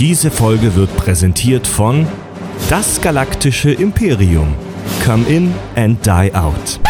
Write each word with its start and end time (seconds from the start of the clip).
Diese 0.00 0.30
Folge 0.30 0.74
wird 0.76 0.96
präsentiert 0.96 1.66
von 1.66 2.08
Das 2.70 3.02
Galaktische 3.02 3.70
Imperium. 3.70 4.54
Come 5.04 5.26
in 5.26 5.52
and 5.76 5.98
die 6.06 6.34
out. 6.34 6.80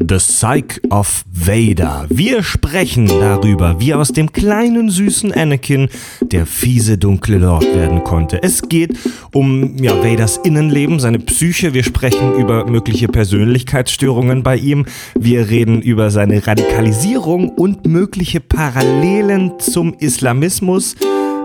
The 0.00 0.16
Psyche 0.16 0.80
of 0.90 1.24
Vader. 1.32 2.06
Wir 2.08 2.44
sprechen 2.44 3.08
darüber, 3.08 3.80
wie 3.80 3.94
aus 3.94 4.08
dem 4.08 4.30
kleinen 4.30 4.90
süßen 4.90 5.32
Anakin 5.32 5.88
der 6.22 6.46
fiese 6.46 6.98
dunkle 6.98 7.38
Lord 7.38 7.64
werden 7.64 8.04
konnte. 8.04 8.40
Es 8.42 8.62
geht 8.62 8.96
um 9.32 9.76
ja, 9.82 9.92
Vaders 10.02 10.36
Innenleben, 10.38 11.00
seine 11.00 11.18
Psyche. 11.18 11.74
Wir 11.74 11.82
sprechen 11.82 12.34
über 12.34 12.66
mögliche 12.66 13.08
Persönlichkeitsstörungen 13.08 14.44
bei 14.44 14.56
ihm. 14.56 14.86
Wir 15.18 15.50
reden 15.50 15.82
über 15.82 16.10
seine 16.10 16.46
Radikalisierung 16.46 17.48
und 17.48 17.86
mögliche 17.86 18.40
Parallelen 18.40 19.58
zum 19.58 19.94
Islamismus. 19.98 20.94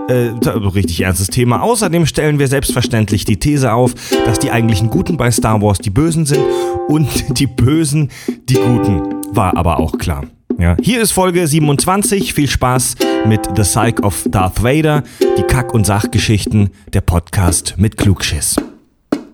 Äh, 0.08 0.32
richtig 0.76 1.02
ernstes 1.02 1.28
Thema. 1.28 1.62
Außerdem 1.62 2.06
stellen 2.06 2.38
wir 2.38 2.48
selbstverständlich 2.48 3.26
die 3.26 3.38
These 3.38 3.72
auf, 3.72 3.94
dass 4.26 4.40
die 4.40 4.52
eigentlichen 4.52 4.90
Guten 4.90 5.16
bei 5.18 5.32
Star 5.32 5.62
Wars 5.62 5.80
die 5.80 5.90
Bösen 5.90 6.26
sind 6.26 6.44
und 6.88 7.08
die 7.40 7.48
Bösen 7.48 8.10
die 8.50 8.56
Guten. 8.56 9.02
War 9.32 9.56
aber 9.56 9.80
auch 9.80 9.98
klar. 9.98 10.26
Ja. 10.60 10.76
Hier 10.82 11.02
ist 11.02 11.12
Folge 11.12 11.48
27. 11.48 12.34
Viel 12.34 12.50
Spaß 12.50 12.96
mit 13.26 13.48
The 13.56 13.64
Psyche 13.64 14.04
of 14.04 14.26
Darth 14.30 14.64
Vader, 14.64 15.04
die 15.38 15.44
Kack- 15.44 15.74
und 15.74 15.86
Sachgeschichten, 15.86 16.70
der 16.94 17.02
Podcast 17.02 17.76
mit 17.78 17.98
Klugschiss. 17.98 18.58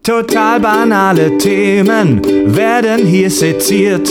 Total 0.03 0.59
banale 0.59 1.37
Themen 1.37 2.21
werden 2.55 3.05
hier 3.05 3.29
seziert. 3.29 4.09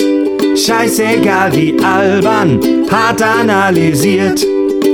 Scheißegal 0.56 1.54
wie 1.54 1.80
albern, 1.82 2.60
hart 2.90 3.22
analysiert. 3.22 4.44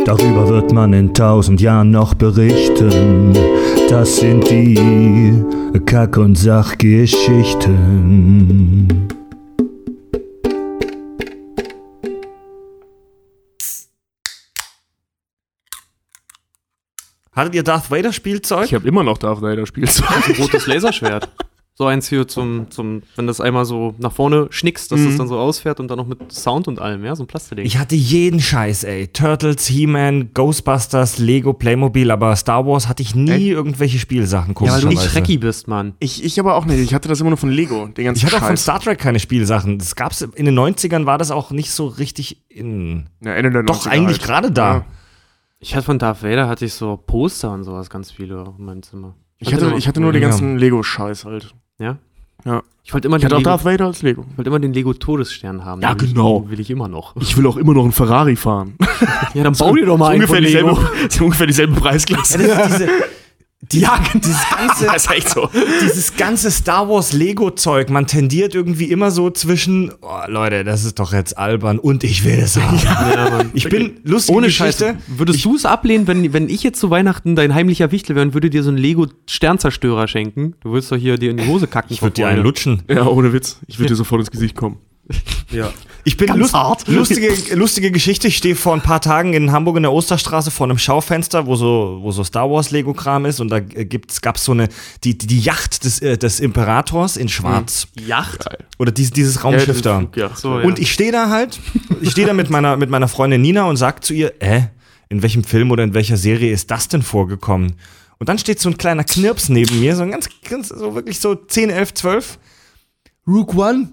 Darüber 0.04 0.48
wird 0.48 0.70
man 0.70 0.92
in 0.92 1.14
tausend 1.14 1.62
Jahren 1.62 1.90
noch 1.90 2.12
berichten. 2.12 3.32
Das 3.88 4.18
sind 4.18 4.50
die 4.50 5.42
Kack- 5.86 6.18
und 6.18 6.36
Sachgeschichten. 6.36 9.08
Hattet 17.32 17.54
ihr 17.54 17.62
Darth 17.62 17.90
Vader 17.90 18.12
Spielzeug? 18.12 18.66
Ich 18.66 18.74
habe 18.74 18.86
immer 18.86 19.02
noch 19.02 19.16
Darth 19.16 19.40
Vader 19.40 19.64
Spielzeug. 19.66 20.28
Ein 20.28 20.34
rotes 20.36 20.66
Laserschwert. 20.66 21.30
So 21.76 21.86
eins 21.86 22.08
hier 22.08 22.28
zum, 22.28 22.70
zum, 22.70 23.02
wenn 23.16 23.26
das 23.26 23.40
einmal 23.40 23.64
so 23.64 23.96
nach 23.98 24.12
vorne 24.12 24.46
schnickst, 24.50 24.92
dass 24.92 25.00
Mhm. 25.00 25.06
das 25.08 25.16
dann 25.16 25.26
so 25.26 25.36
ausfährt 25.36 25.80
und 25.80 25.88
dann 25.88 25.98
noch 25.98 26.06
mit 26.06 26.30
Sound 26.30 26.68
und 26.68 26.78
allem, 26.80 27.04
ja, 27.04 27.16
so 27.16 27.24
ein 27.24 27.26
Plastiding. 27.26 27.66
Ich 27.66 27.78
hatte 27.78 27.96
jeden 27.96 28.38
Scheiß, 28.40 28.84
ey. 28.84 29.08
Turtles, 29.08 29.66
He-Man, 29.66 30.32
Ghostbusters, 30.34 31.18
Lego, 31.18 31.52
Playmobil, 31.52 32.12
aber 32.12 32.36
Star 32.36 32.64
Wars 32.64 32.86
hatte 32.86 33.02
ich 33.02 33.16
nie 33.16 33.30
Ey? 33.32 33.50
irgendwelche 33.50 33.98
Spielsachen, 33.98 34.54
ja, 34.54 34.60
weil 34.60 34.66
du 34.82 34.86
nicht 34.86 34.98
komischerweise. 34.98 35.08
Trekkie 35.14 35.38
bist, 35.38 35.66
Mann. 35.66 35.94
Ich, 35.98 36.22
ich 36.22 36.38
aber 36.38 36.54
auch 36.54 36.64
nicht. 36.64 36.78
Ich 36.78 36.94
hatte 36.94 37.08
das 37.08 37.20
immer 37.20 37.30
nur 37.30 37.38
von 37.38 37.50
Lego, 37.50 37.88
den 37.88 38.04
ganzen 38.04 38.18
Ich 38.18 38.26
hatte 38.26 38.36
auch 38.36 38.46
von 38.46 38.56
Scheiß. 38.56 38.62
Star 38.62 38.78
Trek 38.78 39.00
keine 39.00 39.18
Spielsachen. 39.18 39.78
Das 39.78 39.96
gab's 39.96 40.20
in 40.22 40.44
den 40.44 40.56
90ern 40.56 41.06
war 41.06 41.18
das 41.18 41.32
auch 41.32 41.50
nicht 41.50 41.72
so 41.72 41.88
richtig 41.88 42.48
in. 42.50 43.08
ja, 43.20 43.34
Ende 43.34 43.50
der 43.50 43.64
Doch, 43.64 43.84
90er 43.84 43.90
eigentlich 43.90 44.18
halt. 44.18 44.26
gerade 44.28 44.52
da. 44.52 44.74
Ja. 44.76 44.84
Ich 45.58 45.74
hatte 45.74 45.86
von 45.86 45.98
Darth 45.98 46.22
Vader 46.22 46.46
hatte 46.48 46.66
ich 46.66 46.74
so 46.74 46.96
Poster 46.96 47.50
und 47.52 47.64
sowas 47.64 47.90
ganz 47.90 48.12
viele 48.12 48.44
in 48.58 48.64
meinem 48.64 48.82
Zimmer. 48.84 49.16
Ich 49.40 49.52
hatte, 49.52 49.74
ich 49.76 49.88
hatte 49.88 50.00
nur 50.00 50.12
den 50.12 50.22
Ja. 50.22 50.28
ganzen 50.28 50.56
Lego-Scheiß 50.56 51.24
halt. 51.24 51.52
Ja? 51.78 51.96
Ja. 52.44 52.62
Ich 52.84 52.92
wollte 52.92 53.08
immer, 53.08 53.16
Ich 53.16 53.22
den 53.22 53.26
hatte 53.26 53.36
auch 53.36 53.38
Lego- 53.40 53.50
Darth 53.50 53.64
Vader 53.64 53.86
als 53.86 54.02
Lego. 54.02 54.26
ich 54.30 54.36
wollte 54.36 54.50
immer 54.50 54.60
den 54.60 54.74
Lego 54.74 54.92
Todesstern 54.92 55.64
haben. 55.64 55.80
Ja, 55.80 55.94
Den 55.94 56.08
genau. 56.08 56.40
den 56.40 56.50
Will 56.50 56.60
ich 56.60 56.70
immer 56.70 56.86
noch. 56.88 57.16
Ich 57.16 57.36
will 57.36 57.46
auch 57.46 57.56
immer 57.56 57.72
noch 57.72 57.84
einen 57.84 57.92
Ferrari 57.92 58.36
fahren. 58.36 58.74
Ja, 59.34 59.42
dann 59.42 59.54
bau 59.54 59.74
dir 59.74 59.84
doch 59.86 59.96
mal 59.98 60.10
einen 60.12 60.22
ungefähr, 60.22 60.36
von 60.62 60.76
Lego. 60.78 61.24
ungefähr 61.24 61.46
dieselbe 61.48 61.74
Preisklasse. 61.74 62.38
Das 62.38 62.70
ist 62.70 62.80
diese, 62.80 62.88
die, 63.72 63.80
ja, 63.80 63.98
dieses 64.14 64.40
ganze, 64.50 64.86
Das 64.86 64.96
ist 65.04 65.10
echt 65.10 65.28
so. 65.30 65.48
dieses 65.82 66.16
ganze 66.16 66.50
Star 66.50 66.88
Wars 66.88 67.12
Lego-Zeug, 67.12 67.90
man 67.90 68.06
tendiert 68.06 68.54
irgendwie 68.54 68.84
immer 68.90 69.10
so 69.10 69.30
zwischen, 69.30 69.92
oh, 70.02 70.20
Leute, 70.28 70.64
das 70.64 70.84
ist 70.84 70.98
doch 70.98 71.12
jetzt 71.12 71.36
albern 71.38 71.78
und 71.78 72.04
ich 72.04 72.24
will 72.24 72.38
es 72.38 72.56
haben. 72.56 72.78
Ja. 72.84 73.40
Ich 73.54 73.68
bin 73.68 74.00
lustige 74.04 74.36
Ohne 74.36 74.46
Geschichte. 74.48 74.84
Scheiße. 74.84 74.96
Würdest 75.06 75.44
du 75.44 75.56
es 75.56 75.64
ablehnen, 75.64 76.06
wenn, 76.06 76.32
wenn 76.32 76.48
ich 76.48 76.62
jetzt 76.62 76.78
zu 76.80 76.90
Weihnachten 76.90 77.36
dein 77.36 77.54
heimlicher 77.54 77.90
Wichtel 77.90 78.16
wäre 78.16 78.26
und 78.26 78.34
würde 78.34 78.50
dir 78.50 78.62
so 78.62 78.70
einen 78.70 78.78
Lego-Sternzerstörer 78.78 80.08
schenken? 80.08 80.54
Du 80.60 80.70
würdest 80.72 80.90
doch 80.92 80.96
hier 80.96 81.16
dir 81.18 81.30
in 81.30 81.36
die 81.36 81.46
Hose 81.46 81.66
kacken. 81.66 81.92
Ich 81.92 82.02
würde 82.02 82.14
dir 82.14 82.28
einen 82.28 82.42
lutschen. 82.42 82.82
Ja, 82.88 83.06
ohne 83.06 83.32
Witz. 83.32 83.58
Ich 83.66 83.78
würde 83.78 83.88
dir 83.92 83.96
sofort 83.96 84.20
ins 84.20 84.30
Gesicht 84.30 84.56
kommen. 84.56 84.78
Ja. 85.50 85.72
Ich 86.06 86.18
bin 86.18 86.28
lust, 86.36 86.52
hart. 86.52 86.86
lustige, 86.86 87.32
lustige 87.54 87.90
Geschichte. 87.90 88.28
Ich 88.28 88.36
stehe 88.36 88.54
vor 88.54 88.74
ein 88.74 88.82
paar 88.82 89.00
Tagen 89.00 89.32
in 89.32 89.52
Hamburg 89.52 89.78
in 89.78 89.84
der 89.84 89.92
Osterstraße 89.92 90.50
vor 90.50 90.66
einem 90.66 90.76
Schaufenster, 90.76 91.46
wo 91.46 91.56
so, 91.56 91.98
wo 92.02 92.12
so 92.12 92.22
Star 92.24 92.50
Wars 92.50 92.70
Lego-Kram 92.70 93.24
ist 93.24 93.40
und 93.40 93.48
da 93.48 93.56
äh, 93.56 93.86
gibt's, 93.86 94.20
gab's 94.20 94.44
so 94.44 94.52
eine, 94.52 94.68
die, 95.02 95.16
die, 95.16 95.26
die 95.26 95.40
Yacht 95.40 95.82
des, 95.82 96.00
äh, 96.00 96.18
des 96.18 96.40
Imperators 96.40 97.16
in 97.16 97.30
Schwarz. 97.30 97.88
Yacht? 97.98 98.44
Oder 98.78 98.92
dieses, 98.92 99.12
dieses 99.12 99.44
Raumschiff 99.44 99.80
da. 99.80 100.04
Ja, 100.14 100.36
So, 100.36 100.58
ja. 100.58 100.66
Und 100.66 100.78
ich 100.78 100.92
stehe 100.92 101.10
da 101.10 101.30
halt, 101.30 101.58
ich 102.02 102.10
stehe 102.10 102.26
da 102.26 102.34
mit 102.34 102.50
meiner, 102.50 102.76
mit 102.76 102.90
meiner 102.90 103.08
Freundin 103.08 103.40
Nina 103.40 103.64
und 103.64 103.78
sag 103.78 104.04
zu 104.04 104.12
ihr, 104.12 104.34
äh, 104.40 104.64
in 105.08 105.22
welchem 105.22 105.42
Film 105.42 105.70
oder 105.70 105.84
in 105.84 105.94
welcher 105.94 106.18
Serie 106.18 106.52
ist 106.52 106.70
das 106.70 106.88
denn 106.88 107.00
vorgekommen? 107.00 107.76
Und 108.18 108.28
dann 108.28 108.38
steht 108.38 108.60
so 108.60 108.68
ein 108.68 108.76
kleiner 108.76 109.04
Knirps 109.04 109.48
neben 109.48 109.80
mir, 109.80 109.96
so 109.96 110.02
ein 110.02 110.10
ganz, 110.10 110.28
ganz 110.46 110.68
so 110.68 110.94
wirklich 110.94 111.18
so 111.18 111.34
10, 111.34 111.70
11, 111.70 111.94
12. 111.94 112.38
Rook 113.26 113.54
One? 113.54 113.88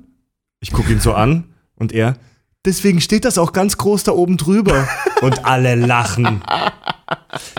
Ich 0.64 0.72
gucke 0.72 0.92
ihn 0.92 1.00
so 1.00 1.14
an 1.14 1.46
und 1.76 1.92
er, 1.92 2.18
deswegen 2.66 3.02
steht 3.02 3.26
das 3.26 3.38
auch 3.40 3.52
ganz 3.52 3.78
groß 3.78 4.04
da 4.04 4.12
oben 4.12 4.38
drüber. 4.38 4.88
und 5.22 5.44
alle 5.46 5.76
lachen. 5.76 6.44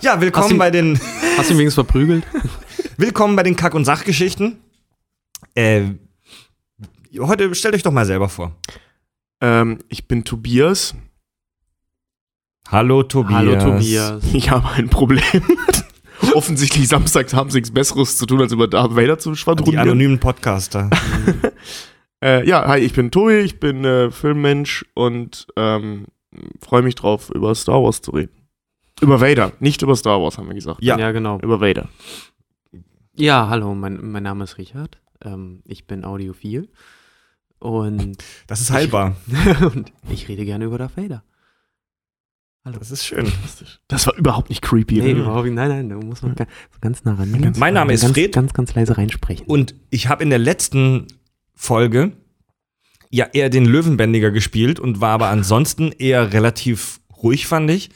Ja, 0.03 0.13
Hast 0.15 0.21
willkommen 0.21 0.51
du- 0.51 0.59
bei 0.59 0.71
den, 0.71 1.01
Hast 1.37 1.51
du 1.51 1.55
ihn 1.55 1.59
wenigstens 1.59 1.75
verprügelt? 1.75 2.25
willkommen 2.97 3.35
bei 3.37 3.43
den 3.43 3.57
Kack- 3.57 3.75
und 3.75 3.85
Sachgeschichten. 3.85 4.59
Äh, 5.55 5.91
heute 7.19 7.53
stellt 7.57 7.75
euch 7.75 7.83
doch 7.83 7.93
mal 7.93 8.07
selber 8.07 8.29
vor. 8.29 8.55
Ähm, 9.41 9.79
ich 9.89 10.07
bin 10.07 10.23
Tobias. 10.25 10.95
Hallo 12.69 13.03
Tobias. 13.03 13.35
Hallo 13.37 13.59
Tobias. 13.59 14.23
Ich 14.33 14.51
habe 14.51 14.69
ein 14.71 14.89
Problem. 14.89 15.23
Offensichtlich 16.35 16.87
samstags 16.87 17.35
haben 17.35 17.51
sie 17.51 17.59
nichts 17.59 17.73
Besseres 17.73 18.17
zu 18.17 18.27
tun, 18.27 18.41
als 18.41 18.53
über 18.53 18.69
Darth 18.69 18.95
Vader 18.95 19.19
zu 19.19 19.33
Die 19.33 19.37
schwadronieren. 19.37 19.81
anonymen 19.81 20.21
Podcaster. 20.21 20.89
Äh, 22.23 22.47
ja, 22.49 22.67
hi, 22.69 22.79
ich 22.79 22.93
bin 22.93 23.11
Tobi, 23.11 23.41
ich 23.41 23.59
bin 23.59 23.85
äh, 23.85 24.11
Filmmensch 24.13 24.85
und 24.95 25.49
ähm, 25.57 26.07
freue 26.61 26.83
mich 26.83 26.95
drauf, 26.95 27.31
über 27.35 27.55
Star 27.55 27.83
Wars 27.83 28.01
zu 28.01 28.13
reden. 28.13 28.33
Über 29.01 29.21
Vader, 29.21 29.53
nicht 29.59 29.83
über 29.83 29.97
Star 29.97 30.23
Wars, 30.23 30.39
haben 30.39 30.47
wir 30.47 30.55
gesagt. 30.55 30.83
Ja. 30.83 30.97
Ja, 30.99 31.11
genau. 31.11 31.41
Über 31.41 31.61
Vader. 31.61 31.89
Ja, 33.17 33.49
hallo, 33.49 33.75
mein, 33.75 33.99
mein 34.13 34.23
Name 34.23 34.45
ist 34.45 34.57
Richard. 34.59 35.01
Ähm, 35.25 35.63
ich 35.65 35.87
bin 35.89 36.05
audiophil. 36.05 36.69
Und, 37.59 38.19
Das 38.47 38.61
ist 38.61 38.71
heilbar. 38.71 39.17
und 39.75 39.93
ich 40.09 40.29
rede 40.29 40.45
gerne 40.45 40.67
über 40.67 40.79
Darth 40.79 40.97
Vader. 40.97 41.25
Das 42.65 42.93
ist 42.93 43.05
schön. 43.05 43.27
Das 43.89 44.07
war 44.07 44.15
überhaupt 44.15 44.49
nicht 44.49 44.63
creepy. 44.63 45.01
Nee, 45.01 45.15
ne? 45.15 45.21
überhaupt 45.23 45.47
nicht. 45.47 45.55
Nein, 45.55 45.69
nein, 45.69 45.89
du 45.89 45.97
musst 46.07 46.23
mal 46.23 46.33
ganz, 46.37 46.49
ganz 46.81 47.05
nah 47.05 47.15
ran. 47.15 47.43
Ganz- 47.43 47.59
Mein 47.59 47.75
Name 47.75 47.93
ist 47.93 48.03
ganz, 48.03 48.13
Fred. 48.15 48.33
Ganz, 48.33 48.53
ganz 48.55 48.73
leise 48.77 48.97
reinsprechen. 48.97 49.47
Und 49.49 49.75
ich 49.91 50.07
habe 50.09 50.23
in 50.23 50.31
der 50.31 50.39
letzten 50.39 51.09
Folge 51.63 52.11
ja 53.09 53.27
eher 53.33 53.51
den 53.51 53.67
Löwenbändiger 53.67 54.33
gespielt 54.33 54.81
und 54.81 55.01
war 55.01 55.11
aber 55.11 55.29
ansonsten 55.29 55.93
eher 55.93 56.33
relativ 56.33 56.99
ruhig, 57.23 57.47
fand 57.47 57.71
ich. 57.71 57.91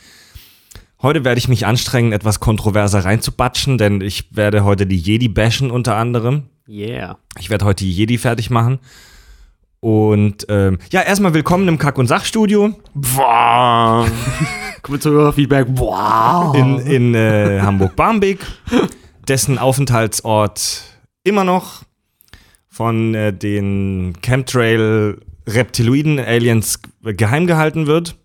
Heute 1.03 1.25
werde 1.25 1.39
ich 1.39 1.49
mich 1.49 1.67
anstrengen, 1.67 2.13
etwas 2.13 2.39
kontroverser 2.39 3.05
reinzubatschen, 3.05 3.77
denn 3.77 4.03
ich 4.03 4.37
werde 4.37 4.63
heute 4.63 4.87
die 4.87 4.97
Jedi 4.97 5.29
bashen 5.29 5.73
unter 5.73 5.97
anderem. 5.97 6.45
yeah. 6.69 7.19
Ich 7.41 7.51
werde 7.51 7.65
heute 7.65 7.85
die 7.85 7.93
Jedi 7.93 8.19
fertig 8.19 8.51
machen. 8.51 8.79
Und 9.81 10.47
ähm, 10.49 10.79
ja, 10.91 11.03
erstmal 11.03 11.35
willkommen 11.35 11.67
im 11.67 11.79
Kack- 11.79 11.99
und 11.99 12.07
Sachstudio 12.07 12.73
zu 15.01 15.11
Hörerfeedback. 15.11 15.67
Wow. 15.71 16.55
in, 16.55 16.79
in 16.79 17.15
äh, 17.15 17.61
Hamburg-Barmbek, 17.63 18.39
dessen 19.27 19.59
Aufenthaltsort 19.59 20.83
immer 21.25 21.43
noch 21.43 21.86
von 22.77 23.15
äh, 23.15 23.33
den 23.33 24.13
Chemtrail-Reptiloiden-Aliens 24.21 26.81
geheim 27.03 27.47
gehalten 27.47 27.87
wird. 27.87 28.17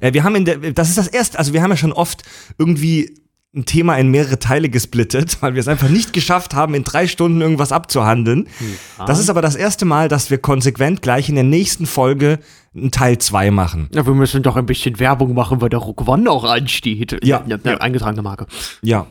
Äh, 0.00 0.14
wir 0.14 0.24
haben 0.24 0.36
in 0.36 0.46
der, 0.46 0.72
das 0.72 0.88
ist 0.88 0.96
das 0.96 1.08
erste, 1.08 1.38
also 1.38 1.52
wir 1.52 1.62
haben 1.62 1.70
ja 1.70 1.76
schon 1.76 1.92
oft 1.92 2.22
irgendwie 2.56 3.14
ein 3.54 3.66
Thema 3.66 3.98
in 3.98 4.10
mehrere 4.10 4.38
Teile 4.38 4.70
gesplittet, 4.70 5.36
weil 5.42 5.52
wir 5.52 5.60
es 5.60 5.68
einfach 5.68 5.90
nicht 5.90 6.14
geschafft 6.14 6.54
haben, 6.54 6.72
in 6.72 6.82
drei 6.82 7.06
Stunden 7.06 7.42
irgendwas 7.42 7.72
abzuhandeln. 7.72 8.48
Das 9.06 9.18
ist 9.18 9.28
aber 9.28 9.42
das 9.42 9.54
erste 9.54 9.84
Mal, 9.84 10.08
dass 10.08 10.30
wir 10.30 10.38
konsequent 10.38 11.02
gleich 11.02 11.28
in 11.28 11.34
der 11.34 11.44
nächsten 11.44 11.84
Folge 11.84 12.38
einen 12.74 12.90
Teil 12.90 13.18
2 13.18 13.50
machen. 13.50 13.90
Ja, 13.94 14.06
wir 14.06 14.14
müssen 14.14 14.42
doch 14.42 14.56
ein 14.56 14.64
bisschen 14.64 14.98
Werbung 14.98 15.34
machen, 15.34 15.60
weil 15.60 15.68
der 15.68 15.80
Rook 15.80 16.08
One 16.08 16.30
auch 16.30 16.44
ansteht. 16.44 17.22
Ja. 17.22 17.44
ja, 17.46 17.58
ja. 17.62 17.76
Eingetragene 17.76 18.22
Marke. 18.22 18.46
Ja. 18.80 19.06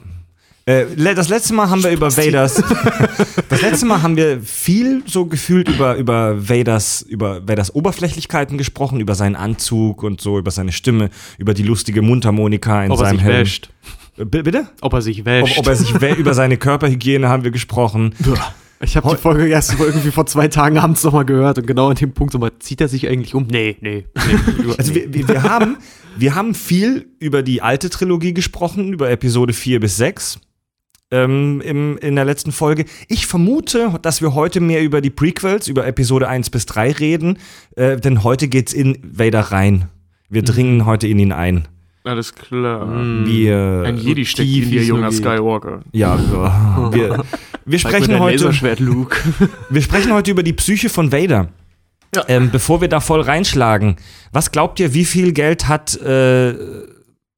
Äh, 0.68 0.86
das 1.14 1.30
letzte 1.30 1.54
Mal 1.54 1.70
haben 1.70 1.84
wir 1.84 1.92
über 1.92 2.10
Vaders. 2.10 2.56
das 3.50 3.62
letzte 3.62 3.86
Mal 3.86 4.02
haben 4.02 4.18
wir 4.18 4.42
viel 4.42 5.04
so 5.06 5.26
gefühlt 5.26 5.70
über, 5.70 5.96
über 5.96 6.50
Vaders, 6.50 7.04
über 7.04 7.48
Vaders 7.48 7.76
Oberflächlichkeiten 7.76 8.58
gesprochen, 8.58 9.00
über 9.00 9.14
seinen 9.14 9.36
Anzug 9.36 10.02
und 10.02 10.22
so, 10.22 10.40
über 10.40 10.50
seine 10.50 10.72
Stimme, 10.72 11.12
über 11.38 11.54
die 11.54 11.62
lustige 11.62 12.02
Mundharmonika 12.02 12.84
in 12.84 12.92
Ob 12.92 13.00
er 13.00 13.06
seinem 13.06 13.20
Helm. 13.20 13.38
wäscht. 13.42 13.70
Äh, 14.18 14.26
b- 14.26 14.42
Bitte? 14.42 14.68
Ob 14.82 14.94
er 14.94 15.04
sich 15.04 15.20
Ob, 15.20 15.26
wäscht. 15.28 15.60
ob 15.60 15.68
er 15.68 15.76
sich 15.76 15.92
wä- 15.92 16.16
über 16.16 16.34
seine 16.34 16.58
Körperhygiene 16.58 17.30
haben 17.30 17.44
wir 17.44 17.52
gesprochen. 17.52 18.16
ich 18.82 18.98
habe 18.98 19.08
die 19.16 19.22
Folge 19.22 19.48
erst 19.48 19.80
irgendwie 19.80 20.10
vor 20.10 20.26
zwei 20.26 20.48
Tagen 20.48 20.80
abends 20.80 21.04
nochmal 21.04 21.26
gehört 21.26 21.60
und 21.60 21.68
genau 21.68 21.90
an 21.90 21.96
dem 21.96 22.14
Punkt 22.14 22.34
so 22.34 22.40
mal, 22.40 22.52
zieht 22.58 22.82
er 22.82 22.88
sich 22.88 23.08
eigentlich 23.08 23.36
um? 23.36 23.46
Nee, 23.52 23.78
nee. 23.82 24.06
nee. 24.16 24.74
Also 24.80 24.96
wir, 24.96 25.14
wir, 25.14 25.28
wir, 25.28 25.44
haben, 25.44 25.78
wir 26.18 26.34
haben 26.34 26.56
viel 26.56 27.06
über 27.20 27.44
die 27.44 27.62
alte 27.62 27.92
Trilogie 27.92 28.34
gesprochen, 28.34 28.94
über 28.94 29.12
Episode 29.12 29.54
4 29.54 29.80
bis 29.80 29.98
6 29.98 30.40
ähm, 31.16 31.62
im, 31.62 31.98
in 31.98 32.16
der 32.16 32.26
letzten 32.26 32.52
Folge. 32.52 32.86
Ich 33.08 33.26
vermute, 33.26 33.94
dass 34.02 34.22
wir 34.22 34.34
heute 34.34 34.60
mehr 34.60 34.84
über 34.84 35.02
die 35.02 35.10
Prequels, 35.10 35.68
über 35.68 35.88
Episode 35.88 36.28
1 36.28 36.50
bis 36.50 36.66
3 36.66 36.92
reden, 36.92 37.38
äh, 37.76 37.98
denn 37.98 38.24
heute 38.24 38.48
geht's 38.48 38.74
in 38.74 38.98
Vader 39.04 39.40
rein. 39.40 39.90
Wir 40.30 40.44
dringen 40.44 40.86
heute 40.86 41.08
in 41.08 41.20
ihn 41.20 41.32
ein. 41.32 41.68
Alles 42.04 42.36
klar. 42.36 42.88
Wir, 43.26 43.84
Ein 43.86 43.98
Jedi 43.98 44.26
steckt 44.26 44.48
in 44.48 44.70
dir, 44.70 44.82
ist 44.82 44.88
junger 44.88 45.10
geht. 45.10 45.18
Skywalker. 45.18 45.82
ja, 45.92 46.20
wir, 46.92 47.24
wir, 47.66 47.80
sprechen 47.80 48.20
heute. 48.20 48.52
Luke. 48.80 49.18
Wir 49.70 49.82
sprechen 49.82 50.14
heute 50.14 50.30
über 50.30 50.44
die 50.44 50.54
Psyche 50.54 50.90
von 50.90 51.12
Vader. 51.12 51.50
Ja. 52.14 52.24
Ähm, 52.28 52.50
bevor 52.52 52.80
wir 52.80 52.88
da 52.88 53.00
voll 53.00 53.22
reinschlagen, 53.22 53.98
was 54.32 54.52
glaubt 54.52 54.80
ihr, 54.80 54.94
wie 54.94 55.04
viel 55.04 55.34
Geld 55.34 55.68
hat 55.68 56.00
äh, 56.00 56.54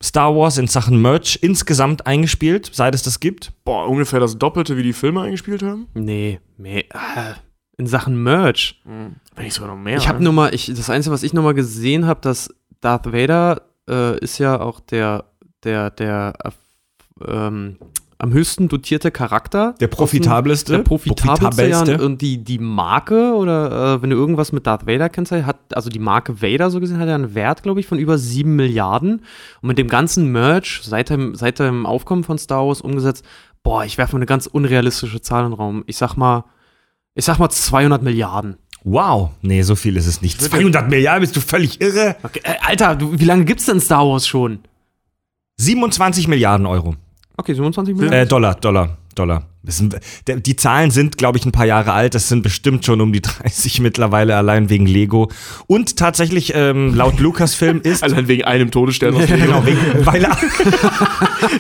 Star 0.04 0.36
Wars 0.36 0.58
in 0.58 0.68
Sachen 0.68 1.02
Merch 1.02 1.40
insgesamt 1.42 2.06
eingespielt, 2.06 2.70
seit 2.72 2.94
es 2.94 3.04
das 3.04 3.20
gibt? 3.20 3.52
Boah, 3.66 3.88
ungefähr 3.88 4.20
das 4.20 4.38
Doppelte, 4.38 4.78
wie 4.78 4.84
die 4.84 4.94
Filme 4.94 5.22
eingespielt 5.22 5.64
haben. 5.64 5.88
Nee, 5.96 6.40
nee. 6.58 6.82
äh, 6.92 7.34
In 7.78 7.88
Sachen 7.88 8.22
Merch. 8.22 8.82
Wenn 8.86 9.16
nicht 9.44 9.54
sogar 9.54 9.76
noch 9.76 9.82
mehr. 9.82 9.98
Ich 9.98 10.08
habe 10.08 10.24
nur 10.24 10.34
mal, 10.34 10.54
ich, 10.54 10.68
das 10.68 10.90
Einzige, 10.90 11.14
was 11.14 11.24
ich 11.24 11.34
noch 11.34 11.44
mal 11.44 11.54
gesehen 11.56 12.06
habe, 12.06 12.22
dass 12.22 12.54
Darth 12.82 13.12
Vader 13.12 13.62
äh, 13.90 14.20
ist 14.20 14.38
ja 14.38 14.60
auch 14.60 14.80
der, 14.80 15.26
der, 15.64 15.90
der 15.90 16.34
äh, 16.44 16.52
ähm, 17.28 17.78
am 18.20 18.34
höchsten 18.34 18.68
dotierte 18.68 19.12
Charakter. 19.12 19.76
Der 19.80 19.88
profitabelste? 19.88 20.74
Der 20.74 20.80
profitabelste, 20.80 21.92
ja, 21.92 22.02
und 22.02 22.22
die, 22.22 22.44
die 22.44 22.58
Marke 22.58 23.34
oder 23.36 23.96
äh, 23.96 24.02
wenn 24.02 24.10
du 24.10 24.16
irgendwas 24.16 24.52
mit 24.52 24.66
Darth 24.66 24.88
Vader 24.88 25.10
kennst, 25.10 25.32
hat, 25.32 25.58
also 25.74 25.90
die 25.90 26.00
Marke 26.00 26.42
Vader 26.42 26.72
so 26.72 26.80
gesehen, 26.80 26.98
hat 27.00 27.08
ja 27.08 27.16
einen 27.16 27.36
Wert, 27.36 27.64
glaube 27.64 27.80
ich, 27.80 27.86
von 27.86 28.00
über 28.00 28.18
7 28.18 28.56
Milliarden. 28.56 29.22
Und 29.62 29.68
mit 29.68 29.78
dem 29.78 29.88
ganzen 29.88 30.32
Merch 30.32 30.82
seit 30.84 31.10
dem, 31.10 31.36
seit 31.36 31.60
dem 31.60 31.86
Aufkommen 31.86 32.24
von 32.24 32.40
Star 32.40 32.66
Wars 32.66 32.82
umgesetzt, 32.82 33.24
boah, 33.62 33.86
ich 33.86 33.98
werfe 33.98 34.14
mal 34.14 34.20
eine 34.20 34.26
ganz 34.26 34.48
unrealistische 34.48 35.22
Zahl 35.22 35.44
in 35.44 35.52
den 35.52 35.58
Raum. 35.58 35.84
Ich 35.86 35.98
sag 35.98 36.16
mal, 36.16 36.46
ich 37.14 37.26
sag 37.26 37.38
mal 37.38 37.50
200 37.50 38.02
Milliarden. 38.02 38.58
Wow. 38.84 39.32
Nee, 39.42 39.62
so 39.62 39.76
viel 39.76 39.96
ist 39.96 40.08
es 40.08 40.22
nicht. 40.22 40.42
200 40.42 40.90
Milliarden, 40.90 41.22
bist 41.22 41.36
du 41.36 41.42
völlig 41.42 41.82
irre? 41.82 42.16
Okay, 42.24 42.42
äh, 42.44 42.56
Alter, 42.66 42.96
du, 42.96 43.20
wie 43.20 43.26
lange 43.26 43.46
gibt's 43.46 43.66
denn 43.66 43.80
Star 43.80 44.08
Wars 44.08 44.28
schon? 44.28 44.60
27 45.58 46.28
Milliarden 46.28 46.66
Euro. 46.66 46.96
Okay, 47.38 47.54
27 47.54 47.96
Milliarden. 47.96 48.20
Äh, 48.20 48.26
Dollar, 48.26 48.56
Dollar, 48.56 48.98
Dollar. 49.16 49.44
Sind, 49.64 49.98
die 50.28 50.56
Zahlen 50.56 50.92
sind, 50.92 51.18
glaube 51.18 51.38
ich, 51.38 51.46
ein 51.46 51.52
paar 51.52 51.66
Jahre 51.66 51.92
alt. 51.94 52.16
Das 52.16 52.30
sind 52.30 52.42
bestimmt 52.42 52.86
schon 52.86 53.00
um 53.02 53.12
die 53.14 53.22
30 53.22 53.80
mittlerweile, 53.82 54.36
allein 54.36 54.70
wegen 54.70 54.86
Lego. 54.88 55.30
Und 55.68 55.98
tatsächlich, 55.98 56.54
ähm, 56.56 56.96
laut 56.96 57.20
Lucasfilm 57.20 57.82
ist. 57.82 58.04
Allein 58.04 58.28
wegen 58.28 58.44
einem 58.46 58.72
Todesstern 58.72 59.14
aus 59.16 59.22
Lego. 59.30 59.46
genau, 59.46 59.66
wegen, 59.66 60.06
weil 60.06 60.24
er, 60.24 60.38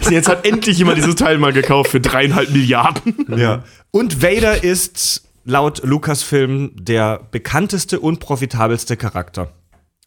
Jetzt 0.10 0.30
hat 0.30 0.48
endlich 0.48 0.78
jemand 0.78 0.98
dieses 0.98 1.16
Teil 1.16 1.38
mal 1.38 1.54
gekauft 1.54 1.92
für 1.92 2.00
dreieinhalb 2.00 2.50
Milliarden. 2.52 3.26
Ja. 3.38 3.64
Und 3.92 4.22
Vader 4.24 4.64
ist 4.64 5.24
laut 5.44 5.84
Lucasfilm 5.84 6.72
der 6.76 7.22
bekannteste 7.32 8.00
und 8.00 8.20
profitabelste 8.20 8.98
Charakter. 8.98 9.52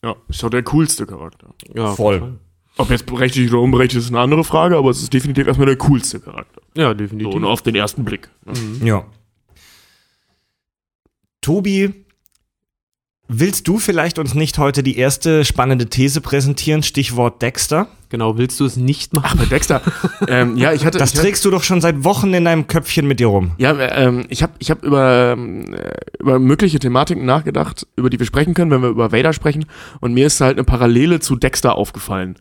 Ja, 0.02 0.16
ist 0.28 0.42
doch 0.42 0.50
der 0.50 0.62
coolste 0.64 1.06
Charakter. 1.06 1.48
ja, 1.74 1.94
Voll. 1.94 2.38
Ob 2.80 2.90
jetzt 2.90 3.06
berechtigt 3.06 3.52
oder 3.52 3.62
unberechtigt 3.62 4.02
ist 4.02 4.08
eine 4.08 4.20
andere 4.20 4.44
Frage, 4.44 4.76
aber 4.76 4.90
es 4.90 5.02
ist 5.02 5.12
definitiv 5.12 5.46
erstmal 5.46 5.66
der 5.66 5.76
coolste 5.76 6.20
Charakter. 6.20 6.60
Ja, 6.76 6.88
So, 6.88 6.94
definitiv. 6.94 7.34
und 7.34 7.44
auf 7.44 7.62
den 7.62 7.74
ersten 7.74 8.04
Blick. 8.04 8.28
ne? 8.46 8.86
Ja. 8.86 9.04
Tobi, 11.40 11.94
willst 13.28 13.66
du 13.68 13.78
vielleicht 13.78 14.18
uns 14.18 14.34
nicht 14.34 14.58
heute 14.58 14.82
die 14.82 14.96
erste 14.98 15.44
spannende 15.44 15.86
These 15.88 16.20
präsentieren? 16.20 16.82
Stichwort 16.82 17.40
Dexter. 17.42 17.88
Genau, 18.10 18.36
willst 18.38 18.58
du 18.58 18.64
es 18.64 18.76
nicht 18.76 19.14
machen? 19.14 19.38
Bei 19.38 19.44
Dexter. 19.46 19.80
ähm, 20.28 20.56
ja, 20.56 20.72
ich 20.72 20.84
hatte. 20.84 20.98
Das 20.98 21.12
ich 21.12 21.16
hatte, 21.18 21.26
trägst 21.28 21.44
du 21.44 21.50
doch 21.50 21.62
schon 21.62 21.80
seit 21.80 22.02
Wochen 22.02 22.34
in 22.34 22.44
deinem 22.44 22.66
Köpfchen 22.66 23.06
mit 23.06 23.20
dir 23.20 23.28
rum. 23.28 23.52
Ja, 23.58 23.78
ähm, 23.78 24.26
ich 24.28 24.42
habe 24.42 24.52
ich 24.58 24.70
hab 24.70 24.82
über, 24.82 25.36
äh, 25.38 25.92
über 26.18 26.38
mögliche 26.40 26.78
Thematiken 26.80 27.24
nachgedacht, 27.24 27.86
über 27.96 28.10
die 28.10 28.18
wir 28.18 28.26
sprechen 28.26 28.52
können, 28.54 28.70
wenn 28.72 28.82
wir 28.82 28.88
über 28.88 29.12
Vader 29.12 29.32
sprechen. 29.32 29.64
Und 30.00 30.12
mir 30.12 30.26
ist 30.26 30.40
halt 30.40 30.56
eine 30.58 30.64
Parallele 30.64 31.20
zu 31.20 31.36
Dexter 31.36 31.76
aufgefallen. 31.76 32.36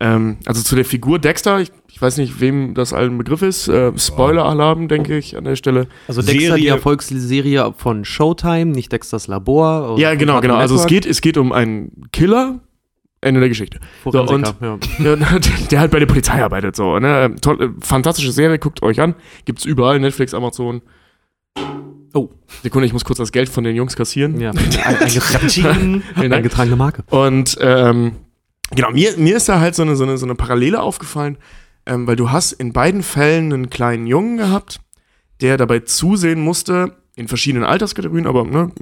Ähm, 0.00 0.38
also 0.46 0.62
zu 0.62 0.76
der 0.76 0.84
Figur 0.84 1.18
Dexter, 1.18 1.60
ich, 1.60 1.70
ich 1.88 2.00
weiß 2.00 2.16
nicht, 2.16 2.40
wem 2.40 2.74
das 2.74 2.92
allen 2.92 3.18
Begriff 3.18 3.42
ist. 3.42 3.68
Äh, 3.68 3.92
Spoiler-Alarm, 3.96 4.88
denke 4.88 5.18
ich, 5.18 5.36
an 5.36 5.44
der 5.44 5.56
Stelle. 5.56 5.88
Also 6.08 6.22
Dexter, 6.22 6.38
die 6.38 6.46
Serie- 6.46 6.70
Erfolgsserie 6.70 7.74
von 7.76 8.04
Showtime, 8.04 8.66
nicht 8.66 8.92
Dexters 8.92 9.26
Labor. 9.26 9.98
Ja, 9.98 10.12
und 10.12 10.18
genau, 10.18 10.40
genau. 10.40 10.56
Also 10.56 10.76
es 10.76 10.86
geht, 10.86 11.04
es 11.04 11.20
geht 11.20 11.36
um 11.36 11.52
einen 11.52 12.06
Killer. 12.12 12.60
Ende 13.22 13.40
der 13.40 13.50
Geschichte. 13.50 13.80
So, 14.02 14.12
ja. 14.12 14.54
Ja, 14.98 15.16
der 15.70 15.80
halt 15.80 15.90
bei 15.90 15.98
der 15.98 16.06
Polizei 16.06 16.42
arbeitet, 16.42 16.74
so, 16.74 16.98
ne? 16.98 17.34
Toll, 17.42 17.62
äh, 17.62 17.68
fantastische 17.80 18.32
Serie, 18.32 18.58
guckt 18.58 18.82
euch 18.82 18.98
an. 18.98 19.14
Gibt's 19.44 19.66
überall, 19.66 20.00
Netflix, 20.00 20.32
Amazon. 20.32 20.80
Oh. 22.14 22.30
Sekunde, 22.62 22.86
ich 22.86 22.94
muss 22.94 23.04
kurz 23.04 23.18
das 23.18 23.30
Geld 23.30 23.50
von 23.50 23.62
den 23.62 23.76
Jungs 23.76 23.94
kassieren. 23.94 24.40
Ja, 24.40 24.52
eingetragene 26.14 26.76
Marke. 26.76 27.04
Und 27.10 27.58
ähm, 27.60 28.12
genau, 28.70 28.90
mir, 28.90 29.16
mir 29.16 29.36
ist 29.36 29.48
da 29.48 29.60
halt 29.60 29.74
so 29.74 29.82
eine, 29.82 29.96
so 29.96 30.04
eine, 30.04 30.18
so 30.18 30.26
eine 30.26 30.34
Parallele 30.34 30.80
aufgefallen, 30.80 31.38
ähm, 31.86 32.06
weil 32.06 32.16
du 32.16 32.30
hast 32.30 32.52
in 32.52 32.72
beiden 32.72 33.02
Fällen 33.02 33.52
einen 33.52 33.70
kleinen 33.70 34.06
Jungen 34.06 34.36
gehabt, 34.36 34.80
der 35.40 35.56
dabei 35.56 35.80
zusehen 35.80 36.40
musste, 36.40 36.96
in 37.16 37.28
verschiedenen 37.28 37.64
Alterskategorien, 37.64 38.26
aber 38.26 38.44
ne, 38.44 38.72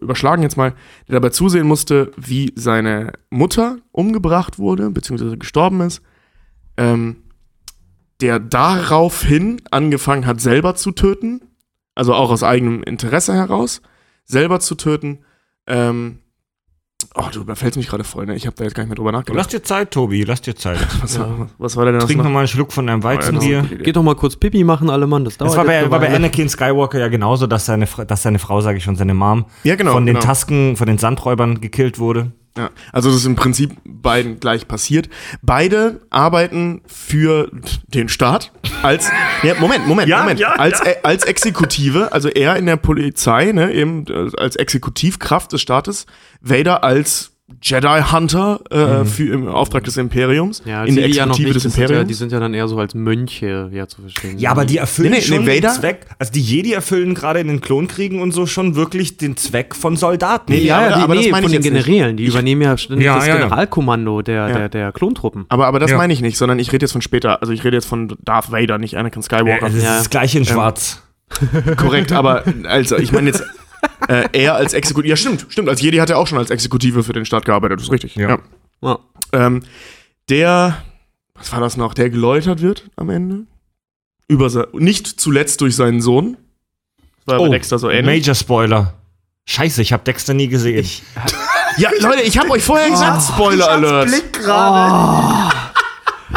überschlagen 0.00 0.42
jetzt 0.42 0.56
mal, 0.56 0.74
der 1.08 1.14
dabei 1.14 1.30
zusehen 1.30 1.66
musste, 1.66 2.12
wie 2.16 2.52
seine 2.56 3.12
Mutter 3.30 3.78
umgebracht 3.92 4.58
wurde, 4.58 4.90
beziehungsweise 4.90 5.38
gestorben 5.38 5.80
ist, 5.82 6.02
ähm, 6.76 7.16
der 8.20 8.38
daraufhin 8.38 9.62
angefangen 9.70 10.26
hat, 10.26 10.40
selber 10.40 10.74
zu 10.74 10.92
töten, 10.92 11.42
also 11.94 12.14
auch 12.14 12.30
aus 12.30 12.42
eigenem 12.42 12.82
Interesse 12.82 13.34
heraus, 13.34 13.82
selber 14.24 14.60
zu 14.60 14.74
töten, 14.74 15.20
ähm, 15.66 16.18
Oh, 17.16 17.24
du 17.32 17.40
überfällst 17.40 17.76
mich 17.76 17.88
gerade 17.88 18.04
voll, 18.04 18.26
ne? 18.26 18.36
Ich 18.36 18.46
habe 18.46 18.54
da 18.56 18.62
jetzt 18.62 18.74
gar 18.74 18.84
nicht 18.84 18.88
mehr 18.90 18.94
drüber 18.96 19.10
Lass 19.10 19.22
nachgedacht. 19.26 19.52
dir 19.52 19.62
Zeit, 19.64 19.90
Tobi, 19.90 20.22
lass 20.22 20.42
dir 20.42 20.54
Zeit. 20.54 20.78
Was, 21.02 21.18
war, 21.18 21.48
was 21.58 21.76
war 21.76 21.84
denn 21.86 21.94
das? 21.94 22.04
Trink 22.06 22.18
noch? 22.18 22.24
nochmal 22.24 22.42
einen 22.42 22.48
Schluck 22.48 22.72
von 22.72 22.86
deinem 22.86 23.00
Oh, 23.00 23.08
ja, 23.08 23.16
Weizenbier. 23.16 23.62
gute 23.62 23.74
Idee. 23.74 23.82
Geht 23.84 23.96
doch 23.96 24.02
mal 24.04 24.14
kurz 24.14 24.36
Pipi 24.36 24.62
machen, 24.62 24.88
alle 24.90 25.08
Mann, 25.08 25.24
das 25.24 25.36
dauert 25.36 25.50
Das 25.50 25.56
war 25.58 25.64
bei, 25.64 25.90
war 25.90 25.98
bei. 25.98 26.14
Anakin 26.14 26.48
Skywalker 26.48 27.00
ja 27.00 27.08
genauso, 27.08 27.48
dass 27.48 27.66
seine, 27.66 27.88
dass 28.06 28.22
seine 28.22 28.38
Frau, 28.38 28.60
sage 28.60 28.78
ich 28.78 28.84
schon, 28.84 28.94
seine 28.94 29.14
Mom 29.14 29.46
Ja, 29.64 29.74
genau. 29.74 29.92
von 29.92 30.06
den 30.06 30.14
genau. 30.14 30.24
Tasken, 30.24 30.76
von 30.76 30.86
den 30.86 30.98
Sandräubern 30.98 31.60
gekillt 31.60 31.98
wurde. 31.98 32.30
Ja, 32.58 32.70
also 32.92 33.10
das 33.10 33.18
ist 33.18 33.26
im 33.26 33.36
Prinzip 33.36 33.76
beiden 33.84 34.40
gleich 34.40 34.66
passiert. 34.66 35.08
Beide 35.40 36.00
arbeiten 36.10 36.82
für 36.86 37.50
den 37.86 38.08
Staat 38.08 38.52
als 38.82 39.10
ja, 39.42 39.54
Moment, 39.60 39.86
Moment, 39.86 40.08
Ja, 40.08 40.20
Moment, 40.20 40.40
ja, 40.40 40.52
als 40.52 40.80
ja. 40.80 40.86
äh, 40.86 40.96
als 41.04 41.24
Exekutive, 41.24 42.12
also 42.12 42.28
er 42.28 42.56
in 42.56 42.66
der 42.66 42.76
Polizei, 42.76 43.52
ne, 43.52 43.72
eben 43.72 44.04
äh, 44.08 44.30
als 44.36 44.56
Exekutivkraft 44.56 45.52
des 45.52 45.60
Staates, 45.60 46.06
Vader 46.40 46.82
als 46.82 47.32
Jedi 47.62 48.00
Hunter 48.12 48.60
äh, 48.70 49.04
für 49.04 49.32
im 49.34 49.48
Auftrag 49.48 49.84
des 49.84 49.96
Imperiums 49.96 50.62
Ja, 50.64 50.84
in 50.84 50.94
der 50.94 51.04
ja 51.08 51.24
Exekutive 51.24 51.48
nicht, 51.48 51.56
des 51.56 51.62
sind 51.64 51.76
ja, 51.76 51.82
Imperiums. 51.84 52.08
die 52.08 52.14
sind 52.14 52.32
ja 52.32 52.40
dann 52.40 52.54
eher 52.54 52.68
so 52.68 52.78
als 52.78 52.94
Mönche, 52.94 53.68
ja, 53.72 53.86
zu 53.86 54.00
verstehen. 54.02 54.38
Ja, 54.38 54.50
aber 54.52 54.64
die 54.64 54.78
erfüllen 54.78 55.10
Nee, 55.10 55.16
nee, 55.18 55.22
schon 55.22 55.44
nee, 55.44 55.60
den 55.60 55.70
Zweck. 55.70 56.06
Also 56.18 56.32
die 56.32 56.40
Jedi 56.40 56.72
erfüllen 56.72 57.14
gerade 57.14 57.40
in 57.40 57.48
den 57.48 57.60
Klonkriegen 57.60 58.20
und 58.22 58.32
so 58.32 58.46
schon 58.46 58.76
wirklich 58.76 59.16
den 59.18 59.36
Zweck 59.36 59.74
von 59.74 59.96
Soldaten. 59.96 60.52
Nee, 60.52 60.60
Ja, 60.60 60.76
aber- 60.78 60.88
ja, 60.90 60.96
die, 60.96 61.02
aber 61.02 61.14
das 61.16 61.28
meine 61.30 61.46
von 61.46 61.52
ich 61.52 61.60
den 61.60 61.64
jetzt 61.64 61.72
nicht. 61.74 61.84
Generälen, 61.86 62.16
die 62.16 62.24
übernehmen 62.24 62.62
ja 62.62 62.68
Ja, 62.70 62.74
das 63.16 63.26
ja, 63.26 63.34
ja. 63.34 63.40
Generalkommando 63.40 64.22
der, 64.22 64.48
Ja. 64.48 64.58
der, 64.58 64.68
der 64.68 64.92
Klontruppen. 64.92 65.44
aber 65.48 65.66
aber 65.66 65.78
das 65.80 65.90
Ja. 65.90 65.96
meine 65.96 66.12
ich 66.12 66.20
nicht, 66.22 66.36
sondern 66.38 66.58
ich 66.58 66.72
rede 66.72 66.84
jetzt 66.84 66.92
von 66.92 67.02
später. 67.02 67.40
Also 67.40 67.52
ich 67.52 67.62
rede 67.64 67.76
jetzt 67.76 67.86
von 67.86 68.16
Darth 68.22 68.50
Vader, 68.52 68.78
nicht 68.78 68.96
Anakin 68.96 69.22
Ja, 69.22 69.24
Skywalker. 69.26 69.66
das 69.66 69.74
ist 69.74 69.84
Ja. 69.84 69.98
das 69.98 70.10
gleiche 70.10 70.38
in 70.38 70.44
Schwarz. 70.44 71.02
Korrekt, 71.76 72.12
aber 72.12 72.42
also 72.64 72.96
ich 72.96 73.12
meine 73.12 73.28
jetzt 73.28 73.44
äh, 74.08 74.28
er 74.32 74.54
als 74.54 74.72
Exekutive. 74.74 75.08
Ja, 75.10 75.16
stimmt, 75.16 75.46
stimmt. 75.48 75.68
Als 75.68 75.80
Jedi 75.80 75.98
hat 75.98 76.10
er 76.10 76.18
auch 76.18 76.26
schon 76.26 76.38
als 76.38 76.50
Exekutive 76.50 77.02
für 77.04 77.12
den 77.12 77.24
Staat 77.24 77.44
gearbeitet. 77.44 77.78
Das 77.78 77.84
ist 77.86 77.92
richtig. 77.92 78.14
Ja. 78.16 78.38
Ja. 78.82 78.98
Ähm, 79.32 79.62
der, 80.28 80.78
was 81.34 81.52
war 81.52 81.60
das 81.60 81.76
noch? 81.76 81.94
Der 81.94 82.10
geläutert 82.10 82.62
wird 82.62 82.90
am 82.96 83.10
Ende. 83.10 83.44
Über 84.28 84.68
nicht 84.72 85.06
zuletzt 85.06 85.60
durch 85.60 85.74
seinen 85.76 86.00
Sohn. 86.00 86.36
Das 87.26 87.34
war 87.34 87.40
Oh, 87.40 87.44
bei 87.44 87.50
Dexter 87.50 87.78
so 87.78 87.90
ähnlich. 87.90 88.20
Major 88.20 88.34
Spoiler. 88.34 88.94
Scheiße, 89.46 89.82
ich 89.82 89.92
habe 89.92 90.04
Dexter 90.04 90.34
nie 90.34 90.48
gesehen. 90.48 90.86
Ja, 91.76 91.90
Leute, 92.00 92.22
ich 92.22 92.38
habe 92.38 92.50
euch 92.50 92.62
vorher 92.62 92.88
gesagt, 92.90 93.22
Spoiler 93.22 93.68
Alert. 93.70 94.08
Oh. 94.46 95.49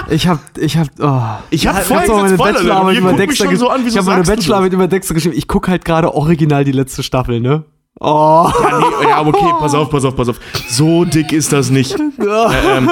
Ich 0.09 0.27
hab, 0.27 0.39
ich 0.57 0.77
hab, 0.77 0.87
oh. 0.99 1.21
Ich 1.49 1.67
hab 1.67 1.75
auch 1.75 1.81
gesagt, 1.89 2.07
meine 2.09 2.37
Bachelorarbeit 2.37 2.97
über 2.97 3.13
Dexter 3.13 3.45
schon 3.45 3.57
so 3.57 3.71
Ich 3.85 3.97
habe 3.97 4.07
meine 4.07 4.23
Bachelorarbeit 4.23 4.73
über 4.73 4.87
Dexter 4.87 5.13
geschrieben. 5.13 5.35
Ich 5.37 5.47
guck 5.47 5.67
halt 5.67 5.85
gerade 5.85 6.13
original 6.13 6.63
die 6.63 6.71
letzte 6.71 7.03
Staffel, 7.03 7.39
ne? 7.39 7.63
Oh. 7.99 8.49
Ja, 8.61 8.79
nee, 8.79 9.09
ja, 9.09 9.15
aber 9.17 9.29
okay, 9.29 9.53
pass 9.59 9.75
auf, 9.75 9.89
pass 9.89 10.03
auf, 10.03 10.15
pass 10.15 10.27
auf. 10.27 10.39
So 10.67 11.05
dick 11.05 11.31
ist 11.31 11.53
das 11.53 11.69
nicht. 11.69 11.95
Äh, 12.23 12.77
ähm, 12.77 12.89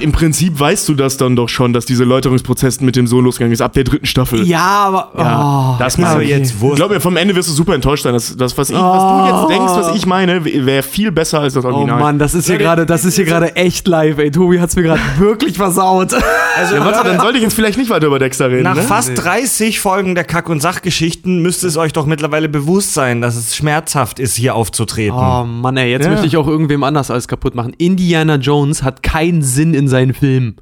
Im 0.00 0.12
Prinzip 0.12 0.58
weißt 0.58 0.88
du 0.88 0.94
das 0.94 1.16
dann 1.16 1.36
doch 1.36 1.48
schon, 1.48 1.72
dass 1.72 1.86
dieser 1.86 2.04
Läuterungsprozess 2.04 2.80
mit 2.80 2.96
dem 2.96 3.06
Sohn 3.06 3.24
losgegangen 3.24 3.52
ist, 3.52 3.60
ab 3.60 3.72
der 3.74 3.84
dritten 3.84 4.06
Staffel. 4.06 4.44
Ja, 4.44 4.60
aber. 4.60 5.12
Ja, 5.16 5.74
oh. 5.74 5.76
das 5.78 5.98
meine 5.98 6.24
ich. 6.24 6.30
jetzt 6.30 6.54
Ich 6.60 6.74
glaube, 6.74 6.98
vom 7.00 7.16
Ende 7.16 7.34
wirst 7.36 7.48
du 7.48 7.52
super 7.52 7.74
enttäuscht 7.74 8.02
sein. 8.02 8.12
Das, 8.12 8.36
das 8.36 8.58
was, 8.58 8.70
ich, 8.70 8.76
was 8.76 9.02
du 9.02 9.26
jetzt 9.26 9.58
denkst, 9.58 9.72
was 9.74 9.96
ich 9.96 10.06
meine, 10.06 10.44
wäre 10.44 10.82
viel 10.82 11.12
besser 11.12 11.40
als 11.40 11.54
das 11.54 11.64
Oh 11.64 11.68
Original. 11.68 12.00
Mann, 12.00 12.18
das 12.18 12.34
ist 12.34 12.46
hier 12.46 12.58
gerade, 12.58 12.86
das 12.86 13.04
ist 13.04 13.16
hier 13.16 13.24
gerade 13.24 13.54
echt 13.56 13.86
live, 13.86 14.18
ey. 14.18 14.30
Tobi 14.30 14.60
hat's 14.60 14.74
mir 14.74 14.82
gerade 14.82 15.00
wirklich 15.18 15.56
versaut. 15.56 16.12
Also, 16.56 16.74
Ja, 16.74 16.84
warte, 16.84 17.08
dann 17.08 17.20
sollte 17.20 17.36
ich 17.38 17.44
jetzt 17.44 17.54
vielleicht 17.54 17.78
nicht 17.78 17.90
weiter 17.90 18.06
über 18.06 18.18
Dexter 18.18 18.50
reden. 18.50 18.64
Nach 18.64 18.74
ne? 18.74 18.82
fast 18.82 19.12
30 19.14 19.78
Folgen 19.78 20.14
der 20.14 20.24
Kack- 20.24 20.48
und 20.48 20.60
Sachgeschichten 20.60 21.40
müsste 21.40 21.66
es 21.66 21.76
euch 21.76 21.92
doch 21.92 22.06
mittlerweile 22.06 22.48
bewusst 22.48 22.94
sein, 22.94 23.20
dass 23.20 23.36
es 23.36 23.54
schmerzhaft 23.54 24.18
ist, 24.18 24.25
hier 24.34 24.54
aufzutreten. 24.54 25.16
Oh 25.18 25.44
Mann, 25.44 25.76
ey, 25.76 25.90
jetzt 25.90 26.04
Ja. 26.04 26.10
möchte 26.10 26.26
ich 26.26 26.36
auch 26.36 26.46
irgendwem 26.46 26.82
anders 26.82 27.10
alles 27.10 27.28
kaputt 27.28 27.54
machen. 27.54 27.72
Indiana 27.78 28.36
Jones 28.36 28.82
hat 28.82 29.02
keinen 29.02 29.42
Sinn 29.42 29.74
in 29.74 29.88
seinen 29.88 30.14
Filmen. 30.14 30.56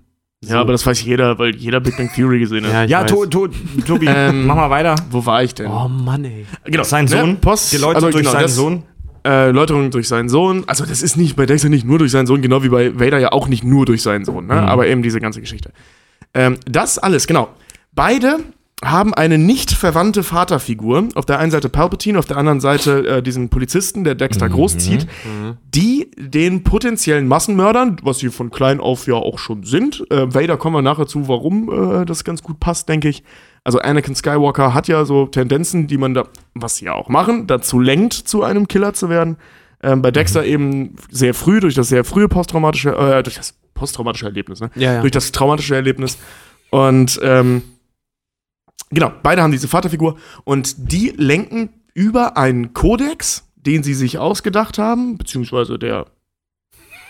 Ja, 0.44 0.60
aber 0.60 0.72
das 0.72 0.84
weiß 0.84 1.02
jeder, 1.02 1.38
weil 1.38 1.56
jeder 1.56 1.80
Big 1.80 1.96
Bang 1.96 2.10
Theory 2.14 2.38
gesehen 2.40 2.66
hat. 2.70 2.90
ja, 2.90 3.02
weiß. 3.02 3.10
to, 3.10 3.24
to, 3.26 3.48
Tobi, 3.86 4.06
Ähm, 4.08 4.46
mach 4.46 4.56
mal 4.56 4.68
weiter. 4.68 4.94
Wo 5.10 5.24
war 5.24 5.42
ich 5.42 5.54
denn? 5.54 5.70
Oh 5.70 5.88
Mann, 5.88 6.24
ey. 6.24 6.44
genau. 6.66 6.82
Sein 6.82 7.06
ne? 7.06 7.10
Sohn, 7.10 7.36
Post, 7.40 7.70
geläutet 7.70 7.96
also, 7.96 8.10
durch 8.10 8.22
genau, 8.22 8.32
seinen 8.32 8.42
das, 8.42 8.54
Sohn. 8.54 8.82
Äh, 9.26 9.50
Läuterung 9.52 9.90
durch 9.90 10.06
seinen 10.06 10.28
Sohn. 10.28 10.64
Also 10.66 10.84
das 10.84 11.00
ist 11.00 11.16
nicht 11.16 11.34
bei 11.34 11.46
Dexter 11.46 11.70
nicht 11.70 11.86
nur 11.86 11.98
durch 11.98 12.10
seinen 12.10 12.26
Sohn, 12.26 12.42
genau 12.42 12.62
wie 12.62 12.68
bei 12.68 12.98
Vader 13.00 13.18
ja 13.18 13.32
auch 13.32 13.48
nicht 13.48 13.64
nur 13.64 13.86
durch 13.86 14.02
seinen 14.02 14.26
Sohn, 14.26 14.46
ne? 14.48 14.54
aber 14.54 14.86
eben 14.86 15.02
diese 15.02 15.18
ganze 15.18 15.40
Geschichte. 15.40 15.70
Ähm, 16.34 16.58
das 16.66 16.98
alles, 16.98 17.26
genau. 17.26 17.48
Beide 17.94 18.40
haben 18.82 19.14
eine 19.14 19.38
nicht 19.38 19.72
verwandte 19.72 20.22
Vaterfigur. 20.22 21.08
Auf 21.14 21.26
der 21.26 21.38
einen 21.38 21.50
Seite 21.50 21.68
Palpatine, 21.68 22.18
auf 22.18 22.26
der 22.26 22.36
anderen 22.36 22.60
Seite 22.60 23.06
äh, 23.06 23.22
diesen 23.22 23.48
Polizisten, 23.48 24.04
der 24.04 24.14
Dexter 24.14 24.48
großzieht, 24.48 25.06
die 25.74 26.10
den 26.16 26.64
potenziellen 26.64 27.28
Massenmördern, 27.28 27.96
was 28.02 28.18
sie 28.18 28.30
von 28.30 28.50
klein 28.50 28.80
auf 28.80 29.06
ja 29.06 29.14
auch 29.14 29.38
schon 29.38 29.64
sind, 29.64 30.04
äh, 30.10 30.32
Vader 30.34 30.56
kommen 30.56 30.76
wir 30.76 30.82
nachher 30.82 31.06
zu, 31.06 31.28
warum 31.28 32.02
äh, 32.02 32.04
das 32.04 32.24
ganz 32.24 32.42
gut 32.42 32.60
passt, 32.60 32.88
denke 32.88 33.08
ich. 33.08 33.22
Also 33.62 33.78
Anakin 33.78 34.14
Skywalker 34.14 34.74
hat 34.74 34.88
ja 34.88 35.04
so 35.06 35.26
Tendenzen, 35.26 35.86
die 35.86 35.96
man 35.96 36.12
da, 36.12 36.24
was 36.54 36.76
sie 36.76 36.86
ja 36.86 36.92
auch 36.92 37.08
machen, 37.08 37.46
dazu 37.46 37.80
lenkt, 37.80 38.12
zu 38.12 38.42
einem 38.42 38.68
Killer 38.68 38.92
zu 38.92 39.08
werden. 39.08 39.38
Ähm, 39.82 40.02
bei 40.02 40.10
Dexter 40.10 40.44
eben 40.44 40.96
sehr 41.10 41.32
früh, 41.32 41.60
durch 41.60 41.74
das 41.74 41.88
sehr 41.88 42.04
frühe 42.04 42.28
posttraumatische, 42.28 42.90
äh, 42.90 43.22
durch 43.22 43.36
das 43.36 43.54
posttraumatische 43.72 44.26
Erlebnis, 44.26 44.60
ne? 44.60 44.70
Ja, 44.74 44.94
ja. 44.94 45.00
Durch 45.00 45.12
das 45.12 45.32
traumatische 45.32 45.74
Erlebnis. 45.74 46.18
Und 46.70 47.20
ähm, 47.22 47.62
genau, 48.90 49.12
beide 49.22 49.42
haben 49.42 49.52
diese 49.52 49.68
Vaterfigur 49.68 50.16
und 50.44 50.74
die 50.92 51.12
lenken 51.16 51.70
über 51.94 52.36
einen 52.36 52.74
Kodex, 52.74 53.44
den 53.56 53.82
sie 53.82 53.94
sich 53.94 54.18
ausgedacht 54.18 54.78
haben, 54.78 55.16
beziehungsweise 55.16 55.78
der, 55.78 56.06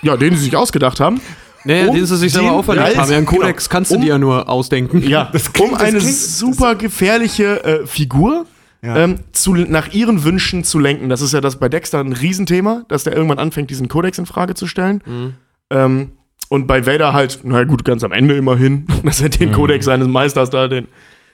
ja, 0.02 0.16
den 0.16 0.35
sie 0.37 0.44
sich 0.44 0.56
ausgedacht 0.56 1.00
haben, 1.00 1.21
Naja, 1.64 1.87
Um 1.88 1.97
den 1.97 2.04
sie 2.06 2.16
sich 2.16 2.33
selber 2.33 2.52
auferlegt 2.52 2.97
haben. 2.99 3.11
Ja, 3.11 3.16
einen 3.16 3.26
Kodex 3.26 3.68
genau, 3.68 3.76
kannst 3.76 3.90
du 3.90 3.94
um- 3.97 4.02
dir 4.02 4.09
ja 4.09 4.18
nur 4.18 4.49
ausdenken. 4.49 5.02
ja, 5.09 5.30
klingt- 5.54 5.61
um 5.61 5.71
das 5.78 5.80
eine 5.80 5.99
klingt- 5.99 6.14
super 6.14 6.75
gefährliche 6.75 7.64
äh, 7.64 7.87
Figur 7.87 8.44
Ja. 8.83 8.97
ähm, 8.97 9.21
zu, 9.33 9.54
nach 9.54 9.92
ihren 9.94 10.25
Wünschen 10.25 10.62
zu 10.62 10.78
lenken. 10.78 11.09
Das 11.09 11.23
ist 11.23 11.33
ja 11.33 11.40
das 11.40 11.59
bei 11.59 11.71
Dexter 11.71 12.00
ein 12.00 12.12
Riesenthema, 12.12 12.85
dass 12.88 13.04
der 13.04 13.14
irgendwann 13.16 13.38
anfängt, 13.38 13.71
diesen 13.71 13.88
Kodex 13.88 14.18
in 14.18 14.26
Frage 14.26 14.52
zu 14.54 14.66
stellen. 14.66 15.02
Mhm. 15.06 15.35
Ähm, 15.71 16.12
und 16.50 16.66
bei 16.66 16.85
Vader 16.87 17.14
halt, 17.14 17.40
na 17.44 17.64
gut, 17.64 17.83
ganz 17.87 18.04
am 18.04 18.12
Ende 18.12 18.37
immerhin, 18.37 18.87
dass 19.02 19.23
er 19.23 19.30
den 19.30 19.50
Kodex 19.50 19.87
seines 19.87 20.06
Meisters 20.06 20.50
da 20.50 20.68
den, 20.68 20.87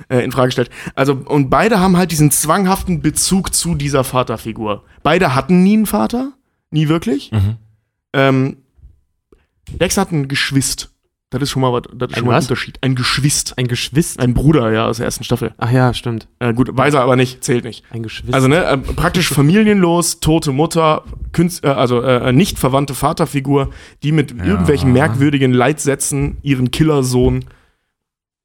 äh, 0.08 0.24
in 0.24 0.32
Frage 0.32 0.52
stellt. 0.52 0.70
Also, 0.94 1.14
und 1.14 1.50
beide 1.50 1.80
haben 1.80 1.96
halt 1.96 2.10
diesen 2.12 2.30
zwanghaften 2.30 3.02
Bezug 3.02 3.54
zu 3.54 3.74
dieser 3.74 4.04
Vaterfigur. 4.04 4.84
Beide 5.02 5.34
hatten 5.34 5.62
nie 5.62 5.74
einen 5.74 5.86
Vater, 5.86 6.32
nie 6.70 6.88
wirklich. 6.88 7.32
Mhm. 7.32 7.56
Ähm, 8.12 8.56
Dexter 9.68 10.02
hat 10.02 10.12
ein 10.12 10.28
Geschwist. 10.28 10.90
Das 11.32 11.40
ist 11.42 11.50
schon 11.50 11.62
mal, 11.62 11.72
was, 11.72 11.82
das 11.94 12.10
ist 12.10 12.16
Ein 12.16 12.18
schon 12.18 12.26
mal 12.26 12.34
ein? 12.34 12.42
Unterschied. 12.42 12.78
Ein 12.80 12.94
Geschwist. 12.96 13.56
Ein 13.56 13.68
Geschwister. 13.68 14.20
Ein 14.20 14.34
Bruder, 14.34 14.72
ja, 14.72 14.86
aus 14.86 14.96
der 14.96 15.06
ersten 15.06 15.22
Staffel. 15.22 15.54
Ach 15.58 15.70
ja, 15.70 15.94
stimmt. 15.94 16.26
Äh, 16.40 16.52
gut, 16.52 16.76
weiß 16.76 16.94
er 16.94 17.02
aber 17.02 17.14
nicht, 17.14 17.44
zählt 17.44 17.62
nicht. 17.62 17.84
Ein 17.90 18.02
Geschwister. 18.02 18.34
Also, 18.34 18.48
ne, 18.48 18.64
äh, 18.64 18.76
praktisch 18.76 19.28
familienlos, 19.32 20.18
tote 20.18 20.50
Mutter, 20.50 21.04
Künst, 21.30 21.62
äh, 21.62 21.68
also 21.68 22.02
äh, 22.02 22.32
nicht 22.32 22.58
verwandte 22.58 22.94
Vaterfigur, 22.94 23.70
die 24.02 24.10
mit 24.10 24.32
irgendwelchen 24.32 24.92
merkwürdigen 24.92 25.52
Leitsätzen 25.52 26.38
ihren 26.42 26.72
Killersohn. 26.72 27.44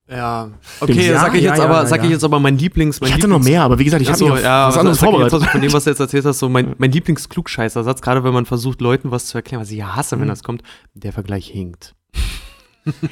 Ja. 0.09 0.51
Okay, 0.79 1.07
Ja, 1.09 1.19
sag 1.19 1.35
ich 1.35 1.41
jetzt 1.43 1.57
ja, 1.57 1.63
aber, 1.65 1.81
ja, 1.81 1.85
sag 1.85 1.99
ja. 1.99 2.05
ich 2.05 2.11
jetzt 2.11 2.23
aber 2.23 2.39
mein 2.39 2.57
Lieblings, 2.57 3.01
mein 3.01 3.09
Ich 3.09 3.13
hatte 3.15 3.27
noch 3.27 3.37
Lieblings- 3.39 3.49
mehr, 3.49 3.61
aber 3.63 3.79
wie 3.79 3.85
gesagt, 3.85 4.01
ich 4.01 4.09
habe 4.11 4.33
auf 4.33 4.41
ja, 4.41 4.67
was 4.67 4.77
anderes 4.77 4.97
jetzt 5.01 5.09
vorbereitet. 5.09 5.41
was 5.41 5.49
von 5.49 5.61
dem, 5.61 5.73
was 5.73 5.83
du 5.85 5.89
jetzt 5.89 5.99
erzählt 5.99 6.25
hast, 6.25 6.39
so 6.39 6.49
mein, 6.49 6.75
mein 6.77 6.91
Lieblingsklugscheißersatz, 6.91 8.01
gerade 8.01 8.23
wenn 8.23 8.33
man 8.33 8.45
versucht, 8.45 8.81
Leuten 8.81 9.11
was 9.11 9.25
zu 9.27 9.37
erklären, 9.37 9.61
was 9.61 9.71
ich 9.71 9.77
ja 9.77 9.95
hasse, 9.95 10.19
wenn 10.19 10.27
das 10.27 10.43
kommt, 10.43 10.61
der 10.93 11.13
Vergleich 11.13 11.47
hinkt. 11.47 11.95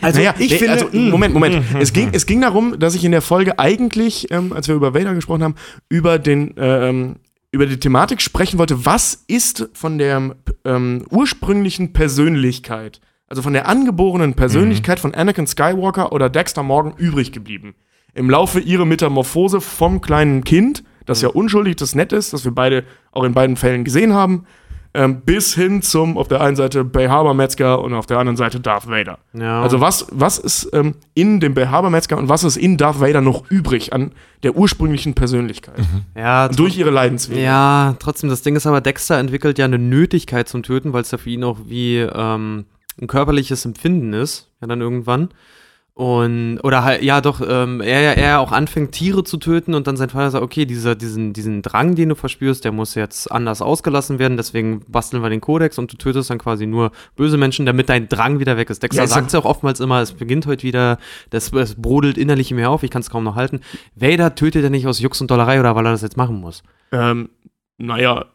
Also, 0.01 0.19
naja, 0.19 0.35
ich 0.38 0.53
finde. 0.53 0.73
also, 0.73 0.85
mm, 0.91 1.09
Moment, 1.09 1.33
Moment. 1.33 1.73
mm, 1.73 1.77
es, 1.77 1.93
ging, 1.93 2.09
es 2.12 2.27
ging 2.27 2.39
darum, 2.41 2.77
dass 2.77 2.93
ich 2.93 3.03
in 3.05 3.12
der 3.12 3.23
Folge 3.23 3.57
eigentlich, 3.57 4.29
ähm, 4.31 4.53
als 4.53 4.67
wir 4.67 4.75
über 4.75 4.93
Vader 4.93 5.15
gesprochen 5.15 5.41
haben, 5.43 5.55
über 5.89 6.19
den 6.19 6.53
ähm, 6.57 7.15
über 7.50 7.65
die 7.65 7.79
Thematik 7.79 8.21
sprechen 8.21 8.59
wollte, 8.59 8.85
was 8.85 9.23
ist 9.27 9.69
von 9.73 9.97
der 9.97 10.35
ähm, 10.63 11.05
ursprünglichen 11.09 11.91
Persönlichkeit, 11.91 13.01
also 13.33 13.41
von 13.41 13.53
der 13.53 13.67
angeborenen 13.67 14.35
Persönlichkeit 14.35 14.99
von 14.99 15.15
Anakin 15.15 15.47
Skywalker 15.47 16.11
oder 16.11 16.29
Dexter 16.29 16.61
Morgan 16.61 16.93
übrig 16.97 17.31
geblieben. 17.31 17.73
Im 18.13 18.29
Laufe 18.29 18.59
ihrer 18.59 18.85
Metamorphose 18.85 19.59
vom 19.59 20.01
kleinen 20.01 20.43
Kind, 20.43 20.83
das 21.07 21.23
ja 21.23 21.29
unschuldig, 21.29 21.77
das 21.77 21.95
nett 21.95 22.13
ist, 22.13 22.31
das 22.31 22.45
wir 22.45 22.51
beide 22.51 22.83
auch 23.11 23.23
in 23.23 23.33
beiden 23.33 23.55
Fällen 23.55 23.85
gesehen 23.85 24.13
haben, 24.13 24.45
ähm, 24.93 25.21
bis 25.21 25.55
hin 25.55 25.81
zum 25.81 26.15
auf 26.15 26.27
der 26.27 26.41
einen 26.41 26.55
Seite 26.55 26.83
Bay 26.83 27.07
Harbor 27.07 27.33
Metzger 27.33 27.81
und 27.81 27.95
auf 27.95 28.05
der 28.05 28.19
anderen 28.19 28.37
Seite 28.37 28.59
Darth 28.59 28.87
Vader. 28.87 29.17
Ja. 29.33 29.63
Also 29.63 29.81
was, 29.81 30.05
was 30.11 30.37
ist 30.37 30.69
ähm, 30.71 30.93
in 31.15 31.39
dem 31.39 31.55
Bay 31.55 31.65
Harbor 31.65 31.89
Metzger 31.89 32.19
und 32.19 32.29
was 32.29 32.43
ist 32.43 32.55
in 32.55 32.77
Darth 32.77 33.01
Vader 33.01 33.21
noch 33.21 33.49
übrig 33.49 33.93
an 33.93 34.11
der 34.43 34.55
ursprünglichen 34.55 35.15
Persönlichkeit? 35.15 35.79
ja, 36.15 36.49
Durch 36.49 36.77
ihre 36.77 36.91
Leidenswege. 36.91 37.41
Ja, 37.41 37.95
trotzdem, 37.97 38.29
das 38.29 38.43
Ding 38.43 38.55
ist 38.55 38.67
aber, 38.67 38.79
Dexter 38.79 39.17
entwickelt 39.17 39.57
ja 39.57 39.65
eine 39.65 39.79
Nötigkeit 39.79 40.47
zum 40.47 40.61
Töten, 40.61 40.93
weil 40.93 41.01
es 41.01 41.09
ja 41.09 41.17
für 41.17 41.31
ihn 41.31 41.43
auch 41.43 41.57
wie 41.65 41.97
ähm, 41.97 42.65
ein 43.01 43.07
körperliches 43.07 43.65
Empfinden 43.65 44.13
ist, 44.13 44.50
ja 44.62 44.67
dann 44.67 44.81
irgendwann. 44.81 45.29
Und, 45.95 46.59
oder 46.63 46.83
halt, 46.83 47.03
ja 47.03 47.21
doch, 47.21 47.39
ähm, 47.47 47.79
er, 47.79 48.17
er 48.17 48.39
auch 48.39 48.51
anfängt, 48.51 48.93
Tiere 48.93 49.23
zu 49.23 49.38
töten 49.38 49.75
und 49.75 49.85
dann 49.85 49.95
sein 49.95 50.09
Vater 50.09 50.31
sagt, 50.31 50.43
okay, 50.43 50.65
dieser, 50.65 50.95
diesen, 50.95 51.33
diesen 51.33 51.62
Drang, 51.62 51.93
den 51.93 52.09
du 52.09 52.15
verspürst, 52.15 52.65
der 52.65 52.71
muss 52.71 52.95
jetzt 52.95 53.31
anders 53.31 53.62
ausgelassen 53.62 54.17
werden, 54.17 54.35
deswegen 54.35 54.79
basteln 54.88 55.21
wir 55.21 55.29
den 55.29 55.39
Kodex 55.39 55.77
und 55.77 55.93
du 55.93 55.97
tötest 55.97 56.31
dann 56.31 56.39
quasi 56.39 56.65
nur 56.65 56.91
böse 57.15 57.38
Menschen, 57.38 57.67
damit 57.67 57.89
dein 57.89 58.09
Drang 58.09 58.39
wieder 58.39 58.57
weg 58.57 58.71
ist. 58.71 58.81
Dexter 58.81 59.03
Ja, 59.03 59.07
sagt 59.07 59.33
ja 59.33 59.39
auch 59.39 59.45
oftmals 59.45 59.79
immer, 59.81 60.01
es 60.01 60.13
beginnt 60.13 60.47
heute 60.47 60.63
wieder, 60.63 60.97
das, 61.29 61.53
es 61.53 61.75
brodelt 61.75 62.17
innerlich 62.17 62.50
in 62.50 62.57
mir 62.57 62.71
auf, 62.71 62.81
ich 62.81 62.89
kann 62.89 63.03
es 63.03 63.12
kaum 63.12 63.23
noch 63.23 63.35
halten. 63.35 63.59
Vader 63.93 64.33
tötet 64.33 64.63
er 64.63 64.71
nicht 64.71 64.88
aus 64.88 65.00
Jux 65.00 65.21
und 65.21 65.29
Dollerei 65.29 65.59
oder 65.59 65.75
weil 65.75 65.85
er 65.85 65.91
das 65.91 66.01
jetzt 66.01 66.17
machen 66.17 66.41
muss. 66.41 66.63
Ähm, 66.91 67.29
naja, 67.77 68.25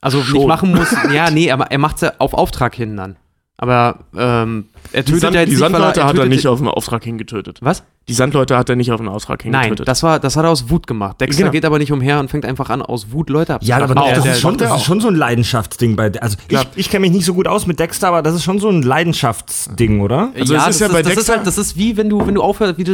Also 0.00 0.20
Schon. 0.20 0.38
nicht 0.38 0.48
machen 0.48 0.74
muss, 0.74 0.92
ja, 1.14 1.30
nee, 1.30 1.52
aber 1.52 1.70
er 1.70 1.78
macht 1.78 1.94
es 1.94 2.02
ja 2.02 2.12
auf 2.18 2.34
Auftrag 2.34 2.74
hin 2.74 2.96
dann. 2.96 3.14
Aber 3.56 4.00
ähm, 4.16 4.66
er 4.92 5.02
die, 5.04 5.12
tötet 5.12 5.20
Sand, 5.20 5.34
ja 5.36 5.40
jetzt 5.42 5.50
die 5.52 5.56
Sandleute 5.56 6.04
hat 6.04 6.18
er 6.18 6.26
nicht 6.26 6.42
ja- 6.42 6.50
auf 6.50 6.58
einen 6.58 6.68
Auftrag 6.68 7.04
hingetötet. 7.04 7.58
Was? 7.62 7.84
Die 8.08 8.12
Sandleute 8.12 8.58
hat 8.58 8.68
er 8.68 8.74
nicht 8.76 8.90
auf 8.92 8.98
einen 9.00 9.08
Auftrag 9.08 9.44
Nein, 9.44 9.62
hingetötet. 9.62 9.86
das, 9.88 10.02
war, 10.02 10.18
das 10.18 10.36
hat 10.36 10.44
er 10.44 10.50
aus 10.50 10.68
Wut 10.70 10.86
gemacht. 10.88 11.20
Dexter 11.20 11.42
Genau. 11.44 11.52
geht 11.52 11.64
aber 11.64 11.78
nicht 11.78 11.92
umher 11.92 12.18
und 12.20 12.28
fängt 12.30 12.44
einfach 12.44 12.68
an, 12.68 12.82
aus 12.82 13.12
Wut 13.12 13.30
Leute 13.30 13.52
Ja, 13.52 13.56
abzuschlachten. 13.56 13.90
aber 13.96 14.02
Auch, 14.02 14.12
das, 14.12 14.26
ist 14.26 14.40
schon, 14.40 14.56
das 14.58 14.76
ist 14.78 14.84
schon 14.84 15.00
so 15.00 15.06
ein 15.08 15.14
Leidenschaftsding 15.14 15.94
bei. 15.94 16.12
Also 16.20 16.36
ich, 16.48 16.58
ich 16.74 16.90
kenne 16.90 17.02
mich 17.02 17.12
nicht 17.12 17.24
so 17.24 17.32
gut 17.32 17.46
aus 17.46 17.66
mit 17.66 17.78
Dexter, 17.78 18.08
aber 18.08 18.22
das 18.22 18.34
ist 18.34 18.42
schon 18.42 18.58
so 18.58 18.68
ein 18.68 18.82
Leidenschaftsding, 18.82 20.00
oder? 20.00 20.32
Also 20.38 20.52
ja, 20.54 20.60
es 20.60 20.66
das 20.66 20.74
ist 20.76 20.80
ja 20.80 20.88
bei 20.88 21.02
das 21.02 21.12
ist 21.12 21.16
Dexter- 21.18 21.36
halt, 21.36 21.46
das 21.46 21.56
ist 21.56 21.76
wie 21.78 21.96
wenn 21.96 22.10
du, 22.10 22.26
wenn 22.26 22.34
du 22.34 22.42
aufhörst, 22.42 22.76
wie, 22.76 22.84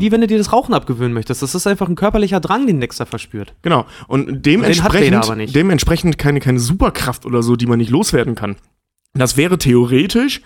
wie 0.00 0.10
wenn 0.10 0.22
du 0.22 0.26
dir 0.26 0.38
das 0.38 0.52
Rauchen 0.52 0.74
abgewöhnen 0.74 1.12
möchtest. 1.12 1.42
Das 1.42 1.54
ist 1.54 1.66
einfach 1.66 1.86
ein 1.88 1.94
körperlicher 1.96 2.40
Drang, 2.40 2.66
den 2.66 2.80
Dexter 2.80 3.06
verspürt. 3.06 3.52
Genau. 3.62 3.84
Und 4.08 4.44
dementsprechend, 4.46 5.22
aber 5.24 5.36
nicht. 5.36 5.54
dementsprechend 5.54 6.16
keine, 6.18 6.40
keine 6.40 6.58
Superkraft 6.58 7.26
oder 7.26 7.42
so, 7.42 7.54
die 7.56 7.66
man 7.66 7.78
nicht 7.78 7.90
loswerden 7.90 8.34
kann. 8.34 8.56
Das 9.14 9.36
wäre 9.36 9.58
theoretisch, 9.58 10.42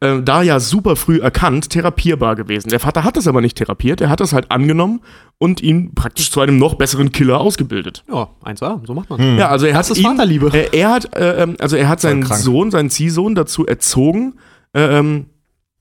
äh, 0.00 0.20
da 0.22 0.42
ja 0.42 0.60
super 0.60 0.96
früh 0.96 1.18
erkannt, 1.20 1.70
therapierbar 1.70 2.36
gewesen. 2.36 2.68
Der 2.68 2.80
Vater 2.80 3.04
hat 3.04 3.16
das 3.16 3.26
aber 3.26 3.40
nicht 3.40 3.56
therapiert, 3.56 4.00
er 4.00 4.08
hat 4.08 4.20
das 4.20 4.32
halt 4.32 4.50
angenommen 4.50 5.00
und 5.38 5.62
ihn 5.62 5.94
praktisch 5.94 6.30
zu 6.30 6.40
einem 6.40 6.58
noch 6.58 6.74
besseren 6.74 7.12
Killer 7.12 7.40
ausgebildet. 7.40 8.04
Ja, 8.08 8.30
1A, 8.44 8.86
so 8.86 8.94
macht 8.94 9.10
man. 9.10 9.38
Ja, 9.38 9.48
also 9.48 9.66
er 9.66 9.74
Das 9.74 9.90
hat 9.90 9.96
ist 9.96 10.02
ihn, 10.02 10.10
Vaterliebe. 10.10 10.50
Äh, 10.52 10.76
er 10.76 10.90
hat, 10.90 11.16
äh, 11.16 11.42
ähm, 11.42 11.56
also 11.58 11.76
er 11.76 11.88
hat 11.88 12.00
seinen. 12.00 12.24
Sohn, 12.24 12.70
seinen 12.70 12.90
Ziehsohn 12.90 13.34
dazu 13.34 13.66
erzogen, 13.66 14.34
äh, 14.74 14.98
ähm, 14.98 15.26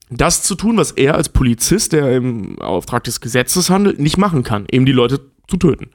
das 0.09 0.43
zu 0.43 0.55
tun, 0.55 0.77
was 0.77 0.91
er 0.91 1.15
als 1.15 1.29
Polizist, 1.29 1.93
der 1.93 2.15
im 2.15 2.59
Auftrag 2.59 3.03
des 3.05 3.21
Gesetzes 3.21 3.69
handelt, 3.69 3.99
nicht 3.99 4.17
machen 4.17 4.43
kann, 4.43 4.65
eben 4.71 4.85
die 4.85 4.91
Leute 4.91 5.19
zu 5.47 5.57
töten. 5.57 5.89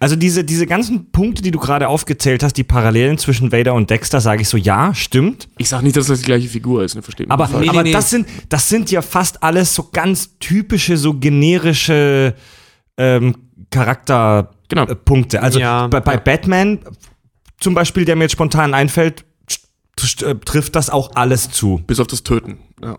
Also 0.00 0.16
diese, 0.16 0.44
diese 0.44 0.66
ganzen 0.66 1.10
Punkte, 1.12 1.42
die 1.42 1.50
du 1.50 1.58
gerade 1.58 1.88
aufgezählt 1.88 2.42
hast, 2.42 2.54
die 2.54 2.64
Parallelen 2.64 3.18
zwischen 3.18 3.52
Vader 3.52 3.74
und 3.74 3.90
Dexter, 3.90 4.20
sage 4.20 4.42
ich 4.42 4.48
so, 4.48 4.56
ja, 4.56 4.94
stimmt. 4.94 5.48
Ich 5.58 5.68
sag 5.68 5.82
nicht, 5.82 5.96
dass 5.96 6.06
das 6.06 6.20
die 6.20 6.26
gleiche 6.26 6.48
Figur 6.48 6.84
ist, 6.84 6.94
ne, 6.94 7.02
versteht 7.02 7.30
Aber. 7.30 7.48
Nee, 7.48 7.68
aber 7.68 7.82
nee, 7.82 7.90
nee. 7.90 7.92
Das, 7.92 8.10
sind, 8.10 8.26
das 8.48 8.68
sind 8.68 8.90
ja 8.90 9.02
fast 9.02 9.42
alles 9.42 9.74
so 9.74 9.88
ganz 9.92 10.38
typische, 10.38 10.96
so 10.96 11.14
generische 11.14 12.34
ähm, 12.96 13.34
Genau. 13.72 14.86
Charakterpunkte. 14.86 15.42
Also 15.42 15.58
Ja, 15.58 15.86
bei, 15.86 16.00
bei 16.00 16.14
ja. 16.14 16.18
Batman 16.20 16.78
zum 17.60 17.74
Beispiel, 17.74 18.04
der 18.04 18.16
mir 18.16 18.24
jetzt 18.24 18.32
spontan 18.32 18.72
einfällt, 18.74 19.24
äh, 20.22 20.34
trifft 20.34 20.74
das 20.74 20.88
auch 20.88 21.14
alles 21.14 21.50
zu. 21.50 21.82
Bis 21.86 22.00
auf 22.00 22.06
das 22.06 22.22
Töten. 22.22 22.58
Ja. 22.82 22.98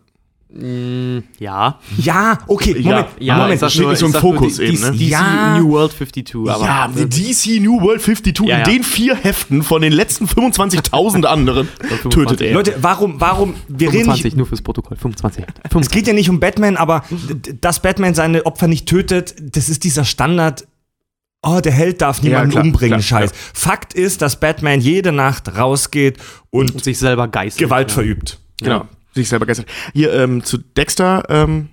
Mm, 0.55 1.24
ja. 1.39 1.79
Ja, 1.98 2.38
okay, 2.45 2.79
Ja, 2.79 2.89
Moment, 2.91 3.07
Ja, 3.19 3.36
Moment. 3.38 3.53
ich 3.55 3.60
sag 3.60 3.72
steht 3.72 3.81
nur, 3.83 3.95
so 3.95 4.07
nur 4.07 4.22
Fokus 4.22 4.57
die, 4.57 4.63
eben, 4.65 4.77
die, 4.77 4.83
ne? 4.83 4.91
DC 4.91 5.10
Ja. 5.10 5.57
New 5.57 5.69
World 5.72 5.91
52. 5.93 6.48
Aber 6.48 6.63
ja, 6.65 6.88
die 6.88 7.10
DC 7.10 7.60
New 7.60 7.81
World 7.81 8.01
52 8.03 8.48
Ja, 8.48 8.57
in 8.57 8.60
ja. 8.60 8.63
den 8.63 8.83
vier 8.83 9.15
Heften 9.15 9.63
von 9.63 9.81
den 9.81 9.91
letzten 9.93 10.25
25.000 10.25 11.25
anderen 11.25 11.67
25. 11.79 12.12
tötet 12.12 12.41
er. 12.41 12.53
Leute, 12.53 12.75
warum, 12.81 13.19
warum, 13.19 13.55
wir 13.67 13.88
reden 13.88 14.03
25, 14.05 14.24
nicht, 14.25 14.38
nur 14.38 14.45
fürs 14.45 14.62
Protokoll. 14.62 14.95
25. 14.98 15.43
es 15.63 15.72
25. 15.72 15.91
geht 15.91 16.07
ja 16.07 16.13
nicht 16.13 16.29
um 16.29 16.39
Batman, 16.39 16.77
aber 16.77 17.03
dass 17.62 17.81
Batman 17.81 18.13
seine 18.13 18.45
Opfer 18.45 18.67
nicht 18.67 18.88
tötet, 18.88 19.33
das 19.55 19.69
ist 19.69 19.83
dieser 19.83 20.05
Standard. 20.05 20.67
Oh, 21.41 21.60
der 21.62 21.74
Held 21.74 22.01
darf 22.01 22.22
niemanden 22.22 22.51
klar, 22.51 22.63
umbringen, 22.63 23.00
klar, 23.01 23.22
Scheiß. 23.22 23.31
Fakt 23.53 23.93
ist, 23.95 24.22
dass 24.22 24.39
Batman 24.39 24.79
jede 24.79 25.12
Nacht 25.12 25.57
rausgeht 25.57 26.17
und 26.51 26.75
Und 26.75 26.83
sich 26.83 27.00
selber 27.00 27.27
geißelt. 27.27 27.60
Gewalt 27.60 27.89
ja. 27.89 27.95
verübt. 27.95 28.39
Genau. 28.62 28.88
Sich 29.13 29.29
selber 29.29 29.46
gestern. 29.46 29.65
Hier, 29.93 30.13
ähm, 30.13 30.43
zu 30.43 30.58
Dexter, 30.58 31.24
ähm, 31.29 31.70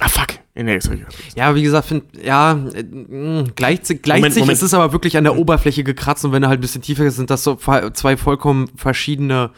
ah, 0.00 0.08
fuck. 0.08 0.28
Nee, 0.54 0.78
sorry. 0.80 1.04
Ja, 1.34 1.54
wie 1.54 1.62
gesagt, 1.62 1.88
find, 1.88 2.04
ja, 2.22 2.52
äh, 2.74 2.82
mh, 2.82 3.44
gleicht, 3.56 3.86
gleicht 4.02 4.06
Moment, 4.20 4.34
sich, 4.34 4.42
Moment. 4.42 4.56
es 4.58 4.62
ist 4.62 4.74
aber 4.74 4.92
wirklich 4.92 5.16
an 5.16 5.24
der 5.24 5.36
Oberfläche 5.38 5.82
gekratzt 5.82 6.24
und 6.26 6.32
wenn 6.32 6.42
du 6.42 6.48
halt 6.48 6.58
ein 6.58 6.60
bisschen 6.60 6.82
tiefer 6.82 7.04
gehst, 7.04 7.16
sind 7.16 7.30
das 7.30 7.42
so 7.42 7.56
zwei 7.56 8.16
vollkommen 8.18 8.68
verschiedene 8.76 9.50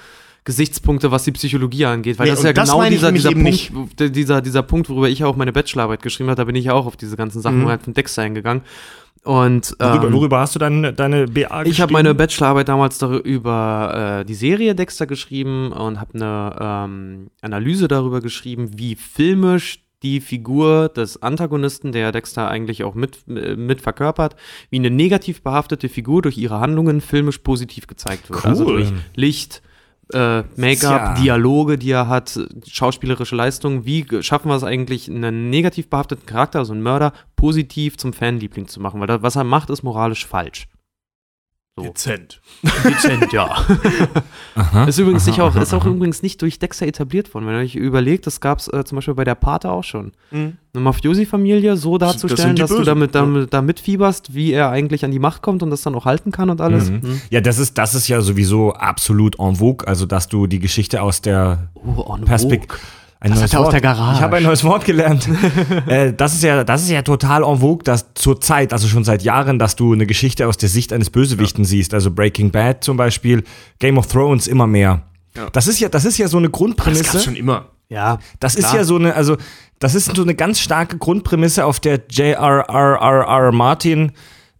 Gesichtspunkte, 0.45 1.11
was 1.11 1.25
die 1.25 1.33
Psychologie 1.33 1.87
angeht. 1.87 2.19
Weil 2.19 2.27
Nee, 2.27 2.31
das 2.33 2.41
ist 2.41 2.45
ja 2.45 2.53
das 2.53 2.71
genau 2.71 2.85
dieser, 2.89 3.11
dieser, 3.13 3.33
Punkt, 3.33 3.71
wo- 3.75 3.89
dieser, 4.09 4.41
dieser 4.43 4.63
Punkt, 4.63 4.89
worüber 4.89 5.09
ich 5.09 5.25
auch 5.25 5.37
meine 5.37 5.53
Bachelorarbeit 5.53 6.03
geschrieben 6.03 6.29
habe, 6.29 6.37
da 6.37 6.45
bin 6.45 6.55
ich 6.55 6.67
ja 6.67 6.75
auch 6.75 6.87
auf 6.87 6.97
diese 6.97 7.17
ganzen 7.17 7.41
Sachen 7.41 7.63
Mhm. 7.63 7.69
halt 7.69 7.83
von 7.83 7.95
Dexter 7.95 8.23
eingegangen. 8.23 8.63
Und 9.25 9.75
Worüber, 9.79 10.07
ähm, 10.07 10.13
worüber 10.13 10.41
hast 10.41 10.55
du 10.55 10.59
deine, 10.59 10.93
deine 10.93 11.27
BA 11.27 11.41
ich 11.41 11.51
habe 11.51 11.65
geschrieben? 11.65 11.93
meine 11.93 12.15
Bachelorarbeit 12.15 12.69
damals 12.69 12.99
darüber 12.99 14.21
äh, 14.21 14.25
die 14.25 14.35
Serie 14.35 14.75
Dexter 14.75 15.07
geschrieben 15.07 15.73
und 15.73 15.99
habe 15.99 16.15
eine 16.15 16.57
ähm, 16.61 17.31
Analyse 17.41 17.89
darüber 17.89 18.21
geschrieben, 18.21 18.73
wie 18.77 18.95
filmisch 18.97 19.81
die 20.03 20.21
Figur 20.21 20.91
des 20.91 21.23
Antagonisten, 21.23 21.91
der 21.93 22.13
Dexter 22.13 22.49
eigentlich 22.49 22.85
auch 22.85 22.95
mit, 22.95 23.27
mit 23.27 23.81
verkörpert, 23.81 24.37
wie 24.69 24.77
eine 24.77 24.91
negativ 24.91 25.43
behaftete 25.43 25.89
Figur 25.89 26.21
durch 26.21 26.37
ihre 26.37 26.61
Handlungen 26.61 27.01
filmisch 27.01 27.39
positiv 27.39 27.87
gezeigt 27.87 28.29
wird. 28.29 28.45
Also 28.45 28.67
Cool. 28.67 28.73
durch 28.75 28.93
Licht, 29.15 29.63
äh, 30.13 30.43
Make-up. 30.57 31.17
Dialoge, 31.17 31.79
die 31.79 31.91
er 31.91 32.09
hat, 32.09 32.39
schauspielerische 32.67 33.37
Leistungen. 33.37 33.85
Wie 33.85 34.07
schaffen 34.21 34.49
wir 34.49 34.57
es 34.57 34.65
eigentlich, 34.65 35.09
einen 35.09 35.51
negativ 35.51 35.89
behafteten 35.89 36.27
Charakter, 36.27 36.61
also 36.61 36.73
einen 36.73 36.83
Mörder, 36.83 37.13
positiv 37.37 37.97
zum 37.97 38.13
Fanliebling 38.13 38.69
zu 38.69 38.81
machen? 38.81 39.01
Weil 39.01 39.07
das, 39.07 39.23
was 39.23 39.37
er 39.37 39.45
macht, 39.45 39.71
ist 39.71 39.83
moralisch 39.83 40.27
falsch. 40.27 40.69
So. 41.77 41.83
Dezent. 41.83 42.41
Dezent, 42.85 43.33
ja. 43.33 43.51
Aha, 44.55 44.85
Ist 44.85 44.99
übrigens 44.99 45.25
aha, 45.25 45.31
nicht 45.31 45.41
auch, 45.41 45.57
aha, 45.57 45.63
ist 45.63 45.75
auch 45.75 45.85
aha. 45.85 45.91
übrigens 45.91 46.23
nicht 46.23 46.41
durch 46.41 46.61
Dexter 46.61 46.87
etabliert 46.87 47.35
worden. 47.35 47.49
Wenn 47.49 47.55
ihr 47.55 47.63
euch 47.63 47.75
überlegt, 47.75 48.29
das 48.29 48.41
gab 48.41 48.61
es 48.61 48.69
äh, 48.69 48.85
zum 48.85 48.95
Beispiel 48.95 49.15
bei 49.15 49.25
der 49.25 49.35
Pate 49.35 49.69
auch 49.73 49.83
schon. 49.83 50.13
Mhm. 50.31 50.57
Eine 50.73 50.83
Mafiosi-Familie 50.85 51.77
so 51.77 51.99
Das 51.99 52.13
darzustellen, 52.13 52.55
die 52.55 52.63
dass 52.63 52.71
du 52.71 52.77
Bösen, 52.77 52.87
damit, 52.87 53.15
ja. 53.17 53.23
damit 53.23 53.53
da 53.53 53.61
mitfieberst, 53.61 54.35
wie 54.35 54.53
er 54.53 54.71
eigentlich 54.71 55.05
an 55.05 55.11
die 55.11 55.19
Macht 55.19 55.43
kommt 55.43 55.65
und 55.65 55.71
das 55.71 55.83
dann 55.83 55.97
auch 55.97 56.05
halten 56.05 56.31
kann 56.31 56.49
und 56.49 56.61
alles. 56.61 56.91
Mhm. 56.91 57.01
Mhm. 57.03 57.21
Ja, 57.31 57.41
das 57.41 57.59
ist, 57.59 57.77
das 57.77 57.97
ist 57.97 58.07
ja 58.07 58.21
sowieso 58.21 58.73
absolut 58.75 59.41
en 59.41 59.57
vogue, 59.57 59.85
also 59.89 60.07
dass 60.07 60.29
du 60.29 60.47
die 60.47 60.61
Geschichte 60.61 61.03
aus 61.03 61.23
der 61.23 61.71
Oh, 61.75 62.15
en 62.15 62.25
Perspekt 62.25 62.71
vogue. 62.71 62.81
Ein 63.25 63.31
Das 63.31 63.41
neues 63.41 63.53
hat 63.53 63.53
er 63.55 63.59
aus 63.61 63.65
Wort. 63.65 63.73
der 63.73 63.81
Garage. 63.81 64.17
Ich 64.17 64.23
habe 64.23 64.37
ein 64.37 64.43
neues 64.43 64.65
Wort 64.65 64.85
gelernt. 64.85 65.29
äh, 65.87 66.13
das 66.13 66.35
ist 66.35 66.43
ja, 66.43 66.63
das 66.63 66.83
ist 66.83 66.91
ja 66.91 67.03
total 67.03 67.43
en 67.43 67.59
vogue, 67.59 67.83
dass 67.83 68.13
zur 68.15 68.41
Zeit, 68.41 68.73
also 68.73 68.87
schon 68.87 69.03
seit 69.05 69.23
Jahren, 69.23 69.59
dass 69.59 69.75
du 69.77 69.93
eine 69.93 70.07
Geschichte 70.07 70.47
aus 70.47 70.57
der 70.59 70.69
Sicht 70.69 70.93
eines 70.93 71.11
Bösewichten 71.11 71.65
siehst. 71.65 71.95
Also 71.95 72.11
Breaking 72.11 72.51
Bad 72.51 72.85
zum 72.85 72.97
Beispiel, 72.97 73.43
Game 73.79 73.99
of 73.99 74.07
Thrones 74.07 74.47
immer 74.47 74.67
mehr. 74.67 75.03
Ja. 75.37 75.49
Das 75.51 75.67
ist 75.67 75.81
ja, 75.81 75.89
das 75.89 76.05
ist 76.05 76.19
ja 76.19 76.29
so 76.29 76.37
eine 76.37 76.49
Das 76.49 76.59
Grundprämisse. 76.59 77.05
gab's 77.05 77.25
schon 77.25 77.35
immer. 77.37 77.67
Ja, 77.89 78.19
Das 78.41 78.55
ist 78.55 78.65
klar. 78.69 78.77
ja 78.77 78.85
so 78.85 78.97
eine, 78.97 79.15
also 79.15 79.37
das 79.79 79.95
ist 79.95 80.15
so 80.15 80.23
eine 80.23 80.35
ganz 80.35 80.61
starke 80.61 80.97
Grundprämisse, 80.99 81.65
auf 81.65 81.81
der 81.81 82.01
J.R.R.R.R. 82.11 83.53
Martin 83.53 84.13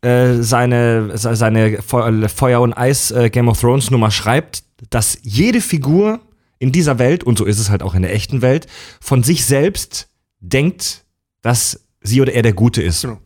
äh, 0.03 0.35
seine, 0.43 1.17
se- 1.17 1.35
seine 1.37 1.81
Feu- 1.83 2.29
Feuer 2.29 2.61
und 2.61 2.73
Eis 2.75 3.11
äh, 3.11 3.31
Game 3.31 3.49
of 3.49 3.61
Thrones 3.61 3.91
Nummer 3.91 4.11
schreibt, 4.11 4.65
dass 4.91 5.19
jede 5.23 5.61
Figur 5.61 6.21
in 6.65 6.73
dieser 6.73 6.99
Welt, 6.99 7.25
und 7.25 7.37
so 7.37 7.45
ist 7.45 7.59
es 7.59 7.69
halt 7.69 7.83
auch 7.83 7.95
in 7.95 8.01
der 8.01 8.15
echten 8.15 8.41
Welt, 8.41 8.67
von 8.99 9.23
sich 9.23 9.45
selbst 9.45 10.09
denkt, 10.41 11.05
dass 11.43 11.87
sie 12.01 12.23
oder 12.23 12.33
er 12.33 12.41
der 12.41 12.55
Gute 12.55 12.83
ist. 12.83 13.03
Genau. 13.03 13.21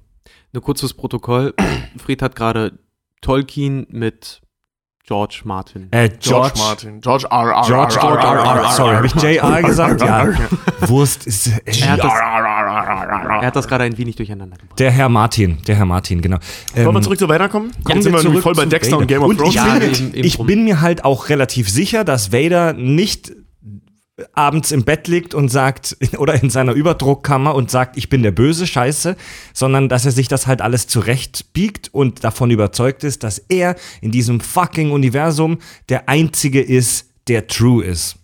Nur 0.53 0.65
kurz 0.65 0.81
fürs 0.81 0.95
Protokoll. 0.95 1.55
Fried 1.99 2.21
hat 2.21 2.35
gerade 2.35 2.81
Tolkien 3.21 3.87
mit 3.91 4.41
George 5.09 5.41
Martin. 5.45 5.89
Äh, 5.91 6.11
George, 6.11 6.21
George, 6.21 6.53
Martin. 6.59 7.01
George 7.01 7.27
R. 7.31 7.49
R. 7.51 7.63
George 7.67 7.95
R. 7.99 8.19
R. 8.19 8.63
R. 8.63 8.71
Sorry, 8.73 8.95
habe 8.97 9.07
ich 9.07 9.15
J.R. 9.15 9.63
gesagt? 9.63 10.03
Ja. 10.03 10.29
Wurst 10.87 11.27
ist. 11.27 11.47
Äh, 11.47 11.61
Er 11.81 11.93
hat 11.93 12.05
das, 12.05 12.13
er 12.13 13.47
hat 13.47 13.57
das 13.57 13.67
gerade 13.67 13.85
ein 13.85 13.97
wenig 13.97 14.17
durcheinander 14.17 14.59
gebracht. 14.59 14.79
der 14.79 14.91
Herr 14.91 15.09
Martin, 15.09 15.57
der 15.67 15.77
Herr 15.77 15.87
Martin, 15.87 16.21
genau. 16.21 16.37
Wollen 16.75 16.87
wir 16.89 16.95
Ähm, 16.97 17.03
zurück 17.03 17.19
zu 17.19 17.27
weiterkommen? 17.29 17.71
Kommen 17.85 17.97
Ja, 17.97 18.03
sind 18.03 18.13
wir 18.13 18.19
zurück 18.19 18.25
nämlich 18.25 18.43
voll 18.43 18.55
bei 18.55 18.67
Dexter 18.67 18.93
Vader. 18.93 19.01
und 19.01 19.07
Game 19.09 19.23
of 19.23 19.29
Und 19.31 19.37
Thrones. 19.39 19.55
ich, 19.55 19.57
Ja, 19.57 19.75
bin, 19.79 19.83
eben- 19.95 20.15
eben 20.15 20.27
ich 20.27 20.39
bin 20.39 20.65
mir 20.65 20.81
halt 20.83 21.05
auch 21.07 21.31
relativ 21.31 21.71
sicher, 21.71 22.05
dass 22.05 22.31
Vader 22.31 22.75
nicht 22.75 23.33
abends 24.33 24.73
im 24.73 24.85
Bett 24.85 25.09
liegt 25.09 25.35
und 25.35 25.49
sagt, 25.49 25.97
oder 26.19 26.43
in 26.43 26.51
seiner 26.51 26.73
Überdruckkammer 26.73 27.55
und 27.55 27.71
sagt, 27.71 27.97
ich 27.97 28.09
bin 28.09 28.23
der 28.23 28.31
böse 28.33 28.67
Scheiße, 28.67 29.17
sondern 29.53 29.89
dass 29.89 30.05
er 30.05 30.13
sich 30.13 30.29
das 30.29 30.47
halt 30.47 30.61
alles 30.63 30.87
zurechtbiegt 30.87 31.91
und 31.93 32.25
davon 32.25 32.51
überzeugt 32.51 33.05
ist, 33.05 33.23
dass 33.25 33.39
er 33.39 33.77
in 34.01 34.11
diesem 34.11 34.41
fucking 34.41 34.91
Universum 34.91 35.59
der 35.89 36.09
Einzige 36.09 36.61
ist, 36.61 37.11
der 37.29 37.47
true 37.47 37.85
ist. 37.85 38.17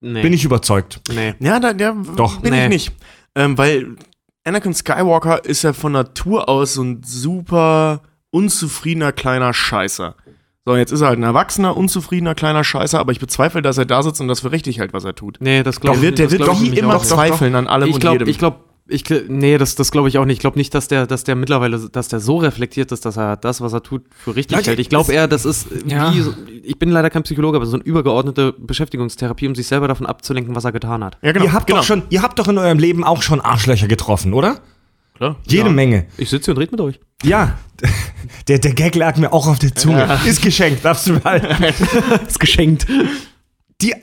Nee. 0.00 0.22
Bin 0.22 0.32
ich 0.32 0.44
überzeugt. 0.44 1.00
Nee. 1.12 1.34
Ja, 1.40 1.60
da, 1.60 1.72
der 1.72 1.94
Doch. 2.16 2.40
bin 2.40 2.52
Nee. 2.52 2.64
ich 2.64 2.68
nicht. 2.70 2.92
Ähm, 3.34 3.56
weil 3.58 3.96
Anakin 4.44 4.74
Skywalker 4.74 5.44
ist 5.44 5.62
ja 5.62 5.72
von 5.74 5.92
Natur 5.92 6.48
aus 6.48 6.74
so 6.74 6.82
ein 6.82 7.02
super 7.04 8.02
unzufriedener 8.30 9.12
kleiner 9.12 9.52
Scheißer. 9.52 10.16
So, 10.66 10.76
jetzt 10.76 10.92
ist 10.92 11.00
er 11.00 11.08
halt 11.08 11.18
ein 11.18 11.22
erwachsener, 11.22 11.76
unzufriedener 11.76 12.34
kleiner 12.34 12.64
Scheißer, 12.64 12.98
aber 13.00 13.12
ich 13.12 13.18
bezweifle, 13.20 13.62
dass 13.62 13.78
er 13.78 13.86
da 13.86 14.02
sitzt 14.02 14.20
und 14.20 14.28
das 14.28 14.40
für 14.40 14.52
richtig 14.52 14.78
hält, 14.78 14.92
was 14.92 15.04
er 15.04 15.14
tut. 15.14 15.38
Nee, 15.40 15.62
das 15.62 15.80
glaube 15.80 15.96
ich 15.96 16.02
wird, 16.02 16.18
der 16.18 16.30
wird 16.30 16.42
glaub 16.42 16.56
nie 16.58 16.64
nämlich 16.64 16.80
immer 16.80 16.96
auch. 16.96 17.02
zweifeln 17.04 17.54
an 17.54 17.66
allem 17.66 17.88
Ich 17.88 17.94
und 17.94 18.00
glaube, 18.00 18.14
jedem. 18.16 18.28
ich 18.28 18.38
glaube, 18.38 18.58
ich, 18.86 19.04
nee, 19.28 19.56
das, 19.56 19.76
das 19.76 19.90
glaube 19.92 20.08
ich 20.08 20.18
auch 20.18 20.24
nicht. 20.24 20.34
Ich 20.34 20.40
glaube 20.40 20.58
nicht, 20.58 20.74
dass 20.74 20.88
der, 20.88 21.06
dass 21.06 21.22
der 21.24 21.36
mittlerweile, 21.36 21.78
dass 21.90 22.08
der 22.08 22.18
so 22.20 22.36
reflektiert 22.38 22.90
ist, 22.92 23.06
dass 23.06 23.16
er 23.16 23.36
das, 23.36 23.60
was 23.60 23.72
er 23.72 23.82
tut, 23.84 24.02
für 24.10 24.34
richtig 24.36 24.56
Leute, 24.58 24.70
hält. 24.70 24.80
Ich 24.80 24.88
glaube 24.88 25.12
eher, 25.12 25.28
das 25.28 25.44
ist 25.44 25.68
Ja. 25.86 26.12
wie, 26.12 26.20
so, 26.20 26.34
ich 26.62 26.76
bin 26.78 26.90
leider 26.90 27.08
kein 27.08 27.22
Psychologe, 27.22 27.56
aber 27.56 27.66
so 27.66 27.76
eine 27.76 27.84
übergeordnete 27.84 28.52
Beschäftigungstherapie, 28.58 29.46
um 29.46 29.54
sich 29.54 29.68
selber 29.68 29.86
davon 29.88 30.06
abzulenken, 30.06 30.56
was 30.56 30.64
er 30.64 30.72
getan 30.72 31.04
hat. 31.04 31.16
ja, 31.22 31.32
genau. 31.32 31.44
ihr, 31.46 31.52
habt 31.52 31.68
genau. 31.68 31.78
doch 31.78 31.86
schon, 31.86 32.02
ihr 32.10 32.20
habt 32.22 32.38
doch 32.38 32.48
in 32.48 32.58
eurem 32.58 32.78
Leben 32.80 33.04
auch 33.04 33.22
schon 33.22 33.40
Arschlöcher 33.40 33.86
getroffen, 33.86 34.34
oder? 34.34 34.58
Klar. 35.20 35.36
Jede 35.46 35.66
ja. 35.66 35.72
Menge. 35.72 36.06
Ich 36.16 36.30
sitze 36.30 36.46
hier 36.46 36.54
und 36.54 36.60
rede 36.62 36.70
mit 36.70 36.80
euch. 36.80 36.98
Ja, 37.22 37.58
der, 38.48 38.58
der 38.58 38.72
Gag 38.72 38.94
lag 38.94 39.18
mir 39.18 39.30
auch 39.34 39.46
auf 39.48 39.58
der 39.58 39.74
Zunge. 39.74 40.18
Ist 40.26 40.40
geschenkt, 40.40 40.82
darfst 40.82 41.06
du 41.08 41.12
mal. 41.22 41.36
Ist 42.26 42.40
geschenkt. 42.40 42.86
Die, 43.82 43.94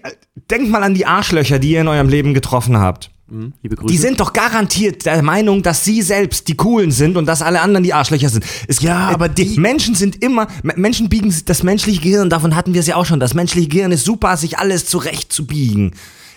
denkt 0.51 0.69
mal 0.69 0.83
an 0.83 0.93
die 0.93 1.07
Arschlöcher, 1.07 1.57
die 1.57 1.71
ihr 1.71 1.81
in 1.81 1.87
eurem 1.87 2.07
Leben 2.09 2.35
getroffen 2.35 2.77
habt. 2.77 3.09
Mhm, 3.29 3.53
liebe 3.63 3.75
Grüße. 3.75 3.91
Die 3.91 3.97
sind 3.97 4.19
doch 4.19 4.31
garantiert 4.31 5.07
der 5.07 5.23
Meinung, 5.23 5.63
dass 5.63 5.83
sie 5.83 6.03
selbst 6.03 6.47
die 6.49 6.55
Coolen 6.55 6.91
sind 6.91 7.17
und 7.17 7.25
dass 7.25 7.41
alle 7.41 7.61
anderen 7.61 7.83
die 7.83 7.93
Arschlöcher 7.95 8.29
sind. 8.29 8.45
Es, 8.67 8.79
Ja, 8.81 9.09
äh, 9.09 9.13
aber 9.15 9.27
die, 9.27 9.55
die- 9.55 9.59
Menschen 9.59 9.95
sind 9.95 10.21
immer, 10.23 10.47
Menschen 10.61 11.09
biegen 11.09 11.33
das 11.45 11.63
menschliche 11.63 11.99
Gehirn, 11.99 12.29
davon 12.29 12.55
hatten 12.55 12.75
wir 12.75 12.81
es 12.81 12.87
ja 12.87 12.95
auch 12.95 13.05
schon. 13.07 13.19
Das 13.19 13.33
menschliche 13.33 13.67
Gehirn 13.69 13.91
ist 13.91 14.05
super, 14.05 14.37
sich 14.37 14.59
alles 14.59 14.85
zurechtzubiegen. 14.85 15.93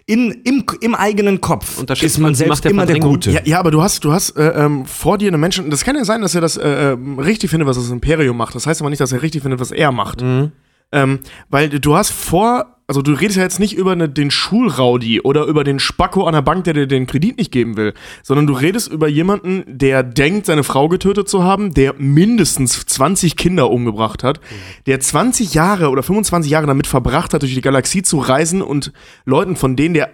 In, 0.07 0.31
im, 0.45 0.65
Im 0.81 0.95
eigenen 0.95 1.41
Kopf 1.41 1.79
Unterschätzt 1.79 2.17
ist 2.17 2.19
man 2.19 2.35
selbst 2.35 2.51
Macht 2.51 2.65
der 2.65 2.71
immer 2.73 2.87
der. 2.87 2.99
Gute. 2.99 3.31
Ja, 3.31 3.41
ja, 3.45 3.59
aber 3.59 3.71
du 3.71 3.83
hast, 3.83 4.05
du 4.05 4.13
hast 4.13 4.37
äh, 4.37 4.65
ähm, 4.65 4.85
vor 4.87 5.19
dir 5.19 5.29
einen 5.29 5.41
Menschen. 5.41 5.71
Das 5.71 5.85
kann 5.85 5.97
ja 5.97 6.05
sein, 6.05 6.23
dass 6.23 6.35
er 6.35 6.41
das 6.41 6.57
äh, 6.57 6.93
ähm, 6.93 7.19
richtig 7.19 7.51
findet, 7.51 7.69
was 7.69 7.77
das 7.77 7.91
Imperium 7.91 8.37
macht. 8.37 8.55
Das 8.55 8.67
heißt 8.67 8.81
aber 8.81 8.91
nicht, 8.91 9.01
dass 9.01 9.13
er 9.13 9.23
richtig 9.23 9.43
findet, 9.43 9.61
was 9.61 9.71
er 9.71 9.93
macht. 9.93 10.23
Mhm. 10.23 10.53
Ähm, 10.93 11.21
weil 11.49 11.69
du 11.69 11.95
hast 11.95 12.11
vor, 12.11 12.80
also 12.91 13.03
du 13.03 13.13
redest 13.13 13.37
ja 13.37 13.45
jetzt 13.45 13.61
nicht 13.61 13.77
über 13.77 13.95
ne, 13.95 14.09
den 14.09 14.33
Schulraudi 14.33 15.21
oder 15.21 15.45
über 15.45 15.63
den 15.63 15.79
Spacko 15.79 16.25
an 16.25 16.33
der 16.33 16.43
Bank, 16.43 16.65
der 16.65 16.75
dir 16.75 16.89
den 16.89 17.07
Kredit 17.07 17.39
nicht 17.39 17.53
geben 17.53 17.77
will, 17.77 17.95
sondern 18.25 18.49
du 18.49 18.53
redest 18.53 18.91
über 18.91 19.07
jemanden, 19.07 19.63
der 19.69 20.03
denkt, 20.03 20.47
seine 20.47 20.65
Frau 20.65 20.89
getötet 20.89 21.29
zu 21.29 21.45
haben, 21.45 21.73
der 21.73 21.95
mindestens 21.99 22.85
20 22.85 23.37
Kinder 23.37 23.71
umgebracht 23.71 24.25
hat, 24.25 24.41
der 24.87 24.99
20 24.99 25.55
Jahre 25.55 25.91
oder 25.91 26.03
25 26.03 26.51
Jahre 26.51 26.67
damit 26.67 26.89
verbracht 26.89 27.33
hat, 27.33 27.43
durch 27.43 27.55
die 27.55 27.61
Galaxie 27.61 28.03
zu 28.03 28.19
reisen 28.19 28.61
und 28.61 28.93
Leuten, 29.25 29.55
von 29.55 29.77
denen 29.77 29.95
der 29.95 30.11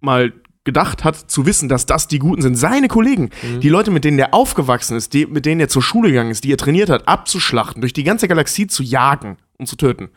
mal 0.00 0.32
gedacht 0.62 1.02
hat, 1.02 1.16
zu 1.16 1.46
wissen, 1.46 1.68
dass 1.68 1.84
das 1.84 2.06
die 2.06 2.20
Guten 2.20 2.42
sind. 2.42 2.54
Seine 2.54 2.86
Kollegen, 2.86 3.30
Mhm. 3.42 3.58
die 3.58 3.68
Leute, 3.68 3.90
mit 3.90 4.04
denen 4.04 4.20
er 4.20 4.34
aufgewachsen 4.34 4.96
ist, 4.96 5.14
die, 5.14 5.26
mit 5.26 5.46
denen 5.46 5.60
er 5.60 5.68
zur 5.68 5.82
Schule 5.82 6.10
gegangen 6.10 6.30
ist, 6.30 6.44
die 6.44 6.52
er 6.52 6.58
trainiert 6.58 6.90
hat, 6.90 7.08
abzuschlachten, 7.08 7.80
durch 7.80 7.92
die 7.92 8.04
ganze 8.04 8.28
Galaxie 8.28 8.68
zu 8.68 8.84
jagen 8.84 9.36
und 9.58 9.66
zu 9.66 9.74
töten. 9.74 10.10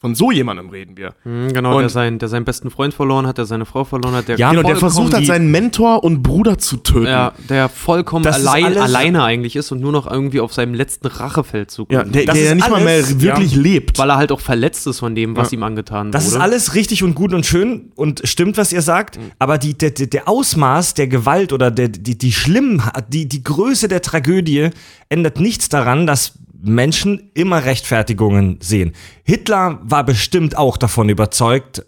Von 0.00 0.14
so 0.14 0.30
jemandem 0.32 0.70
reden 0.70 0.96
wir. 0.96 1.12
Mhm, 1.24 1.52
genau, 1.52 1.74
Und- 1.76 1.82
der, 1.82 1.90
sein, 1.90 2.18
der 2.18 2.28
seinen 2.30 2.46
besten 2.46 2.70
Freund 2.70 2.94
verloren 2.94 3.26
hat, 3.26 3.36
der 3.36 3.44
seine 3.44 3.66
Frau 3.66 3.84
verloren 3.84 4.14
hat, 4.14 4.28
der 4.28 4.38
Ja, 4.38 4.50
Genau, 4.50 4.62
der 4.62 4.76
versucht 4.76 5.12
hat, 5.12 5.26
seinen 5.26 5.50
Mentor 5.50 6.02
und 6.02 6.22
Bruder 6.22 6.56
zu 6.56 6.78
töten. 6.78 7.04
Ja, 7.06 7.32
der 7.50 7.68
vollkommen 7.68 8.24
Das 8.24 8.36
allein, 8.36 8.64
alles- 8.64 8.78
alleine 8.82 9.22
eigentlich 9.24 9.56
ist 9.56 9.70
und 9.72 9.80
nur 9.82 9.92
noch 9.92 10.10
irgendwie 10.10 10.40
auf 10.40 10.54
seinem 10.54 10.72
letzten 10.72 11.06
Rachefeldzug 11.08 11.92
Ja, 11.92 12.02
der, 12.04 12.24
Das 12.24 12.34
der 12.34 12.42
ist 12.44 12.48
ja 12.48 12.54
nicht 12.54 12.70
mal 12.70 12.80
mehr 12.82 12.94
alles- 12.94 13.20
wirklich 13.20 13.52
ja. 13.56 13.60
lebt. 13.60 13.98
weil 13.98 14.08
er 14.08 14.16
halt 14.16 14.32
auch 14.32 14.40
verletzt 14.40 14.86
ist 14.86 15.00
von 15.00 15.14
dem, 15.14 15.36
was 15.36 15.50
Ja. 15.50 15.58
ihm 15.58 15.64
angetan 15.64 16.10
Das 16.12 16.24
wurde. 16.24 16.36
ist 16.36 16.40
alles 16.40 16.74
richtig 16.74 17.02
und 17.02 17.14
gut 17.14 17.34
und 17.34 17.44
schön 17.44 17.92
und 17.94 18.22
stimmt, 18.24 18.56
was 18.56 18.72
ihr 18.72 18.80
sagt, 18.82 19.18
aber 19.38 19.58
die, 19.58 19.74
der, 19.76 19.90
der 19.90 20.06
der 20.06 20.28
Ausmaß 20.28 20.94
der 20.94 21.08
Gewalt 21.08 21.52
oder 21.52 21.70
der, 21.70 21.88
die, 21.88 22.16
die 22.16 22.32
schlimmen, 22.32 22.82
die, 23.08 23.28
die 23.28 23.44
Größe 23.44 23.86
der 23.88 24.00
Tragödie 24.00 24.70
ändert 25.10 25.38
nichts 25.40 25.68
daran, 25.68 26.06
dass 26.06 26.32
Menschen 26.62 27.30
immer 27.34 27.64
Rechtfertigungen 27.64 28.58
sehen. 28.60 28.92
Hitler 29.24 29.80
war 29.82 30.04
bestimmt 30.04 30.56
auch 30.56 30.76
davon 30.76 31.08
überzeugt, 31.08 31.84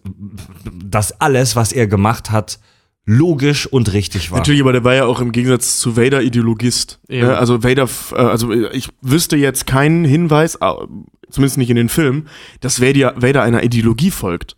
dass 0.85 1.21
alles, 1.21 1.57
was 1.57 1.73
er 1.73 1.87
gemacht 1.87 2.31
hat, 2.31 2.59
logisch 3.05 3.67
und 3.67 3.93
richtig 3.93 4.31
war. 4.31 4.39
Natürlich, 4.39 4.61
aber 4.61 4.73
der 4.73 4.85
war 4.85 4.95
ja 4.95 5.05
auch 5.07 5.21
im 5.21 5.33
Gegensatz 5.33 5.79
zu 5.79 5.97
Vader 5.97 6.23
Ideologist. 6.23 7.01
Ja. 7.09 7.27
Ne? 7.27 7.39
Also 7.39 7.65
Vader, 7.65 7.89
äh, 8.13 8.17
also 8.17 8.53
ich 8.53 8.89
wüsste 9.01 9.37
jetzt 9.37 9.67
keinen 9.67 10.05
Hinweis, 10.05 10.59
zumindest 11.31 11.59
nicht 11.59 11.71
in 11.71 11.77
den 11.77 11.89
Filmen, 11.89 12.29
dass 12.61 12.81
Vader, 12.81 13.15
Vader 13.17 13.43
einer 13.43 13.63
Ideologie 13.65 14.11
folgt. 14.11 14.57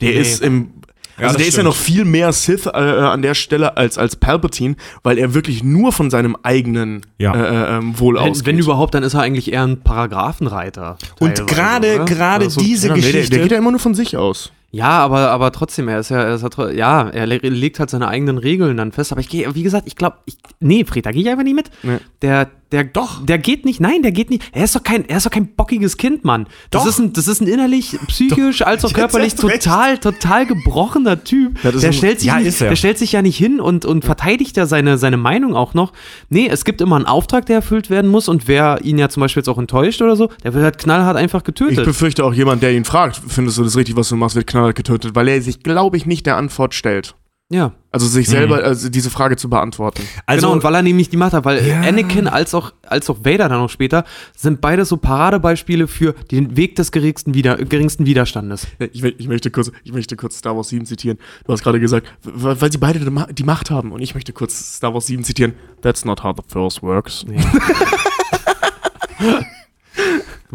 Der 0.00 0.10
Nee. 0.10 0.20
ist 0.20 0.42
im 0.42 0.72
Ja, 1.18 1.26
also 1.26 1.38
der 1.38 1.46
ist 1.46 1.54
ja 1.56 1.60
stimmt. 1.62 1.66
noch 1.68 1.76
viel 1.76 2.04
mehr 2.04 2.32
Sith 2.32 2.66
äh, 2.66 2.70
äh, 2.70 3.00
an 3.00 3.22
der 3.22 3.34
Stelle 3.34 3.76
als, 3.76 3.98
als 3.98 4.16
Palpatine, 4.16 4.74
weil 5.02 5.16
er 5.18 5.32
wirklich 5.34 5.62
nur 5.62 5.92
von 5.92 6.10
seinem 6.10 6.36
eigenen 6.42 7.02
Ja. 7.18 7.34
äh, 7.34 7.38
äh, 7.74 7.76
ähm, 7.78 7.98
Wohl 8.00 8.16
wenn, 8.16 8.30
ausgeht. 8.30 8.46
wenn 8.46 8.58
überhaupt, 8.58 8.94
dann 8.94 9.02
ist 9.04 9.14
er 9.14 9.20
eigentlich 9.20 9.52
eher 9.52 9.62
ein 9.64 9.80
Paragraphenreiter. 9.80 10.96
Und 11.20 11.46
gerade 11.46 12.04
gerade 12.04 12.44
Also, 12.46 12.60
diese 12.60 12.88
ja, 12.88 12.94
nee, 12.94 13.00
der, 13.00 13.10
Geschichte. 13.12 13.30
der 13.36 13.42
geht 13.42 13.52
ja 13.52 13.58
immer 13.58 13.70
nur 13.70 13.80
von 13.80 13.94
sich 13.94 14.16
aus. 14.16 14.50
Ja, 14.70 14.88
aber, 14.88 15.30
aber 15.30 15.52
trotzdem, 15.52 15.86
er 15.86 16.00
ist 16.00 16.08
ja, 16.08 16.20
er 16.20 16.34
ist 16.34 16.44
ja, 16.56 16.70
ja, 16.70 17.08
er 17.08 17.26
le- 17.28 17.38
legt 17.38 17.78
halt 17.78 17.90
seine 17.90 18.08
eigenen 18.08 18.38
Regeln 18.38 18.76
dann 18.76 18.90
fest. 18.90 19.12
Aber 19.12 19.20
ich 19.20 19.28
gehe, 19.28 19.54
wie 19.54 19.62
gesagt, 19.62 19.86
ich 19.86 19.94
glaube, 19.94 20.16
ich, 20.24 20.34
nee, 20.58 20.84
Fred, 20.84 21.06
da 21.06 21.12
gehe 21.12 21.22
ich 21.22 21.28
einfach 21.28 21.44
nicht 21.44 21.54
mit. 21.54 21.70
Nee. 21.84 21.98
Der, 22.22 22.50
der, 22.74 22.82
doch, 22.84 23.24
der 23.24 23.38
geht 23.38 23.64
nicht, 23.64 23.80
nein, 23.80 24.02
der 24.02 24.10
geht 24.10 24.30
nicht. 24.30 24.42
Er 24.52 24.64
ist 24.64 24.74
doch 24.74 24.82
kein, 24.82 25.08
er 25.08 25.18
ist 25.18 25.26
doch 25.26 25.30
kein 25.30 25.54
bockiges 25.54 25.96
Kind, 25.96 26.24
Mann. 26.24 26.46
Das 26.70 26.82
Doch. 26.82 26.88
ist 26.90 26.98
ein, 26.98 27.12
das 27.12 27.28
ist 27.28 27.40
ein 27.40 27.46
innerlich, 27.46 27.96
psychisch, 28.08 28.62
als 28.62 28.84
auch 28.84 28.92
körperlich 28.92 29.36
total, 29.36 29.98
total 29.98 30.44
gebrochener 30.44 31.22
Typ. 31.22 31.62
Ja, 31.62 31.70
der 31.70 31.90
ein- 31.90 31.92
stellt 31.92 32.18
sich 32.18 32.26
ja, 32.28 32.38
nicht, 32.40 32.60
er. 32.60 32.70
der 32.70 32.76
stellt 32.76 32.98
sich 32.98 33.12
ja 33.12 33.22
nicht 33.22 33.36
hin 33.36 33.60
und, 33.60 33.84
und 33.84 34.04
verteidigt 34.04 34.56
ja 34.56 34.66
seine, 34.66 34.98
seine 34.98 35.16
Meinung 35.16 35.54
auch 35.54 35.74
noch. 35.74 35.92
Nee, 36.30 36.48
es 36.50 36.64
gibt 36.64 36.80
immer 36.80 36.96
einen 36.96 37.06
Auftrag, 37.06 37.46
der 37.46 37.56
erfüllt 37.56 37.90
werden 37.90 38.10
muss 38.10 38.28
und 38.28 38.48
wer 38.48 38.80
ihn 38.84 38.98
ja 38.98 39.08
zum 39.08 39.20
Beispiel 39.20 39.40
jetzt 39.40 39.48
auch 39.48 39.58
enttäuscht 39.58 40.02
oder 40.02 40.16
so, 40.16 40.28
der 40.42 40.52
wird 40.52 40.64
halt 40.64 40.78
knallhart 40.78 41.16
einfach 41.16 41.40
Ich 41.40 41.44
getötet. 41.44 41.84
befürchte 41.84 42.24
auch 42.24 42.34
jemand, 42.34 42.62
der 42.62 42.72
ihn 42.74 42.84
fragt, 42.84 43.20
findest 43.28 43.56
du 43.58 43.62
das 43.62 43.76
richtig, 43.76 43.94
was 43.96 44.08
du 44.08 44.16
machst, 44.16 44.34
wird 44.34 44.48
knallhart 44.48 44.74
getötet, 44.74 45.14
weil 45.14 45.28
er 45.28 45.40
sich, 45.40 45.62
glaube 45.62 45.96
ich, 45.96 46.06
nicht 46.06 46.26
der 46.26 46.36
Antwort 46.36 46.74
stellt. 46.74 47.14
Ja. 47.54 47.72
Also 47.92 48.08
sich 48.08 48.28
selber, 48.28 48.64
also 48.64 48.88
diese 48.88 49.08
Frage 49.10 49.36
zu 49.36 49.48
beantworten. 49.48 50.02
also, 50.26 50.40
genau, 50.48 50.52
und 50.54 50.64
weil 50.64 50.74
er 50.74 50.82
nämlich 50.82 51.10
die 51.10 51.16
Macht 51.16 51.32
hat, 51.32 51.44
weil 51.44 51.64
Ja. 51.64 51.82
Anakin 51.82 52.26
als 52.26 52.52
auch, 52.52 52.72
als 52.84 53.08
auch 53.08 53.18
Vader 53.24 53.48
dann 53.48 53.60
noch 53.60 53.70
später 53.70 54.02
sind 54.36 54.60
beide 54.60 54.84
so 54.84 54.96
Paradebeispiele 54.96 55.86
für 55.86 56.14
den 56.32 56.56
Weg 56.56 56.74
des 56.74 56.90
geringsten, 56.90 57.34
Wider 57.34 57.56
geringsten 57.56 58.06
Widerstandes. 58.06 58.66
Ich, 58.92 59.04
ich, 59.04 59.28
möchte 59.28 59.52
kurz, 59.52 59.70
ich 59.84 59.92
möchte 59.92 60.16
kurz 60.16 60.38
Star 60.38 60.56
Wars 60.56 60.70
7 60.70 60.84
zitieren. 60.86 61.18
Du 61.46 61.52
hast 61.52 61.62
gerade 61.62 61.78
gesagt, 61.78 62.08
weil, 62.24 62.60
weil 62.60 62.72
sie 62.72 62.78
beide 62.78 62.98
die 62.98 63.10
Ma- 63.10 63.28
die 63.30 63.44
Macht 63.44 63.70
haben. 63.70 63.92
Und 63.92 64.02
ich 64.02 64.14
möchte 64.14 64.32
kurz 64.32 64.74
Star 64.76 64.92
Wars 64.92 65.06
7 65.06 65.22
zitieren. 65.22 65.52
That's 65.80 66.04
not 66.04 66.24
how 66.24 66.34
the 66.36 66.42
Force 66.48 66.82
works. 66.82 67.24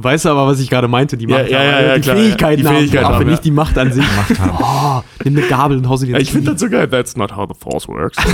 Weißt 0.04 0.26
du 0.26 0.30
aber, 0.30 0.48
was 0.48 0.60
ich 0.60 0.70
gerade 0.70 0.88
meinte, 0.88 1.18
die 1.18 1.28
Ja, 1.28 1.40
Macht 1.40 1.50
ja, 1.50 1.60
haben, 1.60 1.66
ja, 1.66 1.82
ja, 1.82 1.96
die 1.96 2.02
klar, 2.02 2.16
Fähigkeiten. 2.16 2.62
Die 2.62 2.68
Fähigkeiten 2.68 2.98
haben, 2.98 3.06
haben, 3.06 3.16
aber 3.16 3.26
ja. 3.26 3.32
nicht 3.32 3.46
die 3.46 3.52
Macht 3.52 3.78
an 3.78 3.92
sich. 3.92 4.06
Macht 4.16 4.40
haben. 4.40 4.58
Oh, 4.62 5.24
nimm 5.24 5.38
eine 5.38 5.48
Gabel 5.48 5.78
und 5.78 5.90
hau 5.90 5.98
sie 5.98 6.08
dir 6.08 6.14
Ja, 6.14 6.20
ich 6.20 6.32
finde 6.32 6.52
das 6.52 6.62
so 6.62 6.70
geil. 6.70 6.88
That's 6.88 7.18
not 7.18 7.36
how 7.36 7.48
the 7.48 7.56
Force 7.60 7.88
works. 7.88 8.18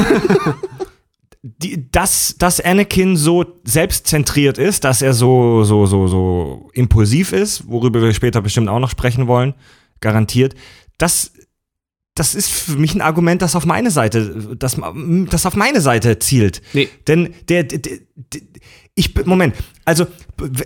die, 1.44 1.90
dass, 1.92 2.36
dass 2.40 2.60
Anakin 2.60 3.18
so 3.18 3.46
selbstzentriert 3.64 4.58
ist, 4.58 4.84
dass 4.84 5.02
er 5.02 5.14
so, 5.14 5.64
so, 5.64 5.86
so, 5.86 6.08
so 6.08 6.70
impulsiv 6.74 7.34
ist, 7.34 7.68
worüber 7.70 8.02
wir 8.02 8.14
später 8.14 8.42
bestimmt 8.42 8.68
auch 8.68 8.80
noch 8.80 8.90
sprechen 8.90 9.28
wollen, 9.28 9.54
garantiert, 10.02 10.56
das, 10.98 11.34
das 12.16 12.34
ist 12.34 12.50
für 12.50 12.78
mich 12.78 12.96
ein 12.96 13.02
Argument, 13.02 13.42
das 13.42 13.56
auf 13.56 13.66
meine 13.66 13.92
Seite, 13.92 14.56
das, 14.58 14.80
das 15.30 15.46
auf 15.46 15.56
meine 15.56 15.82
Seite 15.82 16.18
zielt. 16.18 16.62
Nee. 16.74 16.90
Denn 17.08 17.34
der, 17.48 17.64
der, 17.64 17.80
der, 17.80 18.00
der 18.34 18.42
ich, 18.96 19.14
Moment, 19.26 19.56
also 19.84 20.08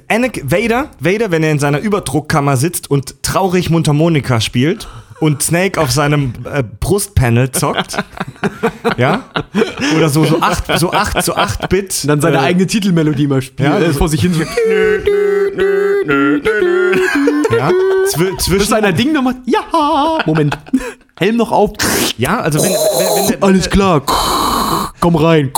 Anakin, 0.08 0.52
Vader, 0.52 0.92
Vader, 1.00 1.32
wenn 1.32 1.42
er 1.44 1.52
in 1.52 1.58
seiner 1.60 1.80
Überdruckkammer 1.80 2.58
sitzt 2.58 2.90
und 2.92 3.24
traurig 3.24 3.72
Mundharmonika 3.72 4.40
spielt 4.40 4.88
und 5.20 5.42
Snake 5.42 5.82
auf 5.82 5.92
seinem 5.92 6.34
äh, 6.46 6.64
Brustpanel 6.64 7.52
zockt, 7.52 7.98
ja, 8.98 9.24
oder 9.98 10.10
so, 10.10 10.26
so 10.26 10.42
acht, 10.42 10.66
so 10.80 10.92
acht, 10.92 11.24
so 11.24 11.36
acht 11.36 11.70
Bit. 11.70 12.08
Dann 12.08 12.22
seine 12.22 12.38
äh, 12.38 12.42
eigene 12.42 12.68
Titelmelodie 12.68 13.26
mal 13.26 13.42
spielen, 13.42 13.72
ja, 13.72 13.80
äh, 13.80 13.94
vor 13.94 14.10
sich 14.10 14.22
hin. 14.22 14.36
So, 14.36 14.42
ja, 17.58 17.72
zw 18.12 18.26
bis 18.36 18.46
zwischen, 18.46 18.74
einer 18.76 18.94
Ding 18.94 19.12
noch 19.12 19.24
macht. 19.24 19.38
Ja, 19.46 19.64
Moment. 20.28 20.56
Helm 21.18 21.36
noch 21.36 21.52
auf. 21.52 21.72
ja, 22.18 22.40
also 22.40 22.60
wenn, 22.62 22.70
wenn, 22.70 23.30
wenn, 23.34 23.44
Alles 23.44 23.70
klar. 23.72 24.04
Komm 25.00 25.16
rein. 25.16 25.52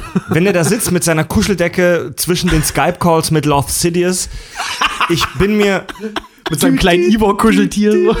wenn 0.28 0.46
er 0.46 0.52
da 0.52 0.64
sitzt 0.64 0.90
mit 0.92 1.04
seiner 1.04 1.24
Kuscheldecke 1.24 2.12
zwischen 2.16 2.50
den 2.50 2.62
Skype-Calls 2.62 3.30
mit 3.30 3.46
Loth 3.46 3.70
Sidious, 3.70 4.28
ich 5.08 5.24
bin 5.38 5.56
mir, 5.56 5.86
Mit 6.50 6.60
seinem 6.60 6.76
kleinen 6.76 7.10
Ivor-Kuscheltier. 7.10 7.92
So. 7.92 8.16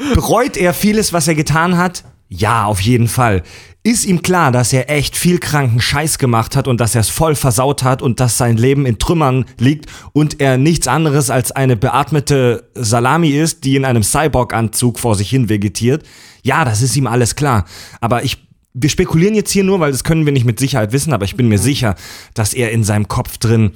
Bereut 0.14 0.56
er 0.56 0.74
vieles, 0.74 1.12
was 1.12 1.28
er 1.28 1.34
getan 1.34 1.76
hat? 1.76 2.04
Ja, 2.28 2.64
auf 2.64 2.80
jeden 2.80 3.08
Fall. 3.08 3.42
Ist 3.82 4.04
ihm 4.04 4.20
klar, 4.20 4.52
dass 4.52 4.74
er 4.74 4.90
echt 4.90 5.16
viel 5.16 5.38
kranken 5.38 5.80
Scheiß 5.80 6.18
gemacht 6.18 6.54
hat 6.54 6.68
und 6.68 6.82
dass 6.82 6.94
er 6.94 7.00
es 7.00 7.08
voll 7.08 7.34
versaut 7.34 7.82
hat 7.82 8.02
und 8.02 8.20
dass 8.20 8.36
sein 8.36 8.58
Leben 8.58 8.84
in 8.84 8.98
Trümmern 8.98 9.46
liegt 9.58 9.86
und 10.12 10.38
er 10.38 10.58
nichts 10.58 10.86
anderes 10.86 11.30
als 11.30 11.50
eine 11.50 11.76
beatmete 11.76 12.68
Salami 12.74 13.30
ist, 13.30 13.64
die 13.64 13.76
in 13.76 13.86
einem 13.86 14.02
Cyborg-Anzug 14.02 14.98
vor 14.98 15.14
sich 15.14 15.30
hin 15.30 15.48
vegetiert? 15.48 16.04
Ja, 16.42 16.66
das 16.66 16.82
ist 16.82 16.94
ihm 16.94 17.06
alles 17.06 17.36
klar. 17.36 17.64
Aber 18.02 18.22
ich, 18.22 18.46
wir 18.74 18.90
spekulieren 18.90 19.34
jetzt 19.34 19.50
hier 19.50 19.64
nur, 19.64 19.80
weil 19.80 19.92
das 19.92 20.04
können 20.04 20.26
wir 20.26 20.32
nicht 20.34 20.44
mit 20.44 20.58
Sicherheit 20.58 20.92
wissen, 20.92 21.14
aber 21.14 21.24
ich 21.24 21.36
bin 21.36 21.48
mir 21.48 21.58
sicher, 21.58 21.94
dass 22.34 22.52
er 22.52 22.72
in 22.72 22.84
seinem 22.84 23.08
Kopf 23.08 23.38
drin 23.38 23.72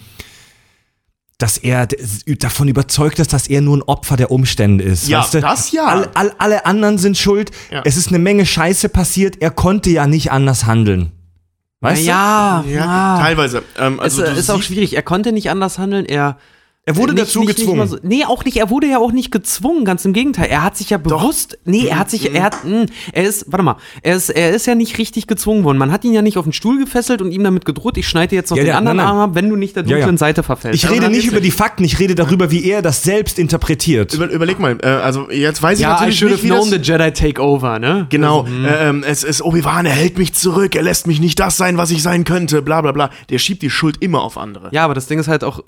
dass 1.39 1.59
er 1.59 1.89
davon 2.39 2.69
überzeugt 2.69 3.19
ist, 3.19 3.33
dass 3.33 3.49
er 3.49 3.61
nur 3.61 3.77
ein 3.79 3.83
Opfer 3.83 4.17
der 4.17 4.31
Umstände 4.31 4.85
ist. 4.85 5.09
Ja, 5.09 5.21
weißt 5.21 5.35
du? 5.35 5.41
das 5.41 5.73
ja. 5.73 5.87
All, 5.87 6.11
all, 6.15 6.33
alle 6.39 6.67
anderen 6.67 6.99
sind 6.99 7.19
schuld. 7.19 7.51
Ja. 7.71 7.83
Es 7.85 7.97
ist 7.97 8.09
eine 8.09 8.19
Menge 8.19 8.47
Scheiße 8.47 8.89
passiert. 8.89 9.43
Er 9.43 9.51
konnte 9.51 9.91
ja 9.91 10.07
nicht 10.07 10.31
anders 10.31 10.67
handeln. 10.67 11.13
Weißt 11.81 12.03
ja, 12.05 12.65
Ja, 12.67 13.19
teilweise. 13.21 13.63
Ähm, 13.79 14.01
also 14.01 14.23
es 14.23 14.31
du 14.31 14.37
äh, 14.37 14.39
ist 14.39 14.51
auch 14.51 14.63
schwierig. 14.63 14.95
Er 14.95 15.03
konnte 15.03 15.33
nicht 15.33 15.51
anders 15.51 15.79
handeln. 15.79 16.07
Er 16.07 16.39
Er 16.87 16.97
wurde 16.97 17.15
Nicht- 17.15 17.29
dazu 17.29 17.39
nicht- 17.41 17.49
nicht 17.49 17.57
gezwungen. 17.61 17.79
mal 17.79 17.87
so, 17.89 17.97
nee, 18.03 18.27
auch 18.27 18.45
nicht. 18.45 18.59
Er 18.59 18.69
wurde 18.69 18.87
ja 18.89 18.99
auch 18.99 19.11
nicht 19.11 19.31
gezwungen, 19.31 19.87
ganz 19.87 20.05
im 20.05 20.13
Gegenteil. 20.13 20.49
Er 20.51 20.63
hat 20.63 20.77
sich 20.77 20.91
ja 20.91 20.99
bewusst, 20.99 21.57
nee, 21.65 21.87
er 21.87 21.99
hat 21.99 22.11
sich, 22.11 22.35
er 22.35 22.43
hat, 22.43 22.63
mh, 22.63 22.85
er 23.13 23.25
ist, 23.25 23.47
warte 23.51 23.63
mal, 23.65 23.77
er 24.03 24.17
ist, 24.17 24.29
er 24.29 24.51
ist 24.51 24.67
ja 24.67 24.75
nicht 24.75 24.99
richtig 24.99 25.27
gezwungen 25.27 25.65
worden. 25.65 25.79
Man 25.79 25.91
hat 25.91 26.05
ihn 26.05 26.13
ja 26.13 26.21
nicht 26.21 26.37
auf 26.37 26.45
den 26.45 26.53
Stuhl 26.53 26.79
gefesselt 26.79 27.23
und 27.23 27.33
ihm 27.33 27.43
damit 27.43 27.65
gedroht, 27.65 27.97
ich 27.97 28.07
schneide 28.07 28.29
dir 28.31 28.37
jetzt 28.37 28.51
noch 28.51 28.59
Ja, 28.59 28.65
den 28.65 28.69
ja, 28.69 28.77
anderen 28.77 28.99
nein, 28.99 29.07
nein. 29.07 29.15
Arm 29.17 29.31
ab, 29.31 29.35
wenn 29.35 29.49
du 29.49 29.57
nicht 29.57 29.77
der 29.77 29.85
dunklen 29.85 30.11
ja. 30.11 30.17
Seite 30.19 30.43
verfällst. 30.43 30.77
Ich 30.77 30.85
Also 30.91 31.01
rede 31.01 31.11
nicht 31.11 31.27
über 31.27 31.41
die 31.41 31.51
Fakten, 31.53 31.85
ich 31.85 31.99
rede 31.99 32.15
darüber, 32.15 32.51
wie 32.51 32.65
er 32.69 32.83
das 32.83 33.03
selbst 33.03 33.39
interpretiert. 33.39 34.13
Über, 34.13 34.29
überleg 34.29 34.59
mal, 34.59 34.77
äh, 34.83 34.87
also 34.87 35.31
jetzt 35.31 35.63
weiß 35.63 35.79
ich 35.79 35.85
Ja, 35.85 35.89
I 35.89 35.93
natürlich 35.93 36.19
should 36.19 36.33
nicht, 36.33 36.43
wie 36.45 36.49
known 36.49 36.71
das, 36.71 36.85
the 36.87 36.93
Jedi 36.93 37.11
take 37.13 37.41
over, 37.43 37.79
ne? 37.79 38.07
Genau, 38.11 38.45
äh, 38.47 38.89
ähm, 38.91 39.03
es 39.09 39.25
ist 39.25 39.41
Obi-Wan, 39.41 39.87
er 39.87 39.93
hält 39.93 40.19
mich 40.19 40.35
zurück, 40.35 40.77
er 40.77 40.83
lässt 40.83 41.07
mich 41.07 41.19
nicht 41.19 41.41
das 41.41 41.57
sein, 41.57 41.79
was 41.79 41.91
ich 41.91 42.03
sein 42.03 42.25
könnte, 42.25 42.61
bla 42.61 42.83
bla 42.83 42.93
bla. 42.93 43.09
Der 43.31 43.39
schiebt 43.39 43.63
die 43.63 43.71
Schuld 43.71 43.97
immer 44.01 44.21
auf 44.23 44.37
andere. 44.37 44.69
Ja, 44.73 44.85
aber 44.85 44.93
das 44.93 45.07
Ding 45.07 45.19
ist 45.19 45.29
halt 45.29 45.45
auch. 45.45 45.61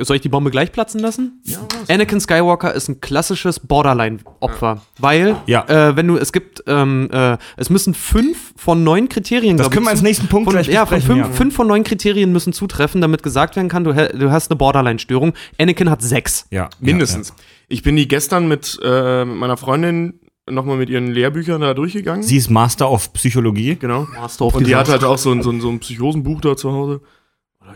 Soll 0.00 0.16
ich 0.16 0.22
die 0.22 0.30
Bombe 0.30 0.50
gleich 0.50 0.72
platzen 0.72 0.98
lassen? 1.00 1.42
Ja. 1.44 1.58
Anakin 1.88 2.18
Skywalker 2.18 2.72
ist 2.72 2.88
ein 2.88 3.02
klassisches 3.02 3.60
Borderline-Opfer, 3.60 4.80
weil 4.98 5.36
Ja. 5.46 5.64
äh, 5.68 5.96
wenn 5.96 6.06
du 6.08 6.16
es 6.16 6.32
gibt, 6.32 6.62
ähm, 6.66 7.08
äh, 7.12 7.36
es 7.56 7.70
müssen 7.70 7.92
fünf 7.94 8.54
von 8.56 8.82
neun 8.82 9.08
Kriterien. 9.08 9.56
Das 9.56 9.70
können 9.70 9.84
wir 9.84 9.90
als 9.90 10.02
nächsten 10.02 10.26
Punkt 10.28 10.46
von, 10.46 10.54
gleich 10.54 10.68
Ja, 10.68 10.86
von 10.86 11.00
fünf, 11.00 11.18
ja. 11.26 11.32
fünf 11.32 11.54
von 11.54 11.66
neun 11.66 11.84
Kriterien 11.84 12.32
müssen 12.32 12.52
zutreffen, 12.52 13.00
damit 13.00 13.22
gesagt 13.22 13.56
werden 13.56 13.68
kann, 13.68 13.84
du, 13.84 13.92
du 13.92 14.30
hast 14.30 14.50
eine 14.50 14.56
Borderline-Störung. 14.56 15.34
Anakin 15.58 15.90
hat 15.90 16.02
sechs. 16.02 16.46
Ja, 16.50 16.70
Mindestens. 16.80 17.34
Ich 17.68 17.82
bin 17.82 17.96
die 17.96 18.08
gestern 18.08 18.48
mit, 18.48 18.78
äh, 18.82 19.24
mit 19.24 19.36
meiner 19.36 19.56
Freundin 19.56 20.20
nochmal 20.48 20.76
mit 20.76 20.90
ihren 20.90 21.08
Lehrbüchern 21.10 21.60
da 21.60 21.72
durchgegangen. 21.74 22.22
Sie 22.22 22.36
ist 22.36 22.50
Master 22.50 22.90
of 22.90 23.12
Psychologie. 23.14 23.76
genau. 23.76 24.06
Master 24.14 24.46
of 24.46 24.54
Und 24.54 24.66
die 24.66 24.76
hat 24.76 24.88
halt 24.88 25.04
auch 25.04 25.18
so 25.18 25.30
ein, 25.30 25.42
so 25.42 25.50
ein, 25.50 25.60
so 25.60 25.68
ein 25.70 25.78
Psychosenbuch 25.80 26.40
da 26.40 26.56
zu 26.56 26.72
Hause. 26.72 27.00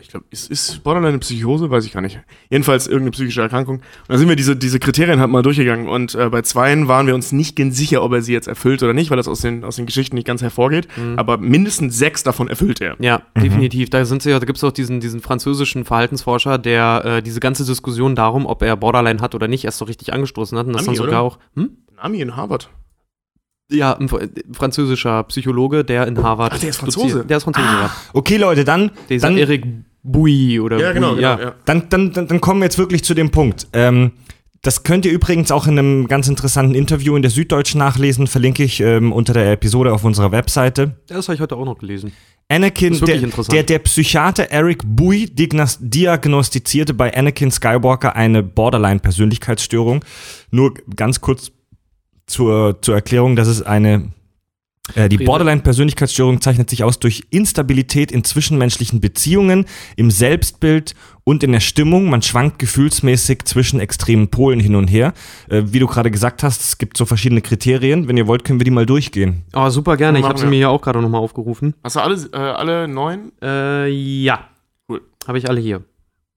Ich 0.00 0.08
glaube, 0.08 0.26
ist, 0.30 0.50
ist 0.50 0.82
Borderline 0.84 1.10
eine 1.10 1.18
Psychose? 1.18 1.70
Weiß 1.70 1.84
ich 1.84 1.92
gar 1.92 2.00
nicht. 2.00 2.20
Jedenfalls 2.50 2.86
irgendeine 2.86 3.10
psychische 3.10 3.40
Erkrankung. 3.40 3.76
Und 3.76 3.84
da 4.08 4.18
sind 4.18 4.28
wir 4.28 4.36
diese, 4.36 4.54
diese 4.56 4.78
Kriterien 4.78 5.20
halt 5.20 5.30
mal 5.30 5.42
durchgegangen. 5.42 5.88
Und 5.88 6.14
äh, 6.14 6.28
bei 6.28 6.42
zweien 6.42 6.88
waren 6.88 7.06
wir 7.06 7.14
uns 7.14 7.32
nicht 7.32 7.56
ganz 7.56 7.76
sicher, 7.76 8.02
ob 8.02 8.12
er 8.12 8.22
sie 8.22 8.32
jetzt 8.32 8.48
erfüllt 8.48 8.82
oder 8.82 8.92
nicht, 8.92 9.10
weil 9.10 9.16
das 9.16 9.28
aus 9.28 9.40
den, 9.40 9.64
aus 9.64 9.76
den 9.76 9.86
Geschichten 9.86 10.14
nicht 10.14 10.26
ganz 10.26 10.42
hervorgeht. 10.42 10.88
Aber 11.16 11.38
mindestens 11.38 11.98
sechs 11.98 12.22
davon 12.22 12.48
erfüllt 12.48 12.80
er. 12.80 12.96
Ja, 13.00 13.22
definitiv. 13.36 13.90
Da 13.90 14.04
sind 14.04 14.22
sie 14.22 14.30
ja, 14.30 14.38
da 14.38 14.46
gibt 14.46 14.58
es 14.58 14.64
auch 14.64 14.72
diesen, 14.72 15.00
diesen 15.00 15.20
französischen 15.20 15.84
Verhaltensforscher, 15.84 16.58
der 16.58 17.02
äh, 17.04 17.22
diese 17.22 17.40
ganze 17.40 17.64
Diskussion 17.64 18.14
darum, 18.14 18.46
ob 18.46 18.62
er 18.62 18.76
Borderline 18.76 19.20
hat 19.20 19.34
oder 19.34 19.48
nicht, 19.48 19.64
erst 19.64 19.78
so 19.78 19.84
richtig 19.84 20.12
angestoßen 20.12 20.56
hat. 20.58 20.66
Und 20.66 20.74
das 20.74 20.86
Ami, 20.86 20.96
dann 20.96 21.06
sogar 21.06 21.22
oder? 21.24 21.34
auch. 21.34 21.38
Hm? 21.54 21.70
Ami 21.96 22.20
in 22.20 22.36
Harvard. 22.36 22.70
Ja, 23.70 23.92
ein 23.94 24.08
fr- 24.08 24.28
französischer 24.52 25.22
Psychologe, 25.24 25.84
der 25.84 26.06
in 26.06 26.22
Harvard. 26.22 26.52
Ach, 26.54 26.58
der 26.58 26.70
ist 26.70 26.78
Franzose? 26.78 27.08
doziert. 27.08 27.30
Der 27.30 27.36
ist 27.36 27.44
Franzose, 27.44 27.66
ja. 27.66 27.90
Okay, 28.14 28.36
Leute, 28.38 28.64
dann, 28.64 28.90
Dieser 29.08 29.28
dann, 29.28 29.36
Eric 29.38 29.64
Bouy 30.02 30.58
oder 30.60 30.78
Ja, 30.78 30.92
genau, 30.92 31.08
Bouy, 31.10 31.16
genau. 31.16 31.38
Ja. 31.38 31.54
dann, 31.66 31.88
dann, 31.90 32.12
dann, 32.12 32.28
dann 32.28 32.40
kommen 32.40 32.60
wir 32.60 32.64
jetzt 32.64 32.78
wirklich 32.78 33.04
zu 33.04 33.12
dem 33.14 33.30
Punkt. 33.30 33.66
Ähm, 33.74 34.12
das 34.62 34.82
könnt 34.82 35.04
ihr 35.06 35.12
übrigens 35.12 35.52
auch 35.52 35.66
in 35.66 35.78
einem 35.78 36.08
ganz 36.08 36.28
interessanten 36.28 36.74
Interview 36.74 37.14
in 37.14 37.22
der 37.22 37.30
Süddeutschen 37.30 37.78
nachlesen, 37.78 38.26
verlinke 38.26 38.64
ich 38.64 38.80
ähm, 38.80 39.12
unter 39.12 39.32
der 39.34 39.52
Episode 39.52 39.92
auf 39.92 40.02
unserer 40.02 40.32
Webseite. 40.32 40.96
Das 41.06 41.28
habe 41.28 41.34
ich 41.36 41.40
heute 41.40 41.56
auch 41.56 41.64
noch 41.64 41.78
gelesen. 41.78 42.12
Anakin, 42.48 42.98
der, 43.04 43.18
der, 43.50 43.62
der 43.62 43.78
Psychiater 43.80 44.44
Eric 44.50 44.80
Bui 44.84 45.26
diagnostizierte 45.26 46.94
bei 46.94 47.14
Anakin 47.14 47.50
Skywalker 47.50 48.16
eine 48.16 48.42
Borderline-Persönlichkeitsstörung. 48.42 50.02
Nur 50.50 50.72
ganz 50.96 51.20
kurz 51.20 51.52
zur, 52.28 52.80
zur 52.82 52.94
Erklärung, 52.94 53.36
das 53.36 53.48
ist 53.48 53.62
eine 53.62 54.12
äh, 54.94 55.08
die. 55.08 55.18
Borderline-Persönlichkeitsstörung 55.18 56.40
zeichnet 56.40 56.70
sich 56.70 56.84
aus 56.84 56.98
durch 56.98 57.24
Instabilität 57.30 58.12
in 58.12 58.24
zwischenmenschlichen 58.24 59.00
Beziehungen, 59.00 59.66
im 59.96 60.10
Selbstbild 60.10 60.94
und 61.24 61.42
in 61.42 61.52
der 61.52 61.60
Stimmung. 61.60 62.08
Man 62.10 62.22
schwankt 62.22 62.58
gefühlsmäßig 62.58 63.44
zwischen 63.44 63.80
extremen 63.80 64.28
Polen 64.28 64.60
hin 64.60 64.74
und 64.74 64.88
her. 64.88 65.12
Äh, 65.48 65.62
wie 65.66 65.78
du 65.78 65.86
gerade 65.86 66.10
gesagt 66.10 66.42
hast, 66.42 66.62
es 66.62 66.78
gibt 66.78 66.96
so 66.96 67.04
verschiedene 67.04 67.40
Kriterien. 67.40 68.08
Wenn 68.08 68.16
ihr 68.16 68.26
wollt, 68.26 68.44
können 68.44 68.60
wir 68.60 68.64
die 68.64 68.70
mal 68.70 68.86
durchgehen. 68.86 69.42
Oh, 69.54 69.68
super 69.68 69.96
gerne. 69.96 70.18
Ich 70.18 70.24
habe 70.24 70.38
sie 70.38 70.46
mir 70.46 70.56
hier 70.56 70.70
auch 70.70 70.80
gerade 70.80 71.00
nochmal 71.00 71.20
aufgerufen. 71.20 71.74
Hast 71.82 71.96
du 71.96 72.00
alle, 72.00 72.16
äh, 72.32 72.36
alle 72.36 72.88
neun? 72.88 73.32
Äh, 73.42 73.88
ja. 73.88 74.48
Cool. 74.88 75.02
Habe 75.26 75.38
ich 75.38 75.48
alle 75.48 75.60
hier. 75.60 75.82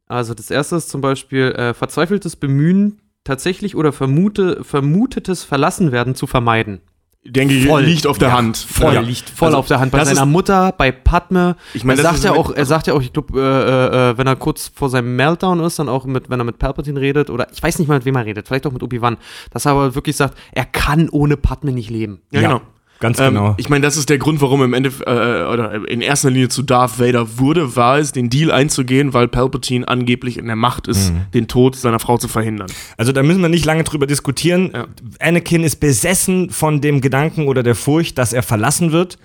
Also 0.08 0.34
das 0.34 0.52
erste 0.52 0.76
ist 0.76 0.90
zum 0.90 1.00
Beispiel 1.00 1.54
äh, 1.54 1.74
verzweifeltes 1.74 2.36
Bemühen, 2.36 3.00
tatsächlich 3.24 3.76
oder 3.76 3.92
vermute, 3.92 4.64
vermutetes 4.64 5.44
Verlassenwerden 5.44 6.16
zu 6.16 6.28
vermeiden. 6.28 6.82
Denke 7.24 7.54
ich, 7.54 7.68
Voll. 7.68 7.84
liegt 7.84 8.08
auf 8.08 8.18
der 8.18 8.30
Ja, 8.30 8.38
Hand. 8.38 8.58
Voll, 8.58 8.96
Ja. 8.96 9.02
liegt 9.02 9.30
voll 9.30 9.50
Also, 9.50 9.60
auf 9.60 9.68
der 9.68 9.80
Hand. 9.80 9.92
Bei 9.92 10.04
seiner 10.04 10.26
Mutter, 10.26 10.72
bei 10.76 10.92
Padme. 10.92 11.56
Ich 11.76 11.84
meine, 11.84 12.00
er 12.02 12.04
sagt 12.04 12.24
ja 12.24 12.32
auch, 12.32 12.50
er 12.50 12.66
sagt 12.66 12.88
ja 12.88 12.96
auch, 12.96 13.02
ich 13.02 13.14
glaube, 13.14 13.40
äh, 13.40 14.10
äh, 14.10 14.18
wenn 14.18 14.26
er 14.26 14.36
kurz 14.36 14.72
vor 14.74 14.90
seinem 14.90 15.16
Meltdown 15.16 15.60
ist, 15.60 15.78
dann 15.78 15.88
auch 15.88 16.06
mit, 16.06 16.32
wenn 16.32 16.40
er 16.42 16.46
mit 16.46 16.58
Palpatine 16.58 17.00
redet, 17.00 17.30
oder 17.30 17.46
ich 17.52 17.62
weiß 17.62 17.78
nicht 17.78 17.88
mal, 17.88 17.94
mit 17.96 18.06
wem 18.06 18.16
er 18.16 18.26
redet, 18.26 18.48
vielleicht 18.48 18.66
auch 18.66 18.72
mit 18.72 18.82
Obi-Wan, 18.82 19.18
dass 19.52 19.66
er 19.68 19.74
aber 19.74 19.94
wirklich 19.94 20.16
sagt, 20.16 20.36
er 20.52 20.66
kann 20.66 21.10
ohne 21.10 21.38
Padme 21.38 21.72
nicht 21.74 21.92
leben. 21.92 22.22
Ja, 22.32 22.42
genau. 22.42 22.62
Ganz 23.02 23.20
Ähm, 23.20 23.34
genau. 23.34 23.56
ich 23.58 23.68
meine, 23.68 23.84
das 23.86 23.98
ist 23.98 24.10
der 24.10 24.18
Grund, 24.18 24.40
warum 24.42 24.64
im 24.64 24.74
Ende 24.74 24.90
äh, 25.06 25.52
oder 25.52 25.86
in 25.90 26.00
erster 26.00 26.30
Linie 26.30 26.48
zu 26.48 26.62
Darth 26.62 26.98
Vader 27.00 27.38
wurde, 27.38 27.76
war 27.76 27.98
es, 28.00 28.14
den 28.14 28.30
Deal 28.30 28.52
einzugehen, 28.52 29.14
weil 29.14 29.28
Palpatine 29.28 29.86
angeblich 29.88 30.38
in 30.38 30.46
der 30.48 30.56
Macht 30.56 30.88
ist, 30.88 31.12
Mhm. 31.12 31.18
den 31.34 31.48
Tod 31.50 31.76
seiner 31.76 32.00
Frau 32.00 32.18
zu 32.18 32.30
verhindern. 32.30 32.68
Also 32.98 33.12
da 33.12 33.22
müssen 33.24 33.42
wir 33.42 33.50
nicht 33.50 33.66
lange 33.66 33.84
drüber 33.84 34.08
diskutieren. 34.08 34.72
Ja. 34.74 34.86
Anakin 35.20 35.64
ist 35.64 35.82
besessen 35.82 36.50
von 36.52 36.80
dem 36.80 37.02
Gedanken 37.02 37.48
oder 37.48 37.64
der 37.64 37.76
Furcht, 37.76 38.18
dass 38.18 38.32
er 38.32 38.44
verlassen 38.44 38.92
wird. 38.94 39.18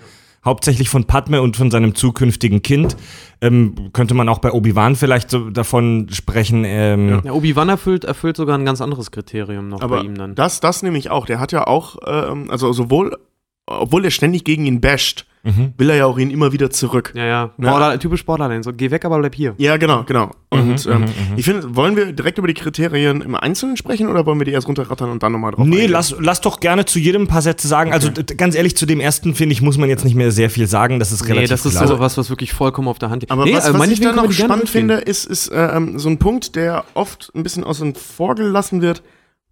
Hauptsächlich 0.45 0.87
von 0.87 1.03
Padme 1.03 1.41
und 1.41 1.57
von 1.57 1.71
seinem 1.71 1.93
zukünftigen 1.93 2.61
Kind. 2.61 2.95
Ähm, 3.41 3.89
könnte 3.91 4.13
man 4.13 4.29
auch 4.29 4.39
bei 4.39 4.51
Obi-Wan 4.53 4.95
vielleicht 4.95 5.29
so 5.29 5.49
davon 5.49 6.07
sprechen. 6.11 6.63
Ähm, 6.65 7.21
Ja, 7.25 7.31
Obi-Wan 7.33 7.67
erfüllt, 7.69 8.05
erfüllt 8.05 8.37
sogar 8.37 8.57
ein 8.57 8.63
ganz 8.63 8.79
anderes 8.79 9.11
Kriterium 9.11 9.67
noch 9.67 9.81
Aber 9.81 9.97
bei 9.97 10.03
ihm 10.03 10.15
dann. 10.15 10.35
das, 10.35 10.59
das 10.61 10.83
nämlich 10.83 11.09
auch. 11.11 11.25
Der 11.25 11.39
hat 11.39 11.51
ja 11.51 11.67
auch, 11.67 11.97
ähm, 12.07 12.49
also 12.49 12.71
sowohl, 12.71 13.17
obwohl 13.67 14.05
er 14.05 14.11
ständig 14.11 14.43
gegen 14.43 14.65
ihn 14.65 14.81
basht, 14.81 15.25
Mhm. 15.43 15.73
will 15.77 15.89
er 15.91 15.95
ja 15.95 16.05
auch 16.07 16.17
ihn 16.17 16.29
immer 16.29 16.51
wieder 16.51 16.69
zurück. 16.71 17.13
ja, 17.15 17.23
ja. 17.23 17.51
Ja. 17.57 17.69
Border, 17.71 17.97
typisch 17.99 18.25
Borderline. 18.25 18.63
So, 18.63 18.73
geh 18.73 18.91
weg, 18.91 19.05
aber 19.05 19.17
bleib 19.19 19.33
hier. 19.33 19.53
Ja, 19.57 19.77
genau, 19.77 20.03
genau. 20.03 20.31
Und 20.49 20.85
Mhm, 20.85 20.91
ähm, 20.91 21.01
mhm, 21.01 21.07
ich 21.37 21.45
finde, 21.45 21.73
wollen 21.73 21.95
wir 21.95 22.11
direkt 22.11 22.37
über 22.37 22.47
die 22.49 22.53
Kriterien 22.53 23.21
im 23.21 23.33
Einzelnen 23.33 23.77
sprechen 23.77 24.09
oder 24.09 24.25
wollen 24.25 24.39
wir 24.39 24.45
die 24.45 24.51
erst 24.51 24.67
runterrattern 24.67 25.09
und 25.09 25.23
dann 25.23 25.31
nochmal 25.31 25.51
drauf 25.51 25.65
Nee, 25.65 25.75
eingehen? 25.75 25.91
lass, 25.91 26.13
lass 26.19 26.41
doch 26.41 26.59
gerne 26.59 26.83
zu 26.83 26.99
jedem 26.99 27.21
ein 27.21 27.27
paar 27.27 27.41
Sätze 27.41 27.69
sagen. 27.69 27.93
Also 27.93 28.09
d- 28.09 28.35
ganz 28.35 28.55
ehrlich, 28.55 28.75
zu 28.75 28.85
dem 28.85 28.99
ersten, 28.99 29.35
finde 29.35 29.53
ich, 29.53 29.61
muss 29.61 29.77
man 29.77 29.87
jetzt 29.87 30.03
nicht 30.03 30.15
mehr 30.15 30.31
sehr 30.31 30.49
viel 30.49 30.67
sagen. 30.67 30.99
Das 30.99 31.13
ist 31.13 31.23
relativ 31.25 31.43
Nee, 31.43 31.47
das 31.47 31.65
ist 31.65 31.75
klar. 31.75 31.87
so 31.87 31.99
was, 31.99 32.17
was 32.17 32.29
wirklich 32.29 32.51
vollkommen 32.51 32.89
auf 32.89 32.99
der 32.99 33.09
Hand 33.09 33.21
liegt. 33.21 33.31
Aber 33.31 33.45
nee, 33.45 33.53
was, 33.53 33.69
äh, 33.69 33.73
was 33.79 33.87
ich 33.89 34.01
da 34.01 34.11
noch 34.11 34.29
spannend 34.33 34.67
finde, 34.67 34.95
ist, 34.95 35.23
ist 35.25 35.47
äh, 35.49 35.77
ähm, 35.77 35.97
so 35.97 36.09
ein 36.09 36.17
Punkt, 36.17 36.57
der 36.57 36.83
oft 36.93 37.31
ein 37.35 37.43
bisschen 37.43 37.63
außen 37.63 37.95
vor 37.95 38.35
gelassen 38.35 38.81
wird, 38.81 39.01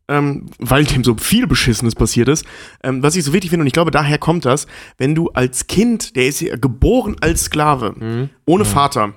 ähm, 0.07 0.45
weil 0.59 0.83
dem 0.85 1.03
so 1.03 1.15
viel 1.15 1.47
Beschissenes 1.47 1.95
passiert 1.95 2.27
ist. 2.27 2.45
Ähm, 2.83 3.01
was 3.03 3.15
ich 3.15 3.23
so 3.23 3.33
wichtig 3.33 3.49
finde, 3.49 3.63
und 3.63 3.67
ich 3.67 3.73
glaube, 3.73 3.91
daher 3.91 4.17
kommt 4.17 4.45
das, 4.45 4.67
wenn 4.97 5.15
du 5.15 5.29
als 5.29 5.67
Kind, 5.67 6.15
der 6.15 6.27
ist 6.27 6.41
ja 6.41 6.55
geboren 6.57 7.15
als 7.21 7.45
Sklave, 7.45 7.93
Mhm. 7.99 8.29
ohne 8.45 8.65
Vater, 8.65 9.13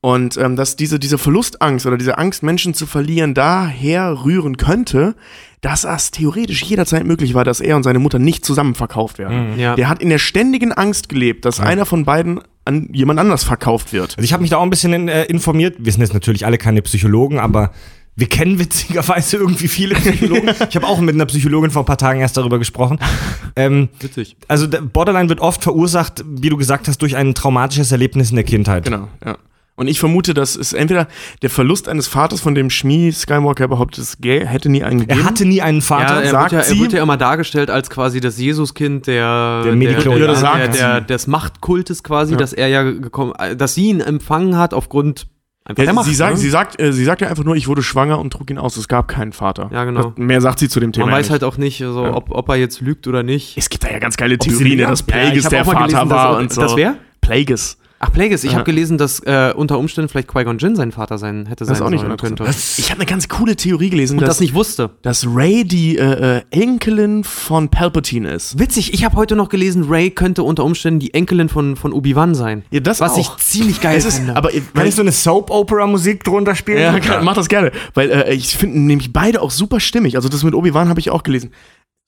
und 0.00 0.36
ähm, 0.36 0.54
dass 0.56 0.76
diese, 0.76 0.98
diese 0.98 1.18
Verlustangst 1.18 1.84
oder 1.86 1.96
diese 1.96 2.18
Angst, 2.18 2.42
Menschen 2.42 2.74
zu 2.74 2.86
verlieren, 2.86 3.34
daher 3.34 4.24
rühren 4.24 4.56
könnte, 4.56 5.16
dass 5.62 5.84
es 5.84 6.12
theoretisch 6.12 6.62
jederzeit 6.62 7.04
möglich 7.04 7.34
war, 7.34 7.42
dass 7.42 7.60
er 7.60 7.74
und 7.76 7.82
seine 7.82 7.98
Mutter 7.98 8.20
nicht 8.20 8.44
zusammen 8.44 8.76
verkauft 8.76 9.18
werden. 9.18 9.58
Ja. 9.58 9.74
Der 9.74 9.88
hat 9.88 10.00
in 10.00 10.10
der 10.10 10.18
ständigen 10.18 10.72
Angst 10.72 11.08
gelebt, 11.08 11.44
dass 11.44 11.58
einer 11.58 11.86
von 11.86 12.04
beiden 12.04 12.40
an 12.64 12.88
jemand 12.92 13.18
anders 13.18 13.42
verkauft 13.42 13.92
wird. 13.92 14.16
Also 14.16 14.24
ich 14.24 14.32
habe 14.32 14.42
mich 14.42 14.50
da 14.50 14.58
auch 14.58 14.62
ein 14.62 14.70
bisschen 14.70 14.92
in, 14.92 15.08
äh, 15.08 15.24
informiert. 15.24 15.76
Wir 15.80 15.90
sind 15.90 16.02
jetzt 16.02 16.14
natürlich 16.14 16.46
alle 16.46 16.58
keine 16.58 16.82
Psychologen, 16.82 17.38
aber 17.40 17.72
wir 18.16 18.26
kennen 18.28 18.58
witzigerweise 18.58 19.36
irgendwie 19.36 19.68
viele 19.68 19.94
Psychologen. 19.94 20.50
ich 20.68 20.76
habe 20.76 20.86
auch 20.86 20.98
mit 21.00 21.14
einer 21.14 21.26
Psychologin 21.26 21.70
vor 21.70 21.82
ein 21.82 21.86
paar 21.86 21.98
Tagen 21.98 22.20
erst 22.20 22.36
darüber 22.36 22.58
gesprochen. 22.58 22.98
Ähm, 23.54 23.88
Witzig. 24.00 24.36
also 24.48 24.66
der 24.66 24.80
Borderline 24.80 25.28
wird 25.28 25.40
oft 25.40 25.62
verursacht, 25.62 26.24
wie 26.26 26.48
du 26.48 26.56
gesagt 26.56 26.88
hast, 26.88 27.02
durch 27.02 27.14
ein 27.16 27.34
traumatisches 27.34 27.92
Erlebnis 27.92 28.30
in 28.30 28.36
der 28.36 28.44
Kindheit. 28.44 28.84
Genau, 28.84 29.08
ja. 29.24 29.36
Und 29.78 29.88
ich 29.88 30.00
vermute, 30.00 30.32
dass 30.32 30.56
es 30.56 30.72
entweder 30.72 31.06
der 31.42 31.50
Verlust 31.50 31.86
eines 31.90 32.06
Vaters, 32.06 32.40
von 32.40 32.54
dem 32.54 32.70
Schmie 32.70 33.12
Skywalker 33.12 33.68
behauptet, 33.68 34.04
es 34.04 34.16
hätte 34.24 34.70
nie 34.70 34.82
einen 34.82 35.00
gegeben. 35.00 35.20
Er 35.20 35.26
hatte 35.26 35.44
nie 35.44 35.60
einen 35.60 35.82
Vater. 35.82 36.14
Ja, 36.14 36.20
er 36.22 36.30
sagt 36.30 36.52
wird 36.52 36.52
ja, 36.52 36.58
er 36.68 36.74
sie- 36.74 36.80
wird 36.80 36.92
ja 36.94 37.02
immer 37.02 37.18
dargestellt 37.18 37.68
als 37.68 37.90
quasi 37.90 38.20
das 38.20 38.38
Jesuskind 38.38 39.06
der, 39.06 39.64
Der 39.64 39.74
der, 39.76 40.10
Oder 40.12 40.34
sagt 40.34 40.58
der, 40.58 40.68
der, 40.68 41.00
sie. 41.02 41.06
des 41.08 41.26
Machtkultes 41.26 42.02
quasi, 42.02 42.32
Ja. 42.32 42.38
dass 42.38 42.54
er 42.54 42.68
ja 42.68 42.84
gekommen, 42.84 43.34
äh, 43.38 43.54
dass 43.54 43.74
sie 43.74 43.88
ihn 43.88 44.00
empfangen 44.00 44.56
hat 44.56 44.72
aufgrund 44.72 45.26
einfach 45.66 45.82
Ja, 45.84 45.92
Macht. 45.92 46.06
sie, 46.06 46.14
sagt, 46.14 46.34
ne? 46.34 46.38
sie, 46.38 46.48
sagt, 46.50 46.80
äh, 46.80 46.92
sie 46.92 47.04
sagt 47.04 47.20
ja 47.20 47.28
einfach 47.28 47.44
nur, 47.44 47.56
ich 47.56 47.68
wurde 47.68 47.82
schwanger 47.82 48.18
und 48.18 48.32
trug 48.32 48.48
ihn 48.50 48.58
aus. 48.58 48.76
Es 48.76 48.88
gab 48.88 49.08
keinen 49.08 49.32
Vater. 49.32 49.68
Ja, 49.72 49.84
genau. 49.84 50.10
Das, 50.10 50.12
mehr 50.16 50.40
sagt 50.40 50.58
sie 50.60 50.68
zu 50.68 50.80
dem 50.80 50.92
Thema. 50.92 51.06
Man 51.06 51.14
weiß 51.16 51.26
nicht. 51.26 51.32
halt 51.32 51.44
auch 51.44 51.56
nicht, 51.58 51.78
so, 51.78 52.04
ob, 52.04 52.30
ob 52.30 52.48
er 52.48 52.56
jetzt 52.56 52.80
lügt 52.80 53.06
oder 53.06 53.22
nicht. 53.22 53.56
es 53.58 53.68
gibt 53.68 53.84
da 53.84 53.90
ja 53.90 53.98
ganz 53.98 54.16
geile 54.16 54.38
Theorien, 54.38 54.78
dass 54.78 55.02
Plagueis 55.02 55.48
der 55.48 55.64
Vater 55.64 55.86
gelesen, 55.86 56.10
war 56.10 56.32
dass- 56.32 56.40
und 56.40 56.52
so. 56.52 56.60
das 56.62 56.76
wer? 56.76 56.96
Plagueis. 57.20 57.78
Ach, 58.06 58.12
Plagueis, 58.12 58.44
ich 58.44 58.52
Ja. 58.52 58.58
habe 58.58 58.64
gelesen, 58.64 58.98
dass 58.98 59.20
äh, 59.20 59.52
unter 59.56 59.78
Umständen 59.78 60.08
vielleicht 60.08 60.28
Qui-Gon 60.28 60.58
Jinn 60.58 60.76
sein 60.76 60.92
Vater 60.92 61.18
sein 61.18 61.46
hätte 61.46 61.64
sein 61.64 61.72
Das 61.72 61.78
ist 61.78 61.82
auch 61.84 61.90
nicht 61.90 62.00
sollen 62.00 62.16
könnte. 62.16 62.44
Ich 62.78 62.90
habe 62.90 63.00
eine 63.00 63.06
ganz 63.06 63.28
coole 63.28 63.56
Theorie 63.56 63.90
gelesen, 63.90 64.14
Und 64.14 64.20
dass, 64.22 64.28
das 64.36 64.40
nicht 64.40 64.54
wusste. 64.54 64.90
dass 65.02 65.26
Ray 65.28 65.64
die 65.64 65.96
äh, 65.98 66.38
äh, 66.38 66.42
Enkelin 66.50 67.24
von 67.24 67.68
Palpatine 67.68 68.30
ist. 68.32 68.58
Witzig, 68.58 68.94
ich 68.94 69.04
habe 69.04 69.16
heute 69.16 69.34
noch 69.36 69.48
gelesen, 69.48 69.84
Ray 69.88 70.10
könnte 70.10 70.42
unter 70.42 70.64
Umständen 70.64 71.00
die 71.00 71.12
Enkelin 71.14 71.48
von, 71.48 71.76
von 71.76 71.92
Obi-Wan 71.92 72.34
sein. 72.34 72.64
Ja, 72.70 72.80
das 72.80 73.00
was 73.00 73.12
auch. 73.12 73.18
ich 73.18 73.44
ziemlich 73.44 73.80
geil 73.80 73.98
ist, 73.98 74.16
finde. 74.18 74.36
aber 74.36 74.50
Kann 74.74 74.86
ich 74.86 74.94
so 74.94 75.02
eine 75.02 75.12
Soap-Opera-Musik 75.12 76.24
drunter 76.24 76.54
spielen? 76.54 76.78
Ja, 76.78 76.98
kann, 77.00 77.24
mach 77.24 77.34
das 77.34 77.48
gerne. 77.48 77.72
Weil 77.94 78.10
äh, 78.10 78.34
ich 78.34 78.56
finde 78.56 78.78
nämlich 78.80 79.12
beide 79.12 79.42
auch 79.42 79.50
super 79.50 79.80
stimmig. 79.80 80.16
Also 80.16 80.28
das 80.28 80.42
mit 80.44 80.54
Obi-Wan 80.54 80.88
habe 80.88 81.00
ich 81.00 81.10
auch 81.10 81.22
gelesen. 81.22 81.50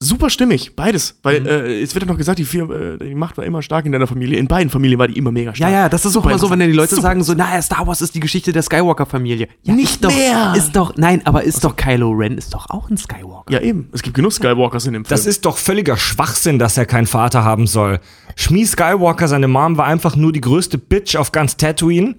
Super 0.01 0.29
stimmig, 0.29 0.77
beides. 0.77 1.11
Mhm. 1.11 1.17
Weil 1.23 1.45
äh, 1.47 1.81
es 1.81 1.93
wird 1.93 2.05
ja 2.05 2.09
noch 2.09 2.17
gesagt, 2.17 2.39
die, 2.39 2.45
vier, 2.45 2.69
äh, 2.69 2.97
die 3.05 3.15
Macht 3.15 3.37
war 3.37 3.43
immer 3.43 3.61
stark 3.61 3.85
in 3.85 3.91
deiner 3.91 4.07
Familie. 4.07 4.39
In 4.39 4.47
beiden 4.47 4.69
Familien 4.69 4.97
war 4.97 5.09
die 5.09 5.17
immer 5.17 5.33
mega 5.33 5.51
ja, 5.51 5.55
stark. 5.55 5.71
ja, 5.73 5.89
das 5.89 6.05
ist 6.05 6.11
auch 6.11 6.21
Super 6.21 6.29
immer 6.29 6.39
so, 6.39 6.49
wenn 6.49 6.59
dann 6.59 6.69
die 6.69 6.73
Leute 6.73 6.95
interessant. 6.95 7.21
sagen 7.21 7.23
so, 7.23 7.33
naja, 7.33 7.61
Star 7.61 7.85
Wars 7.85 7.99
ist 8.01 8.15
die 8.15 8.21
Geschichte 8.21 8.53
der 8.53 8.61
Skywalker-Familie. 8.61 9.49
Ja, 9.63 9.73
Nicht 9.73 10.01
doch, 10.01 10.15
mehr. 10.15 10.53
Ist 10.55 10.73
doch, 10.73 10.95
nein, 10.95 11.21
aber 11.25 11.43
ist 11.43 11.65
doch 11.65 11.75
Kylo 11.75 12.11
Ren, 12.11 12.37
ist 12.37 12.53
doch 12.53 12.69
auch 12.69 12.89
ein 12.89 12.95
Skywalker. 12.95 13.51
Ja, 13.51 13.59
eben. 13.59 13.89
Es 13.91 14.01
gibt 14.01 14.15
genug 14.15 14.31
Skywalkers 14.31 14.85
in 14.85 14.93
dem 14.93 15.03
Film. 15.03 15.09
Das 15.09 15.25
ist 15.25 15.43
doch 15.43 15.57
völliger 15.57 15.97
Schwachsinn, 15.97 16.59
dass 16.59 16.77
er 16.77 16.85
keinen 16.85 17.07
Vater 17.07 17.43
haben 17.43 17.67
soll. 17.67 17.99
Schmie 18.37 18.65
Skywalker, 18.65 19.27
seine 19.27 19.49
Mom, 19.49 19.75
war 19.75 19.87
einfach 19.87 20.15
nur 20.15 20.31
die 20.31 20.39
größte 20.39 20.77
Bitch 20.77 21.17
auf 21.17 21.33
ganz 21.33 21.57
Tatooine. 21.57 22.15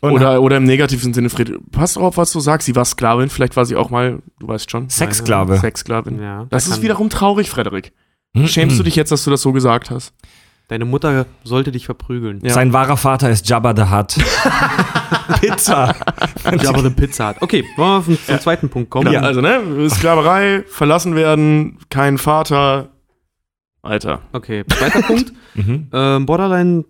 Und 0.00 0.12
oder, 0.12 0.40
oder 0.42 0.56
im 0.58 0.64
negativen 0.64 1.12
Sinne, 1.12 1.28
Fred, 1.28 1.52
pass 1.72 1.94
drauf, 1.94 2.16
was 2.16 2.32
du 2.32 2.40
sagst. 2.40 2.66
Sie 2.66 2.76
war 2.76 2.84
Sklavin, 2.84 3.30
vielleicht 3.30 3.56
war 3.56 3.64
sie 3.64 3.74
auch 3.74 3.90
mal, 3.90 4.22
du 4.38 4.46
weißt 4.48 4.70
schon, 4.70 4.88
Sexsklave. 4.88 5.58
Sexsklavin. 5.58 6.20
Ja, 6.22 6.46
das 6.50 6.66
da 6.68 6.74
ist 6.74 6.82
wiederum 6.82 7.10
traurig, 7.10 7.50
Frederik. 7.50 7.92
Hm, 8.36 8.46
Schämst 8.46 8.78
du 8.78 8.82
dich 8.84 8.94
jetzt, 8.94 9.10
dass 9.10 9.24
du 9.24 9.30
das 9.30 9.42
so 9.42 9.52
gesagt 9.52 9.90
hast? 9.90 10.12
Deine 10.68 10.84
Mutter 10.84 11.24
sollte 11.44 11.72
dich 11.72 11.86
verprügeln. 11.86 12.40
Ja. 12.42 12.52
Sein 12.52 12.74
wahrer 12.74 12.98
Vater 12.98 13.30
ist 13.30 13.48
Jabba 13.48 13.74
the 13.74 13.90
Hutt. 13.90 14.16
Pizza. 15.40 15.96
Jabba 16.62 16.82
the 16.82 16.90
Pizza 16.90 17.28
hat. 17.28 17.36
Okay, 17.40 17.64
wollen 17.76 18.06
wir 18.06 18.18
zum 18.22 18.38
zweiten 18.38 18.68
Punkt 18.68 18.90
kommen? 18.90 19.10
Ja, 19.10 19.22
also, 19.22 19.40
ne? 19.40 19.88
Sklaverei, 19.88 20.64
verlassen 20.68 21.14
werden, 21.16 21.78
kein 21.88 22.18
Vater. 22.18 22.90
Alter. 23.82 24.20
Okay, 24.32 24.64
zweiter 24.68 25.02
Punkt. 25.02 25.32
Mhm. 25.54 25.88
Ähm, 25.92 26.24
Borderline 26.26 26.84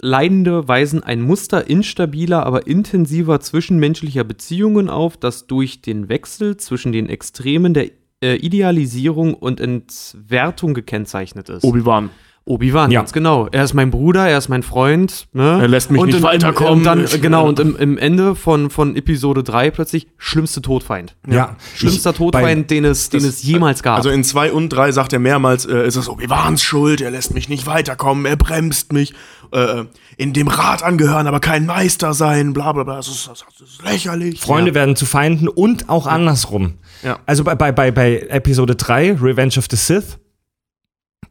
Leidende 0.00 0.68
weisen 0.68 1.02
ein 1.02 1.20
Muster 1.22 1.68
instabiler, 1.68 2.44
aber 2.44 2.66
intensiver 2.66 3.40
zwischenmenschlicher 3.40 4.24
Beziehungen 4.24 4.90
auf, 4.90 5.16
das 5.16 5.46
durch 5.46 5.80
den 5.82 6.08
Wechsel 6.08 6.56
zwischen 6.58 6.92
den 6.92 7.08
Extremen 7.08 7.72
der 7.74 7.90
äh, 8.22 8.34
Idealisierung 8.36 9.34
und 9.34 9.60
Entwertung 9.60 10.74
gekennzeichnet 10.74 11.48
ist. 11.48 11.64
Obi-Wan. 11.64 12.10
Obi-Wan, 12.48 12.92
Ja. 12.92 13.00
ganz 13.00 13.12
genau. 13.12 13.48
Er 13.50 13.64
ist 13.64 13.74
mein 13.74 13.90
Bruder, 13.90 14.28
er 14.28 14.38
ist 14.38 14.48
mein 14.48 14.62
Freund. 14.62 15.26
Ne? 15.32 15.58
Er 15.62 15.66
lässt 15.66 15.90
mich 15.90 16.00
und 16.00 16.06
nicht 16.06 16.18
im- 16.18 16.22
weiterkommen. 16.22 16.74
Und 16.74 16.84
dann, 16.84 17.04
genau, 17.20 17.48
und 17.48 17.58
im, 17.58 17.74
im 17.74 17.98
Ende 17.98 18.36
von, 18.36 18.70
von 18.70 18.94
Episode 18.94 19.42
3 19.42 19.72
plötzlich 19.72 20.06
schlimmste 20.16 20.62
Todfeind. 20.62 21.16
Ja. 21.28 21.56
Schlimmster 21.74 22.10
Ich- 22.10 22.16
Todfeind, 22.18 22.70
den 22.70 22.84
es, 22.84 23.10
den 23.10 23.18
das- 23.24 23.30
es 23.30 23.42
jemals 23.42 23.82
gab. 23.82 23.96
Also 23.96 24.10
in 24.10 24.22
2 24.22 24.52
und 24.52 24.68
3 24.68 24.92
sagt 24.92 25.12
er 25.12 25.18
mehrmals, 25.18 25.66
äh, 25.66 25.84
ist 25.88 25.96
es 25.96 26.08
Obi-Wans 26.08 26.62
Schuld, 26.62 27.00
er 27.00 27.10
lässt 27.10 27.34
mich 27.34 27.48
nicht 27.48 27.66
weiterkommen, 27.66 28.26
er 28.26 28.36
bremst 28.36 28.92
mich, 28.92 29.12
äh, 29.52 29.84
in 30.16 30.32
dem 30.32 30.48
Rat 30.48 30.82
angehören, 30.82 31.26
aber 31.26 31.40
kein 31.40 31.66
Meister 31.66 32.14
sein, 32.14 32.52
bla 32.52 32.72
bla 32.72 32.84
bla, 32.84 32.96
das 32.96 33.08
ist, 33.08 33.28
das 33.28 33.44
ist 33.60 33.82
lächerlich. 33.82 34.40
Freunde 34.40 34.74
werden 34.74 34.96
zu 34.96 35.06
Feinden 35.06 35.48
und 35.48 35.88
auch 35.88 36.06
andersrum. 36.06 36.74
Ja. 37.02 37.18
Also 37.26 37.44
bei, 37.44 37.54
bei, 37.54 37.72
bei, 37.72 37.90
bei 37.90 38.18
Episode 38.28 38.76
3, 38.76 39.12
Revenge 39.20 39.58
of 39.58 39.66
the 39.70 39.76
Sith, 39.76 40.18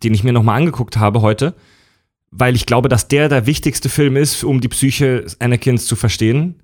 den 0.04 0.14
ich 0.14 0.24
mir 0.24 0.34
nochmal 0.34 0.58
angeguckt 0.60 0.98
habe 0.98 1.22
heute, 1.22 1.56
weil 2.32 2.56
ich 2.56 2.66
glaube, 2.66 2.90
dass 2.90 3.08
der 3.08 3.30
der 3.30 3.46
wichtigste 3.46 3.90
Film 3.90 4.18
ist, 4.18 4.44
um 4.44 4.62
die 4.62 4.68
Psyche 4.68 5.26
Anakins 5.40 5.86
zu 5.86 5.96
verstehen. 5.96 6.62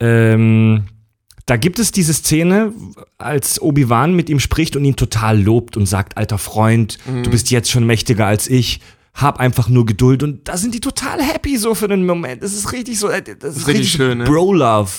Ähm, 0.00 0.84
da 1.50 1.56
gibt 1.56 1.80
es 1.80 1.90
diese 1.90 2.14
Szene, 2.14 2.72
als 3.18 3.60
Obi-Wan 3.60 4.14
mit 4.14 4.30
ihm 4.30 4.38
spricht 4.38 4.76
und 4.76 4.84
ihn 4.84 4.94
total 4.94 5.42
lobt 5.42 5.76
und 5.76 5.86
sagt, 5.86 6.16
alter 6.16 6.38
Freund, 6.38 6.98
du 7.24 7.28
bist 7.28 7.50
jetzt 7.50 7.70
schon 7.70 7.84
mächtiger 7.84 8.24
als 8.24 8.48
ich. 8.48 8.80
Hab 9.12 9.40
einfach 9.40 9.68
nur 9.68 9.86
Geduld 9.86 10.22
und 10.22 10.46
da 10.48 10.56
sind 10.56 10.72
die 10.74 10.80
total 10.80 11.20
happy 11.20 11.56
so 11.56 11.74
für 11.74 11.88
den 11.88 12.06
Moment. 12.06 12.42
Das 12.42 12.52
ist 12.54 12.72
richtig 12.72 12.98
so, 12.98 13.08
äh, 13.08 13.20
das 13.22 13.56
ist, 13.56 13.66
richtig 13.66 13.80
richtig, 13.86 13.90
schön, 13.92 14.18
ne? 14.18 14.24
Bro-Love. 14.24 14.90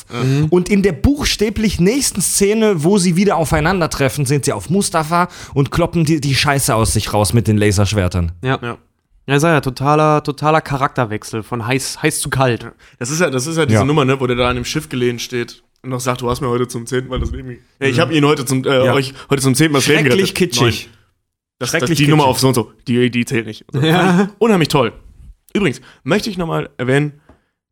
Und 0.49 0.69
in 0.69 0.81
der 0.83 0.91
buchstäblich 0.91 1.79
nächsten 1.79 2.21
Szene, 2.21 2.83
wo 2.83 2.97
sie 2.97 3.15
wieder 3.15 3.37
aufeinandertreffen, 3.37 4.25
sind 4.25 4.45
sie 4.45 4.53
auf 4.53 4.69
Mustafa 4.69 5.29
und 5.53 5.71
kloppen 5.71 6.03
die, 6.05 6.19
die 6.19 6.35
Scheiße 6.35 6.75
aus 6.75 6.93
sich 6.93 7.13
raus 7.13 7.33
mit 7.33 7.47
den 7.47 7.57
Laserschwertern. 7.57 8.33
ja. 8.43 8.59
Ja. 8.61 8.77
Ja, 9.27 9.35
ist 9.35 9.43
ja 9.43 9.61
totaler, 9.61 10.23
totaler 10.23 10.61
Charakterwechsel 10.61 11.43
von 11.43 11.65
heiß, 11.65 12.01
heiß 12.01 12.19
zu 12.21 12.29
kalt. 12.31 12.71
Das 12.97 13.11
ist 13.11 13.21
ja, 13.21 13.29
das 13.29 13.45
ist 13.45 13.55
ja 13.55 13.67
diese 13.67 13.79
Ja. 13.79 13.85
Nummer, 13.85 14.03
ne, 14.03 14.19
wo 14.19 14.25
der 14.25 14.35
da 14.35 14.49
an 14.49 14.55
dem 14.55 14.65
Schiff 14.65 14.89
gelehnt 14.89 15.21
steht 15.21 15.61
und 15.83 15.91
noch 15.91 15.99
sagt, 15.99 16.21
du 16.21 16.29
hast 16.29 16.41
mir 16.41 16.49
heute 16.49 16.67
zum 16.67 16.87
zehnten 16.87 17.07
Mal 17.07 17.19
das 17.19 17.29
Leben. 17.31 17.59
Ja, 17.79 17.87
ich 17.87 17.99
habe 17.99 18.13
ihn 18.15 18.25
heute 18.25 18.45
zum, 18.45 18.65
äh, 18.65 18.83
Ja. 18.85 18.93
euch 18.93 19.13
heute 19.29 19.41
zum 19.43 19.53
zehnten 19.53 19.73
Mal 19.73 19.79
das 19.79 19.87
Leben 19.87 19.99
Schrecklich 20.07 20.33
gerettet. 20.33 20.57
kitschig. 20.59 20.85
Neun. 20.87 21.00
Das, 21.61 21.69
Schrecklich 21.69 21.91
das, 21.91 21.97
die. 22.05 22.07
Nummer 22.07 22.25
auf 22.25 22.39
so 22.39 22.47
und 22.49 22.53
so, 22.55 22.71
die, 22.87 23.09
die 23.11 23.23
zählt 23.25 23.45
nicht. 23.45 23.65
Also, 23.73 23.85
Ja. 23.85 24.29
Unheimlich 24.39 24.67
toll. 24.69 24.91
Übrigens, 25.53 25.79
möchte 26.03 26.29
ich 26.29 26.37
nochmal 26.37 26.69
erwähnen, 26.77 27.21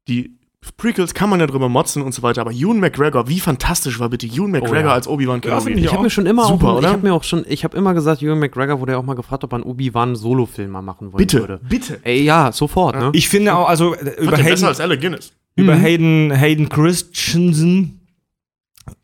die 0.08 0.36
Prequels 0.76 1.14
kann 1.14 1.30
man 1.30 1.40
ja 1.40 1.48
drüber 1.48 1.70
motzen 1.70 2.02
und 2.02 2.14
so 2.14 2.22
weiter, 2.22 2.42
aber 2.42 2.52
Ewan 2.52 2.80
McGregor, 2.82 3.30
wie 3.30 3.40
fantastisch 3.40 3.98
war 4.00 4.10
bitte 4.10 4.28
Ewan 4.28 4.52
McGregor 4.52 4.90
ja. 4.90 4.94
als 4.94 5.08
Obi-Wan 5.08 5.42
Ja, 5.46 5.58
Kenobi? 5.60 5.80
Ich 5.86 5.92
habe 5.94 6.04
mir 6.04 6.10
schon 6.10 6.26
immer 6.26 6.46
Super, 6.46 6.68
auch, 6.68 6.78
oder? 6.80 6.88
ich 6.90 6.94
habe 6.94 7.08
mir 7.08 7.14
auch 7.14 7.24
schon, 7.24 7.46
ich 7.48 7.64
habe 7.64 7.78
immer 7.78 7.94
gesagt, 7.94 8.22
Ewan 8.22 8.40
McGregor 8.40 8.82
wurde 8.82 8.92
ja 8.92 8.98
auch 8.98 9.04
mal 9.04 9.14
gefragt, 9.16 9.44
ob 9.46 9.54
er 9.54 9.56
einen 9.56 9.64
Obi-Wan 9.64 10.16
Solo-Film 10.18 10.70
mal 10.72 10.82
machen 10.82 11.14
wollen 11.14 11.18
bitte, 11.18 11.40
würde. 11.40 11.62
bitte. 11.68 12.00
Ey, 12.04 12.22
ja, 12.24 12.52
sofort, 12.52 12.96
ne? 12.98 13.10
Ich 13.14 13.30
finde 13.30 13.56
auch, 13.56 13.70
also 13.70 13.94
über 13.96 14.04
Fand 14.04 14.18
den 14.20 14.28
besser 14.28 14.44
Hayden, 14.44 14.66
als 14.66 14.80
Alec 14.82 15.00
Guinness. 15.02 15.34
über 15.56 15.76
Mhm. 15.76 15.80
Hayden, 15.82 16.32
Hayden 16.32 16.68
Christensen 16.70 17.99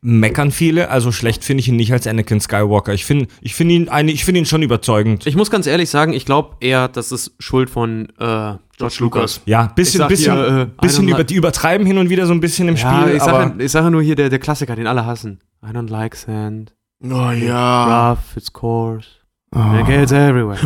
meckern 0.00 0.50
viele. 0.50 0.90
Also 0.90 1.12
schlecht 1.12 1.44
finde 1.44 1.60
ich 1.60 1.68
ihn 1.68 1.76
nicht 1.76 1.92
als 1.92 2.06
Anakin 2.06 2.40
Skywalker. 2.40 2.94
Ich 2.94 3.04
finde 3.04 3.26
ich 3.40 3.54
finde 3.54 3.74
ihn, 3.74 3.88
eine- 3.88 4.12
ich 4.12 4.24
finde 4.24 4.40
ihn 4.40 4.46
schon 4.46 4.62
überzeugend. 4.62 5.26
Ich 5.26 5.36
muss 5.36 5.50
ganz 5.50 5.66
ehrlich 5.66 5.90
sagen, 5.90 6.12
ich 6.12 6.24
glaube 6.24 6.56
eher, 6.60 6.88
das 6.88 7.12
ist 7.12 7.32
Schuld 7.38 7.70
von 7.70 8.08
äh, 8.18 8.54
George 8.78 8.96
Lucas. 9.00 9.40
Ja, 9.46 9.66
bisschen, 9.74 9.98
sag 9.98 10.08
bisschen, 10.08 10.34
hier, 10.34 10.58
äh, 10.62 10.66
bisschen 10.80 11.08
über, 11.08 11.24
die 11.24 11.34
übertreiben 11.34 11.86
hin 11.86 11.98
und 11.98 12.10
wieder 12.10 12.26
so 12.26 12.32
ein 12.32 12.40
bisschen 12.40 12.68
im 12.68 12.76
Ja, 12.76 13.02
Spiel. 13.02 13.16
ich 13.16 13.22
aber 13.22 13.32
sage 13.48 13.64
ich 13.64 13.72
sage 13.72 13.90
nur 13.90 14.02
hier 14.02 14.16
der, 14.16 14.28
der 14.28 14.38
Klassiker, 14.38 14.76
den 14.76 14.86
alle 14.86 15.06
hassen. 15.06 15.40
I 15.64 15.70
don't 15.70 15.90
like 15.90 16.14
sand. 16.14 16.74
Oh 17.02 17.30
ja. 17.30 18.10
Rough, 18.12 18.36
it's 18.36 18.52
coarse. 18.52 19.08
Oh. 19.54 19.58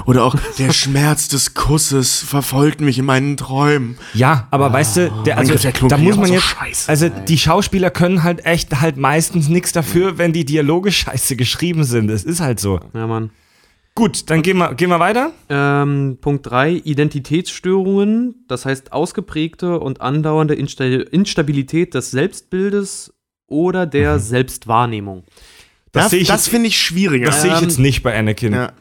Oder 0.07 0.25
auch 0.25 0.35
der 0.59 0.73
Schmerz 0.73 1.29
des 1.29 1.55
Kusses 1.55 2.21
verfolgt 2.21 2.81
mich 2.81 2.99
in 2.99 3.05
meinen 3.05 3.37
Träumen. 3.37 3.99
ja, 4.15 4.49
aber 4.51 4.73
weißt 4.73 4.97
du, 4.97 5.11
der, 5.27 5.39
also, 5.39 5.53
Gott, 5.53 5.65
der 5.65 5.73
da 5.89 5.99
muss 5.99 6.17
man 6.17 6.27
so 6.27 6.35
jetzt, 6.35 6.45
scheiße. 6.45 6.89
also 6.89 7.09
die 7.09 7.39
Schauspieler 7.39 7.91
können 7.91 8.23
halt 8.23 8.47
echt 8.47 8.81
halt 8.81 8.97
meistens 8.97 9.49
nichts 9.49 9.73
dafür, 9.73 10.19
wenn 10.19 10.33
die 10.33 10.45
Dialoge 10.45 10.91
scheiße 10.93 11.37
geschrieben 11.37 11.85
sind. 11.85 12.11
Es 12.11 12.25
ist 12.25 12.41
halt 12.41 12.59
so. 12.59 12.81
Ja, 12.95 13.07
Mann. 13.07 13.31
Gut, 13.95 14.31
dann 14.31 14.43
gehen 14.43 14.57
wir, 14.57 14.75
gehen 14.75 14.89
wir 14.89 14.99
weiter. 14.99 15.33
Ähm, 15.49 16.19
Punkt 16.21 16.51
3, 16.51 16.73
Identitätsstörungen, 16.73 18.47
das 18.49 18.65
heißt 18.65 18.93
ausgeprägte 18.93 19.79
und 19.79 20.01
andauernde 20.01 20.55
Insta 20.55 20.85
Instabilität 20.85 21.95
des 21.95 22.11
Selbstbildes 22.11 23.13
oder 23.47 23.87
der 23.87 24.19
Selbstwahrnehmung. 24.19 25.25
Das 25.93 26.05
Das, 26.05 26.11
sehe 26.11 26.21
ich 26.21 26.29
das 26.29 26.47
finde 26.49 26.69
ich 26.69 26.81
schwieriger. 26.81 27.27
Das 27.27 27.43
sehe 27.43 27.51
ich 27.53 27.59
Ähm, 27.59 27.65
jetzt 27.65 27.79
nicht 27.79 28.03
bei 28.03 28.17
Anakin. 28.17 28.53
Ja. 28.53 28.73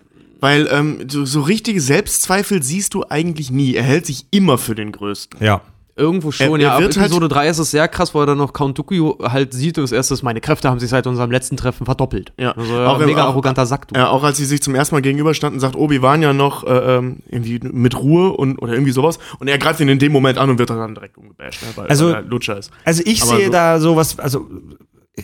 Weil 0.42 0.68
ähm, 0.72 1.06
so, 1.10 1.26
so 1.26 1.42
richtige 1.42 1.82
Selbstzweifel 1.82 2.64
siehst 2.64 2.94
du 2.94 3.04
eigentlich 3.10 3.52
nie. 3.52 3.74
Er 3.76 3.84
hält 3.84 4.06
sich 4.06 4.26
immer 4.32 4.58
für 4.58 4.76
den 4.76 4.92
Größten. 4.92 5.44
Ja. 5.44 5.62
Irgendwo 5.98 6.32
schon, 6.32 6.46
Er- 6.48 6.54
er 6.54 6.60
ja. 6.62 6.74
Ab 6.76 6.80
wird 6.82 6.96
halt- 6.96 7.08
Episode 7.08 7.28
3 7.28 7.50
ist 7.50 7.58
es 7.58 7.72
sehr 7.72 7.90
krass, 7.90 8.14
wo 8.14 8.22
er 8.22 8.26
dann 8.26 8.38
noch 8.38 8.54
Count 8.54 8.78
Dooku 8.78 9.16
halt 9.22 9.54
sieht 9.54 9.78
und 9.78 9.82
das 9.84 9.92
erste 9.92 10.14
ist, 10.14 10.24
meine 10.24 10.40
Kräfte 10.40 10.70
haben 10.70 10.80
sich 10.80 10.90
seit 10.90 11.08
unserem 11.08 11.30
letzten 11.30 11.58
Treffen 11.58 11.84
verdoppelt. 11.84 12.32
Ja. 12.38 12.52
Also, 12.54 12.72
Auch 12.74 12.96
ja, 13.00 13.02
im- 13.02 13.06
mega 13.10 13.24
auch- 13.26 13.30
arroganter 13.32 13.66
Sack, 13.66 13.90
du. 13.90 13.96
Ja, 14.00 14.08
auch 14.08 14.24
als 14.24 14.38
sie 14.38 14.46
sich 14.46 14.62
zum 14.62 14.76
ersten 14.76 14.96
Mal 14.96 15.02
gegenüberstanden, 15.02 15.60
sagt 15.60 15.76
Obi-Wan 15.76 16.22
ja 16.22 16.32
noch 16.32 16.64
äh, 16.66 16.70
ähm, 17.00 17.18
irgendwie 17.28 17.60
mit 17.62 17.98
Ruhe 18.00 18.32
und 18.32 18.60
oder 18.62 18.72
irgendwie 18.72 18.94
sowas. 18.94 19.20
Und 19.40 19.50
er 19.50 19.58
greift 19.58 19.82
ihn 19.82 19.90
in 19.90 20.00
dem 20.00 20.14
Moment 20.14 20.38
an 20.38 20.50
und 20.50 20.58
wird 20.58 20.70
dann 20.70 20.96
direkt 20.96 21.18
umgebasht, 21.18 21.62
ne, 21.64 21.68
weil, 21.76 21.88
Also- 21.88 22.06
weil 22.06 22.14
er 22.14 22.22
Lutscher 22.22 22.58
ist. 22.58 22.72
Also 22.86 23.02
ich 23.06 23.22
Aber 23.24 23.36
sehe 23.36 23.46
so- 23.48 23.52
da 23.52 23.80
sowas, 23.82 24.18
also 24.20 24.48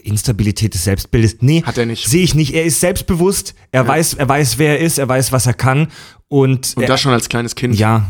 Instabilität 0.03 0.73
des 0.73 0.83
Selbstbildes. 0.83 1.37
Nee, 1.41 1.63
Hat 1.63 1.77
er 1.77 1.85
nicht. 1.85 2.07
Sehe 2.07 2.23
ich 2.23 2.35
nicht. 2.35 2.53
Er 2.53 2.63
ist 2.63 2.79
selbstbewusst, 2.79 3.55
er 3.71 3.87
weiß, 3.87 4.15
er 4.15 4.27
weiß, 4.29 4.57
wer 4.57 4.79
er 4.79 4.85
ist, 4.85 4.97
er 4.97 5.07
weiß, 5.07 5.31
was 5.31 5.45
er 5.45 5.53
kann 5.53 5.87
und, 6.27 6.73
Und 6.75 6.83
er, 6.83 6.87
das 6.87 7.01
schon 7.01 7.13
als 7.13 7.29
kleines 7.29 7.55
Kind. 7.55 7.77
ja. 7.77 8.05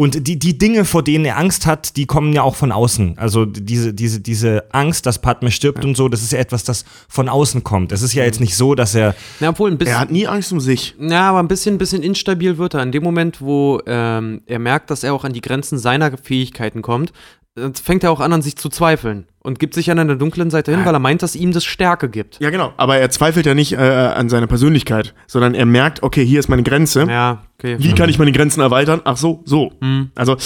Und 0.00 0.28
die, 0.28 0.38
die 0.38 0.56
Dinge, 0.56 0.84
vor 0.84 1.02
denen 1.02 1.24
er 1.24 1.38
Angst 1.38 1.66
hat, 1.66 1.96
die 1.96 2.06
kommen 2.06 2.32
ja 2.32 2.42
auch 2.42 2.54
von 2.54 2.70
außen. 2.70 3.18
Also 3.18 3.44
diese, 3.44 3.92
diese, 3.92 4.20
diese 4.20 4.72
Angst, 4.72 5.06
dass 5.06 5.20
Padme 5.20 5.50
stirbt 5.50 5.84
und 5.84 5.96
so, 5.96 6.08
das 6.08 6.22
ist 6.22 6.30
ja 6.30 6.38
etwas, 6.38 6.62
das 6.62 6.84
von 7.08 7.28
außen 7.28 7.64
kommt. 7.64 7.90
Es 7.90 8.02
ist 8.02 8.14
ja 8.14 8.22
jetzt 8.22 8.38
nicht 8.38 8.54
so, 8.54 8.76
dass 8.76 8.94
er. 8.94 9.16
Ja, 9.40 9.48
obwohl 9.48 9.72
ein 9.72 9.76
bisschen. 9.76 9.94
Er 9.94 10.00
hat 10.00 10.12
nie 10.12 10.28
Angst 10.28 10.52
um 10.52 10.60
sich. 10.60 10.94
Ja, 11.00 11.30
aber 11.30 11.40
ein 11.40 11.48
bisschen, 11.48 11.78
bisschen 11.78 12.04
instabil 12.04 12.58
wird 12.58 12.74
er. 12.74 12.84
In 12.84 12.92
dem 12.92 13.02
Moment, 13.02 13.40
wo 13.40 13.80
ähm, 13.86 14.42
er 14.46 14.60
merkt, 14.60 14.92
dass 14.92 15.02
er 15.02 15.12
auch 15.12 15.24
an 15.24 15.32
die 15.32 15.40
Grenzen 15.40 15.80
seiner 15.80 16.16
Fähigkeiten 16.16 16.80
kommt, 16.80 17.12
äh, 17.56 17.70
fängt 17.82 18.04
er 18.04 18.12
auch 18.12 18.20
an, 18.20 18.32
an 18.32 18.40
sich 18.40 18.54
zu 18.54 18.68
zweifeln 18.68 19.26
und 19.48 19.58
gibt 19.58 19.74
sich 19.74 19.90
an 19.90 19.96
der 19.96 20.14
dunklen 20.16 20.50
Seite 20.50 20.70
hin, 20.70 20.84
weil 20.84 20.94
er 20.94 20.98
meint, 21.00 21.22
dass 21.22 21.34
ihm 21.34 21.52
das 21.52 21.64
Stärke 21.64 22.08
gibt. 22.08 22.38
Ja, 22.38 22.50
genau. 22.50 22.72
Aber 22.76 22.98
er 22.98 23.10
zweifelt 23.10 23.46
ja 23.46 23.54
nicht 23.54 23.72
äh, 23.72 23.76
an 23.78 24.28
seiner 24.28 24.46
Persönlichkeit, 24.46 25.14
sondern 25.26 25.54
er 25.54 25.64
merkt, 25.66 26.02
okay, 26.02 26.24
hier 26.24 26.38
ist 26.38 26.48
meine 26.48 26.62
Grenze. 26.62 27.06
Ja, 27.08 27.42
okay. 27.58 27.76
Wie 27.78 27.94
kann 27.94 28.08
ich 28.10 28.18
meine 28.18 28.30
Grenzen 28.30 28.60
erweitern? 28.60 29.00
Ach 29.04 29.16
so, 29.16 29.42
so. 29.46 29.72
Hm. 29.80 30.10
Also, 30.14 30.36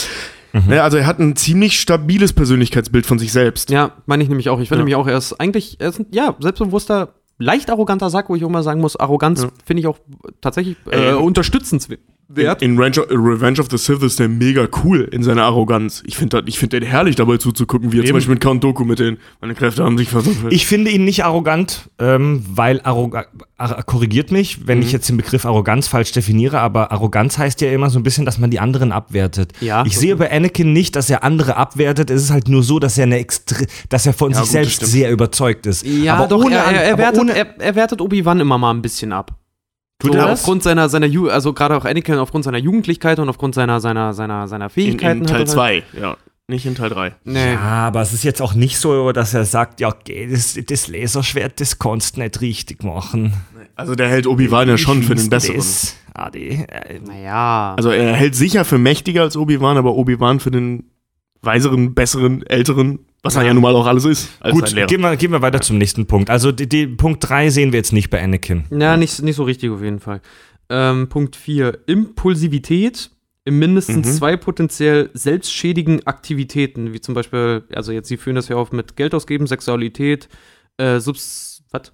ne, 0.53 0.83
also 0.83 0.97
er 0.99 1.07
hat 1.07 1.19
ein 1.19 1.35
ziemlich 1.37 1.81
stabiles 1.81 2.33
Persönlichkeitsbild 2.33 3.05
von 3.05 3.19
sich 3.19 3.33
selbst. 3.33 3.71
Ja, 3.71 3.91
meine 4.07 4.23
ich 4.23 4.29
nämlich 4.29 4.49
auch. 4.49 4.61
Ich 4.61 4.69
finde 4.69 4.81
Ja. 4.81 4.85
nämlich 4.85 4.95
auch, 4.97 5.09
er 5.09 5.19
ist 5.19 5.35
eigentlich, 5.41 5.77
er 5.81 5.89
ist 5.89 5.99
ein, 5.99 6.07
ja, 6.13 6.37
selbstbewusster, 6.39 7.15
leicht 7.39 7.71
arroganter 7.71 8.09
Sack, 8.09 8.29
wo 8.31 8.37
ich 8.37 8.45
auch 8.45 8.51
mal 8.51 8.63
sagen 8.63 8.81
muss, 8.81 8.95
Arroganz 8.97 9.43
Ja. 9.43 9.49
finde 9.65 9.81
ich 9.81 9.87
auch 9.89 9.99
tatsächlich 10.41 10.77
äh, 10.91 11.09
Ey. 11.09 11.13
Unterstützenswert. 12.33 12.63
In 12.63 12.79
Revenge 12.79 13.01
of, 13.01 13.11
Revenge 13.11 13.61
of 13.61 13.69
the 13.71 13.79
Sith 13.79 14.03
ist 14.03 14.19
der 14.19 14.29
mega 14.29 14.67
cool 14.85 15.09
in 15.13 15.23
seiner 15.23 15.45
Arroganz. 15.45 16.03
Ich 16.07 16.17
finde 16.17 16.43
find 16.53 16.73
den 16.73 16.83
herrlich 16.83 17.17
dabei 17.17 17.37
zuzugucken, 17.37 17.93
wie 17.93 18.01
er 18.01 18.05
zum. 18.05 18.15
Beispiel 18.15 18.35
mit 18.35 18.43
Count 18.43 18.63
Doku 18.65 18.85
mit 18.85 18.99
den, 18.99 19.19
meine 19.41 19.55
Kräfte 19.55 19.85
haben 19.85 19.99
sich 19.99 20.09
versucht. 20.09 20.37
Ich 20.51 20.67
finde 20.67 20.91
ihn 20.91 21.05
nicht 21.05 21.25
arrogant, 21.25 21.91
ähm, 21.99 22.45
weil 22.49 22.81
arrogant, 22.83 23.27
korrigiert 23.87 24.33
mich, 24.33 24.67
wenn 24.67 24.79
Mhm. 24.79 24.85
ich 24.85 24.93
jetzt 24.93 25.09
den 25.09 25.17
Begriff 25.17 25.45
Arroganz 25.45 25.89
falsch 25.89 26.13
definiere, 26.13 26.61
aber 26.61 26.91
Arroganz 26.93 27.39
heißt 27.39 27.61
ja 27.61 27.71
immer 27.71 27.91
so 27.91 27.99
ein 27.99 28.03
bisschen, 28.03 28.25
dass 28.25 28.39
man 28.39 28.51
die 28.51 28.59
anderen 28.61 28.93
abwertet. 28.93 29.53
Ja. 29.61 29.85
Ich 29.87 29.97
sehe 29.99 30.17
bei 30.17 30.31
Anakin 30.33 30.73
nicht, 30.73 30.97
dass 30.97 31.11
er 31.11 31.23
andere 31.23 31.57
abwertet. 31.57 32.11
Es 32.11 32.23
ist 32.23 32.31
halt 32.31 32.49
nur 32.49 32.63
so, 32.63 32.79
dass 32.79 32.99
er 32.99 33.05
eine 33.05 33.19
extre 33.19 33.67
dass 33.89 34.07
er 34.07 34.13
von 34.13 34.31
Ja, 34.33 34.39
sich 34.39 34.45
gut, 34.47 34.53
selbst 34.53 34.87
sehr 34.87 35.11
überzeugt 35.11 35.67
ist. 35.67 35.85
Ja, 35.87 36.17
aber 36.17 36.27
doch, 36.27 36.45
ohne, 36.45 36.57
er, 36.57 36.65
er, 36.65 36.83
er, 36.83 36.93
aber 36.95 37.03
wertet, 37.03 37.21
ohne 37.21 37.37
er, 37.37 37.61
er 37.61 37.75
wertet 37.75 38.01
Obi-Wan 38.01 38.41
immer 38.41 38.59
mal 38.59 38.71
ein 38.73 38.83
bisschen 38.83 39.13
ab. 39.13 39.39
Tut 40.03 40.13
so, 40.13 40.19
er 40.19 40.33
aufgrund 40.33 40.63
seiner, 40.63 40.89
seiner 40.89 41.07
Ju 41.07 41.29
also 41.29 41.53
gerade 41.53 41.77
auch 41.77 41.85
Anakin 41.85 42.17
aufgrund 42.17 42.45
seiner 42.45 42.59
Jugendlichkeit 42.59 43.19
und 43.19 43.29
aufgrund 43.29 43.55
seiner, 43.55 43.81
seiner, 43.81 44.13
seiner, 44.13 44.49
seiner 44.49 44.65
in, 44.65 44.71
Fähigkeiten. 44.71 45.21
in 45.21 45.29
hat 45.29 45.31
Teil 45.31 45.41
er 45.41 45.47
2, 45.47 45.83
ja. 46.01 46.17
Nicht 46.49 46.67
in 46.67 46.75
Teil 46.75 46.91
3. 46.91 47.01
Halt, 47.01 47.15
nee. 47.25 47.53
Ja, 47.53 47.87
aber 47.87 48.03
es 48.03 48.13
ist 48.13 48.25
jetzt 48.25 48.43
auch 48.43 48.55
nicht 48.55 48.77
so, 48.79 49.13
dass 49.13 49.33
er 49.33 49.45
sagt, 49.45 49.81
ja, 49.81 49.89
okay, 49.89 50.29
das, 50.31 50.59
das 50.67 50.89
Laserschwert, 50.89 51.61
das 51.61 51.79
kannst 51.79 52.17
du 52.17 52.21
nicht 52.21 52.41
richtig 52.41 52.83
machen. 52.83 53.33
Also 53.77 53.95
der 53.95 54.09
hält 54.09 54.27
Obi-Wan 54.27 54.69
ja 54.69 54.77
schon 54.77 55.03
für 55.03 55.15
den 55.15 55.31
besseren. 55.31 55.57
das, 55.57 55.97
Adi, 56.15 56.67
äh, 56.69 56.99
Naja. 56.99 57.75
Also 57.77 57.91
er 57.91 58.15
hält 58.15 58.35
sicher 58.35 58.65
für 58.65 58.79
mächtiger 58.79 59.23
als 59.23 59.37
Obi-Wan, 59.37 59.77
aber 59.77 59.95
Obi-Wan 59.95 60.41
für 60.41 60.51
den 60.51 60.91
weiseren, 61.43 61.95
besseren, 61.95 62.45
älteren, 62.47 62.99
was 63.23 63.37
er 63.37 63.43
ja 63.43 63.55
nun 63.55 63.63
mal 63.63 63.75
auch 63.77 63.87
alles 63.87 64.05
ist, 64.05 64.31
Gut, 64.51 64.75
gehen 64.75 65.01
wir, 65.01 65.17
gehen 65.17 65.31
wir 65.31 65.43
weiter 65.43 65.61
zum 65.61 65.79
nächsten 65.79 66.07
Punkt. 66.07 66.29
Also 66.31 66.51
die, 66.53 66.69
die 66.69 66.87
Punkt 66.87 67.29
3 67.29 67.51
sehen 67.51 67.73
wir 67.73 67.79
jetzt 67.79 67.93
nicht 67.93 68.11
bei 68.11 68.23
Anakin. 68.23 68.65
Ja, 68.71 68.97
nicht, 68.97 69.23
nicht 69.23 69.37
so 69.37 69.45
richtig 69.45 69.71
auf 69.71 69.83
jeden 69.83 70.01
Fall. 70.01 70.21
Ähm, 70.69 71.09
Punkt 71.09 71.37
4. 71.37 71.81
Impulsivität, 71.87 73.11
in 73.45 73.59
mindestens 73.59 74.07
Mhm. 74.09 74.13
zwei 74.13 74.37
potenziell 74.37 75.11
selbstschädigen 75.15 76.07
Aktivitäten, 76.07 76.93
wie 76.93 77.01
zum 77.01 77.15
Beispiel, 77.15 77.65
also 77.75 77.93
jetzt, 77.93 78.09
sie 78.09 78.17
führen 78.17 78.37
das 78.37 78.49
ja 78.49 78.57
auf 78.57 78.73
mit 78.73 78.97
Geld 78.97 79.15
ausgeben, 79.15 79.47
Sexualität, 79.47 80.29
äh, 80.79 80.99
Subs, 81.01 81.63
was? 81.71 81.93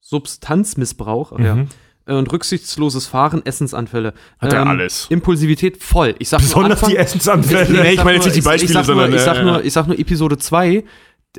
Substanzmissbrauch 0.00 1.32
ach 1.32 1.38
ja, 1.40 1.54
Mhm. 1.56 1.62
äh, 1.62 1.66
und 2.16 2.32
rücksichtsloses 2.32 3.06
Fahren, 3.06 3.44
Essensanfälle. 3.44 4.14
Hat 4.38 4.52
er 4.52 4.62
Ähm, 4.62 4.68
alles. 4.68 5.06
Impulsivität 5.10 5.82
voll. 5.82 6.14
Ich 6.18 6.28
sag 6.28 6.40
nur 6.40 6.48
Besonders 6.48 6.78
Anfang- 6.82 6.90
die 6.90 6.96
Essensanfälle. 6.96 7.82
Nee, 7.82 7.90
ich 7.92 8.04
meine 8.04 8.12
jetzt 8.12 8.24
nur- 8.24 8.26
nicht 8.26 8.36
die 8.36 8.40
Beispiele, 8.40 8.64
ich, 8.64 8.72
sag 8.72 8.86
nur, 8.86 8.96
sondern, 8.96 9.14
ich, 9.14 9.20
sag 9.22 9.36
äh, 9.38 9.42
nur, 9.44 9.64
ich 9.64 9.72
sag 9.72 9.86
nur 9.86 9.98
Episode 9.98 10.38
2, 10.38 10.84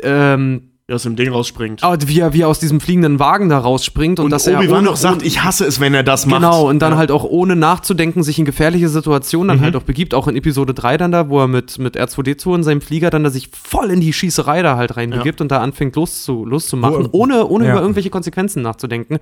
ähm, 0.03 0.63
Der 0.87 0.95
aus 0.95 1.03
dem 1.03 1.15
Ding 1.15 1.29
rausspringt. 1.29 1.83
ah, 1.83 1.95
wie, 2.05 2.19
er, 2.19 2.33
wie 2.33 2.41
er 2.41 2.47
aus 2.47 2.59
diesem 2.59 2.79
fliegenden 2.81 3.19
Wagen 3.19 3.47
da 3.49 3.59
rausspringt 3.59 4.19
und, 4.19 4.25
und 4.25 4.31
dass 4.31 4.47
er 4.47 4.57
Obi-Wan 4.57 4.83
noch 4.85 4.95
sagt, 4.95 5.21
ich 5.23 5.43
hasse 5.43 5.65
es, 5.65 5.79
wenn 5.79 5.93
er 5.93 6.01
das 6.01 6.25
macht. 6.25 6.41
Genau, 6.41 6.67
und 6.67 6.79
dann 6.79 6.93
Ja. 6.93 6.97
halt 6.97 7.11
auch 7.11 7.23
ohne 7.23 7.55
nachzudenken 7.55 8.23
sich 8.23 8.39
in 8.39 8.45
gefährliche 8.45 8.89
Situationen 8.89 9.49
dann 9.49 9.57
Mhm. 9.59 9.63
halt 9.65 9.75
auch 9.75 9.83
begibt, 9.83 10.15
auch 10.15 10.27
in 10.27 10.35
Episode 10.35 10.73
3 10.73 10.97
dann 10.97 11.11
da, 11.11 11.29
wo 11.29 11.39
er 11.41 11.47
mit, 11.47 11.77
mit 11.77 11.95
R2D2 11.95 12.55
in 12.55 12.63
seinem 12.63 12.81
Flieger 12.81 13.11
dann 13.11 13.23
da 13.23 13.29
sich 13.29 13.49
voll 13.51 13.91
in 13.91 14.01
die 14.01 14.13
Schießerei 14.13 14.63
da 14.63 14.77
halt 14.77 14.97
reinbegibt 14.97 15.41
und 15.41 15.51
da 15.51 15.59
anfängt 15.59 15.95
loszu, 15.95 16.43
loszumachen, 16.43 17.05
Wo- 17.11 17.19
ohne, 17.19 17.45
ohne 17.45 17.65
ja. 17.65 17.71
über 17.73 17.81
irgendwelche 17.81 18.09
Konsequenzen 18.09 18.63
nachzudenken. 18.63 19.19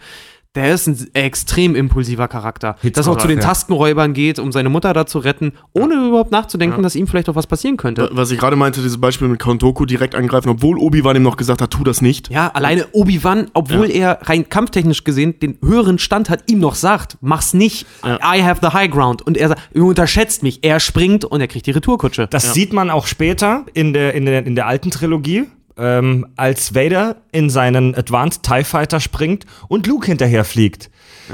Der 0.57 0.73
ist 0.73 0.87
ein 0.87 1.07
extrem 1.13 1.75
impulsiver 1.75 2.27
Charakter. 2.27 2.75
Dass 2.81 3.07
er 3.07 3.13
auch 3.13 3.17
zu 3.17 3.27
den 3.27 3.37
ja. 3.37 3.43
Tastenräubern 3.43 4.13
geht, 4.13 4.39
um 4.39 4.51
seine 4.51 4.69
Mutter 4.69 4.91
da 4.93 5.05
zu 5.05 5.19
retten, 5.19 5.53
ohne 5.73 6.07
überhaupt 6.07 6.31
nachzudenken, 6.31 6.81
dass 6.81 6.95
ihm 6.95 7.05
vielleicht 7.07 7.29
auch 7.29 7.35
was 7.35 7.45
passieren 7.45 7.77
könnte. 7.77 8.09
Was 8.11 8.31
ich 8.31 8.39
gerade 8.39 8.55
meinte, 8.55 8.81
dieses 8.81 8.99
Beispiel 8.99 9.27
mit 9.27 9.39
Count 9.39 9.61
Dooku 9.61 9.85
direkt 9.85 10.15
angreifen, 10.15 10.49
obwohl 10.49 10.79
Obi-Wan 10.79 11.15
ihm 11.15 11.23
noch 11.23 11.37
gesagt 11.37 11.61
hat, 11.61 11.69
tu 11.69 11.83
das 11.83 12.01
nicht. 12.01 12.29
Ja, 12.29 12.49
alleine 12.49 12.87
Obi-Wan, 12.91 13.51
obwohl 13.53 13.91
er 13.91 14.19
rein 14.23 14.49
kampftechnisch 14.49 15.03
gesehen 15.03 15.39
den 15.39 15.59
höheren 15.63 15.99
Stand 15.99 16.29
hat, 16.29 16.49
ihm 16.49 16.59
noch 16.59 16.75
sagt, 16.75 17.17
mach's 17.21 17.53
nicht, 17.53 17.85
I 18.03 18.41
have 18.43 18.59
the 18.61 18.69
high 18.73 18.89
ground. 18.89 19.21
Und 19.21 19.37
er 19.37 19.49
sagt, 19.49 19.61
ihr 19.75 19.83
unterschätzt 19.83 20.41
mich. 20.41 20.63
Er 20.63 20.79
springt 20.79 21.23
und 21.23 21.39
er 21.39 21.47
kriegt 21.47 21.67
die 21.67 21.71
Retourkutsche. 21.71 22.27
Das 22.27 22.53
sieht 22.53 22.73
man 22.73 22.89
auch 22.89 23.05
später 23.05 23.65
in 23.73 23.93
der, 23.93 24.15
in 24.15 24.25
der, 24.25 24.45
in 24.45 24.55
der 24.55 24.65
alten 24.65 24.89
Trilogie, 24.89 25.45
ähm, 25.77 26.25
als 26.35 26.73
Vader 26.75 27.17
in 27.31 27.49
seinen 27.49 27.95
Advanced 27.95 28.43
TIE 28.43 28.63
Fighter 28.63 28.99
springt 28.99 29.45
und 29.67 29.87
Luke 29.87 30.05
hinterher 30.07 30.43
fliegt. 30.45 30.89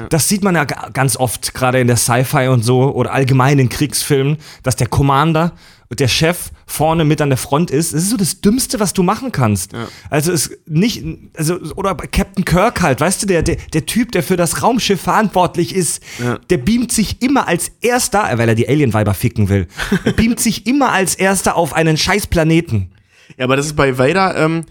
Das 0.09 0.27
sieht 0.27 0.43
man 0.43 0.55
ja 0.55 0.63
ga- 0.65 0.89
ganz 0.91 1.15
oft, 1.17 1.53
gerade 1.53 1.79
in 1.79 1.85
der 1.87 1.97
Sci-Fi 1.97 2.47
und 2.47 2.63
so 2.63 2.93
oder 2.95 3.13
allgemein 3.13 3.59
in 3.59 3.69
Kriegsfilmen, 3.69 4.37
dass 4.63 4.75
der 4.75 4.87
Commander, 4.87 5.53
der 5.99 6.07
Chef 6.07 6.49
vorne 6.65 7.05
mit 7.05 7.21
an 7.21 7.29
der 7.29 7.37
Front 7.37 7.69
ist. 7.69 7.93
Das 7.93 8.01
ist 8.01 8.09
so 8.09 8.17
das 8.17 8.41
Dümmste, 8.41 8.79
was 8.79 8.93
du 8.93 9.03
machen 9.03 9.31
kannst. 9.31 9.73
Also 10.09 10.31
es 10.31 10.49
nicht, 10.65 11.03
also, 11.37 11.59
oder 11.75 11.93
bei 11.93 12.07
Captain 12.07 12.43
Kirk 12.43 12.81
halt, 12.81 12.99
weißt 12.99 13.21
du, 13.21 13.27
der, 13.27 13.43
der, 13.43 13.57
der 13.73 13.85
Typ, 13.85 14.11
der 14.13 14.23
für 14.23 14.35
das 14.35 14.63
Raumschiff 14.63 15.01
verantwortlich 15.01 15.75
ist, 15.75 16.01
Ja. 16.23 16.39
der 16.49 16.57
beamt 16.57 16.91
sich 16.91 17.21
immer 17.21 17.47
als 17.47 17.71
erster, 17.81 18.27
weil 18.39 18.49
er 18.49 18.55
die 18.55 18.67
Alien-Weiber 18.67 19.13
ficken 19.13 19.49
will, 19.49 19.67
beamt 20.15 20.39
sich 20.39 20.65
immer 20.65 20.91
als 20.91 21.13
erster 21.13 21.55
auf 21.55 21.73
einen 21.73 21.97
scheiß 21.97 22.25
Planeten. 22.25 22.89
Ja, 23.37 23.45
aber 23.45 23.55
das 23.55 23.65
ist 23.67 23.75
bei 23.75 23.97
Vader, 23.97 24.35
ähm, 24.37 24.61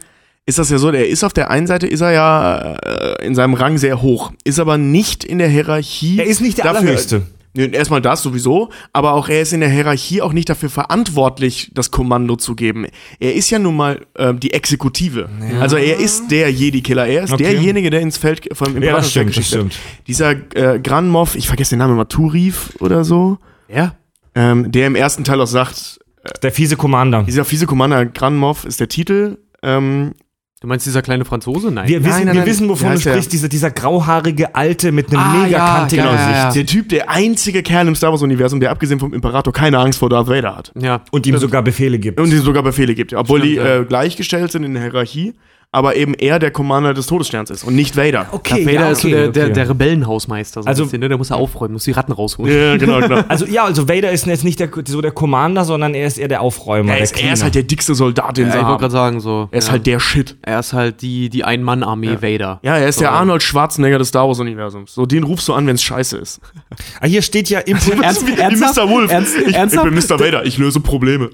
ist 0.47 0.59
das 0.59 0.71
ja 0.71 0.79
so, 0.79 0.91
der 0.91 1.09
ist 1.09 1.23
auf 1.25 1.33
der 1.33 1.51
einen 1.51 1.67
Seite, 1.67 1.87
ist 1.87 2.01
er 2.01 2.11
ja 2.13 2.75
äh, 2.85 3.25
in 3.27 3.35
seinem 3.35 3.55
Rang 3.55 3.79
sehr 3.79 4.03
hoch, 4.03 4.33
ist 4.45 4.59
aber 4.59 4.77
nicht 4.79 5.25
in 5.25 5.39
der 5.39 5.49
Hierarchie. 5.49 6.19
Er 6.19 6.27
ist 6.27 6.41
nicht 6.41 6.59
der 6.59 6.67
Allerhöchste. 6.67 7.23
Nee, 7.55 7.67
erstmal 7.71 8.01
das 8.01 8.23
sowieso, 8.23 8.71
aber 8.95 9.13
auch 9.13 9.29
er 9.29 9.43
ist 9.43 9.53
in 9.53 9.61
der 9.61 9.69
Hierarchie 9.69 10.23
auch 10.23 10.33
nicht 10.33 10.49
dafür 10.49 10.71
verantwortlich, 10.71 11.71
das 11.75 11.91
Kommando 11.91 12.37
zu 12.37 12.55
geben. 12.55 12.87
Er 13.21 13.35
ist 13.35 13.51
ja 13.51 13.59
nun 13.59 13.77
mal 13.77 14.07
ähm, 14.17 14.41
die 14.41 14.55
Exekutive. 14.55 15.29
Also 15.61 15.77
er 15.77 15.99
ist 15.99 16.31
der 16.31 16.51
Jedi-Killer. 16.51 17.07
Er 17.07 17.25
ist 17.25 17.33
Okay. 17.35 17.43
derjenige, 17.43 17.91
der 17.91 18.01
ins 18.01 18.17
Feld 18.17 18.49
vom 18.55 18.69
Imperator 18.75 19.01
das 19.01 19.11
stimmt, 19.11 19.37
das 19.37 19.47
stimmt. 19.47 19.77
Dieser 20.07 20.31
äh, 20.55 20.81
Gran 20.83 21.09
Moff, 21.11 21.35
ich 21.37 21.47
vergesse 21.47 21.71
den 21.75 21.81
Namen 21.81 21.93
immer, 21.93 22.09
Turif 22.09 22.71
oder 22.81 23.05
so, 23.05 23.37
Ja. 23.69 23.97
ähm, 24.35 24.73
der 24.73 24.87
im 24.87 24.95
ersten 24.95 25.23
Teil 25.23 25.39
auch 25.41 25.47
sagt, 25.47 26.01
Der 26.43 26.53
fiese 26.53 26.77
Commander. 26.77 27.23
dieser 27.25 27.45
fiese 27.45 27.67
Commander 27.67 28.07
Gran 28.07 28.37
Moff 28.37 28.65
ist 28.65 28.81
der 28.81 28.89
Titel. 28.89 29.39
Ähm, 29.63 30.13
Du 30.61 30.69
meinst 30.69 30.87
dieser 30.87 31.03
kleine 31.03 31.25
Franzose? 31.25 31.73
Nein. 31.73 31.89
Wir 31.89 32.05
wissen, 32.05 32.19
nein, 32.19 32.27
wir 32.29 32.35
nein. 32.35 32.47
wissen, 32.47 32.69
wovon 32.69 32.93
du 32.93 33.01
sprichst. 33.01 33.33
Dieser, 33.33 33.49
dieser 33.49 33.73
grauhaarige 33.73 34.55
Alte 34.55 34.93
mit 34.93 35.09
einem 35.11 35.19
Ah, 35.19 35.33
mega 35.43 35.49
ja, 35.59 35.75
kantigen 35.79 36.05
ja, 36.05 36.15
ja, 36.15 36.21
ja. 36.31 36.47
Gesicht. 36.51 36.57
Der 36.57 36.67
Typ, 36.73 36.89
der 36.91 37.11
einzige 37.11 37.65
Kerl 37.65 37.89
im 37.89 37.97
Star 37.97 38.13
Wars-Universum, 38.13 38.61
der 38.61 38.71
abgesehen 38.71 39.01
vom 39.01 39.13
Imperator 39.13 39.53
keine 39.53 39.79
Angst 39.81 39.99
vor 39.99 40.09
Darth 40.09 40.29
Vader 40.29 40.55
hat. 40.55 40.71
ja. 40.81 41.03
Und 41.11 41.27
ihm 41.27 41.37
sogar 41.39 41.63
Befehle 41.63 41.99
gibt. 41.99 42.21
Und 42.21 42.31
ihm 42.33 42.43
sogar 42.43 42.63
Befehle 42.63 42.95
gibt. 42.95 43.13
Obwohl 43.13 43.41
Stimmt, 43.41 43.53
die 43.55 43.57
ja. 43.57 43.81
äh, 43.81 43.85
gleichgestellt 43.85 44.53
sind 44.53 44.63
in 44.63 44.75
der 44.75 44.85
Hierarchie, 44.85 45.35
aber 45.75 45.97
eben 45.97 46.13
er 46.15 46.39
der 46.39 46.51
Commander 46.51 46.93
des 46.93 47.07
Todessterns 47.07 47.49
ist 47.51 47.65
und 47.65 47.75
nicht 47.75 47.97
Vader. 47.97 48.27
okay, 48.33 48.63
Darth 48.65 48.67
Vader 48.67 48.85
ja, 48.87 48.91
ist 48.91 49.01
so 49.01 49.09
okay, 49.09 49.17
der, 49.17 49.29
der, 49.31 49.45
okay. 49.47 49.53
der 49.55 49.69
Rebellenhausmeister. 49.71 50.63
So 50.63 50.69
Also- 50.69 50.83
ein 50.83 50.87
bisschen, 50.87 51.01
ne? 51.01 51.09
Der 51.09 51.17
muss 51.19 51.31
er 51.31 51.37
aufräumen, 51.39 51.73
muss 51.73 51.85
die 51.85 51.93
Ratten 51.93 52.13
rausholen. 52.13 52.55
Ja, 52.55 52.77
genau, 52.77 53.01
genau. 53.01 53.23
Also 53.29 53.47
ja, 53.47 53.65
also 53.65 53.89
Vader 53.89 54.11
ist 54.13 54.27
jetzt 54.27 54.45
nicht 54.45 54.61
der, 54.61 54.69
so 54.87 55.01
der 55.01 55.13
Commander, 55.13 55.65
sondern 55.65 55.95
er 55.95 56.07
ist 56.07 56.19
eher 56.19 56.29
der 56.29 56.43
Aufräumer. 56.43 56.91
er, 56.91 56.97
der 56.97 57.05
ist, 57.05 57.19
er 57.23 57.33
ist 57.33 57.43
halt 57.43 57.55
der 57.55 57.63
dickste 57.63 57.95
Soldat, 57.95 58.37
den 58.37 58.47
Ja, 58.49 58.53
sie 58.53 58.59
ich 58.59 58.65
wollte 58.67 58.81
gerade 58.81 58.93
sagen, 58.93 59.21
so. 59.21 59.49
Er 59.51 59.59
ist 59.59 59.67
ja. 59.69 59.73
halt 59.73 59.87
der 59.87 59.99
Shit. 59.99 60.37
Er 60.43 60.59
ist 60.61 60.73
halt 60.75 61.01
die, 61.01 61.31
die 61.31 61.45
Ein-Mann-Armee 61.45 62.19
Vader. 62.21 62.61
Ja, 62.63 62.77
er 62.77 62.89
ist 62.89 63.01
der 63.01 63.09
So. 63.09 63.15
Arnold 63.15 63.43
Schwarzenegger 63.43 63.99
des 63.99 64.09
Star 64.09 64.29
Wars-Universums. 64.29 64.95
So, 64.95 65.07
den 65.07 65.25
rufst 65.25 65.49
du 65.49 65.55
an, 65.55 65.67
wenn 65.67 65.77
es 65.77 65.83
scheiße 65.83 66.19
ist. 66.19 66.41
ah, 67.01 67.07
hier 67.07 67.23
steht 67.23 67.49
ja 67.49 67.61
Impuls. 67.61 67.99
Ernst- 68.01 68.27
Wie, 68.27 68.37
wie 68.37 68.41
ernsthaft? 68.41 68.77
Mr. 68.77 68.91
Wolf. 68.91 69.11
Ernst- 69.11 69.37
ich, 69.41 69.47
ich 69.49 69.55
ernsthaft? 69.55 69.85
bin 69.85 69.95
Mr. 69.95 70.21
Vader, 70.21 70.45
ich 70.45 70.59
löse 70.59 70.81
Probleme. 70.81 71.31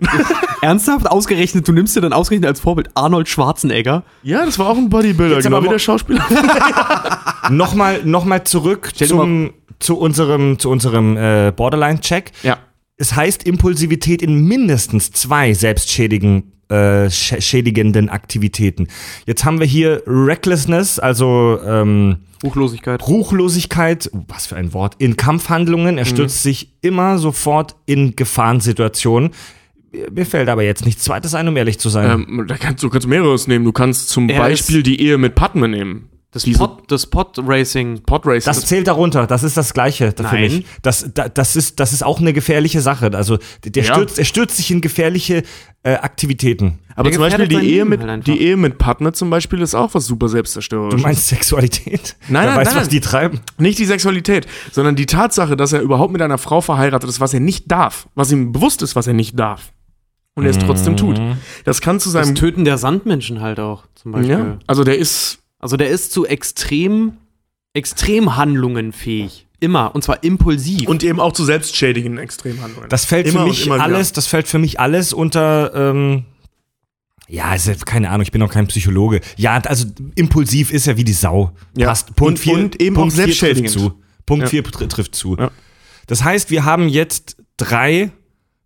Ernsthaft 0.63 1.11
ausgerechnet, 1.11 1.67
du 1.67 1.73
nimmst 1.73 1.97
dir 1.97 2.01
dann 2.01 2.13
ausgerechnet 2.13 2.49
als 2.49 2.61
Vorbild 2.61 2.91
Arnold 2.95 3.29
Schwarzenegger. 3.29 4.03
Ja, 4.29 4.45
das 4.45 4.59
war 4.59 4.69
auch 4.69 4.77
ein 4.77 4.89
Bodybuilder, 4.91 5.37
Jetzt 5.37 5.45
genau 5.45 5.63
wie 5.65 5.69
der 5.69 5.79
Schauspieler. 5.79 6.25
Nochmal 7.51 8.03
noch 8.05 8.25
mal 8.25 8.45
zurück 8.45 8.91
zum, 8.95 9.51
zu 9.79 9.97
unserem, 9.99 10.59
zu 10.59 10.71
unserem 10.71 11.17
äh, 11.17 11.53
Borderline-Check. 11.55 12.33
ja. 12.43 12.59
Es 13.01 13.15
heißt 13.15 13.45
Impulsivität 13.45 14.23
in 14.23 14.45
mindestens 14.49 15.13
zwei 15.13 15.55
selbstschädigen 15.55 16.51
äh, 16.69 17.07
sch- 17.07 17.41
schädigenden 17.41 18.09
Aktivitäten. 18.09 18.89
Jetzt 19.25 19.45
haben 19.45 19.61
wir 19.61 19.69
hier 19.69 20.03
Recklessness, 20.05 20.99
also 20.99 21.61
ähm, 21.65 22.17
Ruchlosigkeit. 22.43 23.07
Ruchlosigkeit, 23.07 24.11
was 24.27 24.49
für 24.49 24.57
ein 24.57 24.73
Wort, 24.73 24.97
in 24.99 25.17
Kampfhandlungen. 25.17 25.97
Er 25.97 26.07
stürzt 26.07 26.43
sich 26.43 26.73
immer 26.81 27.19
sofort 27.19 27.77
in 27.87 28.17
Gefahrensituationen. 28.17 29.31
Mir- 30.11 30.27
fällt 30.27 30.49
aber 30.49 30.63
jetzt 30.63 30.85
nichts 30.85 31.05
Zweites 31.05 31.35
ein, 31.35 31.49
um 31.49 31.57
ehrlich 31.57 31.79
zu 31.79 31.89
sein. 31.89 32.25
Ähm, 32.29 32.45
da 32.47 32.57
kannst, 32.57 32.83
du 32.83 32.91
kannst 32.91 33.07
mehreres 33.07 33.47
nehmen. 33.47 33.65
Du 33.65 33.73
kannst 33.73 34.09
zum 34.11 34.29
Er 34.29 34.39
Beispiel 34.39 34.83
die 34.83 35.01
Ehe 35.01 35.19
mit 35.19 35.35
Padme 35.35 35.69
nehmen. 35.69 36.11
Das 36.31 36.43
Diese 36.43 36.59
Pod, 36.59 36.83
das 36.89 37.07
Pod 37.07 37.39
Racing. 37.43 38.03
Podrace. 38.03 38.45
Das 38.45 38.67
zählt 38.67 38.87
darunter, 38.87 39.27
das 39.27 39.43
ist 39.43 39.57
das 39.57 39.73
Gleiche 39.73 40.13
für 40.15 40.23
Nein. 40.25 40.43
mich. 40.43 40.67
Das, 40.83 41.11
da, 41.15 41.27
das, 41.31 41.57
ist, 41.57 41.81
das 41.81 41.95
ist 41.95 42.05
auch 42.05 42.21
eine 42.21 42.35
gefährliche 42.35 42.83
Sache. 42.83 43.11
Also 43.15 43.39
der 43.65 43.83
Ja. 43.83 43.95
stürzt, 43.95 44.19
er 44.19 44.27
stürzt 44.27 44.59
sich 44.59 44.71
in 44.71 44.83
gefährliche 44.83 45.43
äh, 45.85 45.95
Aktivitäten. 45.95 46.81
aber 46.97 47.05
Der 47.05 47.13
zum 47.13 47.23
Beispiel 47.23 47.49
die 47.49 47.71
Ehe, 47.73 47.87
mit, 47.87 48.03
halt 48.03 48.27
die 48.27 48.43
Ehe 48.43 48.59
mit 48.59 48.77
Padme 48.77 49.13
zum 49.15 49.31
Beispiel 49.31 49.63
ist 49.63 49.75
auch 49.75 49.95
was 49.95 50.05
super 50.05 50.29
selbstzerstörerisches. 50.29 51.01
Du 51.01 51.07
meinst 51.07 51.29
Sexualität? 51.29 52.17
Nein, 52.29 52.43
Wer 52.43 52.51
nein, 52.51 52.57
weiß, 52.59 52.69
nein, 52.73 52.77
was 52.83 52.89
die 52.91 53.01
treiben. 53.01 53.41
Nicht 53.57 53.79
die 53.79 53.87
Sexualität, 53.87 54.47
sondern 54.71 54.97
die 54.97 55.07
Tatsache, 55.07 55.57
dass 55.57 55.73
er 55.73 55.81
überhaupt 55.81 56.13
mit 56.13 56.21
einer 56.21 56.37
Frau 56.37 56.61
verheiratet 56.61 57.09
ist, 57.09 57.21
was 57.21 57.33
er 57.33 57.41
nicht 57.41 57.71
darf. 57.71 58.07
Was 58.15 58.31
ihm 58.33 58.53
bewusst 58.53 58.83
ist, 58.83 58.95
was 58.97 59.07
er 59.07 59.15
nicht 59.15 59.39
darf. 59.39 59.73
Und 60.39 60.45
er 60.45 60.51
es 60.51 60.59
trotzdem 60.59 60.97
tut. 60.97 61.21
Das 61.65 61.81
kann 61.81 62.01
zu 62.01 62.11
Das 62.13 62.27
seinem. 62.27 62.35
Töten 62.37 62.65
der 62.65 62.79
Sandmenschen 62.79 63.41
halt 63.41 63.61
auch, 63.61 63.85
zum 63.95 64.13
Beispiel. 64.13 64.31
ja, 64.31 64.59
also 64.67 64.85
der 64.85 64.97
ist. 64.99 65.39
Also 65.61 65.77
der 65.77 65.89
ist 65.91 66.13
zu 66.13 66.25
extrem, 66.27 67.15
Extremhandlungen 67.75 68.93
fähig. 68.93 69.47
Immer. 69.61 69.95
Und 69.95 70.03
zwar 70.05 70.23
impulsiv. 70.23 70.89
Und 70.89 71.03
eben 71.03 71.19
auch 71.21 71.33
zu 71.33 71.45
selbstschädigenden 71.45 72.23
Extremhandlungen. 72.23 72.89
Das 72.91 73.05
fällt 73.05 73.27
Immer 73.27 73.41
für 73.43 73.49
mich 73.49 73.65
wieder. 73.67 73.81
alles, 73.81 74.13
das 74.13 74.27
fällt 74.27 74.47
für 74.47 74.59
mich 74.59 74.79
alles 74.79 75.13
unter, 75.13 75.75
ähm, 75.75 76.25
ja, 77.29 77.45
also, 77.47 77.73
keine 77.85 78.09
Ahnung, 78.11 78.23
ich 78.23 78.31
bin 78.33 78.41
auch 78.43 78.51
kein 78.53 78.69
Psychologe. 78.69 79.21
Ja, 79.37 79.57
also 79.65 79.87
impulsiv 80.15 80.73
ist 80.73 80.87
ja 80.87 80.97
wie 80.97 81.05
die 81.05 81.13
Sau. 81.13 81.53
Ja. 81.77 81.89
Passt. 81.89 82.15
Punkt 82.15 82.33
Und- 82.35 82.39
vier, 82.39 82.55
und 82.55 82.81
eben 82.81 82.95
Punkt 82.95 83.13
auch 83.13 83.17
vier 83.17 83.25
trifft 83.27 83.41
selbstschädigend. 83.41 83.71
zu. 83.71 83.93
Punkt 84.25 84.45
Ja. 84.45 84.49
4 84.51 84.63
trifft 84.89 85.15
zu. 85.15 85.37
Ja. 85.37 85.51
Das 86.07 86.23
heißt, 86.23 86.51
wir 86.51 86.65
haben 86.65 86.89
jetzt 86.89 87.37
drei, 87.57 88.13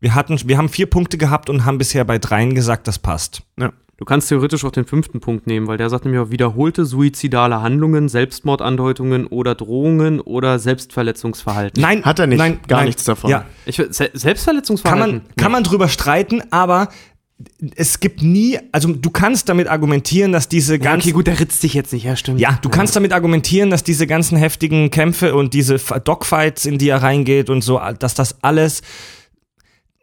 wir 0.02 0.14
hatten, 0.14 0.38
wir 0.44 0.58
haben 0.58 0.68
vier 0.68 0.86
Punkte 0.86 1.16
gehabt 1.16 1.48
und 1.48 1.64
haben 1.64 1.78
bisher 1.78 2.04
bei 2.04 2.18
dreien 2.18 2.54
gesagt, 2.54 2.86
das 2.88 2.98
passt. 2.98 3.42
ja. 3.58 3.72
Du 3.98 4.04
kannst 4.06 4.30
theoretisch 4.30 4.64
auch 4.64 4.72
den 4.72 4.84
fünften 4.84 5.20
Punkt 5.20 5.46
nehmen, 5.46 5.68
weil 5.68 5.78
der 5.78 5.88
sagt 5.88 6.04
nämlich 6.04 6.20
auch 6.20 6.30
wiederholte 6.30 6.84
suizidale 6.84 7.62
Handlungen, 7.62 8.08
Selbstmordandeutungen 8.08 9.28
oder 9.28 9.54
Drohungen 9.54 10.18
oder 10.20 10.58
Selbstverletzungsverhalten. 10.58 11.80
Nein, 11.80 12.04
Hat 12.04 12.18
er 12.18 12.26
nicht. 12.26 12.38
Nein, 12.38 12.58
Gar 12.66 12.78
nein. 12.78 12.86
nichts 12.86 13.04
davon. 13.04 13.30
Ja, 13.30 13.44
Ich, 13.64 13.78
will- 13.78 13.92
Se 13.92 14.08
kann 14.08 14.18
Selbstverletzungsverhalten? 14.18 15.18
man, 15.18 15.36
kann 15.36 15.52
man 15.52 15.62
drüber 15.62 15.86
streiten, 15.88 16.42
aber 16.50 16.88
es 17.76 18.00
gibt 18.00 18.22
nie, 18.22 18.58
also 18.72 18.92
du 18.92 19.10
kannst 19.10 19.48
damit 19.48 19.68
argumentieren, 19.68 20.32
dass 20.32 20.48
diese 20.48 20.74
ja, 20.74 20.78
ganzen 20.82 21.08
okay, 21.08 21.12
gut, 21.14 21.26
der 21.28 21.38
ritzt 21.38 21.62
dich 21.62 21.74
jetzt 21.74 21.92
nicht, 21.92 22.04
ja, 22.04 22.16
stimmt. 22.16 22.40
Ja, 22.40 22.58
du 22.60 22.70
kannst 22.70 22.96
damit 22.96 23.12
argumentieren, 23.12 23.70
dass 23.70 23.84
diese 23.84 24.08
ganzen 24.08 24.36
heftigen 24.36 24.90
Kämpfe 24.90 25.36
und 25.36 25.54
diese 25.54 25.78
Dogfights, 25.78 26.66
in 26.66 26.78
die 26.78 26.88
er 26.88 27.02
reingeht 27.04 27.50
und 27.50 27.62
so, 27.62 27.80
dass 28.00 28.14
das 28.14 28.42
alles. 28.42 28.82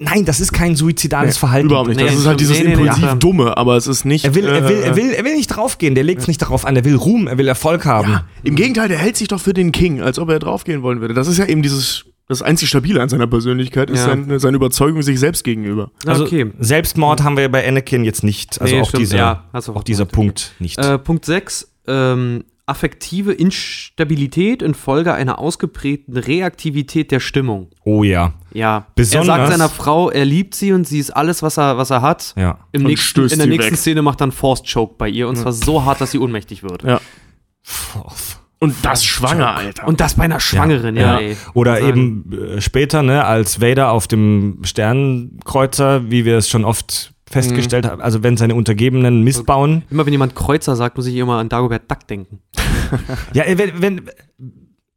Nein, 0.01 0.23
das 0.23 0.39
ist 0.39 0.53
kein 0.53 0.77
suizidales 0.77 1.37
Verhalten. 1.37 1.67
Überhaupt 1.67 1.89
nicht. 1.89 1.97
Nee, 1.99 2.05
das 2.05 2.15
ist 2.15 2.25
halt 2.25 2.39
dieses 2.39 2.57
nee, 2.57 2.69
nee, 2.69 2.75
nee, 2.77 2.87
impulsiv. 2.87 3.19
Dumme, 3.19 3.57
aber 3.57 3.75
es 3.75 3.85
ist 3.85 4.05
nicht. 4.05 4.23
Er 4.23 4.33
will, 4.33 4.45
er 4.45 4.63
will, 4.69 4.77
äh, 4.77 4.81
er 4.81 4.95
will, 4.95 5.11
er 5.11 5.25
will 5.25 5.35
nicht 5.35 5.47
draufgehen. 5.47 5.93
Der 5.93 6.05
legt 6.05 6.21
es 6.21 6.27
nicht 6.29 6.41
darauf 6.41 6.65
an. 6.65 6.75
Er 6.77 6.85
will 6.85 6.95
Ruhm, 6.95 7.27
er 7.27 7.37
will 7.37 7.49
Erfolg 7.49 7.85
haben. 7.85 8.11
Ja, 8.13 8.25
im 8.43 8.55
Gegenteil, 8.55 8.87
der 8.87 8.97
hält 8.97 9.17
sich 9.17 9.27
doch 9.27 9.41
für 9.41 9.53
den 9.53 9.73
King, 9.73 10.01
als 10.01 10.17
ob 10.17 10.29
er 10.29 10.39
draufgehen 10.39 10.83
wollen 10.83 11.01
würde. 11.01 11.13
Das 11.13 11.27
ist 11.27 11.37
ja 11.37 11.45
eben 11.45 11.61
dieses 11.61 12.05
Das 12.29 12.41
einzig 12.41 12.69
Stabile 12.69 13.01
an 13.01 13.09
seiner 13.09 13.27
Persönlichkeit 13.27 13.89
ist 13.89 13.99
Ja. 13.99 14.05
seine, 14.05 14.39
seine 14.39 14.55
Überzeugung 14.55 15.01
sich 15.01 15.19
selbst 15.19 15.43
gegenüber. 15.43 15.91
Also 16.05 16.23
okay. 16.25 16.45
Selbstmord 16.59 17.23
haben 17.23 17.35
wir 17.35 17.49
bei 17.49 17.67
Anakin 17.67 18.05
jetzt 18.05 18.23
nicht. 18.23 18.61
Also 18.61 18.73
Nee, 18.75 18.81
auch, 18.81 18.87
stimmt. 18.87 19.01
dieser, 19.01 19.17
Ja, 19.17 19.43
auch 19.51 19.67
auch 19.75 19.83
dieser. 19.83 20.05
Punkt 20.05 20.53
nicht. 20.59 20.77
Äh, 20.77 20.97
Punkt 20.99 21.25
6. 21.25 21.67
Ähm, 21.87 22.45
affektive 22.69 23.33
Instabilität 23.33 24.61
infolge 24.61 25.13
einer 25.13 25.39
ausgeprägten 25.39 26.15
Reaktivität 26.17 27.11
der 27.11 27.19
Stimmung. 27.19 27.69
oh 27.83 28.03
ja. 28.03 28.33
Ja. 28.53 28.87
Besonders- 28.95 29.27
er 29.37 29.45
sagt 29.47 29.51
seiner 29.51 29.69
Frau, 29.69 30.09
er 30.09 30.25
liebt 30.25 30.55
sie 30.55 30.71
und 30.73 30.87
sie 30.87 30.99
ist 30.99 31.11
alles, 31.11 31.43
was 31.43 31.57
er, 31.57 31.77
was 31.77 31.89
er 31.91 32.01
hat. 32.01 32.33
Ja. 32.37 32.59
Im 32.71 32.81
Und 32.81 32.87
nächsten, 32.87 33.07
stößt 33.09 33.33
in 33.33 33.39
der 33.39 33.45
sie 33.45 33.49
nächsten 33.51 33.71
weg. 33.73 33.79
Szene 33.79 34.01
macht 34.01 34.21
er 34.21 34.25
einen 34.25 34.31
Forced 34.31 34.71
Choke 34.71 34.95
bei 34.97 35.07
ihr 35.09 35.27
und 35.27 35.35
zwar 35.35 35.51
so 35.51 35.85
hart, 35.85 36.01
dass 36.01 36.11
sie 36.11 36.19
ohnmächtig 36.19 36.63
wird. 36.63 36.83
Ja. 36.83 36.99
Und 38.61 38.75
das 38.81 39.05
schwanger, 39.05 39.55
Alter. 39.55 39.87
Und 39.87 40.01
das 40.01 40.15
bei 40.15 40.23
einer 40.23 40.39
Schwangeren, 40.41 40.97
ja. 40.97 41.17
ey. 41.19 41.37
Oder 41.53 41.75
Sagen. 41.77 41.87
eben 41.87 42.33
äh, 42.57 42.61
später, 42.61 43.03
ne, 43.03 43.23
als 43.23 43.61
Vader 43.61 43.91
auf 43.91 44.07
dem 44.07 44.59
Sternenkreuzer, 44.63 46.09
wie 46.11 46.25
wir 46.25 46.37
es 46.37 46.49
schon 46.49 46.65
oft 46.65 47.13
festgestellt 47.29 47.85
Mhm. 47.85 47.89
haben, 47.89 48.01
also 48.01 48.23
wenn 48.23 48.37
seine 48.37 48.55
Untergebenen 48.55 49.23
Mist 49.23 49.45
bauen. 49.45 49.83
Immer 49.89 50.05
wenn 50.05 50.13
jemand 50.13 50.35
Kreuzer 50.35 50.75
sagt, 50.75 50.97
muss 50.97 51.05
ich 51.07 51.15
immer 51.15 51.37
an 51.37 51.49
Dagobert 51.49 51.89
Duck 51.89 52.07
denken. 52.07 52.39
Ja, 53.33 53.43
wenn, 53.45 53.81
wenn, 53.81 54.01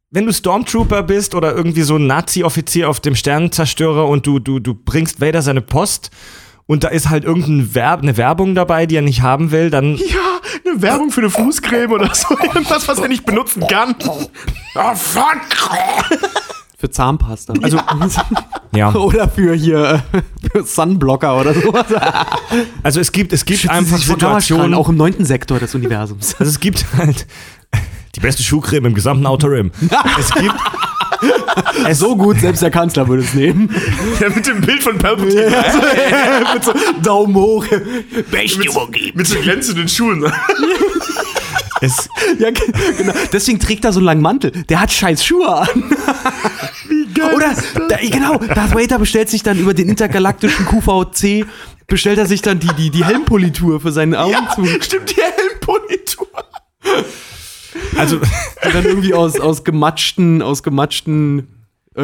wenn 0.09 0.25
du 0.25 0.33
Stormtrooper 0.33 1.03
bist 1.03 1.35
oder 1.35 1.55
irgendwie 1.55 1.83
so 1.83 1.95
ein 1.97 2.07
Nazi-Offizier 2.07 2.89
auf 2.89 2.99
dem 2.99 3.15
Sternenzerstörer 3.15 4.07
und 4.07 4.25
du, 4.25 4.39
du, 4.39 4.59
du 4.59 4.73
bringst 4.73 5.21
Vader 5.21 5.41
seine 5.43 5.61
Post 5.61 6.09
und 6.65 6.83
da 6.83 6.87
ist 6.87 7.09
halt 7.09 7.23
irgendeine 7.23 7.75
Werb 7.75 8.01
eine 8.01 8.17
Werbung 8.17 8.55
dabei, 8.55 8.85
die 8.87 8.95
er 8.95 9.01
nicht 9.03 9.21
haben 9.21 9.51
will, 9.51 9.69
dann 9.69 9.95
ja, 9.97 10.39
eine 10.65 10.81
Werbung 10.81 11.11
für 11.11 11.21
eine 11.21 11.29
Fußcreme 11.29 11.91
oder 11.91 12.13
so. 12.15 12.35
Irgendwas, 12.43 12.87
was 12.87 12.97
er 12.99 13.09
nicht 13.09 13.25
benutzen 13.25 13.67
kann. 13.67 13.95
Oh, 14.07 14.95
fuck. 14.95 15.41
Für 16.83 16.91
Zahnpasta. 16.91 17.53
Also, 17.61 17.79
ja. 18.75 18.93
oder 18.93 19.29
für 19.29 19.53
hier 19.53 20.03
äh, 20.11 20.21
für 20.51 20.65
Sunblocker 20.65 21.39
oder 21.39 21.53
sowas. 21.53 21.85
Also 22.83 22.99
es 22.99 23.13
gibt, 23.13 23.31
es 23.31 23.45
gibt 23.45 23.61
Schützen 23.61 23.73
einfach 23.73 23.99
Situationen, 23.99 24.73
auch 24.73 24.89
im 24.89 24.97
neunten 24.97 25.23
Sektor 25.23 25.59
des 25.59 25.73
Universums. 25.75 26.35
also 26.37 26.49
es 26.49 26.59
gibt 26.59 26.85
halt 26.97 27.25
die 28.17 28.19
beste 28.19 28.43
Schuhcreme 28.43 28.87
im 28.87 28.95
gesamten 28.95 29.25
Outer 29.25 29.51
Rim. 29.51 29.71
es 30.19 30.29
gibt 30.33 30.55
es 31.87 31.99
so 31.99 32.17
gut, 32.17 32.41
selbst 32.41 32.61
der 32.61 32.71
Kanzler 32.71 33.07
würde 33.07 33.23
es 33.23 33.33
nehmen. 33.33 33.73
Ja, 34.19 34.27
mit 34.27 34.45
dem 34.45 34.59
Bild 34.59 34.83
von 34.83 34.97
Palpatine. 34.97 35.45
Mit 36.53 36.65
so 36.65 36.73
Daumen 37.01 37.33
hoch. 37.35 37.65
mit, 37.71 39.15
mit 39.15 39.25
so 39.25 39.39
glänzenden 39.39 39.87
Schuhen. 39.87 40.29
Es, 41.83 42.09
Ja, 42.39 42.49
ge- 42.51 42.71
genau. 42.97 43.13
Deswegen 43.31 43.59
trägt 43.59 43.85
er 43.85 43.93
so 43.93 43.99
einen 43.99 44.05
langen 44.05 44.21
Mantel. 44.21 44.51
Der 44.51 44.79
hat 44.79 44.91
scheiß 44.91 45.23
Schuhe 45.23 45.47
an. 45.49 45.67
Wie 46.89 47.05
geil. 47.13 47.33
Oder, 47.35 47.53
da, 47.89 47.97
genau, 47.97 48.37
Darth 48.37 48.73
Vader 48.75 48.99
bestellt 48.99 49.29
sich 49.29 49.43
dann 49.43 49.57
über 49.59 49.73
den 49.73 49.89
intergalaktischen 49.89 50.65
QVC, 50.65 51.45
bestellt 51.87 52.17
er 52.17 52.25
sich 52.25 52.41
dann 52.41 52.59
die, 52.59 52.73
die, 52.77 52.89
die 52.89 53.05
Helmpolitur 53.05 53.79
für 53.79 53.91
seinen 53.91 54.13
ja, 54.13 54.23
Augenzug. 54.23 54.83
stimmt, 54.83 55.11
die 55.11 55.21
Helmpolitur. 55.21 56.27
also 57.97 58.19
dann 58.61 58.85
irgendwie 58.85 59.13
aus, 59.13 59.39
aus 59.39 59.63
gematschten, 59.63 60.41
aus 60.41 60.63
gematschten 60.63 61.47
äh, 61.95 62.01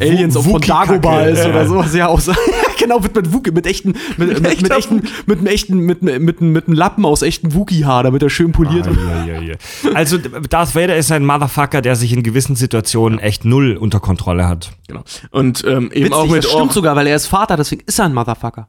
Aliens 0.00 0.36
auch 0.36 0.44
von 0.44 0.60
Dagobah 0.60 1.22
ist 1.22 1.46
oder 1.46 1.66
sowas. 1.66 1.94
Ja, 1.94 2.06
aus, 2.08 2.30
genau, 2.78 2.98
mit, 3.00 3.14
mit 3.14 3.32
Wookie, 3.32 3.50
mit 3.52 3.66
echten, 3.66 3.94
mit, 4.16 4.28
mit, 4.28 4.40
mit 4.40 4.52
echter 4.52 4.76
echten, 4.76 5.02
mit 5.26 5.38
einem 5.38 5.46
echten, 5.46 5.78
mit, 5.78 6.02
mit, 6.02 6.20
mit, 6.20 6.40
mit 6.40 6.66
einem 6.66 6.76
Lappen 6.76 7.04
aus 7.04 7.22
echtem 7.22 7.54
Wookie-Haar, 7.54 8.02
damit 8.02 8.22
er 8.22 8.30
schön 8.30 8.52
poliert 8.52 8.86
wird. 8.86 8.98
Ah, 8.98 9.24
ja, 9.26 9.40
ja, 9.40 9.52
ja. 9.52 9.92
Also 9.94 10.18
Darth 10.18 10.74
Vader 10.74 10.96
ist 10.96 11.12
ein 11.12 11.24
Motherfucker, 11.24 11.82
der 11.82 11.96
sich 11.96 12.12
in 12.12 12.22
gewissen 12.22 12.56
Situationen 12.56 13.18
echt 13.18 13.44
null 13.44 13.76
unter 13.76 14.00
Kontrolle 14.00 14.48
hat. 14.48 14.72
Genau. 14.88 15.02
Und 15.30 15.64
ähm, 15.64 15.90
eben 15.92 16.06
Witzig, 16.06 16.12
auch 16.12 16.26
mit 16.26 16.38
das 16.38 16.44
stimmt 16.46 16.62
Ork. 16.62 16.72
sogar, 16.72 16.96
weil 16.96 17.06
er 17.06 17.16
ist 17.16 17.26
Vater, 17.26 17.56
deswegen 17.56 17.82
ist 17.86 17.98
er 17.98 18.06
ein 18.06 18.14
Motherfucker. 18.14 18.68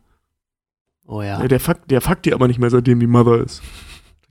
Oh 1.07 1.21
ja. 1.21 1.41
Ja, 1.41 1.47
der 1.47 1.59
fuckt, 1.59 1.91
der 1.91 2.01
fuckt 2.01 2.25
die 2.25 2.33
aber 2.33 2.47
nicht 2.47 2.59
mehr, 2.59 2.69
seitdem 2.69 2.99
die 2.99 3.07
Mother 3.07 3.43
ist. 3.43 3.61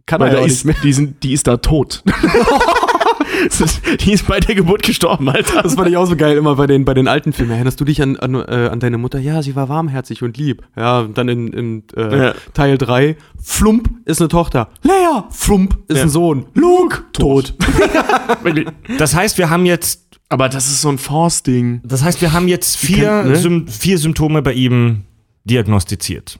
Kann 0.07 0.21
Weil 0.21 0.35
er 0.35 0.41
auch 0.41 0.47
ist, 0.47 0.65
nicht 0.65 0.77
mehr. 0.77 0.83
die, 0.83 0.93
sind, 0.93 1.23
die 1.23 1.33
ist 1.33 1.47
da 1.47 1.57
tot. 1.59 2.03
Die 4.01 4.13
ist 4.13 4.27
bei 4.27 4.41
der 4.41 4.55
Geburt 4.55 4.83
gestorben, 4.83 5.29
Alter. 5.29 5.63
Das 5.63 5.75
fand 5.75 5.89
ich 5.89 5.97
auch 5.97 6.07
so 6.07 6.17
geil, 6.17 6.37
immer 6.37 6.57
bei 6.57 6.67
den, 6.67 6.85
bei 6.85 6.95
den 6.95 7.09
alten 7.09 7.33
Filmen. 7.33 7.53
Erinnerst 7.53 7.81
du 7.81 7.85
dich 7.85 8.01
an, 8.03 8.17
an, 8.17 8.35
äh, 8.35 8.69
an 8.71 8.81
deine 8.81 8.99
Mutter? 8.99 9.19
Ja, 9.19 9.43
sie 9.43 9.55
war 9.57 9.69
warmherzig 9.69 10.23
und 10.23 10.37
lieb. 10.37 10.63
Ja, 10.77 11.01
und 11.01 11.17
dann 11.19 11.29
in, 11.29 11.49
in 11.53 11.83
äh, 11.97 12.19
Ja. 12.27 12.35
Teil 12.55 12.79
3, 12.79 13.17
Flump 13.43 13.91
ist 14.05 14.21
eine 14.21 14.29
Tochter. 14.29 14.69
Leia, 14.83 15.27
Flump 15.31 15.79
ist 15.89 15.97
Ja. 15.99 16.03
ein 16.05 16.09
Sohn. 16.11 16.47
Luke, 16.55 17.03
tot. 17.13 17.55
Wirklich. 18.43 18.67
Das 18.99 19.15
heißt, 19.15 19.39
wir 19.39 19.51
haben 19.51 19.67
jetzt, 19.67 20.19
Aber 20.29 20.49
das 20.49 20.67
ist 20.67 20.81
so 20.83 20.89
ein 20.89 20.99
Force-Ding. 20.99 21.81
das 21.85 22.03
heißt, 22.03 22.21
wir 22.21 22.33
haben 22.33 22.49
jetzt 22.49 22.77
vier, 22.77 23.09
kennt, 23.09 23.29
ne? 23.29 23.37
Sym 23.37 23.69
vier 23.69 23.99
Symptome 23.99 24.43
bei 24.43 24.53
ihm 24.53 25.03
diagnostiziert. 25.45 26.39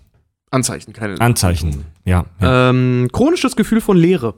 Anzeichen, 0.51 0.93
keine. 0.93 1.21
Anzeichen. 1.21 1.85
Ja. 2.05 2.27
ja. 2.41 2.71
ähm, 2.71 3.09
chronisches 3.13 3.57
Gefühl 3.57 3.81
von 3.81 3.97
Leere. 3.97 4.35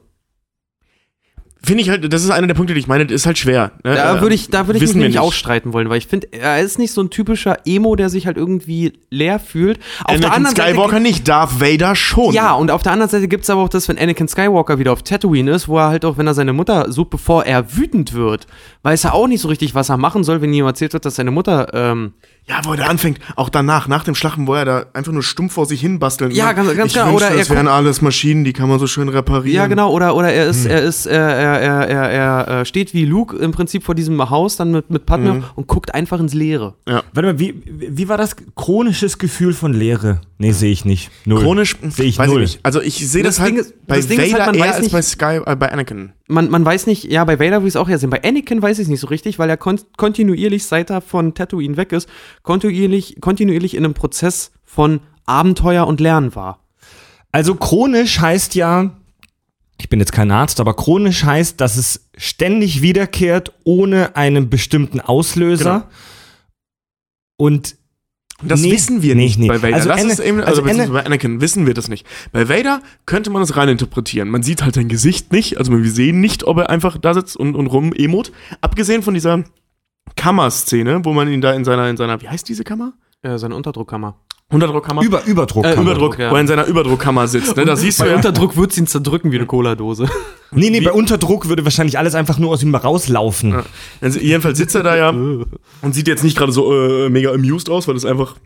Finde 1.65 1.83
ich 1.83 1.89
halt, 1.91 2.13
das 2.13 2.23
ist 2.23 2.31
einer 2.31 2.47
der 2.47 2.55
Punkte, 2.55 2.75
die 2.75 2.81
ich 2.81 2.87
meine, 2.87 3.07
das 3.07 3.15
ist 3.15 3.27
halt 3.27 3.39
schwer. 3.39 3.73
Ne? 3.85 3.95
Da 3.95 4.17
Äh, 4.17 4.21
würde 4.21 4.35
ich, 4.35 4.51
da 4.51 4.67
würde 4.67 4.77
ich 4.77 4.83
mich 4.83 4.91
wissen 4.91 4.99
nämlich 4.99 5.15
nicht. 5.17 5.23
auch 5.23 5.33
streiten 5.33 5.73
wollen, 5.73 5.89
weil 5.89 5.99
ich 5.99 6.07
finde, 6.07 6.29
er 6.33 6.61
ist 6.61 6.79
nicht 6.79 6.93
so 6.93 7.01
ein 7.03 7.11
typischer 7.11 7.59
Emo, 7.67 7.97
der 7.97 8.09
sich 8.11 8.27
halt 8.27 8.37
irgendwie 8.37 8.93
leer 9.11 9.39
fühlt. 9.39 9.79
Auf 10.05 10.07
der 10.07 10.15
Anakin 10.17 10.33
anderen 10.33 10.57
Seite 10.57 10.71
Skywalker 10.73 11.01
nicht, 11.01 11.27
Darth 11.29 11.61
Vader 11.61 11.95
schon. 11.97 12.35
Ja, 12.35 12.53
und 12.55 12.71
auf 12.71 12.83
der 12.83 12.93
anderen 12.93 13.11
Seite 13.11 13.29
gibt 13.29 13.45
es 13.45 13.51
aber 13.51 13.63
auch 13.63 13.69
das, 13.69 13.89
wenn 13.89 13.99
Anakin 13.99 14.29
Skywalker 14.29 14.79
wieder 14.79 14.93
auf 14.93 15.03
Tatooine 15.03 15.51
ist, 15.53 15.69
wo 15.69 15.79
er 15.79 15.89
halt 15.89 16.05
auch, 16.05 16.19
wenn 16.19 16.27
er 16.27 16.35
seine 16.35 16.53
Mutter 16.53 16.91
sucht, 16.93 17.11
bevor 17.11 17.45
er 17.45 17.77
wütend 17.77 18.13
wird, 18.15 18.47
weiß 18.83 19.05
er 19.05 19.15
auch 19.15 19.27
nicht 19.27 19.41
so 19.41 19.49
richtig, 19.49 19.75
was 19.75 19.89
er 19.89 19.97
machen 19.97 20.25
soll, 20.25 20.41
wenn 20.43 20.53
ihm 20.53 20.67
erzählt 20.67 20.93
wird, 20.93 21.05
dass 21.05 21.17
seine 21.17 21.31
Mutter, 21.31 21.69
ähm, 21.73 22.13
Ja, 22.47 22.61
wo 22.65 22.73
er 22.73 22.77
da 22.77 22.85
anfängt, 22.89 23.21
auch 23.37 23.49
danach, 23.49 23.89
nach 23.89 24.05
dem 24.05 24.15
Schlachten, 24.15 24.47
wo 24.47 24.53
er 24.53 24.67
da 24.67 24.87
einfach 24.93 25.13
nur 25.13 25.23
stumpf 25.23 25.55
vor 25.55 25.65
sich 25.65 25.81
hin 25.81 25.99
basteln. 25.99 26.31
Ja, 26.31 26.53
ganz- 26.53 26.77
ganz 26.77 26.89
ich 26.93 26.99
genau, 26.99 27.07
Wünschte, 27.13 27.25
oder 27.27 27.29
er 27.31 27.39
das 27.39 27.49
wären 27.49 27.69
alles 27.69 28.03
Maschinen, 28.03 28.45
die 28.45 28.53
kann 28.53 28.69
man 28.69 28.79
so 28.79 28.87
schön 28.87 29.09
reparieren. 29.09 29.57
ja 29.57 29.67
genau, 29.67 29.91
oder, 29.91 30.15
oder 30.15 30.31
er 30.31 30.45
Hm. 30.45 30.51
ist, 30.51 30.67
er 30.67 30.83
ist, 30.83 31.07
er, 31.07 31.21
er, 31.21 31.61
er, 31.61 31.89
er, 31.89 32.11
er 32.11 32.61
äh, 32.61 32.65
steht 32.67 32.93
wie 32.93 33.07
Luke 33.07 33.35
im 33.39 33.53
Prinzip 33.53 33.83
vor 33.83 33.95
diesem 33.95 34.29
Haus, 34.29 34.57
dann 34.57 34.73
mit, 34.73 34.91
mit 34.91 35.07
Padme 35.07 35.33
Mhm. 35.35 35.45
und 35.55 35.69
guckt 35.69 35.95
einfach 35.95 36.21
ins 36.21 36.35
Leere. 36.35 36.75
Warte 36.85 37.23
mal, 37.23 37.39
wie, 37.39 37.63
wie 37.65 38.09
war 38.11 38.19
das 38.19 38.37
chronisches 38.55 39.17
Gefühl 39.19 39.55
von 39.55 39.73
Leere? 39.73 40.21
Nee, 40.37 40.51
sehe 40.53 40.73
ich 40.73 40.85
nicht. 40.85 41.11
Null. 41.25 41.41
Chronisch, 41.41 41.77
Sehe 41.89 42.05
ich 42.07 42.19
weiß 42.19 42.27
null. 42.29 42.43
ich 42.43 42.55
nicht. 42.55 42.61
Also 42.67 42.83
ich 42.83 43.09
sehe 43.09 43.23
Das 43.23 43.37
das, 43.37 43.45
halt 43.45 43.55
ist- 43.57 43.87
bei 43.87 43.97
das 43.97 44.09
Ding 44.09 44.19
ist 44.21 44.33
Vader 44.33 44.47
halt, 44.47 44.53
man 44.53 44.61
eher 44.61 44.67
weiß 44.69 44.75
als 44.77 44.83
nicht- 44.83 44.93
bei 44.93 45.01
Sky, 45.03 45.41
äh, 45.47 45.57
bei 45.57 45.73
Anakin. 45.73 46.13
Man, 46.27 46.51
man 46.51 46.65
weiß 46.65 46.87
nicht, 46.87 47.05
ja, 47.05 47.23
bei 47.25 47.39
Vader 47.39 47.59
würde 47.61 47.69
ich 47.69 47.75
es 47.75 47.77
auch 47.77 47.89
ja 47.89 47.99
sehen. 47.99 48.11
Bei 48.11 48.23
Anakin 48.25 48.61
weiß 48.61 48.79
ich 48.79 48.85
es 48.85 48.89
nicht 48.89 49.01
so 49.01 49.07
richtig, 49.09 49.39
weil 49.39 49.49
er 49.49 49.57
kon 49.59 49.79
kontinuierlich, 49.97 50.65
seit 50.65 50.91
er 50.91 51.01
von 51.03 51.35
Tatooine 51.35 51.77
weg 51.77 51.93
ist, 51.93 52.09
kontinuierlich, 52.45 53.17
kontinuierlich 53.21 53.75
in 53.75 53.85
einem 53.85 53.95
Prozess 53.95 54.53
von 54.63 55.01
Abenteuer 55.27 55.89
und 55.89 55.99
Lernen 55.99 56.37
war. 56.37 56.61
Also 57.33 57.57
chronisch 57.57 58.21
heißt 58.21 58.55
ja, 58.55 58.93
ich 59.81 59.89
bin 59.89 59.99
jetzt 59.99 60.13
kein 60.13 60.31
Arzt, 60.31 60.61
aber 60.61 60.75
chronisch 60.75 61.25
heißt, 61.25 61.61
dass 61.61 61.77
es 61.77 62.09
ständig 62.17 62.81
wiederkehrt 62.81 63.53
ohne 63.65 64.15
einen 64.15 64.49
bestimmten 64.51 65.01
Auslöser. 65.01 65.81
Genau. 65.81 65.93
Und 67.37 67.77
Das 68.43 68.61
Nee, 68.61 68.73
wissen 68.73 69.01
wir 69.03 69.15
nee, 69.15 69.25
nicht 69.25 69.39
nee. 69.39 69.49
bei 69.49 69.63
Vader. 69.63 69.75
Also 69.77 69.89
das 69.89 70.01
Ana- 70.03 70.13
ist 70.13 70.21
eben, 70.21 70.41
also, 70.41 70.63
also 70.63 70.93
bei 70.93 71.05
Anakin 71.07 71.41
wissen 71.41 71.67
wir 71.67 71.75
das 71.75 71.89
nicht. 71.89 72.07
Bei 72.33 72.49
Vader 72.49 72.83
könnte 73.07 73.31
man 73.31 73.43
es 73.43 73.57
rein 73.57 73.69
interpretieren. 73.69 74.29
Man 74.29 74.43
sieht 74.43 74.63
halt 74.63 74.75
sein 74.75 74.89
Gesicht 74.89 75.33
nicht, 75.33 75.57
also 75.59 75.73
wir 75.73 75.91
sehen 75.91 76.21
nicht, 76.21 76.45
ob 76.45 76.59
er 76.59 76.69
einfach 76.71 76.99
da 76.99 77.15
sitzt 77.15 77.37
und, 77.37 77.55
und 77.57 77.67
rum 77.69 77.93
emot. 77.95 78.33
Abgesehen 78.61 79.03
von 79.03 79.15
dieser 79.15 79.45
Kammerszene, 80.17 81.05
wo 81.05 81.13
man 81.13 81.29
ihn 81.29 81.41
da 81.41 81.53
in 81.53 81.65
seiner, 81.65 81.89
in 81.89 81.97
seiner, 81.97 82.21
wie 82.21 82.29
heißt 82.29 82.49
diese 82.49 82.65
Kammer? 82.65 82.95
Äh, 83.23 83.39
seine 83.39 83.57
Unterdruckkammer. 83.57 84.17
Unterdruckkammer? 84.51 85.03
über, 85.03 85.25
Überdruck. 85.25 85.65
Äh, 85.65 85.75
Überdruck, 85.75 86.19
ja. 86.19 86.31
wo 86.31 86.35
er 86.35 86.41
in 86.41 86.47
seiner 86.47 86.67
Überdruckkammer 86.67 87.27
sitzt. 87.27 87.57
Ne? 87.57 87.65
Da 87.65 87.77
siehst 87.77 87.99
du 87.99 88.05
Bei 88.05 88.11
ja, 88.11 88.17
Unterdruck 88.17 88.57
wird 88.57 88.73
es 88.73 88.79
ihn 88.79 88.87
zerdrücken 88.87 89.33
wie 89.33 89.37
eine 89.37 89.47
Cola-Dose. 89.47 90.09
Nee, 90.57 90.71
nee, 90.71 90.81
bei 90.83 90.93
Unterdruck 90.93 91.49
würde 91.49 91.65
wahrscheinlich 91.65 91.99
alles 91.99 92.15
einfach 92.15 92.39
nur 92.39 92.51
aus 92.51 92.63
ihm 92.63 92.73
rauslaufen. 92.73 93.51
Ja. 93.51 93.65
Also 94.01 94.21
jedenfalls 94.21 94.57
sitzt 94.57 94.77
er 94.77 94.85
da 94.85 94.95
ja 94.95 95.09
und 95.83 95.95
sieht 95.95 96.07
jetzt 96.07 96.23
nicht 96.23 96.39
gerade 96.39 96.53
so 96.53 96.73
äh, 96.73 97.09
mega 97.11 97.33
amused 97.33 97.69
aus, 97.69 97.89
weil 97.89 97.95
das 97.95 98.05
einfach, 98.05 98.37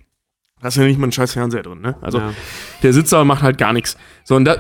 da 0.61 0.68
ist 0.68 0.76
ja 0.76 0.82
nicht 0.84 0.98
mal 0.98 1.06
ein 1.06 1.12
scheiß 1.12 1.32
Fernseher 1.32 1.62
drin, 1.62 1.80
ne? 1.80 1.96
Also 2.00 2.18
Ja. 2.18 2.32
der 2.82 2.92
sitzt 2.92 3.12
da 3.12 3.20
und 3.20 3.26
macht 3.28 3.42
halt 3.42 3.59
gar 3.59 3.72
nichts. 3.72 3.96
So, 4.24 4.34
und 4.36 4.44
da, 4.44 4.56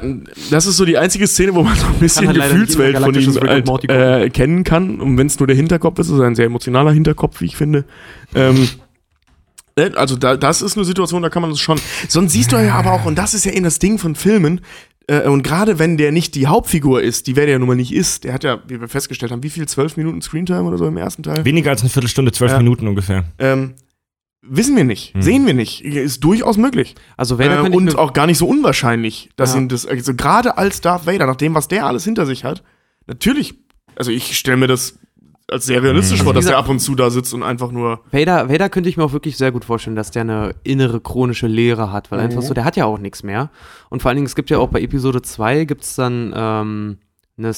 das 0.50 0.66
ist 0.66 0.76
so 0.76 0.84
die 0.84 0.96
einzige 0.98 1.26
Szene, 1.26 1.54
wo 1.54 1.62
man 1.62 1.76
so 1.76 1.86
ein 1.86 1.94
bisschen 1.94 2.28
halt 2.28 2.36
Gefühlswelt 2.36 2.98
von 2.98 3.14
ihm 3.14 3.34
halt, 3.48 3.90
äh, 3.90 4.22
erkennen 4.22 4.64
kann. 4.64 5.00
Und 5.00 5.18
wenn 5.18 5.26
es 5.26 5.38
nur 5.38 5.46
der 5.46 5.56
Hinterkopf 5.56 5.98
ist, 5.98 6.06
ist 6.08 6.14
es 6.14 6.20
ein 6.20 6.34
sehr 6.34 6.46
emotionaler 6.46 6.92
Hinterkopf, 6.92 7.40
wie 7.40 7.46
ich 7.46 7.56
finde. 7.56 7.84
Ähm, 8.34 8.68
ne, 9.76 9.92
also 9.96 10.16
da, 10.16 10.36
das 10.36 10.62
ist 10.62 10.76
eine 10.76 10.84
Situation, 10.84 11.22
da 11.22 11.30
kann 11.30 11.42
man 11.42 11.50
das 11.50 11.60
schon. 11.60 11.80
Sonst 12.08 12.32
siehst 12.32 12.52
du 12.52 12.56
ja 12.56 12.74
aber 12.74 12.92
auch, 12.92 13.04
und 13.04 13.16
das 13.18 13.34
ist 13.34 13.44
ja 13.44 13.52
eben 13.52 13.64
das 13.64 13.78
Ding 13.78 13.98
von 13.98 14.14
Filmen, 14.14 14.60
äh, 15.08 15.22
und 15.26 15.42
gerade 15.42 15.78
wenn 15.78 15.96
der 15.96 16.12
nicht 16.12 16.34
die 16.34 16.46
Hauptfigur 16.46 17.02
ist, 17.02 17.26
die 17.26 17.34
wer 17.36 17.46
der 17.46 17.58
nun 17.58 17.68
mal 17.68 17.74
nicht 17.74 17.92
ist, 17.94 18.24
der 18.24 18.34
hat 18.34 18.44
ja, 18.44 18.58
wie 18.68 18.80
wir 18.80 18.88
festgestellt 18.88 19.32
haben, 19.32 19.42
wie 19.42 19.50
viel? 19.50 19.66
Zwölf 19.66 19.96
Minuten 19.96 20.20
Screentime 20.22 20.62
oder 20.64 20.76
so 20.78 20.86
im 20.86 20.96
ersten 20.96 21.22
Teil? 21.22 21.44
Weniger 21.44 21.70
als 21.70 21.80
eine 21.80 21.90
Viertelstunde, 21.90 22.30
zwölf 22.32 22.52
Ja. 22.52 22.58
Minuten 22.58 22.86
ungefähr. 22.86 23.24
Ähm, 23.38 23.72
wissen 24.50 24.76
wir 24.76 24.84
nicht, 24.84 25.14
Hm. 25.14 25.22
sehen 25.22 25.46
wir 25.46 25.54
nicht. 25.54 25.82
Ist 25.84 26.24
durchaus 26.24 26.56
möglich. 26.56 26.94
Also 27.16 27.38
Vader 27.38 27.64
Äh, 27.64 27.70
und 27.70 27.96
auch 27.96 28.12
gar 28.12 28.26
nicht 28.26 28.38
so 28.38 28.46
unwahrscheinlich, 28.46 29.30
dass 29.36 29.54
Ja. 29.54 29.60
ihn 29.60 29.68
das, 29.68 29.86
also 29.86 30.14
gerade 30.14 30.56
als 30.58 30.80
Darth 30.80 31.06
Vader, 31.06 31.26
nach 31.26 31.36
dem, 31.36 31.54
was 31.54 31.68
der 31.68 31.86
alles 31.86 32.04
hinter 32.04 32.26
sich 32.26 32.44
hat, 32.44 32.62
natürlich, 33.06 33.54
also 33.96 34.10
ich 34.10 34.36
stelle 34.38 34.56
mir 34.56 34.66
das 34.66 34.98
als 35.50 35.64
sehr 35.64 35.82
realistisch 35.82 36.20
Mhm. 36.20 36.24
vor, 36.24 36.34
dass 36.34 36.44
Also 36.44 36.50
er 36.50 36.56
gesagt- 36.56 36.64
ab 36.66 36.70
und 36.70 36.78
zu 36.80 36.94
da 36.94 37.08
sitzt 37.08 37.32
und 37.32 37.42
einfach 37.42 37.70
nur. 37.72 38.00
Vader, 38.12 38.50
Vader 38.50 38.68
könnte 38.68 38.90
ich 38.90 38.98
mir 38.98 39.04
auch 39.04 39.12
wirklich 39.12 39.38
sehr 39.38 39.50
gut 39.50 39.64
vorstellen, 39.64 39.96
dass 39.96 40.10
der 40.10 40.22
eine 40.22 40.54
innere 40.62 41.00
chronische 41.00 41.46
Leere 41.46 41.90
hat, 41.90 42.10
weil 42.10 42.18
Mhm. 42.18 42.24
einfach 42.26 42.42
so, 42.42 42.52
der 42.52 42.64
hat 42.66 42.76
ja 42.76 42.84
auch 42.84 42.98
nichts 42.98 43.22
mehr. 43.22 43.50
Und 43.88 44.02
vor 44.02 44.10
allen 44.10 44.16
Dingen, 44.16 44.26
es 44.26 44.34
gibt 44.36 44.50
ja 44.50 44.58
auch 44.58 44.68
bei 44.68 44.82
Episode 44.82 45.22
2 45.22 45.64
gibt 45.64 45.84
es 45.84 45.94
dann 45.94 46.34
ähm, 46.36 46.98
eine, 47.38 47.52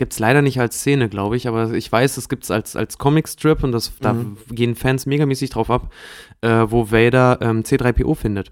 gibt 0.00 0.12
es 0.14 0.18
leider 0.18 0.42
nicht 0.42 0.58
als 0.58 0.80
Szene, 0.80 1.08
glaube 1.08 1.36
ich, 1.36 1.46
aber 1.46 1.72
ich 1.74 1.92
weiß, 1.92 2.16
es 2.16 2.28
gibt 2.28 2.42
es 2.42 2.50
als, 2.50 2.74
als 2.74 2.98
Comicstrip 2.98 3.62
und 3.62 3.70
das, 3.70 3.92
da 4.00 4.14
Mhm. 4.14 4.36
gehen 4.50 4.74
Fans 4.74 5.06
megamäßig 5.06 5.50
drauf 5.50 5.70
ab, 5.70 5.92
äh, 6.40 6.66
wo 6.68 6.90
Vader 6.90 7.38
ähm, 7.40 7.62
C3PO 7.62 8.16
findet. 8.16 8.50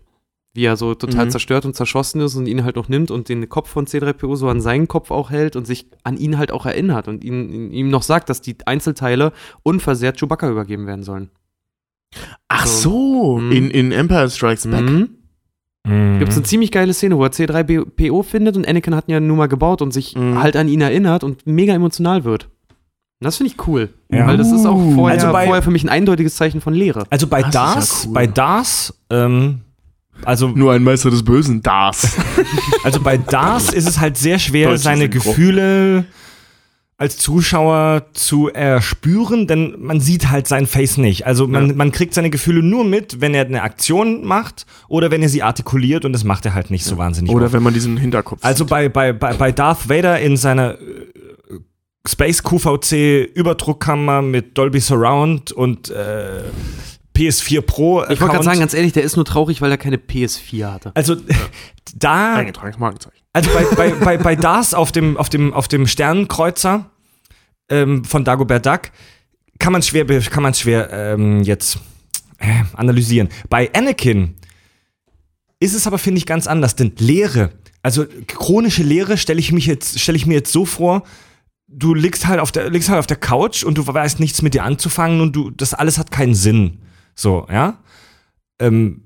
Wie 0.54 0.64
er 0.64 0.76
so 0.76 0.94
total 0.94 1.26
Mhm. 1.26 1.30
zerstört 1.30 1.64
und 1.66 1.74
zerschossen 1.74 2.20
ist 2.20 2.34
und 2.36 2.46
ihn 2.46 2.64
halt 2.64 2.76
noch 2.76 2.88
nimmt 2.88 3.10
und 3.10 3.28
den 3.28 3.48
Kopf 3.48 3.68
von 3.68 3.86
C3PO 3.86 4.36
so 4.36 4.48
an 4.48 4.60
seinen 4.60 4.86
Kopf 4.88 5.10
auch 5.10 5.30
hält 5.30 5.56
und 5.56 5.66
sich 5.66 5.86
an 6.04 6.16
ihn 6.16 6.38
halt 6.38 6.52
auch 6.52 6.66
erinnert 6.66 7.08
und 7.08 7.24
ihn, 7.24 7.72
ihm 7.72 7.88
noch 7.90 8.02
sagt, 8.02 8.28
dass 8.30 8.40
die 8.40 8.56
Einzelteile 8.66 9.32
unversehrt 9.62 10.18
Chewbacca 10.18 10.48
übergeben 10.50 10.86
werden 10.86 11.02
sollen. 11.02 11.30
Ach 12.48 12.66
so. 12.66 12.90
so, 12.90 13.38
Mhm. 13.38 13.52
in, 13.52 13.70
in 13.70 13.92
Empire 13.92 14.30
Strikes 14.30 14.66
Back. 14.66 14.82
Mhm. 14.82 15.17
Mhm. 15.88 16.18
Gibt 16.18 16.30
es 16.30 16.36
eine 16.36 16.44
ziemlich 16.44 16.70
geile 16.70 16.92
Szene, 16.94 17.16
wo 17.16 17.24
er 17.24 17.30
C3PO 17.30 18.22
findet 18.22 18.56
und 18.56 18.68
Anakin 18.68 18.94
hat 18.94 19.08
ihn 19.08 19.12
ja 19.12 19.20
nun 19.20 19.36
mal 19.38 19.48
gebaut 19.48 19.82
und 19.82 19.92
sich 19.92 20.14
Mhm. 20.16 20.40
halt 20.40 20.56
an 20.56 20.68
ihn 20.68 20.80
erinnert 20.80 21.24
und 21.24 21.46
mega 21.46 21.72
emotional 21.74 22.24
wird. 22.24 22.44
Und 23.20 23.24
das 23.24 23.36
finde 23.38 23.52
ich 23.52 23.66
cool. 23.66 23.88
Ja. 24.12 24.26
Weil 24.26 24.36
das 24.36 24.52
ist 24.52 24.64
auch 24.66 24.76
Uh. 24.76 24.94
vorher, 24.94 25.18
Also 25.20 25.32
bei- 25.32 25.46
vorher 25.46 25.62
für 25.62 25.70
mich 25.72 25.82
ein 25.84 25.88
eindeutiges 25.88 26.36
Zeichen 26.36 26.60
von 26.60 26.72
Leere. 26.74 27.04
Also 27.10 27.26
bei 27.26 27.40
Das 27.40 27.48
ist 27.48 27.54
ja 27.54 27.60
Dars, 27.74 28.04
cool. 28.06 28.12
bei 28.14 28.26
Dars, 28.28 28.94
ähm, 29.10 29.60
also, 30.24 30.48
Nur 30.48 30.72
ein 30.72 30.82
Meister 30.82 31.10
des 31.10 31.22
Bösen, 31.24 31.62
das. 31.62 32.16
also 32.84 33.00
bei 33.00 33.16
Dars 33.18 33.72
ist 33.72 33.88
es 33.88 34.00
halt 34.00 34.16
sehr 34.16 34.38
schwer, 34.40 34.68
Deutsche 34.70 34.82
seine 34.82 35.02
Synchro. 35.10 35.30
Gefühle 35.30 36.04
als 37.00 37.16
Zuschauer 37.16 38.06
zu 38.12 38.48
erspüren, 38.48 39.46
denn 39.46 39.76
man 39.78 40.00
sieht 40.00 40.30
halt 40.30 40.48
sein 40.48 40.66
Face 40.66 40.96
nicht. 40.98 41.26
Also 41.26 41.46
man, 41.46 41.68
Ja. 41.68 41.74
man 41.76 41.92
kriegt 41.92 42.12
seine 42.12 42.28
Gefühle 42.28 42.60
nur 42.60 42.84
mit, 42.84 43.20
wenn 43.20 43.34
er 43.34 43.46
eine 43.46 43.62
Aktion 43.62 44.24
macht 44.24 44.66
oder 44.88 45.10
wenn 45.12 45.22
er 45.22 45.28
sie 45.28 45.44
artikuliert 45.44 46.04
und 46.04 46.12
das 46.12 46.24
macht 46.24 46.44
er 46.44 46.54
halt 46.54 46.72
nicht 46.72 46.84
so 46.84 46.98
wahnsinnig 46.98 47.32
Oder 47.32 47.44
oft. 47.46 47.54
wenn 47.54 47.62
man 47.62 47.72
diesen 47.72 47.96
Hinterkopf. 47.98 48.44
Also 48.44 48.66
bei, 48.66 48.88
bei, 48.88 49.12
bei, 49.12 49.32
bei 49.34 49.52
Darth 49.52 49.88
Vader 49.88 50.18
in 50.20 50.36
seiner 50.36 50.74
äh, 50.74 50.78
Space 52.06 52.42
QVC 52.42 53.24
Überdruckkammer 53.32 54.20
mit 54.20 54.58
Dolby 54.58 54.80
Surround 54.80 55.52
und 55.52 55.90
äh, 55.90 56.42
PS4 57.16 57.60
Pro. 57.60 58.02
Ich 58.02 58.08
wollte 58.08 58.16
gerade 58.16 58.30
Account. 58.30 58.44
sagen, 58.44 58.58
ganz 58.60 58.74
ehrlich, 58.74 58.92
der 58.92 59.04
ist 59.04 59.14
nur 59.16 59.24
traurig, 59.24 59.60
weil 59.60 59.70
er 59.70 59.78
keine 59.78 59.98
PS4 59.98 60.72
hatte. 60.72 60.90
also 60.94 61.14
da, 61.96 62.34
eingetragenes 62.36 62.78
Markenzeichen. 62.80 63.17
Also 63.32 63.50
bei, 63.50 63.64
bei, 63.74 63.90
bei, 63.92 64.18
bei 64.18 64.36
Darth 64.36 64.74
auf 64.74 64.92
dem, 64.92 65.16
auf 65.16 65.28
dem, 65.28 65.52
auf 65.52 65.68
dem 65.68 65.86
Sternenkreuzer 65.86 66.90
ähm, 67.68 68.04
von 68.04 68.24
Dagobert 68.24 68.66
Duck 68.66 68.90
kann 69.58 69.72
man 69.72 69.82
schwer, 69.82 70.06
kann 70.06 70.42
man 70.42 70.54
schwer 70.54 70.90
ähm, 70.92 71.42
jetzt 71.42 71.78
äh, 72.38 72.62
analysieren. 72.74 73.28
Bei 73.48 73.72
Anakin 73.74 74.36
ist 75.60 75.74
es 75.74 75.86
aber, 75.86 75.98
finde 75.98 76.18
ich, 76.18 76.26
ganz 76.26 76.46
anders, 76.46 76.76
denn 76.76 76.92
Leere, 76.98 77.50
also 77.82 78.06
chronische 78.26 78.82
Leere 78.82 79.16
stelle 79.16 79.40
ich, 79.40 79.48
stelle 79.48 80.16
ich 80.16 80.26
mir 80.26 80.34
jetzt 80.34 80.52
so 80.52 80.64
vor, 80.64 81.02
du 81.66 81.94
liegst 81.94 82.26
halt, 82.26 82.40
auf 82.40 82.52
der, 82.52 82.70
liegst 82.70 82.88
halt 82.88 82.98
auf 82.98 83.06
der 83.06 83.16
Couch 83.16 83.64
und 83.64 83.76
du 83.76 83.86
weißt 83.86 84.20
nichts 84.20 84.42
mit 84.42 84.54
dir 84.54 84.64
anzufangen 84.64 85.20
und 85.20 85.34
du, 85.34 85.50
das 85.50 85.74
alles 85.74 85.98
hat 85.98 86.10
keinen 86.10 86.34
Sinn. 86.34 86.78
So, 87.14 87.46
ja. 87.50 87.82
Ähm, 88.60 89.02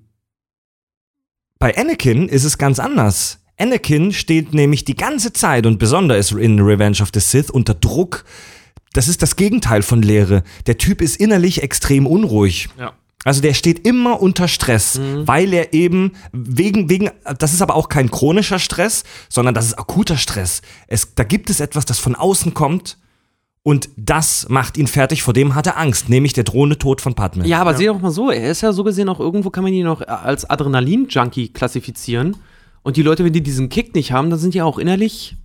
bei 1.58 1.76
Anakin 1.76 2.28
ist 2.28 2.44
es 2.44 2.58
ganz 2.58 2.78
anders. 2.78 3.41
Anakin 3.62 4.12
steht 4.12 4.52
nämlich 4.54 4.84
die 4.84 4.96
ganze 4.96 5.32
Zeit 5.32 5.66
und 5.66 5.78
besonders 5.78 6.32
in 6.32 6.58
Revenge 6.58 7.00
of 7.00 7.10
the 7.14 7.20
Sith 7.20 7.48
unter 7.48 7.74
Druck. 7.74 8.24
Das 8.92 9.06
ist 9.06 9.22
das 9.22 9.36
Gegenteil 9.36 9.82
von 9.82 10.02
Leere. 10.02 10.42
Der 10.66 10.78
Typ 10.78 11.00
ist 11.00 11.16
innerlich 11.16 11.62
extrem 11.62 12.06
unruhig. 12.06 12.68
Ja. 12.78 12.92
Also 13.24 13.40
der 13.40 13.54
steht 13.54 13.86
immer 13.86 14.20
unter 14.20 14.48
Stress, 14.48 15.00
weil 15.00 15.52
er 15.52 15.72
eben 15.72 16.14
wegen 16.32 16.90
wegen 16.90 17.10
das 17.38 17.52
ist 17.52 17.62
aber 17.62 17.76
auch 17.76 17.88
kein 17.88 18.10
chronischer 18.10 18.58
Stress, 18.58 19.04
sondern 19.28 19.54
das 19.54 19.66
ist 19.66 19.78
akuter 19.78 20.16
Stress. 20.16 20.60
Es 20.88 21.14
da 21.14 21.22
gibt 21.22 21.48
es 21.48 21.60
etwas, 21.60 21.84
das 21.84 22.00
von 22.00 22.16
außen 22.16 22.52
kommt 22.52 22.98
und 23.62 23.90
das 23.96 24.48
macht 24.48 24.76
ihn 24.76 24.88
fertig, 24.88 25.22
vor 25.22 25.34
dem 25.34 25.54
hat 25.54 25.68
er 25.68 25.78
Angst, 25.78 26.08
nämlich 26.08 26.32
der 26.32 26.42
drohende 26.42 26.78
Tod 26.78 27.00
von 27.00 27.14
Padme. 27.14 27.46
Ja, 27.46 27.60
aber 27.60 27.74
sieh 27.74 27.86
doch 27.86 28.00
mal 28.00 28.10
so, 28.10 28.28
er 28.28 28.50
ist 28.50 28.60
ja 28.60 28.72
so 28.72 28.82
gesehen 28.82 29.08
auch 29.08 29.20
irgendwo, 29.20 29.50
kann 29.50 29.62
man 29.62 29.72
ihn 29.72 29.84
noch 29.84 30.00
als 30.00 30.50
Adrenalin-Junkie 30.50 31.50
klassifizieren. 31.50 32.36
Und 32.82 32.96
die 32.96 33.02
Leute, 33.02 33.24
wenn 33.24 33.32
die 33.32 33.42
diesen 33.42 33.68
Kick 33.68 33.94
nicht 33.94 34.12
haben, 34.12 34.30
dann 34.30 34.38
sind 34.38 34.54
die 34.54 34.62
auch 34.62 34.78
innerlich, 34.78 35.36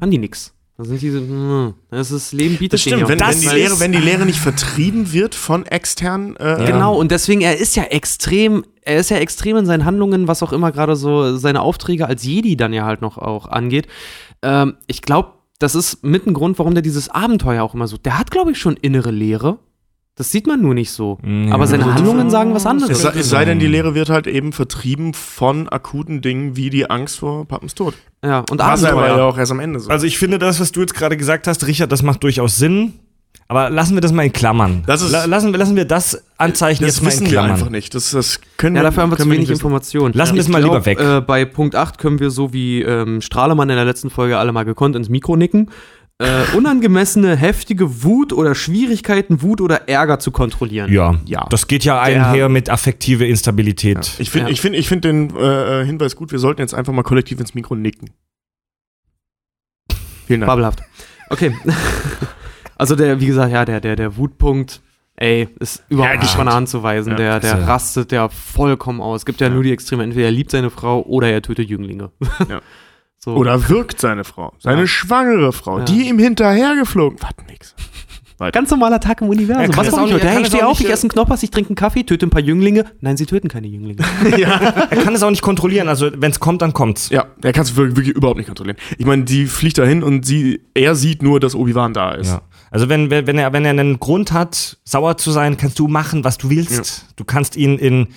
haben 0.00 0.10
die 0.10 0.18
nix. 0.18 0.54
Dann 0.76 0.86
sind 0.86 1.02
die 1.02 1.10
so, 1.10 1.18
hm, 1.18 1.74
das 1.90 2.10
ist, 2.10 2.32
Leben 2.32 2.56
bietet 2.56 2.72
Das 2.72 2.80
stimmt, 2.80 3.06
wenn, 3.08 3.22
auch 3.22 3.28
wenn, 3.28 3.40
die 3.40 3.48
Lehre, 3.48 3.80
wenn 3.80 3.92
die 3.92 3.98
Lehre 3.98 4.24
nicht 4.24 4.38
vertrieben 4.38 5.12
wird 5.12 5.34
von 5.34 5.66
externen. 5.66 6.36
Äh, 6.36 6.64
Genau, 6.66 6.96
und 6.98 7.10
deswegen, 7.10 7.42
er 7.42 7.58
ist 7.58 7.76
ja 7.76 7.82
extrem, 7.82 8.64
er 8.80 8.98
ist 8.98 9.10
ja 9.10 9.18
extrem 9.18 9.58
in 9.58 9.66
seinen 9.66 9.84
Handlungen, 9.84 10.26
was 10.26 10.42
auch 10.42 10.54
immer 10.54 10.72
gerade 10.72 10.96
so 10.96 11.36
seine 11.36 11.60
Aufträge 11.60 12.06
als 12.06 12.24
Jedi 12.24 12.56
dann 12.56 12.72
ja 12.72 12.86
halt 12.86 13.02
noch 13.02 13.18
auch 13.18 13.46
angeht. 13.46 13.88
Ähm, 14.40 14.76
ich 14.86 15.02
glaube, 15.02 15.32
das 15.58 15.74
ist 15.74 16.02
mit 16.02 16.26
ein 16.26 16.32
Grund, 16.32 16.58
warum 16.58 16.72
der 16.72 16.82
dieses 16.82 17.10
Abenteuer 17.10 17.62
auch 17.62 17.74
immer 17.74 17.86
so, 17.86 17.98
der 17.98 18.18
hat, 18.18 18.30
glaube 18.30 18.52
ich, 18.52 18.58
schon 18.58 18.78
innere 18.78 19.10
Leere. 19.10 19.58
Das 20.20 20.30
sieht 20.30 20.46
man 20.46 20.60
nur 20.60 20.74
nicht 20.74 20.90
so. 20.90 21.16
Ja. 21.24 21.54
Aber 21.54 21.66
seine 21.66 21.84
Also, 21.84 21.94
Handlungen 21.96 22.28
sagen 22.28 22.52
was 22.52 22.62
Es 22.62 22.66
anderes. 22.66 23.00
sei, 23.00 23.12
es 23.18 23.30
sei 23.30 23.46
denn, 23.46 23.58
die 23.58 23.66
Lehre 23.66 23.94
wird 23.94 24.10
halt 24.10 24.26
eben 24.26 24.52
vertrieben 24.52 25.14
von 25.14 25.66
akuten 25.66 26.20
Dingen 26.20 26.56
wie 26.56 26.68
die 26.68 26.90
Angst 26.90 27.20
vor 27.20 27.46
Pappens 27.48 27.74
Tod. 27.74 27.94
Ja, 28.22 28.44
und 28.50 28.58
Was 28.58 28.84
aber 28.84 28.96
ja 28.98 29.02
Abenteuer. 29.06 29.24
auch 29.24 29.38
erst 29.38 29.50
am 29.50 29.60
Ende 29.60 29.80
so. 29.80 29.88
Also 29.88 30.06
ich 30.06 30.18
finde 30.18 30.38
das, 30.38 30.60
was 30.60 30.72
du 30.72 30.80
jetzt 30.80 30.92
gerade 30.94 31.16
gesagt 31.16 31.46
hast, 31.46 31.66
Richard, 31.66 31.90
das 31.90 32.02
macht 32.02 32.22
durchaus 32.22 32.58
Sinn. 32.58 32.92
Aber 33.48 33.70
lassen 33.70 33.94
wir 33.94 34.00
das 34.02 34.12
mal 34.12 34.24
in 34.24 34.32
Klammern. 34.32 34.82
Das 34.86 35.00
ist- 35.02 35.10
La 35.10 35.24
lassen, 35.24 35.52
wir- 35.52 35.58
lassen 35.58 35.74
wir 35.74 35.84
das 35.86 36.22
Anzeichen 36.36 36.84
das 36.84 36.96
jetzt 36.96 37.02
mal 37.02 37.08
in 37.08 37.12
wissen 37.14 37.24
wir 37.24 37.30
Klammern. 37.32 37.50
einfach 37.52 37.70
nicht. 37.70 37.94
Das, 37.94 38.10
das 38.10 38.40
können 38.58 38.76
Ja, 38.76 38.82
dafür 38.82 39.02
haben 39.04 39.10
wir 39.10 39.16
zu 39.16 39.28
wenig. 39.30 39.48
Informationen. 39.50 40.12
Lassen 40.14 40.34
wir 40.34 40.40
es 40.42 40.48
mal 40.48 40.60
glaub, 40.60 40.74
lieber 40.74 40.86
weg. 40.86 41.00
Äh, 41.00 41.20
bei 41.22 41.44
Punkt 41.46 41.74
8 41.74 41.96
können 41.98 42.20
wir 42.20 42.30
so 42.30 42.52
wie 42.52 42.82
ähm, 42.82 43.22
Strahlemann 43.22 43.70
in 43.70 43.76
der 43.76 43.86
letzten 43.86 44.10
Folge 44.10 44.36
alle 44.38 44.52
mal 44.52 44.64
gekonnt 44.64 44.94
ins 44.96 45.08
Mikro 45.08 45.34
nicken. 45.36 45.70
Äh, 46.20 46.54
unangemessene, 46.54 47.34
heftige 47.34 48.02
Wut 48.04 48.32
oder 48.34 48.54
Schwierigkeiten, 48.54 49.40
Wut 49.40 49.60
oder 49.62 49.88
Ärger 49.88 50.18
zu 50.18 50.30
kontrollieren. 50.30 50.92
Ja, 50.92 51.18
Ja. 51.24 51.46
das 51.48 51.66
geht 51.66 51.82
ja 51.84 51.94
Der- 51.94 52.02
einher 52.02 52.48
mit 52.50 52.68
affektive 52.68 53.26
Instabilität. 53.26 54.16
Ich 54.18 54.28
finde 54.30 54.48
Ja. 54.48 54.52
ich 54.52 54.60
find, 54.60 54.76
ich 54.76 54.86
find 54.86 55.04
den 55.04 55.34
äh, 55.34 55.84
Hinweis 55.86 56.16
gut, 56.16 56.30
wir 56.30 56.38
sollten 56.38 56.60
jetzt 56.60 56.74
einfach 56.74 56.92
mal 56.92 57.02
kollektiv 57.04 57.40
ins 57.40 57.54
Mikro 57.54 57.74
nicken. 57.74 58.10
Vielen 60.26 60.40
Dank. 60.40 60.50
Fabelhaft. 60.50 60.80
Okay. 61.30 61.54
also 62.76 62.94
der, 62.96 63.20
wie 63.20 63.26
gesagt, 63.26 63.52
ja, 63.52 63.64
der, 63.64 63.80
der, 63.80 63.96
der 63.96 64.16
Wutpunkt, 64.16 64.82
ey, 65.16 65.48
ist 65.58 65.84
überhaupt 65.88 66.14
Ja, 66.16 66.20
nicht 66.20 66.30
von 66.32 66.40
ja. 66.40 66.50
der 66.50 66.54
Hand 66.54 66.68
zu 66.68 66.82
weisen. 66.82 67.10
Ja, 67.12 67.16
der, 67.16 67.40
der 67.40 67.52
äh, 67.54 67.64
rastet 67.64 68.12
ja 68.12 68.28
vollkommen 68.28 69.00
aus. 69.00 69.22
Es 69.22 69.24
gibt 69.26 69.40
ja, 69.40 69.48
Ja. 69.48 69.54
nur 69.54 69.62
die 69.62 69.72
Extreme, 69.72 70.04
entweder 70.04 70.26
er 70.26 70.32
liebt 70.32 70.50
seine 70.50 70.70
Frau 70.70 71.00
oder 71.02 71.30
er 71.30 71.40
tötet 71.42 71.68
Jünglinge. 71.68 72.10
Ja. 72.48 72.60
so. 73.24 73.34
Oder 73.34 73.68
wirkt 73.68 74.00
seine 74.00 74.24
Frau, 74.24 74.52
seine 74.58 74.82
Ja. 74.82 74.86
schwangere 74.86 75.52
Frau, 75.52 75.78
Ja. 75.78 75.84
die 75.84 76.08
ihm 76.08 76.18
hinterhergeflogen. 76.18 77.18
Warte, 77.22 77.44
nix. 77.48 77.74
Ganz 78.52 78.70
normaler 78.70 79.00
Tag 79.00 79.20
im 79.20 79.26
Er 79.26 79.30
Universum. 79.32 79.76
Was 79.76 79.88
ich 79.88 79.92
nicht- 80.14 80.24
er 80.24 80.30
Hey, 80.30 80.38
ich 80.38 80.42
es 80.44 80.48
stehe 80.48 80.64
auch 80.66 80.70
auf, 80.70 80.78
ich 80.80 80.86
nicht, 80.86 80.94
esse 80.94 81.02
einen 81.02 81.10
Knoppers, 81.10 81.42
ich 81.42 81.50
trinke 81.50 81.68
einen 81.70 81.76
Kaffee, 81.76 82.04
töte 82.04 82.24
ein 82.26 82.30
paar 82.30 82.40
Jünglinge. 82.40 82.86
Nein, 83.02 83.18
sie 83.18 83.26
töten 83.26 83.48
keine 83.48 83.66
Jünglinge. 83.66 84.02
Er 84.24 84.96
kann 85.02 85.14
es 85.14 85.22
auch 85.22 85.28
nicht 85.28 85.42
kontrollieren. 85.42 85.88
Also 85.88 86.10
wenn 86.16 86.30
es 86.30 86.40
kommt, 86.40 86.62
dann 86.62 86.72
kommt's. 86.72 87.10
Ja, 87.10 87.26
der 87.42 87.52
kann 87.52 87.64
es 87.64 87.76
wirklich, 87.76 87.96
wirklich 87.96 88.16
überhaupt 88.16 88.38
nicht 88.38 88.46
kontrollieren. 88.46 88.78
Ich 88.96 89.04
meine, 89.04 89.24
die 89.24 89.44
fliegt 89.44 89.76
dahin 89.76 90.02
und 90.02 90.24
sie, 90.24 90.62
er 90.72 90.94
sieht 90.94 91.22
nur, 91.22 91.38
dass 91.38 91.54
Obi-Wan 91.54 91.92
da 91.92 92.12
ist. 92.12 92.28
Ja. 92.28 92.40
Also 92.70 92.88
wenn, 92.88 93.10
wenn, 93.10 93.26
wenn, 93.26 93.36
er, 93.36 93.52
wenn 93.52 93.66
er 93.66 93.72
einen 93.72 94.00
Grund 94.00 94.32
hat, 94.32 94.78
sauer 94.84 95.18
zu 95.18 95.32
sein, 95.32 95.58
kannst 95.58 95.78
du 95.78 95.86
machen, 95.86 96.24
was 96.24 96.38
du 96.38 96.48
willst. 96.48 97.08
Du 97.16 97.24
kannst 97.24 97.56
ihn 97.56 97.76
in 97.76 98.08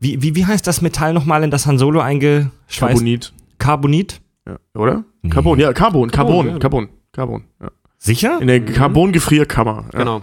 wie, 0.00 0.20
wie, 0.20 0.34
wie 0.34 0.44
heißt 0.44 0.66
das 0.66 0.82
Metall 0.82 1.14
nochmal, 1.14 1.42
in 1.42 1.50
das 1.50 1.64
Han 1.64 1.78
Solo 1.78 2.00
eingeschweißt? 2.00 2.78
Carbonit. 2.78 3.32
Carbonit? 3.58 4.20
Ja. 4.46 4.58
Oder? 4.74 5.04
Carbon, 5.30 5.58
ja, 5.58 5.72
Carbon, 5.72 6.10
Carbon, 6.10 6.46
ja. 6.48 6.58
Carbon, 6.58 6.88
Carbon. 7.12 7.44
Ja. 7.60 7.70
Sicher? 7.98 8.38
In 8.40 8.46
der 8.48 8.64
Carbon-Gefrierkammer. 8.64 9.86
Ja. 9.92 9.98
Genau. 9.98 10.22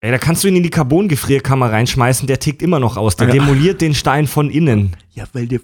Ey, 0.00 0.10
da 0.10 0.18
kannst 0.18 0.42
du 0.42 0.48
ihn 0.48 0.56
in 0.56 0.64
die 0.64 0.70
Carbongefrierkammer 0.70 1.70
reinschmeißen, 1.70 2.26
der 2.26 2.40
tickt 2.40 2.60
immer 2.62 2.80
noch 2.80 2.96
aus. 2.96 3.14
Der 3.16 3.28
Ja. 3.28 3.34
demoliert 3.34 3.80
den 3.80 3.94
Stein 3.94 4.26
von 4.26 4.50
innen. 4.50 4.96
Ja, 5.10 5.24
weil 5.32 5.46
der, 5.46 5.60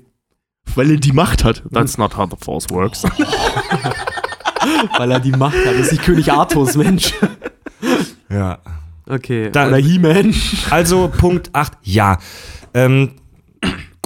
weil 0.77 0.93
er 0.93 0.97
die 0.99 1.11
Macht 1.13 1.43
hat. 1.43 1.65
That's 1.73 1.99
not 1.99 2.17
how 2.17 2.29
the 2.31 2.37
force 2.41 2.71
works. 2.71 3.03
Weil 4.97 5.11
er 5.13 5.21
die 5.21 5.31
Macht 5.33 5.57
hat. 5.57 5.67
Das 5.75 5.87
ist 5.87 5.93
nicht 5.93 6.05
König 6.05 6.33
Artus, 6.33 6.77
Mensch. 6.77 7.15
Ja. 8.29 8.59
Okay. 9.09 9.51
Da- 9.51 9.69
Oder 9.69 9.77
He-Man. 9.79 10.35
Also 10.71 11.09
Punkt 11.17 11.51
8, 11.55 11.73
ja. 11.83 12.19
Ähm, 12.75 13.13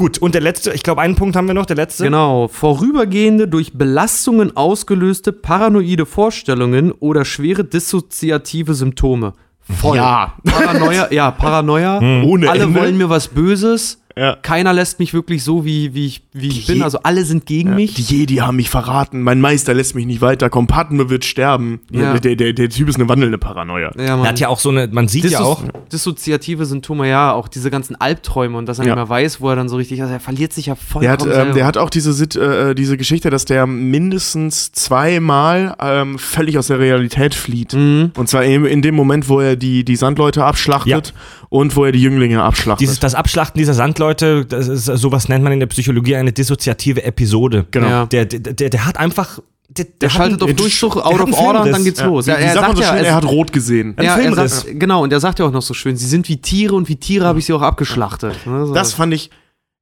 gut, 0.03 0.18
und 0.18 0.34
der 0.34 0.42
letzte, 0.42 0.72
ich 0.72 0.82
glaube, 0.82 1.00
einen 1.00 1.14
Punkt 1.14 1.36
haben 1.36 1.46
wir 1.46 1.55
noch, 1.55 1.64
der 1.66 1.76
letzte. 1.76 2.03
Genau. 2.03 2.48
Vorübergehende, 2.48 3.46
durch 3.46 3.74
Belastungen 3.74 4.57
ausgelöste 4.57 5.32
paranoide 5.32 6.07
Vorstellungen 6.07 6.90
oder 6.90 7.24
schwere 7.24 7.62
dissoziative 7.62 8.74
Symptome. 8.74 9.34
Voll. 9.61 9.96
Ja. 9.98 10.34
Paranoia, 10.44 11.12
ja, 11.12 11.30
Paranoia. 11.30 11.98
Ohne 12.24 12.50
Alle 12.50 12.64
Ende. 12.64 12.80
wollen 12.80 12.96
mir 12.96 13.09
was 13.11 13.28
Böses. 13.28 14.01
Ja. 14.17 14.37
Keiner 14.43 14.73
lässt 14.73 14.99
mich 14.99 15.15
wirklich 15.15 15.43
so, 15.45 15.65
wie, 15.65 15.95
wie 15.95 16.07
ich, 16.07 16.23
wie 16.33 16.49
ich 16.49 16.67
bin. 16.67 16.77
Je- 16.77 16.83
Also 16.83 16.99
alle 17.03 17.25
sind 17.25 17.47
gegen 17.47 17.75
mich. 17.75 17.95
Die 17.95 18.03
Jedi 18.03 18.37
haben 18.37 18.57
mich 18.57 18.69
verraten, 18.71 19.23
mein 19.23 19.41
Meister 19.41 19.73
lässt 19.75 19.95
mich 19.95 20.07
nicht 20.07 20.21
weiterkommen, 20.21 20.67
Padme 20.67 21.09
wird 21.11 21.25
sterben. 21.25 21.81
Ja. 21.91 22.19
Der, 22.19 22.37
der, 22.37 22.53
der 22.53 22.69
Typ 22.69 22.89
ist 22.89 22.97
eine 22.97 23.09
wandelnde 23.09 23.39
Paranoia. 23.39 23.91
ja, 23.97 24.03
Er 24.05 24.17
Mann. 24.17 24.27
hat 24.29 24.39
ja 24.41 24.49
auch 24.49 24.59
so 24.59 24.69
eine, 24.71 24.89
man 24.89 25.09
sieht 25.09 25.25
ja 25.25 25.41
Dissozi- 25.41 25.43
auch, 25.45 25.63
dissoziative 25.93 26.67
Symptome, 26.67 27.09
ja, 27.09 27.33
auch 27.33 27.49
diese 27.49 27.71
ganzen 27.71 28.01
Albträume 28.01 28.59
und 28.59 28.67
dass 28.67 28.79
er 28.79 28.85
Ja. 28.87 28.91
nicht 28.95 28.97
mehr 28.97 29.09
weiß, 29.09 29.41
wo 29.41 29.49
er 29.51 29.57
dann 29.57 29.69
so 29.69 29.77
richtig, 29.77 30.01
also 30.03 30.13
er 30.13 30.21
verliert 30.21 30.53
sich 30.53 30.67
ja 30.67 30.75
vollkommen 30.75 31.03
Der 31.03 31.13
hat, 31.13 31.23
ähm, 31.23 31.33
selber. 31.33 31.53
der 31.55 31.67
hat 31.67 31.77
auch 31.79 31.91
diese, 31.91 32.13
Sit- 32.13 32.37
äh, 32.37 32.75
diese 32.75 32.97
Geschichte, 32.97 33.31
dass 33.31 33.45
der 33.45 33.67
mindestens 33.67 34.73
zweimal 34.73 35.75
ähm, 35.81 36.19
völlig 36.19 36.59
aus 36.59 36.67
der 36.67 36.79
Realität 36.79 37.35
flieht. 37.35 37.73
Mhm. 37.73 38.13
Und 38.17 38.29
zwar 38.29 38.45
eben 38.45 38.67
in 38.67 38.83
dem 38.83 38.95
Moment, 38.95 39.29
wo 39.29 39.41
er 39.41 39.57
die, 39.57 39.85
die 39.85 39.97
Sandleute 39.97 40.45
abschlachtet 40.45 41.15
und 41.53 41.76
wo 41.76 41.84
er 41.84 41.92
die 41.92 42.00
Jünglinge 42.00 42.42
abschlachtet. 42.42 42.80
dieses, 42.80 42.98
das 42.98 43.14
Abschlachten 43.14 43.59
dieser 43.59 43.74
Sandleute, 43.74 44.46
das 44.46 44.68
ist, 44.68 44.86
sowas 44.86 45.28
nennt 45.28 45.44
man 45.44 45.53
in 45.53 45.61
der 45.61 45.66
Psychologie 45.66 46.16
eine 46.16 46.32
dissoziative 46.32 47.05
Episode. 47.05 47.66
Genau. 47.70 47.88
Ja. 47.88 48.07
Der, 48.07 48.24
der, 48.24 48.55
der, 48.55 48.70
der 48.70 48.86
hat 48.86 48.96
einfach, 48.96 49.38
der, 49.68 49.84
Der 49.84 50.09
hat 50.09 50.16
schaltet 50.16 50.40
einen- 50.42 50.50
auf 50.53 50.57
Durchsuch, 50.57 50.94
der 50.94 51.07
out 51.07 51.20
of 51.20 51.38
order 51.38 51.62
und 51.64 51.72
dann 51.72 51.84
geht's 51.84 52.00
ja, 52.00 52.07
los. 52.07 52.24
Ja, 52.24 52.34
er 52.36 52.55
sagt 52.55 52.68
man 52.68 52.76
sagt 52.76 52.76
so 52.78 52.82
ja, 52.82 52.96
schön, 52.96 53.05
er 53.05 53.14
hat 53.14 53.24
rot 53.26 53.53
gesehen. 53.53 53.94
Ja, 54.00 54.16
er 54.16 54.48
sagt, 54.48 54.80
genau, 54.80 55.03
und 55.03 55.12
er 55.12 55.20
sagt 55.20 55.40
ja 55.40 55.44
auch 55.44 55.53
noch 55.53 55.61
so 55.61 55.74
schön, 55.74 55.94
sie 55.94 56.07
sind 56.07 56.26
wie 56.30 56.38
Tiere 56.38 56.74
und 56.74 56.88
wie 56.88 56.96
Tiere 56.96 57.26
habe 57.26 57.38
ich 57.38 57.44
sie 57.44 57.53
auch 57.53 57.61
abgeschlachtet. 57.61 58.46
Ne, 58.46 58.66
so. 58.66 58.72
Das 58.72 58.94
fand 58.94 59.12
ich 59.12 59.28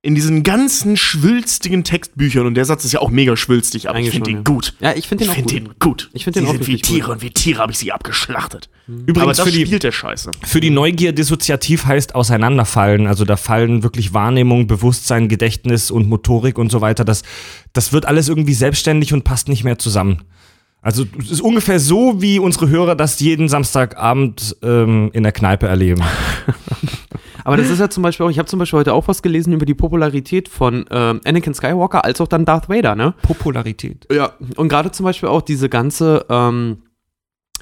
in 0.02 0.14
diesen 0.14 0.42
ganzen 0.42 0.96
schwülstigen 0.96 1.84
Textbüchern, 1.84 2.46
und 2.46 2.54
der 2.54 2.64
Satz 2.64 2.86
ist 2.86 2.92
ja 2.92 3.00
auch 3.00 3.10
mega 3.10 3.36
schwülstig, 3.36 3.88
aber 3.88 3.98
ich 3.98 4.06
Eigentlich 4.06 4.14
finde 4.14 4.30
schon, 4.30 4.44
den 4.44 4.52
ja. 4.52 4.54
gut. 4.54 4.74
ja, 4.80 4.96
ich 4.96 5.08
finde 5.08 5.24
Ich 5.24 5.28
den 5.28 5.32
auch 5.32 5.34
finde 5.48 5.54
gut. 5.54 5.68
den 5.72 5.78
gut. 5.78 6.10
Ich 6.14 6.24
finde 6.24 6.40
den 6.40 6.46
Sie 6.46 6.48
auch 6.48 6.52
sind 6.54 6.66
wie 6.66 6.72
richtig 6.72 6.88
gut. 6.88 6.96
Tiere 6.96 7.12
und 7.12 7.22
wie 7.22 7.30
Tiere 7.30 7.60
habe 7.60 7.72
ich 7.72 7.78
sie 7.78 7.92
abgeschlachtet. 7.92 8.70
Aber 8.88 8.96
Übrigens 9.06 9.36
das 9.36 9.46
für 9.46 9.52
die, 9.52 9.66
spielt 9.66 9.82
der 9.82 9.92
Scheiße. 9.92 10.30
Für 10.42 10.60
die 10.60 10.70
Neugier 10.70 11.12
dissoziativ 11.12 11.84
heißt 11.84 12.14
auseinanderfallen. 12.14 13.06
Also 13.06 13.26
da 13.26 13.36
fallen 13.36 13.82
wirklich 13.82 14.14
Wahrnehmung, 14.14 14.66
Bewusstsein, 14.66 15.28
Gedächtnis 15.28 15.90
und 15.90 16.08
Motorik 16.08 16.58
und 16.58 16.72
so 16.72 16.80
weiter. 16.80 17.04
Das, 17.04 17.22
das 17.74 17.92
wird 17.92 18.06
alles 18.06 18.28
irgendwie 18.28 18.54
selbstständig 18.54 19.12
und 19.12 19.24
passt 19.24 19.48
nicht 19.48 19.64
mehr 19.64 19.78
zusammen. 19.78 20.22
Also 20.80 21.04
es 21.18 21.30
ist 21.30 21.42
ungefähr 21.42 21.78
so, 21.78 22.22
wie 22.22 22.38
unsere 22.38 22.70
Hörer 22.70 22.94
das 22.96 23.20
jeden 23.20 23.50
Samstagabend 23.50 24.56
ähm, 24.62 25.10
in 25.12 25.24
der 25.24 25.32
Kneipe 25.32 25.66
erleben. 25.66 26.02
Aber 27.44 27.56
das 27.56 27.70
ist 27.70 27.78
ja 27.78 27.90
zum 27.90 28.02
Beispiel 28.02 28.26
auch, 28.26 28.30
ich 28.30 28.38
habe 28.38 28.48
zum 28.48 28.58
Beispiel 28.58 28.78
heute 28.78 28.92
auch 28.94 29.08
was 29.08 29.22
gelesen 29.22 29.52
über 29.52 29.66
die 29.66 29.74
Popularität 29.74 30.48
von 30.48 30.84
ähm, 30.90 31.20
Anakin 31.24 31.54
Skywalker 31.54 32.04
als 32.04 32.20
auch 32.20 32.28
dann 32.28 32.44
Darth 32.44 32.68
Vader, 32.68 32.94
ne? 32.94 33.14
Popularität. 33.22 34.06
Ja, 34.12 34.32
und 34.56 34.68
gerade 34.68 34.90
zum 34.90 35.04
Beispiel 35.04 35.28
auch 35.28 35.42
diese 35.42 35.68
ganze 35.68 36.26
ähm, 36.28 36.82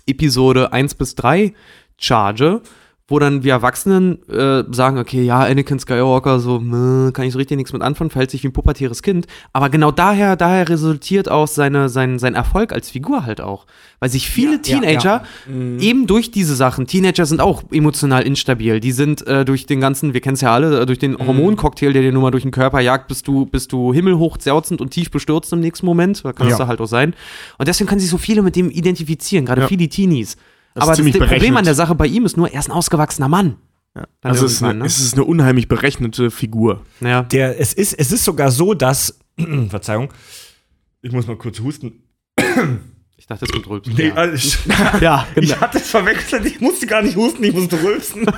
Episode 0.07 0.73
1 0.73 0.95
bis 0.95 1.15
3 1.15 1.55
Charge, 1.99 2.63
wo 3.11 3.19
dann 3.19 3.43
wir 3.43 3.53
Erwachsenen 3.53 4.19
äh, 4.29 4.65
sagen, 4.71 4.99
okay, 4.99 5.23
ja, 5.23 5.41
Anakin 5.41 5.79
Skywalker, 5.79 6.41
so, 6.41 6.61
meh, 6.61 7.11
kann 7.13 7.25
ich 7.25 7.33
so 7.33 7.39
richtig 7.39 7.57
nichts 7.57 7.73
mit 7.73 7.81
anfangen, 7.81 8.11
verhält 8.11 8.31
sich 8.31 8.43
wie 8.43 8.49
ein 8.49 8.53
pubertäres 8.53 9.03
Kind. 9.03 9.27
Aber 9.55 9.71
genau 9.71 9.91
daher, 9.91 10.37
daher 10.37 10.69
resultiert 10.69 11.31
auch 11.31 11.49
seine, 11.49 11.89
sein, 11.89 12.19
sein 12.19 12.35
Erfolg 12.35 12.71
als 12.71 12.91
Figur 12.91 13.25
halt 13.25 13.41
auch. 13.41 13.65
Weil 13.99 14.11
sich 14.11 14.29
viele 14.29 14.61
Ja, 14.65 14.77
ja, 14.77 14.81
Teenager 14.81 15.23
eben 15.49 16.07
durch 16.07 16.31
diese 16.31 16.55
Sachen, 16.55 16.87
Teenager 16.87 17.25
sind 17.25 17.41
auch 17.41 17.63
emotional 17.73 18.23
instabil. 18.25 18.79
Die 18.79 18.93
sind 18.93 19.27
äh, 19.27 19.45
durch 19.47 19.65
den 19.65 19.81
ganzen, 19.81 20.13
wir 20.13 20.21
kennen 20.21 20.35
es 20.35 20.43
ja 20.43 20.53
alle, 20.53 20.81
äh, 20.83 20.87
durch 20.87 20.99
den 20.99 21.17
Hormoncocktail, 21.19 21.95
der 21.95 22.03
dir 22.03 22.13
nur 22.13 22.23
mal 22.23 22.31
durch 22.31 22.43
den 22.45 22.53
Körper 22.53 22.81
jagt, 22.81 23.09
bist 23.09 23.27
du, 23.27 23.47
bist 23.47 23.73
du 23.73 23.95
himmelhoch 23.95 24.37
zerzend 24.37 24.83
und 24.83 24.91
tief 24.91 25.11
bestürzt 25.11 25.51
im 25.55 25.61
nächsten 25.61 25.87
Moment. 25.87 26.23
Da 26.25 26.33
kannst 26.35 26.53
Ja. 26.53 26.59
du 26.59 26.69
halt 26.69 26.81
auch 26.83 26.87
sein. 26.87 27.15
Und 27.57 27.69
deswegen 27.69 27.89
können 27.89 28.01
sich 28.01 28.11
so 28.11 28.19
viele 28.19 28.43
mit 28.43 28.55
dem 28.55 28.71
identifizieren, 28.71 29.47
gerade 29.47 29.63
Ja. 29.63 29.67
viele 29.69 29.89
Teenies. 29.89 30.37
Das 30.79 30.85
ist 30.85 30.89
Aber 30.89 30.97
das, 30.97 31.13
das 31.13 31.13
Problem 31.13 31.29
berechnet. 31.29 31.59
an 31.59 31.65
der 31.65 31.75
Sache 31.75 31.95
bei 31.95 32.07
ihm 32.07 32.25
ist 32.25 32.37
nur, 32.37 32.51
er 32.51 32.61
ist 32.61 32.69
ein 32.69 32.73
ausgewachsener 32.73 33.29
Mann. 33.29 33.57
Dann 33.95 34.07
Also 34.23 34.47
es 34.47 34.53
ist, 34.55 34.63
eine, 34.63 34.79
ne? 34.81 34.85
es 34.87 35.01
ist 35.01 35.15
eine 35.15 35.25
unheimlich 35.25 35.67
berechnete 35.69 36.31
Figur. 36.31 36.85
Ja. 37.01 37.23
Der, 37.23 37.59
es, 37.61 37.73
ist, 37.73 37.95
es 37.95 38.13
ist 38.13 38.25
sogar 38.25 38.51
so, 38.51 38.75
dass. 38.75 39.19
Verzeihung. 39.69 40.13
Ich 41.03 41.13
muss 41.13 41.27
mal 41.27 41.37
kurz 41.37 41.61
husten. 41.61 42.03
Ich 43.21 43.27
dachte, 43.27 43.47
es 43.47 43.51
kommt 43.51 43.69
Rülpsen. 43.69 43.95
Nee, 43.97 44.09
ja. 44.09 44.15
also 44.15 44.37
ich, 44.37 44.59
ja, 45.01 45.27
genau. 45.35 45.45
ich 45.45 45.61
hatte 45.61 45.79
es 45.79 45.91
verwechselt. 45.91 46.47
Ich 46.47 46.61
musste 46.61 46.87
gar 46.87 47.03
nicht 47.03 47.17
husten, 47.17 47.43
ich 47.43 47.53
musste 47.53 47.83
rülpsen. 47.83 48.25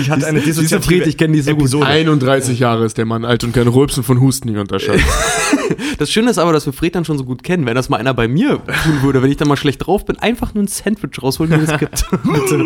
Ich 0.00 0.10
hatte 0.10 0.26
eine 0.26 0.40
dissoziative 0.40 0.82
Fred, 0.82 1.06
ich 1.06 1.16
kenne 1.16 1.34
die 1.34 1.40
so 1.40 1.52
gut. 1.52 1.60
Episode. 1.60 1.86
31 1.86 2.58
Jahre 2.58 2.84
ist 2.84 2.98
der 2.98 3.04
Mann 3.04 3.24
alt 3.24 3.44
und 3.44 3.52
kann 3.52 3.68
Rülpsen 3.68 4.02
von 4.02 4.20
Husten 4.20 4.48
nicht 4.48 4.58
unterscheiden. 4.58 5.02
Das 5.98 6.10
Schöne 6.10 6.30
ist 6.30 6.38
aber, 6.38 6.52
dass 6.52 6.64
wir 6.64 6.72
Fred 6.72 6.94
dann 6.94 7.04
schon 7.04 7.18
so 7.18 7.24
gut 7.24 7.42
kennen. 7.42 7.66
Wenn 7.66 7.74
das 7.74 7.88
mal 7.88 7.96
einer 7.96 8.14
bei 8.14 8.28
mir 8.28 8.60
tun 8.84 9.02
würde, 9.02 9.20
wenn 9.22 9.30
ich 9.30 9.36
dann 9.36 9.48
mal 9.48 9.56
schlecht 9.56 9.84
drauf 9.84 10.04
bin, 10.04 10.16
einfach 10.18 10.54
nur 10.54 10.64
ein 10.64 10.68
Sandwich 10.68 11.20
rausholen, 11.20 11.50
mir 11.50 11.66
das 11.66 11.78
gibt. 11.78 12.06
Bitte. 12.22 12.64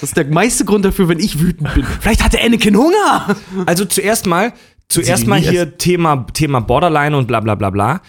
Das 0.00 0.10
ist 0.10 0.16
der 0.16 0.24
meiste 0.26 0.64
Grund 0.64 0.84
dafür, 0.84 1.08
wenn 1.08 1.18
ich 1.18 1.38
wütend 1.38 1.72
bin. 1.74 1.84
Vielleicht 2.00 2.24
hatte 2.24 2.40
Anakin 2.40 2.76
Hunger. 2.76 3.36
Also 3.66 3.84
zuerst 3.84 4.26
mal, 4.26 4.54
zuerst 4.88 5.26
mal 5.26 5.38
hier 5.38 5.76
Thema, 5.76 6.26
Thema 6.32 6.60
Borderline 6.60 7.16
und 7.16 7.26
bla 7.28 7.40
bla 7.40 7.54
bla 7.54 7.70
bla. 7.70 8.00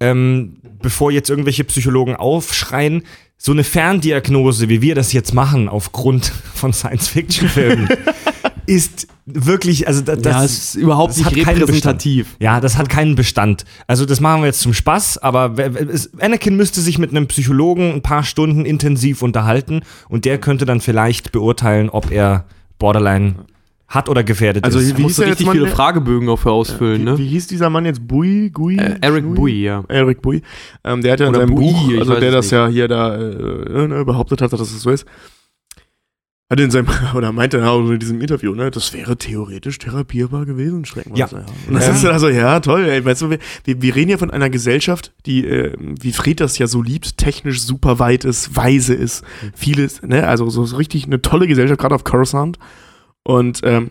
Ähm, 0.00 0.56
bevor 0.82 1.10
jetzt 1.12 1.30
irgendwelche 1.30 1.64
Psychologen 1.64 2.16
aufschreien, 2.16 3.02
so 3.36 3.52
eine 3.52 3.64
Ferndiagnose, 3.64 4.68
wie 4.68 4.80
wir 4.82 4.94
das 4.94 5.12
jetzt 5.12 5.34
machen, 5.34 5.68
aufgrund 5.68 6.26
von 6.54 6.72
Science-Fiction-Filmen, 6.72 7.88
ist 8.66 9.06
wirklich, 9.26 9.86
also 9.88 10.00
da- 10.02 10.16
das, 10.16 10.32
ja, 10.34 10.44
ist 10.44 10.74
überhaupt 10.74 11.16
nicht 11.16 11.46
repräsentativ. 11.46 12.36
Ja, 12.40 12.60
das 12.60 12.76
hat 12.78 12.88
keinen 12.88 13.14
Bestand. 13.14 13.64
Also 13.86 14.04
das 14.06 14.20
machen 14.20 14.42
wir 14.42 14.46
jetzt 14.46 14.60
zum 14.60 14.74
Spaß, 14.74 15.18
aber 15.18 15.54
es- 15.58 16.10
Anakin 16.20 16.56
müsste 16.56 16.80
sich 16.80 16.98
mit 16.98 17.10
einem 17.10 17.26
Psychologen 17.26 17.92
ein 17.92 18.02
paar 18.02 18.24
Stunden 18.24 18.64
intensiv 18.64 19.22
unterhalten 19.22 19.80
und 20.08 20.24
der 20.24 20.38
könnte 20.38 20.64
dann 20.64 20.80
vielleicht 20.80 21.32
beurteilen, 21.32 21.88
ob 21.90 22.10
er 22.10 22.44
Borderline 22.78 23.34
hat 23.86 24.08
oder 24.08 24.24
gefährdet 24.24 24.64
Also 24.64 24.78
ist. 24.78 24.86
hieß 24.92 24.98
musst 24.98 25.18
du 25.18 25.22
richtig 25.22 25.48
viele 25.50 25.68
Fragebögen 25.68 26.26
dafür 26.26 26.52
ausfüllen, 26.52 27.00
Wie, 27.02 27.04
ne? 27.04 27.18
wie 27.18 27.26
hieß 27.28 27.46
dieser 27.48 27.70
Mann 27.70 27.84
jetzt? 27.84 28.06
Bui? 28.06 28.50
Gui? 28.50 28.76
Äh, 28.76 28.96
Eric? 29.00 29.34
Bui, 29.34 29.62
ja. 29.62 29.84
Eric 29.88 30.22
Bui. 30.22 30.42
Ähm, 30.84 31.02
der 31.02 31.12
hat 31.12 31.20
ja 31.20 31.26
in 31.26 31.34
Oder 31.34 31.46
seinem 31.46 31.54
Bui, 31.54 31.64
Buch, 31.72 31.98
also 32.00 32.18
der 32.18 32.30
das 32.32 32.46
nicht. 32.46 32.52
ja 32.52 32.66
hier 32.68 32.88
da 32.88 33.14
äh, 33.16 33.86
ne, 33.88 34.04
behauptet 34.04 34.40
hat, 34.42 34.52
dass 34.52 34.60
es 34.60 34.80
so 34.80 34.90
ist, 34.90 35.06
hat 36.50 36.60
in 36.60 36.70
seinem, 36.70 36.86
oder 37.14 37.32
meinte 37.32 37.58
er 37.58 37.70
auch 37.70 37.88
in 37.90 37.98
diesem 37.98 38.20
Interview, 38.20 38.54
ne, 38.54 38.70
das 38.70 38.92
wäre 38.92 39.16
theoretisch 39.16 39.78
therapierbar 39.78 40.44
gewesen, 40.46 40.84
streckenweise. 40.84 41.36
Ja. 41.36 41.44
Und 41.68 41.74
das 41.74 41.88
Ähm. 41.88 41.94
ist 41.94 42.04
also, 42.06 42.28
ja, 42.28 42.60
toll, 42.60 42.84
ey, 42.86 43.04
weißt 43.04 43.22
du, 43.22 43.30
wir, 43.30 43.38
wir 43.64 43.82
wir 43.82 43.94
reden 43.96 44.10
ja 44.10 44.18
von 44.18 44.30
einer 44.30 44.50
Gesellschaft, 44.50 45.12
die, 45.26 45.46
äh, 45.46 45.72
wie 45.78 46.12
Fred 46.12 46.40
das 46.40 46.58
ja 46.58 46.66
so 46.66 46.82
liebt, 46.82 47.16
technisch 47.18 47.62
super 47.62 47.98
weit 47.98 48.24
ist, 48.24 48.56
weise 48.56 48.94
ist, 48.94 49.24
Mhm. 49.42 49.50
vieles, 49.54 50.02
ne, 50.02 50.26
also 50.26 50.48
so, 50.50 50.64
so 50.64 50.76
richtig 50.76 51.06
eine 51.06 51.20
tolle 51.22 51.46
Gesellschaft, 51.46 51.80
gerade 51.80 51.94
auf 51.94 52.04
Coruscant. 52.04 52.58
Und, 53.24 53.60
ähm, 53.64 53.90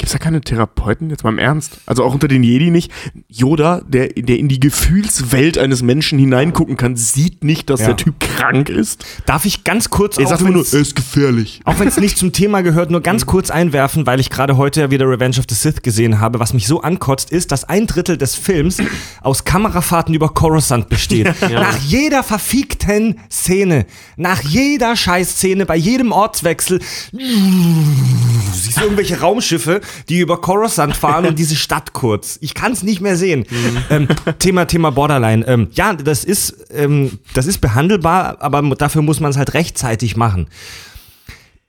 Gibt's 0.00 0.12
da 0.14 0.18
keine 0.18 0.40
Therapeuten, 0.40 1.10
jetzt 1.10 1.24
mal 1.24 1.28
im 1.30 1.38
Ernst? 1.38 1.72
Also 1.84 2.04
auch 2.04 2.14
unter 2.14 2.26
den 2.26 2.42
Jedi 2.42 2.70
nicht. 2.70 2.90
Yoda, 3.28 3.82
der, 3.86 4.08
der 4.08 4.38
in 4.38 4.48
die 4.48 4.58
Gefühlswelt 4.58 5.58
eines 5.58 5.82
Menschen 5.82 6.18
hineingucken 6.18 6.78
kann, 6.78 6.96
sieht 6.96 7.44
nicht, 7.44 7.68
dass 7.68 7.80
Ja. 7.80 7.88
der 7.88 7.96
Typ 7.98 8.18
krank 8.18 8.70
ist. 8.70 9.04
Darf 9.26 9.44
ich 9.44 9.62
ganz 9.62 9.90
kurz, 9.90 10.16
Er 10.16 10.24
auch 10.24 10.30
sagt 10.30 10.40
nur, 10.40 10.64
er 10.64 10.80
ist 10.80 10.96
gefährlich. 10.96 11.60
auch 11.66 11.78
wenn 11.80 11.86
es 11.86 11.98
nicht 11.98 12.16
zum 12.16 12.32
Thema 12.32 12.62
gehört, 12.62 12.90
nur 12.90 13.02
ganz 13.02 13.26
kurz 13.26 13.50
einwerfen, 13.50 14.06
weil 14.06 14.20
ich 14.20 14.30
gerade 14.30 14.56
heute 14.56 14.80
ja 14.80 14.90
wieder 14.90 15.06
Revenge 15.06 15.36
of 15.38 15.44
the 15.50 15.54
Sith 15.54 15.82
gesehen 15.82 16.18
habe. 16.18 16.40
Was 16.40 16.54
mich 16.54 16.66
so 16.66 16.80
ankotzt, 16.80 17.30
ist, 17.30 17.52
dass 17.52 17.64
ein 17.64 17.86
Drittel 17.86 18.16
des 18.16 18.36
Films 18.36 18.78
aus 19.20 19.44
Kamerafahrten 19.44 20.14
über 20.14 20.30
Coruscant 20.30 20.88
besteht. 20.88 21.26
Nach 21.42 21.76
jeder 21.76 22.22
verfickten 22.22 23.20
Szene, 23.30 23.84
nach 24.16 24.40
jeder 24.44 24.96
Scheißszene, 24.96 25.66
bei 25.66 25.76
jedem 25.76 26.10
Ortswechsel, 26.12 26.80
siehst 27.12 28.78
du 28.78 28.82
irgendwelche 28.84 29.20
Raumschiffe, 29.20 29.82
die 30.08 30.20
über 30.20 30.40
Coruscant 30.40 30.96
fahren 30.96 31.26
und 31.26 31.38
diese 31.38 31.56
Stadt 31.56 31.92
kurz. 31.92 32.38
Ich 32.40 32.54
kann 32.54 32.72
es 32.72 32.82
nicht 32.82 33.00
mehr 33.00 33.16
sehen. 33.16 33.46
Ähm, 33.90 34.08
Thema, 34.38 34.66
Thema 34.66 34.90
Borderline. 34.90 35.46
Ähm, 35.46 35.68
ja, 35.72 35.94
das 35.94 36.24
ist, 36.24 36.66
ähm, 36.70 37.18
das 37.34 37.46
ist 37.46 37.58
behandelbar, 37.60 38.36
aber 38.40 38.62
dafür 38.76 39.02
muss 39.02 39.20
man 39.20 39.30
es 39.30 39.36
halt 39.36 39.54
rechtzeitig 39.54 40.16
machen. 40.16 40.46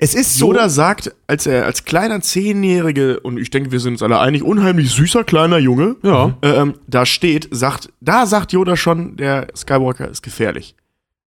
Es 0.03 0.15
ist 0.15 0.37
so. 0.39 0.47
Yoda 0.47 0.67
sagt, 0.69 1.13
als 1.27 1.45
er 1.45 1.65
als 1.65 1.85
kleiner 1.85 2.21
Zehnjährige, 2.21 3.19
und 3.19 3.37
ich 3.37 3.51
denke, 3.51 3.71
wir 3.71 3.79
sind 3.79 3.93
uns 3.93 4.01
alle 4.01 4.19
einig, 4.19 4.41
unheimlich 4.41 4.89
süßer 4.89 5.23
kleiner 5.23 5.59
Junge, 5.59 5.95
Ja. 6.01 6.35
ähm, 6.41 6.73
da 6.87 7.05
steht, 7.05 7.47
sagt, 7.51 7.89
da 8.01 8.25
sagt 8.25 8.51
Yoda 8.51 8.75
schon, 8.75 9.15
der 9.17 9.47
Skywalker 9.55 10.09
ist 10.09 10.23
gefährlich. 10.23 10.73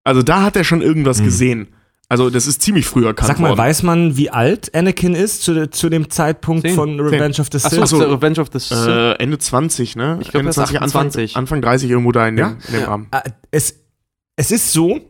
Also 0.04 0.22
da 0.22 0.42
hat 0.42 0.56
er 0.56 0.64
schon 0.64 0.80
irgendwas 0.80 1.22
gesehen. 1.22 1.68
Also 2.12 2.28
das 2.28 2.46
ist 2.46 2.60
ziemlich 2.60 2.84
früh 2.86 3.06
erkannt 3.06 3.26
Sag 3.28 3.40
mal, 3.40 3.48
worden. 3.48 3.58
weiß 3.60 3.84
man, 3.84 4.18
wie 4.18 4.28
alt 4.28 4.74
Anakin 4.74 5.14
ist 5.14 5.42
zu, 5.44 5.70
zu 5.70 5.88
dem 5.88 6.10
Zeitpunkt 6.10 6.66
Zehn. 6.66 6.74
von 6.74 7.00
Revenge 7.00 7.36
of 7.40 7.48
the 7.50 7.58
Sith? 7.58 7.72
Achso, 7.78 7.82
Ach 7.82 7.86
so. 7.86 7.98
Revenge 8.14 8.38
of 8.38 8.48
the 8.52 8.58
Sith. 8.58 8.86
Äh, 8.86 9.12
Ende 9.14 9.38
20, 9.38 9.96
ne? 9.96 10.18
Ich 10.20 10.28
glaub, 10.30 10.40
Ende 10.40 10.50
ist 10.50 10.58
28. 10.58 11.30
Anfang, 11.36 11.40
Anfang 11.42 11.62
30 11.62 11.88
irgendwo 11.90 12.12
da 12.12 12.28
in 12.28 12.36
dem, 12.36 12.44
Ja? 12.44 12.48
in 12.68 12.72
dem 12.74 12.80
Ja. 12.82 12.86
Rahmen. 12.88 13.06
Äh, 13.12 13.30
es, 13.50 13.76
es 14.36 14.50
ist 14.50 14.72
so, 14.74 15.00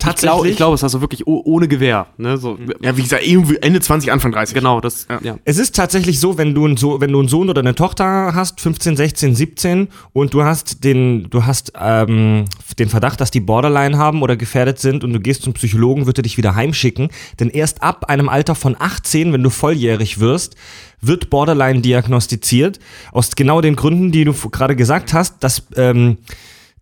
tatsächlich. 0.00 0.52
Ich 0.52 0.56
glaube, 0.56 0.74
es 0.74 0.80
ist 0.80 0.84
also 0.84 1.00
wirklich 1.00 1.26
oh, 1.26 1.42
ohne 1.44 1.68
Gewehr. 1.68 2.06
Ne? 2.16 2.36
So, 2.36 2.58
Ja, 2.80 2.96
wie 2.96 3.02
gesagt, 3.02 3.26
irgendwie 3.26 3.56
Ende 3.60 3.80
20, 3.80 4.10
Anfang 4.10 4.32
30. 4.32 4.54
Genau, 4.54 4.80
das, 4.80 5.06
Ja. 5.08 5.20
ja. 5.22 5.38
Es 5.44 5.58
ist 5.58 5.76
tatsächlich 5.76 6.18
so, 6.18 6.38
wenn 6.38 6.54
du, 6.54 6.66
ein 6.66 6.76
so, 6.76 7.00
wenn 7.00 7.12
du 7.12 7.20
einen 7.20 7.28
Sohn 7.28 7.48
oder 7.48 7.60
eine 7.60 7.74
Tochter 7.74 8.34
hast, 8.34 8.60
15, 8.60 8.96
16, 8.96 9.34
17, 9.34 9.88
und 10.12 10.34
du 10.34 10.42
hast 10.42 10.82
den, 10.82 11.30
du 11.30 11.46
hast 11.46 11.72
ähm, 11.80 12.46
den 12.78 12.88
Verdacht, 12.88 13.20
dass 13.20 13.30
die 13.30 13.40
Borderline 13.40 13.96
haben 13.96 14.22
oder 14.22 14.36
gefährdet 14.36 14.78
sind 14.78 15.04
und 15.04 15.12
du 15.12 15.20
gehst 15.20 15.42
zum 15.42 15.52
Psychologen, 15.52 16.06
wird 16.06 16.18
er 16.18 16.22
dich 16.22 16.36
wieder 16.36 16.54
heimschicken. 16.54 17.10
Denn 17.38 17.50
erst 17.50 17.82
ab 17.82 18.06
einem 18.08 18.28
Alter 18.28 18.54
von 18.54 18.76
18, 18.78 19.32
wenn 19.32 19.42
du 19.42 19.50
volljährig 19.50 20.18
wirst, 20.18 20.56
wird 21.00 21.30
Borderline 21.30 21.80
diagnostiziert. 21.80 22.78
Aus 23.12 23.34
genau 23.36 23.60
den 23.60 23.76
Gründen, 23.76 24.12
die 24.12 24.24
du 24.24 24.32
gerade 24.32 24.76
gesagt 24.76 25.12
hast, 25.12 25.42
dass 25.42 25.62
ähm, 25.76 26.18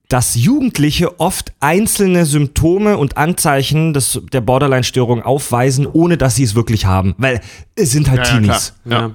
dass 0.08 0.34
Jugendliche 0.34 1.20
oft 1.20 1.52
einzelne 1.60 2.24
Symptome 2.24 2.96
und 2.96 3.16
Anzeichen 3.18 3.92
des, 3.92 4.20
der 4.32 4.40
Borderline-Störung 4.40 5.22
aufweisen, 5.22 5.86
ohne 5.86 6.16
dass 6.16 6.34
sie 6.34 6.44
es 6.44 6.54
wirklich 6.54 6.86
haben. 6.86 7.14
Weil 7.18 7.40
es 7.74 7.90
sind 7.90 8.08
halt 8.08 8.20
Ja, 8.20 8.24
ja, 8.24 8.40
Teenies. 8.40 8.74
klar. 8.86 9.00
ja. 9.02 9.10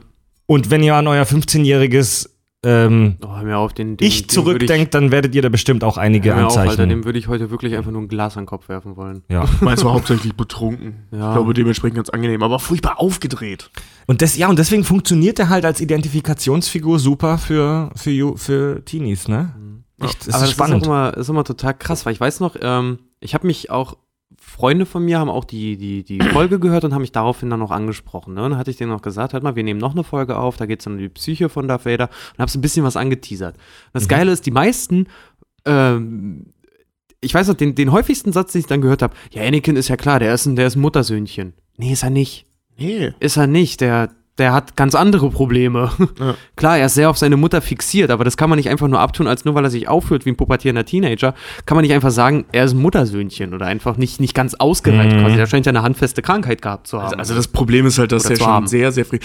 Und 0.46 0.70
wenn 0.70 0.84
ihr 0.84 0.94
an 0.96 1.08
euer 1.08 1.24
15-jähriges 1.24 2.30
ähm, 2.66 3.18
Oh, 3.22 3.28
auf, 3.28 3.74
den, 3.74 3.98
den 3.98 4.08
Ich 4.08 4.30
zurückdenkt, 4.30 4.94
dann 4.94 5.12
werdet 5.12 5.36
ihr 5.36 5.42
da 5.42 5.50
bestimmt 5.50 5.84
auch 5.84 5.98
einige 5.98 6.30
Hör 6.30 6.36
mir 6.38 6.48
auf, 6.48 6.56
Alter, 6.58 6.72
Anzeichen. 6.72 6.90
dem 6.90 7.04
würde 7.06 7.20
ich 7.20 7.28
heute 7.28 7.50
wirklich 7.52 7.76
einfach 7.76 7.92
nur 7.92 8.02
ein 8.02 8.08
Glas 8.08 8.38
an 8.38 8.44
den 8.44 8.48
Kopf 8.48 8.70
werfen 8.70 8.96
wollen. 8.96 9.24
ja. 9.30 9.46
Meinst 9.60 9.84
du 9.84 9.92
hauptsächlich 9.92 10.34
betrunken? 10.36 11.08
Ja. 11.12 11.30
Ich 11.30 11.34
glaube, 11.36 11.54
dementsprechend 11.54 11.96
ganz 11.98 12.10
angenehm, 12.10 12.42
aber 12.44 12.60
furchtbar 12.60 13.00
aufgedreht. 13.02 13.70
Und 14.06 14.22
das, 14.22 14.38
ja, 14.38 14.48
und 14.48 14.60
deswegen 14.60 14.84
funktioniert 14.86 15.40
er 15.40 15.50
halt 15.50 15.66
als 15.66 15.82
Identifikationsfigur 15.82 17.00
super 17.00 17.38
für, 17.38 17.90
für, 17.96 18.38
für 18.38 18.86
Teenies, 18.86 19.28
ne? 19.28 19.54
Echt, 20.06 20.28
es 20.28 20.34
Aber 20.34 20.44
ist 20.44 20.50
das 20.50 20.52
spannend. 20.52 20.82
ist 20.82 20.88
immer, 20.88 21.18
ist 21.18 21.30
immer 21.30 21.44
total 21.44 21.74
krass, 21.74 22.06
weil 22.06 22.14
ich 22.14 22.20
weiß 22.20 22.40
noch, 22.40 22.56
ähm, 22.62 23.00
ich 23.20 23.34
habe 23.34 23.48
mich 23.48 23.70
auch, 23.70 23.98
Freunde 24.40 24.86
von 24.86 25.06
mir 25.06 25.20
haben 25.20 25.30
auch 25.30 25.46
die, 25.46 25.78
die, 25.78 26.04
die 26.04 26.20
Folge 26.34 26.60
gehört 26.60 26.84
und 26.84 26.94
haben 26.94 27.02
mich 27.02 27.12
daraufhin 27.12 27.50
dann 27.50 27.60
noch 27.60 27.72
angesprochen. 27.72 28.34
Ne? 28.34 28.44
Und 28.44 28.52
dann 28.52 28.60
hatte 28.60 28.72
ich 28.72 28.78
denen 28.78 28.92
noch 28.92 29.02
gesagt, 29.02 29.34
halt 29.34 29.44
mal, 29.44 29.56
wir 29.56 29.64
nehmen 29.64 29.80
noch 29.80 29.94
eine 29.94 30.04
Folge 30.04 30.38
auf, 30.38 30.58
da 30.58 30.66
geht 30.66 30.80
es 30.82 30.88
um 30.88 30.98
die 30.98 31.10
Psyche 31.10 31.50
von 31.50 31.68
Darth 31.68 31.86
Vader 31.86 32.10
und 32.34 32.40
habe 32.40 32.52
so 32.52 32.58
ein 32.60 32.62
bisschen 32.62 32.84
was 32.84 32.98
angeteasert. 32.98 33.56
Und 33.56 33.94
das 33.94 34.08
Geile 34.08 34.32
ist, 34.32 34.46
die 34.46 34.52
meisten, 34.52 35.08
ähm, 35.66 36.54
ich 37.22 37.34
weiß 37.34 37.48
noch, 37.48 37.56
den, 37.56 37.76
den 37.76 37.92
häufigsten 37.92 38.34
Satz, 38.34 38.52
den 38.52 38.60
ich 38.62 38.68
dann 38.68 38.82
gehört 38.82 39.02
habe, 39.02 39.16
ja, 39.32 39.44
Anakin 39.44 39.76
ist 39.76 39.88
ja 39.88 39.98
klar, 39.98 40.20
der 40.20 40.34
ist 40.34 40.46
ein, 40.46 40.56
der 40.56 40.68
ist 40.68 40.76
ein 40.76 40.82
Muttersöhnchen. 40.82 41.54
Nee, 41.78 41.94
ist 41.94 42.04
er 42.04 42.10
nicht. 42.10 42.46
Nee. 42.78 43.14
Ist 43.20 43.38
er 43.38 43.48
nicht. 43.48 43.82
Der, 43.82 44.10
der 44.38 44.52
hat 44.54 44.76
ganz 44.76 44.96
andere 44.96 45.30
Probleme. 45.30 45.92
Ja. 46.20 46.36
Klar, 46.56 46.78
er 46.80 46.88
ist 46.88 46.96
sehr 46.96 47.10
auf 47.10 47.18
seine 47.18 47.38
Mutter 47.38 47.62
fixiert, 47.62 48.10
aber 48.10 48.24
das 48.24 48.36
kann 48.38 48.50
man 48.50 48.58
nicht 48.58 48.70
einfach 48.70 48.88
nur 48.88 49.00
abtun, 49.00 49.28
als 49.28 49.46
nur 49.46 49.54
weil 49.56 49.64
er 49.64 49.70
sich 49.70 49.88
aufführt 49.88 50.26
wie 50.26 50.32
ein 50.32 50.36
pubertierender 50.36 50.86
Teenager, 50.86 51.36
kann 51.66 51.76
man 51.76 51.84
nicht 51.84 51.94
einfach 51.94 52.10
sagen, 52.12 52.46
er 52.52 52.66
ist 52.66 52.74
ein 52.74 52.82
Muttersöhnchen 52.82 53.54
oder 53.54 53.68
einfach 53.68 53.98
nicht, 53.98 54.20
nicht 54.20 54.34
ganz 54.34 54.56
ausgereift 54.56 55.16
Mhm. 55.16 55.22
quasi. 55.22 55.36
Der 55.36 55.46
scheint 55.46 55.66
ja 55.66 55.72
eine 55.72 55.84
handfeste 55.84 56.22
Krankheit 56.22 56.62
gehabt 56.62 56.88
zu 56.88 56.98
haben. 56.98 57.06
Also, 57.06 57.18
also 57.18 57.36
das 57.36 57.48
Problem 57.48 57.86
ist 57.86 58.00
halt, 58.00 58.12
dass 58.12 58.26
Oder 58.26 58.36
zu 58.36 58.44
schon 58.44 58.52
haben. 58.52 58.68
sehr, 58.68 58.92
sehr 58.92 59.06
früh. 59.06 59.20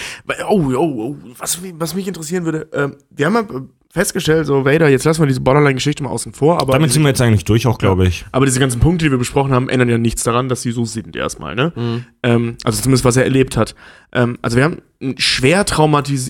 Oh, 0.47 0.61
oh, 0.75 0.75
oh, 0.77 1.15
was, 1.37 1.59
was 1.73 1.95
mich 1.95 2.07
interessieren 2.07 2.45
würde, 2.45 2.67
ähm, 2.73 2.95
wir 3.09 3.25
haben 3.25 3.33
ja 3.35 3.43
festgestellt, 3.91 4.45
so 4.45 4.65
Vader, 4.65 4.87
jetzt 4.87 5.03
lassen 5.03 5.21
wir 5.21 5.27
diese 5.27 5.41
Borderline-Geschichte 5.41 6.03
mal 6.03 6.09
außen 6.09 6.31
vor, 6.33 6.61
aber, 6.61 6.73
Damit 6.73 6.91
sind 6.91 7.01
wir 7.01 7.09
jetzt 7.09 7.21
eigentlich 7.21 7.43
durch 7.45 7.65
auch, 7.65 7.79
glaube 7.79 8.07
ich. 8.07 8.23
aber 8.31 8.45
diese 8.45 8.59
ganzen 8.59 8.79
Punkte, 8.79 9.05
die 9.05 9.11
wir 9.11 9.17
besprochen 9.17 9.51
haben, 9.51 9.67
ändern 9.67 9.89
ja 9.89 9.97
nichts 9.97 10.21
daran, 10.23 10.47
dass 10.47 10.61
sie 10.61 10.71
so 10.71 10.85
sind 10.85 11.15
erstmal, 11.15 11.55
ne? 11.55 11.73
Mhm. 11.75 12.05
Ähm, 12.21 12.57
also 12.63 12.81
zumindest, 12.81 13.03
was 13.05 13.17
er 13.17 13.23
erlebt 13.23 13.57
hat. 13.57 13.73
Ähm, 14.13 14.37
also 14.43 14.57
wir 14.57 14.63
haben 14.63 14.77
ein 15.01 15.15
schwer 15.17 15.65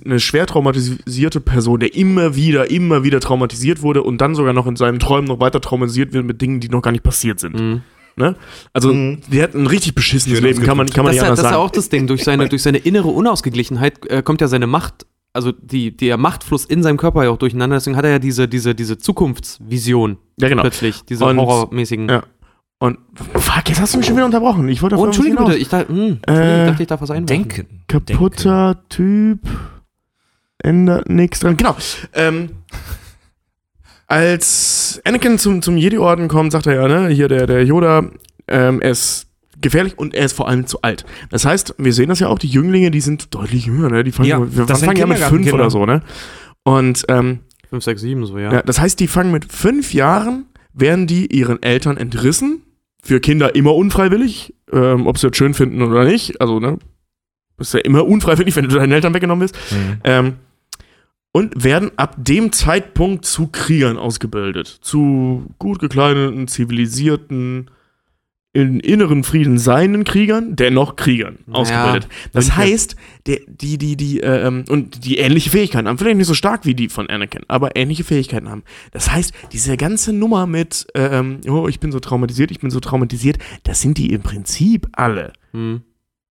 eine 0.06 0.20
schwer 0.20 0.46
traumatisierte 0.46 1.42
Person, 1.42 1.80
der 1.82 1.94
immer 1.96 2.36
wieder, 2.36 2.70
immer 2.72 3.04
wieder 3.04 3.20
traumatisiert 3.20 3.82
wurde 3.82 4.04
und 4.04 4.22
dann 4.22 4.36
sogar 4.36 4.54
noch 4.54 4.68
in 4.68 4.76
seinen 4.76 5.00
Träumen 5.00 5.28
noch 5.28 5.40
weiter 5.40 5.60
traumatisiert 5.60 6.14
wird 6.14 6.26
mit 6.26 6.42
Dingen, 6.42 6.60
die 6.62 6.70
noch 6.70 6.82
gar 6.82 6.92
nicht 6.92 7.04
passiert 7.04 7.40
sind. 7.40 7.60
Mhm. 7.60 7.82
Ne? 8.16 8.36
Also 8.74 8.94
Mhm. 8.94 9.20
der 9.32 9.44
hat 9.44 9.54
ein 9.54 9.68
richtig 9.68 9.96
beschissenes 9.96 10.40
Leben, 10.42 10.62
kann 10.64 10.78
man, 10.78 10.88
kann 10.88 11.04
man 11.06 11.14
Das, 11.16 11.16
nicht 11.16 11.18
ist 11.18 11.22
ja- 11.24 11.28
anders 11.28 11.38
das 11.40 11.40
ist 11.40 11.44
ja 11.44 11.50
sagen. 11.58 11.64
auch 11.68 11.72
das 11.72 11.90
Ding. 11.90 12.08
Durch 12.08 12.24
seine, 12.24 12.48
durch 12.50 12.62
seine 12.62 12.78
innere 12.78 13.08
Unausgeglichenheit 13.10 14.06
äh, 14.10 14.22
kommt 14.24 14.42
ja 14.42 14.48
seine 14.48 14.68
Macht, 14.68 15.06
also 15.34 15.52
die, 15.52 15.96
der 15.96 16.18
Machtfluss 16.18 16.66
in 16.66 16.82
seinem 16.84 16.98
Körper 16.98 17.24
ja 17.24 17.30
auch 17.30 17.38
durcheinander. 17.38 17.76
Deswegen 17.78 17.96
hat 17.96 18.06
er 18.06 18.12
ja 18.12 18.20
diese, 18.20 18.48
diese, 18.48 18.74
diese 18.76 18.98
Zukunftsvision 18.98 20.18
ja, 20.40 20.50
genau. 20.50 20.62
plötzlich, 20.64 21.04
diese 21.06 21.26
Und- 21.26 21.38
horrormäßigen. 21.38 22.10
Ja. 22.10 22.24
Und 22.82 22.98
fuck, 23.16 23.68
jetzt 23.68 23.82
hast 23.82 23.94
du 23.94 23.98
mich 23.98 24.08
schon 24.08 24.16
wieder 24.16 24.26
unterbrochen. 24.26 24.70
Ich 24.70 24.82
wollte 24.82 24.96
auf 24.96 25.02
Oh, 25.02 25.06
Entschuldigung 25.08 25.46
bitte, 25.46 25.58
ich, 25.58 25.68
da, 25.68 25.86
hm, 25.86 26.20
Äh, 26.26 26.64
ich 26.64 26.70
dachte, 26.72 26.84
ich 26.84 26.88
darf 26.88 27.02
was 27.02 27.12
einwerfen. 27.12 27.50
Denken. 27.50 27.84
Kaputter 27.88 28.82
Typ. 28.88 29.40
Ändert 30.60 31.10
nichts 31.10 31.40
dran. 31.42 31.58
Genau. 31.58 31.76
Ähm, 32.14 32.52
als 34.08 35.02
Anakin 35.06 35.38
zum, 35.38 35.62
zum 35.62 35.78
Jedi-Orden 35.78 36.28
kommt, 36.28 36.52
sagt 36.52 36.68
er 36.68 36.76
ja, 36.76 36.88
ne, 36.88 37.10
hier 37.10 37.28
der, 37.28 37.48
der 37.48 37.64
Yoda, 37.66 38.10
ähm, 38.48 38.82
er 38.82 38.92
ist 38.92 39.28
gefährlich 39.62 39.98
und 39.98 40.14
er 40.14 40.26
ist 40.26 40.34
vor 40.34 40.48
allem 40.48 40.66
zu 40.66 40.82
alt. 40.82 41.06
Das 41.30 41.46
heißt, 41.46 41.76
wir 41.78 41.94
sehen 41.94 42.10
das 42.10 42.20
ja 42.20 42.28
auch, 42.28 42.40
die 42.40 42.48
Jünglinge, 42.48 42.92
die 42.92 43.02
sind 43.02 43.34
deutlich 43.34 43.66
jünger, 43.66 43.90
ne? 43.90 44.04
Die 44.04 44.12
fangen, 44.12 44.30
Ja, 44.30 44.40
wir 44.40 44.68
fangen 44.68 44.98
ja 44.98 45.06
mit 45.06 45.18
fünf 45.18 45.46
Kindergartenkinder. 45.46 45.54
oder 45.54 45.70
so, 45.70 45.86
ne? 45.86 46.02
Und 46.64 47.06
ähm, 47.10 47.40
5, 47.70 47.84
6, 47.84 48.02
7, 48.02 48.26
so, 48.26 48.38
ja. 48.38 48.54
ja. 48.54 48.62
das 48.62 48.80
heißt, 48.80 49.00
die 49.00 49.08
fangen 49.08 49.32
mit 49.32 49.52
fünf 49.52 49.94
Jahren, 49.94 50.46
werden 50.74 51.08
die 51.08 51.28
ihren 51.28 51.62
Eltern 51.62 51.98
entrissen. 51.98 52.64
Für 53.02 53.22
Kinder 53.22 53.56
immer 53.56 53.76
unfreiwillig, 53.76 54.54
ähm, 54.74 55.08
ob 55.08 55.18
sie 55.18 55.30
das 55.30 55.38
schön 55.38 55.54
finden 55.54 55.82
oder 55.82 56.04
nicht. 56.04 56.42
Also, 56.42 56.60
ne? 56.60 56.78
Ist 57.58 57.74
ja 57.74 57.80
immer 57.80 58.06
unfreiwillig, 58.06 58.56
wenn 58.56 58.68
du 58.68 58.76
deinen 58.76 58.92
Eltern 58.92 59.14
weggenommen 59.14 59.48
bist. 59.48 59.56
Mhm. 59.72 60.02
Ähm, 60.04 60.34
und 61.32 61.64
werden 61.64 61.92
ab 61.96 62.16
dem 62.18 62.52
Zeitpunkt 62.52 63.26
zu 63.26 63.48
Kriegern 63.48 63.98
ausgebildet. 63.98 64.68
Zu 64.68 65.46
gut 65.60 65.80
gekleideten, 65.80 66.48
zivilisierten, 66.48 67.70
in 68.52 68.80
inneren 68.80 69.24
Frieden 69.24 69.60
seienden 69.60 70.04
Kriegern, 70.04 70.56
dennoch 70.56 70.96
Kriegern 70.96 71.38
ausgebildet. 71.52 72.10
Das 72.34 72.48
Mönche. 72.48 72.58
heißt, 72.58 72.96
der, 73.28 73.40
die, 73.48 73.78
die, 73.78 73.96
die, 73.96 74.22
äh, 74.22 74.48
ähm, 74.48 74.66
und 74.70 75.06
die 75.06 75.20
ähnliche 75.20 75.52
Fähigkeiten 75.52 75.88
haben. 75.88 76.00
Vielleicht 76.00 76.18
nicht 76.18 76.28
so 76.28 76.34
stark 76.34 76.66
wie 76.66 76.74
die 76.74 76.90
von 76.90 77.08
Anakin, 77.10 77.44
aber 77.48 77.76
ähnliche 77.76 78.04
Fähigkeiten 78.04 78.50
haben. 78.50 78.64
Das 78.92 79.12
heißt, 79.12 79.34
diese 79.52 79.78
ganze 79.78 80.14
Nummer 80.14 80.48
mit, 80.48 80.88
äh, 80.96 81.20
ähm, 81.20 81.42
oh, 81.48 81.68
ich 81.68 81.80
bin 81.80 81.92
so 81.92 82.00
traumatisiert, 82.00 82.50
ich 82.50 82.60
bin 82.60 82.72
so 82.72 82.80
traumatisiert, 82.80 83.38
das 83.64 83.82
sind 83.82 84.00
die 84.00 84.12
im 84.12 84.24
Prinzip 84.24 84.88
alle. 84.94 85.34
Hm. 85.52 85.82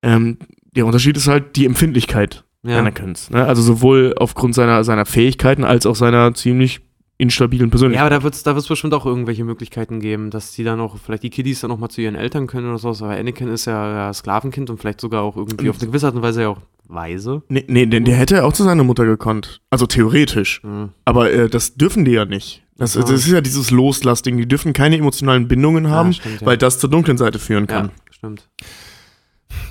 Ähm, 0.01 0.38
der 0.76 0.88
Unterschied 0.88 1.18
ist 1.18 1.28
halt 1.28 1.55
die 1.55 1.65
Empfindlichkeit 1.65 2.45
ja. 2.63 2.80
Anakins. 2.80 3.30
Ne? 3.30 3.45
Also 3.45 3.61
sowohl 3.61 4.15
aufgrund 4.18 4.55
seiner, 4.55 4.84
seiner 4.84 5.05
Fähigkeiten 5.05 5.63
als 5.63 5.86
auch 5.86 5.95
seiner 5.95 6.34
ziemlich 6.34 6.82
instabilen 7.18 7.68
Ja, 7.68 7.72
Persönlichkeit. 7.72 8.05
aber 8.05 8.15
da 8.18 8.24
wird 8.24 8.34
es 8.36 8.43
da 8.43 8.53
wird's 8.55 8.68
bestimmt 8.68 8.93
auch 8.93 9.05
irgendwelche 9.05 9.43
Möglichkeiten 9.43 9.99
geben, 9.99 10.30
dass 10.30 10.51
die 10.51 10.63
dann 10.63 10.80
auch, 10.80 10.97
vielleicht 10.97 11.24
die 11.24 11.30
Kiddies 11.30 11.61
dann 11.61 11.72
auch 11.72 11.78
mal 11.80 11.89
zu 11.89 12.01
ihren 12.01 12.15
Eltern 12.15 12.47
können 12.47 12.68
oder 12.70 12.78
so. 12.78 12.89
Aber 13.05 13.15
Anakin 13.15 13.47
ist 13.49 13.65
ja, 13.65 13.91
ja 14.07 14.13
Sklavenkind 14.13 14.70
und 14.70 14.80
vielleicht 14.80 15.01
sogar 15.01 15.24
auch 15.24 15.36
irgendwie 15.36 15.70
auf 15.70 15.78
eine 15.80 15.88
gewisse 15.88 16.05
Art 16.07 16.15
und 16.15 16.22
Weise 16.22 16.43
ja 16.43 16.49
auch 16.49 16.61
weise. 16.88 17.41
Nee, 17.49 17.65
nee, 17.68 17.86
denn 17.86 18.05
der 18.05 18.15
hätte 18.15 18.45
auch 18.45 18.53
zu 18.53 18.63
seiner 18.63 18.84
Mutter 18.84 19.05
gekonnt. 19.05 19.61
Also 19.70 19.88
theoretisch. 19.88 20.61
Hm. 20.63 20.89
Aber 21.05 21.32
äh, 21.32 21.49
das 21.49 21.76
dürfen 21.76 22.05
die 22.05 22.11
ja 22.11 22.26
nicht. 22.26 22.63
Das, 22.78 22.93
Ja. 22.93 23.01
das 23.01 23.11
ist 23.11 23.28
ja 23.28 23.41
dieses 23.41 23.72
Loslasting. 23.72 24.38
Die 24.38 24.47
dürfen 24.47 24.72
keine 24.74 24.97
emotionalen 24.97 25.47
Bindungen 25.47 25.89
haben, 25.89 26.13
stimmt, 26.13 26.41
ja. 26.41 26.47
weil 26.47 26.57
das 26.57 26.80
zur 26.80 26.89
dunklen 26.89 27.18
Seite 27.18 27.39
führen 27.39 27.68
kann. 27.68 27.88
Ja, 27.88 27.91
stimmt. 28.11 28.47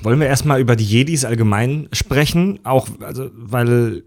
Wollen 0.03 0.18
wir 0.20 0.26
erstmal 0.26 0.61
über 0.61 0.76
die 0.76 0.84
Jedis 0.84 1.24
allgemein 1.24 1.88
sprechen? 1.92 2.59
Auch, 2.64 2.88
also, 3.01 3.30
weil 3.34 4.03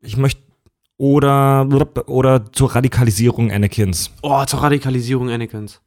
ich 0.00 0.16
möchte. 0.16 0.43
Oder, 1.04 1.68
oder 2.06 2.50
zur 2.52 2.74
Radikalisierung 2.74 3.52
Anakins. 3.52 4.10
Oh, 4.22 4.42
zur 4.46 4.62
Radikalisierung 4.62 5.28
Anakins. 5.28 5.82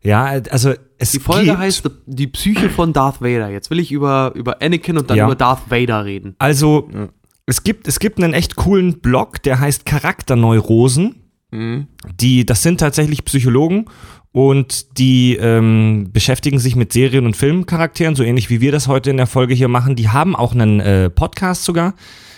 Ja, 0.00 0.24
also 0.50 0.72
es 0.96 1.10
Die 1.12 1.18
Folge 1.18 1.44
gibt, 1.46 1.58
heißt 1.58 1.90
Die 2.06 2.26
Psyche 2.28 2.70
von 2.70 2.94
Darth 2.94 3.20
Vader. 3.20 3.50
Jetzt 3.50 3.68
will 3.70 3.78
ich 3.80 3.92
über, 3.92 4.32
über 4.34 4.62
Anakin 4.62 4.96
und 4.96 5.10
dann 5.10 5.18
Ja. 5.18 5.26
über 5.26 5.34
Darth 5.34 5.70
Vader 5.70 6.06
reden. 6.06 6.36
Also, 6.38 6.88
Ja. 6.94 7.08
es, 7.44 7.64
gibt, 7.64 7.86
es 7.86 7.98
gibt 7.98 8.18
einen 8.22 8.32
echt 8.32 8.56
coolen 8.56 9.00
Blog, 9.00 9.42
der 9.42 9.60
heißt 9.60 9.84
Charakterneurosen. 9.84 11.16
Mhm. 11.50 11.88
Die, 12.18 12.46
das 12.46 12.62
sind 12.62 12.80
tatsächlich 12.80 13.26
Psychologen 13.26 13.86
und 14.32 14.98
die 14.98 15.36
ähm, 15.36 16.08
beschäftigen 16.14 16.58
sich 16.58 16.76
mit 16.76 16.94
Serien- 16.94 17.26
und 17.26 17.36
Filmcharakteren, 17.36 18.16
so 18.16 18.22
ähnlich 18.22 18.48
wie 18.48 18.62
wir 18.62 18.72
das 18.72 18.88
heute 18.88 19.10
in 19.10 19.18
der 19.18 19.26
Folge 19.26 19.52
hier 19.52 19.68
machen. 19.68 19.96
Die 19.96 20.08
haben 20.08 20.34
auch 20.34 20.52
einen 20.54 20.80
äh, 20.80 21.10
Podcast 21.10 21.64
sogar, 21.64 21.92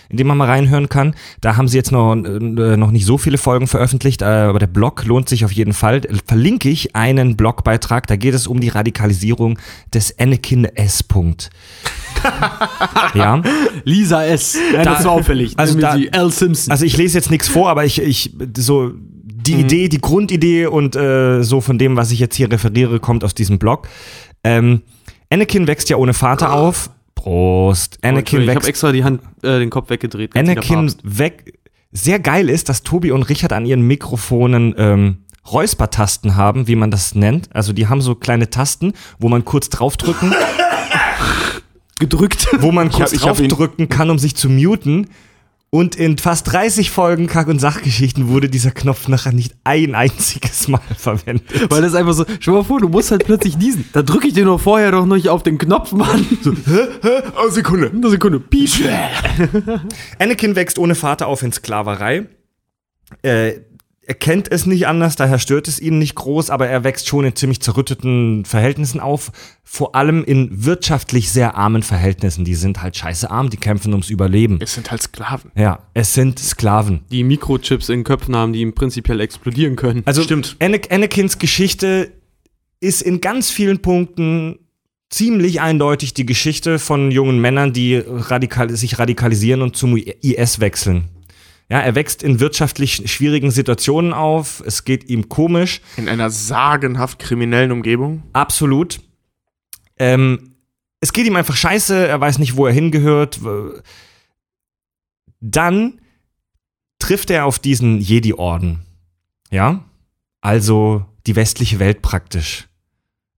in 0.09 0.17
dem 0.17 0.27
man 0.27 0.37
mal 0.37 0.45
reinhören 0.47 0.89
kann. 0.89 1.15
Da 1.41 1.57
haben 1.57 1.67
sie 1.67 1.77
jetzt 1.77 1.91
noch, 1.91 2.13
äh, 2.15 2.77
noch 2.77 2.91
nicht 2.91 3.05
so 3.05 3.17
viele 3.17 3.37
Folgen 3.37 3.67
veröffentlicht, 3.67 4.21
äh, 4.21 4.25
aber 4.25 4.59
der 4.59 4.67
Blog 4.67 5.05
lohnt 5.05 5.29
sich 5.29 5.45
auf 5.45 5.51
jeden 5.51 5.73
Fall. 5.73 6.01
Verlinke 6.25 6.69
ich 6.69 6.95
einen 6.95 7.35
Blogbeitrag, 7.37 8.07
da 8.07 8.15
geht 8.15 8.33
es 8.33 8.47
um 8.47 8.59
die 8.59 8.69
Radikalisierung 8.69 9.59
des 9.93 10.17
Anakin 10.19 10.65
S. 10.65 11.03
Punkt. 11.03 11.49
ja. 13.13 13.41
Lisa 13.83 14.25
S. 14.25 14.57
Ja, 14.73 14.83
das 14.83 15.03
war 15.05 15.11
auffällig. 15.11 15.53
also 15.57 15.79
da- 15.79 15.95
L. 15.97 16.31
Simpson. 16.31 16.71
Also 16.71 16.85
ich 16.85 16.97
lese 16.97 17.17
jetzt 17.17 17.29
nichts 17.31 17.47
vor, 17.47 17.69
aber 17.69 17.85
ich, 17.85 18.01
ich 18.01 18.33
so 18.57 18.91
die 18.93 19.53
Mhm. 19.53 19.59
Idee, 19.61 19.87
die 19.89 20.01
Grundidee 20.01 20.65
und 20.65 20.95
äh, 20.95 21.41
so 21.43 21.61
von 21.61 21.77
dem, 21.77 21.95
was 21.95 22.11
ich 22.11 22.19
jetzt 22.19 22.35
hier 22.35 22.51
referiere, 22.51 22.99
kommt 22.99 23.23
aus 23.23 23.33
diesem 23.33 23.59
Blog. 23.59 23.87
Ähm, 24.43 24.81
Anakin 25.31 25.67
wächst 25.67 25.89
ja 25.89 25.97
ohne 25.97 26.13
Vater 26.13 26.53
auf. 26.53 26.89
Prost. 27.17 27.97
Anakin 28.03 28.41
ich 28.41 28.49
habe 28.55 28.67
extra 28.67 28.91
die 28.91 29.03
Hand, 29.03 29.21
äh, 29.41 29.59
den 29.59 29.69
Kopf 29.69 29.89
weggedreht. 29.89 30.35
Anakin 30.35 30.93
weg. 31.03 31.59
Sehr 31.91 32.19
geil 32.19 32.49
ist, 32.49 32.69
dass 32.69 32.83
Tobi 32.83 33.11
und 33.11 33.23
Richard 33.23 33.53
an 33.53 33.65
ihren 33.65 33.81
Mikrofonen 33.81 34.75
ähm, 34.77 35.17
Räuspertasten 35.51 36.35
haben, 36.35 36.67
wie 36.67 36.75
man 36.75 36.91
das 36.91 37.15
nennt. 37.15 37.53
Also 37.55 37.73
die 37.73 37.87
haben 37.87 38.01
so 38.01 38.13
kleine 38.15 38.49
Tasten, 38.49 38.93
wo 39.19 39.29
man 39.29 39.45
kurz 39.45 39.69
draufdrücken, 39.69 40.33
Gedrückt. 41.99 42.47
wo 42.59 42.71
man 42.71 42.91
kurz 42.91 43.13
ich 43.13 43.23
hab 43.27 43.39
ihn- 43.39 43.47
draufdrücken 43.49 43.89
kann, 43.89 44.09
um 44.09 44.19
sich 44.19 44.35
zu 44.35 44.49
muten. 44.49 45.07
Und 45.69 45.95
in 45.97 46.17
fast 46.17 46.49
30 46.51 46.91
Folgen 46.91 47.27
Kack- 47.27 47.49
und 47.49 47.59
Sachgeschichten 47.59 48.29
wurde 48.29 48.47
dieser 48.49 48.71
Knopf 48.71 49.09
nachher 49.09 49.33
nicht 49.33 49.53
ein 49.65 49.95
einziges 49.95 50.69
Mal 50.69 50.79
verwendet. 50.97 51.69
Weil 51.69 51.81
das 51.81 51.93
einfach 51.93 52.13
so, 52.13 52.23
stell 52.39 52.53
mal 52.53 52.63
vor, 52.63 52.79
du 52.79 52.87
musst 52.87 53.11
halt 53.11 53.25
plötzlich 53.25 53.57
diesen. 53.57 53.83
Da 53.91 54.01
drücke 54.01 54.27
ich 54.29 54.33
dir 54.33 54.45
noch 54.45 54.61
vorher 54.61 54.91
doch 54.91 55.05
nicht 55.05 55.27
auf 55.27 55.43
den 55.43 55.57
Knopf, 55.57 55.91
Mann. 55.91 56.25
So, 56.41 56.53
Oh, 57.37 57.49
Sekunde. 57.49 57.91
eine 57.93 58.09
Sekunde. 58.09 58.39
Piep. 58.39 58.69
Anakin 60.19 60.55
wächst 60.55 60.79
ohne 60.79 60.95
Vater 60.95 61.27
auf 61.27 61.43
in 61.43 61.51
Sklaverei. 61.51 62.27
Äh, 63.21 63.53
er 64.07 64.13
kennt 64.15 64.49
es 64.49 64.65
nicht 64.65 64.87
anders, 64.87 65.17
daher 65.17 65.37
stört 65.37 65.67
es 65.67 65.81
ihn 65.81 65.99
nicht 65.99 66.15
groß, 66.15 66.49
aber 66.49 66.67
er 66.69 66.85
wächst 66.85 67.09
schon 67.09 67.25
in 67.25 67.35
ziemlich 67.35 67.59
zerrütteten 67.59 68.45
Verhältnissen 68.45 69.01
auf. 69.01 69.31
Vor 69.65 69.95
allem 69.95 70.23
in 70.23 70.63
wirtschaftlich 70.65 71.29
sehr 71.29 71.55
armen 71.55 71.83
Verhältnissen. 71.83 72.45
Die 72.45 72.55
sind 72.55 72.81
halt 72.81 72.95
scheiße 72.95 73.29
arm, 73.29 73.49
die 73.49 73.57
kämpfen 73.57 73.91
ums 73.91 74.09
Überleben. 74.09 74.59
Es 74.61 74.75
sind 74.75 74.89
halt 74.91 75.01
Sklaven. 75.03 75.51
Ja, 75.55 75.79
es 75.93 76.13
sind 76.13 76.39
Sklaven. 76.39 77.01
Die 77.11 77.25
Mikrochips 77.25 77.89
in 77.89 78.05
Köpfen 78.05 78.33
haben, 78.33 78.53
die 78.53 78.61
ihm 78.61 78.73
prinzipiell 78.73 79.19
explodieren 79.19 79.75
können. 79.75 80.03
Also 80.05 80.23
Stimmt. 80.23 80.55
Anakin- 80.59 80.89
Anakins 80.93 81.37
Geschichte 81.37 82.13
ist 82.79 83.01
in 83.01 83.19
ganz 83.19 83.51
vielen 83.51 83.79
Punkten 83.81 84.59
ziemlich 85.09 85.59
eindeutig 85.59 86.13
die 86.13 86.25
Geschichte 86.25 86.79
von 86.79 87.11
jungen 87.11 87.39
Männern, 87.41 87.73
die 87.73 87.95
radikal 88.05 88.69
sich 88.69 88.99
radikalisieren 88.99 89.61
und 89.61 89.75
zum 89.75 89.97
IS 89.97 90.61
wechseln. 90.61 91.09
Ja, 91.69 91.79
er 91.81 91.95
wächst 91.95 92.23
in 92.23 92.39
wirtschaftlich 92.39 93.11
schwierigen 93.11 93.51
Situationen 93.51 94.13
auf, 94.13 94.63
es 94.65 94.85
geht 94.85 95.09
ihm 95.09 95.27
komisch, 95.27 95.81
In 95.97 96.07
einer 96.07 96.29
sagenhaft 96.29 97.19
kriminellen 97.19 97.71
Umgebung. 97.71 98.23
absolut. 98.33 98.99
Ähm, 99.99 100.55
es 101.01 101.11
geht 101.11 101.25
ihm 101.27 101.35
einfach 101.35 101.55
scheiße, 101.55 102.07
er 102.07 102.21
weiß 102.21 102.37
nicht, 102.39 102.55
wo 102.55 102.65
er 102.67 102.73
hingehört. 102.73 103.39
Dann 105.39 105.99
trifft 106.99 107.29
er 107.29 107.45
auf 107.45 107.59
diesen 107.59 107.99
Jedi-Orden. 107.99 108.81
Ja, 109.51 109.83
also 110.41 111.05
die 111.25 111.35
westliche 111.35 111.79
Welt 111.79 112.01
praktisch. 112.01 112.67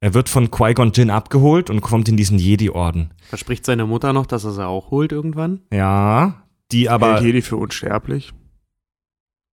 Er 0.02 0.14
wird 0.14 0.30
von 0.30 0.50
Qui-Gon 0.50 0.92
Jinn 0.94 1.10
abgeholt 1.10 1.70
und 1.70 1.82
kommt 1.82 2.08
in 2.08 2.16
diesen 2.16 2.40
Jedi-Orden. 2.40 3.12
Verspricht 3.28 3.66
seine 3.66 3.86
Mutter 3.86 4.14
noch, 4.14 4.26
dass 4.26 4.46
er 4.46 4.52
sie 4.52 4.66
auch 4.66 4.92
holt 4.92 5.12
irgendwann? 5.12 5.62
Ja, 5.74 6.44
die 6.72 6.90
aber 6.90 7.16
Hält 7.16 7.24
Jedi 7.26 7.42
für 7.42 7.58
unsterblich. 7.58 8.34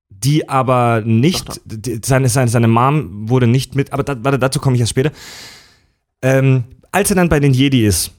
die 0.08 0.48
aber 0.48 1.02
nicht, 1.04 1.60
die, 1.64 2.00
seine, 2.04 2.28
seine, 2.28 2.48
seine 2.48 2.68
Mom 2.68 3.28
wurde 3.28 3.46
nicht 3.46 3.74
mit, 3.74 3.92
aber 3.92 4.02
da, 4.02 4.16
warte, 4.22 4.38
dazu 4.38 4.60
komme 4.60 4.76
ich 4.76 4.80
erst 4.80 4.90
später. 4.90 5.12
Ähm, 6.22 6.64
als 6.92 7.10
er 7.10 7.16
dann 7.16 7.28
bei 7.28 7.40
den 7.40 7.52
Jedi 7.52 7.84
ist, 7.84 8.12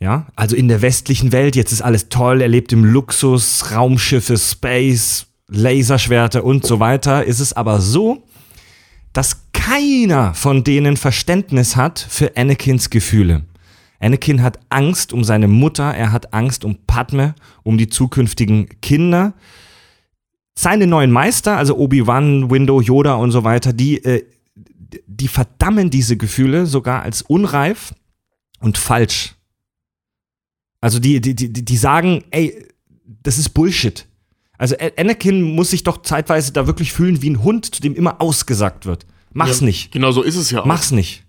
ja, 0.00 0.26
also 0.34 0.56
in 0.56 0.66
der 0.66 0.82
westlichen 0.82 1.30
Welt, 1.30 1.54
jetzt 1.54 1.70
ist 1.70 1.82
alles 1.82 2.08
toll, 2.08 2.40
er 2.40 2.48
lebt 2.48 2.72
im 2.72 2.84
Luxus, 2.84 3.70
Raumschiffe, 3.72 4.36
Space, 4.36 5.26
Laserschwerter 5.48 6.42
und 6.42 6.66
so 6.66 6.80
weiter, 6.80 7.24
ist 7.24 7.38
es 7.38 7.52
aber 7.52 7.80
so, 7.80 8.24
dass 9.12 9.52
keiner 9.52 10.34
von 10.34 10.64
denen 10.64 10.96
Verständnis 10.96 11.76
hat 11.76 12.00
für 12.00 12.36
Anakins 12.36 12.90
Gefühle. 12.90 13.44
Anakin 14.02 14.42
hat 14.42 14.58
Angst 14.68 15.12
um 15.12 15.24
seine 15.24 15.48
Mutter, 15.48 15.94
er 15.94 16.12
hat 16.12 16.34
Angst 16.34 16.64
um 16.64 16.76
Padme, 16.86 17.34
um 17.62 17.78
die 17.78 17.88
zukünftigen 17.88 18.68
Kinder 18.80 19.34
seine 20.54 20.86
neuen 20.86 21.10
Meister, 21.10 21.56
also 21.56 21.76
Obi-Wan, 21.76 22.50
Window, 22.50 22.80
Yoda 22.80 23.14
und 23.14 23.30
so 23.30 23.44
weiter, 23.44 23.72
die, 23.72 24.04
äh, 24.04 24.26
die 25.06 25.28
verdammen 25.28 25.90
diese 25.90 26.16
Gefühle 26.16 26.66
sogar 26.66 27.02
als 27.02 27.22
unreif 27.22 27.94
und 28.60 28.76
falsch. 28.76 29.34
Also 30.80 30.98
die, 30.98 31.20
die, 31.20 31.34
die, 31.34 31.52
die 31.52 31.76
sagen, 31.76 32.24
ey, 32.30 32.66
das 33.22 33.38
ist 33.38 33.50
Bullshit. 33.50 34.06
Also 34.58 34.76
Anakin 34.96 35.42
muss 35.42 35.70
sich 35.70 35.84
doch 35.84 36.02
zeitweise 36.02 36.52
da 36.52 36.66
wirklich 36.66 36.92
fühlen 36.92 37.22
wie 37.22 37.30
ein 37.30 37.42
Hund, 37.42 37.74
zu 37.74 37.80
dem 37.80 37.94
immer 37.94 38.20
ausgesagt 38.20 38.84
wird. 38.84 39.06
Mach's 39.32 39.60
Ja, 39.60 39.66
nicht. 39.66 39.92
Genau 39.92 40.12
so 40.12 40.22
ist 40.22 40.36
es 40.36 40.50
ja 40.50 40.60
auch. 40.60 40.66
Mach's 40.66 40.90
nicht. 40.90 41.24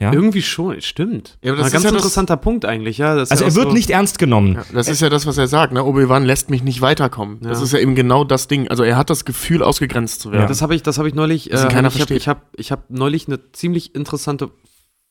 Ja. 0.00 0.08
Ja? 0.08 0.12
Irgendwie 0.12 0.42
schon, 0.42 0.80
stimmt. 0.80 1.38
Ja, 1.42 1.50
aber 1.52 1.58
das 1.58 1.64
Ein 1.64 1.66
ist 1.66 1.72
ganz 1.72 1.84
ja 1.84 1.90
das- 1.90 1.96
interessanter 1.98 2.36
Punkt 2.36 2.64
eigentlich, 2.64 2.98
ja. 2.98 3.16
Das 3.16 3.28
ist 3.28 3.32
Also 3.32 3.44
ja 3.44 3.50
er 3.50 3.54
wird 3.56 3.68
so, 3.68 3.72
nicht 3.74 3.90
ernst 3.90 4.18
genommen. 4.18 4.54
Ja, 4.54 4.64
das 4.72 4.88
ist 4.88 5.00
ja 5.00 5.08
das, 5.10 5.26
was 5.26 5.38
er 5.38 5.48
sagt. 5.48 5.72
Ne? 5.72 5.82
Obi-Wan 5.84 6.24
lässt 6.24 6.50
mich 6.50 6.62
nicht 6.62 6.80
weiterkommen. 6.80 7.38
Das 7.40 7.58
Ja. 7.58 7.64
ist 7.64 7.72
ja 7.72 7.78
eben 7.80 7.94
genau 7.96 8.22
das 8.24 8.46
Ding. 8.48 8.68
Also 8.68 8.84
er 8.84 8.96
hat 8.96 9.10
das 9.10 9.24
Gefühl, 9.24 9.62
ausgegrenzt 9.62 10.20
zu 10.20 10.30
werden. 10.30 10.46
Das 10.46 10.62
habe 10.62 10.74
ich, 10.74 10.82
das 10.84 10.98
habe 10.98 11.08
ich 11.08 11.14
neulich. 11.14 11.52
Äh, 11.52 11.56
keiner 11.68 11.88
ich 11.88 12.00
habe 12.00 12.14
ich 12.14 12.28
hab, 12.28 12.46
ich 12.56 12.70
hab 12.70 12.88
neulich 12.90 13.26
eine 13.26 13.50
ziemlich 13.52 13.94
interessante 13.96 14.50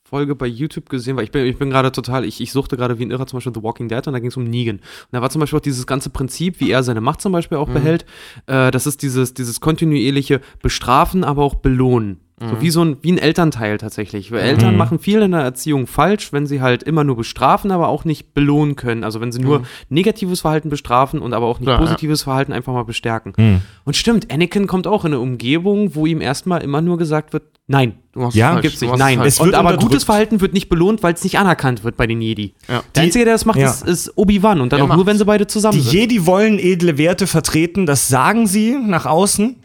Folge 0.09 0.35
bei 0.35 0.47
YouTube 0.47 0.87
gesehen, 0.87 1.17
weil 1.17 1.25
ich 1.25 1.31
bin, 1.31 1.45
ich 1.45 1.57
bin 1.57 1.69
gerade 1.69 1.91
total, 1.91 2.23
ich, 2.23 2.39
ich 2.39 2.53
suchte 2.53 2.77
gerade 2.77 2.97
wie 2.97 3.03
ein 3.05 3.11
Irrer 3.11 3.27
zum 3.27 3.37
Beispiel 3.37 3.51
The 3.53 3.61
Walking 3.63 3.89
Dead 3.89 4.07
und 4.07 4.13
da 4.13 4.19
ging 4.19 4.29
es 4.29 4.37
um 4.37 4.45
Negan. 4.45 4.77
Und 4.77 4.83
da 5.11 5.21
war 5.21 5.29
zum 5.29 5.41
Beispiel 5.41 5.57
auch 5.57 5.61
dieses 5.63 5.85
ganze 5.85 6.09
Prinzip, 6.09 6.61
wie 6.61 6.71
er 6.71 6.81
seine 6.83 7.01
Macht 7.01 7.19
zum 7.19 7.33
Beispiel 7.33 7.57
Mhm. 7.57 7.63
auch 7.65 7.69
behält. 7.69 8.05
Äh, 8.45 8.71
das 8.71 8.87
ist 8.87 9.01
dieses, 9.01 9.33
dieses 9.33 9.59
kontinuierliche 9.59 10.39
Bestrafen, 10.61 11.25
aber 11.25 11.43
auch 11.43 11.55
belohnen. 11.55 12.21
Mhm. 12.39 12.49
So 12.49 12.61
wie 12.61 12.69
so 12.69 12.83
ein, 12.85 12.97
wie 13.01 13.11
ein 13.11 13.17
Elternteil 13.17 13.79
tatsächlich. 13.79 14.31
Weil 14.31 14.41
Eltern 14.41 14.77
machen 14.77 14.99
viel 14.99 15.21
in 15.23 15.31
der 15.31 15.41
Erziehung 15.41 15.87
falsch, 15.87 16.31
wenn 16.33 16.45
sie 16.45 16.61
halt 16.61 16.83
immer 16.83 17.03
nur 17.03 17.15
bestrafen, 17.17 17.71
aber 17.71 17.87
auch 17.87 18.05
nicht 18.05 18.35
belohnen 18.35 18.75
können. 18.75 19.03
Also 19.03 19.19
wenn 19.21 19.31
sie 19.31 19.39
nur 19.41 19.63
negatives 19.89 20.41
Verhalten 20.41 20.69
bestrafen 20.69 21.19
und 21.19 21.33
aber 21.33 21.47
auch 21.47 21.59
nicht 21.59 21.65
Mhm. 21.67 21.73
Ja. 21.73 21.77
positives 21.79 22.21
Verhalten 22.23 22.53
einfach 22.53 22.73
mal 22.73 22.83
bestärken. 22.85 23.33
Hm. 23.37 23.61
Und 23.85 23.95
stimmt, 23.95 24.31
Anakin 24.31 24.67
kommt 24.67 24.85
auch 24.85 25.03
in 25.03 25.13
eine 25.13 25.19
Umgebung, 25.19 25.95
wo 25.95 26.05
ihm 26.05 26.21
erstmal 26.21 26.61
immer 26.61 26.81
nur 26.81 26.97
gesagt 26.99 27.33
wird, 27.33 27.43
nein, 27.65 27.93
Du 28.13 28.19
machst 28.23 28.35
Ja, 28.35 28.53
falsch. 28.53 28.61
gibt's 28.63 28.81
nicht, 28.81 28.97
nein. 28.97 29.19
Es 29.21 29.39
Und 29.39 29.47
wird 29.47 29.55
aber 29.55 29.77
gutes 29.77 30.03
Verhalten 30.03 30.41
wird 30.41 30.53
nicht 30.53 30.69
belohnt, 30.69 31.03
weil 31.03 31.13
es 31.13 31.23
nicht 31.23 31.37
anerkannt 31.37 31.83
wird 31.83 31.97
bei 31.97 32.07
den 32.07 32.19
Jedi. 32.21 32.53
Ja. 32.67 32.81
Der 32.95 33.03
Einzige, 33.03 33.25
der 33.25 33.33
das 33.35 33.45
macht, 33.45 33.59
Ja. 33.59 33.69
ist, 33.69 33.83
ist 33.85 34.11
Obi-Wan 34.17 34.59
und 34.61 34.73
dann 34.73 34.77
Der 34.77 34.83
auch 34.85 34.87
nur, 34.89 34.97
macht's. 34.97 35.07
wenn 35.09 35.17
sie 35.19 35.25
beide 35.25 35.45
zusammen 35.47 35.75
Die 35.77 35.81
sind. 35.81 35.93
Jedi 35.93 36.25
wollen 36.25 36.57
edle 36.59 36.97
Werte 36.97 37.27
vertreten, 37.27 37.85
das 37.85 38.07
sagen 38.07 38.47
sie 38.47 38.75
nach 38.79 39.05
außen. 39.05 39.55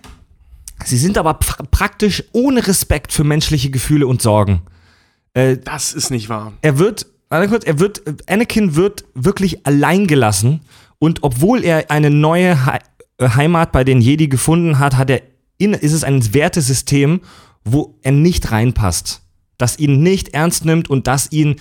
Sie 0.85 0.99
sind 0.99 1.17
aber 1.19 1.35
pra 1.35 1.65
praktisch 1.71 2.25
ohne 2.33 2.67
Respekt 2.67 3.13
für 3.13 3.25
menschliche 3.25 3.71
Gefühle 3.71 4.07
und 4.07 4.21
Sorgen. 4.23 4.63
Äh, 5.35 5.57
Das 5.59 5.93
ist 5.93 6.11
nicht 6.11 6.29
wahr. 6.29 6.53
er 6.63 6.79
wird, 6.79 7.07
kurz, 7.49 7.65
er 7.65 7.79
wird, 7.79 8.03
Anakin 8.29 8.75
wird 8.75 9.05
wirklich 9.15 9.67
allein 9.67 10.07
gelassen 10.07 10.61
und 10.99 11.23
obwohl 11.23 11.65
er 11.65 11.91
eine 11.91 12.11
neue 12.11 12.65
He 12.67 12.79
äh, 13.19 13.29
Heimat 13.31 13.73
bei 13.73 13.85
den 13.85 14.01
Jedi 14.01 14.29
gefunden 14.29 14.79
hat, 14.79 14.97
hat 14.97 15.11
er 15.11 15.23
in, 15.59 15.75
ist 15.75 15.93
es 15.93 16.05
ein 16.05 16.35
Wertesystem, 16.35 17.21
wo 17.65 17.97
er 18.03 18.13
nicht 18.13 18.51
reinpasst, 18.51 19.23
das 19.59 19.79
ihn 19.79 20.03
nicht 20.03 20.35
ernst 20.35 20.65
nimmt 20.65 20.91
und 20.91 21.07
das 21.07 21.31
ihn 21.31 21.57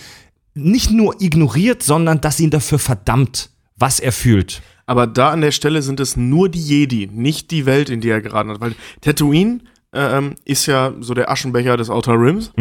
nicht 0.53 0.91
nur 0.91 1.21
ignoriert, 1.21 1.83
sondern 1.83 2.19
das 2.21 2.39
ihn 2.39 2.49
dafür 2.49 2.79
verdammt, 2.79 3.51
was 3.77 3.99
er 3.99 4.11
fühlt. 4.11 4.61
Aber 4.85 5.07
da 5.07 5.29
an 5.29 5.41
der 5.41 5.51
Stelle 5.51 5.81
sind 5.81 5.99
es 5.99 6.17
nur 6.17 6.49
die 6.49 6.61
Jedi, 6.61 7.07
nicht 7.11 7.51
die 7.51 7.65
Welt, 7.65 7.89
in 7.89 8.01
die 8.01 8.09
er 8.09 8.21
geraten 8.21 8.49
hat. 8.49 8.61
Weil 8.61 8.75
Tatooine 9.01 9.59
äh, 9.93 10.17
ähm, 10.17 10.35
ist 10.45 10.65
ja 10.67 10.93
so 11.01 11.13
der 11.13 11.29
Aschenbecher 11.29 11.77
des 11.77 11.89
Outer 11.89 12.13
Rims. 12.13 12.51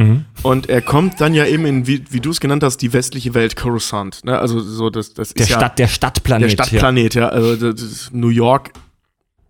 Und 0.43 0.69
er 0.69 0.83
kommt 0.83 1.21
dann 1.21 1.35
ja 1.35 1.47
eben 1.47 1.65
in, 1.67 1.87
wie, 1.87 2.05
wie 2.11 2.21
du 2.21 2.31
es 2.31 2.41
genannt 2.41 2.63
hast, 2.63 2.79
die 2.79 2.93
westliche 2.93 3.35
Welt, 3.35 3.57
Coruscant. 3.57 4.25
Ne? 4.25 4.39
Also 4.39 4.61
so, 4.61 4.91
das, 4.91 5.15
das 5.15 5.35
Der 5.35 5.45
ist 5.45 5.51
ja 5.51 5.57
Stadt, 5.59 5.79
der 5.79 5.89
Stadtplanet. 5.89 6.49
der 6.59 6.65
Stadtplanet, 6.65 7.15
ja. 7.15 7.29
Also 7.29 7.73
das 7.73 7.83
ist 7.83 8.15
New 8.15 8.29
York 8.29 8.73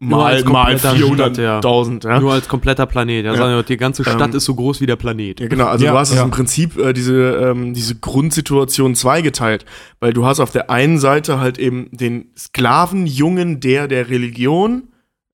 mal, 0.00 0.32
als 0.32 0.44
mal 0.44 0.76
kompletter 0.76 0.96
Stadt, 0.96 1.38
ja. 1.38 1.60
400.000. 1.60 2.04
Ja. 2.08 2.20
Nur 2.20 2.32
als 2.32 2.48
kompletter 2.48 2.86
Planet. 2.86 3.24
Ja, 3.24 3.32
Ja. 3.32 3.36
sagen 3.38 3.54
wir, 3.54 3.62
die 3.62 3.76
ganze 3.76 4.02
Stadt 4.02 4.30
Ähm, 4.30 4.36
ist 4.36 4.44
so 4.46 4.54
groß 4.54 4.80
wie 4.80 4.86
der 4.86 4.96
Planet. 4.96 5.38
Ja, 5.40 5.46
genau. 5.48 5.66
Also 5.66 5.84
Ja, 5.84 5.92
du 5.92 5.98
hast 5.98 6.10
es 6.10 6.16
ja. 6.16 6.22
im 6.24 6.30
Prinzip 6.30 6.78
äh, 6.78 6.92
diese, 6.92 7.14
ähm, 7.14 7.74
diese 7.74 7.94
Grundsituation 7.94 8.94
zweigeteilt. 8.94 9.64
Weil 10.00 10.12
du 10.12 10.24
hast 10.26 10.40
auf 10.40 10.50
der 10.50 10.70
einen 10.70 10.98
Seite 10.98 11.38
halt 11.38 11.58
eben 11.58 11.88
den 11.92 12.30
Sklavenjungen, 12.36 13.60
der 13.60 13.88
der 13.88 14.08
Religion 14.10 14.84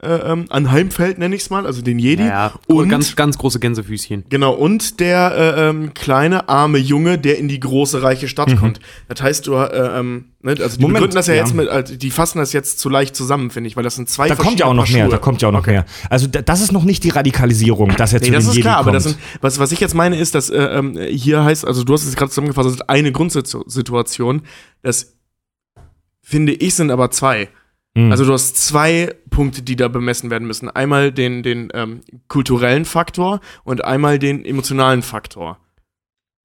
äh, 0.06 0.32
ähm, 0.32 0.46
anheimfällt, 0.48 1.18
nenne 1.18 1.34
ich 1.34 1.42
es 1.42 1.50
mal, 1.50 1.66
also 1.66 1.82
den 1.82 1.98
Jedi. 1.98 2.22
Ja, 2.24 2.52
und 2.66 2.88
ganz, 2.88 3.16
ganz 3.16 3.36
große 3.38 3.60
Gänsefüßchen. 3.60 4.24
Genau, 4.28 4.52
und 4.54 5.00
der 5.00 5.32
äh, 5.56 5.68
ähm, 5.68 5.92
kleine, 5.94 6.48
arme 6.48 6.78
Junge, 6.78 7.18
der 7.18 7.38
in 7.38 7.48
die 7.48 7.60
große, 7.60 8.02
reiche 8.02 8.28
Stadt 8.28 8.56
kommt. 8.56 8.80
Das 9.08 9.20
heißt, 9.22 9.46
du, 9.46 9.54
äh, 9.54 9.98
ähm, 9.98 10.26
ne, 10.42 10.52
also 10.60 10.76
die 10.76 10.82
Moment, 10.82 10.94
begründen 10.94 11.16
das 11.16 11.26
ja, 11.26 11.34
ja. 11.34 11.40
jetzt 11.40 11.54
mit, 11.54 11.68
also 11.68 11.96
die 11.96 12.10
fassen 12.10 12.38
das 12.38 12.52
jetzt 12.52 12.78
zu 12.78 12.88
leicht 12.88 13.14
zusammen, 13.16 13.50
finde 13.50 13.68
ich, 13.68 13.76
weil 13.76 13.84
das 13.84 13.96
sind 13.96 14.08
zwei 14.08 14.28
Da 14.28 14.34
kommt 14.36 14.58
ja 14.60 14.66
auch 14.66 14.72
noch 14.74 14.82
verschiedene 14.82 15.08
mehr, 15.08 15.10
da 15.10 15.18
kommt 15.18 15.42
ja 15.42 15.48
auch 15.48 15.52
noch 15.52 15.60
Okay. 15.60 15.72
mehr. 15.72 15.86
Also 16.10 16.26
da- 16.26 16.42
das 16.42 16.60
ist 16.60 16.72
noch 16.72 16.84
nicht 16.84 17.02
die 17.04 17.10
Radikalisierung, 17.10 17.94
dass 17.96 18.12
er 18.12 18.20
zu 18.22 18.30
Nee, 18.30 18.36
das 18.36 18.44
den 18.44 18.50
ist 18.50 18.56
Jedi 18.56 18.62
klar, 18.62 18.76
kommt. 18.76 18.88
aber 18.88 18.92
das 18.92 19.04
sind, 19.04 19.18
was, 19.40 19.58
was 19.58 19.72
ich 19.72 19.80
jetzt 19.80 19.94
meine, 19.94 20.16
ist, 20.16 20.34
dass 20.34 20.50
äh, 20.50 20.56
ähm, 20.58 20.96
hier 21.10 21.44
heißt, 21.44 21.66
also 21.66 21.84
du 21.84 21.92
hast 21.92 22.04
es 22.04 22.14
gerade 22.16 22.30
zusammengefasst, 22.30 22.66
das 22.66 22.74
ist 22.76 22.88
eine 22.88 23.12
Grundsituation. 23.12 24.42
Das 24.82 25.14
finde 26.22 26.52
ich 26.52 26.74
sind 26.74 26.90
aber 26.90 27.10
zwei. 27.10 27.48
Hm. 27.96 28.10
Also 28.12 28.24
du 28.26 28.32
hast 28.32 28.56
zwei 28.58 29.14
Punkte, 29.30 29.62
die 29.62 29.74
da 29.74 29.88
bemessen 29.88 30.30
werden 30.30 30.46
müssen. 30.46 30.68
Einmal 30.70 31.10
den, 31.12 31.42
den 31.42 31.70
ähm, 31.74 32.00
kulturellen 32.28 32.84
Faktor 32.84 33.40
und 33.64 33.84
einmal 33.84 34.18
den 34.18 34.44
emotionalen 34.44 35.02
Faktor. 35.02 35.58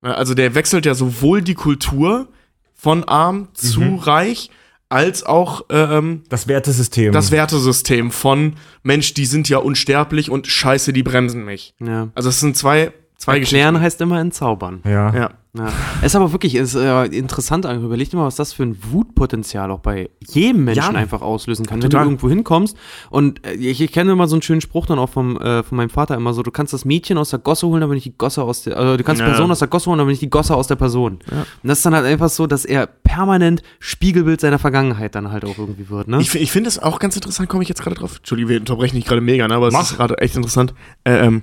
Also 0.01 0.33
der 0.33 0.55
wechselt 0.55 0.85
ja 0.85 0.93
sowohl 0.95 1.41
die 1.41 1.53
Kultur 1.53 2.29
von 2.73 3.03
arm 3.03 3.49
zu 3.53 3.81
Mhm. 3.81 3.95
reich, 3.99 4.49
als 4.89 5.23
auch 5.23 5.65
ähm, 5.69 6.23
Das 6.29 6.47
Wertesystem. 6.47 7.13
das 7.13 7.31
Wertesystem 7.31 8.11
von 8.11 8.53
Mensch, 8.83 9.13
die 9.13 9.25
sind 9.25 9.47
ja 9.47 9.57
unsterblich 9.59 10.29
und 10.29 10.47
Scheiße, 10.47 10.91
die 10.91 11.03
bremsen 11.03 11.45
mich. 11.45 11.75
Ja. 11.79 12.09
Also 12.15 12.29
es 12.29 12.39
sind 12.39 12.57
zwei, 12.57 12.91
zwei 13.21 13.37
Erklären 13.39 13.79
heißt 13.79 14.01
immer 14.01 14.19
entzaubern. 14.19 14.81
ja. 14.85 15.13
Ja. 15.15 15.29
Ja. 15.53 15.67
Es 15.99 16.05
ist 16.07 16.15
aber 16.15 16.31
wirklich 16.31 16.55
ist, 16.55 16.75
äh, 16.75 17.05
interessant, 17.07 17.65
eigentlich. 17.65 17.83
überleg 17.83 18.09
dir 18.09 18.15
mal, 18.15 18.23
was 18.25 18.37
das 18.37 18.53
für 18.53 18.63
ein 18.63 18.77
Wutpotenzial 18.89 19.69
auch 19.71 19.79
bei 19.79 20.09
jedem 20.25 20.63
Menschen 20.63 20.93
Ja. 20.93 20.97
einfach 20.97 21.21
auslösen 21.21 21.65
kann. 21.65 21.81
Total. 21.81 21.99
Wenn 21.99 22.05
du 22.05 22.11
irgendwo 22.11 22.29
hinkommst 22.29 22.77
und 23.09 23.45
äh, 23.45 23.55
ich, 23.55 23.81
ich 23.81 23.91
kenne 23.91 24.13
immer 24.13 24.29
so 24.29 24.35
einen 24.37 24.43
schönen 24.43 24.61
Spruch 24.61 24.85
dann 24.85 24.97
auch 24.97 25.09
vom, 25.09 25.35
äh, 25.41 25.61
von 25.63 25.75
meinem 25.75 25.89
Vater 25.89 26.15
immer 26.15 26.33
so, 26.33 26.41
du 26.41 26.51
kannst 26.51 26.71
das 26.71 26.85
Mädchen 26.85 27.17
aus 27.17 27.31
der 27.31 27.39
Gosse 27.39 27.67
holen, 27.67 27.83
aber 27.83 27.93
nicht 27.95 28.05
die 28.05 28.17
Gosse 28.17 28.43
aus 28.43 28.63
der, 28.63 28.77
also 28.77 28.95
du 28.95 29.03
kannst 29.03 29.19
die. 29.21 29.25
Person 29.25 29.51
aus 29.51 29.59
der 29.59 29.67
Gosse 29.67 29.89
holen, 29.89 29.99
aber 29.99 30.09
nicht 30.09 30.21
die 30.21 30.29
Gosse 30.29 30.55
aus 30.55 30.67
der 30.67 30.77
Person. 30.77 31.19
Und 31.29 31.45
das 31.63 31.79
ist 31.79 31.85
dann 31.85 31.95
halt 31.95 32.05
einfach 32.05 32.29
so, 32.29 32.47
dass 32.47 32.63
er 32.63 32.87
permanent 32.87 33.61
Spiegelbild 33.79 34.39
seiner 34.39 34.57
Vergangenheit 34.57 35.15
dann 35.15 35.31
halt 35.33 35.43
auch 35.43 35.57
irgendwie 35.57 35.89
wird, 35.89 36.07
ne? 36.07 36.21
Ich, 36.21 36.33
ich 36.33 36.49
finde 36.53 36.69
es 36.69 36.79
auch 36.79 36.97
ganz 36.99 37.15
interessant, 37.17 37.49
komme 37.49 37.63
ich 37.63 37.67
jetzt 37.67 37.81
gerade 37.83 37.97
drauf. 37.97 38.19
Entschuldigung, 38.19 38.51
wir 38.51 38.59
unterbrechen 38.61 38.95
dich 38.95 39.03
gerade 39.03 39.19
mega, 39.19 39.49
ne, 39.49 39.55
aber 39.55 39.67
es 39.67 39.77
ist 39.77 39.97
gerade 39.97 40.17
echt 40.19 40.37
interessant. 40.37 40.73
Äh, 41.03 41.25
ähm, 41.25 41.41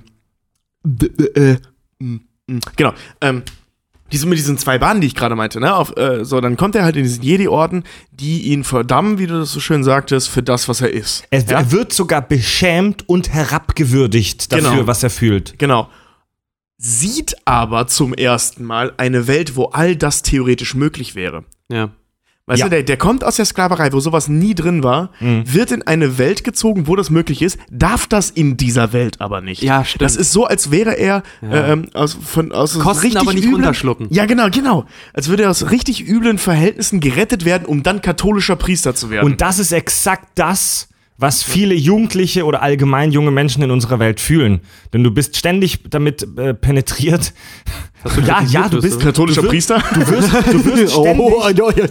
äh, 0.85 1.57
mm, 1.99 2.19
genau. 2.75 2.93
Ähm, 3.21 3.43
diese, 4.11 4.25
mit 4.25 4.39
diesen 4.39 4.57
zwei 4.57 4.79
Bahnen, 4.79 5.01
die 5.01 5.07
ich 5.07 5.13
gerade 5.15 5.35
meinte, 5.35 5.59
ne, 5.59 5.75
auf, 5.75 5.95
äh, 5.95 6.25
so, 6.25 6.41
dann 6.41 6.57
kommt 6.57 6.75
er 6.75 6.83
halt 6.83 6.95
in 6.95 7.03
diesen 7.03 7.21
Jedi-Orden, 7.21 7.83
die 8.11 8.41
ihn 8.51 8.63
verdammen, 8.63 9.19
wie 9.19 9.27
du 9.27 9.37
das 9.39 9.51
so 9.51 9.59
schön 9.59 9.83
sagtest, 9.83 10.29
für 10.29 10.41
das, 10.41 10.67
was 10.67 10.81
er 10.81 10.91
ist. 10.91 11.25
Er, 11.29 11.41
ja? 11.43 11.59
er 11.59 11.71
wird 11.71 11.93
sogar 11.93 12.21
beschämt 12.21 13.07
und 13.07 13.29
herabgewürdigt 13.31 14.51
dafür, 14.51 14.71
Genau. 14.71 14.87
was 14.87 15.03
er 15.03 15.11
fühlt. 15.11 15.59
Genau. 15.59 15.89
Sieht 16.77 17.35
aber 17.45 17.87
zum 17.87 18.13
ersten 18.13 18.63
Mal 18.63 18.93
eine 18.97 19.27
Welt, 19.27 19.55
wo 19.55 19.65
all 19.65 19.95
das 19.95 20.23
theoretisch 20.23 20.73
möglich 20.75 21.13
wäre. 21.15 21.43
ja. 21.71 21.91
Weißt 22.49 22.59
Ja. 22.61 22.65
du, 22.65 22.71
der, 22.71 22.83
der 22.83 22.97
kommt 22.97 23.23
aus 23.23 23.35
der 23.35 23.45
Sklaverei, 23.45 23.93
wo 23.93 23.99
sowas 23.99 24.27
nie 24.27 24.55
drin 24.55 24.83
war, 24.83 25.11
Mhm. 25.19 25.43
wird 25.53 25.71
in 25.71 25.83
eine 25.83 26.17
Welt 26.17 26.43
gezogen, 26.43 26.87
wo 26.87 26.95
das 26.95 27.11
möglich 27.11 27.43
ist, 27.43 27.59
darf 27.69 28.07
das 28.07 28.31
in 28.31 28.57
dieser 28.57 28.91
Welt 28.91 29.21
aber 29.21 29.39
nicht. 29.39 29.61
Ja, 29.61 29.85
stimmt. 29.85 30.01
Das 30.01 30.15
ist 30.15 30.31
so, 30.31 30.45
als 30.45 30.71
wäre 30.71 30.97
er 30.97 31.21
ähm, 31.43 31.85
aus, 31.93 32.17
von, 32.21 32.51
aus 32.51 32.77
Kosten 32.79 33.03
richtig 33.03 33.21
aber 33.21 33.33
nicht 33.33 33.43
üblen, 33.43 33.55
runterschlucken. 33.57 34.07
Ja, 34.09 34.25
genau, 34.25 34.49
genau. 34.49 34.85
Als 35.13 35.29
würde 35.29 35.43
er 35.43 35.51
aus 35.51 35.69
richtig 35.69 36.07
üblen 36.07 36.39
Verhältnissen 36.39 36.99
gerettet 36.99 37.45
werden, 37.45 37.65
um 37.67 37.83
dann 37.83 38.01
katholischer 38.01 38.55
Priester 38.55 38.95
zu 38.95 39.11
werden. 39.11 39.25
Und 39.27 39.41
das 39.41 39.59
ist 39.59 39.71
exakt 39.71 40.29
das, 40.33 40.87
was 41.21 41.43
viele 41.43 41.75
Jugendliche 41.75 42.45
oder 42.45 42.61
allgemein 42.63 43.11
junge 43.11 43.29
Menschen 43.31 43.61
in 43.61 43.71
unserer 43.71 43.99
Welt 43.99 44.21
fühlen. 44.21 44.61
Denn 44.93 45.03
du 45.03 45.11
bist 45.11 45.35
ständig 45.37 45.81
damit 45.89 46.25
äh, 46.37 46.53
penetriert. 46.53 47.33
Ja, 48.25 48.41
ja, 48.43 48.69
du 48.69 48.81
bist 48.81 48.99
katholischer 48.99 49.41
du 49.41 49.49
Priester? 49.49 49.83
Du 49.93 50.07
wirst, 50.07 50.31
du 50.31 50.65
wirst 50.65 50.93
ständig, 50.99 51.19
Oh, 51.19 51.43
ja, 51.49 51.69
ja, 51.75 51.85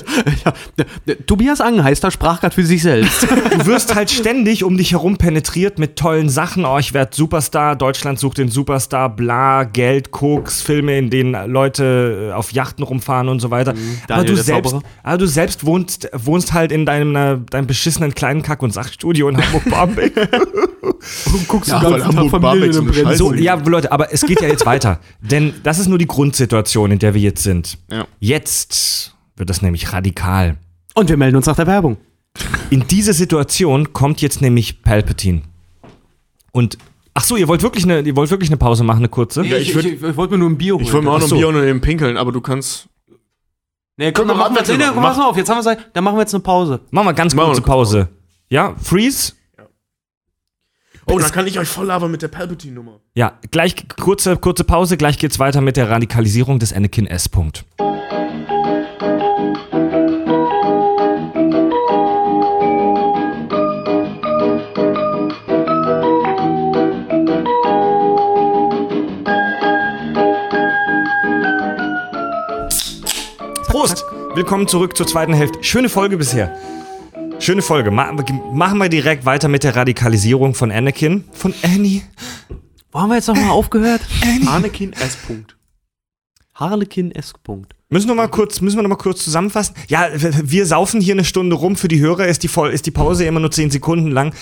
ja. 0.45 0.85
Der 1.07 1.27
Tobias 1.27 1.61
Angenheister 1.61 2.11
sprach 2.11 2.41
gerade 2.41 2.55
für 2.55 2.65
sich 2.65 2.83
selbst. 2.83 3.23
du 3.59 3.67
wirst 3.67 3.95
halt 3.95 4.11
ständig 4.11 4.65
um 4.65 4.77
dich 4.79 4.93
herum 4.93 5.19
penetriert 5.19 5.79
mit 5.79 5.97
tollen 5.97 6.29
Sachen. 6.31 6.65
Oh, 6.65 6.79
ich 6.79 6.95
werde 6.95 7.15
Superstar, 7.15 7.77
Deutschland 7.77 8.19
sucht 8.19 8.39
den 8.39 8.49
Superstar, 8.49 9.15
bla, 9.15 9.65
Geld, 9.65 10.11
Koks, 10.11 10.63
Filme, 10.63 10.97
in 10.97 11.11
denen 11.11 11.51
Leute 11.51 12.31
äh, 12.31 12.33
auf 12.33 12.53
Yachten 12.53 12.85
rumfahren 12.85 13.29
und 13.29 13.41
so 13.41 13.51
weiter. 13.51 13.73
aber, 13.73 13.79
Mhm. 13.79 13.99
Daniel 14.07 14.35
du 14.37 14.43
selbst, 14.43 14.71
Zauberer. 14.71 14.89
aber 15.03 15.19
du 15.19 15.27
selbst 15.27 15.67
wohnst, 15.67 16.09
wohnst 16.15 16.53
halt 16.55 16.73
in 16.73 16.87
deinem, 16.87 17.15
äh, 17.17 17.37
deinem 17.51 17.67
beschissenen 17.67 18.15
kleinen 18.15 18.43
Kack- 18.43 18.63
und 18.63 18.73
Sachstudio 18.73 19.29
in 19.29 19.37
Hamburg-Barmbek. 19.37 20.17
Und 21.33 21.47
guckst 21.49 21.71
Ja, 21.71 21.83
weil 21.83 22.05
Hamburg-Barmbek 22.05 22.73
So, 23.17 23.33
ja, 23.35 23.55
Leute, 23.55 23.93
aber 23.93 24.13
es 24.13 24.23
geht 24.23 24.41
ja 24.41 24.49
jetzt 24.49 24.67
weiter. 24.67 24.99
Denn 25.21 25.55
das 25.63 25.79
ist 25.79 25.87
nur 25.89 25.98
die 25.99 26.07
Grundsituation, 26.07 26.91
in 26.91 26.99
der 26.99 27.15
wir 27.15 27.21
jetzt 27.21 27.43
sind. 27.43 27.79
Ja. 27.91 28.07
Jetzt 28.21 29.15
wird 29.37 29.51
das 29.51 29.63
nämlich 29.63 29.93
radikal. 29.93 30.57
Und 30.95 31.09
wir 31.09 31.17
melden 31.17 31.37
uns 31.37 31.47
nach 31.47 31.57
der 31.57 31.67
Werbung. 31.67 31.97
In 32.71 32.87
diese 32.87 33.13
Situation 33.13 33.93
kommt 33.93 34.21
jetzt 34.21 34.41
nämlich 34.41 34.83
Palpatine. 34.83 35.43
Und 36.53 36.79
ach 37.15 37.25
so, 37.25 37.37
ihr 37.37 37.49
wollt 37.49 37.63
wirklich 37.63 37.85
eine, 37.85 38.01
ihr 38.01 38.17
wollt 38.17 38.31
wirklich 38.31 38.51
eine 38.51 38.57
Pause 38.57 38.85
machen, 38.85 38.99
eine 38.99 39.09
kurze? 39.09 39.45
Ja, 39.45 39.57
ich 39.57 39.71
ich, 39.75 39.77
ich, 39.77 40.03
ich 40.03 40.17
wollte 40.17 40.33
mir 40.35 40.39
nur 40.39 40.51
ein 40.51 40.59
Bier 40.59 40.75
holen. 40.75 40.85
ich 40.85 40.93
wollte 40.93 41.07
mir 41.07 41.13
auch 41.13 41.21
noch 41.21 41.31
ein 41.31 41.39
Bier 41.39 41.49
und 41.49 41.63
eben 41.63 41.81
pinkeln, 41.81 42.17
aber 42.17 42.33
du 42.33 42.41
kannst. 42.41 42.89
Nee, 43.97 44.13
komm, 44.13 44.29
Komm, 44.29 44.29
dann 44.29 44.37
mach 44.39 44.51
machen 44.51 44.69
wir, 44.69 44.79
nee, 44.79 44.85
Mach. 44.95 45.17
mal 45.17 45.29
auf, 45.29 45.37
jetzt 45.37 45.49
haben 45.49 45.57
wir 45.57 45.73
gesagt, 45.75 45.91
dann 45.97 46.05
machen 46.05 46.17
wir 46.17 46.21
jetzt 46.21 46.35
eine 46.35 46.43
Pause. 46.43 46.81
Machen 46.91 47.07
wir 47.07 47.15
ganz 47.15 47.35
kurze 47.35 47.63
Pause. 47.63 48.09
Ja, 48.49 48.75
Freeze. 48.81 49.33
Oh, 51.11 51.19
dann 51.19 51.33
kann 51.33 51.47
ich 51.47 51.59
euch 51.59 51.69
voll 51.69 51.87
labern 51.87 52.11
mit 52.11 52.21
der 52.21 52.29
Palpatine-Nummer. 52.29 53.01
Ja, 53.15 53.39
gleich 53.51 53.75
kurze, 53.97 54.37
kurze 54.37 54.65
Pause, 54.65 54.99
gleich 54.99 55.19
geht's 55.19 55.39
weiter 55.39 55.63
mit 55.63 55.79
der 55.79 55.89
Radikalisierung 55.89 56.59
des 56.59 56.73
Anakin 56.75 57.07
S. 57.07 57.29
Punkt. 57.31 57.65
Prost! 73.67 74.05
Willkommen 74.35 74.69
zurück 74.69 74.95
zur 74.97 75.07
zweiten 75.07 75.33
Hälfte. 75.33 75.65
Schöne 75.65 75.89
Folge 75.89 76.19
bisher. 76.19 76.55
Schöne 77.41 77.63
Folge. 77.63 77.91
Ma 77.91 78.13
machen 78.53 78.79
wir 78.79 78.89
direkt 78.89 79.25
weiter 79.25 79.49
mit 79.49 79.63
der 79.65 79.75
Radikalisierung 79.77 80.55
von 80.55 80.71
Anakin. 80.71 81.25
Von 81.33 81.55
Annie. 81.63 82.03
Wo 82.93 83.01
haben 83.01 83.09
wir 83.11 83.17
jetzt 83.17 83.29
nochmal 83.29 83.51
aufgehört? 83.51 84.01
Anakin 84.47 84.93
S. 84.95 85.17
Punkt. 85.17 85.57
Harlequin 86.55 87.13
S. 87.13 87.33
Punkt. 87.45 87.75
Müssen 87.91 88.09
wir 88.09 88.15
mal 88.17 88.29
kurz, 88.29 88.61
müssen 88.61 88.77
wir 88.77 88.83
noch 88.83 88.89
mal 88.91 88.97
kurz 88.97 89.23
zusammenfassen? 89.25 89.75
Ja, 89.87 90.09
wir 90.13 90.67
saufen 90.67 91.01
hier 91.01 91.15
eine 91.15 91.25
Stunde 91.25 91.55
rum. 91.57 91.77
Für 91.77 91.89
die 91.89 92.01
Hörer 92.01 92.27
ist 92.27 92.43
die, 92.43 92.49
Voll- 92.49 92.71
ist 92.71 92.85
die 92.87 92.91
Pause 92.91 93.25
immer 93.25 93.41
nur 93.41 93.51
10 93.53 93.71
Sekunden 93.71 94.11
lang. 94.11 94.35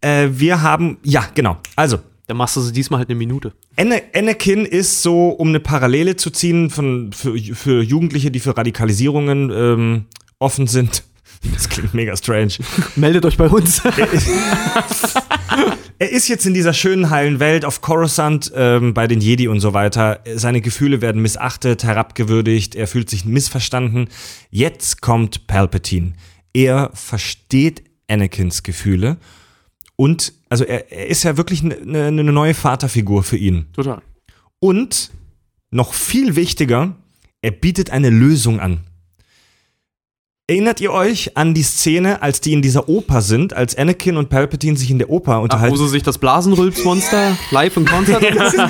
Äh, 0.00 0.28
wir 0.32 0.62
haben, 0.62 0.96
ja, 1.04 1.26
genau. 1.34 1.58
Also, 1.76 1.98
Dann 2.26 2.38
machst 2.38 2.56
du 2.56 2.60
sie 2.62 2.72
diesmal 2.72 2.98
halt 3.00 3.10
eine 3.10 3.18
Minute. 3.18 3.52
Ana- 3.76 4.00
Anakin 4.14 4.64
ist 4.64 5.02
so, 5.02 5.28
um 5.28 5.48
eine 5.48 5.60
Parallele 5.60 6.16
zu 6.16 6.30
ziehen 6.30 6.70
von, 6.70 7.12
für, 7.12 7.36
für 7.38 7.82
Jugendliche, 7.82 8.30
die 8.30 8.40
für 8.40 8.56
Radikalisierungen 8.56 9.50
ähm, 9.50 10.04
offen 10.38 10.66
sind. 10.66 11.04
Das 11.52 11.68
klingt 11.68 11.94
mega 11.94 12.16
strange. 12.16 12.54
Meldet 12.96 13.24
euch 13.24 13.36
bei 13.36 13.48
uns. 13.48 13.82
Er 16.00 16.10
ist 16.12 16.28
jetzt 16.28 16.46
in 16.46 16.54
dieser 16.54 16.74
schönen, 16.74 17.10
heilen 17.10 17.40
Welt 17.40 17.64
auf 17.64 17.80
Coruscant 17.80 18.52
ähm, 18.54 18.94
bei 18.94 19.08
den 19.08 19.20
Jedi 19.20 19.48
und 19.48 19.58
so 19.58 19.74
weiter. 19.74 20.20
Seine 20.36 20.60
Gefühle 20.60 21.00
werden 21.00 21.20
missachtet, 21.22 21.82
herabgewürdigt, 21.82 22.76
er 22.76 22.86
fühlt 22.86 23.10
sich 23.10 23.24
missverstanden. 23.24 24.08
Jetzt 24.50 25.00
kommt 25.00 25.48
Palpatine. 25.48 26.12
Er 26.52 26.90
versteht 26.94 27.82
Anakins 28.08 28.62
Gefühle 28.62 29.16
und, 29.96 30.32
also 30.48 30.62
er, 30.62 30.92
er 30.92 31.08
ist 31.08 31.24
ja 31.24 31.36
wirklich 31.36 31.64
eine 31.64 32.06
eine 32.06 32.22
neue 32.24 32.54
Vaterfigur 32.54 33.24
für 33.24 33.36
ihn. 33.36 33.66
Total. 33.72 34.00
Und 34.60 35.10
noch 35.70 35.92
viel 35.92 36.36
wichtiger, 36.36 36.94
er 37.42 37.50
bietet 37.50 37.90
eine 37.90 38.10
Lösung 38.10 38.60
an. 38.60 38.80
Erinnert 40.50 40.80
ihr 40.80 40.92
euch 40.92 41.36
an 41.36 41.52
die 41.52 41.62
Szene, 41.62 42.22
als 42.22 42.40
die 42.40 42.54
in 42.54 42.62
dieser 42.62 42.88
Oper 42.88 43.20
sind, 43.20 43.52
als 43.52 43.76
Anakin 43.76 44.16
und 44.16 44.30
Palpatine 44.30 44.78
sich 44.78 44.90
in 44.90 44.98
der 44.98 45.10
Oper 45.10 45.32
Ach, 45.32 45.38
wo 45.40 45.42
unterhalten? 45.42 45.76
sie 45.76 45.88
sich 45.90 46.02
das 46.02 46.16
Blasenrülpsmonster 46.16 47.36
live 47.50 47.76
im 47.76 47.84
Konzert 47.84 48.24
das, 48.34 48.54
ist, 48.54 48.62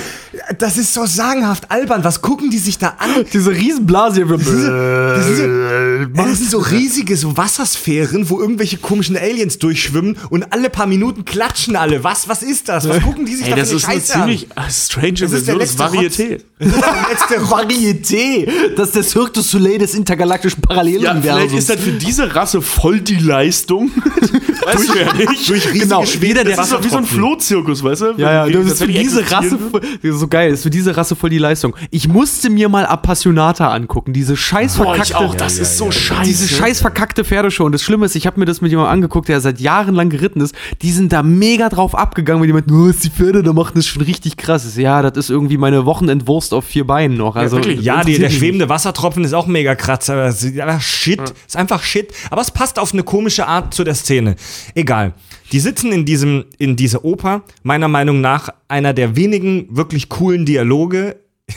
das 0.57 0.77
ist 0.77 0.93
so 0.93 1.05
sagenhaft 1.05 1.71
albern. 1.71 2.03
Was 2.03 2.21
gucken 2.21 2.49
die 2.49 2.57
sich 2.57 2.79
da 2.79 2.97
an? 2.99 3.23
Diese 3.33 3.51
Riesenblase 3.51 4.25
hier. 4.27 4.37
Das 4.37 5.25
sind, 5.25 5.37
so, 5.37 6.21
das 6.21 6.37
sind 6.39 6.49
so 6.51 6.57
riesige 6.57 7.15
so 7.15 7.37
Wassersphären, 7.37 8.29
wo 8.29 8.41
irgendwelche 8.41 8.75
komischen 8.75 9.15
Aliens 9.15 9.57
durchschwimmen 9.57 10.17
und 10.29 10.51
alle 10.51 10.69
paar 10.69 10.85
Minuten 10.85 11.23
klatschen 11.23 11.77
alle. 11.77 12.03
Was, 12.03 12.27
was 12.27 12.43
ist 12.43 12.67
das? 12.67 12.89
Was 12.89 13.01
gucken 13.01 13.25
die 13.25 13.35
sich 13.35 13.45
Ey, 13.45 13.51
da 13.51 13.55
das 13.55 13.69
für 13.69 13.77
ist 13.77 13.85
eine 13.85 13.93
eine 13.93 14.01
Scheiße 14.01 14.13
an? 14.15 14.19
ziemlich 14.23 14.47
äh, 14.51 14.69
strange 14.69 15.13
Das 15.13 15.31
ist 15.31 15.47
der 15.47 15.55
Version 15.55 15.59
des 15.59 15.77
letzte 15.77 15.83
Varieté. 15.85 16.41
Letzte 16.59 17.39
Varieté. 17.39 18.49
Das 18.75 18.87
ist 18.89 18.95
der 18.97 19.03
Cirque 19.03 19.31
du 19.31 19.41
Soleil 19.41 19.77
des 19.77 19.93
intergalaktischen 19.93 20.61
Ja, 20.61 20.67
Paralleluniversums. 20.67 21.49
vielleicht 21.49 21.68
ist 21.69 21.77
das 21.79 21.85
für 21.85 21.91
diese 21.93 22.35
Rasse 22.35 22.61
voll 22.61 22.99
die 22.99 23.15
Leistung. 23.15 23.91
weißt 24.65 24.89
du 24.89 24.99
ja 24.99 25.13
nicht. 25.13 25.49
durch 25.49 25.65
riesige 25.67 25.79
Genau, 25.85 26.05
Schwede 26.05 26.43
der- 26.43 26.55
Das 26.55 26.67
ist 26.67 26.73
doch 26.73 26.83
wie 26.83 26.89
so 26.89 26.97
ein 26.97 27.05
Flohzirkus, 27.05 27.83
weißt 27.83 28.01
du? 28.01 28.05
Ja, 28.17 28.45
ja, 28.45 28.45
Wenn- 28.47 28.53
das 28.63 28.73
ist 28.73 28.79
wenn 28.81 28.87
für 28.87 28.93
die 28.93 28.99
diese 28.99 29.31
Rasse 29.31 29.57
ist 30.01 30.19
so 30.19 30.27
geil, 30.27 30.49
das 30.51 30.59
ist 30.59 30.63
für 30.63 30.69
diese 30.69 30.95
Rasse 30.97 31.15
voll 31.15 31.29
die 31.29 31.37
Leistung. 31.37 31.75
Ich 31.91 32.07
musste 32.07 32.49
mir 32.49 32.69
mal 32.69 32.85
Appassionata 32.85 33.69
angucken, 33.71 34.13
diese 34.13 34.35
scheiß 34.35 34.75
Boah, 34.77 34.85
verkackte, 34.85 35.03
ich 35.11 35.15
auch, 35.15 35.35
das 35.35 35.57
ist 35.59 35.77
so 35.77 35.91
scheiße. 35.91 36.23
diese 36.23 36.47
scheiß 36.47 36.81
verkackte 36.81 37.23
Pferdeshow. 37.23 37.65
Und 37.65 37.71
das 37.71 37.83
Schlimme 37.83 38.05
ist, 38.05 38.15
ich 38.15 38.27
habe 38.27 38.39
mir 38.39 38.45
das 38.45 38.61
mit 38.61 38.71
jemandem 38.71 38.93
angeguckt, 38.93 39.27
der 39.29 39.39
seit 39.41 39.59
Jahren 39.59 39.95
lang 39.95 40.09
geritten 40.09 40.41
ist. 40.41 40.53
Die 40.81 40.91
sind 40.91 41.13
da 41.13 41.23
mega 41.23 41.69
drauf 41.69 41.95
abgegangen, 41.95 42.41
weil 42.41 42.47
die 42.47 42.53
meinten, 42.53 42.73
oh, 42.73 42.91
die 42.91 43.09
Pferde 43.09 43.43
da 43.43 43.53
machen, 43.53 43.71
das 43.75 43.85
ist 43.85 43.91
schon 43.91 44.01
richtig 44.03 44.37
krass. 44.37 44.75
Ja, 44.75 45.01
das 45.01 45.17
ist 45.17 45.29
irgendwie 45.29 45.57
meine 45.57 45.85
Wochenendwurst 45.85 46.53
auf 46.53 46.65
vier 46.65 46.85
Beinen 46.85 47.17
noch. 47.17 47.35
Also. 47.35 47.59
Ja, 47.59 48.03
die, 48.03 48.17
der 48.19 48.29
schwebende 48.29 48.69
Wassertropfen 48.69 49.23
ist 49.23 49.33
auch 49.33 49.47
mega 49.47 49.75
krass. 49.75 50.09
Aber 50.09 50.31
Shit. 50.79 51.21
Ist 51.47 51.55
einfach 51.59 51.83
Shit. 51.83 52.11
Aber 52.31 52.41
es 52.41 52.49
passt 52.51 52.79
auf 52.79 52.93
eine 52.93 53.03
komische 53.03 53.45
Art 53.47 53.73
zu 53.73 53.83
der 53.83 53.93
Szene. 53.95 54.35
Egal. 54.73 55.13
Die 55.51 55.59
sitzen 55.59 55.91
in 55.91 56.05
diesem, 56.05 56.45
in 56.57 56.75
dieser 56.75 57.05
Oper. 57.05 57.43
Meiner 57.63 57.87
Meinung 57.87 58.21
nach 58.21 58.49
einer 58.67 58.93
der 58.93 59.15
wenigen 59.15 59.67
wirklich 59.75 60.09
coolen 60.09 60.45
Dialoge. 60.45 61.19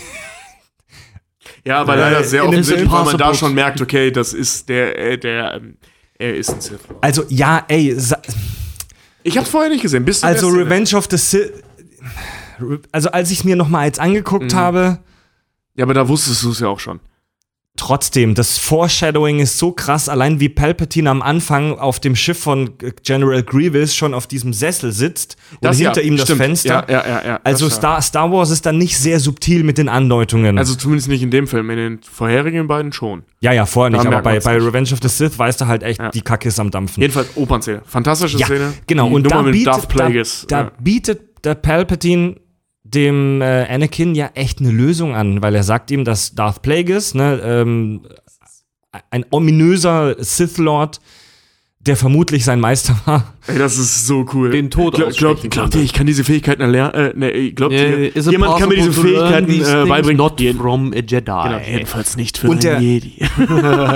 Ja, 1.65 1.81
aber 1.81 1.95
Äh, 1.95 2.01
leider 2.01 2.25
sehr 2.25 2.45
offensichtlich, 2.47 2.91
weil 2.91 3.05
man 3.05 3.17
da 3.19 3.33
schon 3.35 3.55
merkt, 3.55 3.81
okay, 3.81 4.11
das 4.11 4.33
ist 4.33 4.69
der, 4.69 4.99
äh, 4.99 5.17
der, 5.17 5.55
ähm, 5.55 5.77
Er 6.19 6.35
ist 6.35 6.51
ein 6.51 6.61
Sith. 6.61 6.81
Also, 7.01 7.23
ja, 7.29 7.65
ey, 7.69 7.97
Ich 9.23 9.39
hab's 9.39 9.49
vorher 9.49 9.71
nicht 9.71 9.83
gesehen. 9.83 10.05
Bis 10.05 10.25
also. 10.25 10.49
Revenge 10.49 10.97
of 10.97 11.07
the 11.11 11.17
Sith. 11.17 11.53
Also, 12.91 13.11
als 13.13 13.31
ich 13.31 13.39
es 13.39 13.45
mir 13.45 13.55
nochmal 13.55 13.87
jetzt 13.87 14.01
angeguckt 14.01 14.53
Mhm. 14.53 14.57
habe, 14.57 14.99
Ja, 15.77 15.85
aber 15.85 15.95
da 15.95 16.09
wusstest 16.09 16.43
du 16.43 16.51
es 16.51 16.59
ja 16.61 16.67
auch 16.69 16.81
schon. 16.81 16.99
Trotzdem, 17.83 18.37
das 18.37 18.59
Foreshadowing 18.59 19.41
ist 19.41 19.59
so 19.59 19.73
krass, 19.73 20.09
allein 20.09 20.39
wie 20.39 20.49
Palpatine 20.49 21.11
am 21.11 21.21
Anfang 21.21 21.79
auf 21.81 21.99
dem 21.99 22.15
Schiff 22.15 22.39
von 22.39 22.71
General 23.03 23.43
Grievous 23.43 23.93
schon 23.97 24.15
auf 24.15 24.29
diesem 24.29 24.53
Sessel 24.53 24.93
sitzt 24.93 25.37
und 25.51 25.65
Das 25.65 25.79
hinter 25.79 26.01
ja, 26.01 26.07
ihm 26.07 26.17
das 26.17 26.27
stimmt. 26.27 26.43
Fenster. 26.43 26.87
Ja, 26.89 27.25
ja, 27.27 27.41
Also 27.43 27.65
das. 27.67 27.75
Star, 27.75 28.01
Star 28.01 28.31
Wars 28.31 28.51
ist 28.51 28.65
dann 28.67 28.79
nicht 28.79 28.97
sehr 28.97 29.19
subtil 29.19 29.65
mit 29.65 29.79
den 29.79 29.89
Andeutungen. 29.89 30.59
Also 30.59 30.77
zumindest 30.77 31.09
nicht 31.09 31.25
in 31.25 31.33
dem 31.33 31.49
Film, 31.49 31.71
in 31.71 31.77
den 31.77 32.01
vorherigen 32.03 32.69
beiden 32.69 32.93
schon. 32.93 33.25
ja, 33.41 33.53
ja, 33.53 33.67
vorher 33.67 33.91
nicht, 33.91 34.07
aber 34.07 34.23
bei, 34.23 34.39
bei. 34.39 34.59
Revenge 34.59 34.93
of 34.93 35.01
the 35.03 35.09
Sith 35.09 35.37
weißt 35.37 35.61
du 35.63 35.67
halt 35.67 35.83
echt, 35.83 36.01
die 36.15 36.21
Kacke 36.23 36.49
ist 36.49 36.61
am 36.61 36.71
Dampfen. 36.71 37.01
Jedenfalls 37.01 37.37
Opernszene. 37.37 37.83
Fantastische 37.85 38.39
Szene. 38.39 38.75
genau. 38.87 39.09
Und 39.09 39.29
da 39.29 39.43
bietet, 39.43 39.89
da, 39.97 40.09
da 40.47 40.71
bietet 40.79 41.45
der 41.45 41.57
Palpatine 41.57 42.37
dem 42.85 43.41
äh, 43.41 43.67
Anakin 43.69 44.15
ja 44.15 44.31
echt 44.35 44.61
eine 44.61 44.71
Lösung 44.71 45.15
an, 45.15 45.43
weil 45.43 45.55
er 45.55 45.63
sagt 45.63 45.91
ihm, 45.91 46.05
dass 46.05 46.35
Darth 46.35 46.63
Plagueis, 46.63 47.15
ne, 47.15 47.41
ähm, 47.45 48.07
ein 49.11 49.25
ominöser 49.31 50.17
Sith 50.23 50.59
Lord, 50.59 51.01
der 51.87 51.97
vermutlich 51.97 52.45
sein 52.45 52.61
Meister 52.61 52.97
war. 53.07 53.35
Ey, 53.49 53.59
das 53.59 53.77
ist 53.77 54.07
so 54.07 54.25
cool. 54.33 54.51
Den 54.51 54.71
Tod 54.71 54.95
Glaub, 54.95 55.11
glaub, 55.11 55.33
aussprechen 55.33 55.51
glaubt 55.51 55.65
konnte. 55.65 55.79
ihr, 55.79 55.85
ich 55.85 55.93
kann 55.93 56.07
diese 56.07 56.23
Fähigkeiten 56.23 56.63
erlernen? 56.63 56.95
Äh, 56.95 57.13
nee, 57.17 57.51
glaubt 57.51 57.75
ihr, 57.75 58.15
Is 58.15 58.27
it 58.27 58.33
jemand 58.33 58.61
kann 58.61 58.69
mir 58.69 58.77
diese 58.77 58.93
Fähigkeiten 58.93 59.51
äh, 59.51 59.89
beibringen? 59.89 60.17
Not 60.17 60.41
from 60.57 60.93
a 60.93 60.97
Jedi. 60.97 61.21
Genau, 61.25 61.59
jedenfalls 61.67 62.17
nicht 62.17 62.39
für 62.39 62.49
Und 62.49 62.65
einen 62.65 62.83
Jedi. 62.83 63.17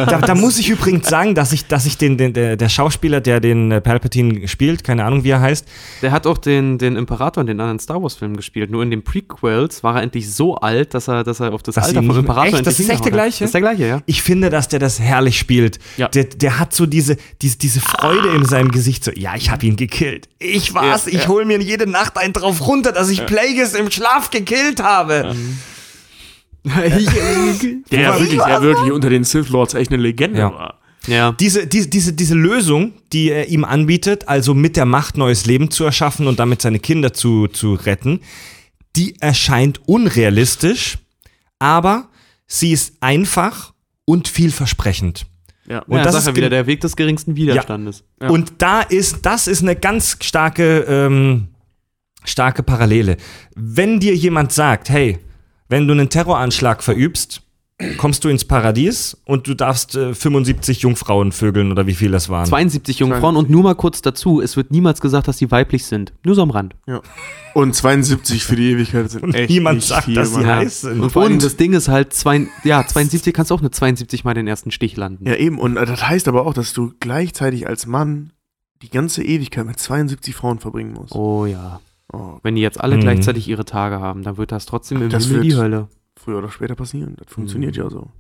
Da, 0.07 0.21
da 0.21 0.35
muss 0.35 0.59
ich 0.59 0.69
übrigens 0.69 1.09
sagen, 1.09 1.35
dass 1.35 1.53
ich, 1.53 1.67
dass 1.67 1.87
ich 1.87 1.97
den, 1.97 2.17
den 2.17 2.33
der, 2.33 2.57
der 2.57 2.69
Schauspieler, 2.69 3.21
der 3.21 3.41
den 3.41 3.71
äh, 3.71 3.81
Palpatine 3.81 4.49
spielt, 4.49 4.83
keine 4.83 5.05
Ahnung 5.05 5.23
wie 5.23 5.31
er 5.31 5.41
heißt, 5.41 5.67
Der 6.03 6.11
hat 6.11 6.27
auch 6.27 6.39
den, 6.39 6.79
den 6.79 6.97
Imperator 6.97 7.41
in 7.41 7.47
den 7.47 7.61
anderen 7.61 7.79
Star 7.79 8.03
Wars-Filmen 8.03 8.37
gespielt. 8.37 8.71
Nur 8.71 8.83
in 8.83 8.91
den 8.91 9.03
Prequels 9.03 9.85
war 9.85 9.97
er 9.97 10.03
endlich 10.03 10.33
so 10.33 10.57
alt, 10.57 10.95
dass 10.95 11.09
er, 11.09 11.23
dass 11.23 11.39
er 11.39 11.53
auf 11.53 11.63
das 11.63 11.77
Dass 11.77 11.87
Alter 11.87 12.03
vom 12.03 12.19
Imperator 12.19 12.59
Echt? 12.59 12.67
Das 12.67 12.81
ist 12.81 12.89
echt 12.89 13.05
der 13.05 13.13
gleiche? 13.13 13.41
Das 13.41 13.49
ist 13.49 13.55
der 13.55 13.61
gleiche, 13.61 13.87
ja. 13.87 14.03
ich 14.07 14.23
finde, 14.23 14.51
dass 14.51 14.69
der 14.69 14.81
das 14.81 14.99
herrlich 14.99 15.39
spielt. 15.39 15.79
Ja. 15.97 16.09
Der, 16.09 16.25
der 16.25 16.59
hat 16.59 16.75
so 16.75 16.87
diese, 16.87 17.17
diese, 17.43 17.59
diese 17.59 17.76
Freude 17.81 18.31
in 18.35 18.45
seinem 18.45 18.71
Gesicht, 18.71 19.05
so, 19.05 19.11
ja, 19.13 19.35
ich 19.37 19.51
habe 19.51 19.67
ihn 19.67 19.77
gekillt. 19.77 20.29
Ich 20.39 20.75
war's, 20.75 21.07
Ja, 21.07 21.13
ich 21.13 21.23
ja. 21.23 21.29
hol 21.29 21.45
mir 21.45 21.61
jede 21.61 21.87
Nacht 21.89 22.17
einen 22.19 22.33
drauf 22.33 22.67
runter, 22.67 22.93
dass 22.93 23.09
ich 23.09 23.25
Plagueis 23.27 23.75
im 23.75 23.91
Schlaf 23.91 24.31
gekillt 24.31 24.83
habe. 24.83 25.35
Der 26.67 28.09
war- 28.11 28.21
wirklich, 28.21 28.41
der 28.41 28.63
wirklich 28.63 28.93
unter 28.93 29.09
den 29.11 29.25
Sith 29.25 29.49
Lords 29.51 29.75
echt 29.75 29.93
eine 29.93 30.03
Legende 30.03 30.41
Ja. 30.41 30.53
war. 30.53 30.81
ja. 31.07 31.33
Diese, 31.33 31.67
diese, 31.67 31.89
diese, 31.89 32.13
diese 32.13 32.35
Lösung, 32.35 32.93
die 33.13 33.31
er 33.31 33.49
ihm 33.49 33.65
anbietet, 33.65 34.29
also 34.29 34.53
mit 34.55 34.77
der 34.77 34.85
Macht 34.85 35.17
neues 35.17 35.47
Leben 35.47 35.71
zu 35.71 35.85
erschaffen 35.85 36.27
und 36.27 36.39
damit 36.41 36.63
seine 36.63 36.81
Kinder 36.81 37.13
zu, 37.13 37.47
zu 37.47 37.75
retten, 37.75 38.21
die 38.97 39.15
erscheint 39.21 39.81
unrealistisch, 39.87 40.99
aber 41.61 42.09
sie 42.49 42.73
ist 42.73 42.95
einfach 43.01 43.73
und 44.05 44.27
vielversprechend. 44.29 45.27
Ja. 45.69 45.81
Und 45.81 45.99
ja, 45.99 46.05
das 46.05 46.15
ist 46.15 46.27
ja 46.27 46.37
wieder 46.37 46.51
der 46.51 46.67
Weg 46.67 46.81
des 46.81 46.97
geringsten 46.97 47.37
Widerstandes. 47.37 48.05
Ja. 48.21 48.29
Und 48.29 48.55
da 48.59 48.81
ist, 48.81 49.27
das 49.27 49.47
ist 49.47 49.63
eine 49.63 49.77
ganz 49.77 50.17
starke, 50.23 50.81
ähm, 50.89 51.49
starke 52.25 52.63
Parallele. 52.63 53.17
Wenn 53.55 54.01
dir 54.01 54.15
jemand 54.15 54.53
sagt, 54.53 54.89
hey, 54.89 55.19
wenn 55.69 55.87
du 55.87 55.95
einen 55.95 56.09
Terroranschlag 56.09 56.83
verübst, 56.83 57.43
kommst 57.99 58.25
du 58.25 58.29
ins 58.31 58.45
Paradies 58.45 59.19
und 59.27 59.47
du 59.49 59.55
darfst 59.55 59.97
äh, 59.97 60.15
75 60.15 60.81
Jungfrauen 60.81 61.31
vögeln 61.31 61.71
oder 61.71 61.87
wie 61.87 61.95
viel 61.95 62.11
das 62.11 62.29
waren. 62.31 62.47
72 62.47 63.01
Jungfrauen 63.01 63.37
und 63.37 63.51
nur 63.51 63.63
mal 63.63 63.75
kurz 63.75 64.01
dazu, 64.01 64.41
es 64.41 64.57
wird 64.57 64.71
niemals 64.71 65.01
gesagt, 65.03 65.29
dass 65.29 65.37
sie 65.39 65.51
weiblich 65.51 65.85
sind. 65.85 66.15
Nur 66.25 66.35
so 66.35 66.43
am 66.43 66.51
Rand. 66.51 66.75
ja. 66.87 67.01
Und 67.55 67.75
72 67.75 68.45
für 68.45 68.55
die 68.55 68.71
Ewigkeit 68.73 69.11
sind 69.11 69.23
Und 69.23 69.35
echt 69.35 69.49
niemand 69.49 69.77
nicht 69.77 69.89
sagt, 69.89 70.05
viel, 70.05 70.15
dass 70.15 70.31
sie 70.35 70.41
Mann. 70.43 70.47
heiß 70.57 70.83
sind. 70.83 71.01
Und 71.01 71.11
vor 71.11 71.23
allem 71.23 71.35
Und- 71.35 71.43
das 71.43 71.57
Ding 71.57 71.73
ist 71.73 71.89
halt, 71.89 72.13
zwei, 72.13 72.47
ja, 72.65 72.87
72 72.87 73.33
kannst 73.33 73.51
du 73.51 73.55
auch 73.55 73.61
eine 73.61 73.71
72 73.71 74.25
mal 74.25 74.35
den 74.35 74.47
ersten 74.47 74.71
Stich 74.71 74.95
landen. 74.97 75.27
Ja, 75.27 75.37
eben. 75.37 75.59
Und 75.59 75.75
das 75.77 76.07
heißt 76.07 76.29
aber 76.29 76.47
auch, 76.47 76.53
dass 76.53 76.75
du 76.75 76.93
gleichzeitig 77.01 77.67
als 77.67 77.87
Mann 77.87 78.33
die 78.83 78.91
ganze 78.91 79.23
Ewigkeit 79.25 79.65
mit 79.65 79.79
72 79.79 80.35
Frauen 80.35 80.59
verbringen 80.59 80.93
musst. 80.93 81.15
Oh 81.15 81.47
ja. 81.47 81.81
Oh, 82.13 82.39
Wenn 82.43 82.57
die 82.57 82.61
jetzt 82.61 82.79
alle 82.79 82.97
Mhm. 82.97 83.01
gleichzeitig 83.01 83.49
ihre 83.49 83.65
Tage 83.65 84.01
haben, 84.01 84.23
dann 84.23 84.37
wird 84.37 84.53
das 84.53 84.67
trotzdem 84.67 85.01
im 85.01 85.09
Das 85.09 85.25
Himmel 85.27 85.41
die 85.43 85.57
Hölle. 85.57 85.89
Früher 86.27 86.39
oder 86.39 86.51
später 86.51 86.75
passieren. 86.75 87.15
Das 87.25 87.33
funktioniert 87.33 87.77
ja 87.77 87.89
so. 87.89 88.09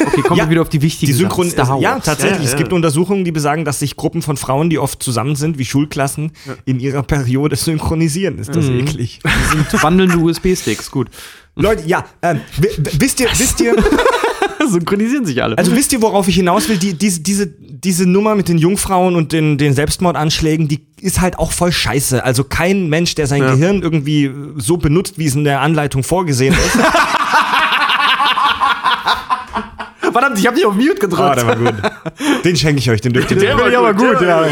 Okay, 0.00 0.22
kommen 0.22 0.38
Ja, 0.38 0.44
wir 0.46 0.50
wieder 0.50 0.62
auf 0.62 0.68
die 0.68 0.80
wichtigen 0.80 1.10
Die 1.10 1.18
Synchron 1.18 1.50
Sachen. 1.50 1.64
Star 1.64 1.68
Wars. 1.74 1.82
ja, 1.82 1.98
tatsächlich. 1.98 2.38
Ja, 2.38 2.44
ja, 2.44 2.50
Es 2.52 2.56
gibt. 2.56 2.72
Untersuchungen, 2.72 3.24
die 3.24 3.32
besagen, 3.32 3.64
dass 3.64 3.80
sich 3.80 3.96
Gruppen 3.96 4.22
von 4.22 4.36
Frauen, 4.36 4.70
die 4.70 4.78
oft 4.78 5.02
zusammen 5.02 5.34
sind, 5.34 5.58
wie 5.58 5.64
Schulklassen, 5.64 6.30
in 6.64 6.78
ihrer 6.78 7.02
Periode 7.02 7.56
synchronisieren. 7.56 8.38
Ist 8.38 8.54
das 8.54 8.66
Mhm. 8.66 8.78
eklig? 8.80 9.18
Die 9.24 9.56
sind 9.56 9.82
wandelnde 9.82 10.16
USB-Sticks, 10.18 10.90
gut. 10.92 11.08
Leute, 11.56 11.82
ja, 11.86 12.04
ähm, 12.22 12.40
wi- 12.58 12.68
wi- 12.78 13.00
wisst 13.00 13.18
ihr, 13.20 13.28
wisst 13.36 13.60
ihr, 13.60 13.74
Synchronisieren 14.70 15.24
sich 15.26 15.42
alle. 15.42 15.56
Also 15.58 15.74
wisst 15.74 15.92
ihr, 15.92 16.02
worauf 16.02 16.28
ich 16.28 16.34
hinaus 16.36 16.68
will? 16.68 16.76
Die, 16.78 16.94
diese, 16.94 17.20
diese, 17.20 17.46
diese 17.46 18.06
Nummer 18.08 18.34
mit 18.34 18.48
den 18.48 18.58
Jungfrauen 18.58 19.14
und 19.16 19.32
den, 19.32 19.56
den 19.58 19.74
Selbstmordanschlägen, 19.74 20.68
die 20.68 20.86
ist 21.00 21.20
halt 21.20 21.38
auch 21.38 21.52
voll 21.52 21.70
scheiße. 21.72 22.24
Also 22.24 22.44
kein 22.44 22.88
Mensch, 22.88 23.14
der 23.14 23.26
sein 23.26 23.42
Ja. 23.42 23.52
Gehirn 23.52 23.82
irgendwie 23.82 24.30
so 24.56 24.76
benutzt, 24.76 25.18
wie 25.18 25.26
es 25.26 25.34
in 25.34 25.44
der 25.44 25.60
Anleitung 25.60 26.02
vorgesehen 26.02 26.54
ist. 26.54 26.78
Verdammt, 30.12 30.38
ich 30.38 30.46
habe 30.46 30.56
dich 30.56 30.64
auf 30.64 30.74
Mute 30.74 30.94
gedrückt. 30.94 31.20
Ah, 31.22 31.34
der 31.34 31.46
war 31.46 31.56
gut. 31.56 31.74
Den 32.44 32.56
schenke 32.56 32.78
ich 32.78 32.90
euch, 32.90 33.00
den 33.00 33.12
dürft 33.12 33.30
ihr 33.30 33.36
Der 33.36 33.56
war 33.58 33.92
gut, 33.94 34.14
ja. 34.14 34.18
der 34.18 34.28
war 34.36 34.44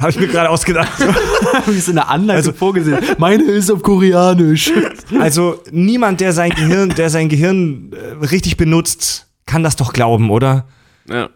Habe 0.00 0.10
ich 0.10 0.18
mir 0.20 0.28
gerade 0.28 0.48
ausgedacht. 0.48 0.88
Wie 1.66 1.76
ist 1.76 1.88
in 1.88 1.96
der 1.96 2.08
Anleitung 2.08 2.36
Also- 2.36 2.52
vorgesehen? 2.52 2.98
Meine 3.18 3.42
ist 3.44 3.70
auf 3.70 3.82
Koreanisch. 3.82 4.70
Also 5.18 5.60
niemand, 5.70 6.20
der 6.20 6.32
sein 6.32 6.50
Gehirn, 6.50 6.90
der 6.90 7.10
sein 7.10 7.28
Gehirn 7.28 7.90
äh, 7.92 8.24
richtig 8.26 8.56
benutzt, 8.56 9.26
kann 9.46 9.62
das 9.62 9.76
doch 9.76 9.92
glauben, 9.92 10.30
oder? 10.30 10.66
Ja. 11.08 11.30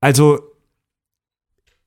Also, 0.00 0.52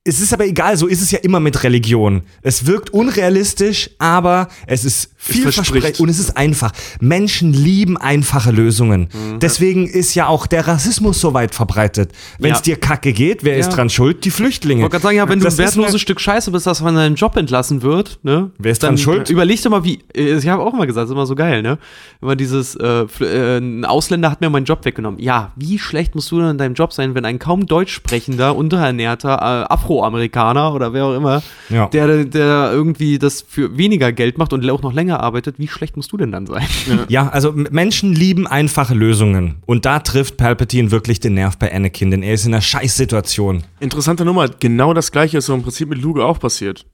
es 0.04 0.20
ist 0.20 0.32
aber 0.32 0.46
egal, 0.46 0.76
so 0.76 0.86
ist 0.86 1.02
es 1.02 1.10
ja 1.10 1.18
immer 1.18 1.40
mit 1.40 1.64
Religion. 1.64 2.22
Es 2.42 2.66
wirkt 2.66 2.90
unrealistisch, 2.90 3.90
aber 3.98 4.48
es 4.66 4.84
ist 4.84 5.10
vielversprechend 5.26 6.00
und 6.00 6.08
es 6.08 6.18
ist 6.18 6.36
einfach. 6.36 6.72
Menschen 7.00 7.52
lieben 7.52 7.96
einfache 7.96 8.50
Lösungen. 8.50 9.08
Mhm. 9.12 9.38
Deswegen 9.40 9.86
ist 9.86 10.14
ja 10.14 10.26
auch 10.28 10.46
der 10.46 10.66
Rassismus 10.66 11.20
so 11.20 11.34
weit 11.34 11.54
verbreitet. 11.54 12.12
Wenn 12.38 12.52
es 12.52 12.58
Ja. 12.58 12.62
dir 12.62 12.76
kacke 12.76 13.12
geht, 13.12 13.44
wer 13.44 13.54
Ja. 13.54 13.60
ist 13.60 13.70
dran 13.70 13.90
schuld? 13.90 14.24
Die 14.24 14.30
Flüchtlinge. 14.30 14.80
Ich 14.80 14.82
wollte 14.84 14.92
gerade 14.92 15.02
sagen, 15.02 15.16
ja, 15.16 15.28
wenn 15.28 15.38
du 15.38 15.44
Das 15.44 15.58
ein 15.58 15.64
ist 15.66 15.76
wertloses 15.76 16.00
Stück 16.00 16.20
Scheiße 16.20 16.50
bist, 16.50 16.66
das 16.66 16.78
von 16.80 16.94
deinem 16.94 17.14
Job 17.14 17.36
entlassen 17.36 17.82
wird, 17.82 18.18
ne? 18.22 18.50
Wer 18.58 18.72
ist 18.72 18.82
dann 18.82 18.90
dran 18.90 18.98
schuld? 18.98 19.30
Überleg 19.30 19.62
doch 19.62 19.70
mal, 19.70 19.84
wie, 19.84 20.00
äh, 20.14 20.36
ich 20.36 20.48
habe 20.48 20.62
auch 20.62 20.72
immer 20.74 20.86
gesagt, 20.86 21.04
das 21.04 21.10
ist 21.10 21.14
immer 21.14 21.26
so 21.26 21.34
geil, 21.34 21.62
ne? 21.62 21.78
Immer 22.22 22.36
dieses, 22.36 22.74
äh, 22.76 23.04
äh, 23.20 23.58
ein 23.58 23.84
Ausländer 23.84 24.30
hat 24.30 24.40
mir 24.40 24.50
meinen 24.50 24.64
Job 24.64 24.84
weggenommen. 24.84 25.20
Ja, 25.20 25.52
wie 25.56 25.78
schlecht 25.78 26.14
musst 26.14 26.30
du 26.30 26.38
denn 26.40 26.50
in 26.50 26.58
deinem 26.58 26.74
Job 26.74 26.92
sein, 26.92 27.14
wenn 27.14 27.24
ein 27.24 27.38
kaum 27.38 27.66
deutsch 27.66 27.92
sprechender, 27.92 28.54
unterernährter 28.56 29.34
äh, 29.68 29.72
Afroamerikaner 29.72 30.74
oder 30.74 30.92
wer 30.92 31.04
auch 31.06 31.14
immer, 31.16 31.42
Ja. 31.70 31.86
der, 31.88 32.24
der 32.24 32.70
irgendwie 32.72 33.18
das 33.18 33.44
für 33.46 33.76
weniger 33.76 34.12
Geld 34.12 34.38
macht 34.38 34.52
und 34.52 34.68
auch 34.70 34.82
noch 34.82 34.92
länger 34.92 35.15
arbeitet, 35.20 35.58
wie 35.58 35.68
schlecht 35.68 35.96
musst 35.96 36.12
du 36.12 36.16
denn 36.16 36.32
dann 36.32 36.46
sein? 36.46 36.66
Ja, 37.08 37.28
also 37.32 37.52
Menschen 37.52 38.12
lieben 38.12 38.46
einfache 38.46 38.94
Lösungen. 38.94 39.56
Und 39.66 39.84
da 39.84 40.00
trifft 40.00 40.36
Palpatine 40.36 40.90
wirklich 40.90 41.20
den 41.20 41.34
Nerv 41.34 41.58
bei 41.58 41.72
Anakin, 41.72 42.10
denn 42.10 42.22
er 42.22 42.34
ist 42.34 42.46
in 42.46 42.54
einer 42.54 42.62
Scheißsituation. 42.62 43.64
Interessante 43.80 44.24
Nummer. 44.24 44.48
Genau 44.48 44.94
das 44.94 45.12
gleiche 45.12 45.38
ist 45.38 45.46
so 45.46 45.54
im 45.54 45.62
Prinzip 45.62 45.88
mit 45.88 46.00
Luke 46.00 46.24
auch 46.24 46.38
passiert. 46.38 46.86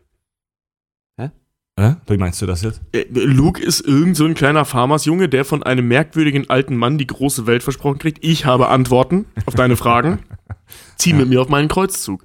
Äh? 1.76 1.94
Wie 2.06 2.18
meinst 2.18 2.42
du 2.42 2.46
das 2.46 2.62
jetzt? 2.62 2.82
Äh, 2.92 3.06
Luke 3.10 3.62
ist 3.62 3.80
irgend 3.80 4.16
so 4.16 4.26
ein 4.26 4.34
kleiner 4.34 4.64
Farmersjunge, 4.64 5.28
der 5.28 5.44
von 5.44 5.62
einem 5.62 5.88
merkwürdigen 5.88 6.50
alten 6.50 6.76
Mann 6.76 6.98
die 6.98 7.06
große 7.06 7.46
Welt 7.46 7.62
versprochen 7.62 7.98
kriegt. 7.98 8.22
Ich 8.22 8.44
habe 8.44 8.68
Antworten 8.68 9.24
auf 9.46 9.54
deine 9.54 9.76
Fragen. 9.76 10.18
Zieh 10.96 11.14
mit 11.14 11.28
mir 11.28 11.40
auf 11.40 11.48
meinen 11.48 11.68
Kreuzzug. 11.68 12.24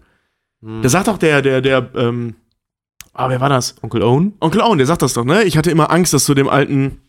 Da 0.60 0.90
sagt 0.90 1.08
doch 1.08 1.18
der, 1.18 1.42
der, 1.42 1.62
der, 1.62 1.90
ähm, 1.96 2.36
ah, 3.18 3.30
wer 3.30 3.42
war 3.42 3.50
das? 3.50 3.76
Onkel 3.82 4.02
Owen? 4.04 4.34
Onkel 4.40 4.62
Owen, 4.62 4.78
der 4.78 4.88
sagt 4.88 5.02
das 5.02 5.14
doch, 5.14 5.26
ne? 5.26 5.44
Ich 5.44 5.58
hatte 5.58 5.72
immer 5.72 5.92
Angst, 5.92 6.14
dass 6.14 6.26
du 6.26 6.34
dem 6.34 6.48
alten, 6.48 7.00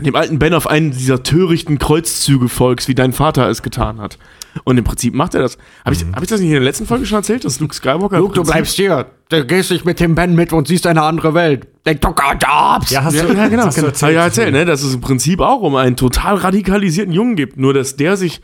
dem 0.00 0.14
alten 0.16 0.38
Ben 0.38 0.54
auf 0.54 0.66
einen 0.68 0.90
dieser 0.90 1.22
törichten 1.22 1.78
Kreuzzüge 1.78 2.48
folgst, 2.48 2.88
wie 2.88 2.94
dein 2.94 3.12
Vater 3.12 3.48
es 3.48 3.62
getan 3.62 4.00
hat. 4.00 4.18
Und 4.64 4.76
im 4.78 4.82
Prinzip 4.84 5.14
macht 5.14 5.34
er 5.34 5.42
das. 5.42 5.56
Habe 5.84 5.94
ich, 5.94 6.04
hab 6.12 6.22
ich 6.22 6.28
das 6.28 6.40
nicht 6.40 6.48
in 6.48 6.54
der 6.54 6.62
letzten 6.64 6.86
Folge 6.86 7.06
schon 7.06 7.18
erzählt, 7.18 7.44
dass 7.44 7.60
Luke 7.60 7.74
Skywalker. 7.74 8.18
im 8.18 8.28
Prinzip- 8.28 8.66
hier. 8.66 9.06
Du 9.28 9.44
gehst 9.44 9.70
nicht 9.70 9.84
mit 9.84 10.00
dem 10.00 10.14
Ben 10.14 10.34
mit 10.34 10.52
und 10.52 10.66
siehst 10.66 10.86
eine 10.86 11.02
andere 11.02 11.34
Welt. 11.34 11.68
Denk 11.86 12.00
doch 12.00 12.14
gar 12.14 12.32
Jobs. 12.32 12.90
Ja, 12.90 13.04
hast 13.04 13.14
Ja, 13.14 13.24
du, 13.24 13.34
ja, 13.34 13.46
genau. 13.48 13.66
hast 13.66 13.76
du 13.78 13.84
erzählt. 13.86 14.14
ja, 14.14 14.24
erzähl, 14.24 14.50
ne? 14.50 14.64
Dass 14.64 14.82
es 14.82 14.94
im 14.94 15.00
Prinzip 15.02 15.40
auch 15.40 15.60
um 15.60 15.76
einen 15.76 15.96
total 15.96 16.36
radikalisierten 16.36 17.12
Jungen 17.12 17.36
gibt, 17.36 17.56
nur 17.58 17.74
dass 17.74 17.96
der 17.96 18.16
sich 18.16 18.40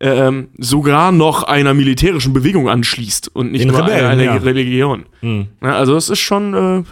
ähm, 0.00 0.48
sogar 0.58 1.12
noch 1.12 1.42
einer 1.42 1.74
militärischen 1.74 2.32
Bewegung 2.32 2.68
anschließt 2.68 3.34
und 3.34 3.52
nicht 3.52 3.62
Den 3.62 3.68
nur 3.68 3.82
Rebellen, 3.82 4.06
einer, 4.06 4.22
einer 4.22 4.24
ja. 4.24 4.36
Religion. 4.36 5.06
Hm. 5.20 5.46
Ja, 5.62 5.76
also 5.76 5.96
es 5.96 6.10
ist 6.10 6.20
schon 6.20 6.54
äh, 6.54 6.82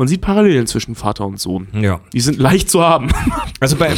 man 0.00 0.08
sieht 0.08 0.22
Parallelen 0.22 0.66
zwischen 0.66 0.94
Vater 0.94 1.26
und 1.26 1.38
Sohn. 1.38 1.68
Ja. 1.78 2.00
Die 2.14 2.20
sind 2.22 2.38
leicht 2.38 2.70
zu 2.70 2.80
haben. 2.82 3.08
Also 3.62 3.76
bei, 3.76 3.92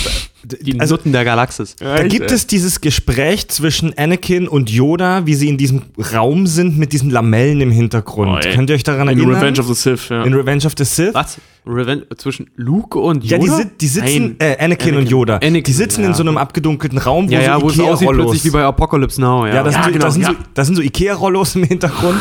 Die 0.61 0.81
also 0.81 0.97
Nutten 0.97 1.12
der 1.12 1.24
Galaxis. 1.24 1.77
da 1.77 2.03
gibt 2.03 2.33
es 2.33 2.49
dieses 2.49 2.81
Gespräch 2.81 3.47
zwischen 3.47 3.97
Anakin 3.97 4.49
und 4.49 4.70
Yoda, 4.70 5.24
wie 5.24 5.35
sie 5.35 5.49
in 5.49 5.57
diesem 5.57 5.83
Raum 6.12 6.49
sind 6.49 6.77
mit 6.77 6.93
diesen 6.93 7.11
Lamellen 7.11 7.61
im 7.61 7.70
Hintergrund. 7.70 8.45
Oh. 8.45 8.51
Könnt 8.53 8.69
ihr 8.70 8.74
euch 8.74 8.83
daran 8.83 9.07
in 9.09 9.19
erinnern? 9.19 9.37
Revenge 9.37 9.61
of 9.61 9.69
the 9.69 9.74
Sith, 9.74 10.09
ja. 10.09 10.24
in 10.24 10.35
Revenge 10.35 10.66
of 10.66 10.73
the 10.77 10.85
Sith? 10.85 11.15
Was? 11.15 11.39
Reven 11.65 12.03
zwischen 12.16 12.51
Luke 12.57 12.99
und 12.99 13.23
Ja, 13.23 13.39
Yoda? 13.39 13.57
die, 13.57 13.62
sit- 13.62 13.81
die 13.81 13.87
sitzen, 13.87 14.23
Nein. 14.23 14.37
äh, 14.41 14.57
Anakin, 14.65 14.89
und 14.89 14.95
Anakin. 14.97 15.07
Yoda. 15.07 15.37
Anakin, 15.37 15.62
die 15.62 15.73
sitzen 15.73 16.01
ja. 16.03 16.09
in 16.09 16.15
so 16.15 16.24
einem 16.24 16.37
abgedunkelten 16.37 16.99
Raum, 16.99 17.29
wo 17.29 17.33
ja, 17.33 17.41
ja, 17.41 17.55
so 17.55 17.62
wo 17.62 17.69
es 17.69 17.79
aussieht 17.79 18.09
Ikea-Rollos 18.09 18.27
plötzlich 18.33 18.45
wie 18.45 18.51
bei 18.51 18.65
Apocalypse 18.65 19.20
Now. 19.20 19.47
Ja, 19.47 19.55
Ja, 19.55 19.62
das, 19.62 19.74
Ja, 19.77 19.83
sind, 19.85 19.93
so, 19.93 19.93
genau, 19.93 20.05
das, 20.07 20.15
sind, 20.15 20.23
ja. 20.57 20.65
so, 20.65 20.74
so 20.74 20.83
Ikea-Rollos 20.83 21.55
im 21.55 21.62
Hintergrund. 21.62 22.19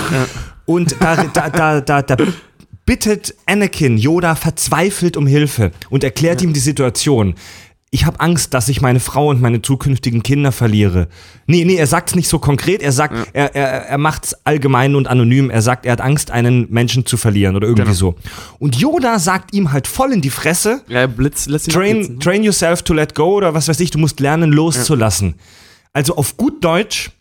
Und 0.65 0.95
da, 0.99 1.23
da, 1.33 1.49
da, 1.49 1.81
da, 1.81 2.01
da 2.03 2.15
bittet 2.91 3.35
Anakin 3.45 3.97
Yoda 3.97 4.35
verzweifelt 4.35 5.15
um 5.15 5.25
Hilfe 5.25 5.71
und 5.89 6.03
erklärt 6.03 6.41
ihm 6.41 6.51
die 6.51 6.59
Situation. 6.59 7.35
Ich 7.89 8.05
habe 8.05 8.19
Angst, 8.19 8.53
dass 8.53 8.67
ich 8.67 8.81
meine 8.81 8.99
Frau 8.99 9.29
und 9.29 9.39
meine 9.39 9.61
zukünftigen 9.61 10.23
Kinder 10.23 10.51
verliere. 10.51 11.07
Nee, 11.47 11.63
nee, 11.63 11.75
er 11.75 11.87
sagt's 11.87 12.15
nicht 12.15 12.27
so 12.27 12.37
konkret. 12.37 12.81
Er 12.81 12.91
sagt, 12.91 13.15
er, 13.31 13.55
er, 13.55 13.67
er 13.87 13.97
macht's 13.97 14.33
allgemein 14.43 14.95
und 14.95 15.07
anonym. 15.07 15.49
Er 15.49 15.61
sagt, 15.61 15.85
er 15.85 15.93
hat 15.93 16.01
Angst, 16.01 16.31
einen 16.31 16.69
Menschen 16.69 17.05
zu 17.05 17.15
verlieren 17.15 17.55
oder 17.55 17.65
irgendwie 17.65 17.83
Genau. 17.93 17.95
so. 17.97 18.15
Und 18.59 18.75
Yoda 18.75 19.19
sagt 19.19 19.53
ihm 19.53 19.71
halt 19.71 19.87
voll 19.87 20.11
in 20.11 20.19
die 20.19 20.29
Fresse, 20.29 20.81
ja 20.89 21.07
Blitz 21.07 21.45
lässt 21.45 21.67
ihn 21.69 21.73
train, 21.73 21.91
abblitzen. 22.01 22.19
train 22.19 22.43
yourself 22.43 22.81
to 22.81 22.93
let 22.93 23.15
go 23.15 23.35
oder 23.37 23.53
was 23.53 23.69
weiß 23.69 23.79
ich, 23.79 23.91
du 23.91 23.99
musst 23.99 24.19
lernen 24.19 24.51
loszulassen. 24.51 25.35
Also 25.93 26.17
auf 26.17 26.35
gut 26.35 26.61
Deutsch, 26.61 27.11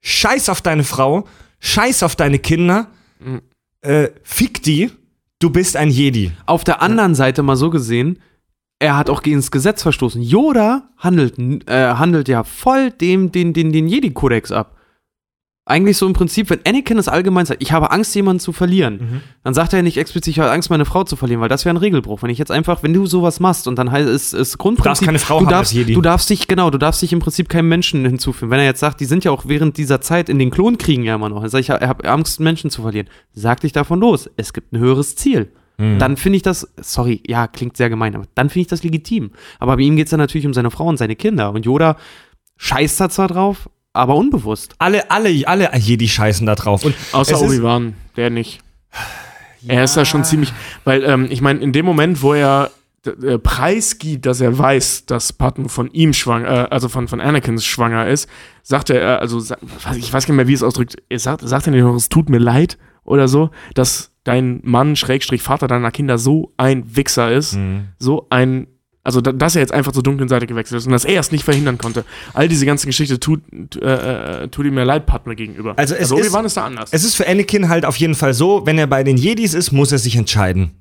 scheiß 0.00 0.48
auf 0.48 0.60
deine 0.62 0.84
Frau, 0.84 1.26
scheiß 1.58 2.04
auf 2.04 2.14
deine 2.14 2.38
Kinder, 2.38 2.86
Mhm. 3.18 3.40
äh, 3.80 4.10
fick 4.22 4.62
die, 4.62 4.90
du 5.38 5.50
bist 5.50 5.76
ein 5.76 5.90
Jedi. 5.90 6.32
Auf 6.46 6.64
der 6.64 6.82
anderen 6.82 7.14
Seite 7.14 7.42
mal 7.42 7.56
so 7.56 7.70
gesehen, 7.70 8.18
er 8.78 8.96
hat 8.96 9.10
auch 9.10 9.22
gegen 9.22 9.36
das 9.36 9.50
Gesetz 9.50 9.82
verstoßen. 9.82 10.22
Yoda 10.22 10.90
handelt, 10.96 11.38
äh, 11.68 11.94
handelt 11.94 12.28
ja 12.28 12.44
voll 12.44 12.90
dem, 12.90 13.32
den, 13.32 13.52
den, 13.52 13.72
den 13.72 13.88
Jedi-Kodex 13.88 14.52
ab. 14.52 14.76
Eigentlich 15.68 15.96
so 15.98 16.06
im 16.06 16.14
Prinzip, 16.14 16.48
wenn 16.50 16.60
Anakin 16.66 16.96
es 16.98 17.08
allgemein 17.08 17.44
sagt, 17.46 17.62
ich 17.62 17.72
habe 17.72 17.90
Angst, 17.90 18.14
jemanden 18.14 18.40
zu 18.40 18.52
verlieren, 18.52 18.94
Mhm. 18.98 19.20
dann 19.44 19.52
sagt 19.54 19.72
er 19.74 19.82
nicht 19.82 19.98
explizit, 19.98 20.32
ich 20.32 20.38
habe 20.38 20.50
Angst, 20.50 20.70
meine 20.70 20.84
Frau 20.84 21.04
zu 21.04 21.14
verlieren, 21.14 21.40
weil 21.42 21.48
das 21.50 21.64
wäre 21.64 21.74
ein 21.74 21.78
Regelbruch. 21.78 22.22
Wenn 22.22 22.30
ich 22.30 22.38
jetzt 22.38 22.50
einfach, 22.50 22.82
wenn 22.82 22.94
du 22.94 23.04
sowas 23.06 23.38
machst 23.38 23.68
und 23.68 23.78
dann 23.78 23.90
heißt 23.92 24.08
es 24.08 24.32
ist 24.32 24.56
Grundprinzip, 24.58 25.06
keine 25.06 25.18
Frau 25.18 25.40
du 25.40 25.44
haben 25.46 25.50
darfst, 25.50 25.74
du 25.74 26.00
darfst 26.00 26.30
dich 26.30 26.48
genau, 26.48 26.70
du 26.70 26.78
darfst 26.78 27.02
dich 27.02 27.12
im 27.12 27.18
Prinzip 27.18 27.48
keinem 27.48 27.68
Menschen 27.68 28.04
hinzufügen. 28.04 28.50
Wenn 28.50 28.60
er 28.60 28.64
jetzt 28.64 28.80
sagt, 28.80 29.00
die 29.00 29.04
sind 29.04 29.24
ja 29.24 29.30
auch 29.30 29.44
während 29.46 29.76
dieser 29.76 30.00
Zeit 30.00 30.28
in 30.28 30.38
den 30.38 30.50
Klonkriegen 30.50 31.04
ja 31.04 31.14
immer 31.16 31.28
noch, 31.28 31.42
er 31.42 31.48
sagt, 31.50 31.62
ich 31.64 31.70
habe 31.70 32.08
Angst, 32.08 32.40
Menschen 32.40 32.70
zu 32.70 32.82
verlieren, 32.82 33.08
sag 33.32 33.60
dich 33.60 33.72
davon 33.72 34.00
los. 34.00 34.30
Es 34.36 34.52
gibt 34.52 34.72
ein 34.72 34.78
höheres 34.78 35.16
Ziel. 35.16 35.52
Mhm. 35.76 35.98
Dann 35.98 36.16
finde 36.16 36.36
ich 36.38 36.42
das, 36.42 36.66
sorry, 36.80 37.22
ja, 37.26 37.46
klingt 37.46 37.76
sehr 37.76 37.88
gemein, 37.90 38.14
aber 38.16 38.24
dann 38.34 38.48
finde 38.48 38.62
ich 38.62 38.66
das 38.68 38.82
legitim. 38.82 39.30
Aber 39.58 39.76
bei 39.76 39.82
ihm 39.82 39.96
geht 39.96 40.06
es 40.06 40.10
dann 40.10 40.18
natürlich 40.18 40.46
um 40.46 40.54
seine 40.54 40.70
Frau 40.70 40.86
und 40.86 40.96
seine 40.96 41.14
Kinder. 41.14 41.52
Und 41.52 41.66
Yoda 41.66 41.96
scheißt 42.56 43.00
da 43.00 43.08
zwar 43.08 43.28
drauf, 43.28 43.68
aber 43.98 44.14
unbewusst. 44.14 44.74
Alle, 44.78 45.10
alle, 45.10 45.46
alle 45.46 45.76
Jedi 45.76 46.08
scheißen 46.08 46.46
da 46.46 46.54
drauf. 46.54 46.84
Und 46.84 46.94
Außer 47.12 47.40
Obi-Wan, 47.40 47.94
der 48.16 48.30
nicht. 48.30 48.60
Er 49.66 49.84
ist 49.84 49.96
da 49.96 50.04
schon 50.04 50.24
ziemlich, 50.24 50.52
weil 50.84 51.02
ähm, 51.04 51.26
ich 51.30 51.40
meine, 51.40 51.58
in 51.60 51.72
dem 51.72 51.84
Moment, 51.84 52.22
wo 52.22 52.32
er 52.32 52.70
äh, 53.04 53.38
preisgibt, 53.38 54.24
dass 54.26 54.40
er 54.40 54.56
weiß, 54.56 55.06
dass 55.06 55.32
Patton 55.32 55.68
von 55.68 55.90
ihm 55.90 56.12
schwanger, 56.12 56.48
äh, 56.48 56.68
also 56.70 56.88
von, 56.88 57.08
von 57.08 57.20
Anakin 57.20 57.58
schwanger 57.60 58.06
ist, 58.08 58.28
sagt 58.62 58.90
er, 58.90 59.00
äh, 59.00 59.18
also 59.20 59.38
ich 59.96 60.12
weiß 60.12 60.26
gar 60.26 60.32
nicht 60.32 60.36
mehr, 60.36 60.48
wie 60.48 60.52
es 60.52 60.62
ausdrückt, 60.62 60.96
er 61.08 61.18
sagt, 61.18 61.46
sagt 61.46 61.66
er 61.66 61.72
nicht 61.72 61.82
noch, 61.82 61.94
es 61.96 62.08
tut 62.08 62.28
mir 62.28 62.38
leid 62.38 62.78
oder 63.04 63.26
so, 63.28 63.50
dass 63.74 64.12
dein 64.24 64.60
Mann, 64.62 64.94
Schrägstrich 64.94 65.42
Vater 65.42 65.66
deiner 65.68 65.90
Kinder 65.90 66.18
so 66.18 66.52
ein 66.56 66.96
Wichser 66.96 67.32
ist, 67.32 67.54
Mhm. 67.54 67.88
so 67.98 68.26
ein, 68.30 68.68
also 69.04 69.20
da, 69.20 69.32
dass 69.32 69.54
er 69.56 69.62
jetzt 69.62 69.72
einfach 69.72 69.92
zur 69.92 70.02
dunklen 70.02 70.28
Seite 70.28 70.46
gewechselt 70.46 70.78
ist 70.78 70.86
und 70.86 70.92
dass 70.92 71.04
er 71.04 71.20
es 71.20 71.32
nicht 71.32 71.44
verhindern 71.44 71.78
konnte. 71.78 72.04
All 72.34 72.48
diese 72.48 72.66
ganze 72.66 72.86
Geschichte 72.86 73.18
tut, 73.18 73.40
äh, 73.80 74.42
äh, 74.44 74.48
tut 74.48 74.66
ihm 74.66 74.76
ja 74.76 74.84
leid 74.84 75.06
Padme 75.06 75.34
gegenüber. 75.34 75.74
Also 75.76 75.94
es 75.94 76.02
ist- 76.10 76.12
Obi-Wan 76.12 76.44
ist 76.44 76.56
da 76.56 76.64
anders. 76.66 76.90
Es 76.92 77.04
ist 77.04 77.14
für 77.14 77.26
Anakin 77.26 77.68
halt 77.68 77.84
auf 77.86 77.96
jeden 77.96 78.14
Fall 78.14 78.34
so, 78.34 78.66
wenn 78.66 78.76
er 78.78 78.86
bei 78.86 79.04
den 79.04 79.16
Jedis 79.16 79.54
ist, 79.54 79.72
muss 79.72 79.92
er 79.92 79.98
sich 79.98 80.16
entscheiden. 80.16 80.72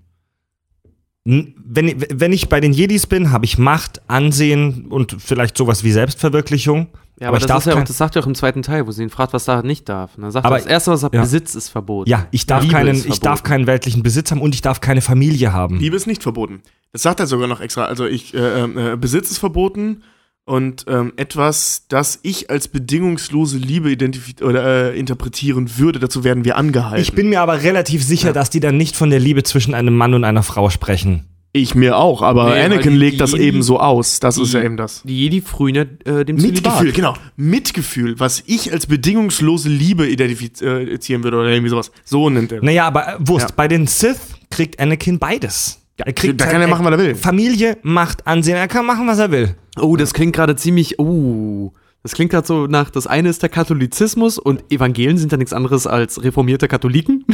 Wenn, 1.26 2.06
wenn 2.14 2.32
ich 2.32 2.48
bei 2.48 2.62
den 2.62 2.72
Jedis 2.72 3.06
bin, 3.06 3.32
habe 3.32 3.44
ich 3.44 3.58
Macht, 3.58 4.02
Ansehen 4.10 4.86
und 4.90 5.18
vielleicht 5.20 5.58
sowas 5.58 5.84
wie 5.84 5.92
Selbstverwirklichung. 5.92 6.88
Ja, 7.20 7.30
aber, 7.30 7.38
ich 7.38 7.44
das, 7.44 7.48
darf 7.50 7.66
ist 7.66 7.74
ja 7.74 7.80
auch, 7.82 7.84
das 7.84 7.98
sagt 7.98 8.16
er 8.16 8.22
auch 8.24 8.28
im 8.28 8.36
zweiten 8.36 8.62
Teil, 8.62 8.88
wo 8.88 8.92
sie 8.92 9.04
ihn 9.04 9.10
fragt, 9.10 9.34
was 9.34 9.44
da 9.44 9.62
nicht 9.62 9.90
darf. 9.90 10.16
Und 10.16 10.22
dann 10.24 10.32
sagt 10.32 10.46
Aber- 10.46 10.56
er, 10.56 10.60
das 10.62 10.68
Erste, 10.68 10.92
was 10.92 11.04
er 11.04 11.10
ja. 11.12 11.22
besitzt, 11.22 11.56
ist 11.56 11.68
verboten. 11.70 12.10
Ja, 12.10 12.28
ich 12.32 12.46
darf, 12.46 12.62
Liebe 12.62 12.74
keinen, 12.76 12.96
ist 12.96 13.08
ich 13.08 13.20
darf 13.20 13.44
keinen 13.44 13.68
weltlichen 13.68 14.04
Besitz 14.04 14.32
haben 14.32 14.40
und 14.40 14.56
ich 14.56 14.62
darf 14.62 14.80
keine 14.80 15.02
Familie 15.02 15.52
haben. 15.52 15.80
Liebe 15.80 15.96
ist 15.98 16.08
nicht 16.08 16.24
verboten. 16.24 16.62
Das 16.94 17.02
sagt 17.04 17.20
er 17.20 17.28
sogar 17.28 17.48
noch 17.48 17.62
extra. 17.62 17.86
Also 17.86 18.06
ich 18.06 18.34
äh, 18.34 18.64
äh, 18.64 18.96
Besitz 18.98 19.30
ist 19.32 19.38
verboten 19.40 20.04
und 20.46 20.86
ähm, 20.88 21.14
etwas, 21.18 21.84
das 21.90 22.20
ich 22.24 22.50
als 22.50 22.70
bedingungslose 22.70 23.58
Liebe 23.58 23.96
oder 24.42 24.94
äh, 24.94 24.98
interpretieren 25.00 25.78
würde, 25.78 26.00
dazu 26.00 26.24
werden 26.24 26.46
wir 26.46 26.56
angehalten. 26.58 27.02
Ich 27.02 27.14
bin 27.14 27.30
mir 27.30 27.42
aber 27.42 27.64
relativ 27.64 28.04
sicher, 28.04 28.32
dass 28.34 28.50
die 28.50 28.60
dann 28.62 28.78
nicht 28.78 28.96
von 28.96 29.10
der 29.10 29.20
Liebe 29.20 29.44
zwischen 29.44 29.74
einem 29.74 29.96
Mann 29.96 30.14
und 30.14 30.24
einer 30.24 30.44
Frau 30.44 30.70
sprechen. 30.70 31.26
ich 31.54 31.74
mir 31.76 31.98
auch, 31.98 32.22
aber 32.22 32.54
Nee, 32.56 32.62
Anakin 32.62 32.92
die- 32.94 32.98
legt 33.00 33.20
das 33.20 33.32
die- 33.32 33.40
eben 33.40 33.64
so 33.64 33.80
aus. 33.80 34.20
Das 34.20 34.38
ist 34.38 34.54
ja 34.54 34.62
eben 34.64 34.78
das. 34.78 35.02
Die 35.06 35.18
Jedi 35.24 35.42
frühen 35.42 35.76
ja 35.76 35.82
äh, 36.06 36.24
dem 36.24 36.36
Mitgefühl, 36.38 36.92
genau. 36.92 37.16
Mitgefühl, 37.36 38.20
was 38.20 38.44
ich 38.46 38.72
als 38.72 38.86
bedingungslose 38.86 39.68
Liebe 39.68 40.08
identifizieren 40.08 41.24
würde 41.24 41.38
oder 41.38 41.50
irgendwie 41.50 41.70
sowas. 41.70 41.92
So 42.06 42.30
nennt 42.30 42.52
er. 42.52 42.64
Naja, 42.64 42.86
aber 42.88 43.08
äh, 43.08 43.16
Wurst, 43.20 43.50
Ja. 43.50 43.56
bei 43.56 43.68
den 43.68 43.88
Sith 43.88 44.20
kriegt 44.52 44.80
Anakin 44.80 45.20
beides. 45.20 45.82
Er 46.06 46.14
kriegt 46.14 46.40
da 46.40 46.46
kann 46.46 46.62
er 46.62 46.68
machen, 46.68 46.86
was 46.86 46.92
er 46.92 46.98
will. 47.00 47.16
Familie, 47.16 47.78
Macht, 47.82 48.26
Ansehen, 48.28 48.56
er 48.58 48.68
kann 48.68 48.86
machen, 48.86 49.08
was 49.08 49.20
er 49.20 49.32
will. 49.32 49.56
Oh, 49.80 49.96
das 49.96 50.14
klingt 50.14 50.36
gerade 50.36 50.56
ziemlich. 50.56 51.00
Oh. 51.00 51.72
Das 52.04 52.14
klingt 52.14 52.32
gerade 52.32 52.48
so 52.48 52.68
nach, 52.68 52.90
das 52.90 53.08
eine 53.08 53.30
ist 53.30 53.42
der 53.42 53.50
Katholizismus 53.50 54.38
und 54.38 54.72
Evangelien 54.72 55.18
sind 55.18 55.32
ja 55.32 55.38
nichts 55.38 55.52
anderes 55.54 55.88
als 55.88 56.24
reformierte 56.24 56.68
Katholiken. 56.68 57.26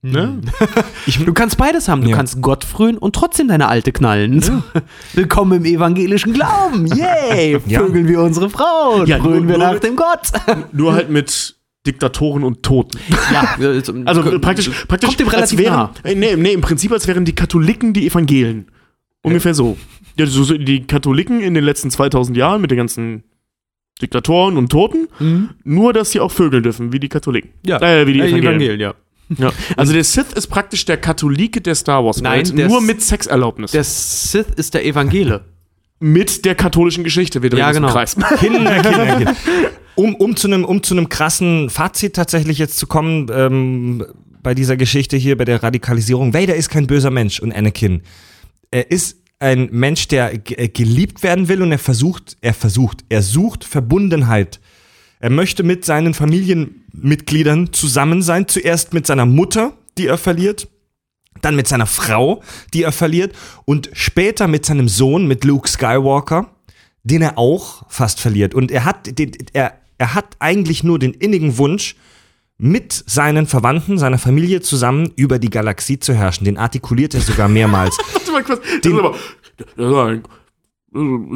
Ne? 0.00 0.40
du 1.26 1.32
kannst 1.32 1.56
beides 1.58 1.88
haben. 1.88 2.02
Du 2.02 2.10
Ja. 2.10 2.16
kannst 2.16 2.40
Gott 2.40 2.64
frönen 2.64 2.98
und 2.98 3.14
trotzdem 3.14 3.48
deine 3.48 3.68
Alte 3.68 3.90
knallen. 3.92 4.42
Willkommen 5.14 5.58
im 5.58 5.64
evangelischen 5.64 6.32
Glauben. 6.32 6.86
Yay! 6.86 7.58
Ja. 7.66 7.80
Vögeln 7.80 8.06
wir 8.06 8.20
unsere 8.20 8.48
Frauen. 8.50 9.06
Ja, 9.06 9.18
frönen 9.18 9.48
wir 9.48 9.58
nach 9.58 9.78
dem 9.80 9.96
Gott. 9.96 10.28
Nur 10.72 10.92
halt 10.94 11.10
mit 11.10 11.53
Diktatoren 11.86 12.44
und 12.44 12.62
Toten. 12.62 12.98
ja, 13.32 13.56
Also 14.06 14.38
praktisch, 14.40 14.70
praktisch 14.88 15.08
Kommt 15.08 15.20
dem 15.20 15.26
als 15.28 15.34
relativ 15.36 15.58
wären, 15.58 15.74
nah. 15.74 15.92
äh, 16.04 16.14
nee, 16.14 16.34
nee, 16.36 16.52
im 16.52 16.60
Prinzip 16.62 16.92
als 16.92 17.06
wären 17.06 17.24
die 17.24 17.34
Katholiken 17.34 17.92
die 17.92 18.06
Evangelien. 18.06 18.66
Ungefähr 19.22 19.54
so. 19.54 19.76
Ja, 20.18 20.26
so 20.26 20.56
die 20.56 20.86
Katholiken 20.86 21.40
in 21.40 21.54
den 21.54 21.64
letzten 21.64 21.90
2000 21.90 22.36
Jahren 22.36 22.60
mit 22.60 22.70
den 22.70 22.78
ganzen 22.78 23.24
Diktatoren 24.02 24.56
und 24.56 24.70
Toten, 24.70 25.08
Mhm. 25.18 25.50
nur 25.64 25.92
dass 25.92 26.10
sie 26.10 26.20
auch 26.20 26.32
vögeln 26.32 26.62
dürfen, 26.62 26.92
wie 26.92 27.00
die 27.00 27.08
Katholiken. 27.08 27.50
Ja. 27.64 27.80
Äh, 27.80 28.06
wie 28.06 28.12
die 28.14 28.20
Äh, 28.20 28.28
Evangelien. 28.28 28.44
Evangelien, 28.52 28.80
ja. 28.80 28.94
Ja. 29.38 29.52
Also 29.76 29.92
der 29.94 30.04
Sith 30.04 30.32
ist 30.34 30.48
praktisch 30.48 30.84
der 30.84 30.98
Katholike 30.98 31.60
der 31.62 31.74
Star 31.74 32.04
Wars 32.04 32.20
Nein, 32.20 32.46
Welt, 32.56 32.68
nur 32.68 32.80
mit 32.82 33.00
Sexerlaubnis. 33.00 33.70
Der 33.70 33.82
Sith 33.84 34.46
ist 34.56 34.74
der 34.74 34.84
Evangele. 34.84 35.44
Mit 36.04 36.44
der 36.44 36.54
katholischen 36.54 37.02
Geschichte. 37.02 37.42
Wir 37.42 37.48
drehen 37.48 37.60
Ja, 37.60 37.72
genau. 37.72 37.88
Kreis. 37.88 38.14
Kinder, 38.38 38.82
Kinder, 38.82 39.16
Kinder. 39.16 39.36
Um, 39.96 40.16
um 40.16 40.34
zu 40.34 40.48
einem 40.48 40.64
um 40.64 40.82
zu 40.82 40.92
einem 40.94 41.08
krassen 41.08 41.70
Fazit 41.70 42.16
tatsächlich 42.16 42.58
jetzt 42.58 42.78
zu 42.78 42.88
kommen, 42.88 43.30
ähm, 43.32 44.04
bei 44.42 44.52
dieser 44.52 44.76
Geschichte 44.76 45.16
hier, 45.16 45.38
bei 45.38 45.44
der 45.44 45.62
Radikalisierung. 45.62 46.34
Vader 46.34 46.56
ist 46.56 46.68
kein 46.68 46.88
böser 46.88 47.12
Mensch 47.12 47.38
und 47.38 47.52
Anakin. 47.52 48.02
Er 48.72 48.90
ist 48.90 49.18
ein 49.38 49.68
Mensch, 49.70 50.08
der 50.08 50.34
äh, 50.34 50.68
geliebt 50.68 51.22
werden 51.22 51.46
will 51.46 51.62
und 51.62 51.70
er 51.70 51.78
versucht, 51.78 52.36
er 52.40 52.54
versucht, 52.54 53.04
er 53.08 53.22
sucht 53.22 53.62
Verbundenheit. 53.62 54.58
Er 55.20 55.30
möchte 55.30 55.62
mit 55.62 55.84
seinen 55.84 56.12
Familienmitgliedern 56.12 57.72
zusammen 57.72 58.20
sein. 58.20 58.48
Zuerst 58.48 58.94
mit 58.94 59.06
seiner 59.06 59.26
Mutter, 59.26 59.74
die 59.96 60.08
er 60.08 60.18
verliert, 60.18 60.66
dann 61.42 61.56
mit 61.56 61.68
seiner 61.68 61.86
Frau, 61.86 62.42
die 62.72 62.82
er 62.82 62.92
verliert 62.92 63.34
und 63.64 63.90
später 63.92 64.46
mit 64.48 64.64
seinem 64.66 64.88
Sohn, 64.88 65.26
mit 65.26 65.44
Luke 65.44 65.68
Skywalker, 65.68 66.50
den 67.02 67.22
er 67.22 67.38
auch 67.38 67.84
fast 67.88 68.20
verliert. 68.20 68.54
Und 68.54 68.70
er 68.70 68.84
hat, 68.84 69.18
den, 69.18 69.32
er, 69.52 69.74
er 69.98 70.14
hat 70.14 70.36
eigentlich 70.38 70.84
nur 70.84 70.98
den 70.98 71.12
innigen 71.12 71.58
Wunsch, 71.58 71.96
mit 72.56 72.92
seinen 72.92 73.46
Verwandten, 73.46 73.98
seiner 73.98 74.18
Familie 74.18 74.60
zusammen 74.60 75.12
über 75.16 75.38
die 75.38 75.50
Galaxie 75.50 75.98
zu 75.98 76.14
herrschen. 76.14 76.44
Den 76.44 76.56
artikuliert 76.56 77.14
er 77.14 77.20
sogar 77.20 77.48
mehrmals. 77.48 77.98
Warte 78.12 78.32
mal 78.32 78.44
kurz. 78.44 78.60
Das 78.82 78.92
ist 78.92 78.98
aber 78.98 79.16
das 79.76 79.90
ist 79.90 79.96
ein 79.96 80.22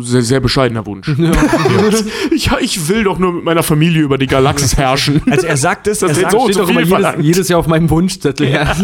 sehr, 0.01 0.23
sehr 0.23 0.41
bescheidener 0.41 0.87
Wunsch. 0.87 1.09
ich, 2.31 2.51
ich 2.61 2.89
will 2.89 3.05
doch 3.05 3.19
nur 3.19 3.33
mit 3.33 3.45
meiner 3.45 3.63
Familie 3.63 4.03
über 4.03 4.17
die 4.17 4.27
Galaxis 4.27 4.77
herrschen. 4.77 5.21
Also 5.31 5.47
er 5.47 5.57
sagt 5.57 5.89
es, 5.89 6.03
er 6.03 6.09
Das 6.09 6.21
sagt, 6.21 6.33
so- 6.33 6.45
Steht 6.45 6.57
doch 6.59 6.69
immer 6.69 6.83
jedes, 6.83 7.15
jedes 7.25 7.49
Jahr 7.49 7.61
auf 7.61 7.67
meinem 7.67 7.91
Wunschzettel. 7.91 8.49
Ja. 8.49 8.75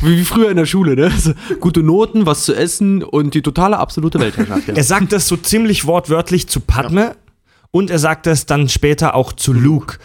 wie, 0.00 0.22
früher 0.24 0.50
in 0.50 0.56
der 0.56 0.66
Schule, 0.66 0.94
ne? 0.94 1.12
Gute 1.60 1.82
Noten, 1.82 2.24
was 2.26 2.44
zu 2.44 2.54
essen 2.54 3.02
und 3.02 3.34
die 3.34 3.42
totale 3.42 3.78
absolute 3.78 4.20
Weltherrschaft. 4.20 4.68
Ja. 4.68 4.74
er 4.74 4.84
sagt 4.84 5.12
das 5.12 5.26
so 5.26 5.36
ziemlich 5.36 5.86
wortwörtlich 5.86 6.48
zu 6.48 6.60
Padme 6.60 7.16
und 7.70 7.90
er 7.90 7.98
sagt 7.98 8.26
es 8.26 8.46
dann 8.46 8.68
später 8.68 9.14
auch 9.14 9.32
zu 9.32 9.52
Luke. 9.52 9.98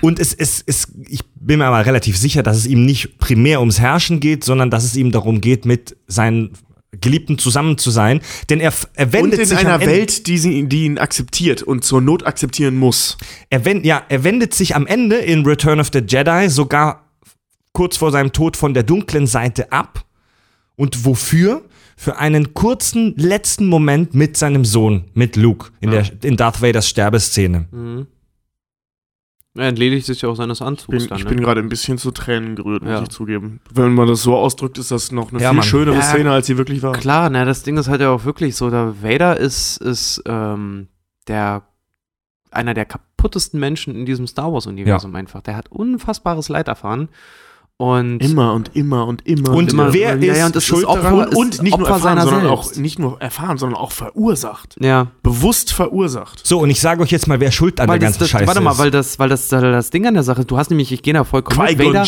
Und 0.00 0.18
es, 0.18 0.34
es, 0.34 0.62
es, 0.66 0.88
ich 1.08 1.20
bin 1.36 1.58
mir 1.58 1.66
aber 1.66 1.86
relativ 1.86 2.16
sicher, 2.18 2.42
dass 2.42 2.56
es 2.56 2.66
ihm 2.66 2.84
nicht 2.84 3.18
primär 3.18 3.60
ums 3.60 3.78
Herrschen 3.78 4.18
geht, 4.20 4.42
sondern 4.44 4.70
dass 4.70 4.84
es 4.84 4.96
ihm 4.96 5.12
darum 5.12 5.40
geht, 5.40 5.64
mit 5.64 5.96
seinen 6.08 6.50
Geliebten 6.92 7.38
zusammen 7.38 7.78
zu 7.78 7.90
sein. 7.90 8.20
Denn 8.48 8.60
er, 8.60 8.72
er 8.94 9.06
Und 9.06 9.12
wendet 9.12 9.40
in 9.40 9.46
sich 9.46 9.58
einer 9.58 9.74
am 9.74 9.80
Ende, 9.80 9.94
Welt, 9.94 10.26
die, 10.26 10.38
sie, 10.38 10.66
die 10.66 10.84
ihn 10.84 10.98
akzeptiert 10.98 11.62
und 11.62 11.84
zur 11.84 12.00
Not 12.00 12.26
akzeptieren 12.26 12.76
muss. 12.76 13.16
er, 13.48 13.64
wend, 13.64 13.84
ja, 13.84 14.02
er 14.08 14.24
wendet 14.24 14.54
sich 14.54 14.74
am 14.74 14.86
Ende 14.86 15.16
in 15.16 15.44
Return 15.44 15.80
of 15.80 15.90
the 15.92 16.00
Jedi 16.06 16.48
sogar 16.48 17.06
kurz 17.72 17.96
vor 17.96 18.10
seinem 18.10 18.32
Tod 18.32 18.56
von 18.56 18.74
der 18.74 18.82
dunklen 18.82 19.26
Seite 19.26 19.72
ab. 19.72 20.04
Und 20.76 21.04
wofür? 21.04 21.62
Für 21.96 22.16
einen 22.16 22.54
kurzen 22.54 23.14
letzten 23.16 23.66
Moment 23.66 24.14
mit 24.14 24.36
seinem 24.36 24.64
Sohn, 24.64 25.04
mit 25.12 25.36
Luke, 25.36 25.70
in, 25.80 25.90
der, 25.90 26.10
in 26.22 26.38
Darth 26.38 26.62
Vaders 26.62 26.88
Sterbeszene. 26.88 27.66
Er 29.60 29.68
entledigt 29.68 30.06
sich 30.06 30.22
ja 30.22 30.28
auch 30.28 30.34
seines 30.36 30.60
Ich 30.60 30.66
Anzugs 30.66 30.88
bin, 30.98 31.08
dann. 31.08 31.18
ich 31.18 31.24
ne? 31.24 31.30
bin 31.30 31.40
gerade 31.40 31.60
ein 31.60 31.68
bisschen 31.68 31.98
zu 31.98 32.10
Tränen 32.10 32.56
gerührt, 32.56 32.82
muss 32.82 32.90
Ja. 32.92 33.02
ich 33.02 33.08
zugeben. 33.10 33.60
Wenn 33.72 33.94
man 33.94 34.08
das 34.08 34.22
so 34.22 34.36
ausdrückt, 34.36 34.78
ist 34.78 34.90
das 34.90 35.12
noch 35.12 35.30
eine 35.32 35.40
Ja, 35.42 35.50
viel 35.50 35.56
Mann. 35.58 35.66
schönere 35.66 35.94
Ja, 35.96 36.02
Szene, 36.02 36.32
als 36.32 36.46
sie 36.46 36.56
wirklich 36.58 36.82
war. 36.82 36.92
Klar, 36.92 37.30
ne, 37.30 37.44
das 37.44 37.62
Ding 37.62 37.76
ist 37.76 37.88
halt 37.88 38.00
ja 38.00 38.10
auch 38.10 38.24
wirklich 38.24 38.56
so, 38.56 38.70
der 38.70 39.02
Vader 39.02 39.36
ist, 39.36 39.76
ist 39.76 40.22
ähm, 40.26 40.88
der 41.28 41.62
einer 42.50 42.74
der 42.74 42.84
kaputtesten 42.84 43.60
Menschen 43.60 43.94
in 43.94 44.06
diesem 44.06 44.26
Star 44.26 44.52
Wars-Universum 44.52 45.14
einfach. 45.14 45.40
Der 45.42 45.54
hat 45.56 45.70
unfassbares 45.70 46.48
Leid 46.48 46.66
erfahren. 46.68 47.08
Und 47.80 48.18
Immer 48.18 48.52
und 48.52 48.76
immer 48.76 49.06
und 49.06 49.26
immer. 49.26 49.52
Und 49.54 49.72
immer. 49.72 49.90
wer 49.94 50.14
ist 50.18 50.36
ja, 50.36 50.44
und 50.44 50.62
schuld 50.62 50.82
ist 50.82 50.86
Opfer, 50.86 51.02
daran? 51.02 51.28
ist 51.30 51.34
und 51.34 51.62
nicht 51.62 51.78
nur 51.78 51.88
Opfer 51.88 51.94
erfahren, 51.94 52.18
seiner 52.18 52.30
sondern 52.30 52.40
selbst. 52.58 52.76
auch 52.76 52.82
nicht 52.82 52.98
nur 52.98 53.20
erfahren, 53.22 53.56
sondern 53.56 53.80
auch 53.80 53.90
verursacht. 53.92 54.76
ja, 54.82 55.06
Bewusst 55.22 55.72
verursacht. 55.72 56.46
So, 56.46 56.58
und 56.60 56.68
ich 56.68 56.78
sage 56.78 57.00
euch 57.02 57.10
jetzt 57.10 57.26
mal, 57.26 57.40
wer 57.40 57.50
schuld 57.50 57.80
an 57.80 57.88
weil 57.88 57.98
der 57.98 58.10
das, 58.10 58.18
ganzen 58.18 58.24
das, 58.24 58.30
Scheiße 58.32 58.46
warte 58.48 58.60
mal, 58.60 58.72
ist. 58.72 58.78
weil 58.80 58.90
das, 58.90 59.18
weil 59.18 59.30
das, 59.30 59.48
das 59.48 59.88
Ding 59.88 60.06
an 60.06 60.12
der 60.12 60.22
Sache, 60.24 60.44
du 60.44 60.58
hast 60.58 60.68
nämlich, 60.68 60.92
ich 60.92 61.00
gehe 61.02 61.14
da 61.14 61.24
vollkommen 61.24 61.66
mit, 61.74 61.78
Vader, 61.78 62.04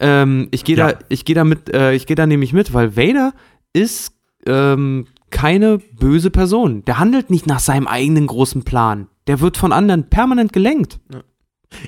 ähm, 0.00 0.48
ich 0.52 0.64
gehe 0.64 0.76
Ja. 0.78 0.92
da, 0.92 0.98
ich 1.10 1.26
gehe 1.26 1.34
da 1.34 1.44
mit, 1.44 1.68
äh, 1.68 1.92
ich 1.92 2.06
gehe 2.06 2.16
da 2.16 2.26
nämlich 2.26 2.54
mit, 2.54 2.72
weil 2.72 2.96
Vader 2.96 3.34
ist 3.74 4.12
ähm, 4.46 5.04
keine 5.28 5.80
böse 5.98 6.30
Person. 6.30 6.82
Der 6.86 6.98
handelt 6.98 7.28
nicht 7.28 7.46
nach 7.46 7.60
seinem 7.60 7.86
eigenen 7.86 8.26
großen 8.26 8.62
Plan. 8.62 9.06
Der 9.26 9.40
wird 9.40 9.58
von 9.58 9.72
anderen 9.74 10.08
permanent 10.08 10.54
gelenkt. 10.54 10.98
Ja, 11.12 11.20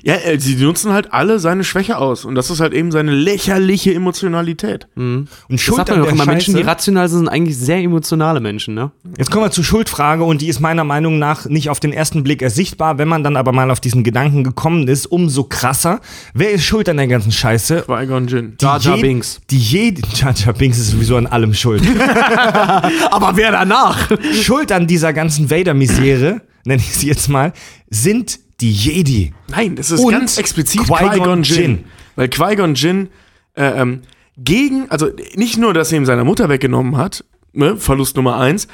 äh, 0.03 0.39
sie 0.39 0.55
nutzen 0.55 0.91
halt 0.93 1.11
alle 1.13 1.39
seine 1.39 1.63
Schwäche 1.63 1.97
aus. 1.97 2.25
Und 2.25 2.35
das 2.35 2.49
ist 2.49 2.59
halt 2.59 2.73
eben 2.73 2.91
seine 2.91 3.11
lächerliche 3.11 3.93
Emotionalität. 3.93 4.87
Mhm. 4.95 5.27
und 5.49 5.51
Das 5.51 5.61
schuld 5.61 5.77
sagt 5.77 5.89
an 5.89 5.99
man 5.99 6.05
doch 6.07 6.13
immer, 6.13 6.25
Menschen, 6.25 6.55
die 6.55 6.61
rational 6.61 7.07
sind, 7.09 7.19
sind 7.19 7.27
eigentlich 7.29 7.57
sehr 7.57 7.77
emotionale 7.77 8.39
Menschen, 8.39 8.73
ne? 8.73 8.91
Jetzt 9.17 9.29
kommen 9.29 9.45
wir 9.45 9.51
zur 9.51 9.63
Schuldfrage 9.63 10.23
und 10.23 10.41
die 10.41 10.47
ist 10.47 10.59
meiner 10.61 10.83
Meinung 10.83 11.19
nach 11.19 11.45
nicht 11.45 11.69
auf 11.69 11.79
den 11.79 11.93
ersten 11.93 12.23
Blick 12.23 12.41
ersichtbar. 12.41 12.97
Wenn 12.97 13.07
man 13.07 13.23
dann 13.23 13.35
aber 13.35 13.51
mal 13.51 13.69
auf 13.71 13.79
diesen 13.79 14.03
Gedanken 14.03 14.43
gekommen 14.43 14.87
ist, 14.87 15.05
umso 15.05 15.43
krasser. 15.43 15.99
Wer 16.33 16.51
ist 16.51 16.63
schuld 16.63 16.87
an 16.89 16.97
der 16.97 17.07
ganzen 17.07 17.31
Scheiße? 17.31 17.83
Qui-Gon 17.85 18.27
Jinn. 18.27 18.53
Jar 18.59 18.79
Je- 18.79 19.01
Binks. 19.01 19.41
Die 19.49 19.57
jede, 19.59 20.01
Jar 20.15 20.53
Binks 20.53 20.77
ist 20.79 20.91
sowieso 20.91 21.17
an 21.17 21.27
allem 21.27 21.53
schuld. 21.53 21.83
Aber 23.11 23.35
wer 23.35 23.51
danach? 23.51 24.09
schuld 24.41 24.71
an 24.71 24.87
dieser 24.87 25.13
ganzen 25.13 25.49
Vader-Misere, 25.49 26.41
nenne 26.65 26.81
ich 26.81 26.93
sie 26.93 27.07
jetzt 27.07 27.29
mal, 27.29 27.53
sind 27.89 28.39
die 28.63 28.71
Jedi. 28.71 29.33
Nein, 29.49 29.75
das 29.75 29.91
ist 29.91 29.99
Und 29.99 30.11
ganz 30.11 30.37
explizit 30.37 30.81
Qui-Gon 30.83 31.09
Qui-Gon 31.09 31.43
Jinn. 31.43 31.57
Jinn. 31.57 31.83
Weil 32.15 32.29
Qui-Gon 32.29 32.75
Jinn 32.75 33.09
äh, 33.55 33.81
ähm, 33.81 34.01
gegen, 34.37 34.89
also 34.89 35.09
nicht 35.35 35.57
nur, 35.57 35.73
dass 35.73 35.91
er 35.91 35.97
ihm 35.97 36.05
seine 36.05 36.23
Mutter 36.23 36.47
weggenommen 36.47 36.95
hat, 36.95 37.25
ne, 37.51 37.75
Verlust 37.75 38.15
Nummer 38.15 38.37
eins, 38.37 38.69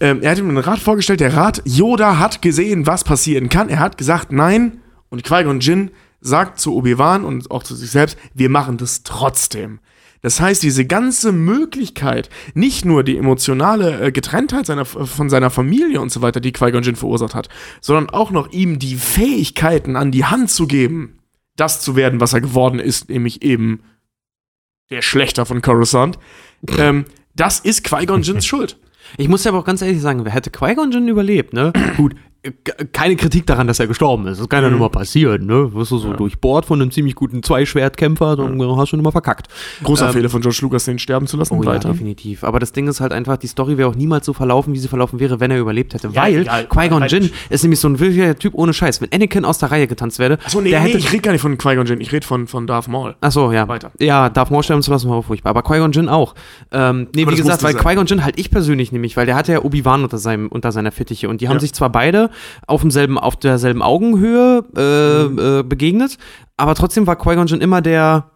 ähm, 0.00 0.22
er 0.22 0.30
hat 0.30 0.38
ihm 0.38 0.48
einen 0.48 0.58
Rat 0.58 0.78
vorgestellt, 0.78 1.18
der 1.18 1.34
Rat, 1.34 1.62
Yoda 1.64 2.18
hat 2.18 2.40
gesehen, 2.42 2.86
was 2.86 3.02
passieren 3.02 3.48
kann. 3.48 3.68
Er 3.68 3.80
hat 3.80 3.98
gesagt, 3.98 4.30
nein. 4.30 4.78
Und 5.08 5.24
Qui-Gon 5.24 5.58
Jinn 5.58 5.90
sagt 6.20 6.60
zu 6.60 6.76
Obi-Wan 6.76 7.24
und 7.24 7.50
auch 7.50 7.64
zu 7.64 7.74
sich 7.74 7.90
selbst, 7.90 8.16
wir 8.34 8.50
machen 8.50 8.76
das 8.76 9.02
trotzdem. 9.02 9.80
Das 10.20 10.40
heißt, 10.40 10.62
diese 10.62 10.84
ganze 10.84 11.32
Möglichkeit, 11.32 12.28
nicht 12.54 12.84
nur 12.84 13.04
die 13.04 13.16
emotionale 13.16 14.00
äh, 14.00 14.12
Getrenntheit 14.12 14.66
seiner, 14.66 14.84
von 14.84 15.30
seiner 15.30 15.50
Familie 15.50 16.00
und 16.00 16.10
so 16.10 16.22
weiter, 16.22 16.40
die 16.40 16.52
Qui-Gon 16.52 16.82
Jinn 16.82 16.96
verursacht 16.96 17.34
hat, 17.34 17.48
sondern 17.80 18.10
auch 18.10 18.30
noch 18.30 18.50
ihm 18.52 18.78
die 18.78 18.96
Fähigkeiten 18.96 19.96
an 19.96 20.10
die 20.10 20.24
Hand 20.24 20.50
zu 20.50 20.66
geben, 20.66 21.18
das 21.56 21.80
zu 21.80 21.96
werden, 21.96 22.20
was 22.20 22.32
er 22.32 22.40
geworden 22.40 22.78
ist, 22.78 23.08
nämlich 23.08 23.42
eben 23.42 23.80
der 24.90 25.02
Schlechter 25.02 25.44
von 25.46 25.62
Coruscant, 25.62 26.18
ähm, 26.78 27.04
das 27.34 27.60
ist 27.60 27.84
Qui-Gon 27.84 28.22
Jinns 28.22 28.46
Schuld. 28.46 28.78
Ich 29.16 29.28
muss 29.28 29.44
ja 29.44 29.50
aber 29.50 29.60
auch 29.60 29.64
ganz 29.64 29.80
ehrlich 29.80 30.00
sagen, 30.00 30.24
wer 30.24 30.32
hätte 30.32 30.50
Qui-Gon 30.50 30.90
Jinn 30.92 31.08
überlebt, 31.08 31.52
ne? 31.52 31.72
Gut, 31.96 32.14
äh, 32.14 32.37
keine 32.92 33.16
Kritik 33.16 33.46
daran, 33.46 33.66
dass 33.66 33.80
er 33.80 33.86
gestorben 33.86 34.26
ist. 34.26 34.40
Das 34.40 34.48
kann 34.48 34.62
ja 34.62 34.70
nur 34.70 34.80
mal 34.80 34.88
passieren, 34.90 35.46
ne? 35.46 35.72
Wirst 35.74 35.90
du 35.90 35.98
so 35.98 36.12
durchbohrt 36.12 36.66
von 36.66 36.80
einem 36.80 36.90
ziemlich 36.90 37.14
guten 37.14 37.42
Zweischwertkämpfer, 37.42 38.36
dann 38.36 38.60
hast 38.60 38.80
du 38.82 38.86
schon 38.86 39.00
immer 39.00 39.12
verkackt. 39.12 39.48
Großer 39.82 40.06
Ähm, 40.06 40.12
Fehler 40.12 40.28
von 40.28 40.40
George 40.40 40.58
Lucas, 40.62 40.84
den 40.84 40.98
sterben 40.98 41.26
zu 41.26 41.36
lassen. 41.36 41.54
Oh 41.54 41.62
ja, 41.62 41.70
weiter. 41.70 41.90
definitiv. 41.90 42.44
Aber 42.44 42.58
das 42.58 42.72
Ding 42.72 42.88
ist 42.88 43.00
halt 43.00 43.12
einfach, 43.12 43.36
die 43.36 43.46
Story 43.46 43.78
wäre 43.78 43.88
auch 43.88 43.94
niemals 43.94 44.26
so 44.26 44.32
verlaufen, 44.32 44.74
wie 44.74 44.78
sie 44.78 44.88
verlaufen 44.88 45.20
wäre, 45.20 45.40
wenn 45.40 45.50
er 45.50 45.58
überlebt 45.58 45.94
hätte. 45.94 46.08
Ja, 46.12 46.22
weil 46.22 46.40
egal. 46.42 46.66
Qui-Gon 46.66 47.06
Jinn 47.08 47.30
ist 47.50 47.62
nämlich 47.62 47.80
so 47.80 47.88
ein 47.88 47.98
wirklicher 48.00 48.36
Typ 48.38 48.54
ohne 48.54 48.72
Scheiß. 48.72 49.00
Wenn 49.00 49.12
Anakin 49.12 49.44
aus 49.44 49.58
der 49.58 49.70
Reihe 49.70 49.86
getanzt 49.86 50.18
werde, 50.18 50.38
Achso, 50.44 50.60
nee, 50.60 50.70
der 50.70 50.80
nee, 50.80 50.88
hätte 50.88 50.98
ich 50.98 51.12
rede 51.12 51.22
gar 51.22 51.32
nicht 51.32 51.40
von 51.42 51.56
Qui-Gon 51.58 51.86
Jinn, 51.86 52.00
ich 52.00 52.12
rede 52.12 52.26
von, 52.26 52.46
von 52.46 52.66
Darth 52.66 52.88
Maul. 52.88 53.14
Ach 53.20 53.32
so, 53.32 53.52
ja. 53.52 53.68
Weiter. 53.68 53.90
Ja, 54.00 54.28
Darth 54.28 54.50
Maul 54.50 54.62
sterben 54.62 54.82
zu 54.82 54.90
lassen 54.90 55.08
war 55.10 55.22
furchtbar. 55.22 55.50
Aber 55.50 55.62
Qui-Gon 55.62 55.92
Jinn 55.92 56.08
auch. 56.08 56.34
Ähm, 56.72 57.08
nee, 57.14 57.22
Aber 57.22 57.32
wie 57.32 57.36
gesagt, 57.36 57.62
weil. 57.62 57.74
Qui-Gon 57.74 58.06
Jinn 58.06 58.24
halt 58.24 58.38
ich 58.38 58.50
persönlich 58.50 58.92
nämlich, 58.92 59.16
weil 59.16 59.26
der 59.26 59.36
hatte 59.36 59.52
ja 59.52 59.62
Obi-Wan 59.62 60.02
unter, 60.02 60.18
seinem, 60.18 60.48
unter 60.48 60.72
seiner 60.72 60.92
Fittiche 60.92 61.28
und 61.28 61.40
die 61.40 61.48
haben 61.48 61.56
Ja. 61.56 61.60
sich 61.60 61.72
zwar 61.72 61.90
beide 61.90 62.30
auf 62.66 62.80
demselben, 62.82 63.18
auf 63.18 63.36
derselben 63.36 63.82
Augenhöhe 63.82 64.64
äh, 64.76 65.28
Mhm. 65.28 65.38
äh, 65.38 65.62
begegnet, 65.62 66.18
aber 66.56 66.74
trotzdem 66.74 67.06
war 67.06 67.16
Qui-Gon 67.16 67.46
Jinn 67.46 67.60
immer 67.60 67.80
der, 67.80 68.30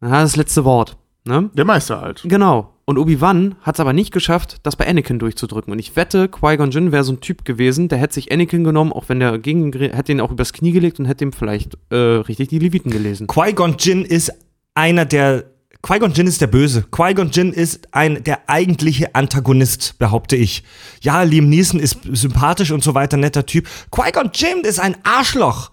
na, 0.00 0.22
das 0.22 0.36
letzte 0.36 0.64
Wort. 0.64 0.96
Ne? 1.26 1.50
Der 1.54 1.64
Meister 1.64 2.00
halt. 2.00 2.22
Genau. 2.26 2.70
Und 2.86 2.98
Obi-Wan 2.98 3.54
hat 3.62 3.76
es 3.76 3.80
aber 3.80 3.94
nicht 3.94 4.12
geschafft, 4.12 4.58
das 4.62 4.76
bei 4.76 4.86
Anakin 4.86 5.18
durchzudrücken. 5.18 5.72
Und 5.72 5.78
ich 5.78 5.96
wette, 5.96 6.28
Qui-Gon 6.28 6.70
Jinn 6.70 6.92
wäre 6.92 7.02
so 7.02 7.12
ein 7.14 7.20
Typ 7.20 7.46
gewesen, 7.46 7.88
der 7.88 7.96
hätte 7.96 8.12
sich 8.12 8.30
Anakin 8.30 8.62
genommen, 8.62 8.92
auch 8.92 9.08
wenn 9.08 9.20
der 9.20 9.38
gegen, 9.38 9.72
hätte 9.72 10.12
ihn 10.12 10.20
auch 10.20 10.30
übers 10.30 10.52
Knie 10.52 10.72
gelegt 10.72 10.98
und 10.98 11.06
hätte 11.06 11.24
ihm 11.24 11.32
vielleicht 11.32 11.78
äh, 11.88 11.96
richtig 11.96 12.48
die 12.48 12.58
Leviten 12.58 12.90
gelesen. 12.90 13.26
Qui-Gon 13.26 13.76
Jinn 13.78 14.04
ist 14.04 14.32
einer 14.74 15.06
der. 15.06 15.44
Qui-Gon 15.84 16.14
Jinn 16.14 16.26
ist 16.26 16.40
der 16.40 16.46
Böse. 16.46 16.86
Qui-Gon 16.90 17.30
Jinn 17.30 17.52
ist 17.52 17.88
ein, 17.92 18.24
der 18.24 18.48
eigentliche 18.48 19.14
Antagonist, 19.14 19.98
behaupte 19.98 20.34
ich. 20.34 20.64
Ja, 21.02 21.20
Liam 21.24 21.50
Neeson 21.50 21.78
ist 21.78 21.98
sympathisch 22.10 22.70
und 22.70 22.82
so 22.82 22.94
weiter, 22.94 23.18
netter 23.18 23.44
Typ. 23.44 23.68
Qui-Gon 23.90 24.30
Jinn 24.32 24.60
ist 24.62 24.80
ein 24.80 24.96
Arschloch. 25.02 25.70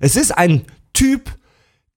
Es 0.00 0.16
ist 0.16 0.30
ein 0.30 0.62
Typ, 0.94 1.32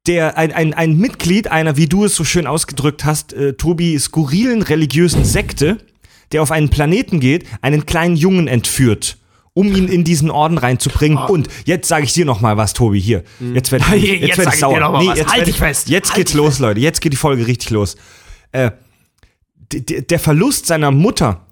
der, 0.07 0.37
ein, 0.37 0.51
ein, 0.51 0.73
ein 0.73 0.97
Mitglied 0.97 1.47
einer, 1.47 1.77
wie 1.77 1.87
du 1.87 2.03
es 2.03 2.15
so 2.15 2.25
schön 2.25 2.47
ausgedrückt 2.47 3.05
hast, 3.05 3.31
äh, 3.31 3.53
Tobi, 3.53 3.97
skurrilen 3.97 4.61
religiösen 4.61 5.23
Sekte, 5.23 5.77
der 6.33 6.41
auf 6.41 6.51
einen 6.51 6.67
Planeten 6.67 7.21
geht, 7.21 7.45
einen 7.61 7.85
kleinen 7.85 8.17
Jungen 8.17 8.49
entführt, 8.49 9.17
um 9.55 9.67
ihn 9.73 9.87
in 9.87 10.03
diesen 10.03 10.31
Orden 10.31 10.57
reinzubringen. 10.57 11.17
Und 11.17 11.47
jetzt 11.65 11.87
sage 11.87 12.05
ich 12.05 12.13
dir 12.13 12.25
noch 12.25 12.41
mal 12.41 12.57
was, 12.57 12.73
Tobi, 12.73 12.99
hier. 12.99 13.23
Jetzt 13.53 13.71
werde 13.71 13.85
ich, 13.95 14.03
Jetzt 14.21 14.21
jetzt 14.29 14.37
werd 14.39 14.47
ich 14.49 14.53
ich 14.55 14.59
sauer. 14.59 14.73
dir 14.75 14.79
noch 14.79 14.91
mal 14.93 15.05
was. 15.07 15.17
jetzt 15.17 15.31
Halt 15.31 15.41
dich 15.47 15.53
ich- 15.55 15.59
fest. 15.59 15.89
Jetzt 15.89 16.09
Halt 16.09 16.17
geht's 16.17 16.33
los, 16.33 16.59
Leute. 16.59 16.79
Jetzt 16.79 17.01
geht 17.01 17.13
die 17.13 17.17
Folge 17.17 17.45
richtig 17.47 17.69
los. 17.69 17.95
Äh, 18.51 18.71
der 19.71 20.19
Verlust 20.19 20.67
seiner 20.67 20.91
Mutter, 20.91 21.45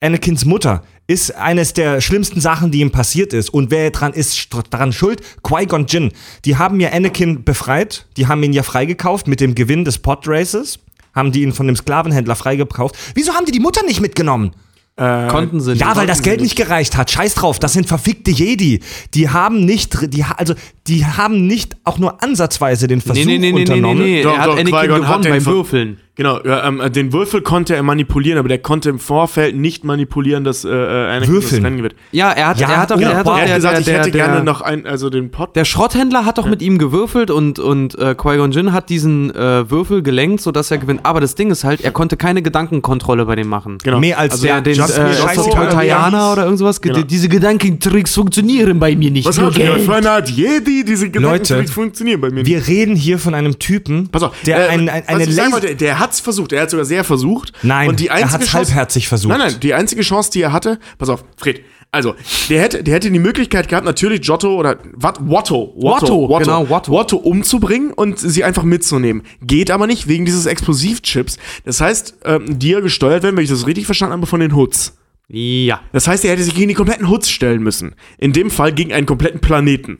Anakins 0.00 0.44
Mutter, 0.44 0.84
ist 1.06 1.34
eines 1.34 1.72
der 1.74 2.00
schlimmsten 2.00 2.40
Sachen, 2.40 2.70
die 2.70 2.80
ihm 2.80 2.90
passiert 2.90 3.32
ist. 3.32 3.50
Und 3.52 3.70
wer 3.70 3.90
dran 3.90 4.12
ist 4.12 4.34
st- 4.34 4.64
daran 4.70 4.92
schuld? 4.92 5.20
Qui-Gon 5.42 5.86
Jinn. 5.86 6.12
Die 6.44 6.56
haben 6.56 6.80
ja 6.80 6.92
Anakin 6.92 7.44
befreit. 7.44 8.06
Die 8.16 8.26
haben 8.26 8.42
ihn 8.42 8.52
ja 8.52 8.62
freigekauft 8.62 9.26
mit 9.28 9.40
dem 9.40 9.54
Gewinn 9.54 9.84
des 9.84 9.98
Podraces. 9.98 10.78
Haben 11.14 11.30
die 11.32 11.42
ihn 11.42 11.52
von 11.52 11.66
dem 11.66 11.76
Sklavenhändler 11.76 12.36
freigekauft. 12.36 12.96
Wieso 13.14 13.34
haben 13.34 13.46
die 13.46 13.52
die 13.52 13.60
Mutter 13.60 13.82
nicht 13.84 14.00
mitgenommen? 14.00 14.52
Äh, 14.96 15.26
Konnten 15.26 15.60
sie 15.60 15.72
Ja, 15.72 15.88
nicht. 15.88 15.96
weil 15.96 16.06
das 16.06 16.22
Geld 16.22 16.40
nicht 16.40 16.54
gereicht 16.54 16.96
hat. 16.96 17.10
Scheiß 17.10 17.34
drauf, 17.34 17.58
das 17.58 17.72
sind 17.72 17.88
verfickte 17.88 18.30
Jedi. 18.30 18.80
Die 19.14 19.28
haben 19.28 19.64
nicht, 19.64 20.14
die, 20.14 20.22
also, 20.22 20.54
die 20.86 21.04
haben 21.04 21.48
nicht 21.48 21.76
auch 21.82 21.98
nur 21.98 22.22
ansatzweise 22.22 22.86
den 22.86 23.00
Versuch 23.00 23.24
Nee, 23.24 23.38
nee, 23.38 23.38
nee, 23.38 23.52
nee, 23.52 23.52
nee, 23.52 23.60
unternommen. 23.62 23.98
nee. 24.04 24.22
Doch, 24.22 24.34
er 24.34 24.38
hat 24.40 24.46
doch, 24.50 24.56
Anakin 24.58 24.88
gewonnen 25.02 25.22
beim 25.24 25.46
Würfeln. 25.46 26.00
Genau, 26.16 26.38
ja, 26.44 26.64
ähm, 26.68 26.80
den 26.92 27.12
Würfel 27.12 27.42
konnte 27.42 27.74
er 27.74 27.82
manipulieren, 27.82 28.38
aber 28.38 28.48
der 28.48 28.58
konnte 28.58 28.88
im 28.88 29.00
Vorfeld 29.00 29.56
nicht 29.56 29.82
manipulieren, 29.82 30.44
dass 30.44 30.64
äh, 30.64 30.68
äh, 30.68 31.08
Anakin 31.10 31.32
Würfeln. 31.34 31.50
das 31.62 31.66
Rennen 31.66 31.76
gewinnt. 31.78 31.94
Ja, 32.12 32.30
er 32.30 32.46
hat, 32.48 32.60
Ja, 32.60 32.68
er 32.70 32.76
hat 32.76 32.90
doch, 32.92 32.96
genau. 32.98 33.10
er 33.10 33.16
hat 33.16 33.26
Er 33.26 33.32
hat 33.32 33.38
Er 33.38 33.42
hat 33.42 33.48
der, 33.48 33.56
gesagt, 33.56 33.74
der, 33.74 33.80
ich 33.80 33.98
hätte 33.98 34.10
der, 34.12 34.26
gerne 34.26 34.44
noch 34.44 34.60
ein, 34.60 34.86
also 34.86 35.10
den 35.10 35.32
Pot. 35.32 35.56
Der 35.56 35.64
Schrotthändler 35.64 36.24
hat 36.24 36.38
doch 36.38 36.46
mit 36.46 36.62
ihm 36.62 36.78
gewürfelt 36.78 37.32
und, 37.32 37.58
und 37.58 37.98
äh, 37.98 38.14
Qui-Gon 38.14 38.52
Jinn 38.52 38.72
hat 38.72 38.90
diesen 38.90 39.34
äh, 39.34 39.68
Würfel 39.68 40.02
gelenkt, 40.02 40.40
sodass 40.40 40.70
er 40.70 40.78
gewinnt. 40.78 41.00
Aber 41.02 41.20
das 41.20 41.34
Ding 41.34 41.50
ist 41.50 41.64
halt, 41.64 41.80
er 41.80 41.90
konnte 41.90 42.16
keine 42.16 42.42
Gedankenkontrolle 42.42 43.24
bei 43.26 43.34
dem 43.34 43.48
machen. 43.48 43.78
genau. 43.82 43.98
Mehr 43.98 44.16
als 44.18 44.34
also, 44.34 44.46
Der, 44.46 44.60
den, 44.60 44.74
Just 44.76 44.96
äh, 44.96 45.02
das, 45.02 45.38
oder 45.38 45.82
er 45.82 46.36
irgendwas. 46.44 46.80
Ge- 46.80 46.92
Genau. 46.92 47.04
Diese 47.06 47.28
Gedankentricks 47.28 48.14
funktionieren 48.14 48.78
bei 48.78 48.94
mir 48.94 49.10
nicht. 49.10 49.26
Was 49.26 49.38
Nur? 49.38 49.50
Geld. 49.50 49.80
Für 49.80 49.96
eine 49.96 50.10
Art 50.10 50.30
Jedi, 50.30 50.84
diese 50.84 51.10
Gedanken 51.10 51.54
Leute, 51.54 51.72
funktionieren 51.72 52.20
bei 52.20 52.28
mir 52.28 52.42
nicht. 52.42 52.46
Wir 52.46 52.66
reden 52.68 52.94
hier 52.94 53.18
von 53.18 53.34
einem 53.34 53.58
Typen, 53.58 54.08
Pass 54.10 54.22
auf, 54.22 54.32
der 54.46 54.68
äh, 54.68 54.68
ein, 54.68 54.88
ein, 54.88 55.02
was 55.08 55.14
eine 55.14 55.24
Laser... 55.24 55.74
der 56.04 56.08
hat's 56.08 56.20
versucht, 56.20 56.52
er 56.52 56.62
hat 56.62 56.70
sogar 56.70 56.84
sehr 56.84 57.04
versucht. 57.04 57.52
Nein, 57.62 57.88
und 57.88 58.00
die 58.00 58.08
er 58.08 58.14
einzige 58.14 58.32
hat's 58.34 58.46
Chance- 58.46 58.56
halbherzig 58.74 59.08
versucht. 59.08 59.30
Nein, 59.30 59.50
nein, 59.52 59.60
die 59.60 59.74
einzige 59.74 60.02
Chance, 60.02 60.30
die 60.30 60.42
er 60.42 60.52
hatte, 60.52 60.78
pass 60.98 61.08
auf, 61.08 61.24
Fred, 61.36 61.62
also, 61.90 62.16
der 62.48 62.60
hätte, 62.60 62.82
der 62.82 62.94
hätte 62.94 63.08
die 63.08 63.20
Möglichkeit 63.20 63.68
gehabt, 63.68 63.86
natürlich 63.86 64.22
Giotto 64.22 64.56
oder 64.56 64.78
wat, 64.94 65.18
Watto, 65.20 65.74
Watto, 65.76 66.26
genau, 66.38 66.68
Watto. 66.68 66.92
Watto 66.92 67.16
umzubringen 67.18 67.92
und 67.92 68.18
sie 68.18 68.42
einfach 68.42 68.64
mitzunehmen. 68.64 69.22
Geht 69.42 69.70
aber 69.70 69.86
nicht 69.86 70.08
wegen 70.08 70.24
dieses 70.24 70.46
Explosivchips. 70.46 71.38
Das 71.64 71.80
heißt, 71.80 72.16
ähm, 72.24 72.58
die 72.58 72.70
ja 72.70 72.80
gesteuert 72.80 73.22
werden, 73.22 73.36
wenn 73.36 73.44
ich 73.44 73.50
das 73.50 73.68
richtig 73.68 73.86
verstanden 73.86 74.14
habe, 74.14 74.26
von 74.26 74.40
den 74.40 74.56
Hoods. 74.56 74.98
Ja. 75.28 75.80
Das 75.92 76.08
heißt, 76.08 76.24
er 76.24 76.32
hätte 76.32 76.42
sich 76.42 76.56
gegen 76.56 76.68
die 76.68 76.74
kompletten 76.74 77.08
Hoods 77.08 77.30
stellen 77.30 77.62
müssen. 77.62 77.94
In 78.18 78.32
dem 78.32 78.50
Fall 78.50 78.72
gegen 78.72 78.92
einen 78.92 79.06
kompletten 79.06 79.40
Planeten. 79.40 79.98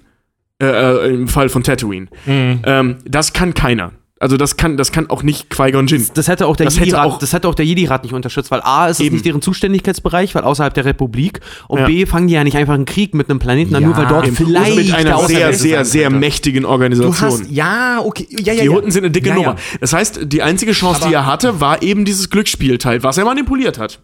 Äh, 0.60 0.66
äh, 0.66 1.14
Im 1.14 1.28
Fall 1.28 1.48
von 1.48 1.62
Tatooine. 1.62 2.08
Mhm. 2.26 2.60
Ähm, 2.64 2.96
das 3.04 3.32
kann 3.32 3.54
keiner. 3.54 3.92
Also 4.20 4.36
das 4.36 4.56
kann, 4.56 4.76
das 4.76 4.92
kann 4.92 5.10
auch 5.10 5.24
nicht 5.24 5.50
Qui-Gon 5.50 5.88
Jinn. 5.88 6.06
Das 6.14 6.28
hätte 6.28 6.46
auch 6.46 6.56
der 6.56 6.66
Das 6.66 6.76
hätte 6.76 6.86
Jedi-Rat 6.86 7.06
auch- 7.06 7.18
das 7.18 7.32
hätte 7.32 7.48
auch 7.48 7.54
der 7.56 7.66
Jedi-Rat 7.66 8.04
nicht 8.04 8.14
unterstützt, 8.14 8.50
weil 8.52 8.60
A 8.62 8.86
ist 8.86 9.00
es 9.00 9.06
Eben. 9.06 9.16
nicht 9.16 9.26
deren 9.26 9.42
Zuständigkeitsbereich, 9.42 10.34
weil 10.36 10.44
außerhalb 10.44 10.72
der 10.72 10.84
Republik 10.84 11.40
und 11.66 11.80
Ja. 11.80 11.86
B 11.86 12.06
fangen 12.06 12.28
die 12.28 12.34
ja 12.34 12.44
nicht 12.44 12.56
einfach 12.56 12.74
einen 12.74 12.84
Krieg 12.84 13.12
mit 13.14 13.28
einem 13.28 13.40
Planeten 13.40 13.74
an, 13.74 13.82
Ja, 13.82 13.88
nur 13.88 13.96
weil 13.96 14.06
dort 14.06 14.26
eben. 14.28 14.36
vielleicht 14.36 14.76
mit 14.76 14.94
einer 14.94 15.18
sehr, 15.26 15.52
sehr, 15.52 15.84
sehr 15.84 16.10
mächtigen 16.10 16.62
Du 16.62 16.68
Organisation. 16.68 17.12
hast, 17.40 17.50
ja, 17.50 18.00
okay, 18.04 18.26
ja, 18.30 18.52
ja, 18.52 18.62
Die 18.62 18.68
ja. 18.68 18.72
Hutten 18.72 18.92
sind 18.92 19.02
eine 19.04 19.10
dicke 19.10 19.30
ja, 19.30 19.34
Nummer. 19.34 19.56
Das 19.80 19.92
heißt, 19.92 20.20
die 20.22 20.42
einzige 20.42 20.72
Chance, 20.72 21.00
Aber- 21.02 21.08
die 21.08 21.14
er 21.14 21.26
hatte, 21.26 21.60
war 21.60 21.82
eben 21.82 22.04
dieses 22.04 22.30
Glücksspielteil, 22.30 23.02
was 23.02 23.18
er 23.18 23.24
manipuliert 23.24 23.78
hat. 23.78 23.98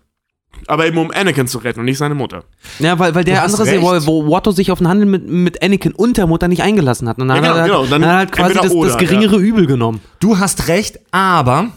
Aber 0.71 0.87
eben 0.87 0.99
um 0.99 1.11
Anakin 1.11 1.49
zu 1.49 1.59
retten 1.59 1.81
und 1.81 1.87
nicht 1.87 1.99
seine 1.99 2.15
Mutter. 2.15 2.45
Ja, 2.79 2.97
weil, 3.01 3.13
weil 3.17 3.25
der 3.25 3.43
andere, 3.43 3.67
recht. 3.67 3.83
wo, 3.83 4.07
wo 4.07 4.31
Watto 4.31 4.53
sich 4.53 4.71
auf 4.71 4.79
den 4.79 4.87
Handel 4.87 5.05
mit, 5.05 5.29
mit 5.29 5.63
Anakin 5.65 5.91
und 5.93 6.17
der 6.17 6.29
Mutter 6.29 6.47
nicht 6.47 6.63
eingelassen 6.63 7.09
hat. 7.09 7.19
Und 7.19 7.27
dann 7.27 7.43
Ja, 7.43 7.43
genau, 7.43 7.55
hat 7.55 7.59
er 7.61 7.65
genau. 7.67 7.81
halt, 7.81 7.93
Dann 7.93 8.01
dann 8.03 8.11
hat 8.11 8.15
er 8.15 8.19
halt 8.19 8.33
quasi 8.33 8.55
das, 8.55 8.63
das 8.67 8.73
oder, 8.73 8.97
geringere 8.97 9.37
Übel 9.39 9.67
genommen. 9.67 10.01
Du 10.21 10.39
hast 10.39 10.69
recht, 10.69 11.01
aber 11.11 11.71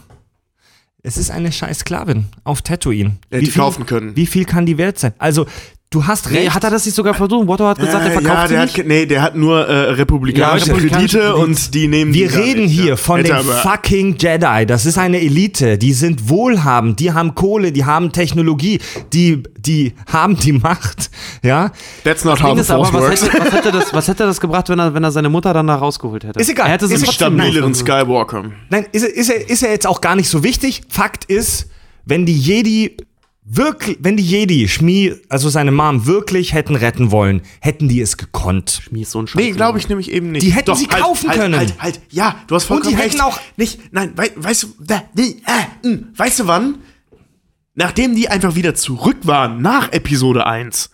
es 1.02 1.16
ist 1.16 1.32
eine 1.32 1.50
scheiß 1.50 1.80
Sklavin 1.80 2.26
auf 2.44 2.62
Tatooine. 2.62 3.16
Hätte 3.32 3.44
die 3.44 3.50
kaufen 3.50 3.84
können. 3.84 4.14
Wie 4.14 4.26
viel 4.26 4.44
kann 4.44 4.64
die 4.64 4.78
wert 4.78 4.98
sein? 5.00 5.12
Also, 5.18 5.46
du 5.94 6.06
hast 6.06 6.30
recht. 6.30 6.40
Nee, 6.44 6.50
hat 6.50 6.64
er 6.64 6.70
das 6.70 6.84
nicht 6.84 6.94
sogar 6.94 7.14
versucht? 7.14 7.48
Watto 7.48 7.66
hat 7.66 7.78
gesagt, 7.78 8.04
er 8.04 8.10
Äh, 8.10 8.12
verkauft 8.12 8.42
ja, 8.42 8.46
der 8.48 8.62
nicht. 8.64 8.78
hat, 8.78 8.86
nee, 8.86 9.06
der 9.06 9.22
hat 9.22 9.36
nur 9.36 9.66
äh, 9.66 9.90
republikanische 9.92 10.72
Ja, 10.72 10.76
Kredite 10.78 11.34
und 11.36 11.72
die 11.74 11.88
nehmen 11.88 12.12
Wir 12.12 12.28
die 12.28 12.34
reden 12.34 12.62
nicht, 12.64 12.72
hier 12.80 12.84
ja. 12.90 12.96
von 12.96 13.18
Hätte 13.20 13.34
den 13.34 13.42
fucking 13.44 14.16
Jedi. 14.18 14.66
Das 14.66 14.84
ist 14.86 14.98
eine 14.98 15.20
Elite. 15.20 15.78
Die 15.78 15.92
sind 15.92 16.28
wohlhabend. 16.28 17.00
Die 17.00 17.12
haben 17.12 17.34
Kohle. 17.34 17.72
Die 17.72 17.84
haben 17.84 18.12
Technologie. 18.12 18.80
Die, 19.12 19.42
die 19.58 19.94
haben 20.12 20.36
die 20.36 20.52
Macht. 20.52 21.10
Ja. 21.42 21.70
That's 22.04 22.24
not 22.24 22.42
how 22.42 22.54
the 22.54 22.60
ist 22.60 22.70
aber, 22.70 22.84
Force 22.86 22.94
was 22.94 23.22
works. 23.22 23.32
hätte, 23.34 23.44
was, 23.44 23.52
hätte 23.52 23.72
das, 23.72 23.92
was 23.94 24.08
hätte 24.08 24.24
das 24.24 24.40
gebracht, 24.40 24.68
wenn 24.68 24.78
er, 24.78 24.94
wenn 24.94 25.04
er 25.04 25.12
seine 25.12 25.28
Mutter 25.28 25.52
dann 25.54 25.66
da 25.66 25.76
rausgeholt 25.76 26.24
hätte? 26.24 26.40
Ist 26.40 26.50
egal. 26.50 26.66
Er 26.66 26.72
hätte 26.72 26.86
sie 26.88 26.94
Ist 26.94 27.12
Stabileren 27.12 27.70
nicht- 27.70 27.78
Skywalker. 27.80 28.44
Nein, 28.70 28.86
ist, 28.92 29.02
er- 29.04 29.14
ist, 29.14 29.30
er, 29.30 29.48
ist 29.48 29.62
er 29.62 29.70
jetzt 29.70 29.86
auch 29.86 30.00
gar 30.00 30.16
nicht 30.16 30.28
so 30.28 30.42
wichtig. 30.42 30.82
Fakt 30.88 31.24
ist, 31.26 31.68
wenn 32.04 32.26
die 32.26 32.36
Jedi 32.36 32.96
wirklich, 33.44 33.98
wenn 34.00 34.16
die 34.16 34.22
Jedi 34.22 34.68
Schmi, 34.68 35.14
also 35.28 35.48
seine 35.48 35.70
Mom 35.70 36.06
wirklich 36.06 36.52
hätten 36.54 36.76
retten 36.76 37.10
wollen, 37.10 37.42
hätten 37.60 37.88
die 37.88 38.00
es 38.00 38.16
gekonnt. 38.16 38.82
Mir 38.90 39.02
ist 39.02 39.10
so 39.10 39.20
ein 39.20 39.26
Scheiß. 39.26 39.40
Nee, 39.42 39.50
glaube 39.52 39.78
ich 39.78 39.88
nämlich 39.88 40.10
eben 40.10 40.32
nicht. 40.32 40.44
Die 40.44 40.52
hätten 40.52 40.74
sie 40.74 40.86
kaufen 40.86 41.28
halt, 41.28 41.40
können. 41.40 41.56
Halt, 41.58 41.74
halt, 41.78 42.00
ja, 42.10 42.36
du 42.46 42.54
hast 42.54 42.64
vollkommen 42.64 42.94
die 42.94 43.00
recht. 43.00 43.14
hätten 43.14 43.22
auch- 43.22 43.38
nicht, 43.56 43.92
nein, 43.92 44.12
wei, 44.16 44.30
weißt 44.34 44.62
du, 44.62 44.68
da, 44.80 45.02
die, 45.14 45.42
äh, 45.46 45.88
mh, 45.88 45.98
weißt 46.16 46.40
du 46.40 46.46
wann? 46.46 46.78
Nachdem 47.74 48.14
die 48.14 48.28
einfach 48.28 48.54
wieder 48.54 48.74
zurück 48.74 49.18
waren 49.22 49.60
nach 49.60 49.92
Episode 49.92 50.46
1. 50.46 50.90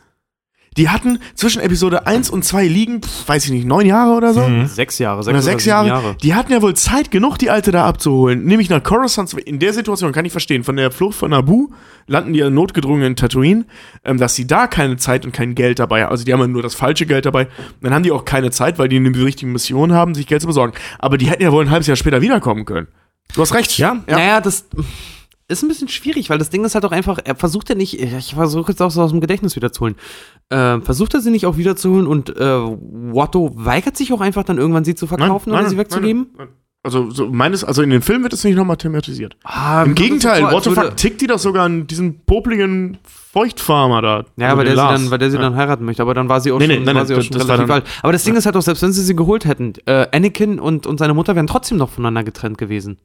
Die 0.77 0.89
hatten 0.89 1.19
zwischen 1.35 1.61
Episode 1.61 2.07
1 2.07 2.31
und 2.31 2.45
2 2.45 2.67
liegen, 2.69 3.03
pf, 3.03 3.29
weiß 3.29 3.45
ich 3.47 3.51
nicht, 3.51 3.67
neun 3.67 3.87
Jahre 3.87 4.13
oder 4.13 4.33
so? 4.33 4.43
Sechs 4.67 4.99
Jahre, 4.99 5.23
sechs, 5.23 5.29
Oder 5.29 5.39
oder 5.39 5.43
sechs 5.43 5.65
sieben 5.65 5.87
Jahre. 5.87 6.17
Die 6.23 6.35
hatten 6.35 6.53
ja 6.53 6.63
wohl 6.63 6.75
Zeit 6.75 7.11
genug, 7.11 7.39
die 7.39 7.51
Alte 7.51 7.73
da 7.73 7.87
abzuholen. 7.87 8.45
Nämlich 8.45 8.71
nach 8.71 8.81
Coruscant. 8.83 9.33
In 9.35 9.59
der 9.59 9.73
Situation 9.73 10.13
kann 10.13 10.25
ich 10.25 10.33
verstehen. 10.33 10.63
Von 10.63 10.77
der 10.77 10.93
Flucht 10.93 11.19
von 11.19 11.31
Naboo 11.33 11.71
landen 12.07 12.33
die 12.33 12.49
notgedrungen 12.49 13.03
in 13.03 13.17
Tatooine, 13.17 13.65
ähm, 14.05 14.19
dass 14.19 14.37
sie 14.37 14.47
da 14.47 14.69
keine 14.69 14.97
Zeit 14.97 15.25
und 15.25 15.33
kein 15.33 15.57
Geld 15.57 15.81
dabei 15.81 16.05
haben. 16.05 16.13
Also 16.13 16.25
die 16.25 16.33
haben 16.33 16.41
ja 16.41 16.47
nur 16.47 16.63
das 16.63 16.77
falsche 16.77 17.05
Geld 17.05 17.27
dabei. 17.27 17.49
Dann 17.81 17.93
haben 17.93 18.05
die 18.05 18.13
auch 18.13 18.25
keine 18.25 18.53
Zeit, 18.53 18.79
weil 18.79 18.89
die 18.89 18.97
eine 18.97 19.11
richtige 19.25 19.51
Mission 19.51 19.93
haben, 19.93 20.15
sich 20.15 20.29
Geld 20.29 20.41
zu 20.41 20.47
besorgen. 20.47 20.75
Aber 21.01 21.19
die 21.19 21.29
hätten 21.29 21.43
ja 21.43 21.51
wohl 21.51 21.65
ein 21.65 21.71
halbes 21.71 21.89
Jahr 21.89 21.97
später 21.97 22.23
wiederkommen 22.23 22.65
können. 22.65 22.87
Du 23.35 23.43
hast 23.43 23.55
recht. 23.55 23.77
Ja. 23.79 23.97
Ja. 24.09 24.17
Naja, 24.17 24.41
das 24.41 24.67
ist 25.51 25.63
ein 25.63 25.69
bisschen 25.69 25.89
schwierig, 25.89 26.31
weil 26.31 26.39
das 26.39 26.49
Ding 26.51 26.65
ist 26.65 26.75
halt 26.75 26.85
auch 26.85 26.93
einfach, 26.93 27.19
er 27.25 27.35
versucht 27.35 27.69
ja 27.69 27.75
nicht, 27.75 28.01
ich 28.01 28.35
versuche 28.35 28.73
jetzt 28.73 28.81
auch 28.81 28.91
so 28.91 29.03
aus 29.03 29.11
dem 29.11 29.21
Gedächtnis 29.21 29.57
wiederzuholen, 29.57 29.97
äh, 30.49 30.81
versucht 30.81 31.15
er 31.15 31.21
sie 31.21 31.31
nicht 31.31 31.47
auch 31.47 31.57
wiederzuholen 31.57 32.07
und 32.07 32.31
äh, 32.37 32.41
Watto 32.43 33.51
weigert 33.55 33.97
sich 33.97 34.13
auch 34.13 34.21
einfach 34.21 34.45
dann 34.45 34.59
irgendwann 34.59 34.85
sie 34.85 34.95
zu 34.95 35.07
verkaufen 35.07 35.53
oder 35.53 35.69
sie 35.69 35.77
wegzugeben? 35.77 36.29
nein, 36.37 36.47
nein. 36.47 36.57
Also, 36.83 37.11
so 37.11 37.29
meines, 37.29 37.63
also 37.63 37.83
in 37.83 37.91
dem 37.91 38.01
Film 38.01 38.23
wird 38.23 38.33
es 38.33 38.43
nicht 38.43 38.57
nochmal 38.57 38.79
thematisiert. 38.79 39.37
Ah, 39.45 39.83
Im 39.83 39.95
Gegenteil, 39.95 40.45
Watto 40.45 40.55
what 40.55 40.65
the 40.65 40.71
fuck, 40.71 40.97
tickt 40.97 41.21
die 41.21 41.27
das 41.27 41.43
sogar 41.43 41.67
an 41.67 41.87
diesen 41.87 42.21
popligen 42.25 42.97
Feuchtfarmer 43.05 44.01
da. 44.01 44.25
Ja, 44.39 44.47
Also 44.47 44.57
weil 44.59 44.65
der, 44.65 44.75
den 44.77 44.81
sie 44.81 45.03
dann, 45.05 45.11
weil 45.11 45.19
der 45.19 45.31
sie 45.31 45.37
Ja. 45.37 45.43
dann 45.43 45.57
heiraten 45.57 45.85
möchte, 45.85 46.01
aber 46.01 46.15
dann 46.15 46.31
war 46.31 46.41
sie 46.41 46.51
auch 46.53 46.59
Nee, 46.59 46.69
nee, 46.69 46.75
schon, 46.77 46.85
nein, 46.85 46.95
war 46.95 47.03
nein, 47.03 47.07
sie 47.07 47.15
auch 47.15 47.19
das- 47.19 47.27
schon 47.27 47.37
relativ 47.37 47.71
alt. 47.71 47.85
Aber 48.03 48.13
das 48.13 48.25
Ding 48.25 48.35
ist 48.35 48.47
halt 48.47 48.57
auch, 48.57 48.63
selbst 48.63 48.83
wenn 48.83 48.93
sie 48.93 49.03
sie 49.03 49.15
geholt 49.15 49.45
hätten, 49.45 49.75
äh, 49.85 50.07
Anakin 50.11 50.59
und, 50.59 50.87
und 50.87 50.99
seine 50.99 51.13
Mutter 51.13 51.35
wären 51.37 51.47
trotzdem 51.47 51.77
noch 51.77 51.91
voneinander 51.91 52.25
getrennt 52.25 52.57
gewesen. 52.57 52.97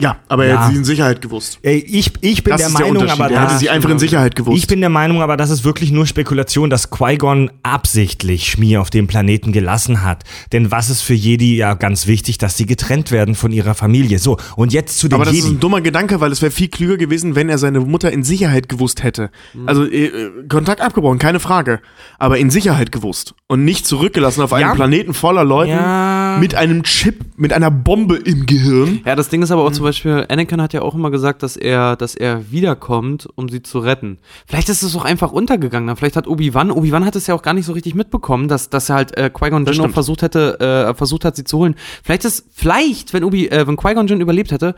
Ja, 0.00 0.18
aber 0.28 0.44
er 0.44 0.54
Ja. 0.54 0.60
hat 0.64 0.70
sie 0.70 0.76
in 0.76 0.84
Sicherheit 0.84 1.20
gewusst. 1.20 1.58
Ey, 1.62 1.78
Ich, 1.78 2.12
ich 2.20 2.44
bin 2.44 2.52
Das 2.52 2.60
der 2.60 2.68
ist 2.68 2.78
der 2.78 2.86
Meinung, 2.86 3.02
Unterschied. 3.02 3.20
aber 3.20 3.34
er 3.34 3.40
hatte 3.40 3.58
sie 3.58 3.68
einfach 3.68 3.90
in 3.90 3.98
Sicherheit 3.98 4.36
gewusst. 4.36 4.56
ich 4.56 4.68
bin 4.68 4.78
der 4.78 4.90
Meinung, 4.90 5.22
aber 5.22 5.36
das 5.36 5.50
ist 5.50 5.64
wirklich 5.64 5.90
nur 5.90 6.06
Spekulation, 6.06 6.70
dass 6.70 6.90
Qui-Gon 6.90 7.50
absichtlich 7.64 8.46
Schmier 8.48 8.80
auf 8.80 8.90
dem 8.90 9.08
Planeten 9.08 9.50
gelassen 9.50 10.04
hat. 10.04 10.22
Denn 10.52 10.70
was 10.70 10.88
ist 10.88 11.02
für 11.02 11.14
Jedi 11.14 11.56
ja 11.56 11.74
ganz 11.74 12.06
wichtig, 12.06 12.38
dass 12.38 12.56
sie 12.56 12.64
getrennt 12.66 13.10
werden 13.10 13.34
von 13.34 13.50
ihrer 13.50 13.74
Familie. 13.74 14.20
So, 14.20 14.36
und 14.54 14.72
jetzt 14.72 15.00
zu 15.00 15.08
den 15.08 15.14
aber 15.16 15.24
das 15.24 15.34
ist 15.34 15.42
Jedi. 15.42 15.56
ein 15.56 15.60
dummer 15.60 15.80
Gedanke, 15.80 16.20
weil 16.20 16.30
es 16.30 16.42
wäre 16.42 16.52
viel 16.52 16.68
klüger 16.68 16.96
gewesen, 16.96 17.34
wenn 17.34 17.48
er 17.48 17.58
seine 17.58 17.80
Mutter 17.80 18.12
in 18.12 18.22
Sicherheit 18.22 18.68
gewusst 18.68 19.02
hätte. 19.02 19.30
Also 19.66 19.84
äh, 19.84 20.04
äh, 20.06 20.30
Kontakt 20.48 20.80
abgebrochen, 20.80 21.18
keine 21.18 21.40
Frage. 21.40 21.80
Aber 22.20 22.38
in 22.38 22.50
Sicherheit 22.50 22.92
gewusst. 22.92 23.34
Und 23.48 23.64
nicht 23.64 23.84
zurückgelassen 23.84 24.42
auf 24.42 24.52
einem 24.52 24.68
Ja. 24.68 24.74
Planeten 24.76 25.12
voller 25.12 25.42
Leuten 25.44 25.72
Ja. 25.72 26.27
Mit 26.40 26.54
einem 26.54 26.82
Chip, 26.82 27.24
mit 27.36 27.52
einer 27.52 27.70
Bombe 27.70 28.16
im 28.16 28.46
Gehirn. 28.46 29.00
Ja, 29.04 29.14
das 29.16 29.28
Ding 29.28 29.42
ist 29.42 29.50
aber 29.50 29.62
Mhm. 29.62 29.68
auch 29.68 29.72
zum 29.72 29.84
Beispiel, 29.84 30.26
Anakin 30.28 30.60
hat 30.62 30.72
ja 30.72 30.82
auch 30.82 30.94
immer 30.94 31.10
gesagt, 31.10 31.42
dass 31.42 31.56
er, 31.56 31.96
dass 31.96 32.14
er 32.14 32.50
wiederkommt, 32.50 33.28
um 33.34 33.48
sie 33.48 33.62
zu 33.62 33.78
retten. 33.78 34.18
Vielleicht 34.46 34.68
ist 34.68 34.82
es 34.82 34.96
auch 34.96 35.04
einfach 35.04 35.32
untergegangen. 35.32 35.94
Vielleicht 35.96 36.16
hat 36.16 36.26
Obi-Wan, 36.26 36.70
Obi-Wan 36.70 37.04
hat 37.04 37.16
es 37.16 37.26
ja 37.26 37.34
auch 37.34 37.42
gar 37.42 37.54
nicht 37.54 37.66
so 37.66 37.72
richtig 37.72 37.94
mitbekommen, 37.94 38.48
dass, 38.48 38.70
dass 38.70 38.88
er 38.88 38.96
halt 38.96 39.16
äh, 39.16 39.30
Qui-Gon 39.32 39.66
Jinn 39.66 39.80
auch 39.80 39.90
versucht 39.90 40.22
hätte, 40.22 40.60
äh, 40.60 40.94
versucht 40.94 41.24
hat, 41.24 41.36
sie 41.36 41.44
zu 41.44 41.58
holen. 41.58 41.74
Vielleicht 42.02 42.24
ist, 42.24 42.46
vielleicht, 42.52 43.12
wenn 43.12 43.24
Obi, 43.24 43.48
äh, 43.48 43.66
wenn 43.66 43.76
Qui-Gon 43.76 44.06
Jinn 44.06 44.20
überlebt 44.20 44.50
hätte, 44.52 44.74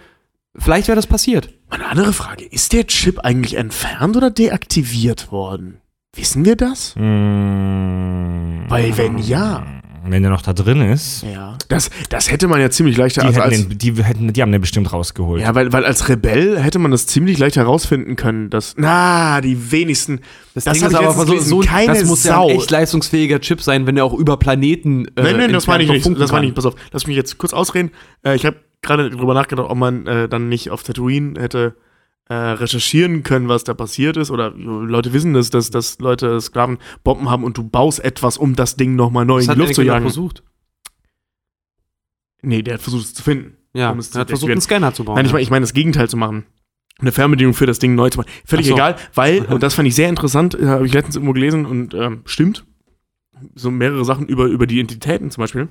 vielleicht 0.57 0.89
wäre 0.89 0.97
das 0.97 1.07
passiert. 1.07 1.51
Eine 1.69 1.87
andere 1.87 2.13
Frage, 2.13 2.45
ist 2.45 2.73
der 2.73 2.87
Chip 2.87 3.21
eigentlich 3.21 3.55
entfernt 3.55 4.17
oder 4.17 4.31
deaktiviert 4.31 5.31
worden? 5.33 5.80
Wissen 6.17 6.45
wir 6.45 6.57
das? 6.57 6.95
Mm, 6.97 8.69
Weil 8.69 8.97
wenn 8.97 9.19
ja, 9.19 9.65
wenn 10.05 10.25
er 10.25 10.31
noch 10.31 10.43
da 10.43 10.53
drin 10.53 10.81
ist, 10.81 11.23
ja. 11.23 11.57
Das, 11.69 11.89
das 12.09 12.33
hätte 12.33 12.49
man 12.49 12.61
ja 12.61 12.69
ziemlich 12.69 12.97
leicht 12.97 13.17
die, 13.17 13.21
also 13.21 13.41
hätten 13.41 13.53
als, 13.53 13.69
den, 13.69 13.79
die, 13.79 14.03
hätten, 14.03 14.33
die 14.33 14.43
haben 14.43 14.51
den 14.51 14.61
bestimmt 14.61 14.93
rausgeholt. 14.93 15.41
Ja, 15.41 15.55
weil, 15.55 15.73
weil 15.73 15.85
als 15.85 16.09
Rebell 16.09 16.59
hätte 16.59 16.81
man 16.81 16.91
das 16.91 17.07
ziemlich 17.07 17.39
leicht 17.39 17.57
herausfinden 17.57 18.17
können, 18.17 18.51
dass, 18.51 18.75
na, 18.77 19.41
die 19.41 19.71
wenigsten, 19.71 20.21
Das, 20.55 20.65
Das 20.65 20.79
Ding 20.79 20.89
ist 20.89 20.95
aber 20.97 21.15
letztens 21.15 21.47
so, 21.49 21.61
keine 21.61 21.93
das 21.95 22.05
muss 22.07 22.25
ja 22.25 22.35
Sau. 22.35 22.49
ein 22.49 22.57
echt 22.57 22.71
leistungsfähiger 22.73 23.41
Chip 23.41 23.63
sein, 23.63 23.87
wenn 23.87 23.97
er 23.97 24.05
auch 24.05 24.15
über 24.15 24.37
Planeten. 24.37 25.07
Äh, 25.15 25.23
nein, 25.23 25.37
nein, 25.37 25.53
das 25.53 25.69
meine 25.69 25.85
ich 25.85 25.91
nicht, 25.91 26.07
das 26.19 26.33
meine 26.33 26.47
ich, 26.47 26.51
kann. 26.51 26.57
pass 26.57 26.67
auf, 26.67 26.75
lass 26.91 27.07
mich 27.07 27.17
jetzt 27.17 27.39
kurz 27.39 27.53
ausreden. 27.53 27.93
Äh, 28.25 28.35
ich 28.35 28.45
habe 28.45 28.57
gerade 28.83 29.11
drüber 29.11 29.35
nachgedacht, 29.35 29.71
ob 29.71 29.79
man 29.79 30.09
äh, 30.09 30.29
dann 30.29 30.49
nicht 30.49 30.71
auf 30.71 30.83
Tatooine 30.83 31.41
hätte 31.41 31.77
äh, 32.31 32.35
recherchieren 32.35 33.25
können, 33.25 33.49
was 33.49 33.65
da 33.65 33.75
passiert 33.75 34.17
ist, 34.17 34.31
oder 34.31 34.55
äh, 34.55 34.59
Leute 34.59 35.13
wissen 35.13 35.35
das, 35.35 35.51
dass, 35.51 35.71
dass 35.71 35.99
Leute 35.99 36.41
Sklaven 36.41 36.79
Bomben 37.03 37.29
haben 37.29 37.43
und 37.43 37.59
du 37.59 37.65
baust 37.65 37.99
etwas, 38.05 38.39
um 38.39 38.55
das 38.55 38.77
Ding 38.77 38.95
nochmal 38.95 39.25
neu 39.25 39.39
Das 39.39 39.49
in 39.49 39.55
die 39.55 39.59
Luft 39.59 39.75
zu 39.75 39.83
jagen. 39.83 40.05
versucht. 40.05 40.45
Nee, 42.43 42.63
der 42.63 42.75
hat 42.75 42.83
versucht 42.83 43.05
es 43.05 43.15
zu 43.15 43.25
finden. 43.25 43.57
Ja, 43.75 43.91
Um 43.91 43.99
es 43.99 44.13
zu 44.13 44.19
er 44.19 44.21
hat 44.21 44.29
versucht, 44.29 44.53
einen 44.53 44.61
Scanner 44.61 44.95
zu 44.95 45.05
bauen. 45.05 45.17
Nein, 45.17 45.27
ich 45.27 45.33
meine 45.33 45.43
ich 45.43 45.51
mein 45.51 45.63
das 45.63 45.73
Gegenteil 45.73 46.09
zu 46.09 46.17
machen. 46.17 46.45
Eine 47.01 47.11
Fernbedienung 47.11 47.53
für 47.55 47.67
das 47.67 47.81
Ding 47.81 47.97
neu 47.97 48.11
zu 48.11 48.19
machen. 48.19 48.31
Völlig 48.45 48.67
so. 48.69 48.75
egal, 48.75 48.95
weil, 49.15 49.43
und 49.47 49.63
das 49.65 49.75
fand 49.75 49.89
ich 49.89 49.97
sehr 49.97 50.09
interessant, 50.09 50.55
äh, 50.55 50.67
habe 50.67 50.87
ich 50.87 50.93
letztens 50.93 51.17
irgendwo 51.17 51.33
gelesen 51.33 51.67
und 51.67 51.95
ähm, 51.95 52.23
stimmt, 52.27 52.65
so 53.57 53.73
mehrere 53.73 54.05
Sachen 54.05 54.29
über, 54.29 54.47
über 54.47 54.69
die 54.69 54.79
Entitäten 54.79 55.33
zum 55.33 55.43
Beispiel. 55.43 55.69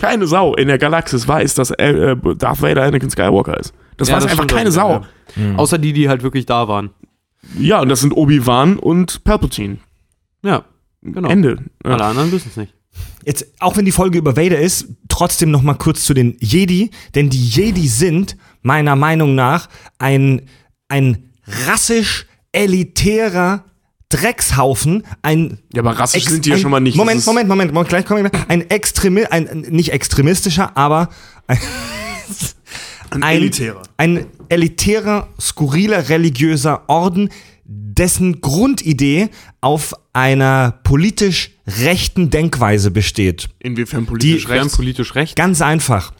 Keine 0.00 0.26
Sau 0.26 0.54
in 0.54 0.68
der 0.68 0.78
Galaxis 0.78 1.28
weiß, 1.28 1.54
dass 1.54 1.70
äh, 1.70 1.90
äh, 2.12 2.16
Darth 2.36 2.62
Vader 2.62 2.82
Anakin 2.84 3.10
Skywalker 3.10 3.58
ist. 3.58 3.72
Das 3.96 4.08
Ja, 4.08 4.16
weiß 4.16 4.24
das 4.24 4.32
einfach 4.32 4.46
keine 4.46 4.72
Sau. 4.72 4.90
ja. 4.90 5.02
Mhm. 5.36 5.58
Außer 5.58 5.78
die, 5.78 5.92
die 5.92 6.08
halt 6.08 6.22
wirklich 6.22 6.46
da 6.46 6.66
waren. 6.68 6.90
Ja, 7.58 7.80
und 7.80 7.88
das 7.88 8.00
sind 8.00 8.12
Obi-Wan 8.12 8.78
und 8.78 9.24
Palpatine. 9.24 9.78
Ja, 10.42 10.64
genau. 11.02 11.28
Ende. 11.28 11.58
Ja. 11.84 11.92
Alle 11.92 12.04
anderen 12.04 12.32
wissen 12.32 12.48
es 12.50 12.56
nicht. 12.56 12.74
Jetzt, 13.24 13.46
auch 13.60 13.76
wenn 13.76 13.84
die 13.84 13.92
Folge 13.92 14.18
über 14.18 14.36
Vader 14.36 14.58
ist, 14.58 14.88
trotzdem 15.08 15.50
noch 15.50 15.62
mal 15.62 15.74
kurz 15.74 16.04
zu 16.04 16.14
den 16.14 16.36
Jedi, 16.40 16.90
denn 17.14 17.30
die 17.30 17.44
Jedi 17.46 17.86
sind 17.86 18.36
meiner 18.62 18.96
Meinung 18.96 19.34
nach 19.34 19.68
ein, 19.98 20.42
ein 20.88 21.30
rassisch 21.66 22.26
elitärer 22.52 23.64
Dreckshaufen, 24.10 25.04
ein 25.22 25.58
Ja, 25.72 25.80
aber 25.82 25.92
rassisch 25.98 26.24
Ex- 26.24 26.32
sind 26.32 26.44
die 26.44 26.50
ja 26.50 26.58
schon 26.58 26.70
mal 26.70 26.80
nicht. 26.80 26.96
Moment, 26.96 27.24
Moment, 27.24 27.48
Moment, 27.48 27.72
Moment, 27.72 27.88
gleich 27.88 28.04
komme 28.04 28.28
ich. 28.32 28.40
Ein 28.48 28.68
Extremi 28.68 29.24
ein 29.24 29.64
nicht 29.70 29.92
extremistischer, 29.92 30.76
aber 30.76 31.08
ein, 31.46 31.58
Ein 33.10 33.22
ein, 33.24 33.36
elitärer. 33.38 33.82
ein 33.96 34.26
elitärer, 34.48 35.28
skurriler 35.40 36.08
religiöser 36.10 36.82
Orden, 36.88 37.30
dessen 37.64 38.40
Grundidee 38.40 39.30
auf 39.60 39.94
einer 40.12 40.80
politisch 40.84 41.50
rechten 41.66 42.30
Denkweise 42.30 42.90
besteht. 42.90 43.48
Inwiefern 43.58 44.06
politisch 44.06 44.44
Die 44.46 44.52
rechts? 44.52 44.76
politisch 44.76 45.14
recht. 45.14 45.34
Ganz 45.36 45.60
einfach. 45.62 46.12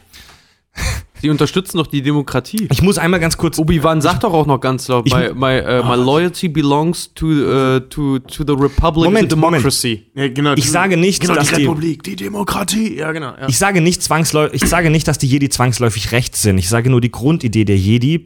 Sie 1.22 1.30
unterstützen 1.30 1.76
doch 1.78 1.86
die 1.86 2.02
Demokratie. 2.02 2.66
Ich 2.70 2.82
muss 2.82 2.98
einmal 2.98 3.20
ganz 3.20 3.36
kurz. 3.36 3.58
Obi-Wan 3.58 4.00
sagt 4.00 4.24
doch 4.24 4.32
auch 4.32 4.46
noch 4.46 4.60
ganz 4.60 4.88
laut, 4.88 5.06
my, 5.06 5.30
my, 5.34 5.60
uh, 5.60 5.84
my 5.84 5.96
loyalty 5.96 6.48
belongs 6.48 7.12
to, 7.14 7.26
uh, 7.26 7.80
to, 7.80 8.18
to 8.20 8.44
the 8.46 8.52
Republic 8.54 9.04
Moment, 9.04 9.30
the 9.30 9.36
democracy. 9.36 10.06
Ja, 10.14 10.28
genau, 10.28 10.54
Ich 10.54 10.70
sage 10.70 10.96
nicht, 10.96 11.20
genau, 11.20 11.34
dass 11.34 11.48
die 11.48 11.56
die- 11.56 11.62
Republik, 11.66 12.02
die 12.02 12.16
Demokratie. 12.16 12.96
Ja, 12.96 13.12
genau. 13.12 13.28
Ja. 13.38 13.48
Ich 13.48 13.58
sage 13.58 13.80
nicht 13.80 14.02
zwangsläufig, 14.02 14.62
ich 14.62 14.68
sage 14.68 14.90
nicht, 14.90 15.06
dass 15.08 15.18
die 15.18 15.26
Jedi 15.26 15.48
zwangsläufig 15.48 16.12
rechts 16.12 16.42
sind. 16.42 16.58
Ich 16.58 16.68
sage 16.68 16.90
nur, 16.90 17.00
die 17.00 17.10
Grundidee 17.10 17.64
der 17.64 17.76
Jedi 17.76 18.22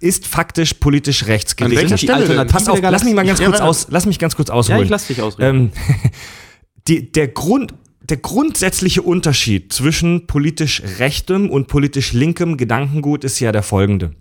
ist 0.00 0.26
faktisch 0.26 0.74
politisch 0.74 1.26
rechts 1.26 1.52
An 1.52 1.70
gewesen. 1.70 1.82
welcher 1.90 1.98
Stelle 1.98 2.44
Pass 2.46 2.68
auf, 2.68 2.80
lass 2.82 3.04
mich 3.04 3.14
mal 3.14 3.24
ganz 3.26 3.38
Ja, 3.40 3.46
kurz 3.46 3.60
aus, 3.60 3.86
lass 3.90 4.06
mich 4.06 4.18
ganz 4.18 4.34
kurz 4.36 4.48
Ja, 4.48 4.54
ausholen. 4.54 4.82
ich 4.84 4.88
lass 4.90 5.06
dich 5.06 5.22
ausreden. 5.22 5.72
ähm, 5.76 6.10
die, 6.88 7.12
der 7.12 7.28
Grund, 7.28 7.74
der 8.08 8.16
grundsätzliche 8.16 9.02
Unterschied 9.02 9.72
zwischen 9.72 10.26
politisch 10.26 10.82
rechtem 10.98 11.50
und 11.50 11.68
politisch 11.68 12.12
linkem 12.12 12.56
Gedankengut 12.56 13.24
ist 13.24 13.40
ja 13.40 13.52
der 13.52 13.62
folgende. 13.62 14.12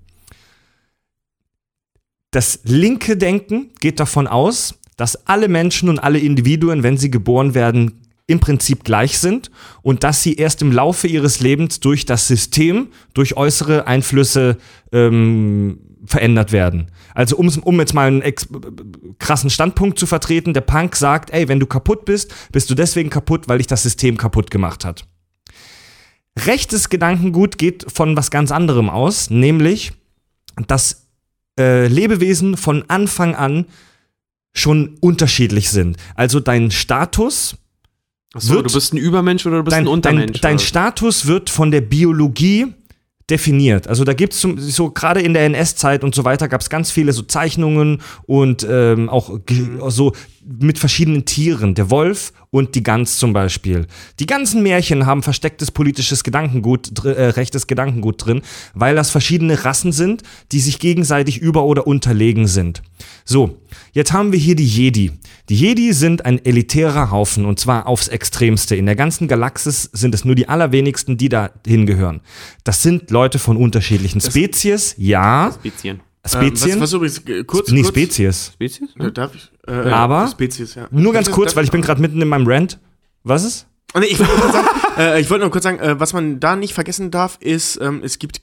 Das 2.32 2.60
linke 2.64 3.18
Denken 3.18 3.72
geht 3.80 4.00
davon 4.00 4.28
aus, 4.28 4.76
dass 4.98 5.28
alle 5.28 5.48
Menschen 5.48 5.90
und 5.90 6.00
alle 6.00 6.20
Individuen, 6.20 6.84
wenn 6.84 6.98
sie 6.98 7.10
geboren 7.10 7.54
werden, 7.54 8.02
im 8.28 8.42
Prinzip 8.42 8.84
gleich 8.84 9.20
sind 9.20 9.50
und 9.82 10.04
dass 10.04 10.22
sie 10.22 10.34
erst 10.34 10.62
im 10.62 10.74
Laufe 10.74 11.08
ihres 11.08 11.40
Lebens 11.40 11.80
durch 11.80 12.06
das 12.06 12.28
System, 12.28 12.90
durch 13.14 13.38
äußere 13.38 13.88
Einflüsse 13.88 14.58
ähm, 14.92 15.80
verändert 16.08 16.52
werden. 16.52 16.88
Also 17.14 17.36
um, 17.38 17.48
um 17.64 17.80
jetzt 17.80 17.94
mal 17.94 18.08
einen 18.08 18.24
krassen 19.20 19.50
Standpunkt 19.50 20.00
zu 20.00 20.08
vertreten, 20.08 20.54
der 20.54 20.62
Punk 20.62 20.96
sagt, 20.96 21.30
ey, 21.32 21.48
wenn 21.48 21.60
du 21.60 21.66
kaputt 21.68 22.06
bist, 22.06 22.34
bist 22.52 22.70
du 22.70 22.76
deswegen 22.76 23.10
kaputt, 23.10 23.48
weil 23.48 23.60
dich 23.60 23.68
das 23.68 23.84
System 23.84 24.18
kaputt 24.18 24.50
gemacht 24.50 24.86
hat. 24.86 25.06
Rechtes 26.46 26.90
Gedankengut 26.90 27.58
geht 27.58 27.86
von 27.92 28.16
was 28.16 28.30
ganz 28.32 28.52
anderem 28.52 28.90
aus, 28.90 29.30
nämlich, 29.30 29.92
dass 30.68 31.08
äh, 31.60 31.88
Lebewesen 31.88 32.58
von 32.58 32.86
Anfang 32.90 33.36
an 33.36 33.66
schon 34.54 34.98
unterschiedlich 35.02 35.70
sind. 35.72 35.98
Also 36.16 36.40
dein 36.40 36.70
Status, 36.72 37.58
Achso, 38.34 38.54
wird- 38.54 38.70
du 38.70 38.74
bist 38.74 38.94
ein 38.94 38.98
Übermensch 38.98 39.46
oder 39.48 39.58
du 39.58 39.64
bist 39.64 39.74
dein, 39.74 39.82
ein 39.82 39.86
dein, 39.86 39.94
Untermensch. 39.94 40.42
dein 40.42 40.56
oder? 40.56 40.64
Status 40.64 41.26
wird 41.26 41.50
von 41.50 41.72
der 41.72 41.82
Biologie 41.82 42.68
definiert. 43.30 43.88
Also 43.88 44.06
da 44.06 44.14
gibt 44.14 44.34
es 44.34 44.42
so 44.42 44.92
gerade 44.92 45.22
in 45.22 45.34
der 45.34 45.46
NS-Zeit 45.46 46.04
und 46.04 46.16
so 46.16 46.24
weiter 46.24 46.48
gab 46.48 46.62
es 46.62 46.70
ganz 46.70 46.92
viele 46.92 47.12
so 47.12 47.24
Zeichnungen 47.24 48.02
und 48.26 48.66
ähm, 48.70 49.10
auch 49.10 49.40
so 49.90 50.14
mit 50.48 50.80
verschiedenen 50.80 51.26
Tieren, 51.26 51.76
der 51.76 51.90
Wolf 51.90 52.32
und 52.50 52.76
die 52.76 52.84
Gans 52.84 53.18
zum 53.18 53.34
Beispiel. 53.34 53.88
Die 54.20 54.26
ganzen 54.26 54.64
Märchen 54.64 55.06
haben 55.06 55.22
verstecktes 55.22 55.72
politisches 55.72 56.24
Gedankengut, 56.24 57.04
äh, 57.04 57.10
rechtes 57.10 57.68
Gedankengut 57.68 58.26
drin, 58.26 58.42
weil 58.74 58.96
das 58.96 59.10
verschiedene 59.10 59.66
Rassen 59.66 59.92
sind, 59.92 60.24
die 60.52 60.60
sich 60.60 60.80
gegenseitig 60.80 61.40
über- 61.40 61.66
oder 61.66 61.86
unterlegen 61.86 62.48
sind. 62.48 62.82
So, 63.26 63.58
jetzt 63.92 64.14
haben 64.14 64.32
wir 64.32 64.40
hier 64.40 64.56
die 64.56 64.66
Jedi. 64.66 65.12
Die 65.50 65.56
Jedi 65.56 65.94
sind 65.94 66.26
ein 66.26 66.44
elitärer 66.44 67.12
Haufen 67.12 67.46
und 67.46 67.60
zwar 67.60 67.88
aufs 67.88 68.08
Extremste. 68.08 68.76
In 68.76 68.86
der 68.86 68.96
ganzen 68.96 69.28
Galaxis 69.28 69.90
sind 69.94 70.16
es 70.16 70.24
nur 70.26 70.36
die 70.36 70.48
allerwenigsten, 70.48 71.18
die 71.18 71.30
da 71.30 71.52
hingehören. 71.66 72.22
Das 72.64 72.82
sind 72.82 73.12
Leute 73.12 73.40
von 73.40 73.58
unterschiedlichen 73.58 74.22
Spezies, 74.22 74.96
ja. 74.98 75.52
Spezien. 75.54 76.02
Spezien? 76.28 76.72
Ähm, 76.74 76.76
was, 76.82 76.82
was 76.82 76.94
übrigens, 76.94 77.18
äh, 77.28 77.44
kurz, 77.44 77.72
nee, 77.72 77.82
kurz, 77.82 77.90
Spezies. 77.94 78.52
Spezies? 78.54 78.90
Äh, 79.00 79.12
darf 79.12 79.36
ich? 79.36 79.52
Äh, 79.68 79.72
Aber- 79.90 80.28
Spezies, 80.28 80.76
ja. 80.76 80.88
Nur 80.92 81.14
ganz 81.14 81.32
kurz, 81.32 81.56
weil 81.56 81.64
ich 81.64 81.72
bin 81.72 81.82
gerade 81.82 82.02
mitten 82.02 82.22
in 82.22 82.28
meinem 82.28 82.48
Rant. 82.48 82.80
Was 83.24 83.44
ist? 83.44 83.68
Oh, 83.94 84.00
nee, 84.00 84.06
ich 84.08 84.20
wollte 84.20 84.34
nur 84.34 84.42
kurz 84.42 84.54
sagen, 84.54 84.68
äh, 84.98 85.20
ich 85.20 85.30
wollte 85.30 85.44
nur 85.44 85.52
kurz 85.52 85.64
sagen, 85.64 85.80
äh, 85.80 86.00
was 86.00 86.14
man 86.14 86.40
da 86.40 86.56
nicht 86.56 86.74
vergessen 86.74 87.12
darf, 87.12 87.38
ist, 87.42 87.80
ähm, 87.82 88.02
es 88.04 88.20
gibt 88.20 88.42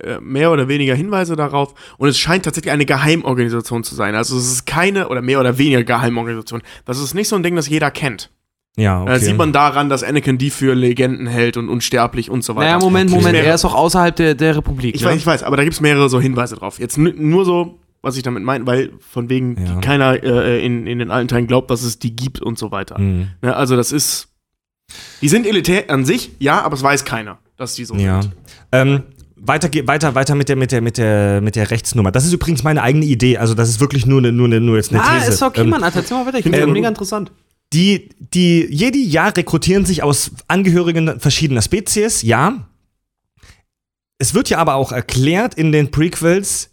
äh, 0.00 0.20
mehr 0.20 0.50
oder 0.50 0.68
weniger 0.68 0.94
Hinweise 0.94 1.36
darauf 1.36 1.74
und 1.98 2.08
es 2.08 2.18
scheint 2.18 2.44
tatsächlich 2.44 2.72
eine 2.72 2.84
Geheimorganisation 2.86 3.84
zu 3.84 3.94
sein. 3.94 4.14
Also 4.14 4.36
es 4.36 4.50
ist 4.50 4.66
keine 4.66 5.08
oder 5.08 5.22
mehr 5.22 5.40
oder 5.40 5.58
weniger 5.58 5.82
Geheimorganisation. 5.84 6.62
Das 6.84 6.98
ist 6.98 7.14
nicht 7.14 7.28
so 7.28 7.36
ein 7.36 7.42
Ding, 7.42 7.56
das 7.56 7.68
jeder 7.68 7.90
kennt. 7.90 8.30
Ja, 8.78 9.02
okay. 9.02 9.14
Äh, 9.14 9.18
sieht 9.20 9.36
man 9.38 9.52
daran, 9.52 9.88
dass 9.88 10.02
Anakin 10.02 10.36
die 10.36 10.50
für 10.50 10.74
Legenden 10.74 11.26
hält 11.26 11.56
und 11.56 11.68
unsterblich 11.70 12.28
und 12.30 12.44
so 12.44 12.56
weiter. 12.56 12.66
Naja, 12.66 12.78
Moment, 12.78 13.10
Okay. 13.10 13.20
Moment, 13.20 13.38
er 13.38 13.54
ist 13.54 13.64
auch 13.64 13.74
außerhalb 13.74 14.14
der, 14.14 14.34
der 14.34 14.56
Republik. 14.56 14.94
Ich 14.94 15.00
ne? 15.00 15.08
weiß, 15.08 15.16
ich 15.16 15.26
weiß, 15.26 15.42
aber 15.44 15.56
da 15.56 15.64
gibt's 15.64 15.80
mehrere 15.80 16.08
so 16.10 16.20
Hinweise 16.20 16.56
drauf. 16.56 16.78
Jetzt 16.78 16.98
nur 16.98 17.44
so, 17.46 17.78
was 18.02 18.16
ich 18.18 18.22
damit 18.22 18.42
meine, 18.42 18.66
weil 18.66 18.90
von 19.00 19.30
wegen 19.30 19.56
Ja. 19.56 19.74
die 19.76 19.80
keiner 19.80 20.22
äh, 20.22 20.64
in, 20.64 20.86
in 20.86 20.98
den 20.98 21.10
alten 21.10 21.28
Teilen 21.28 21.46
glaubt, 21.46 21.70
dass 21.70 21.82
es 21.82 21.98
die 21.98 22.14
gibt 22.14 22.40
und 22.42 22.58
so 22.58 22.70
weiter. 22.70 22.98
Mhm. 22.98 23.28
Ne, 23.40 23.56
also 23.56 23.76
das 23.76 23.92
ist, 23.92 24.28
die 25.22 25.28
sind 25.28 25.46
elitär 25.46 25.88
an 25.88 26.04
sich, 26.04 26.32
ja, 26.38 26.60
aber 26.62 26.74
es 26.74 26.82
weiß 26.82 27.04
keiner, 27.06 27.38
dass 27.56 27.74
die 27.76 27.84
so 27.86 27.94
Ja. 27.94 28.20
sind. 28.20 28.34
Ähm, 28.72 29.02
weiter, 29.36 29.70
weiter, 29.86 30.14
weiter 30.14 30.34
mit 30.34 30.48
der, 30.50 30.56
mit 30.56 30.70
der, 30.72 30.82
mit 30.82 30.98
der, 30.98 31.40
mit 31.40 31.56
der 31.56 31.70
Rechtsnummer. 31.70 32.12
Das 32.12 32.26
ist 32.26 32.32
übrigens 32.34 32.62
meine 32.62 32.82
eigene 32.82 33.06
Idee. 33.06 33.38
Also 33.38 33.54
das 33.54 33.70
ist 33.70 33.80
wirklich 33.80 34.04
nur 34.04 34.18
eine, 34.18 34.32
nur 34.32 34.46
eine, 34.46 34.60
nur 34.60 34.76
jetzt 34.76 34.92
eine 34.92 35.02
Ah, 35.02 35.18
These. 35.18 35.32
ist 35.32 35.42
okay, 35.42 35.62
Ähm, 35.62 35.70
Mann, 35.70 35.82
Alter, 35.82 36.00
erzähl 36.00 36.16
mal 36.18 36.26
weiter. 36.26 36.38
Ich 36.38 36.42
finde 36.42 36.58
ähm, 36.58 36.66
das 36.68 36.72
mega 36.74 36.88
interessant. 36.88 37.32
Die, 37.76 38.08
die 38.32 38.66
Jedi, 38.70 39.04
ja, 39.04 39.28
rekrutieren 39.28 39.84
sich 39.84 40.02
aus 40.02 40.30
Angehörigen 40.48 41.20
verschiedener 41.20 41.60
Spezies, 41.60 42.22
ja. 42.22 42.66
Es 44.16 44.32
wird 44.32 44.48
ja 44.48 44.56
aber 44.56 44.76
auch 44.76 44.92
erklärt 44.92 45.52
in 45.52 45.72
den 45.72 45.90
Prequels, 45.90 46.70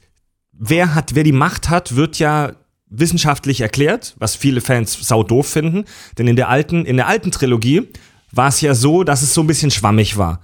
wer 0.53 0.95
hat, 0.95 1.13
wer 1.13 1.25
die 1.25 1.33
Macht 1.33 1.69
hat, 1.69 1.97
wird 1.97 2.19
ja 2.19 2.53
wissenschaftlich 2.87 3.59
erklärt, 3.59 4.15
was 4.17 4.37
viele 4.37 4.61
Fans 4.61 4.97
sau 5.01 5.23
doof 5.23 5.45
finden. 5.45 5.83
Denn 6.17 6.29
in 6.29 6.37
der 6.37 6.47
alten, 6.47 6.85
in 6.85 6.95
der 6.95 7.07
alten 7.07 7.31
Trilogie 7.31 7.89
war 8.31 8.47
es 8.47 8.61
ja 8.61 8.73
so, 8.73 9.03
dass 9.03 9.23
es 9.23 9.33
so 9.33 9.41
ein 9.41 9.47
bisschen 9.47 9.71
schwammig 9.71 10.15
war. 10.15 10.39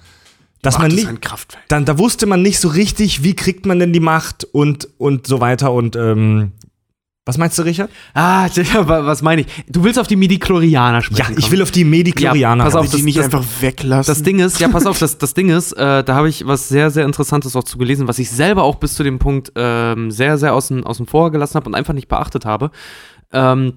Dass 0.62 0.78
Macht 0.78 0.90
man 0.90 0.96
nicht, 0.96 1.08
dann, 1.70 1.86
da 1.86 1.98
wusste 1.98 2.26
man 2.26 2.42
nicht 2.42 2.60
so 2.60 2.68
richtig, 2.68 3.24
wie 3.24 3.34
kriegt 3.34 3.66
man 3.66 3.80
denn 3.80 3.94
die 3.94 4.02
Macht 4.02 4.44
und, 4.44 4.90
und 4.98 5.26
so 5.26 5.40
weiter 5.40 5.72
und, 5.72 5.96
ähm, 5.96 6.52
was 7.30 7.38
meinst 7.38 7.58
du, 7.58 7.62
Richard? 7.62 7.90
Ah, 8.14 8.50
was 8.84 9.22
meine 9.22 9.42
ich? 9.42 9.48
Du 9.68 9.84
willst 9.84 9.98
auf 10.00 10.08
die 10.08 10.16
Midi-Chlorianer 10.16 11.02
sprechen. 11.02 11.22
Ja, 11.34 11.38
ich 11.38 11.44
kommen. 11.46 11.52
will 11.54 11.62
auf 11.62 11.72
die 11.72 11.84
Mediklorianer. 11.86 12.64
Ja, 12.64 12.66
pass 12.66 12.76
raus. 12.76 12.86
auf, 12.86 12.92
die 12.92 12.98
das- 12.98 13.06
nicht 13.06 13.18
das- 13.20 13.26
einfach 13.26 13.44
weglassen. 13.62 14.12
Das 14.12 14.24
Ding 14.24 14.40
ist, 14.40 14.60
ja, 14.60 14.68
pass 14.68 14.86
auf, 14.86 15.00
das, 15.00 15.18
das 15.18 15.34
Ding 15.34 15.50
ist, 15.50 15.72
äh, 15.74 16.04
da 16.04 16.16
habe 16.16 16.28
ich 16.28 16.46
was 16.48 16.68
sehr, 16.68 16.90
sehr 16.92 17.06
Interessantes 17.06 17.56
auch 17.56 17.64
zu 17.64 17.78
gelesen, 17.78 18.08
was 18.08 18.20
ich 18.20 18.30
selber 18.30 18.64
auch 18.64 18.76
bis 18.76 18.96
zu 18.96 19.04
dem 19.04 19.20
Punkt 19.20 19.52
ähm, 19.56 20.12
sehr, 20.12 20.38
sehr 20.38 20.54
außen, 20.54 20.84
außen 20.84 21.06
vor 21.06 21.32
gelassen 21.32 21.56
habe 21.56 21.68
und 21.68 21.76
einfach 21.76 21.94
nicht 21.94 22.08
beachtet 22.08 22.46
habe. 22.46 22.72
Ähm, 23.32 23.74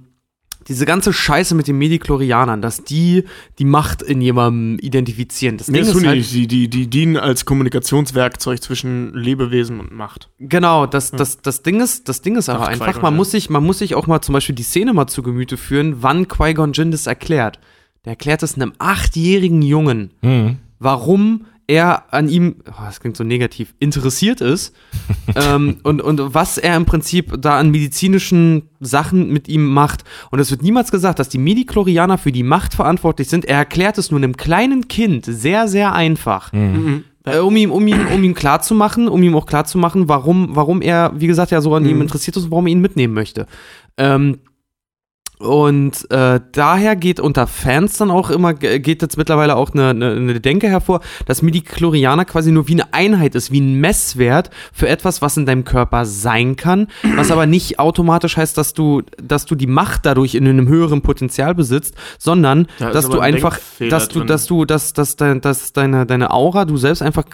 diese 0.69 0.87
ganze 0.87 1.13
Scheiße 1.13 1.55
mit 1.55 1.69
den 1.69 1.79
Mediklorianern, 1.79 2.63
dass 2.63 2.85
die 2.85 3.25
die 3.59 3.65
Macht 3.65 4.03
in 4.03 4.21
jemandem 4.21 4.79
identifizieren. 4.79 5.57
Das 5.59 5.69
Nee, 5.69 5.79
Ding 5.79 5.81
das 5.83 5.89
ist 5.89 5.95
tun 5.95 6.03
die 6.03 6.09
halt, 6.09 6.19
nicht. 6.19 6.33
Die, 6.33 6.47
die, 6.47 6.69
die 6.69 6.87
dienen 6.89 7.17
als 7.17 7.45
Kommunikationswerkzeug 7.45 8.63
zwischen 8.63 9.15
Lebewesen 9.15 9.81
und 9.81 9.93
Macht. 9.93 10.31
Genau, 10.39 10.87
das, 10.87 11.11
das, 11.11 11.41
das 11.43 11.63
Ding 11.63 11.81
ist, 11.81 12.09
das 12.09 12.23
Ding 12.23 12.37
ist 12.37 12.49
aber 12.49 12.65
Ach, 12.65 12.69
einfach, 12.69 13.03
man 13.03 13.15
ja. 13.15 13.17
muss 13.17 13.31
sich, 13.31 13.51
man 13.51 13.65
muss 13.65 13.79
sich 13.79 13.95
auch 13.95 14.07
mal 14.07 14.21
zum 14.23 14.33
Beispiel 14.35 14.55
die 14.55 14.63
Szene 14.63 14.93
mal 14.93 15.07
zu 15.07 15.23
Gemüte 15.23 15.57
führen, 15.57 15.97
wann 16.03 16.29
Qui-Gon 16.29 16.73
Jinn 16.73 16.91
das 16.91 17.07
erklärt. 17.07 17.59
Der 18.05 18.11
erklärt 18.13 18.43
es 18.43 18.55
einem 18.57 18.73
achtjährigen 18.79 19.63
Jungen, 19.63 20.11
Mhm. 20.23 20.59
warum 20.79 21.47
er 21.73 22.13
an 22.13 22.29
ihm, 22.29 22.57
oh, 22.69 22.85
das 22.85 23.01
klingt 23.01 23.17
so 23.17 23.25
negativ, 23.25 23.75
interessiert 23.79 24.41
ist 24.41 24.75
ähm, 25.35 25.79
und, 25.83 26.03
und 26.03 26.35
was 26.35 26.59
er 26.59 26.77
im 26.77 26.85
Prinzip 26.85 27.41
da 27.41 27.59
an 27.59 27.71
medizinischen 27.71 28.69
Sachen 28.81 29.33
mit 29.33 29.49
ihm 29.49 29.67
macht. 29.67 30.05
Und 30.31 30.39
es 30.39 30.51
wird 30.51 30.63
niemals 30.63 30.91
gesagt, 30.91 31.19
dass 31.19 31.29
die 31.29 31.39
Mediklorianer 31.39 32.19
für 32.19 32.33
die 32.33 32.43
Macht 32.43 32.75
verantwortlich 32.75 33.29
sind. 33.29 33.45
Er 33.47 33.57
erklärt 33.57 33.97
es 33.99 34.11
nur 34.11 34.21
einem 34.21 34.37
kleinen 34.37 34.89
Kind 34.89 35.25
sehr, 35.25 35.67
sehr 35.67 35.93
einfach. 35.95 36.53
Mhm. 36.53 37.05
Äh, 37.25 37.39
um 37.39 37.57
ihm, 37.57 37.71
um 37.71 37.87
ihm, 37.87 38.07
um 38.13 38.23
ihm 38.23 38.35
klarzumachen, 38.35 39.09
um 39.09 39.23
ihm 39.23 39.35
auch 39.37 39.47
klarzumachen, 39.47 40.09
warum, 40.09 40.55
warum 40.57 40.83
er, 40.83 41.13
wie 41.15 41.29
gesagt, 41.29 41.53
ja 41.53 41.61
so 41.61 41.75
an 41.75 41.87
ihm 41.87 41.97
Mhm. 41.97 42.03
interessiert 42.03 42.37
ist 42.37 42.45
und 42.45 42.51
warum 42.51 42.67
er 42.67 42.73
ihn 42.73 42.81
mitnehmen 42.81 43.15
möchte. 43.15 43.47
Ähm, 43.97 44.39
und 45.43 46.09
äh, 46.11 46.41
daher 46.53 46.95
geht 46.97 47.19
unter 47.19 47.47
Fans 47.47 47.99
dann 47.99 48.11
auch 48.11 48.31
immer, 48.31 48.55
ge- 48.55 48.79
geht 48.79 49.03
jetzt 49.03 49.17
mittlerweile 49.19 49.57
auch 49.57 49.73
eine, 49.73 49.91
eine, 49.91 50.13
eine 50.13 50.41
Denke 50.41 50.69
hervor, 50.69 51.01
dass 51.27 51.43
Midi-Chlorianer 51.43 52.25
quasi 52.25 52.53
nur 52.53 52.69
wie 52.69 52.75
eine 52.75 52.95
Einheit 52.95 53.35
ist, 53.35 53.51
wie 53.51 53.61
ein 53.61 53.81
Messwert 53.81 54.51
für 54.73 54.89
etwas, 54.89 55.21
was 55.21 55.37
in 55.37 55.45
deinem 55.45 55.65
Körper 55.65 56.05
sein 56.05 56.55
kann, 56.57 56.87
was 57.17 57.31
aber 57.31 57.47
nicht 57.47 57.79
automatisch 57.81 58.37
heißt, 58.37 58.57
dass 58.57 58.73
du, 58.73 59.03
dass 59.21 59.45
du 59.45 59.55
die 59.57 59.67
Macht 59.67 60.07
dadurch 60.07 60.35
in 60.37 60.47
einem 60.47 60.69
höheren 60.69 61.03
Potenzial 61.03 61.55
besitzt, 61.55 61.95
sondern 62.19 62.69
Da 62.79 62.91
dass 62.91 63.09
du 63.09 63.19
ein 63.21 63.35
einfach, 63.35 63.59
dass 63.91 64.09
du, 64.09 64.21
dass 64.25 64.47
du, 64.47 64.65
dass, 64.65 64.93
dass, 64.93 65.17
dein, 65.17 65.41
dass 65.41 65.73
deine, 65.73 66.07
deine 66.07 66.31
Aura, 66.31 66.65
du 66.65 66.77
selbst 66.77 67.03
einfach 67.03 67.25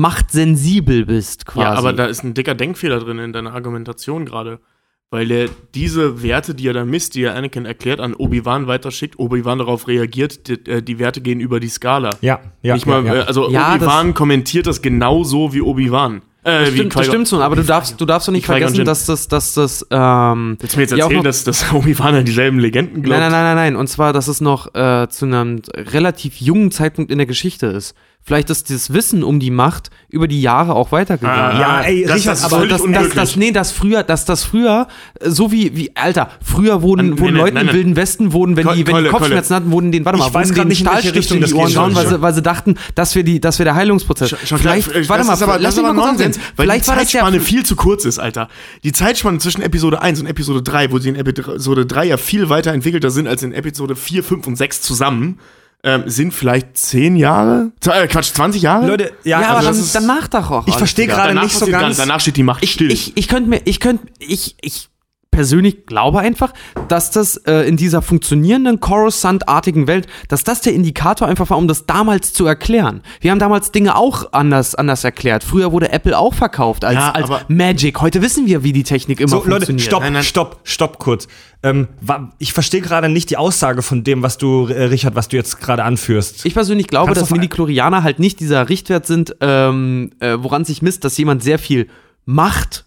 machtsensibel 0.00 1.06
bist, 1.06 1.46
quasi. 1.46 1.60
Ja, 1.64 1.72
aber 1.74 1.92
da 1.92 2.04
ist 2.06 2.22
ein 2.22 2.34
dicker 2.34 2.54
Denkfehler 2.54 3.00
drin 3.00 3.18
in 3.18 3.32
deiner 3.32 3.54
Argumentation 3.54 4.24
gerade. 4.24 4.60
Weil 5.10 5.26
der 5.26 5.48
diese 5.74 6.22
Werte, 6.22 6.54
die 6.54 6.68
er 6.68 6.72
da 6.72 6.84
misst, 6.84 7.14
die 7.16 7.24
er 7.24 7.34
Anakin 7.34 7.66
erklärt, 7.66 8.00
an 8.00 8.14
Obi-Wan 8.14 8.68
weiterschickt. 8.68 9.18
Obi-Wan 9.18 9.58
darauf 9.58 9.88
reagiert, 9.88 10.46
die, 10.48 10.52
äh, 10.70 10.82
die 10.82 10.98
Werte 11.00 11.20
gehen 11.20 11.40
über 11.40 11.58
die 11.58 11.68
Skala. 11.68 12.10
Ja, 12.20 12.40
ja. 12.62 12.74
Nicht 12.74 12.86
mal, 12.86 13.04
ja, 13.04 13.14
ja. 13.14 13.20
äh, 13.22 13.24
also 13.24 13.50
Ja, 13.50 13.74
Obi-Wan 13.74 14.14
kommentiert 14.14 14.66
das 14.68 14.82
genauso 14.82 15.52
wie 15.52 15.60
Obi-Wan. 15.62 16.22
Äh, 16.42 16.60
Das 16.60 16.68
stimmt, 16.70 16.96
das 16.96 17.06
stimmt 17.06 17.28
schon, 17.28 17.42
aber 17.42 17.56
du 17.56 17.64
darfst, 17.64 18.00
du 18.00 18.06
darfst 18.06 18.28
doch 18.28 18.32
nicht 18.32 18.46
vergessen, 18.46 18.84
dass 18.86 19.04
das, 19.04 19.28
dass 19.28 19.52
das, 19.52 19.84
ähm, 19.90 20.56
Willst 20.58 20.74
du 20.74 20.78
mir 20.78 20.82
jetzt 20.84 20.92
erzählen, 20.92 21.16
noch- 21.16 21.24
dass, 21.24 21.44
dass 21.44 21.72
Obi-Wan 21.74 22.14
an 22.14 22.24
dieselben 22.24 22.60
Legenden 22.60 23.02
glaubt? 23.02 23.20
Nein, 23.20 23.30
nein, 23.30 23.44
nein, 23.44 23.56
nein, 23.56 23.72
nein. 23.74 23.76
Und 23.76 23.88
zwar, 23.88 24.12
dass 24.14 24.28
es 24.28 24.40
noch 24.40 24.74
äh, 24.74 25.08
zu 25.10 25.26
einem 25.26 25.60
relativ 25.76 26.40
jungen 26.40 26.70
Zeitpunkt 26.70 27.10
in 27.10 27.18
der 27.18 27.26
Geschichte 27.26 27.66
ist. 27.66 27.94
Vielleicht 28.22 28.50
ist 28.50 28.70
das 28.70 28.92
Wissen 28.92 29.24
um 29.24 29.40
die 29.40 29.50
Macht 29.50 29.90
über 30.08 30.28
die 30.28 30.42
Jahre 30.42 30.74
auch 30.74 30.92
weitergegangen. 30.92 31.56
Ah, 31.56 31.60
Ja, 31.60 31.80
ey, 31.80 32.04
das, 32.04 32.16
Richard, 32.16 32.32
das 32.32 32.38
ist 32.40 32.52
aber 32.52 32.66
das, 32.66 32.82
das, 32.82 33.08
das, 33.14 33.36
nee, 33.36 33.50
das 33.50 33.72
früher, 33.72 34.02
dass 34.02 34.24
das 34.24 34.44
früher, 34.44 34.88
äh, 35.20 35.30
so 35.30 35.50
wie, 35.50 35.74
wie, 35.74 35.96
Alter, 35.96 36.30
früher 36.42 36.82
wurden, 36.82 37.18
wurden 37.18 37.36
nein, 37.36 37.68
im. 37.68 37.72
Wilden 37.72 37.96
Westen, 37.96 38.32
wurden, 38.32 38.56
wenn 38.56 38.68
die, 38.74 38.86
wenn 38.86 39.04
die 39.04 39.10
Kopfschmerzen 39.10 39.54
hatten, 39.56 39.70
wurden 39.72 39.90
den, 39.90 40.04
warte 40.04 40.18
Ich 40.18 40.24
mal, 40.24 40.34
weiß 40.34 40.48
wurden 40.48 40.56
grad 40.56 40.64
den 40.64 40.68
nicht, 40.68 41.30
in 41.30 41.36
die 41.36 41.40
das 41.40 41.52
Ohren 41.54 41.72
gehauen, 41.72 41.94
weil 41.94 42.08
sie, 42.08 42.22
weil 42.22 42.34
sie 42.34 42.42
dachten, 42.42 42.76
das 42.94 43.14
wäre 43.14 43.24
die, 43.24 43.40
das 43.40 43.58
wäre 43.58 43.64
der 43.64 43.74
Heilungsprozess. 43.74 44.30
Vielleicht, 44.30 44.88
warte 44.88 45.08
das 45.08 45.26
mal, 45.26 45.34
ist 45.34 45.42
aber, 45.42 45.58
lass 45.58 45.62
das 45.62 45.74
ist 45.74 45.76
mich 45.78 45.86
aber 45.86 45.94
mal 45.94 46.08
kurz 46.08 46.18
Nonsens, 46.18 46.38
weil 46.56 46.66
Vielleicht 46.66 46.86
die 46.86 46.90
Zeitspanne 46.90 47.40
viel 47.40 47.64
zu 47.64 47.74
kurz 47.74 48.04
ist, 48.04 48.18
Alter. 48.18 48.48
Die 48.84 48.92
Zeitspanne 48.92 49.38
zwischen 49.38 49.62
Episode 49.62 50.02
1 50.02 50.20
und 50.20 50.26
Episode 50.26 50.62
3, 50.62 50.92
wo 50.92 50.98
sie 50.98 51.08
in 51.08 51.16
Episode 51.16 51.86
3 51.86 52.04
ja 52.04 52.16
viel 52.16 52.48
weiterentwickelter 52.50 53.10
sind 53.10 53.26
als 53.26 53.42
in 53.42 53.52
Episode 53.52 53.96
4, 53.96 54.22
5 54.22 54.46
und 54.46 54.56
6 54.56 54.82
zusammen, 54.82 55.38
ähm, 55.82 56.04
sind 56.06 56.34
vielleicht 56.34 56.76
10 56.76 57.16
Jahre? 57.16 57.72
Äh, 57.86 58.06
Quatsch, 58.06 58.32
20 58.34 58.62
Jahre? 58.62 58.86
Leute, 58.86 59.12
ja, 59.24 59.40
ja, 59.40 59.48
also 59.48 59.50
aber 59.50 59.62
dann, 59.62 59.80
ist, 59.80 59.94
danach 59.94 60.28
doch 60.28 60.50
auch. 60.50 60.68
ich 60.68 60.76
verstehe 60.76 61.06
gerade 61.06 61.34
nicht 61.38 61.56
so 61.56 61.66
ganz. 61.66 61.84
nichts. 61.84 61.98
Danach 61.98 62.20
steht 62.20 62.36
die 62.36 62.42
Macht 62.42 62.62
ich, 62.62 62.72
still. 62.72 62.92
ich, 62.92 63.16
ich 63.16 63.28
könnte 63.28 63.48
mir, 63.48 63.62
ich 63.64 63.80
könnte, 63.80 64.06
ich, 64.18 64.56
ich 64.60 64.89
persönlich 65.40 65.86
glaube 65.86 66.18
einfach, 66.18 66.52
dass 66.88 67.10
das 67.12 67.38
äh, 67.46 67.66
in 67.66 67.78
dieser 67.78 68.02
funktionierenden 68.02 68.78
Coruscant-artigen 68.78 69.86
Welt, 69.86 70.06
dass 70.28 70.44
das 70.44 70.60
der 70.60 70.74
Indikator 70.74 71.26
einfach 71.28 71.48
war, 71.48 71.56
um 71.56 71.66
das 71.66 71.86
damals 71.86 72.34
zu 72.34 72.44
erklären. 72.44 73.00
Wir 73.22 73.30
haben 73.30 73.38
damals 73.38 73.72
Dinge 73.72 73.96
auch 73.96 74.34
anders, 74.34 74.74
anders 74.74 75.02
erklärt. 75.02 75.42
Früher 75.42 75.72
wurde 75.72 75.92
Apple 75.92 76.18
auch 76.18 76.34
verkauft 76.34 76.84
als, 76.84 76.96
Ja, 76.96 77.12
als 77.12 77.30
Magic. 77.48 78.02
Heute 78.02 78.20
wissen 78.20 78.44
wir, 78.46 78.62
wie 78.64 78.74
die 78.74 78.82
Technik 78.82 79.18
immer 79.18 79.30
So, 79.30 79.36
Leute, 79.38 79.48
funktioniert. 79.48 79.86
stopp, 79.86 80.02
Nein, 80.02 80.12
nein. 80.12 80.22
stopp, 80.24 80.60
stopp 80.64 80.98
kurz. 80.98 81.26
Ähm, 81.62 81.88
ich 82.38 82.52
verstehe 82.52 82.82
gerade 82.82 83.08
nicht 83.08 83.30
die 83.30 83.38
Aussage 83.38 83.80
von 83.80 84.04
dem, 84.04 84.22
was 84.22 84.36
du, 84.36 84.66
äh, 84.66 84.84
Richard, 84.84 85.14
was 85.14 85.28
du 85.28 85.36
jetzt 85.36 85.58
gerade 85.58 85.84
anführst. 85.84 86.44
Ich 86.44 86.52
persönlich 86.52 86.86
glaube, 86.88 87.06
Kannst 87.14 87.22
dass 87.22 87.30
Midichlorianer 87.30 88.02
halt 88.02 88.18
nicht 88.18 88.40
dieser 88.40 88.68
Richtwert 88.68 89.06
sind, 89.06 89.36
ähm, 89.40 90.10
äh, 90.20 90.36
woran 90.38 90.66
sich 90.66 90.82
misst, 90.82 91.04
dass 91.04 91.16
jemand 91.16 91.42
sehr 91.42 91.58
viel 91.58 91.88
Macht 92.26 92.84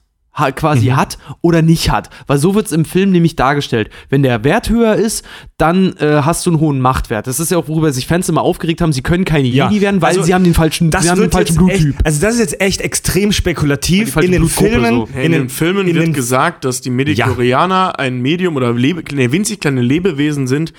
quasi 0.51 0.89
Mhm. 0.91 0.95
hat 0.95 1.17
oder 1.41 1.61
nicht 1.61 1.91
hat. 1.91 2.09
Weil 2.27 2.37
so 2.39 2.55
wird 2.55 2.65
es 2.65 2.71
im 2.71 2.85
Film 2.85 3.11
nämlich 3.11 3.35
dargestellt. 3.35 3.89
Wenn 4.09 4.23
der 4.23 4.43
Wert 4.43 4.69
höher 4.69 4.95
ist, 4.95 5.23
dann 5.57 5.93
äh, 5.97 6.21
hast 6.23 6.45
du 6.45 6.49
einen 6.51 6.59
hohen 6.59 6.81
Machtwert. 6.81 7.27
Das 7.27 7.39
ist 7.39 7.51
ja 7.51 7.57
auch, 7.57 7.67
worüber 7.67 7.91
sich 7.93 8.07
Fans 8.07 8.27
immer 8.29 8.41
aufgeregt 8.41 8.81
haben, 8.81 8.91
sie 8.93 9.01
können 9.03 9.25
keine 9.25 9.47
Ja, 9.47 9.69
Jedi 9.69 9.81
werden, 9.81 10.01
weil 10.01 10.09
also 10.09 10.23
sie 10.23 10.33
haben 10.33 10.43
den 10.43 10.53
falschen, 10.53 10.89
das 10.91 11.03
sie 11.03 11.09
haben 11.11 11.21
den 11.21 11.31
falschen 11.31 11.53
jetzt 11.67 11.69
echt, 11.75 11.83
Bluttyp. 11.83 12.01
also 12.05 12.21
das 12.21 12.33
ist 12.35 12.39
jetzt 12.39 12.61
echt 12.61 12.81
extrem 12.81 13.31
spekulativ 13.31 14.15
in 14.17 14.31
den 14.31 14.47
Filmen. 14.49 15.07
so. 15.13 15.19
in, 15.19 15.31
den 15.31 15.49
Filmen 15.49 15.87
in 15.87 15.95
wird 15.95 16.07
den- 16.07 16.13
gesagt, 16.13 16.65
dass 16.65 16.81
die 16.81 16.89
Mediklorianer 16.89 17.99
ein 17.99 18.21
Medium 18.21 18.55
oder 18.55 18.73
Lebe, 18.73 19.03
nee, 19.13 19.31
winzig 19.31 19.59
kleine 19.59 19.81
Lebewesen 19.81 20.47
sind, 20.47 20.73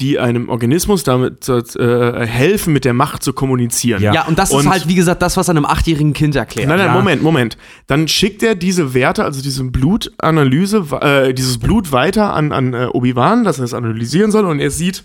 die 0.00 0.18
einem 0.18 0.48
Organismus 0.48 1.04
damit 1.04 1.48
äh, 1.48 2.26
helfen, 2.26 2.72
mit 2.72 2.84
der 2.84 2.94
Macht 2.94 3.22
zu 3.22 3.32
kommunizieren. 3.32 4.02
Ja. 4.02 4.14
Ja, 4.14 4.26
und 4.26 4.38
das 4.38 4.52
ist 4.52 4.68
halt, 4.68 4.88
wie 4.88 4.94
gesagt, 4.94 5.22
das, 5.22 5.36
was 5.36 5.48
einem 5.48 5.64
achtjährigen 5.66 6.12
Kind 6.12 6.34
erklärt. 6.36 6.68
Nein, 6.68 6.78
nein, 6.78 6.88
Ja. 6.88 6.94
Moment, 6.94 7.22
Moment. 7.22 7.58
Dann 7.86 8.08
schickt 8.08 8.42
er 8.42 8.54
diese 8.54 8.94
Werte, 8.94 9.24
also 9.24 9.42
diese 9.42 9.62
Blutanalyse, 9.64 10.86
äh, 11.00 11.34
dieses 11.34 11.58
Blut 11.58 11.92
weiter 11.92 12.32
an, 12.32 12.52
an 12.52 12.72
äh, 12.72 12.86
Obi-Wan, 12.86 13.44
dass 13.44 13.58
er 13.58 13.64
es 13.64 13.74
analysieren 13.74 14.30
soll 14.30 14.46
und 14.46 14.58
er 14.58 14.70
sieht, 14.70 15.04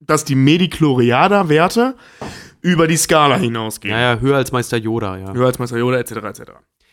dass 0.00 0.24
die 0.24 0.34
Mediklorianer-Werte 0.34 1.94
über 2.60 2.88
die 2.88 2.96
Skala 2.96 3.36
hinausgehen. 3.36 3.94
Ja, 3.94 4.14
ja, 4.14 4.20
höher 4.20 4.36
als 4.36 4.50
Meister 4.52 4.76
Yoda, 4.76 5.16
ja. 5.16 5.32
Höher 5.32 5.46
als 5.46 5.58
Meister 5.58 5.78
Yoda, 5.78 5.98
etc., 5.98 6.12
etc. 6.16 6.42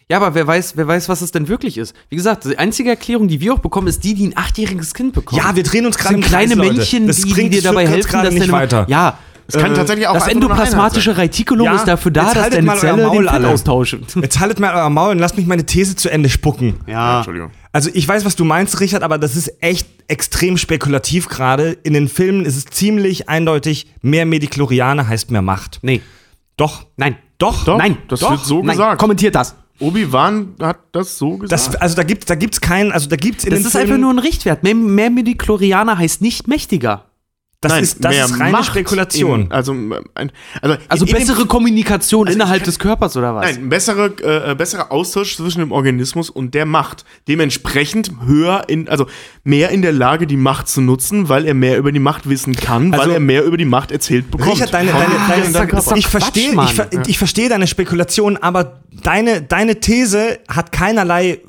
Ja, 0.09 0.17
aber 0.17 0.35
wer 0.35 0.45
weiß, 0.45 0.75
wer 0.75 0.88
weiß, 0.88 1.09
was 1.09 1.21
es 1.21 1.31
denn 1.31 1.47
wirklich 1.47 1.77
ist. 1.77 1.95
Wie 2.09 2.15
gesagt, 2.15 2.45
die 2.45 2.57
einzige 2.57 2.89
Erklärung, 2.89 3.27
die 3.27 3.39
wir 3.41 3.53
auch 3.53 3.59
bekommen, 3.59 3.88
ist 3.88 4.03
die, 4.03 4.13
die 4.13 4.27
ein 4.27 4.38
achtjähriges 4.38 4.93
Kind 4.93 5.13
bekommt. 5.13 5.41
Ja, 5.41 5.55
wir 5.55 5.63
drehen 5.63 5.85
uns 5.85 5.97
gerade 5.97 6.15
Kreis, 6.19 6.27
kleine 6.30 6.55
Leute. 6.55 6.73
Männchen, 6.73 7.07
Das 7.07 7.17
die, 7.17 7.23
die 7.23 7.34
bringt 7.34 7.53
dir 7.53 7.61
dabei 7.61 7.88
helfen, 7.88 8.09
gerade 8.11 8.25
dass 8.30 8.34
nicht 8.35 8.51
weiter. 8.51 8.85
Ja, 8.89 9.17
Es 9.47 9.57
kann 9.57 9.73
tatsächlich 9.73 10.07
auch 10.07 10.13
das 10.13 10.27
endoplasmatische 10.27 11.17
Retikulum 11.17 11.65
Ja, 11.65 11.75
ist 11.75 11.85
dafür 11.85 12.11
da, 12.11 12.25
dass 12.25 12.35
haltet 12.35 12.59
deine 12.67 12.77
Zelle 12.80 13.03
Maul, 13.07 13.25
den 13.25 13.34
Fett 13.34 13.45
austauscht. 13.45 13.97
Jetzt 14.21 14.39
haltet 14.39 14.59
mal 14.59 14.73
euer 14.75 14.89
Maul 14.89 15.11
und 15.11 15.19
lasst 15.19 15.38
mich 15.38 15.47
meine 15.47 15.65
These 15.65 15.95
zu 15.95 16.09
Ende 16.09 16.30
spucken. 16.30 16.75
Ja, 16.88 17.17
Entschuldigung. 17.17 17.51
Also 17.71 17.89
ich 17.93 18.07
weiß, 18.07 18.23
was 18.25 18.35
du 18.35 18.45
meinst, 18.45 18.80
Richard, 18.81 19.03
aber 19.03 19.17
das 19.17 19.35
ist 19.35 19.51
echt 19.61 19.88
extrem 20.07 20.57
spekulativ 20.57 21.27
gerade. 21.27 21.71
In 21.84 21.93
den 21.93 22.07
Filmen 22.07 22.45
ist 22.45 22.55
es 22.55 22.65
ziemlich 22.65 23.30
eindeutig, 23.30 23.88
mehr 24.01 24.25
Mediklorianer 24.25 25.07
heißt 25.07 25.31
mehr 25.31 25.41
Macht. 25.41 25.80
Nee, 25.81 26.01
Doch. 26.57 26.85
nein. 26.97 27.15
Doch. 27.39 27.65
Doch, 27.65 27.77
Nein, 27.77 27.97
das 28.07 28.21
doch, 28.21 28.31
wird 28.31 28.45
so 28.45 28.59
nein. 28.63 28.77
gesagt. 28.77 29.01
Kommentiert 29.01 29.35
das. 29.35 29.55
Obi-Wan 29.79 30.55
hat 30.61 30.79
das 30.91 31.17
so 31.17 31.37
gesagt. 31.37 31.51
Das, 31.51 31.75
also 31.75 31.95
da 31.95 32.03
gibt 32.03 32.29
da 32.29 32.35
gibt's 32.35 32.61
keinen, 32.61 32.91
also 32.91 33.09
da 33.09 33.15
gibt's 33.15 33.43
in 33.43 33.51
Das 33.51 33.59
den 33.59 33.65
ist 33.67 33.71
Filmen, 33.71 33.91
einfach 33.91 34.01
nur 34.01 34.13
ein 34.13 34.19
Richtwert. 34.19 34.63
Mehr, 34.63 34.75
mehr 34.75 35.09
Midichlorianer 35.09 35.97
heißt 35.97 36.21
nicht 36.21 36.47
mächtiger. 36.47 37.05
Das 37.64 37.72
Nein, 37.72 37.84
ist 37.84 38.03
das 38.03 38.11
mehr 38.14 38.26
ist 38.26 38.40
reine 38.40 38.52
Macht 38.52 38.65
Spekulation. 38.65 39.41
In, 39.44 39.52
also, 39.52 39.72
ein, 39.73 40.31
also, 40.61 40.77
Also 40.88 41.06
in, 41.06 41.10
in 41.11 41.15
dem- 41.18 41.27
bessere 41.27 41.45
Kommunikation 41.48 42.27
Also 42.27 42.35
innerhalb 42.38 42.60
kann- 42.61 42.65
des 42.65 42.80
Körpers 42.80 43.18
oder 43.18 43.34
was? 43.35 43.45
Nein, 43.45 43.56
ein 43.64 43.69
bessere, 43.69 44.14
äh, 44.23 44.52
äh, 44.52 44.56
besserer 44.56 44.91
Austausch 44.91 45.38
zwischen 45.38 45.60
dem 45.60 45.72
Organismus 45.72 46.30
und 46.30 46.53
der 46.53 46.65
Macht. 46.65 47.06
Dementsprechend 47.27 48.11
höher 48.26 48.64
in, 48.68 48.88
also 48.90 49.07
mehr 49.44 49.69
in 49.69 49.81
der 49.81 49.91
Lage, 49.94 50.27
die 50.27 50.38
Macht 50.38 50.68
zu 50.68 50.81
nutzen, 50.81 51.30
weil 51.30 51.45
er 51.45 51.53
mehr 51.53 51.77
über 51.77 51.91
die 51.91 51.99
Macht 51.99 52.30
wissen 52.30 52.56
kann, 52.56 52.94
Also- 52.94 53.06
weil 53.07 53.14
er 53.15 53.19
mehr 53.19 53.44
über 53.44 53.57
die 53.57 53.65
Macht 53.65 53.91
erzählt 53.91 54.30
bekommt. 54.31 54.52
Richard, 54.53 54.73
deine, 54.73 54.91
deine, 54.91 55.06
Ah, 55.06 55.27
deine, 55.30 55.44
ist 55.45 55.56
doch 55.56 55.64
ich 55.64 56.06
Quatsch, 56.06 56.07
verstehe, 56.07 56.53
ich, 56.64 56.73
ver 56.73 56.88
ich 57.07 57.18
verstehe 57.18 57.49
deine 57.49 57.68
Spekulation, 57.68 58.38
aber 58.38 58.81
deine, 59.03 59.41
deine 59.41 59.80
These 59.80 60.40
hat 60.48 60.72
keinerlei, 60.72 61.40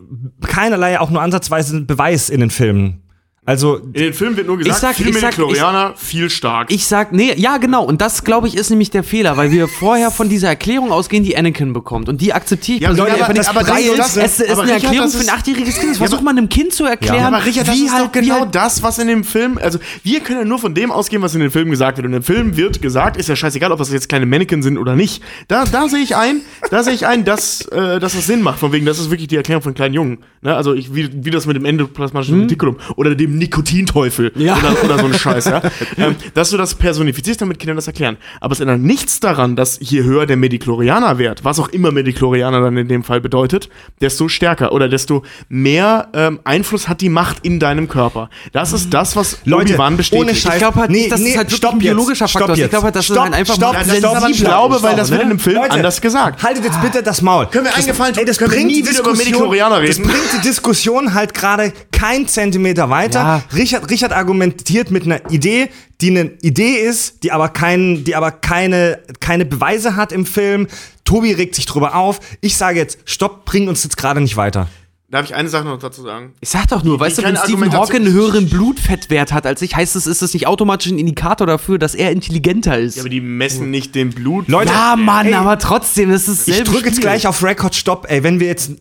keinerlei 0.47 1.01
auch 1.01 1.11
nur 1.11 1.23
ansatzweise 1.23 1.81
Beweis 1.83 2.29
in 2.31 2.41
den 2.41 2.51
Filmen. 2.51 3.01
Also, 3.47 3.77
in 3.77 3.93
den 3.93 4.15
Filmen 4.15 4.39
wird 4.39 4.47
nur 4.47 4.57
gesagt, 4.57 4.75
Ich 4.77 4.81
sag- 4.81 4.95
viel 4.97 5.13
Midichlorianer, 5.13 5.93
viel 5.97 6.31
stark. 6.31 6.73
Ich 6.73 6.87
sag, 6.87 7.13
nee, 7.13 7.35
ja, 7.37 7.59
genau. 7.59 7.85
Und 7.85 8.01
das, 8.01 8.25
glaube 8.25 8.49
ich, 8.49 8.57
ist 8.57 8.71
nämlich 8.71 8.91
der 8.91 9.05
Fehler, 9.05 9.37
weil 9.37 9.51
wir 9.51 9.69
vorher 9.69 10.11
von 10.11 10.31
dieser 10.31 10.49
Erklärung 10.49 10.91
ausgehen, 10.93 11.25
die 11.25 11.37
Anakin 11.37 11.75
bekommt. 11.75 12.09
Und 12.09 12.23
die 12.23 12.33
akzeptiere 12.33 12.77
ich 12.77 12.83
Ja, 12.83 12.89
persönlich 12.89 13.13
aber- 13.15 13.23
einfach 13.27 13.35
nicht. 13.39 13.49
aber 13.51 13.61
das- 13.61 13.71
weil 13.71 13.97
das- 13.99 14.17
es 14.17 14.41
ist 14.41 14.51
aber 14.51 14.63
eine 14.63 14.71
Richard, 14.73 14.85
Erklärung 14.85 15.13
das 15.13 15.17
für 15.23 15.31
ein 15.31 15.39
achtjähriges 15.39 15.75
Kind. 15.75 15.91
Das 15.91 15.97
Ja, 15.99 16.05
versucht 16.05 16.19
aber- 16.21 16.25
man 16.25 16.39
einem 16.39 16.49
Kind 16.49 16.73
zu 16.73 16.85
erklären. 16.87 17.17
Ja, 17.17 17.27
aber 17.29 17.45
Richard, 17.45 17.69
das 17.69 17.75
wie 17.77 17.85
ist 17.85 17.93
halt, 17.93 18.05
doch 18.07 18.13
genau 18.13 18.41
halt, 18.41 18.55
das, 18.55 18.83
was 18.83 18.99
in 18.99 19.09
dem 19.09 19.25
Film, 19.25 19.59
also 19.63 19.79
wir 20.03 20.21
können 20.21 20.39
ja 20.41 20.45
nur 20.47 20.59
von 20.59 20.75
dem 20.75 20.91
ausgehen, 20.91 21.21
was 21.21 21.35
in 21.35 21.41
den 21.41 21.51
Filmen 21.51 21.71
gesagt 21.71 21.99
wird. 21.99 22.07
Und 22.07 22.15
im 22.15 22.23
Film 22.23 22.57
wird 22.57 22.81
gesagt, 22.81 23.19
ist 23.19 23.29
ja 23.29 23.37
scheißegal, 23.37 23.73
ob 23.73 23.79
das 23.79 23.93
jetzt 23.93 24.09
kleine 24.09 24.25
Mannequin 24.25 24.63
sind 24.63 24.79
oder 24.79 24.97
nicht. 24.97 25.23
Da, 25.49 25.65
da 25.67 25.87
sehe 25.91 26.01
ich 26.03 26.17
ein, 26.17 26.41
da 26.71 26.83
sehe 26.83 26.95
ich 26.95 27.07
ein, 27.07 27.27
dass, 27.27 27.61
äh, 27.67 28.01
dass 28.01 28.15
das 28.15 28.27
Sinn 28.27 28.41
macht. 28.41 28.59
Von 28.59 28.73
wegen, 28.73 28.87
das 28.87 28.99
ist 28.99 29.11
wirklich 29.11 29.29
die 29.29 29.37
Erklärung 29.37 29.63
von 29.63 29.75
kleinen 29.75 29.93
Jungen. 29.93 30.19
Ne? 30.41 30.57
Also 30.57 30.73
ich, 30.73 30.95
wie, 30.95 31.11
wie 31.13 31.31
das 31.31 31.45
mit 31.45 31.57
dem 31.57 31.67
endoplasmatischen 31.67 32.41
Retikulum 32.41 32.77
oder 32.97 33.15
dem 33.15 33.34
Nikotinteufel 33.39 34.33
Ja. 34.37 34.57
oder, 34.59 34.85
oder 34.85 34.99
so 34.99 35.07
ein 35.07 35.15
Scheiß, 35.15 35.45
ja. 35.47 35.63
ähm, 35.99 36.17
dass 36.35 36.51
du 36.51 36.57
das 36.57 36.75
personifizierst, 36.75 37.41
damit 37.41 37.59
Kinder 37.59 37.75
das 37.75 37.87
erklären. 37.87 38.17
Aber 38.41 38.53
es 38.53 38.61
ändert 38.61 38.81
nichts 38.81 39.21
daran, 39.21 39.57
dass 39.57 39.79
je 39.81 40.03
höher 40.03 40.27
der 40.27 40.37
Mediklorianer-Wert, 40.37 41.45
was 41.45 41.59
auch 41.61 41.69
immer 41.69 41.91
Mediklorianer 41.91 42.61
dann 42.61 42.77
in 42.77 42.89
dem 42.89 43.05
Fall 43.05 43.21
bedeutet, 43.21 43.69
desto 44.01 44.29
stärker 44.29 44.73
oder 44.73 44.89
desto 44.89 45.23
mehr 45.49 46.09
ähm, 46.15 46.41
Einfluss 46.45 46.89
hat 46.89 47.01
die 47.01 47.09
Macht 47.09 47.39
in 47.43 47.59
deinem 47.61 47.89
Körper. 47.89 48.31
Das 48.53 48.73
ist 48.73 48.93
das, 48.93 49.17
was 49.17 49.39
Leute, 49.45 49.73
Obi-Wan 49.75 49.97
bestätigt. 49.97 50.23
ohne 50.25 50.35
Scheiß. 50.35 50.53
ich 50.55 50.59
glaube 50.59 50.81
halt, 50.81 50.91
Nee, 50.91 50.99
nicht, 50.99 51.13
das 51.13 51.21
nee, 51.21 51.31
ist 51.31 51.37
halt 51.37 51.47
wirklich 51.49 51.59
stopp 51.59 51.73
ein 51.75 51.79
biologischer 51.79 52.29
stopp 52.29 52.41
Faktor. 52.43 52.55
Ich 52.57 52.61
jetzt. 52.61 52.71
glaube 52.71 52.85
halt, 52.87 52.97
das 52.97 53.05
Stopp, 53.05 53.17
ist 53.17 53.23
halt 53.23 53.35
einfach 53.35 53.55
stopp, 53.55 53.73
mal 53.73 53.79
das 53.85 53.99
ist 53.99 54.05
aber, 54.05 54.29
ich 54.29 54.37
stopp, 54.39 54.49
glaube, 54.49 54.75
weil 54.75 54.81
stopp, 54.81 54.97
das 54.97 55.11
wird 55.11 55.23
in 55.23 55.31
einem 55.31 55.39
Film 55.39 55.57
Leute, 55.57 55.71
anders 55.73 56.01
gesagt. 56.01 56.43
Haltet 56.43 56.65
jetzt 56.65 56.81
bitte 56.83 57.03
das 57.03 57.23
Maul. 57.23 57.47
Können 57.47 57.65
wir 57.65 57.71
das, 57.73 57.81
eingefallen 57.81 58.15
tun? 58.15 58.21
ey, 58.21 58.27
das 58.27 58.39
Können 58.39 58.51
wir 58.51 58.57
bringt 58.59 58.69
nie 58.71 58.83
die 58.83 58.89
wieder 58.89 59.01
über 59.01 59.11
Diskussion- 59.13 59.27
Mediklorianer 59.33 59.81
Das 59.81 59.97
reden? 59.99 60.03
bringt 60.09 60.33
die 60.37 60.41
Diskussion 60.49 61.15
halt 61.15 61.35
gerade 61.35 61.73
kein 61.93 62.27
Zentimeter 62.29 62.91
weiter. 62.91 63.24
Ja. 63.25 63.43
Richard, 63.55 63.91
Richard 63.91 64.13
argumentiert 64.13 64.91
mit 64.91 65.05
einer 65.05 65.31
Idee, 65.31 65.69
die 66.01 66.11
eine 66.11 66.33
Idee 66.43 66.77
ist, 66.77 67.23
die 67.23 67.33
aber, 67.33 67.49
kein, 67.49 68.05
die 68.05 68.15
aber 68.15 68.31
keine, 68.31 69.01
keine 69.21 69.45
Beweise 69.45 69.97
hat 69.97 70.13
im 70.13 70.27
Film. 70.27 70.69
Tobi 71.05 71.33
regt 71.33 71.55
sich 71.55 71.67
drüber 71.67 71.95
auf. 71.97 72.21
Ich 72.41 72.57
sage 72.57 72.79
jetzt, 72.79 72.99
stopp, 73.05 73.45
bringt 73.45 73.69
uns 73.69 73.83
jetzt 73.85 73.97
gerade 73.97 74.21
nicht 74.21 74.37
weiter. 74.37 74.69
Darf 75.15 75.27
ich 75.27 75.35
eine 75.37 75.49
Sache 75.49 75.65
noch 75.65 75.79
dazu 75.79 76.03
sagen? 76.03 76.33
Ich 76.41 76.49
sag 76.49 76.67
doch 76.67 76.83
nur, 76.83 76.99
weißt 76.99 77.19
du, 77.19 77.23
wenn 77.23 77.37
Stephen 77.37 77.73
Hawking 77.73 78.05
einen 78.05 78.13
höheren 78.13 78.49
Blutfettwert 78.51 79.33
hat 79.33 79.47
als 79.47 79.63
ich, 79.63 79.77
heißt 79.77 79.95
es, 79.95 80.09
ist 80.09 80.23
es 80.23 80.35
nicht 80.35 80.49
automatisch 80.49 80.91
ein 80.91 80.99
Indikator 80.99 81.47
dafür, 81.47 81.79
dass 81.79 81.95
er 81.95 82.11
intelligenter 82.11 82.79
ist. 82.79 82.97
Ja, 82.97 83.03
aber 83.03 83.11
die 83.11 83.21
messen 83.21 83.71
nicht 83.71 83.95
den 83.95 84.11
Blut. 84.11 84.49
Leute, 84.49 84.73
Ja, 84.73 84.97
Mann, 84.97 85.27
ey, 85.27 85.35
aber 85.35 85.59
trotzdem, 85.61 86.11
das 86.11 86.27
ist 86.27 86.49
Ich 86.49 86.65
drücke 86.65 86.87
jetzt 86.89 87.01
gleich 87.01 87.29
auf 87.29 87.45
Record 87.45 87.77
Stopp, 87.77 88.07
ey, 88.09 88.25
wenn 88.25 88.41
wir 88.41 88.49
jetzt. 88.49 88.73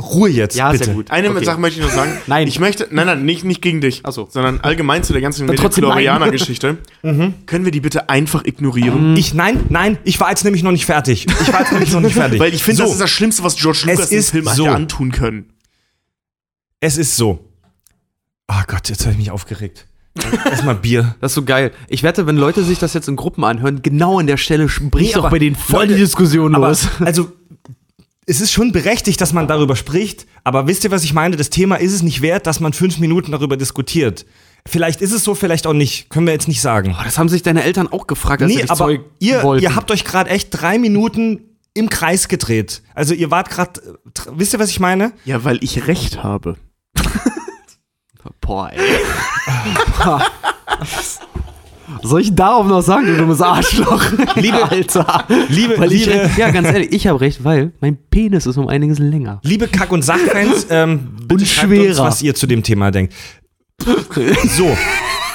Ruhe 0.00 0.28
jetzt, 0.30 0.56
Ja, 0.56 0.72
bitte. 0.72 0.84
sehr 0.84 0.94
gut. 0.94 1.10
Eine 1.10 1.30
Okay. 1.30 1.44
Sache 1.44 1.60
möchte 1.60 1.80
ich 1.80 1.86
noch 1.86 1.92
sagen. 1.92 2.12
Nein. 2.26 2.48
Ich 2.48 2.58
möchte, 2.58 2.88
nein, 2.90 3.06
nein, 3.06 3.24
nicht, 3.24 3.44
nicht 3.44 3.62
gegen 3.62 3.80
dich, 3.80 4.00
Ach 4.04 4.12
so. 4.12 4.28
sondern 4.30 4.60
allgemein 4.60 5.02
zu 5.02 5.12
der 5.12 5.22
ganzen 5.22 5.46
nein. 5.46 5.56
Mediklorianer-Geschichte. 5.56 6.78
Können 7.02 7.64
wir 7.64 7.72
die 7.72 7.80
bitte 7.80 8.08
einfach 8.08 8.42
Mhm. 8.42 8.48
ignorieren? 8.48 9.16
Ich, 9.16 9.34
nein, 9.34 9.64
nein, 9.68 9.98
ich 10.04 10.18
war 10.20 10.30
jetzt 10.30 10.44
nämlich 10.44 10.62
noch 10.62 10.72
nicht 10.72 10.86
fertig. 10.86 11.26
Ich 11.40 11.52
war 11.52 11.60
jetzt 11.60 11.72
nämlich 11.72 11.92
noch 11.92 12.00
nicht 12.00 12.14
fertig. 12.14 12.38
Weil 12.40 12.52
ich 12.54 12.62
finde, 12.62 12.78
so, 12.78 12.82
das 12.84 12.92
ist 12.92 13.00
das 13.00 13.10
Schlimmste, 13.10 13.42
was 13.42 13.56
George 13.56 13.82
Lucas 13.86 14.10
im 14.10 14.18
ist 14.18 14.30
Film 14.30 14.44
so. 14.46 14.64
hätte 14.66 14.74
antun 14.74 15.12
können. 15.12 15.46
Es 16.80 16.96
ist 16.96 17.16
so. 17.16 17.44
Oh 18.48 18.62
Gott, 18.66 18.88
jetzt 18.88 19.02
habe 19.02 19.12
ich 19.12 19.18
mich 19.18 19.30
aufgeregt. 19.30 19.86
Erstmal 20.44 20.74
Bier. 20.74 21.14
Das 21.20 21.30
ist 21.32 21.34
so 21.36 21.44
geil. 21.44 21.70
Ich 21.88 22.02
wette, 22.02 22.26
wenn 22.26 22.36
Leute 22.36 22.64
sich 22.64 22.78
das 22.80 22.94
jetzt 22.94 23.06
in 23.08 23.14
Gruppen 23.16 23.44
anhören, 23.44 23.80
genau 23.80 24.18
an 24.18 24.26
der 24.26 24.38
Stelle 24.38 24.66
bricht 24.66 24.92
Nee, 24.92 25.12
doch 25.12 25.20
aber 25.24 25.30
bei 25.30 25.38
denen 25.38 25.54
voll 25.54 25.82
Leute, 25.84 25.94
die 25.94 26.00
Diskussion 26.00 26.54
Aber, 26.56 26.68
los. 26.68 26.88
also, 27.00 27.30
es 28.30 28.40
ist 28.40 28.52
schon 28.52 28.70
berechtigt, 28.70 29.20
dass 29.20 29.32
man 29.32 29.48
darüber 29.48 29.74
spricht, 29.74 30.26
aber 30.44 30.68
wisst 30.68 30.84
ihr, 30.84 30.90
was 30.92 31.02
ich 31.02 31.12
meine? 31.12 31.36
Das 31.36 31.50
Thema 31.50 31.76
ist 31.76 31.92
es 31.92 32.02
nicht 32.02 32.22
wert, 32.22 32.46
dass 32.46 32.60
man 32.60 32.72
fünf 32.72 32.98
Minuten 32.98 33.32
darüber 33.32 33.56
diskutiert. 33.56 34.24
Vielleicht 34.66 35.00
ist 35.00 35.10
es 35.12 35.24
so, 35.24 35.34
vielleicht 35.34 35.66
auch 35.66 35.72
nicht. 35.72 36.10
Können 36.10 36.26
wir 36.26 36.32
jetzt 36.32 36.46
nicht 36.46 36.60
sagen. 36.60 36.94
Oh, 36.98 37.02
das 37.02 37.18
haben 37.18 37.28
sich 37.28 37.42
deine 37.42 37.64
Eltern 37.64 37.88
auch 37.88 38.06
gefragt, 38.06 38.42
als 38.42 38.54
Nee, 38.54 38.62
aber 38.62 38.76
Zeug 38.76 39.00
ihr, 39.18 39.42
wollten. 39.42 39.64
ihr 39.64 39.74
habt 39.74 39.90
euch 39.90 40.04
gerade 40.04 40.30
echt 40.30 40.48
drei 40.50 40.78
Minuten 40.78 41.40
im 41.74 41.90
Kreis 41.90 42.28
gedreht. 42.28 42.82
Also 42.94 43.14
ihr 43.14 43.30
wart 43.32 43.50
gerade, 43.50 43.80
wisst 44.32 44.52
ihr, 44.52 44.60
was 44.60 44.70
ich 44.70 44.78
meine? 44.78 45.12
Ja, 45.24 45.42
weil 45.44 45.58
ich 45.62 45.88
recht 45.88 46.22
habe. 46.22 46.56
Boah, 48.40 48.70
ey. 48.72 48.78
Soll 52.02 52.20
ich 52.22 52.34
darauf 52.34 52.66
noch 52.66 52.80
sagen, 52.82 53.06
du 53.06 53.16
dummes 53.16 53.40
Arschloch? 53.40 54.02
Liebe- 54.36 54.70
Alter. 54.70 55.24
Liebe, 55.48 55.74
Weil 55.78 55.92
ich, 55.92 56.06
liebe, 56.06 56.30
ja, 56.36 56.50
ganz 56.50 56.68
ehrlich, 56.68 56.92
ich 56.92 57.06
habe 57.06 57.20
recht, 57.20 57.42
weil 57.44 57.72
mein 57.80 57.96
Penis 58.10 58.46
ist 58.46 58.56
um 58.56 58.68
einiges 58.68 58.98
länger. 58.98 59.40
liebe 59.44 59.68
Kack- 59.68 59.92
und 59.92 60.02
Sachfans, 60.02 60.66
ähm, 60.70 61.10
Und 61.30 61.46
schreibt 61.46 61.72
uns, 61.72 61.78
schwerer. 61.96 62.04
was 62.04 62.22
ihr 62.22 62.34
zu 62.34 62.46
dem 62.46 62.62
Thema 62.62 62.90
denkt. 62.90 63.14
So, 64.56 64.76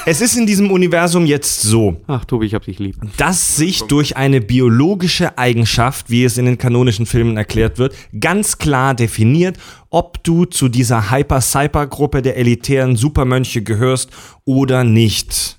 es 0.06 0.20
ist 0.20 0.36
in 0.36 0.46
diesem 0.46 0.70
Universum 0.70 1.26
jetzt 1.26 1.62
so, 1.62 1.96
Ach, 2.06 2.24
Tobi, 2.24 2.46
ich 2.46 2.54
hab 2.54 2.62
dich 2.64 2.78
lieb. 2.78 2.94
dass 3.16 3.56
sich 3.56 3.82
durch 3.82 4.16
eine 4.16 4.40
biologische 4.40 5.36
Eigenschaft, 5.36 6.10
wie 6.10 6.22
es 6.24 6.38
in 6.38 6.44
den 6.46 6.56
kanonischen 6.58 7.06
Filmen 7.06 7.36
erklärt 7.36 7.78
wird, 7.78 7.94
ganz 8.20 8.58
klar 8.58 8.94
definiert, 8.94 9.56
ob 9.90 10.22
du 10.22 10.44
zu 10.44 10.68
dieser 10.68 11.10
Hyper-Cyper-Gruppe 11.10 12.22
der 12.22 12.36
elitären 12.36 12.94
Supermönche 12.94 13.62
gehörst 13.62 14.10
oder 14.44 14.84
nicht. 14.84 15.58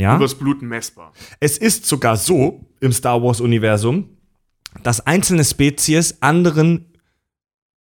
Ja? 0.00 0.16
Übers 0.16 0.34
Blut 0.34 0.62
messbar. 0.62 1.12
Es 1.38 1.58
ist 1.58 1.86
sogar 1.86 2.16
so 2.16 2.66
im 2.80 2.92
Star 2.92 3.22
Wars-Universum, 3.22 4.08
dass 4.82 5.06
einzelne 5.06 5.44
Spezies 5.44 6.16
anderen 6.20 6.86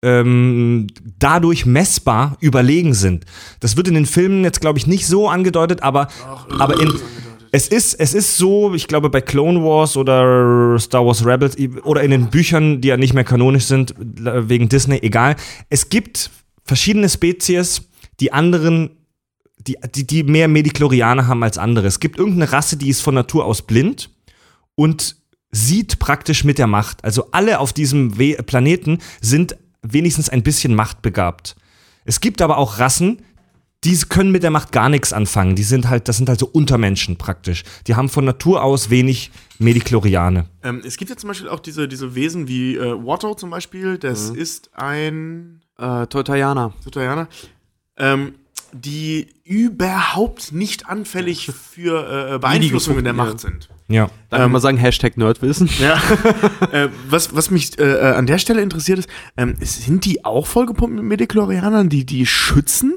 ähm, 0.02 0.86
dadurch 1.18 1.66
messbar 1.66 2.36
überlegen 2.40 2.94
sind. 2.94 3.24
Das 3.60 3.76
wird 3.76 3.88
in 3.88 3.94
den 3.94 4.06
Filmen 4.06 4.44
jetzt, 4.44 4.60
glaube 4.60 4.78
ich, 4.78 4.86
nicht 4.86 5.06
so 5.06 5.28
angedeutet, 5.28 5.82
aber, 5.82 6.08
aber 6.58 6.80
in, 6.80 6.92
es, 7.50 7.68
ist, 7.68 7.94
es 7.94 8.14
ist 8.14 8.36
so, 8.36 8.74
ich 8.74 8.86
glaube, 8.86 9.10
bei 9.10 9.20
Clone 9.20 9.62
Wars 9.62 9.96
oder 9.96 10.78
Star 10.78 11.04
Wars 11.04 11.24
Rebels 11.24 11.56
oder 11.84 12.02
in 12.02 12.10
den 12.10 12.30
Büchern, 12.30 12.80
die 12.80 12.88
ja 12.88 12.96
nicht 12.96 13.14
mehr 13.14 13.24
kanonisch 13.24 13.64
sind, 13.64 13.94
wegen 13.98 14.68
Disney, 14.68 14.98
egal. 15.02 15.36
Es 15.68 15.88
gibt 15.88 16.30
verschiedene 16.64 17.08
Spezies, 17.08 17.88
die 18.20 18.32
anderen 18.32 18.97
die, 19.66 19.76
die, 19.94 20.06
die 20.06 20.22
mehr 20.22 20.48
Mediklorianer 20.48 21.26
haben 21.26 21.42
als 21.42 21.58
andere. 21.58 21.86
Es 21.86 22.00
gibt 22.00 22.18
irgendeine 22.18 22.52
Rasse, 22.52 22.76
die 22.76 22.88
ist 22.88 23.00
von 23.00 23.14
Natur 23.14 23.44
aus 23.44 23.62
blind 23.62 24.10
und 24.74 25.16
sieht 25.50 25.98
praktisch 25.98 26.44
mit 26.44 26.58
der 26.58 26.66
Macht. 26.66 27.04
Also 27.04 27.28
alle 27.32 27.58
auf 27.58 27.72
diesem 27.72 28.18
We 28.18 28.34
Planeten 28.42 28.98
sind 29.20 29.56
wenigstens 29.82 30.28
ein 30.28 30.42
bisschen 30.42 30.74
machtbegabt. 30.74 31.56
Es 32.04 32.20
gibt 32.20 32.42
aber 32.42 32.58
auch 32.58 32.78
Rassen, 32.78 33.22
die 33.84 33.96
können 33.96 34.32
mit 34.32 34.42
der 34.42 34.50
Macht 34.50 34.72
gar 34.72 34.88
nichts 34.88 35.12
anfangen. 35.12 35.54
Die 35.54 35.62
sind 35.62 35.88
halt, 35.88 36.08
das 36.08 36.16
sind 36.16 36.28
halt 36.28 36.40
so 36.40 36.46
Untermenschen 36.46 37.16
praktisch. 37.16 37.62
Die 37.86 37.94
haben 37.94 38.08
von 38.08 38.24
Natur 38.24 38.62
aus 38.64 38.90
wenig 38.90 39.30
Medikloriane. 39.58 40.46
Ähm, 40.64 40.82
es 40.84 40.96
gibt 40.96 41.10
ja 41.10 41.16
zum 41.16 41.28
Beispiel 41.28 41.48
auch 41.48 41.60
diese, 41.60 41.86
diese 41.86 42.14
Wesen 42.14 42.48
wie 42.48 42.76
äh, 42.76 42.92
Watto 43.04 43.34
zum 43.34 43.50
Beispiel. 43.50 43.98
Das 43.98 44.30
ist 44.30 44.70
ein 44.74 45.60
Äh, 45.78 46.06
Totayana. 46.08 46.72
Sotayaner. 46.82 47.28
Ähm, 47.96 48.34
die 48.72 49.28
überhaupt 49.44 50.52
nicht 50.52 50.88
anfällig 50.88 51.50
für 51.52 52.34
äh, 52.34 52.38
Beeinflussungen 52.38 53.04
der 53.04 53.12
Macht 53.12 53.40
sind. 53.40 53.68
Ja. 53.88 54.10
Darf 54.28 54.44
ich 54.44 54.52
mal 54.52 54.60
sagen, 54.60 54.76
Hashtag 54.76 55.16
Nerdwissen? 55.16 55.70
Ja. 55.78 56.00
äh, 56.72 56.88
was, 57.08 57.34
was 57.34 57.50
mich 57.50 57.78
äh, 57.78 57.84
äh, 57.84 58.14
an 58.14 58.26
der 58.26 58.38
Stelle 58.38 58.60
interessiert 58.60 58.98
ist, 58.98 59.08
ähm, 59.36 59.56
sind 59.60 60.04
die 60.04 60.24
auch 60.24 60.46
vollgepumpt 60.46 60.96
mit 60.96 61.04
Mediklorianern, 61.04 61.88
die 61.88 62.04
die 62.04 62.26
schützen? 62.26 62.96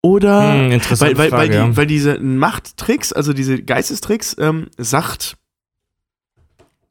Oder 0.00 0.54
Hm, 0.54 0.70
interessante 0.70 1.18
weil, 1.18 1.30
weil, 1.30 1.30
Frage, 1.30 1.42
weil, 1.42 1.48
die, 1.48 1.68
ja. 1.70 1.76
weil 1.76 1.86
diese 1.86 2.18
Machttricks, 2.20 3.12
also 3.12 3.32
diese 3.32 3.62
Geistestricks, 3.62 4.36
ähm, 4.38 4.68
sagt, 4.78 5.36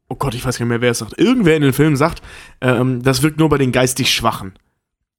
oh 0.09 0.15
Gott, 0.15 0.35
ich 0.35 0.45
weiß 0.45 0.57
gar 0.57 0.65
nicht 0.65 0.69
mehr, 0.69 0.81
wer 0.81 0.91
es 0.91 0.99
sagt. 0.99 1.17
Irgendwer 1.17 1.55
in 1.55 1.61
den 1.61 1.73
Filmen 1.73 1.95
sagt, 1.95 2.21
ähm, 2.61 3.01
das 3.01 3.23
wirkt 3.23 3.39
nur 3.39 3.49
bei 3.49 3.57
den 3.57 3.71
geistig 3.71 4.11
Schwachen. 4.13 4.53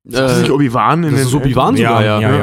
Das 0.09 0.33
ist 0.37 0.43
nicht 0.43 0.51
Obi-Wan 0.51 1.05
in 1.05 1.11
das 1.13 1.21
den 1.21 1.29
ist 1.29 1.35
Obi-Wan 1.35 1.77
Ja, 1.77 1.89
sogar, 1.99 2.05
ja, 2.05 2.21
ja. 2.21 2.37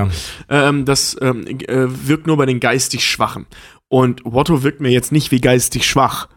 ja. 0.50 0.70
ähm, 0.70 0.86
das 0.86 1.18
ähm, 1.22 1.46
äh, 1.48 1.88
wirkt 2.08 2.28
nur 2.28 2.38
bei 2.38 2.46
den 2.46 2.60
geistig 2.60 3.06
Schwachen. 3.06 3.46
Und 3.88 4.22
Watto 4.24 4.64
wirkt 4.64 4.82
mir 4.82 4.90
jetzt 4.92 5.12
nicht 5.12 5.32
wie 5.32 5.42
geistig 5.42 5.86
schwach. 5.86 6.28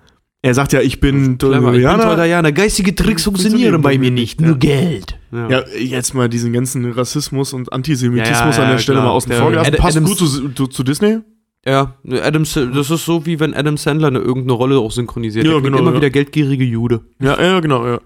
Er 0.41 0.55
sagt 0.55 0.73
ja, 0.73 0.81
ich 0.81 1.01
bin. 1.01 1.37
Totayana. 1.39 2.51
Geistige 2.53 2.95
Tricks 2.95 3.25
funktionieren 3.25 3.83
bei 3.83 3.99
mir 3.99 4.11
nicht, 4.13 4.41
nur 4.41 4.57
Geld. 4.57 5.19
Ja, 5.33 5.65
jetzt 5.77 6.15
mal 6.15 6.29
diesen 6.29 6.53
ganzen 6.53 6.91
Rassismus 6.93 7.53
und 7.53 7.73
Antisemitismus 7.73 8.39
Ja, 8.39 8.51
ja, 8.51 8.59
an 8.63 8.69
der 8.69 8.71
ja, 8.77 8.79
Stelle 8.79 8.99
klar. 8.99 9.09
mal 9.09 9.15
außen 9.15 9.33
vor 9.33 9.51
gelassen. 9.51 9.75
Ad- 9.75 9.79
Passt 9.79 9.97
Adams- 9.97 10.11
gut 10.11 10.19
zu, 10.19 10.49
zu, 10.51 10.67
zu 10.69 10.83
Disney. 10.85 11.19
Ja, 11.67 11.97
Adam, 12.23 12.45
das 12.45 12.91
ist 12.91 13.05
so, 13.05 13.27
wie 13.27 13.41
wenn 13.41 13.53
Adam 13.53 13.77
Sandler 13.77 14.09
eine 14.09 14.21
irgendeine 14.21 14.53
Rolle 14.53 14.79
auch 14.79 14.93
synchronisiert. 14.93 15.45
Ja, 15.45 15.59
genau, 15.59 15.79
immer 15.79 15.91
ja. 15.91 15.97
wieder 15.97 16.11
geldgierige 16.11 16.65
Jude. 16.65 17.01
Ja, 17.21 17.39
ja, 17.43 17.59
genau, 17.61 17.85
ja. 17.87 18.01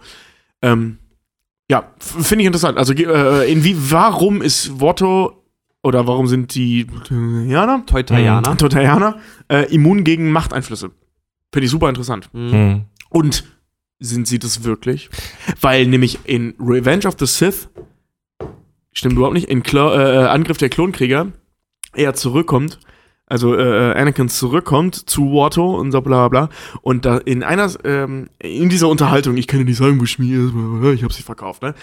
Ähm, 0.63 0.99
ja, 1.71 1.85
finde 1.99 2.43
ich 2.43 2.47
interessant. 2.47 2.79
Also, 2.79 2.95
ge- 2.95 3.07
äh, 3.07 3.51
inwie, 3.51 3.75
warum 3.79 4.43
ist 4.43 4.81
Watto 4.81 5.43
oder 5.83 6.07
warum 6.07 6.27
sind 6.27 6.55
die 6.55 6.87
Tolianer, 7.05 7.85
Totayana. 7.87 8.55
Totalianer 8.57 9.17
äh, 9.49 9.73
immun 9.75 10.05
gegen 10.05 10.31
Machteinflüsse? 10.31 10.91
Finde 11.53 11.65
ich 11.65 11.71
super 11.71 11.89
interessant. 11.89 12.29
Mhm. 12.33 12.51
Hm. 12.53 12.83
Und 13.11 13.45
sind 13.99 14.27
sie 14.27 14.39
das 14.39 14.65
wirklich? 14.65 15.11
Weil 15.61 15.87
nämlich 15.87 16.21
in 16.25 16.55
Revenge 16.59 17.07
of 17.07 17.15
the 17.19 17.27
Sith, 17.27 17.69
stimmt 18.93 19.15
überhaupt 19.15 19.35
nicht, 19.35 19.49
in 19.49 19.63
Klo 19.63 19.91
äh, 19.93 20.27
Angriff 20.27 20.59
der 20.59 20.69
Klonkrieger 20.69 21.29
er 21.95 22.15
zurückkommt, 22.15 22.79
also 23.33 23.57
äh, 23.57 23.95
Anakin 23.95 24.29
zurückkommt 24.29 24.95
zu 25.09 25.33
Watto 25.33 25.75
und 25.81 25.91
so 25.91 26.03
bla 26.03 26.29
bla 26.29 26.47
bla. 26.47 26.57
Und 26.83 27.07
da 27.07 27.17
in 27.17 27.43
einer, 27.43 27.73
ähm, 27.83 28.29
in 28.39 28.69
dieser 28.69 28.89
Unterhaltung, 28.89 29.39
ich 29.39 29.47
kann 29.47 29.59
dir 29.59 29.65
nicht 29.65 29.79
sagen, 29.79 29.99
wo 29.99 30.05
Schmier 30.05 30.45
ist, 30.45 30.53
bla, 30.53 30.61
bla, 30.61 30.79
bla, 30.81 30.91
ich 30.93 31.03
hab 31.03 31.15
sie 31.15 31.23
verkauft, 31.23 31.63
ne? 31.63 31.75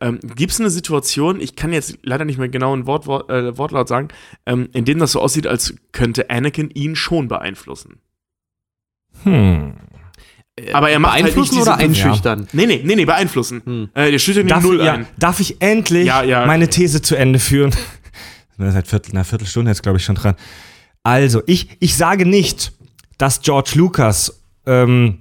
Ähm, 0.00 0.18
Gibt 0.34 0.52
es 0.52 0.60
eine 0.60 0.70
Situation, 0.70 1.42
ich 1.42 1.56
kann 1.56 1.74
jetzt 1.74 1.98
leider 2.02 2.24
nicht 2.24 2.38
mehr 2.38 2.48
genau 2.48 2.74
ein 2.74 2.86
Wort, 2.86 3.06
Wort, 3.06 3.28
äh, 3.28 3.56
Wortlaut 3.58 3.86
sagen, 3.86 4.08
ähm, 4.46 4.70
in 4.72 4.86
dem 4.86 4.98
das 4.98 5.12
so 5.12 5.20
aussieht, 5.20 5.46
als 5.46 5.74
könnte 5.92 6.30
Anakin 6.30 6.70
ihn 6.70 6.96
schon 6.96 7.28
beeinflussen. 7.28 7.98
Hm. 9.24 9.74
Aber 10.72 10.88
er 10.88 11.00
macht 11.00 11.12
halt 11.14 11.24
nicht 11.24 11.34
Beeinflussen 11.34 11.58
diese- 11.58 11.70
oder 11.70 11.78
einschüchtern? 11.78 12.48
Nee, 12.54 12.64
nee, 12.64 12.80
nee, 12.82 12.96
nee, 12.96 13.04
beeinflussen. 13.04 13.60
Hm. 13.62 13.88
Äh, 13.92 14.10
der 14.10 14.18
schüttet 14.18 14.44
ihn 14.44 14.48
Darf, 14.48 14.62
null 14.62 14.82
ja, 14.82 14.94
ein. 14.94 15.06
darf 15.18 15.38
ich 15.40 15.60
endlich 15.60 16.06
Ja, 16.06 16.22
ja. 16.22 16.46
meine 16.46 16.68
These 16.68 17.02
zu 17.02 17.14
Ende 17.14 17.38
führen? 17.40 17.72
Seit 18.58 18.86
Viertel, 18.88 19.10
einer 19.12 19.24
Viertelstunde 19.24 19.70
jetzt, 19.70 19.82
glaube 19.82 19.98
ich, 19.98 20.04
schon 20.04 20.14
dran. 20.14 20.34
Also, 21.04 21.42
ich, 21.46 21.68
ich 21.80 21.96
sage 21.96 22.26
nicht, 22.26 22.72
dass 23.18 23.42
George 23.42 23.72
Lucas 23.74 24.40
ähm, 24.66 25.20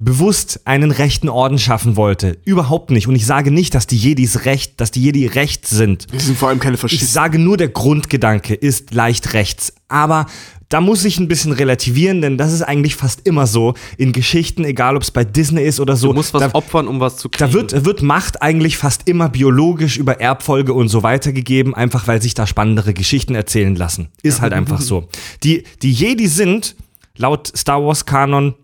bewusst 0.00 0.62
einen 0.64 0.90
rechten 0.90 1.28
Orden 1.28 1.58
schaffen 1.58 1.94
wollte. 1.94 2.38
Überhaupt 2.44 2.90
nicht. 2.90 3.06
Und 3.06 3.14
ich 3.14 3.26
sage 3.26 3.50
nicht, 3.50 3.74
dass 3.74 3.86
die 3.86 3.96
Jedis 3.98 4.46
recht, 4.46 4.80
dass 4.80 4.90
die 4.90 5.02
Jedi 5.02 5.26
recht 5.26 5.66
sind. 5.68 6.06
Die 6.12 6.18
sind 6.18 6.38
vor 6.38 6.48
allem 6.48 6.58
keine 6.58 6.74
Ich 6.74 6.80
Faschisten. 6.80 7.06
sage 7.06 7.38
nur, 7.38 7.58
der 7.58 7.68
Grundgedanke 7.68 8.54
ist 8.54 8.94
leicht 8.94 9.34
rechts. 9.34 9.74
Aber 9.88 10.24
da 10.70 10.80
muss 10.80 11.04
ich 11.04 11.18
ein 11.18 11.28
bisschen 11.28 11.52
relativieren, 11.52 12.22
denn 12.22 12.38
das 12.38 12.52
ist 12.52 12.62
eigentlich 12.62 12.94
fast 12.96 13.26
immer 13.26 13.46
so 13.46 13.74
in 13.98 14.12
Geschichten, 14.12 14.64
egal 14.64 14.96
ob 14.96 15.02
es 15.02 15.10
bei 15.10 15.24
Disney 15.24 15.64
ist 15.64 15.80
oder 15.80 15.96
so. 15.96 16.08
Du 16.08 16.14
musst 16.14 16.32
was 16.32 16.44
da, 16.44 16.54
opfern, 16.54 16.88
um 16.88 17.00
was 17.00 17.18
zu 17.18 17.28
kriegen. 17.28 17.50
da 17.50 17.52
wird, 17.52 17.84
wird 17.84 18.02
Macht 18.02 18.40
eigentlich 18.40 18.78
fast 18.78 19.06
immer 19.06 19.28
biologisch 19.28 19.98
über 19.98 20.20
Erbfolge 20.20 20.72
und 20.72 20.88
so 20.88 21.02
weiter 21.02 21.32
gegeben, 21.32 21.74
einfach 21.74 22.06
weil 22.06 22.22
sich 22.22 22.34
da 22.34 22.46
spannendere 22.46 22.94
Geschichten 22.94 23.34
erzählen 23.34 23.74
lassen. 23.74 24.08
Ist 24.22 24.40
halt 24.40 24.54
einfach 24.54 24.80
so. 24.80 25.08
Die, 25.42 25.64
die 25.82 25.92
Jedi 25.92 26.26
sind 26.28 26.76
laut 27.16 27.52
Star 27.54 27.84
Wars 27.84 28.06
Kanon 28.06 28.54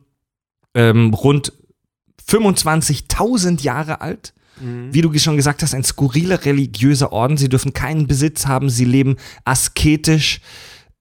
ähm, 0.76 1.12
rund 1.12 1.52
25.000 2.28 3.62
Jahre 3.62 4.00
alt. 4.00 4.32
Wie 4.58 5.02
du 5.02 5.12
schon 5.18 5.36
gesagt 5.36 5.62
hast, 5.62 5.74
ein 5.74 5.84
skurriler 5.84 6.46
religiöser 6.46 7.12
Orden. 7.12 7.36
Sie 7.36 7.50
dürfen 7.50 7.74
keinen 7.74 8.06
Besitz 8.06 8.46
haben. 8.46 8.70
Sie 8.70 8.86
leben 8.86 9.16
asketisch. 9.44 10.40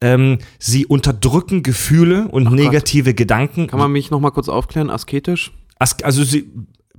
Ähm, 0.01 0.39
sie 0.59 0.85
unterdrücken 0.85 1.63
Gefühle 1.63 2.27
und 2.27 2.51
negative 2.51 3.13
Gedanken. 3.13 3.67
Kann 3.67 3.79
man 3.79 3.93
mich 3.93 4.11
noch 4.11 4.19
mal 4.19 4.31
kurz 4.31 4.49
aufklären? 4.49 4.89
Asketisch? 4.89 5.53
As 5.79 5.95
also 6.03 6.25
sie 6.25 6.49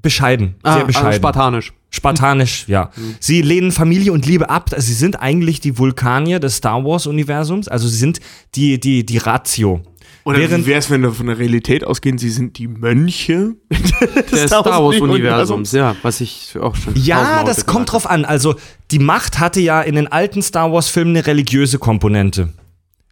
bescheiden, 0.01 0.55
sehr 0.65 0.73
Ah, 0.73 0.85
bescheiden. 0.85 1.07
also 1.09 1.19
spartanisch. 1.19 1.73
Spartanisch, 1.91 2.67
ja. 2.69 2.91
Sie 3.21 3.43
lehnen 3.43 3.71
Familie 3.71 4.13
und 4.13 4.25
Liebe 4.25 4.49
ab. 4.49 4.71
Also 4.73 4.87
sie 4.87 4.95
sind 4.95 5.21
eigentlich 5.21 5.61
die 5.61 5.77
Vulkanier 5.77 6.41
des 6.41 6.57
Star 6.57 6.83
Wars-Universums. 6.85 7.69
Also 7.69 7.87
sie 7.87 7.99
sind 7.99 8.21
die, 8.55 8.81
die, 8.81 9.05
die 9.05 9.19
Ratio. 9.19 9.83
Oder 10.27 10.39
Während- 10.41 10.65
wie 10.65 10.71
wäre 10.71 10.79
es, 10.81 10.91
wenn 10.91 11.03
wir 11.03 11.13
von 11.13 11.27
der 11.29 11.39
Realität 11.39 11.85
ausgehen, 11.85 12.19
sie 12.19 12.31
sind 12.31 12.59
die 12.59 12.67
Mönche 12.69 13.55
Des 14.33 14.49
Star 14.49 14.65
Wars-Universums, 14.65 15.71
ja, 15.73 15.95
was 16.03 16.21
ich 16.21 16.57
auch 16.61 16.75
schon. 16.75 16.95
Ja, 16.97 17.45
das 17.45 17.65
kommt 17.67 17.83
habe. 17.89 17.91
drauf 17.93 18.11
an. 18.11 18.25
Also, 18.25 18.57
die 18.91 18.99
Macht 18.99 19.39
hatte 19.39 19.61
ja 19.61 19.81
in 19.83 19.95
den 19.95 20.09
alten 20.09 20.43
Star 20.43 20.73
Wars-Filmen 20.73 21.17
eine 21.17 21.27
religiöse 21.27 21.79
Komponente. 21.79 22.53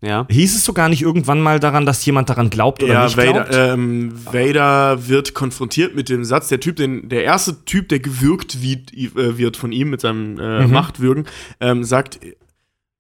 Ja. 0.03 0.27
Hieß 0.31 0.55
es 0.57 0.65
sogar 0.65 0.89
nicht 0.91 1.01
irgendwann 1.03 1.41
mal 1.41 1.61
daran, 1.61 1.87
dass 1.87 2.05
jemand 2.05 2.29
daran 2.29 2.51
glaubt 2.51 2.83
oder 2.83 2.93
Ja, 2.93 3.05
nicht 3.05 3.17
Vader, 3.17 3.45
glaubt? 3.45 3.51
ähm, 3.55 4.13
Vader 4.31 5.09
wird 5.09 5.33
konfrontiert 5.33 5.95
mit 5.95 6.11
dem 6.11 6.25
Satz, 6.25 6.49
der 6.49 6.61
Typ, 6.61 6.77
den, 6.77 7.09
der 7.09 7.25
erste 7.25 7.65
Typ, 7.65 7.89
der 7.89 8.01
gewürgt 8.01 8.61
wird, 8.61 8.93
äh, 8.93 9.39
wird 9.39 9.57
von 9.57 9.73
ihm 9.73 9.89
mit 9.91 10.03
seinem 10.03 10.39
äh, 10.39 10.67
Mhm. 10.67 10.73
Machtwürgen, 10.73 11.25
ähm, 11.61 11.85
sagt, 11.85 12.19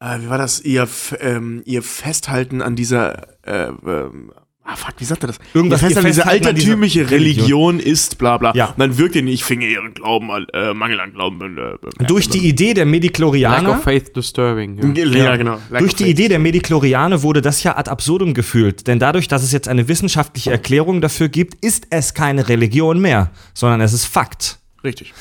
äh, 0.01 0.19
wie 0.21 0.29
war 0.29 0.39
das, 0.39 0.61
ihr, 0.61 0.89
ähm, 1.21 1.62
ihr 1.65 1.83
Festhalten 1.83 2.62
an 2.62 2.77
dieser, 2.77 3.27
äh, 3.47 3.69
ähm, 3.87 4.33
ah 4.65 4.77
fuck, 4.77 4.95
wie 4.99 5.05
sagt 5.05 5.23
er 5.25 5.27
das? 5.29 5.39
Irgendwas, 5.53 5.83
ihr 5.83 5.89
ihr 5.91 5.95
Festhalten 5.95 6.07
an 6.07 6.11
dieser 6.12 6.23
Festhalten 6.23 6.47
an 6.49 6.55
dieser 6.55 6.66
altertümliche 6.71 7.11
Religion. 7.11 7.81
ist, 7.81 8.19
bla 8.19 8.39
bla. 8.39 8.53
Ja. 8.55 8.66
Und 8.71 8.79
dann 8.79 8.99
wirkt 8.99 9.15
ihr 9.16 9.23
nicht, 9.23 9.35
ich 9.35 9.45
finge 9.45 9.66
ihren 9.66 9.93
Glauben, 9.95 10.31
an- 10.31 10.47
äh, 10.53 10.73
Mangel 10.75 11.01
an 11.01 11.12
Glauben. 11.12 11.57
Äh, 11.59 12.05
Durch 12.07 12.29
die 12.29 12.47
Idee 12.49 12.75
der 12.75 12.85
Lack 12.85 12.91
Mediklorianer. 12.93 13.71
of 13.73 13.83
Faith 13.83 14.15
Disturbing. 14.16 14.95
Ja. 14.97 15.05
ja, 15.05 15.25
ja, 15.25 15.37
genau. 15.37 15.59
Lack 15.71 15.81
Durch 15.81 15.95
die 15.95 16.05
faith. 16.05 16.12
Idee 16.12 16.29
der 16.29 16.39
Mediklorianer 16.39 17.23
wurde 17.23 17.41
das 17.43 17.62
ja 17.62 17.77
ad 17.77 17.91
absurdum 17.91 18.35
gefühlt. 18.35 18.87
Denn 18.87 18.99
dadurch, 18.99 19.29
dass 19.29 19.43
es 19.43 19.53
jetzt 19.53 19.69
eine 19.69 19.87
wissenschaftliche 19.89 20.51
Erklärung 20.51 21.01
dafür 21.01 21.29
gibt, 21.29 21.62
ist 21.65 21.87
es 21.91 22.15
keine 22.15 22.49
Religion 22.49 23.01
mehr, 23.01 23.31
sondern 23.53 23.81
es 23.83 23.93
ist 23.93 24.07
Fakt. 24.07 24.59
Richtig. 24.83 25.12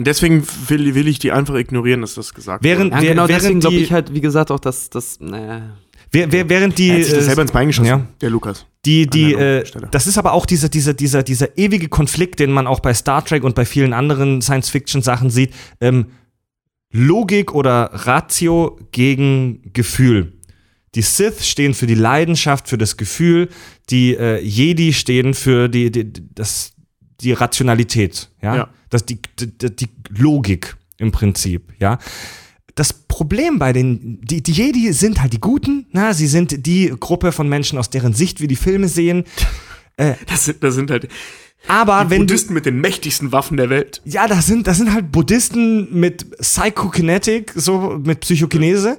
Und 0.00 0.06
deswegen 0.06 0.46
will, 0.68 0.94
will 0.94 1.06
ich 1.08 1.18
die 1.18 1.30
einfach 1.30 1.54
ignorieren, 1.56 2.00
dass 2.00 2.14
das 2.14 2.32
gesagt 2.32 2.64
Während- 2.64 2.92
wurde. 2.94 3.04
Ja, 3.04 3.10
genau 3.12 3.28
während 3.28 3.42
deswegen 3.44 3.60
glaube 3.60 3.76
die- 3.76 3.82
ich 3.82 3.92
halt, 3.92 4.14
wie 4.14 4.22
gesagt, 4.22 4.50
auch, 4.50 4.58
dass 4.60 4.88
das. 4.88 5.18
Äh, 5.20 5.60
Wer- 6.12 6.32
wer- 6.32 6.48
Während 6.48 6.78
die. 6.78 6.88
Er 6.88 6.96
hat 6.96 7.04
sich 7.04 7.12
das 7.12 7.22
äh, 7.22 7.26
selber 7.26 7.42
ins 7.42 7.52
Bein 7.52 7.66
geschossen, 7.68 7.86
ja. 7.86 8.06
der 8.22 8.30
Lukas. 8.30 8.64
Die, 8.86 9.06
die, 9.06 9.34
äh, 9.34 9.62
das 9.90 10.06
ist 10.06 10.16
aber 10.16 10.32
auch 10.32 10.46
dieser, 10.46 10.70
dieser, 10.70 10.94
dieser, 10.94 11.22
dieser 11.22 11.56
ewige 11.58 11.88
Konflikt, 11.88 12.40
den 12.40 12.50
man 12.50 12.66
auch 12.66 12.80
bei 12.80 12.94
Star 12.94 13.22
Trek 13.24 13.44
und 13.44 13.54
bei 13.54 13.66
vielen 13.66 13.92
anderen 13.92 14.40
Science-Fiction-Sachen 14.40 15.28
sieht. 15.28 15.52
Ähm, 15.82 16.06
Logik 16.92 17.54
oder 17.54 17.90
Ratio 17.92 18.78
gegen 18.90 19.70
Gefühl. 19.72 20.32
Die 20.96 21.02
Sith 21.02 21.46
stehen 21.46 21.74
für 21.74 21.86
die 21.86 21.94
Leidenschaft, 21.94 22.68
für 22.68 22.78
das 22.78 22.96
Gefühl. 22.96 23.48
Die 23.90 24.16
äh, 24.16 24.40
Jedi 24.42 24.92
stehen 24.92 25.34
für 25.34 25.68
die, 25.68 25.92
die, 25.92 26.10
das, 26.34 26.72
die 27.20 27.32
Rationalität. 27.32 28.30
Ja. 28.42 28.56
Ja. 28.56 28.68
Das, 28.90 29.06
die, 29.06 29.20
die, 29.38 29.76
die 29.76 29.88
Logik 30.10 30.76
im 30.98 31.12
Prinzip. 31.12 31.72
Ja 31.78 31.98
das 32.80 32.94
Problem 32.94 33.58
bei 33.58 33.74
den, 33.74 34.20
die, 34.22 34.42
die 34.42 34.52
Jedi 34.52 34.92
sind 34.94 35.20
halt 35.20 35.34
die 35.34 35.40
Guten, 35.40 35.86
na, 35.92 36.14
sie 36.14 36.26
sind 36.26 36.66
die 36.66 36.94
Gruppe 36.98 37.30
von 37.30 37.46
Menschen, 37.46 37.78
aus 37.78 37.90
deren 37.90 38.14
Sicht 38.14 38.40
wir 38.40 38.48
die 38.48 38.56
Filme 38.56 38.88
sehen. 38.88 39.24
Das 40.26 40.46
sind, 40.46 40.64
das 40.64 40.76
sind 40.76 40.90
halt 40.90 41.08
Aber 41.68 42.04
die 42.04 42.10
wenn 42.10 42.20
du, 42.20 42.28
Buddhisten 42.28 42.54
mit 42.54 42.64
den 42.64 42.80
mächtigsten 42.80 43.32
Waffen 43.32 43.58
der 43.58 43.68
Welt. 43.68 44.00
ja, 44.06 44.26
das 44.26 44.46
sind, 44.46 44.66
das 44.66 44.78
sind 44.78 44.94
halt 44.94 45.12
Buddhisten 45.12 46.00
mit 46.00 46.38
Psychokinetik, 46.38 47.52
so 47.54 48.00
mit 48.02 48.20
Psychokinese. 48.20 48.96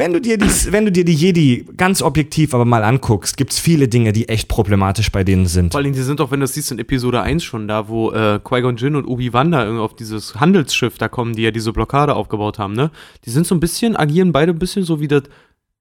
Wenn 0.00 0.14
du 0.14 0.20
dir 0.22 0.38
die, 0.38 0.46
wenn 0.72 0.86
du 0.86 0.92
dir 0.92 1.04
die 1.04 1.12
Jedi 1.12 1.66
ganz 1.76 2.00
objektiv 2.00 2.54
aber 2.54 2.64
mal 2.64 2.84
anguckst, 2.84 3.36
gibt's 3.36 3.58
viele 3.58 3.86
Dinge, 3.86 4.14
die 4.14 4.30
echt 4.30 4.48
problematisch 4.48 5.12
bei 5.12 5.24
denen 5.24 5.44
sind. 5.44 5.72
vor 5.72 5.82
allem, 5.82 5.92
die 5.92 6.00
sind 6.00 6.20
doch, 6.20 6.30
wenn 6.30 6.40
du 6.40 6.44
das 6.44 6.54
siehst, 6.54 6.72
in 6.72 6.78
Episode 6.78 7.20
1 7.20 7.44
schon 7.44 7.68
da, 7.68 7.86
wo 7.86 8.10
äh, 8.10 8.40
Qui-Gon 8.42 8.78
Jinn 8.78 8.96
und 8.96 9.04
Obi-Wan 9.04 9.50
da 9.50 9.62
irgendwie 9.62 9.82
auf 9.82 9.94
dieses 9.94 10.40
Handelsschiff 10.40 10.96
da 10.96 11.08
kommen, 11.08 11.34
die 11.34 11.42
ja 11.42 11.50
diese 11.50 11.74
Blockade 11.74 12.16
aufgebaut 12.16 12.58
haben, 12.58 12.72
ne? 12.72 12.90
Die 13.26 13.30
sind 13.30 13.46
so 13.46 13.54
ein 13.54 13.60
bisschen, 13.60 13.94
agieren 13.94 14.32
beide 14.32 14.52
ein 14.52 14.58
bisschen 14.58 14.84
so 14.84 15.00
wie 15.00 15.08
das 15.08 15.24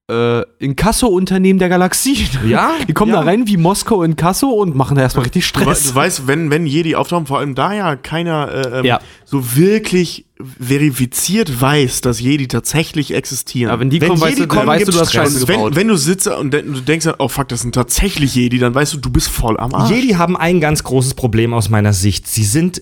äh, 0.10 0.44
Inkasso-Unternehmen 0.58 1.60
der 1.60 1.70
Galaxie. 1.70 2.28
Ja, 2.48 2.72
Die 2.88 2.94
kommen 2.94 3.12
ja. 3.14 3.20
da 3.20 3.26
rein 3.26 3.48
wie 3.48 3.58
Moskau 3.58 4.04
Inkasso 4.04 4.50
und 4.50 4.76
machen 4.76 4.96
da 4.96 5.04
erstmal 5.04 5.24
richtig 5.24 5.44
Du, 5.52 5.60
Stress. 5.62 5.88
du 5.90 5.96
weißt, 5.96 6.28
wenn, 6.28 6.50
wenn 6.50 6.66
Jedi 6.66 6.96
auftauchen, 6.96 7.26
vor 7.28 7.40
allem 7.40 7.56
da 7.56 7.74
ja 7.74 7.96
keiner 7.96 8.50
äh, 8.52 8.80
ähm, 8.80 8.86
Ja. 8.86 9.00
so 9.26 9.56
wirklich 9.56 10.26
verifiziert 10.60 11.60
weiß, 11.62 12.02
dass 12.02 12.20
Jedi 12.22 12.48
tatsächlich 12.48 13.14
existieren. 13.14 13.72
Aber 13.72 13.82
wenn 13.82 13.90
die 13.90 14.00
Wenn 14.02 14.10
kommen, 14.10 14.22
weißt 14.22 14.38
Jedi 14.38 14.48
du, 14.48 14.56
kommen, 14.56 14.68
weißt 14.68 14.88
du, 14.88 14.92
du 14.94 15.00
hast 15.00 15.14
Scheiße 15.14 15.46
gebaut. 15.46 15.72
wenn, 15.72 15.76
wenn 15.82 15.88
du 15.90 15.98
sitzt 15.98 16.28
und 16.28 16.52
du 16.54 16.62
denkst, 16.82 17.08
oh 17.18 17.28
fuck, 17.28 17.48
das 17.50 17.62
sind 17.62 17.76
tatsächlich 17.76 18.36
Jedi, 18.36 18.58
dann 18.58 18.74
weißt 18.74 18.94
du, 18.94 18.98
du 18.98 19.10
bist 19.10 19.28
voll 19.30 19.60
am 19.60 19.74
Arsch. 19.74 19.92
Jedi 19.92 20.14
haben 20.14 20.38
ein 20.38 20.60
ganz 20.62 20.84
großes 20.84 21.14
Problem 21.16 21.54
aus 21.54 21.70
meiner 21.70 21.94
Sicht. 21.94 22.28
Sie 22.28 22.44
sind 22.44 22.82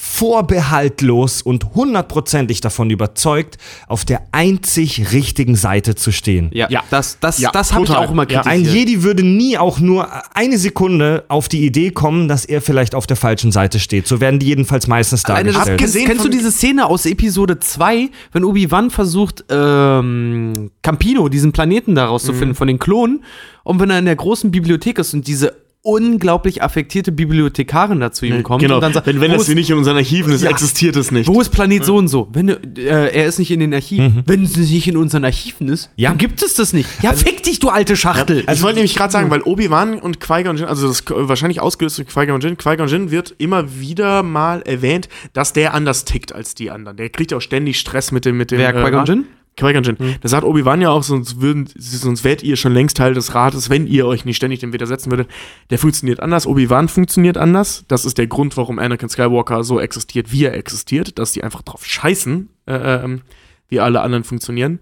vorbehaltlos 0.00 1.42
und 1.42 1.74
hundertprozentig 1.74 2.60
davon 2.60 2.88
überzeugt, 2.90 3.58
auf 3.88 4.04
der 4.04 4.22
einzig 4.30 5.12
richtigen 5.12 5.56
Seite 5.56 5.96
zu 5.96 6.12
stehen. 6.12 6.50
ja, 6.52 6.68
Ja. 6.70 6.84
das, 6.90 7.18
das, 7.18 7.38
Ja, 7.38 7.50
das 7.50 7.72
habe 7.72 7.84
ich 7.84 7.90
auch 7.90 8.10
immer 8.10 8.24
kritisiert. 8.24 8.46
Ein 8.46 8.64
Jedi 8.64 9.02
würde 9.02 9.24
nie 9.24 9.58
auch 9.58 9.80
nur 9.80 10.08
eine 10.34 10.56
Sekunde 10.56 11.24
auf 11.28 11.48
die 11.48 11.66
Idee 11.66 11.90
kommen, 11.90 12.28
dass 12.28 12.44
er 12.44 12.62
vielleicht 12.62 12.94
auf 12.94 13.06
der 13.08 13.16
falschen 13.16 13.50
Seite 13.50 13.80
steht. 13.80 14.06
So 14.06 14.20
werden 14.20 14.38
die 14.38 14.46
jedenfalls 14.46 14.86
meistens 14.86 15.24
dargestellt. 15.24 15.56
kennst, 15.56 15.70
Abgesehen 15.70 16.06
kennst 16.06 16.24
du 16.24 16.28
diese 16.28 16.52
Szene 16.52 16.86
aus 16.86 17.04
Episode 17.04 17.58
2, 17.58 18.08
wenn 18.32 18.44
Obi-Wan 18.44 18.90
versucht, 18.90 19.44
ähm, 19.50 20.70
Campino, 20.82 21.28
diesen 21.28 21.50
Planeten 21.52 21.94
da 21.96 22.06
rauszufinden 22.06 22.54
von 22.54 22.68
den 22.68 22.78
Klonen, 22.78 23.24
und 23.64 23.80
wenn 23.80 23.90
er 23.90 23.98
in 23.98 24.04
der 24.06 24.16
großen 24.16 24.50
Bibliothek 24.50 24.98
ist 24.98 25.12
und 25.12 25.26
diese 25.26 25.54
unglaublich 25.82 26.62
affektierte 26.62 27.12
Bibliothekarin 27.12 28.00
da 28.00 28.10
zu 28.12 28.26
ihm 28.26 28.42
kommt 28.42 28.60
genau, 28.62 28.76
und 28.76 28.80
dann 28.82 28.92
sagt, 28.92 29.06
wenn, 29.06 29.20
wenn 29.20 29.30
das 29.30 29.46
hier 29.46 29.54
nicht 29.54 29.70
in 29.70 29.76
unseren 29.78 29.96
Archiven 29.96 30.32
ist, 30.32 30.42
Ja. 30.42 30.50
existiert 30.50 30.96
es 30.96 31.10
nicht. 31.10 31.28
wo 31.28 31.40
ist 31.40 31.50
Planet 31.50 31.84
so 31.84 31.96
und 31.96 32.08
so? 32.08 32.28
Wenn 32.32 32.48
äh, 32.48 32.56
er 32.76 33.26
ist 33.26 33.38
nicht 33.38 33.50
in 33.50 33.60
den 33.60 33.72
Archiven. 33.72 34.22
Wenn 34.26 34.42
es 34.42 34.56
nicht 34.56 34.86
in 34.88 34.96
unseren 34.96 35.24
Archiven 35.24 35.68
ist, 35.68 35.90
Ja. 35.96 36.10
dann 36.10 36.18
gibt 36.18 36.42
es 36.42 36.54
das 36.54 36.72
nicht. 36.72 36.88
Ja, 37.02 37.12
fick 37.12 37.42
dich, 37.42 37.60
du 37.60 37.68
alte 37.68 37.96
Schachtel. 37.96 38.42
Also, 38.46 38.58
ich 38.60 38.62
wollte 38.64 38.76
nämlich 38.76 38.94
gerade 38.96 39.12
sagen, 39.12 39.30
weil 39.30 39.42
Obi-Wan 39.42 39.98
und 40.00 40.20
Qui-Gon 40.20 40.56
Jinn, 40.56 40.66
also 40.66 40.88
das 40.88 41.00
äh, 41.02 41.04
wahrscheinlich 41.28 41.60
ausgelöst 41.60 41.98
durch 41.98 42.08
Qui-Gon 42.08 42.40
Jinn, 42.40 42.56
Qui-Gon 42.58 42.88
Jinn 42.88 43.10
wird 43.10 43.34
immer 43.38 43.78
wieder 43.80 44.22
mal 44.22 44.62
erwähnt, 44.62 45.08
dass 45.32 45.52
der 45.52 45.74
anders 45.74 46.04
tickt 46.04 46.34
als 46.34 46.54
die 46.54 46.70
anderen. 46.70 46.96
Der 46.96 47.08
kriegt 47.10 47.30
ja 47.30 47.36
auch 47.38 47.42
ständig 47.42 47.78
Stress 47.78 48.12
mit 48.12 48.24
dem 48.24 48.36
mit 48.36 48.50
dem 48.50 48.58
Wer, 48.58 48.72
Qui-Gon 48.72 48.94
Rat. 48.94 49.08
Jinn? 49.08 49.24
Qui-Gon 49.58 49.82
Jinn. 49.82 49.96
Da 50.20 50.28
sagt 50.28 50.44
Obi-Wan 50.44 50.80
ja 50.80 50.90
auch, 50.90 51.02
sonst 51.02 51.40
würden 51.40 51.68
sonst 51.76 52.24
wärt 52.24 52.42
ihr 52.42 52.56
schon 52.56 52.72
längst 52.72 52.96
Teil 52.96 53.14
des 53.14 53.34
Rates, 53.34 53.68
wenn 53.68 53.86
ihr 53.86 54.06
euch 54.06 54.24
nicht 54.24 54.36
ständig 54.36 54.60
dem 54.60 54.72
widersetzen 54.72 55.10
würdet. 55.10 55.28
Der 55.70 55.78
funktioniert 55.78 56.20
anders, 56.20 56.46
Obi-Wan 56.46 56.88
funktioniert 56.88 57.36
anders. 57.36 57.84
Das 57.88 58.04
ist 58.04 58.18
der 58.18 58.26
Grund, 58.26 58.56
warum 58.56 58.78
Anakin 58.78 59.08
Skywalker 59.08 59.64
so 59.64 59.80
existiert, 59.80 60.32
wie 60.32 60.44
er 60.44 60.54
existiert, 60.54 61.18
dass 61.18 61.32
die 61.32 61.44
einfach 61.44 61.62
drauf 61.62 61.84
scheißen, 61.84 62.48
äh, 62.66 63.04
ähm, 63.04 63.22
wie 63.68 63.80
alle 63.80 64.00
anderen 64.00 64.24
funktionieren. 64.24 64.80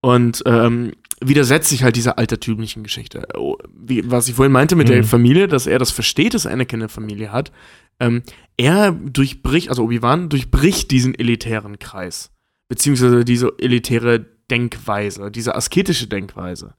Und 0.00 0.42
ähm, 0.46 0.92
widersetzt 1.20 1.68
sich 1.70 1.82
halt 1.82 1.96
dieser 1.96 2.18
altertümlichen 2.18 2.82
Geschichte. 2.82 3.26
Oh, 3.36 3.56
Wie, 3.74 4.08
was 4.10 4.28
ich 4.28 4.34
vorhin 4.34 4.52
meinte 4.52 4.76
mit 4.76 4.88
der 4.88 4.98
Mhm. 4.98 5.04
Familie, 5.04 5.48
dass 5.48 5.66
er 5.66 5.78
das 5.78 5.90
versteht, 5.90 6.34
dass 6.34 6.46
Anakin 6.46 6.80
eine 6.80 6.88
Familie 6.88 7.32
hat. 7.32 7.52
Ähm, 7.98 8.22
er 8.56 8.92
durchbricht, 8.92 9.70
also 9.70 9.84
Obi-Wan 9.84 10.28
durchbricht 10.28 10.90
diesen 10.90 11.14
elitären 11.14 11.78
Kreis. 11.78 12.30
Beziehungsweise 12.68 13.24
diese 13.24 13.52
elitäre 13.58 14.26
Denkweise, 14.50 15.30
diese 15.30 15.54
asketische 15.54 16.06
Denkweise. 16.06 16.74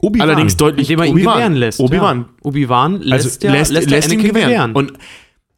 Obi-Wan. 0.00 0.28
Allerdings 0.28 0.56
deutlich 0.56 0.88
Indem 0.90 1.00
er 1.00 1.06
ihn 1.06 1.12
Obi-Wan. 1.12 1.34
gewähren 1.34 1.54
lässt. 1.54 1.80
Obi-Wan. 1.80 2.18
Ja. 2.20 2.28
Obi-Wan 2.42 3.00
lässt, 3.02 3.26
Also 3.26 3.46
ja, 3.46 3.52
lässt, 3.52 3.72
lässt, 3.72 3.90
ja 3.90 3.96
ihn 3.98 4.20
Anakin 4.20 4.34
gewähren. 4.34 4.72
Und 4.72 4.92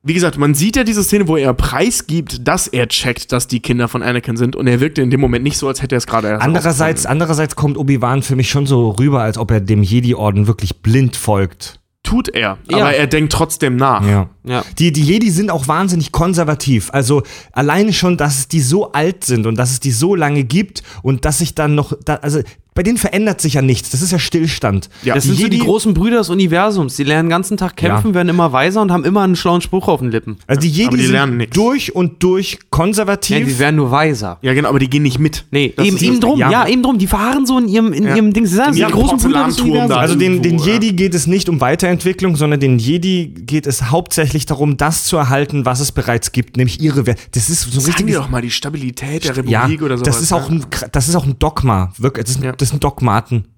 wie 0.03 0.15
gesagt, 0.15 0.37
man 0.37 0.55
sieht 0.55 0.75
ja 0.75 0.83
diese 0.83 1.05
Szene, 1.05 1.29
wo 1.29 1.37
er 1.37 1.55
preisgibt, 1.55 2.47
dass 2.47 2.67
er 2.67 2.89
checkt, 2.89 3.31
dass 3.31 3.47
die 3.47 3.61
Kinder 3.61 3.87
von 3.87 4.03
Anakin 4.03 4.37
sind 4.37 4.57
und 4.57 4.67
er 4.67 4.81
wirkte 4.81 5.01
in 5.01 5.11
dem 5.11 5.21
Moment 5.21 5.45
nicht 5.45 5.57
so, 5.57 5.69
als 5.69 5.81
hätte 5.81 5.95
er 5.95 5.99
es 5.99 6.09
gerade 6.09 6.29
erst 6.29 6.43
Andererseits, 6.43 7.07
andererseits 7.07 7.55
kommt 7.55 7.79
Obi-Wan 7.79 8.23
für 8.23 8.35
mich 8.35 8.51
schon 8.51 8.67
so 8.67 8.91
rüber, 8.91 9.23
als 9.23 9.39
ob 9.39 9.53
er 9.53 9.61
dem 9.61 9.85
Jedi-Orden 9.85 10.49
wirklich 10.49 10.83
blind 10.83 11.15
folgt. 11.15 11.79
Tut 12.13 12.29
er, 12.29 12.59
Ja. 12.71 12.77
aber 12.79 12.95
er 12.95 13.07
denkt 13.07 13.33
trotzdem 13.33 13.77
nach. 13.77 14.07
Ja. 14.07 14.29
Ja. 14.45 14.65
Die, 14.79 14.93
die 14.93 15.03
Jedi 15.03 15.31
sind 15.31 15.51
auch 15.51 15.67
wahnsinnig 15.67 16.13
konservativ. 16.13 16.91
Also 16.93 17.23
alleine 17.53 17.95
schon, 17.95 18.19
dass 18.19 18.39
es 18.41 18.49
die 18.49 18.61
so 18.61 18.93
alt 18.93 19.25
sind 19.25 19.47
und 19.47 19.57
dass 19.57 19.71
es 19.71 19.81
die 19.81 19.93
so 19.93 20.15
lange 20.15 20.45
gibt 20.45 20.83
und 21.03 21.25
dass 21.25 21.39
sich 21.39 21.55
dann 21.55 21.75
noch, 21.75 21.95
da, 22.05 22.17
also 22.17 22.41
bei 22.75 22.83
denen 22.83 22.97
verändert 22.99 23.41
sich 23.41 23.55
ja 23.55 23.63
nichts. 23.63 23.91
Das 23.91 24.01
ist 24.03 24.13
ja 24.13 24.19
Stillstand. 24.19 24.89
Ja. 25.03 25.15
Das 25.15 25.25
sind 25.25 25.39
so 25.39 25.47
die 25.49 25.59
Jedi- 25.59 25.65
großen 25.65 25.93
Brüder 25.95 26.19
des 26.19 26.31
Universums. 26.31 26.97
Die 26.97 27.05
lernen 27.05 27.27
den 27.27 27.31
ganzen 27.31 27.57
Tag 27.57 27.77
kämpfen, 27.77 28.09
Ja. 28.09 28.15
werden 28.15 28.29
immer 28.31 28.53
weiser 28.53 28.81
und 28.83 28.91
haben 28.91 29.05
immer 29.05 29.23
einen 29.23 29.37
schlauen 29.37 29.61
Spruch 29.61 29.89
auf 29.89 30.01
den 30.01 30.11
Lippen. 30.11 30.39
Also 30.47 30.61
die 30.63 30.69
Jedi 30.71 30.87
Aber 30.89 30.97
die 30.97 31.07
lernen 31.07 31.33
sind 31.33 31.39
nix. 31.39 31.55
durch 31.55 31.95
und 31.95 32.23
durch 32.23 32.59
konservativ. 32.71 33.39
Ja, 33.41 33.45
die 33.45 33.59
werden 33.59 33.77
nur 33.77 33.91
weiser. 33.91 34.39
Ja, 34.43 34.55
genau, 34.55 34.69
aber 34.71 34.79
die 34.79 34.89
gehen 34.89 35.03
nicht 35.03 35.19
mit. 35.19 35.45
Nee, 35.51 35.73
Das 35.77 35.87
eben, 35.87 35.97
ist 35.97 36.03
eben 36.03 36.21
drum, 36.21 36.39
ja. 36.39 36.51
Ja. 36.51 36.67
eben 36.67 36.83
drum. 36.83 36.99
Die 36.99 37.07
verharren 37.07 37.47
so 37.47 37.59
in 37.59 37.69
ihrem, 37.69 37.93
in 37.93 38.05
Ja. 38.05 38.17
ihrem 38.17 38.33
Ding. 38.33 38.47
Sie 38.47 38.55
sagen, 38.57 38.75
die 38.75 38.83
großen 38.83 39.19
Brüder 39.19 39.47
des. 39.47 39.61
Universums. 39.61 39.93
also 39.97 40.15
den, 40.15 40.43
den. 40.43 40.59
Jedi 40.59 40.93
geht 40.93 41.15
es 41.15 41.27
nicht 41.27 41.49
um 41.49 41.61
Weiterentwicklung, 41.61 42.37
sondern 42.37 42.61
den 42.61 42.79
Jedi 42.79 43.27
geht 43.47 43.67
es 43.67 43.91
hauptsächlich 43.91 44.47
darum, 44.47 44.77
das 44.77 45.05
zu 45.05 45.17
erhalten, 45.17 45.65
was 45.65 45.81
es 45.81 45.93
bereits 45.93 46.33
gibt, 46.33 46.57
nämlich 46.57 46.81
ihre 46.81 47.07
Werte. 47.07 47.23
Das 47.33 47.49
ist 47.51 47.63
so 47.63 47.69
ein 47.69 47.73
Sagen 47.81 47.87
richtiges 47.87 48.17
doch 48.17 48.31
mal 48.31 48.43
die 48.43 48.51
Stabilität 48.51 49.25
der 49.25 49.45
ja, 49.45 49.61
Republik 49.63 49.83
oder 49.83 49.99
sowas. 49.99 50.15
das 50.15 50.23
ist 50.23 50.33
auch 50.33 50.49
ein, 50.51 50.65
das 50.93 51.09
ist 51.09 51.15
auch 51.17 51.25
ein 51.27 51.39
Dogma, 51.39 51.93
wirklich, 51.99 52.25
das, 52.27 52.37
ist, 52.37 52.43
Ja. 52.45 52.53
Das 52.63 52.71
sind 52.71 52.83
Dogmaten. 52.85 53.49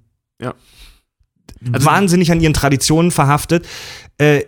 Ja. 0.41 0.55
Also- 1.73 1.87
Wahnsinnig 1.87 2.33
an 2.33 2.41
ihren 2.41 2.55
Traditionen 2.55 3.11
verhaftet. 3.11 3.67
Äh, 4.19 4.45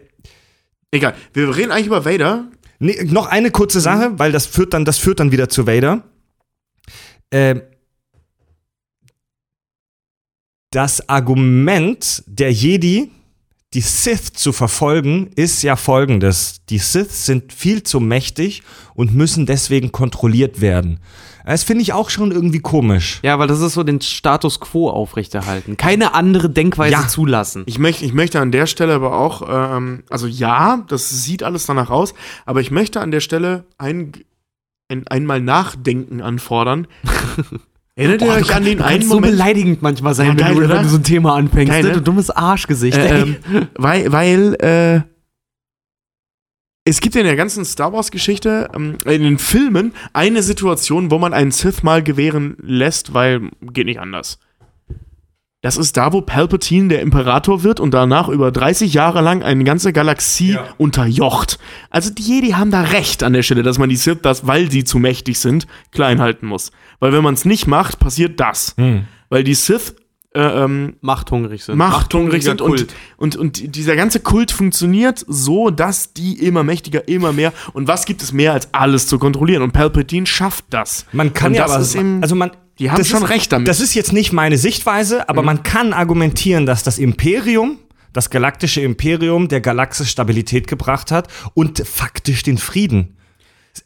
Egal, 0.90 1.14
wir 1.32 1.54
reden 1.56 1.70
eigentlich 1.72 1.86
über 1.86 2.04
Vader. 2.04 2.50
Nee, 2.78 3.04
noch 3.04 3.26
eine 3.26 3.50
kurze 3.50 3.80
Sache, 3.80 4.18
weil 4.18 4.32
das 4.32 4.46
führt 4.46 4.72
dann, 4.74 4.84
das 4.84 4.98
führt 4.98 5.20
dann 5.20 5.32
wieder 5.32 5.48
zu 5.48 5.66
Vader. 5.66 6.02
Ähm, 7.30 7.62
Das 10.70 11.08
Argument 11.08 12.22
der 12.26 12.52
Jedi, 12.52 13.10
die 13.76 13.82
Sith 13.82 14.32
zu 14.32 14.54
verfolgen, 14.54 15.28
ist 15.36 15.60
ja 15.62 15.76
folgendes. 15.76 16.62
Die 16.70 16.78
Sith 16.78 17.26
sind 17.26 17.52
viel 17.52 17.82
zu 17.82 18.00
mächtig 18.00 18.62
und 18.94 19.14
müssen 19.14 19.44
deswegen 19.44 19.92
kontrolliert 19.92 20.62
werden. 20.62 20.98
Das 21.44 21.62
finde 21.62 21.82
ich 21.82 21.92
auch 21.92 22.08
schon 22.08 22.32
irgendwie 22.32 22.60
komisch. 22.60 23.20
Ja, 23.22 23.38
weil 23.38 23.48
das 23.48 23.60
ist 23.60 23.74
so 23.74 23.82
den 23.82 24.00
Status 24.00 24.60
quo 24.60 24.88
aufrechterhalten. 24.88 25.76
Keine 25.76 26.14
andere 26.14 26.48
Denkweise 26.48 26.92
Ja. 26.92 27.06
zulassen. 27.06 27.64
Ich 27.66 27.78
möchte, 27.78 28.06
ich 28.06 28.14
möchte 28.14 28.40
an 28.40 28.50
der 28.50 28.66
Stelle 28.66 28.94
aber 28.94 29.14
auch, 29.18 29.42
ähm, 29.46 30.04
also 30.08 30.26
ja, 30.26 30.82
das 30.88 31.10
sieht 31.22 31.42
alles 31.42 31.66
danach 31.66 31.90
aus, 31.90 32.14
aber 32.46 32.62
ich 32.62 32.70
möchte 32.70 33.02
an 33.02 33.10
der 33.10 33.20
Stelle 33.20 33.66
ein, 33.76 34.12
ein, 34.88 35.06
einmal 35.06 35.42
Nachdenken 35.42 36.22
anfordern. 36.22 36.86
Erinnert 37.98 38.20
ihr 38.22 38.28
euch 38.28 38.54
an 38.54 38.64
den 38.64 38.82
einen 38.82 39.02
so 39.02 39.14
Moment? 39.14 39.32
beleidigend 39.32 39.82
manchmal 39.82 40.14
sein, 40.14 40.38
Ja, 40.38 40.48
wenn, 40.48 40.54
du, 40.54 40.68
wenn 40.68 40.82
du 40.82 40.88
so 40.88 40.98
ein 40.98 41.02
Thema 41.02 41.34
anfängst. 41.34 41.72
Geil, 41.72 41.82
ne? 41.82 41.88
ne? 41.88 41.94
Du 41.94 42.02
dummes 42.02 42.28
Arschgesicht. 42.30 42.98
Äh, 42.98 43.22
ähm, 43.22 43.36
weil, 43.74 44.12
weil, 44.12 44.54
äh, 44.60 45.00
es 46.84 47.00
gibt 47.00 47.16
in 47.16 47.24
der 47.24 47.36
ganzen 47.36 47.64
Star 47.64 47.92
Wars-Geschichte, 47.92 48.68
ähm, 48.74 48.98
in 49.06 49.22
den 49.22 49.38
Filmen, 49.38 49.92
eine 50.12 50.42
Situation, 50.42 51.10
wo 51.10 51.18
man 51.18 51.32
einen 51.32 51.50
Sith 51.50 51.82
mal 51.82 52.02
gewähren 52.02 52.56
lässt, 52.62 53.14
weil 53.14 53.50
geht 53.72 53.86
nicht 53.86 53.98
anders. 53.98 54.38
Das 55.66 55.76
ist 55.76 55.96
da, 55.96 56.12
wo 56.12 56.20
Palpatine 56.20 56.86
der 56.86 57.00
Imperator 57.00 57.64
wird 57.64 57.80
und 57.80 57.92
danach 57.92 58.28
über 58.28 58.52
30 58.52 58.94
Jahre 58.94 59.20
lang 59.20 59.42
eine 59.42 59.64
ganze 59.64 59.92
Galaxie 59.92 60.52
Ja. 60.52 60.64
unterjocht. 60.78 61.58
Also 61.90 62.10
die 62.10 62.22
Jedi 62.22 62.50
haben 62.50 62.70
da 62.70 62.82
recht 62.82 63.24
an 63.24 63.32
der 63.32 63.42
Stelle, 63.42 63.64
dass 63.64 63.76
man 63.76 63.88
die 63.88 63.96
Sith, 63.96 64.18
das, 64.22 64.46
weil 64.46 64.70
sie 64.70 64.84
zu 64.84 65.00
mächtig 65.00 65.40
sind, 65.40 65.66
klein 65.90 66.20
halten 66.20 66.46
muss. 66.46 66.70
Weil 67.00 67.12
wenn 67.12 67.24
man 67.24 67.34
es 67.34 67.44
nicht 67.44 67.66
macht, 67.66 67.98
passiert 67.98 68.38
das. 68.38 68.74
Hm. 68.76 69.06
Weil 69.28 69.42
die 69.42 69.54
Sith 69.54 69.96
äh, 70.36 70.40
ähm, 70.40 70.98
Machthungrig 71.00 71.64
sind. 71.64 71.76
machthungrig 71.78 72.44
sind 72.44 72.60
und, 72.60 72.86
und, 73.16 73.34
und 73.34 73.74
dieser 73.74 73.96
ganze 73.96 74.20
Kult 74.20 74.52
funktioniert 74.52 75.24
so, 75.26 75.70
dass 75.70 76.12
die 76.12 76.46
immer 76.46 76.62
mächtiger, 76.62 77.08
immer 77.08 77.32
mehr 77.32 77.52
und 77.72 77.88
was 77.88 78.04
gibt 78.04 78.22
es 78.22 78.32
mehr 78.32 78.52
als 78.52 78.72
alles 78.72 79.08
zu 79.08 79.18
kontrollieren 79.18 79.62
und 79.64 79.72
Palpatine 79.72 80.26
schafft 80.26 80.66
das. 80.70 81.06
Man 81.10 81.34
kann 81.34 81.48
und 81.48 81.54
ja 81.54 81.62
das 81.64 81.72
aber, 81.72 81.82
ist 81.82 81.94
eben, 81.96 82.22
also 82.22 82.36
man, 82.36 82.52
die 82.78 82.90
haben 82.90 82.98
das 82.98 83.08
schon 83.08 83.22
ist, 83.22 83.30
recht 83.30 83.52
damit. 83.52 83.66
Mhm. 83.66 83.70
Das 83.70 83.80
ist 83.80 83.94
jetzt 83.94 84.12
nicht 84.12 84.32
meine 84.32 84.58
Sichtweise, 84.58 85.28
aber 85.28 85.42
man 85.42 85.62
kann 85.62 85.92
argumentieren, 85.92 86.66
dass 86.66 86.82
das 86.82 86.98
Imperium, 86.98 87.78
das 88.12 88.30
galaktische 88.30 88.80
Imperium 88.80 89.48
der 89.48 89.60
Galaxis 89.60 90.10
Stabilität 90.10 90.66
gebracht 90.66 91.10
hat 91.10 91.28
und 91.54 91.86
faktisch 91.86 92.42
den 92.42 92.58
Frieden. 92.58 93.15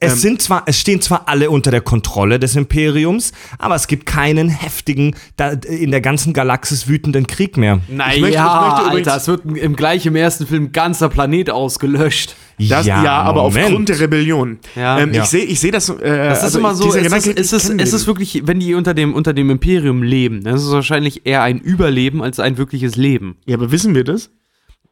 Es 0.02 0.14
Ähm. 0.14 0.18
sind 0.18 0.42
zwar, 0.42 0.62
es 0.64 0.80
stehen 0.80 1.02
zwar 1.02 1.28
alle 1.28 1.50
unter 1.50 1.70
der 1.70 1.82
Kontrolle 1.82 2.38
des 2.38 2.56
Imperiums, 2.56 3.32
aber 3.58 3.74
es 3.74 3.86
gibt 3.86 4.06
keinen 4.06 4.48
heftigen, 4.48 5.14
da, 5.36 5.50
in 5.50 5.90
der 5.90 6.00
ganzen 6.00 6.32
Galaxis 6.32 6.88
wütenden 6.88 7.26
Krieg 7.26 7.58
mehr. 7.58 7.80
Naja, 7.86 8.16
übrigens- 8.16 8.38
Alter, 8.38 9.16
es 9.18 9.28
wird 9.28 9.42
im 9.44 9.76
gleich 9.76 10.06
im 10.06 10.16
ersten 10.16 10.46
Film 10.46 10.72
ganzer 10.72 11.10
Planet 11.10 11.50
ausgelöscht. 11.50 12.34
das, 12.58 12.86
ja, 12.86 12.96
aber 13.22 13.42
Moment. 13.42 13.66
aufgrund 13.66 13.88
der 13.90 14.00
Rebellion. 14.00 14.58
Ja. 14.74 14.98
ähm, 15.00 15.12
Ja. 15.12 15.22
Ich 15.22 15.28
sehe 15.28 15.44
ich 15.44 15.60
seh 15.60 15.70
das. 15.70 15.88
Äh, 15.90 15.96
Das 16.28 16.38
ist 16.38 16.44
also 16.44 16.58
immer 16.60 16.74
so, 16.74 16.84
dieser 16.84 16.96
es 17.00 17.02
ist, 17.04 17.04
Gedanke, 17.12 17.40
es, 17.40 17.52
ich 17.52 17.58
ist, 17.58 17.70
es 17.82 17.92
ist 17.92 18.06
wirklich, 18.06 18.42
wenn 18.46 18.58
die 18.60 18.74
unter 18.74 18.94
dem, 18.94 19.12
unter 19.14 19.32
dem 19.34 19.50
Imperium 19.50 20.02
leben, 20.02 20.42
das 20.44 20.62
ist 20.62 20.70
wahrscheinlich 20.70 21.26
eher 21.26 21.42
ein 21.42 21.58
Überleben 21.58 22.22
als 22.22 22.40
ein 22.40 22.56
wirkliches 22.56 22.96
Leben. 22.96 23.36
Ja, 23.46 23.56
aber 23.56 23.70
wissen 23.70 23.94
wir 23.94 24.04
das? 24.04 24.30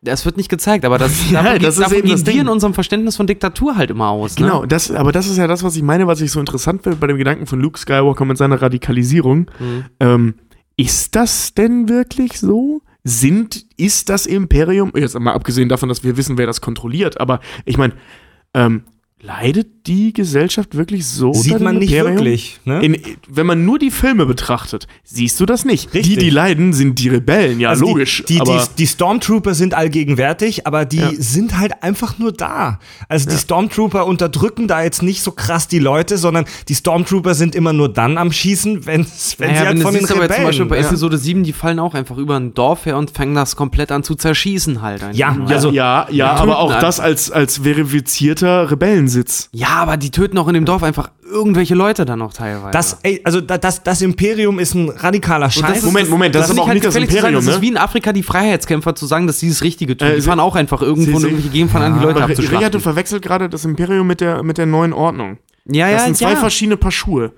Das 0.00 0.24
wird 0.24 0.36
nicht 0.36 0.48
gezeigt, 0.48 0.84
aber 0.84 0.96
das, 0.98 1.30
Ja, 1.30 1.42
davon, 1.42 1.58
das 1.60 1.74
ist 1.74 1.80
davon 1.82 1.98
eben 1.98 2.06
gehen 2.06 2.16
das 2.16 2.26
wir 2.26 2.40
in 2.40 2.48
unserem 2.48 2.74
Verständnis 2.74 3.16
von 3.16 3.26
Diktatur 3.26 3.76
halt 3.76 3.90
immer 3.90 4.08
aus. 4.10 4.36
Genau, 4.36 4.62
Ne? 4.62 4.68
das, 4.68 4.90
aber 4.90 5.10
das 5.12 5.26
ist 5.26 5.38
ja 5.38 5.46
das, 5.46 5.62
was 5.64 5.74
ich 5.76 5.82
meine, 5.82 6.06
was 6.06 6.20
ich 6.20 6.30
so 6.30 6.38
interessant 6.40 6.82
finde 6.84 6.98
bei 6.98 7.08
dem 7.08 7.18
Gedanken 7.18 7.46
von 7.46 7.60
Luke 7.60 7.78
Skywalker 7.78 8.24
mit 8.24 8.38
seiner 8.38 8.62
Radikalisierung. 8.62 9.50
Mhm. 9.58 9.84
Ähm, 9.98 10.34
ist 10.76 11.16
das 11.16 11.54
denn 11.54 11.88
wirklich 11.88 12.38
so? 12.38 12.82
Sind, 13.02 13.64
ist 13.76 14.08
das 14.08 14.26
Imperium, 14.26 14.92
jetzt 14.94 15.18
mal 15.18 15.32
abgesehen 15.32 15.68
davon, 15.68 15.88
dass 15.88 16.04
wir 16.04 16.16
wissen, 16.16 16.36
wer 16.38 16.46
das 16.46 16.60
kontrolliert, 16.60 17.20
aber 17.20 17.40
ich 17.64 17.78
meine, 17.78 17.94
ähm, 18.54 18.84
leidet 19.20 19.86
die 19.88 20.12
Gesellschaft 20.12 20.76
wirklich 20.76 21.04
so? 21.06 21.32
Sieht 21.32 21.58
man 21.60 21.78
nicht 21.78 21.90
Imperium? 21.90 22.16
wirklich. 22.18 22.60
Ne? 22.64 22.84
In, 22.84 22.96
wenn 23.28 23.46
man 23.46 23.64
nur 23.64 23.78
die 23.80 23.90
Filme 23.90 24.26
betrachtet, 24.26 24.86
siehst 25.02 25.40
du 25.40 25.46
das 25.46 25.64
nicht. 25.64 25.92
Richtig. 25.92 26.14
Die, 26.14 26.16
die 26.24 26.30
leiden, 26.30 26.72
sind 26.72 26.98
die 27.00 27.08
Rebellen, 27.08 27.58
ja, 27.58 27.70
Also 27.70 27.84
die- 27.86 27.90
logisch. 27.90 28.22
Die, 28.28 28.34
die, 28.34 28.40
aber 28.40 28.68
die, 28.78 28.86
Stormtrooper 28.86 29.54
sind 29.54 29.74
allgegenwärtig, 29.74 30.66
aber 30.68 30.84
die 30.84 30.98
Ja. 30.98 31.10
sind 31.18 31.58
halt 31.58 31.82
einfach 31.82 32.18
nur 32.18 32.32
da. 32.32 32.78
Also 33.08 33.28
die 33.28 33.36
Stormtrooper 33.36 34.06
unterdrücken 34.06 34.68
da 34.68 34.82
jetzt 34.84 35.02
nicht 35.02 35.22
so 35.22 35.32
krass 35.32 35.66
die 35.66 35.78
Leute, 35.80 36.16
sondern 36.16 36.44
die 36.68 36.74
Stormtrooper 36.76 37.34
sind 37.34 37.54
immer 37.56 37.72
nur 37.72 37.92
dann 37.92 38.18
am 38.18 38.30
Schießen, 38.30 38.86
wenn's, 38.86 39.34
wenn 39.38 39.48
Naja, 39.48 39.60
sie 39.62 39.66
halt 39.66 39.76
wenn 39.78 39.82
von 39.82 39.94
den 39.94 40.00
siehst 40.02 40.12
aber 40.12 40.20
zum 40.28 40.28
Beispiel 40.44 40.46
Rebellen. 40.64 40.68
bei 40.68 40.78
ja. 40.80 40.86
Episode 40.86 41.18
7, 41.18 41.42
die 41.42 41.52
fallen 41.52 41.78
auch 41.80 41.94
einfach 41.94 42.18
über 42.18 42.36
ein 42.36 42.54
Dorf 42.54 42.86
her 42.86 42.96
und 42.96 43.10
fangen 43.10 43.34
das 43.34 43.56
komplett 43.56 43.90
an 43.90 44.04
zu 44.04 44.14
zerschießen 44.14 44.80
halt. 44.80 45.02
einfach 45.02 45.18
Ja, 45.18 45.36
ja, 45.36 45.44
also- 45.56 45.70
ja, 45.72 46.06
ja, 46.10 46.30
aber 46.34 46.58
auch 46.60 46.72
halt. 46.72 46.82
das 46.84 47.00
als, 47.00 47.32
als 47.32 47.58
verifizierter 47.58 48.70
Rebellensitz. 49.09 49.48
Ja, 49.52 49.68
aber 49.68 49.97
die 49.97 50.10
töten 50.10 50.39
auch 50.39 50.48
in 50.48 50.55
dem 50.55 50.64
Dorf 50.64 50.82
einfach 50.82 51.10
irgendwelche 51.30 51.74
Leute 51.74 52.05
dann 52.05 52.18
noch 52.18 52.32
teilweise. 52.32 52.70
das, 52.72 52.98
ey, 53.02 53.20
also 53.24 53.40
da- 53.40 53.59
das, 53.59 53.82
das 53.82 54.01
Imperium 54.02 54.59
ist 54.59 54.74
ein 54.74 54.89
radikaler 54.89 55.51
Scheiß. 55.51 55.78
ist- 55.78 55.85
Moment, 55.85 56.10
Moment, 56.10 56.35
das, 56.35 56.47
ist 56.47 56.51
aber 56.52 56.62
auch 56.62 56.72
nicht 56.72 56.85
das 56.85 56.94
zu 56.94 57.01
sagen, 57.01 57.10
Imperium, 57.12 57.35
Das 57.35 57.47
ist 57.47 57.56
ne? 57.56 57.62
wie 57.62 57.68
in 57.68 57.76
Afrika 57.76 58.12
die 58.12 58.22
Freiheitskämpfer 58.22 58.94
zu 58.94 59.06
sagen, 59.06 59.26
dass 59.26 59.40
sie 59.40 59.48
das 59.48 59.62
Richtige 59.62 59.97
tun. 59.97 60.09
Äh, 60.09 60.14
die 60.16 60.20
sie- 60.20 60.26
fahren 60.28 60.40
auch 60.40 60.56
einfach 60.56 60.82
irgendwo 60.82 61.05
sie- 61.05 61.12
in 61.12 61.18
sie- 61.18 61.26
irgendwelche 61.26 61.51
Gegend 61.51 61.70
fahren 61.70 61.82
an, 61.93 61.94
die 61.98 62.05
Leute 62.05 62.16
Aber 62.22 62.28
Rea, 62.28 62.35
du 62.35 62.43
abzuschlachten. 62.43 62.80
verwechselt 62.80 63.22
gerade 63.22 63.48
das 63.48 63.64
Imperium 63.64 64.06
mit 64.06 64.20
der, 64.20 64.43
mit 64.43 64.59
der 64.59 64.66
neuen 64.66 64.93
Ordnung. 64.93 65.39
Ja, 65.70 65.90
Das 65.90 66.01
ja, 66.01 66.05
sind 66.06 66.16
zwei 66.16 66.30
ja. 66.32 66.36
verschiedene 66.36 66.76
Paar 66.76 66.93
Schuhe. 66.93 67.32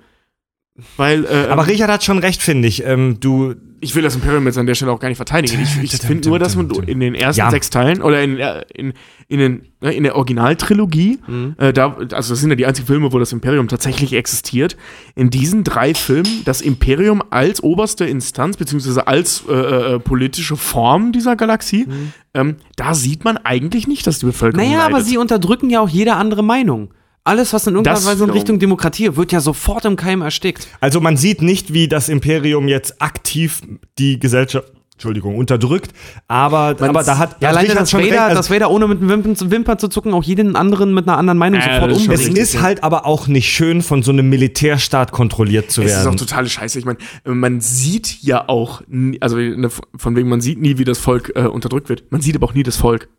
Weil, 0.97 1.25
äh, 1.25 1.47
aber 1.49 1.67
Richard 1.67 1.91
hat 1.91 2.03
schon 2.03 2.17
recht, 2.17 2.41
finde 2.41 2.67
ich. 2.67 2.83
Ähm, 2.85 3.17
du, 3.19 3.55
ich 3.81 3.95
will 3.95 4.03
das 4.03 4.15
Imperium 4.15 4.45
jetzt 4.45 4.57
an 4.57 4.65
der 4.67 4.75
Stelle 4.75 4.91
auch 4.91 4.99
gar 4.99 5.07
nicht 5.09 5.17
verteidigen. 5.17 5.59
Ich, 5.61 5.81
ich 5.83 6.01
finde 6.01 6.29
nur, 6.29 6.39
dass 6.39 6.55
man 6.55 6.69
in 6.87 6.99
den 6.99 7.15
ersten 7.15 7.39
Ja. 7.39 7.49
sechs 7.51 7.69
Teilen 7.69 8.01
oder 8.01 8.21
in, 8.23 8.37
äh, 8.37 8.61
in, 8.73 8.93
in, 9.27 9.39
den, 9.39 9.61
ne, 9.81 9.91
in 9.93 10.03
der 10.03 10.15
Originaltrilogie, 10.15 11.19
Mhm. 11.27 11.55
äh, 11.57 11.73
da, 11.73 11.95
also 12.11 12.33
das 12.33 12.39
sind 12.39 12.49
ja 12.51 12.55
die 12.55 12.65
einzigen 12.65 12.87
Filme, 12.87 13.11
wo 13.11 13.19
das 13.19 13.33
Imperium 13.33 13.67
tatsächlich 13.67 14.13
existiert, 14.13 14.77
in 15.15 15.29
diesen 15.29 15.63
drei 15.63 15.93
Filmen 15.93 16.43
das 16.45 16.61
Imperium 16.61 17.21
als 17.31 17.61
oberste 17.63 18.05
Instanz, 18.05 18.57
beziehungsweise 18.57 19.07
als 19.07 19.43
äh, 19.49 19.53
äh, 19.95 19.99
politische 19.99 20.55
Form 20.57 21.11
dieser 21.11 21.35
Galaxie, 21.35 21.87
ähm, 22.33 22.55
da 22.75 22.93
sieht 22.93 23.23
man 23.23 23.37
eigentlich 23.37 23.87
nicht, 23.87 24.05
dass 24.07 24.19
die 24.19 24.25
Bevölkerung 24.27 24.65
Naja, 24.65 24.81
aber 24.85 24.93
leidet. 24.93 25.07
sie 25.07 25.17
unterdrücken 25.17 25.69
ja 25.69 25.81
auch 25.81 25.89
jede 25.89 26.13
andere 26.15 26.43
Meinung. 26.43 26.89
Alles, 27.23 27.53
was 27.53 27.67
in 27.67 27.73
irgendeiner 27.75 27.95
Das 27.97 28.05
Weise 28.07 28.23
in. 28.23 28.31
Richtung 28.31 28.57
Demokratie 28.59 29.15
wird 29.15 29.31
ja 29.31 29.41
sofort 29.41 29.85
im 29.85 29.95
Keim 29.95 30.21
erstickt. 30.21 30.67
also 30.79 30.99
man 31.01 31.17
sieht 31.17 31.41
nicht, 31.41 31.71
wie 31.73 31.87
das 31.87 32.09
Imperium 32.09 32.67
jetzt 32.67 32.99
aktiv 33.01 33.61
die 33.99 34.19
Gesellschaft, 34.19 34.71
Entschuldigung, 34.93 35.35
unterdrückt, 35.35 35.91
aber, 36.27 36.75
aber 36.79 37.03
da 37.03 37.17
hat 37.17 37.37
Ja, 37.41 37.49
also 37.49 37.59
alleine, 37.59 37.69
Richard 37.73 37.81
dass 37.81 37.93
recht, 37.95 38.09
Vader, 38.11 38.23
also- 38.23 38.35
dass 38.37 38.49
Vader 38.51 38.69
ohne 38.71 38.87
mit 38.87 39.01
Wimpern, 39.07 39.35
zu- 39.35 39.49
Wimpern 39.51 39.77
zu 39.79 39.87
zucken 39.87 40.13
auch 40.13 40.23
jeden 40.23 40.55
anderen 40.55 40.93
mit 40.93 41.07
einer 41.07 41.17
anderen 41.17 41.37
Meinung 41.39 41.59
Äh, 41.59 41.63
sofort 41.75 41.91
das 41.91 42.03
schon 42.03 42.11
Es 42.13 42.19
umbringt. 42.21 42.37
ist 42.39 42.61
halt 42.61 42.83
aber 42.83 43.05
auch 43.07 43.27
nicht 43.27 43.49
schön, 43.51 43.81
von 43.81 44.01
so 44.03 44.11
einem 44.11 44.29
Militärstaat 44.29 45.11
kontrolliert 45.11 45.71
zu 45.71 45.81
Es 45.83 45.91
ist 45.93 45.97
auch 46.01 46.05
werden. 46.05 46.17
totale 46.17 46.49
Scheiße. 46.49 46.77
Ich 46.79 46.85
meine, 46.85 46.97
man 47.23 47.61
sieht 47.61 48.17
ja 48.21 48.47
auch, 48.47 48.81
nie, 48.87 49.19
also 49.21 49.37
ne, 49.37 49.69
von 49.95 50.15
wegen, 50.15 50.29
man 50.29 50.41
sieht 50.41 50.59
nie, 50.61 50.77
wie 50.79 50.85
das 50.85 50.97
Volk 50.99 51.31
äh, 51.35 51.41
unterdrückt 51.47 51.89
wird. 51.89 52.03
Man 52.11 52.21
sieht 52.21 52.35
aber 52.35 52.45
auch 52.47 52.53
nie 52.53 52.63
das 52.63 52.77
Volk. 52.77 53.09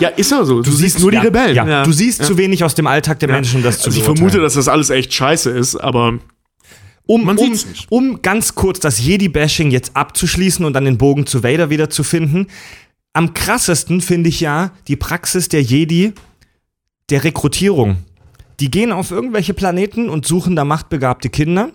Ja, 0.00 0.08
ist 0.08 0.30
ja 0.30 0.44
so. 0.44 0.62
Du, 0.62 0.70
siehst 0.70 0.98
nur 1.00 1.10
die 1.10 1.16
ja, 1.16 1.22
Rebellen. 1.22 1.54
Ja, 1.54 1.66
Ja. 1.66 1.82
du 1.84 1.92
siehst 1.92 2.24
zu 2.24 2.36
wenig 2.36 2.64
aus 2.64 2.74
dem 2.74 2.86
Alltag 2.86 3.20
der 3.20 3.30
Menschen, 3.30 3.58
um 3.58 3.62
das 3.62 3.78
zu 3.78 3.86
Also 3.86 3.98
ich 3.98 4.04
vermute, 4.04 4.40
dass 4.40 4.54
das 4.54 4.68
alles 4.68 4.90
echt 4.90 5.12
scheiße 5.14 5.50
ist, 5.50 5.76
aber 5.76 6.18
um, 7.06 7.24
man 7.24 7.38
um, 7.38 7.58
um 7.88 8.22
ganz 8.22 8.54
kurz 8.54 8.80
das 8.80 9.00
Jedi-Bashing 9.00 9.70
jetzt 9.70 9.96
abzuschließen 9.96 10.64
und 10.64 10.72
dann 10.72 10.84
den 10.84 10.98
Bogen 10.98 11.26
zu 11.26 11.42
Vader 11.42 11.70
wieder 11.70 11.90
zu 11.90 12.04
finden. 12.04 12.48
Am 13.12 13.34
krassesten 13.34 14.00
finde 14.00 14.28
ich 14.28 14.40
ja 14.40 14.72
die 14.88 14.96
Praxis 14.96 15.48
der 15.48 15.62
Jedi 15.62 16.12
der 17.10 17.24
Rekrutierung. 17.24 17.98
Die 18.60 18.70
gehen 18.70 18.92
auf 18.92 19.10
irgendwelche 19.10 19.54
Planeten 19.54 20.08
und 20.08 20.26
suchen 20.26 20.56
da 20.56 20.64
machtbegabte 20.64 21.28
Kinder 21.28 21.70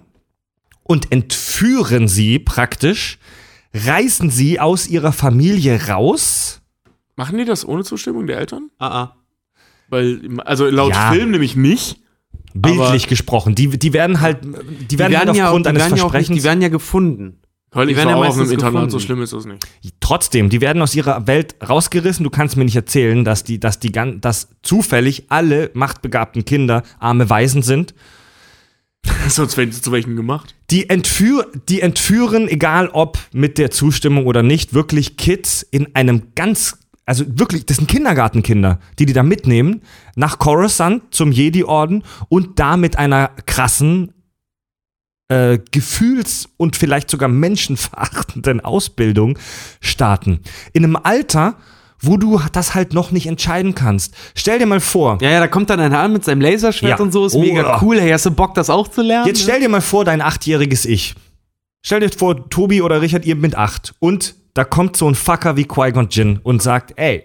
und 0.83 1.11
entführen 1.11 2.07
sie 2.07 2.39
praktisch, 2.39 3.19
reißen 3.73 4.29
sie 4.29 4.59
aus 4.59 4.87
ihrer 4.87 5.11
Familie 5.11 5.87
raus. 5.87 6.61
Machen 7.18 7.38
die 7.38 7.44
das 7.44 7.68
ohne 7.68 7.84
Zustimmung 7.84 8.26
der 8.27 8.38
Eltern? 8.38 8.69
Ah, 8.80 8.88
ah. 8.88 9.15
Weil, 9.89 10.22
also 10.45 10.65
laut 10.68 10.94
Ja. 10.94 11.11
Film 11.11 11.31
nämlich 11.31 11.56
nicht. 11.57 11.99
Bildlich 12.53 13.07
gesprochen. 13.07 13.53
Die, 13.53 13.68
die 13.77 13.94
werden 13.94 14.19
halt, 14.22 14.39
die 14.44 14.88
Die 14.88 14.99
werden, 14.99 15.15
halt 15.18 15.27
werden, 15.27 15.35
ja, 15.35 15.45
aufgrund 15.48 15.65
die, 15.65 15.69
eines 15.69 15.81
werden 15.84 15.89
ja 15.89 15.95
nicht, 15.95 16.02
Versprechens. 16.11 16.38
die 16.38 16.44
werden 16.44 16.61
ja 16.61 16.69
gefunden. 16.69 17.39
Weil 17.72 17.85
Die 17.88 17.91
ich 17.91 17.98
werden 17.98 18.07
war 18.15 18.23
ja 18.23 18.23
auch 18.23 18.30
auf 18.30 18.39
einem 18.39 18.49
Internat, 18.49 18.72
gefunden. 18.73 18.89
so 18.91 18.99
schlimm 18.99 19.22
ist 19.22 19.34
das 19.34 19.45
nicht. 19.45 19.64
Trotzdem, 19.99 20.49
die 20.49 20.61
werden 20.61 20.81
aus 20.81 20.95
ihrer 20.95 21.27
Welt 21.27 21.56
rausgerissen. 21.68 22.23
Du 22.23 22.30
kannst 22.30 22.56
mir 22.57 22.64
nicht 22.65 22.76
erzählen, 22.76 23.23
dass 23.26 23.44
die, 23.44 23.60
dass 23.60 23.80
die 23.80 23.91
dass 23.91 24.48
zufällig 24.64 25.26
alle 25.30 25.69
machtbegabten 25.73 26.45
Kinder 26.45 26.84
arme 26.99 27.30
Waisen 27.30 27.61
sind. 27.61 27.94
Sonst 29.27 29.57
wären 29.57 29.72
sie 29.72 29.81
zu 29.81 29.91
welchen 29.91 30.15
gemacht. 30.15 30.56
Die, 30.72 30.89
entführ, 30.89 31.45
die 31.69 31.81
entführen, 31.81 32.48
egal 32.48 32.89
ob 32.89 33.19
mit 33.31 33.57
der 33.57 33.69
Zustimmung 33.69 34.26
oder 34.26 34.44
nicht, 34.44 34.73
wirklich 34.73 35.18
Kids 35.18 35.61
in 35.61 35.94
einem 35.95 36.34
ganz, 36.35 36.80
also 37.07 37.23
wirklich, 37.27 37.65
das 37.65 37.77
sind 37.77 37.89
Kindergartenkinder, 37.89 38.79
die 38.99 39.05
die 39.07 39.13
da 39.13 39.23
mitnehmen, 39.23 39.81
nach 40.15 40.38
Coruscant 40.38 41.03
zum 41.15 41.31
Jedi-Orden 41.31 42.03
und 42.29 42.59
da 42.59 42.77
mit 42.77 42.97
einer 42.99 43.31
krassen 43.47 44.13
äh, 45.29 45.57
gefühls- 45.71 46.47
und 46.57 46.75
vielleicht 46.75 47.09
sogar 47.09 47.27
menschenverachtenden 47.29 48.61
Ausbildung 48.61 49.38
starten. 49.81 50.41
In 50.73 50.84
einem 50.84 50.95
Alter, 50.95 51.55
wo 51.99 52.17
du 52.17 52.39
das 52.53 52.75
halt 52.75 52.93
noch 52.93 53.11
nicht 53.11 53.25
entscheiden 53.27 53.73
kannst. 53.75 54.13
Stell 54.35 54.59
dir 54.59 54.65
mal 54.67 54.79
vor, 54.79 55.17
Ja, 55.21 55.29
ja, 55.31 55.39
da 55.39 55.47
kommt 55.47 55.69
dann 55.69 55.79
einer 55.79 55.99
an 55.99 56.13
mit 56.13 56.23
seinem 56.23 56.41
Laserschwert 56.41 56.99
Ja. 56.99 57.03
und 57.03 57.11
so, 57.11 57.25
ist 57.25 57.34
Oh, 57.34 57.41
mega 57.41 57.79
cool. 57.81 57.99
Hey, 57.99 58.11
hast 58.11 58.25
du 58.25 58.31
Bock, 58.31 58.53
das 58.53 58.69
auch 58.69 58.88
zu 58.88 59.01
lernen? 59.01 59.27
jetzt 59.27 59.41
stell 59.41 59.59
dir 59.59 59.69
mal 59.69 59.81
vor, 59.81 60.05
dein 60.05 60.21
achtjähriges 60.21 60.85
Ich. 60.85 61.15
Stell 61.85 61.99
dir 62.01 62.09
vor, 62.09 62.49
Tobi 62.49 62.81
oder 62.81 63.01
Richard, 63.01 63.25
ihr 63.25 63.35
mit 63.35 63.55
acht. 63.55 63.95
Und 63.99 64.35
da 64.57 64.63
kommt 64.63 64.97
so 64.97 65.07
ein 65.07 65.15
Fucker 65.15 65.55
wie 65.57 65.65
Qui-Gon 65.65 66.07
Jinn 66.09 66.39
und 66.43 66.61
sagt, 66.61 66.93
ey, 66.97 67.23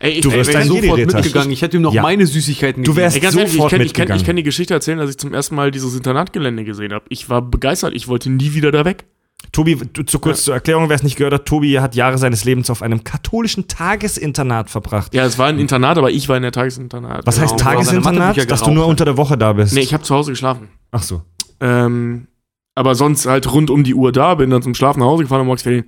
Ey, 0.00 0.10
ich, 0.12 0.20
Du 0.20 0.30
ey, 0.30 0.44
so- 0.44 0.50
Jedi-Ritter. 0.50 0.88
sofort 0.90 1.14
mitgegangen. 1.14 1.50
Ich 1.52 1.62
hätte 1.62 1.76
ihm 1.78 1.82
noch 1.82 1.94
Ja. 1.94 2.02
meine 2.02 2.26
Süßigkeiten 2.26 2.82
Du 2.84 2.94
wärst- 2.96 3.16
Ey, 3.16 3.22
ganz 3.22 3.34
ehrlich, 3.36 3.50
ich 3.52 3.56
sofort 3.56 3.70
kann, 3.70 3.80
ich, 3.80 3.92
kann, 3.94 4.02
mitgegangen. 4.02 4.20
ich 4.20 4.26
kann 4.26 4.36
die 4.36 4.42
Geschichte 4.42 4.74
erzählen, 4.74 4.98
als 5.00 5.10
ich 5.10 5.18
zum 5.18 5.32
ersten 5.32 5.54
Mal 5.54 5.70
dieses 5.70 5.94
Internatgelände 5.94 6.64
gesehen 6.64 6.92
habe. 6.92 7.04
Ich 7.08 7.30
war 7.30 7.40
begeistert, 7.40 7.94
ich 7.94 8.06
wollte 8.08 8.28
nie 8.28 8.52
wieder 8.52 8.70
da 8.70 8.84
weg. 8.84 9.04
Tobi, 9.52 9.76
du, 9.92 10.02
zu 10.02 10.18
kurz 10.18 10.44
zur 10.44 10.52
Erklärung, 10.54 10.88
wer 10.90 10.96
es 10.96 11.02
nicht 11.04 11.16
gehört 11.16 11.32
hat, 11.32 11.46
Tobi 11.46 11.78
hat 11.80 11.94
Jahre 11.94 12.18
seines 12.18 12.44
Lebens 12.44 12.68
auf 12.70 12.82
einem 12.82 13.04
katholischen 13.04 13.66
Tagesinternat 13.68 14.68
verbracht. 14.68 15.14
Ja, 15.14 15.24
es 15.24 15.38
war 15.38 15.46
ein 15.46 15.58
Internat, 15.58 15.96
aber 15.96 16.10
ich 16.10 16.28
war 16.28 16.36
in 16.36 16.42
der 16.42 16.52
Tagesinternat. 16.52 17.26
Was 17.26 17.40
heißt 17.40 17.52
Genau, 17.56 17.64
seine 17.64 17.76
Tagesinternat? 17.76 18.50
Dass 18.50 18.62
du 18.62 18.72
nur 18.72 18.86
unter 18.86 19.04
der 19.06 19.16
Woche 19.16 19.38
da 19.38 19.52
bist. 19.54 19.72
Nee, 19.74 19.80
ich 19.80 19.94
habe 19.94 20.02
zu 20.02 20.14
Hause 20.14 20.32
geschlafen. 20.32 20.68
Ach 20.90 21.02
so. 21.02 21.22
Ähm, 21.60 22.26
aber 22.74 22.94
sonst 22.94 23.26
halt 23.26 23.50
rund 23.52 23.70
um 23.70 23.84
die 23.84 23.94
Uhr 23.94 24.12
da, 24.12 24.34
bin 24.34 24.50
dann 24.50 24.60
zum 24.62 24.74
Schlafen 24.74 25.00
nach 25.00 25.06
Hause 25.06 25.22
gefahren 25.22 25.40
und 25.42 25.46
morgens 25.46 25.62
Ferien. 25.62 25.84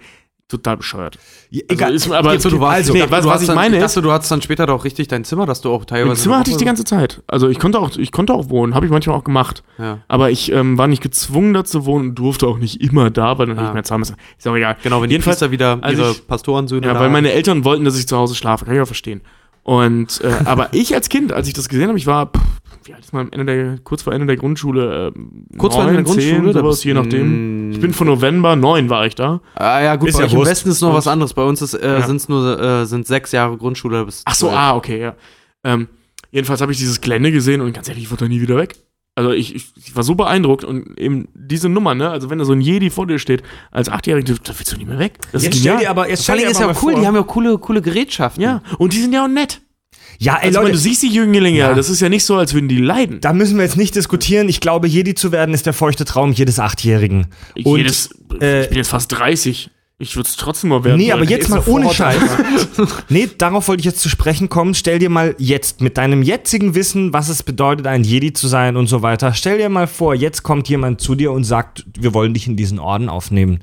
Total 0.49 0.77
bescheuert. 0.77 1.19
Ja, 1.51 1.63
Also 1.69 1.75
egal. 1.75 1.95
ist, 1.95 2.09
aber 2.13 2.31
Also, 2.31 2.51
du 2.51 2.61
warst, 2.61 2.77
also, 2.77 2.95
ich 2.95 3.03
nee, 3.03 3.11
was, 3.11 3.23
du 3.23 3.27
was 3.29 3.35
hast 3.35 3.41
ich 3.43 3.47
dann, 3.49 3.57
meine 3.57 3.77
ich 3.79 3.83
dachte, 3.83 4.01
du 4.01 4.13
hattest 4.13 4.31
dann 4.31 4.43
später 4.43 4.67
doch 4.67 4.85
richtig 4.85 5.09
dein 5.09 5.25
Zimmer, 5.25 5.45
dass 5.45 5.61
du 5.61 5.73
auch 5.73 5.85
teilweise. 5.85 6.13
im 6.13 6.17
Zimmer 6.17 6.39
hatte 6.39 6.53
ich 6.53 6.57
die 6.57 6.65
ganze 6.65 6.85
Zeit. 6.85 7.21
Also 7.27 7.49
ich 7.49 7.59
konnte 7.59 7.81
auch, 7.81 7.97
ich 7.97 8.13
konnte 8.13 8.33
auch 8.33 8.49
wohnen, 8.49 8.73
habe 8.77 8.87
ich 8.87 8.93
manchmal 8.93 9.17
auch 9.17 9.25
gemacht. 9.25 9.65
Ja. 9.77 9.99
Aber 10.07 10.31
ich 10.31 10.53
ähm, 10.53 10.79
war 10.79 10.87
nicht 10.87 11.03
gezwungen, 11.03 11.53
da 11.53 11.65
zu 11.65 11.85
wohnen 11.85 12.11
und 12.11 12.15
durfte 12.15 12.47
auch 12.47 12.59
nicht 12.59 12.81
immer 12.81 13.11
da, 13.11 13.39
weil 13.39 13.47
dann 13.47 13.59
Ah. 13.59 13.63
nicht 13.63 13.75
mehr 13.75 13.83
zahlen 13.83 14.01
müssen. 14.03 14.15
Ist 14.39 14.47
auch 14.47 14.55
egal. 14.55 14.77
Genau, 14.85 15.03
wenn 15.03 15.09
die 15.09 15.15
Jedenfalls, 15.15 15.39
Priester 15.41 15.51
wieder 15.51 15.81
ihre 15.91 16.13
ich- 16.13 16.27
Pastorensöhne 16.29 16.87
Ja, 16.87 17.01
weil 17.01 17.11
meine 17.11 17.33
Eltern 17.33 17.65
wollten, 17.65 17.85
dass 17.85 17.99
ich 17.99 18.07
zu 18.07 18.17
Hause 18.17 18.37
schlafe. 18.37 18.65
Kann 18.67 18.75
ich 18.77 18.81
auch 18.81 18.87
verstehen. 18.87 19.23
Und, 19.67 20.21
äh, 20.23 20.33
aber 20.45 20.69
ich 20.73 20.95
als 20.95 21.09
Kind, 21.09 21.33
als 21.33 21.49
ich 21.49 21.55
das 21.55 21.69
gesehen 21.69 21.89
habe, 21.89 21.99
ich 21.99 22.07
war, 22.07 22.27
pff, 22.27 22.41
wie 22.85 22.95
alt 22.95 23.03
ist 23.03 23.13
man 23.13 23.27
am 23.27 23.33
Ende 23.33 23.47
der, 23.47 23.79
kurz 23.83 24.03
vor 24.03 24.13
Ende 24.13 24.25
der 24.29 24.37
Grundschule, 24.37 25.09
ähm, 25.17 25.47
Kurz 25.59 25.75
vor 25.75 25.83
Ende 25.83 25.95
der 25.95 26.03
neun, 26.05 26.21
zehn, 26.21 26.35
Grundschule, 26.35 26.53
da 26.53 26.61
sowas, 26.61 26.85
je 26.85 26.95
nachdem. 26.95 27.73
Ich 27.73 27.81
bin 27.81 27.93
von 27.93 28.07
November, 28.07 28.55
neun 28.55 28.89
war 28.91 29.07
ich 29.07 29.17
da. 29.17 29.41
Ah 29.57 29.83
ja, 29.83 29.97
gut, 29.97 30.11
Ist 30.11 30.15
bei 30.15 30.21
ja 30.21 30.27
euch 30.27 30.35
im. 30.35 30.45
Westen 30.45 30.69
ist 30.71 30.83
noch 30.83 30.95
was 30.95 31.09
anderes. 31.09 31.35
Bei 31.35 31.43
uns 31.43 31.61
ist, 31.63 31.75
äh, 31.75 31.99
Ja. 31.99 32.07
sind's 32.07 32.29
nur 32.29 32.61
äh, 32.61 32.87
sind 32.87 33.09
sechs 33.09 33.33
Jahre 33.33 33.57
Grundschule 33.57 34.05
bis 34.05 34.23
Ach 34.25 34.37
so, 34.37 34.47
zwölf. 34.47 34.57
ah, 34.61 34.77
okay, 34.77 35.01
ja. 35.01 35.17
Ähm, 35.65 35.89
jedenfalls 36.31 36.61
habe 36.61 36.71
ich 36.71 36.79
dieses 36.79 37.01
Gelände 37.01 37.33
gesehen 37.33 37.61
und 37.61 37.73
ganz 37.73 37.89
ehrlich, 37.89 38.05
ich 38.05 38.11
wollte 38.13 38.27
da 38.27 38.29
nie 38.29 38.41
wieder 38.41 38.57
weg. 38.57 38.77
Also 39.19 39.33
ich, 39.33 39.55
ich, 39.55 39.65
ich 39.77 39.97
war 39.97 40.03
so 40.03 40.15
beeindruckt 40.15 40.63
und 40.63 40.99
eben 41.01 41.29
diese 41.35 41.71
Nummer, 41.71 41.95
ne, 41.95 42.11
also 42.11 42.29
wenn 42.29 42.39
da 42.39 42.45
so 42.45 42.53
ein 42.53 42.61
Jedi 42.61 42.91
vor 42.91 43.07
dir 43.07 43.19
steht, 43.19 43.43
als 43.71 43.89
Achtjähriger, 43.89 44.35
da 44.45 44.53
willst 44.59 44.73
du 44.73 44.77
nie 44.77 44.85
mehr 44.85 44.99
weg. 44.99 45.15
Das 45.33 45.43
Jetzt 45.43 45.55
ist 45.55 45.61
stell 45.63 45.79
dir 45.79 45.89
aber, 45.91 46.09
jetzt 46.11 46.23
stell 46.25 46.37
dir 46.39 46.49
ist 46.51 46.59
aber 46.61 46.73
ja 46.75 46.79
cool, 46.83 46.93
vor. 46.93 47.01
die 47.01 47.07
haben 47.07 47.15
ja 47.17 47.23
coole, 47.23 47.57
coole 47.59 47.81
Gerätschaften. 47.81 48.43
Ja, 48.43 48.63
und 48.79 48.93
die 48.93 49.01
sind 49.01 49.15
ja 49.15 49.25
auch 49.25 49.29
nett. 49.29 49.63
ja, 50.19 50.37
ey 50.37 50.49
Also, 50.49 50.61
Leute, 50.61 50.73
du 50.73 50.79
siehst 50.79 51.03
die 51.03 51.09
Jünglinge, 51.09 51.59
Ja. 51.59 51.73
das 51.73 51.89
ist 51.89 52.01
ja 52.01 52.11
nicht 52.11 52.25
so, 52.25 52.37
als 52.37 52.53
würden 52.53 52.69
die 52.69 52.77
leiden. 52.77 53.21
da 53.23 53.33
müssen 53.33 53.57
wir 53.57 53.65
jetzt 53.65 53.79
nicht 53.79 53.95
diskutieren. 53.95 54.51
Ich 54.51 54.61
glaube, 54.61 54.87
Jedi 54.87 55.15
zu 55.15 55.33
werden 55.33 55.55
ist 55.55 55.65
der 55.65 55.73
feuchte 55.73 56.05
Traum 56.05 56.33
jedes 56.33 56.61
Achtjährigen. 56.61 57.29
Und, 57.65 57.79
Jedes, 57.79 58.11
äh, 58.39 58.65
ich 58.65 58.69
bin 58.69 58.77
jetzt 58.77 58.89
fast 58.91 59.13
30. 59.13 59.71
Ich 59.99 60.15
würde 60.15 60.29
es 60.29 60.37
trotzdem 60.37 60.71
mal 60.71 60.85
werden. 60.85 60.99
Nee, 60.99 61.11
aber 61.11 61.25
jetzt 61.25 61.49
mal 61.49 61.63
ohne 61.67 61.91
Scheiß. 61.91 62.21
nee, 63.09 63.31
darauf 63.39 63.67
wollte 63.69 63.81
ich 63.81 63.87
jetzt 63.87 64.01
zu 64.01 64.11
sprechen 64.11 64.51
kommen. 64.51 64.75
Stell 64.75 64.99
dir 64.99 65.09
mal 65.09 65.35
jetzt 65.39 65.81
mit 65.81 65.97
deinem 65.97 66.23
jetzigen 66.23 66.75
Wissen, 66.75 67.15
was 67.15 67.31
es 67.31 67.43
bedeutet, 67.43 67.87
ein 67.87 68.05
Jedi 68.05 68.35
zu 68.35 68.47
sein 68.47 68.77
und 68.77 68.89
so 68.89 69.01
weiter. 69.01 69.33
Stell 69.33 69.57
dir 69.57 69.71
mal 69.71 69.87
vor, 69.87 70.15
jetzt 70.15 70.43
kommt 70.43 70.69
jemand 70.69 71.01
zu 71.01 71.15
dir 71.15 71.33
und 71.33 71.45
sagt, 71.45 71.87
wir 71.99 72.13
wollen 72.13 72.35
dich 72.35 72.47
in 72.47 72.57
diesen 72.57 72.79
Orden 72.79 73.09
aufnehmen. 73.09 73.61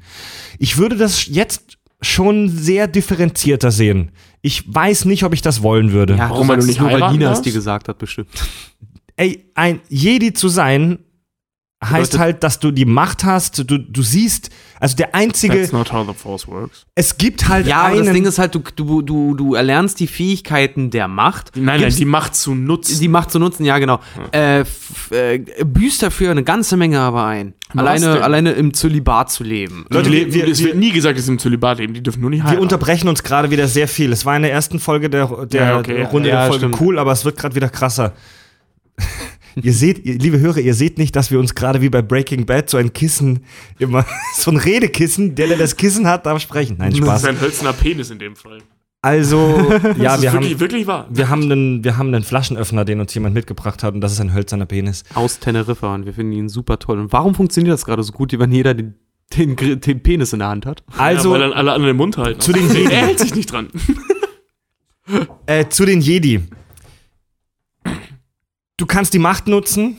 Ich 0.58 0.78
würde 0.80 0.98
das 0.98 1.28
jetzt 1.28 1.78
schon 2.02 2.50
sehr 2.50 2.88
differenzierter 2.88 3.70
sehen. 3.70 4.12
Ich 4.42 4.74
weiß 4.74 5.06
nicht, 5.06 5.24
ob 5.24 5.34
ich 5.34 5.44
das 5.44 5.62
wollen 5.62 5.92
würde. 5.92 6.16
Ja, 6.16 6.32
Warum, 6.32 6.48
weil 6.48 6.58
du 6.58 6.66
nicht 6.66 6.80
nur, 6.80 6.92
weil 6.92 7.12
Nina 7.12 7.32
es 7.32 7.44
dir 7.44 7.54
gesagt 7.54 7.88
hat, 7.88 8.00
bestimmt. 8.00 8.30
Ey, 9.16 9.46
ein 9.54 9.82
Jedi 9.88 10.34
zu 10.34 10.50
sein, 10.50 10.98
heißt 11.90 12.18
halt, 12.20 12.44
dass 12.44 12.60
du 12.60 12.72
die 12.72 12.86
Macht 12.86 13.24
hast, 13.24 13.70
du, 13.70 13.78
du 13.80 14.02
siehst, 14.02 14.50
also 14.80 14.96
der 14.96 15.16
einzige, 15.16 15.56
That's 15.60 15.72
not 15.72 15.92
how 15.94 16.06
the 16.08 16.14
force 16.14 16.48
works. 16.48 16.86
es 16.96 17.18
gibt 17.18 17.48
halt 17.48 17.68
Ja, 17.68 17.86
einen, 17.86 18.06
das 18.06 18.14
Ding 18.14 18.26
ist 18.26 18.40
halt, 18.40 18.56
du, 18.56 18.62
du, 18.76 19.02
du, 19.02 19.34
du 19.36 19.54
erlernst 19.56 20.00
die 20.00 20.08
Fähigkeiten 20.08 20.90
der 20.90 21.08
Macht. 21.08 21.52
Nein, 21.56 21.82
nein, 21.82 21.94
die 21.96 22.06
Macht 22.06 22.36
zu 22.36 22.54
nutzen. 22.56 23.00
die 23.00 23.08
Macht 23.08 23.32
zu 23.32 23.40
nutzen, 23.40 23.64
ja 23.66 23.78
genau. 23.80 24.00
Äh, 24.32 24.62
f- 24.62 25.12
äh, 25.12 25.40
büßt 25.64 26.04
dafür 26.04 26.32
eine 26.32 26.44
ganze 26.44 26.76
Menge 26.78 27.00
aber 27.00 27.26
ein. 27.26 27.54
Was 27.76 28.02
denn? 28.02 28.10
Alleine, 28.10 28.24
alleine 28.24 28.52
im 28.52 28.74
Zölibat 28.74 29.32
zu 29.32 29.44
leben. 29.44 29.86
Leute, 29.90 30.12
wir, 30.12 30.32
wir- 30.34 30.48
es 30.48 30.64
wird 30.64 30.76
nie 30.76 30.92
gesagt, 30.92 31.18
dass 31.18 31.26
sie 31.26 31.32
im 31.32 31.40
Zölibat 31.40 31.80
leben. 31.80 31.94
Die 31.94 32.04
dürfen 32.04 32.22
nur 32.22 32.30
nicht 32.30 32.42
heiraten. 32.44 32.58
Wir 32.58 32.62
unterbrechen 32.62 33.08
uns 33.08 33.24
gerade 33.24 33.50
wieder 33.50 33.68
sehr 33.68 33.88
viel. 33.88 34.12
Es 34.12 34.26
war 34.26 34.36
in 34.36 34.44
der 34.44 34.52
ersten 34.52 34.80
Folge 34.80 35.10
der, 35.10 35.28
der 35.48 35.64
Ja, 35.64 35.80
okay. 35.80 36.04
Runde 36.04 36.30
Ja, 36.30 36.36
der 36.42 36.48
Folge 36.48 36.66
stimmt. 36.68 36.82
cool, 36.82 37.00
aber 37.00 37.12
es 37.14 37.26
wird 37.26 37.38
gerade 37.38 37.56
wieder 37.56 37.70
krasser. 37.70 38.14
Ihr 39.62 39.74
seht, 39.74 40.06
ihr, 40.06 40.18
liebe 40.18 40.40
Hörer, 40.40 40.60
ihr 40.60 40.74
seht 40.74 40.98
nicht, 40.98 41.16
dass 41.16 41.32
wir 41.32 41.40
uns 41.40 41.56
gerade 41.56 41.82
wie 41.82 41.90
bei 41.90 42.02
Breaking 42.02 42.46
Bad 42.46 42.70
so 42.70 42.78
ein 42.78 42.94
Kissen 42.94 43.42
immer, 43.80 44.06
so 44.38 44.52
ein 44.52 44.58
Redekissen, 44.58 45.36
der, 45.36 45.48
der 45.48 45.58
das 45.58 45.76
Kissen 45.76 46.08
hat, 46.08 46.26
darf 46.26 46.42
sprechen. 46.42 46.78
Nein, 46.80 46.92
das 46.92 47.00
Spaß. 47.00 47.22
ist 47.24 47.28
ein 47.30 47.42
hölzerner 47.42 47.74
Penis 47.74 48.10
in 48.10 48.20
dem 48.20 48.36
Fall. 48.36 48.60
Also, 49.02 49.38
ja, 49.98 50.16
das 50.16 50.22
wir 50.22 50.32
wirklich, 50.32 50.52
haben, 50.54 50.60
wirklich 50.62 50.88
wahr. 50.88 51.08
wir 51.10 51.28
haben 51.30 51.44
einen, 51.44 51.84
wir 51.84 51.98
haben 51.98 52.08
einen 52.14 52.24
Flaschenöffner, 52.24 52.86
den 52.86 53.02
uns 53.02 53.14
jemand 53.14 53.36
mitgebracht 53.36 53.84
hat 53.84 53.94
und 53.94 54.02
das 54.02 54.14
ist 54.14 54.22
ein 54.22 54.34
hölzerner 54.34 54.66
Penis. 54.66 55.04
Aus 55.14 55.40
Teneriffa 55.40 55.94
und 55.94 56.06
wir 56.06 56.14
finden 56.14 56.32
ihn 56.32 56.48
super 56.48 56.80
toll. 56.80 57.00
Und 57.00 57.12
warum 57.12 57.36
funktioniert 57.36 57.74
das 57.74 57.84
gerade 57.84 58.02
so 58.02 58.14
gut, 58.14 58.38
wenn 58.40 58.52
jeder 58.54 58.74
den, 58.74 58.96
den, 59.36 59.58
den 59.58 60.02
Penis 60.02 60.32
in 60.32 60.40
der 60.40 60.48
Hand 60.48 60.66
hat? 60.66 60.84
Also, 60.98 61.30
ja, 61.30 61.34
weil 61.34 61.42
dann 61.42 61.52
alle 61.54 61.74
anderen 61.74 61.96
den 61.96 61.98
Mund 61.98 62.18
halten. 62.18 62.40
zu 62.40 62.54
den 62.54 62.70
er 62.70 62.76
Jedi. 62.76 62.96
hält 62.96 63.20
sich 63.20 63.36
nicht 63.36 63.52
dran. 63.52 63.68
Äh, 65.48 65.68
zu 65.68 65.86
den 65.86 66.00
Jedi. 66.00 66.42
Du 68.78 68.86
kannst 68.86 69.14
die 69.14 69.20
Macht 69.20 69.48
nutzen. 69.48 69.98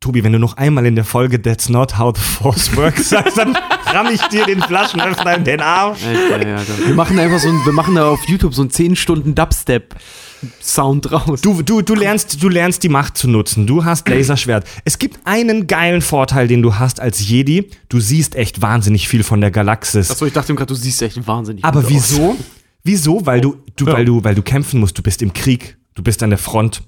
Tobi, 0.00 0.22
wenn 0.24 0.32
du 0.32 0.38
noch 0.38 0.56
einmal 0.56 0.86
in 0.86 0.94
der 0.94 1.04
Folge 1.04 1.40
That's 1.40 1.68
not 1.68 1.98
how 1.98 2.14
the 2.14 2.22
force 2.22 2.74
works 2.76 3.10
sagst, 3.10 3.38
dann 3.38 3.56
ramm 3.86 4.08
ich 4.12 4.20
dir 4.28 4.44
den 4.44 4.62
Flaschenöffner 4.62 5.36
in 5.36 5.44
den 5.44 5.60
Arsch. 5.60 6.00
Ja, 6.02 6.60
wir 6.86 6.94
machen 6.94 7.18
einfach 7.18 7.38
so 7.38 7.48
ein, 7.48 7.64
wir 7.64 7.72
machen 7.72 7.94
da 7.94 8.10
auf 8.10 8.26
YouTube 8.28 8.54
so 8.54 8.62
einen 8.62 8.70
10 8.70 8.94
Stunden 8.96 9.34
Dubstep-Sound 9.34 11.10
draus. 11.10 11.40
Du, 11.40 11.62
du, 11.62 11.82
du, 11.82 11.94
lernst, 11.94 12.42
du 12.42 12.48
lernst 12.48 12.82
die 12.82 12.88
Macht 12.88 13.16
zu 13.18 13.28
nutzen. 13.28 13.66
Du 13.66 13.84
hast 13.84 14.08
Laserschwert. 14.08 14.66
Es 14.84 14.98
gibt 14.98 15.20
einen 15.24 15.66
geilen 15.66 16.02
Vorteil, 16.02 16.46
den 16.46 16.62
du 16.62 16.76
hast 16.76 17.00
als 17.00 17.26
Jedi. 17.26 17.70
Du 17.88 17.98
siehst 17.98 18.36
echt 18.36 18.62
wahnsinnig 18.62 19.08
viel 19.08 19.22
von 19.22 19.40
der 19.40 19.50
Galaxis. 19.50 20.10
Achso, 20.10 20.26
ich 20.26 20.32
dachte 20.32 20.54
gerade, 20.54 20.66
du 20.66 20.74
siehst 20.74 21.02
echt 21.02 21.26
wahnsinnig 21.26 21.64
Aber 21.64 21.80
gut 21.82 21.90
aus. 21.90 21.94
wieso? 21.94 22.36
Wieso? 22.84 23.26
Weil 23.26 23.40
du, 23.40 23.56
du, 23.76 23.86
weil 23.86 24.04
du, 24.04 24.22
weil 24.22 24.34
du 24.34 24.42
kämpfen 24.42 24.78
musst. 24.80 24.96
Du 24.96 25.02
bist 25.02 25.20
im 25.22 25.32
Krieg. 25.32 25.76
Du 25.94 26.02
bist 26.02 26.22
an 26.22 26.30
der 26.30 26.38
Front. 26.38 26.82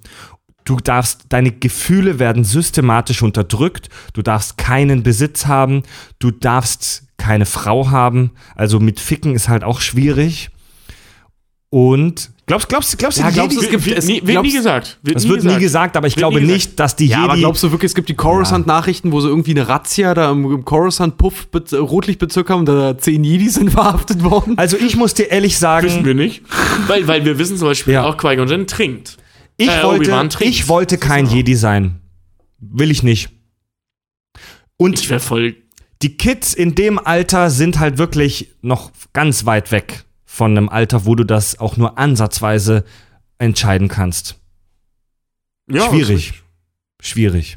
Du 0.68 0.76
darfst, 0.76 1.22
deine 1.30 1.50
Gefühle 1.50 2.18
werden 2.18 2.44
systematisch 2.44 3.22
unterdrückt. 3.22 3.88
Du 4.12 4.20
darfst 4.20 4.58
keinen 4.58 5.02
Besitz 5.02 5.46
haben. 5.46 5.82
Du 6.18 6.30
darfst 6.30 7.04
keine 7.16 7.46
Frau 7.46 7.90
haben. 7.90 8.32
Also 8.54 8.78
mit 8.78 9.00
Ficken 9.00 9.34
ist 9.34 9.48
halt 9.48 9.64
auch 9.64 9.80
schwierig. 9.80 10.50
Und 11.70 12.30
glaubst, 12.46 12.68
glaubst, 12.68 12.98
glaubst 12.98 13.18
du, 13.18 13.22
Ja, 13.22 13.28
die 13.28 13.34
glaubst 13.34 13.56
du, 13.56 13.60
Jedi- 13.60 13.64
es 13.64 13.70
gibt- 13.70 13.86
wird, 13.86 13.98
es- 13.98 14.06
nie, 14.06 14.14
wird 14.16 14.26
glaubst- 14.26 14.50
nie 14.52 14.56
gesagt. 14.56 14.98
Wird 15.02 15.16
das 15.16 15.24
nie 15.24 15.30
wird 15.30 15.44
nie 15.44 15.56
gesagt, 15.58 15.96
aber 15.96 16.06
ich 16.06 16.16
Wird 16.16 16.20
glaube 16.30 16.40
nicht, 16.42 16.78
dass 16.80 16.96
die 16.96 17.06
Ja, 17.06 17.18
aber 17.24 17.34
Jedi. 17.34 17.40
glaubst 17.40 17.62
du 17.62 17.70
wirklich, 17.72 17.90
es 17.90 17.94
gibt 17.94 18.08
die 18.10 18.14
Coruscant-Nachrichten, 18.14 19.10
wo 19.12 19.20
sie 19.20 19.28
irgendwie 19.28 19.50
eine 19.52 19.68
Razzia 19.68 20.12
da 20.14 20.30
im, 20.32 20.44
im 20.50 20.64
Coruscant-Puff 20.64 21.48
Rotlichtbezirk 21.72 22.48
haben 22.50 22.60
und 22.60 22.66
da 22.66 22.96
zehn 22.96 23.24
Jedis 23.24 23.54
sind 23.54 23.70
verhaftet 23.72 24.22
worden? 24.22 24.56
also 24.58 24.76
ich 24.78 24.96
muss 24.96 25.14
dir 25.14 25.30
ehrlich 25.30 25.52
Wissen 25.52 25.60
sagen, 25.60 26.04
wir 26.04 26.14
nicht. 26.14 26.42
weil, 26.88 27.06
weil 27.06 27.24
wir 27.24 27.38
wissen 27.38 27.56
zum 27.58 27.68
Beispiel 27.68 27.94
Ja. 27.94 28.04
auch 28.04 28.16
Qui-Gon 28.18 28.48
Jinn 28.48 28.66
trinkt. 28.66 29.16
Ich 29.58 29.68
äh, 29.68 29.82
wollte, 29.82 30.44
ich 30.44 30.68
wollte 30.68 30.96
kein 30.96 31.26
So. 31.26 31.34
Jedi 31.34 31.54
sein. 31.54 32.00
Will 32.58 32.90
ich 32.90 33.02
nicht. 33.02 33.28
Und 34.78 34.98
Ich 35.00 35.08
voll. 35.22 35.56
die 36.02 36.16
Kids 36.16 36.54
in 36.54 36.74
dem 36.74 36.98
Alter 36.98 37.50
sind 37.50 37.78
halt 37.78 37.98
wirklich 37.98 38.54
noch 38.62 38.92
ganz 39.12 39.44
weit 39.44 39.70
weg 39.72 40.04
von 40.24 40.56
einem 40.56 40.68
Alter, 40.68 41.04
wo 41.04 41.14
du 41.14 41.24
das 41.24 41.58
auch 41.58 41.76
nur 41.76 41.98
ansatzweise 41.98 42.84
entscheiden 43.38 43.88
kannst. 43.88 44.40
Ja, 45.70 45.88
Schwierig. 45.88 46.32
Schwierig. 47.00 47.56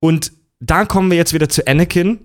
Und 0.00 0.32
da 0.60 0.84
kommen 0.84 1.10
wir 1.10 1.18
jetzt 1.18 1.32
wieder 1.34 1.48
zu 1.48 1.66
Anakin. 1.66 2.20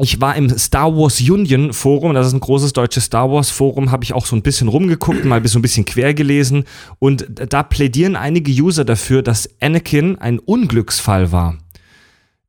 Ich 0.00 0.20
war 0.20 0.34
im 0.34 0.48
Star 0.58 0.96
Wars 0.96 1.20
Union 1.20 1.72
Forum, 1.72 2.14
das 2.14 2.26
ist 2.26 2.32
ein 2.32 2.40
großes 2.40 2.72
deutsches 2.72 3.04
Star 3.04 3.30
Wars 3.30 3.50
Forum, 3.50 3.92
habe 3.92 4.02
ich 4.02 4.12
auch 4.12 4.26
so 4.26 4.34
ein 4.34 4.42
bisschen 4.42 4.66
rumgeguckt, 4.66 5.24
mal 5.24 5.46
so 5.46 5.60
ein 5.60 5.62
bisschen 5.62 5.84
quer 5.84 6.14
gelesen 6.14 6.64
und 6.98 7.26
da 7.30 7.62
plädieren 7.62 8.16
einige 8.16 8.50
User 8.50 8.84
dafür, 8.84 9.22
dass 9.22 9.48
Anakin 9.60 10.18
ein 10.18 10.40
Unglücksfall 10.40 11.30
war. 11.30 11.58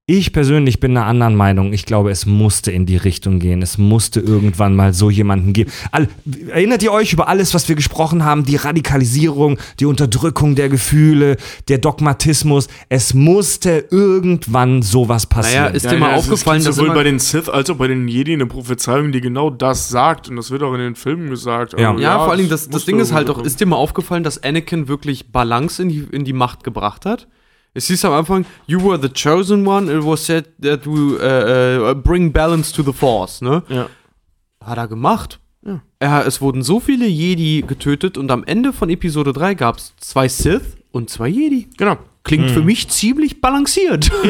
Ich 0.08 0.34
persönlich 0.34 0.80
bin 0.80 0.96
einer 0.96 1.08
anderen 1.08 1.34
Meinung. 1.36 1.74
Ich 1.74 1.84
glaube, 1.84 2.12
es 2.12 2.28
musste 2.28 2.72
in 2.72 2.86
die 2.86 2.96
Richtung 2.96 3.40
gehen. 3.40 3.64
Es 3.64 3.80
musste 3.80 4.20
irgendwann 4.20 4.76
mal 4.76 4.94
so 4.94 5.10
jemanden 5.10 5.52
geben. 5.52 5.72
All, 5.92 6.08
erinnert 6.50 6.84
ihr 6.84 6.92
euch 6.92 7.12
über 7.12 7.28
alles, 7.28 7.56
was 7.56 7.68
wir 7.70 7.76
gesprochen 7.76 8.24
haben? 8.24 8.44
Die 8.44 8.56
Radikalisierung, 8.56 9.58
die 9.80 9.88
Unterdrückung 9.88 10.54
der 10.54 10.70
Gefühle, 10.70 11.38
der 11.70 11.80
Dogmatismus. 11.80 12.68
Es 12.88 13.16
musste 13.16 13.88
irgendwann 13.90 14.84
sowas 14.84 15.26
passieren. 15.26 15.64
Naja, 15.64 15.76
ist 15.76 15.90
dir 15.90 15.98
mal 15.98 16.12
es 16.12 16.20
aufgefallen, 16.20 16.64
dass 16.64 16.76
sowohl 16.76 16.94
bei 16.94 17.04
den 17.04 17.18
Sith 17.18 17.50
als 17.50 17.72
auch 17.72 17.78
bei 17.78 17.88
den 17.88 18.08
Jedi 18.08 18.34
eine 18.34 18.46
Prophezeiung, 18.46 19.12
die 19.12 19.22
genau 19.22 19.50
das 19.50 19.90
sagt. 19.90 20.30
Und 20.30 20.36
das 20.36 20.52
wird 20.52 20.62
auch 20.62 20.76
in 20.76 20.82
den 20.82 20.94
Filmen 20.96 21.32
gesagt. 21.32 21.74
Ja. 21.80 21.90
Also, 21.90 22.04
Ja, 22.04 22.20
vor 22.20 22.30
allen 22.30 22.38
Dingen, 22.38 22.52
das, 22.52 22.70
das 22.70 22.86
Ding 22.86 23.00
ist 23.00 23.12
halt 23.12 23.30
doch, 23.30 23.44
ist 23.44 23.60
dir 23.60 23.66
mal 23.66 23.78
aufgefallen, 23.78 24.24
dass 24.24 24.44
Anakin 24.44 24.88
wirklich 24.88 25.32
Balance 25.32 25.82
in 25.82 25.90
die, 25.90 26.06
in 26.12 26.26
die 26.26 26.34
Macht 26.34 26.64
gebracht 26.64 27.08
hat? 27.08 27.28
Es 27.78 27.88
hieß 27.88 28.06
am 28.06 28.14
Anfang, 28.14 28.46
you 28.68 28.80
were 28.82 28.98
the 29.00 29.10
chosen 29.10 29.68
one, 29.68 29.92
it 29.92 30.02
was 30.02 30.26
said 30.26 30.46
that 30.62 30.86
you 30.86 31.18
uh, 31.20 31.92
uh, 31.92 31.94
bring 31.94 32.32
balance 32.32 32.74
to 32.74 32.82
the 32.82 32.94
force, 32.94 33.42
ne? 33.42 33.64
Ja. 33.68 33.88
Hat 34.64 34.78
er 34.78 34.88
gemacht. 34.88 35.42
Ja. 35.66 35.82
Er, 36.00 36.26
es 36.26 36.40
wurden 36.40 36.64
so 36.64 36.80
viele 36.80 37.06
Jedi 37.06 37.66
getötet 37.68 38.18
und 38.18 38.32
am 38.32 38.46
Ende 38.46 38.72
von 38.72 38.90
Episode 38.90 39.34
3 39.34 39.56
gab 39.56 39.78
es 39.78 39.94
zwei 40.00 40.30
Sith 40.30 40.78
und 40.92 41.10
zwei 41.10 41.28
Jedi. 41.28 41.68
Genau. 41.78 41.98
Klingt 42.24 42.50
für 42.50 42.62
mich 42.62 42.88
ziemlich 42.90 43.42
balanciert. 43.42 44.10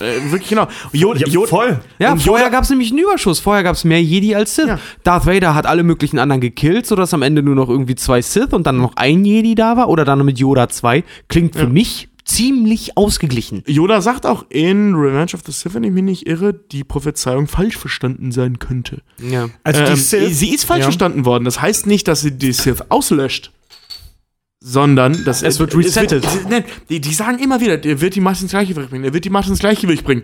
Äh, 0.00 0.32
wirklich 0.32 0.48
genau. 0.48 0.66
Yoda, 0.92 1.20
Ja, 1.24 1.46
voll. 1.46 1.78
Ja, 2.00 2.10
Und 2.10 2.20
vorher 2.20 2.50
gab 2.50 2.64
es 2.64 2.70
nämlich 2.70 2.90
einen 2.90 2.98
Überschuss. 2.98 3.38
Vorher 3.38 3.62
gab 3.62 3.76
es 3.76 3.84
mehr 3.84 4.02
Jedi 4.02 4.34
als 4.34 4.56
Sith. 4.56 4.66
Ja. 4.66 4.80
Darth 5.04 5.24
Vader 5.24 5.54
hat 5.54 5.66
alle 5.66 5.84
möglichen 5.84 6.18
anderen 6.18 6.40
gekillt, 6.40 6.84
sodass 6.84 7.14
am 7.14 7.22
Ende 7.22 7.44
nur 7.44 7.54
noch 7.54 7.68
irgendwie 7.68 7.94
zwei 7.94 8.20
Sith 8.20 8.52
und 8.52 8.66
dann 8.66 8.78
noch 8.78 8.96
ein 8.96 9.24
Jedi 9.24 9.54
da 9.54 9.76
war. 9.76 9.88
Oder 9.88 10.04
dann 10.04 10.24
mit 10.24 10.36
Yoda 10.40 10.68
zwei. 10.68 11.04
Klingt 11.28 11.54
für 11.54 11.68
mich 11.68 12.08
ziemlich 12.24 12.96
ausgeglichen. 12.96 13.62
Yoda 13.66 14.00
sagt 14.00 14.24
auch 14.26 14.46
in 14.48 14.94
Revenge 14.94 15.32
of 15.34 15.42
the 15.44 15.52
Sith, 15.52 15.74
wenn 15.74 15.84
ich 15.84 15.90
mich 15.92 16.02
nicht 16.04 16.26
irre, 16.26 16.54
die 16.54 16.82
Prophezeiung 16.84 17.46
falsch 17.46 17.76
verstanden 17.76 18.32
sein 18.32 18.58
könnte. 18.58 19.02
Ja. 19.18 19.48
Also 19.62 19.82
die 19.84 19.90
Ähm, 19.90 19.96
Sith, 19.96 20.38
sie 20.38 20.54
ist 20.54 20.64
falsch 20.64 20.80
ja. 20.80 20.84
verstanden 20.84 21.24
worden. 21.26 21.44
Das 21.44 21.60
heißt 21.60 21.86
nicht, 21.86 22.08
dass 22.08 22.22
sie 22.22 22.32
die 22.32 22.52
Sith 22.52 22.82
auslöscht, 22.88 23.52
sondern 24.60 25.24
dass 25.24 25.42
Es 25.42 25.58
wird 25.58 25.76
resettet. 25.76 26.22
wird- 26.24 26.48
nein, 26.50 26.64
die, 26.88 27.00
die 27.00 27.12
sagen 27.12 27.38
immer 27.38 27.60
wieder, 27.60 27.82
er 27.84 28.00
wird 28.00 28.14
die 28.14 28.20
Macht 28.20 28.40
ins 28.40 28.52
Gleichgewicht 28.52 28.88
bringen. 28.90 29.04
Er 29.04 29.12
wird 29.12 29.24
die 29.24 29.30
Macht 29.30 29.48
ins 29.48 29.58
Gleichgewicht 29.58 30.04
bringen. 30.04 30.22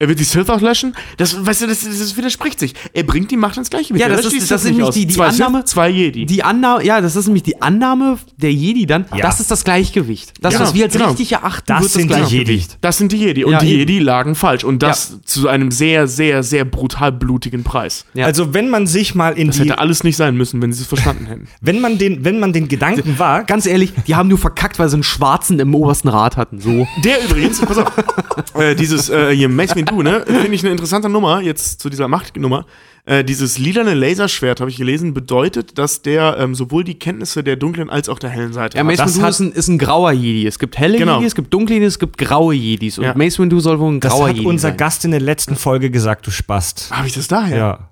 Er 0.00 0.08
wird 0.08 0.20
die 0.20 0.24
Sith 0.24 0.48
auslöschen? 0.48 0.94
Das, 1.16 1.44
weißt 1.44 1.62
du, 1.62 1.66
das, 1.66 1.80
das 1.82 2.16
widerspricht 2.16 2.60
sich. 2.60 2.72
Er 2.92 3.02
bringt 3.02 3.32
die 3.32 3.36
Macht 3.36 3.56
ins 3.56 3.68
Gleichgewicht. 3.68 4.00
Ja, 4.00 4.08
das 4.08 4.26
ist- 4.26 4.32
die 4.32 4.38
das 4.38 4.50
ist 4.62 4.64
nicht 4.68 4.76
nämlich 4.76 4.94
die- 4.94 5.06
die 5.06 5.14
zwei 5.14 5.26
Annahme- 5.26 5.58
Sith, 5.62 5.66
zwei 5.70 5.88
Jedi. 5.88 6.24
Die 6.24 6.44
Annahme, 6.44 6.84
ja, 6.84 7.00
das 7.00 7.16
ist 7.16 7.26
nämlich 7.26 7.42
die 7.42 7.60
Annahme 7.60 8.16
der 8.36 8.52
Jedi 8.52 8.86
dann. 8.86 9.06
Ja. 9.12 9.22
Das 9.22 9.40
ist 9.40 9.50
das 9.50 9.64
Gleichgewicht. 9.64 10.34
Das, 10.40 10.54
Ja, 10.54 10.60
was 10.60 10.74
wir 10.74 10.84
als 10.84 10.92
genau. 10.92 11.08
richtig 11.08 11.32
erachten, 11.32 11.64
Das 11.66 11.80
wird 11.82 11.90
sind 11.90 12.02
die 12.02 12.08
das 12.14 12.30
Jedi. 12.30 12.44
Gleichgewicht. 12.44 12.78
das 12.80 12.96
sind 12.96 13.10
die 13.10 13.16
Jedi. 13.16 13.44
Und 13.44 13.50
Ja, 13.54 13.58
die 13.58 13.70
eben. 13.70 13.78
Jedi 13.80 13.98
lagen 13.98 14.36
falsch. 14.36 14.62
Und 14.62 14.84
das 14.84 15.18
zu 15.24 15.48
einem 15.48 15.72
sehr, 15.72 16.06
sehr, 16.06 16.44
sehr 16.44 16.64
brutal 16.64 17.10
blutigen 17.10 17.64
Preis. 17.64 18.04
Ja. 18.14 18.26
Also 18.26 18.54
wenn 18.54 18.70
man 18.70 18.86
sich 18.86 19.16
mal 19.16 19.36
in 19.36 19.48
Das 19.48 19.56
die, 19.56 19.62
hätte 19.62 19.78
alles 19.80 20.04
nicht 20.04 20.16
sein 20.16 20.36
müssen, 20.36 20.62
wenn 20.62 20.72
sie 20.72 20.82
es 20.82 20.86
verstanden 20.86 21.26
hätten. 21.26 21.48
wenn 21.60 21.80
man 21.80 21.98
den, 21.98 22.24
wenn 22.24 22.38
man 22.38 22.52
den 22.52 22.68
Gedanken 22.68 23.18
wagt, 23.18 23.48
Ganz 23.48 23.66
ehrlich, 23.66 23.92
die 24.06 24.14
haben 24.14 24.28
nur 24.28 24.38
verkackt, 24.38 24.78
weil 24.78 24.88
sie 24.88 24.94
einen 24.94 25.02
Schwarzen 25.02 25.58
im 25.58 25.74
obersten 25.74 26.06
Rat 26.06 26.36
hatten. 26.36 26.60
So. 26.60 26.86
Der 27.02 27.24
übrigens, 27.24 27.60
pass 27.60 27.78
auf, 27.78 27.90
äh, 28.54 28.76
dieses 28.76 29.08
äh, 29.10 29.34
hier 29.34 29.48
Mace 29.48 29.74
Windu, 29.90 30.02
ne, 30.02 30.24
finde 30.26 30.54
ich 30.54 30.62
eine 30.62 30.70
interessante 30.72 31.08
Nummer, 31.08 31.40
jetzt 31.40 31.80
zu 31.80 31.88
dieser 31.90 32.08
Machtnummer. 32.08 32.66
Äh, 33.04 33.24
dieses 33.24 33.56
lilane 33.58 33.94
Laserschwert, 33.94 34.60
habe 34.60 34.70
ich 34.70 34.76
gelesen, 34.76 35.14
bedeutet, 35.14 35.78
dass 35.78 36.02
der 36.02 36.36
ähm, 36.38 36.54
sowohl 36.54 36.84
die 36.84 36.98
Kenntnisse 36.98 37.42
der 37.42 37.56
dunklen 37.56 37.88
als 37.88 38.08
auch 38.10 38.18
der 38.18 38.28
hellen 38.28 38.52
Seite 38.52 38.76
Ja, 38.76 38.80
hat. 38.80 38.86
Mace 38.86 38.98
das 38.98 39.14
Windu 39.14 39.22
hat- 39.22 39.30
ist 39.30 39.40
ein, 39.40 39.52
ist 39.52 39.68
ein 39.68 39.78
grauer 39.78 40.12
Jedi. 40.12 40.46
Es 40.46 40.58
gibt 40.58 40.76
helle 40.78 40.98
Genau. 40.98 41.14
Jedi, 41.16 41.26
es 41.26 41.34
gibt 41.34 41.52
dunkle 41.54 41.76
Jedi, 41.76 41.86
es 41.86 41.98
gibt 41.98 42.18
graue 42.18 42.54
Jedis. 42.54 42.98
Und 42.98 43.04
Ja. 43.06 43.14
Mace 43.14 43.38
Windu 43.38 43.60
soll 43.60 43.78
wohl 43.80 43.92
ein 43.92 44.00
das 44.00 44.12
grauer 44.12 44.28
hat 44.28 44.36
Jedi 44.36 44.46
unser 44.46 44.68
sein. 44.68 44.76
Gast 44.76 45.04
in 45.06 45.12
der 45.12 45.20
letzten 45.20 45.56
Folge 45.56 45.90
gesagt, 45.90 46.26
du 46.26 46.30
Spast. 46.30 46.90
Habe 46.90 47.06
ich 47.06 47.14
das 47.14 47.28
daher? 47.28 47.56
Ja. 47.56 47.88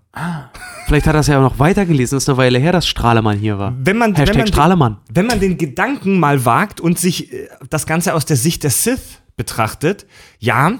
Vielleicht 0.87 1.07
hat 1.07 1.15
er 1.15 1.21
es 1.21 1.27
ja 1.27 1.39
auch 1.39 1.43
noch 1.43 1.59
weitergelesen. 1.59 2.17
Das 2.17 2.25
ist 2.25 2.29
eine 2.29 2.39
Weile 2.39 2.59
her, 2.59 2.73
dass 2.73 2.87
Strahlemann 2.87 3.39
hier 3.39 3.59
war. 3.59 3.75
Wenn 3.79 3.99
man, 3.99 4.13
wenn 4.13 4.17
Hashtag 4.21 4.37
man, 4.39 4.47
Strahlemann. 4.47 4.97
wenn 5.13 5.27
man 5.27 5.41
den 5.41 5.59
Gedanken 5.59 6.19
mal 6.21 6.45
wagt 6.45 6.81
und 6.81 6.99
sich 6.99 7.33
äh, 7.33 7.49
das 7.71 7.87
Ganze 7.87 8.15
aus 8.15 8.25
der 8.25 8.37
Sicht 8.37 8.63
der 8.65 8.71
Sith 8.71 9.21
betrachtet, 9.37 10.07
ja, 10.39 10.73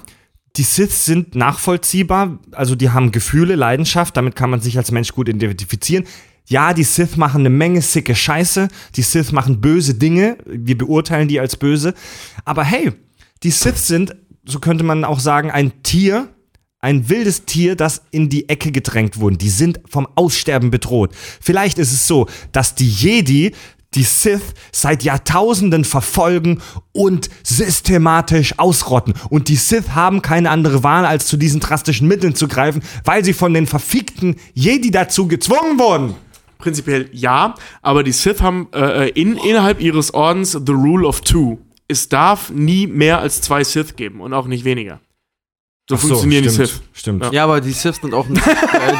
die 0.57 0.63
Sith 0.63 1.05
sind 1.05 1.35
nachvollziehbar, 1.35 2.39
also 2.51 2.75
die 2.75 2.89
haben 2.89 3.11
Gefühle, 3.11 3.55
Leidenschaft, 3.55 4.17
damit 4.17 4.35
kann 4.35 4.49
man 4.49 4.59
sich 4.59 4.77
als 4.77 4.91
Mensch 4.91 5.13
gut 5.13 5.29
identifizieren. 5.29 6.05
Ja, 6.47 6.73
die 6.73 6.83
Sith 6.83 7.17
machen 7.17 7.41
eine 7.41 7.49
Menge 7.49 7.81
sicke 7.81 8.15
Scheiße, 8.15 8.69
die 8.95 9.01
Sith 9.01 9.31
machen 9.31 9.61
böse 9.61 9.93
Dinge, 9.95 10.37
wir 10.45 10.77
beurteilen 10.77 11.27
die 11.27 11.39
als 11.39 11.57
böse, 11.57 11.93
aber 12.45 12.63
hey, 12.63 12.93
die 13.43 13.51
Sith 13.51 13.85
sind, 13.85 14.15
so 14.45 14.59
könnte 14.59 14.83
man 14.83 15.03
auch 15.03 15.19
sagen, 15.19 15.51
ein 15.51 15.83
Tier, 15.83 16.29
ein 16.79 17.09
wildes 17.09 17.45
Tier, 17.45 17.75
das 17.75 18.03
in 18.11 18.29
die 18.29 18.49
Ecke 18.49 18.71
gedrängt 18.71 19.19
wurde. 19.19 19.37
Die 19.37 19.49
sind 19.49 19.81
vom 19.89 20.07
Aussterben 20.15 20.71
bedroht. 20.71 21.13
Vielleicht 21.41 21.79
ist 21.79 21.91
es 21.91 22.07
so, 22.07 22.27
dass 22.51 22.75
die 22.75 22.89
Jedi 22.89 23.51
die 23.97 24.03
Sith 24.03 24.53
seit 24.71 25.03
Jahrtausenden 25.03 25.83
verfolgen 25.83 26.61
und 26.93 27.29
systematisch 27.43 28.57
ausrotten. 28.59 29.15
Und 29.29 29.49
die 29.49 29.55
Sith 29.55 29.95
haben 29.95 30.21
keine 30.21 30.51
andere 30.51 30.83
Wahl, 30.83 31.05
als 31.05 31.27
zu 31.27 31.35
diesen 31.35 31.59
drastischen 31.59 32.07
Mitteln 32.07 32.35
zu 32.35 32.47
greifen, 32.47 32.83
weil 33.03 33.25
sie 33.25 33.33
von 33.33 33.53
den 33.53 33.67
verfickten 33.67 34.35
Jedi 34.53 34.91
dazu 34.91 35.27
gezwungen 35.27 35.79
wurden. 35.79 36.15
Prinzipiell 36.59 37.09
ja, 37.11 37.55
aber 37.81 38.03
die 38.03 38.11
Sith 38.11 38.41
haben 38.41 38.67
äh, 38.73 39.09
in, 39.09 39.37
innerhalb 39.37 39.81
ihres 39.81 40.13
Ordens 40.13 40.51
the 40.51 40.71
rule 40.71 41.07
of 41.07 41.21
two. 41.21 41.57
Es 41.87 42.09
darf 42.09 42.49
nie 42.49 42.87
mehr 42.87 43.19
als 43.19 43.41
zwei 43.41 43.63
Sith 43.63 43.95
geben 43.95 44.21
und 44.21 44.33
auch 44.33 44.47
nicht 44.47 44.63
weniger. 44.63 44.99
So 45.89 45.95
Ach 45.95 45.99
funktionieren 45.99 46.43
die 46.43 46.49
stimmt, 46.49 46.67
Sith. 46.67 46.81
Stimmt. 46.93 47.23
Ja. 47.25 47.31
Ja, 47.31 47.43
aber 47.45 47.61
die 47.61 47.71
Sith 47.71 47.95
sind 48.01 48.13
auch 48.13 48.27
ein, 48.27 48.35
äh, 48.37 48.41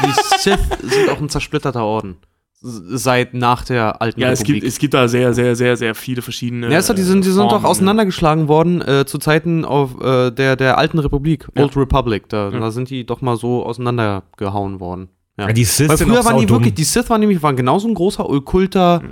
die 0.06 0.38
Sith 0.38 0.58
sind 0.82 1.10
auch 1.10 1.20
ein 1.20 1.28
zersplitterter 1.28 1.84
Orden. 1.84 2.16
Seit 2.60 3.34
nach 3.34 3.64
der 3.64 4.02
alten 4.02 4.20
Ja, 4.20 4.30
es 4.32 4.40
Republik. 4.40 4.62
gibt, 4.62 4.66
es 4.72 4.78
gibt 4.80 4.94
da 4.94 5.06
sehr, 5.06 5.32
sehr, 5.32 5.54
sehr, 5.54 5.76
sehr 5.76 5.94
viele 5.94 6.22
verschiedene. 6.22 6.68
ja, 6.72 6.80
doch, 6.80 6.92
die 6.94 7.02
sind, 7.02 7.24
die 7.24 7.30
sind 7.30 7.44
doch 7.44 7.50
Formen, 7.50 7.66
auseinandergeschlagen 7.66 8.48
worden 8.48 8.80
äh, 8.82 9.04
zu 9.06 9.18
Zeiten 9.18 9.64
auf, 9.64 10.00
äh, 10.00 10.32
der, 10.32 10.56
der 10.56 10.76
alten 10.76 10.98
Republik, 10.98 11.46
Ja. 11.54 11.62
Old 11.62 11.76
Republic. 11.76 12.28
Da, 12.28 12.50
Ja. 12.50 12.58
da 12.58 12.70
sind 12.72 12.90
die 12.90 13.06
doch 13.06 13.20
mal 13.20 13.36
so 13.36 13.64
auseinandergehauen 13.64 14.80
worden. 14.80 15.08
Ja. 15.38 15.46
Ja, 15.46 15.52
die 15.52 15.62
Sith 15.64 15.88
Weil 15.88 15.96
sind 15.98 16.08
früher 16.10 16.24
waren 16.24 16.40
die 16.40 16.48
wirklich, 16.48 16.74
die 16.74 16.82
Sith 16.82 17.08
waren 17.08 17.20
nämlich 17.20 17.40
waren 17.44 17.54
genauso 17.54 17.86
ein 17.86 17.94
großer 17.94 18.28
okkulter 18.28 19.02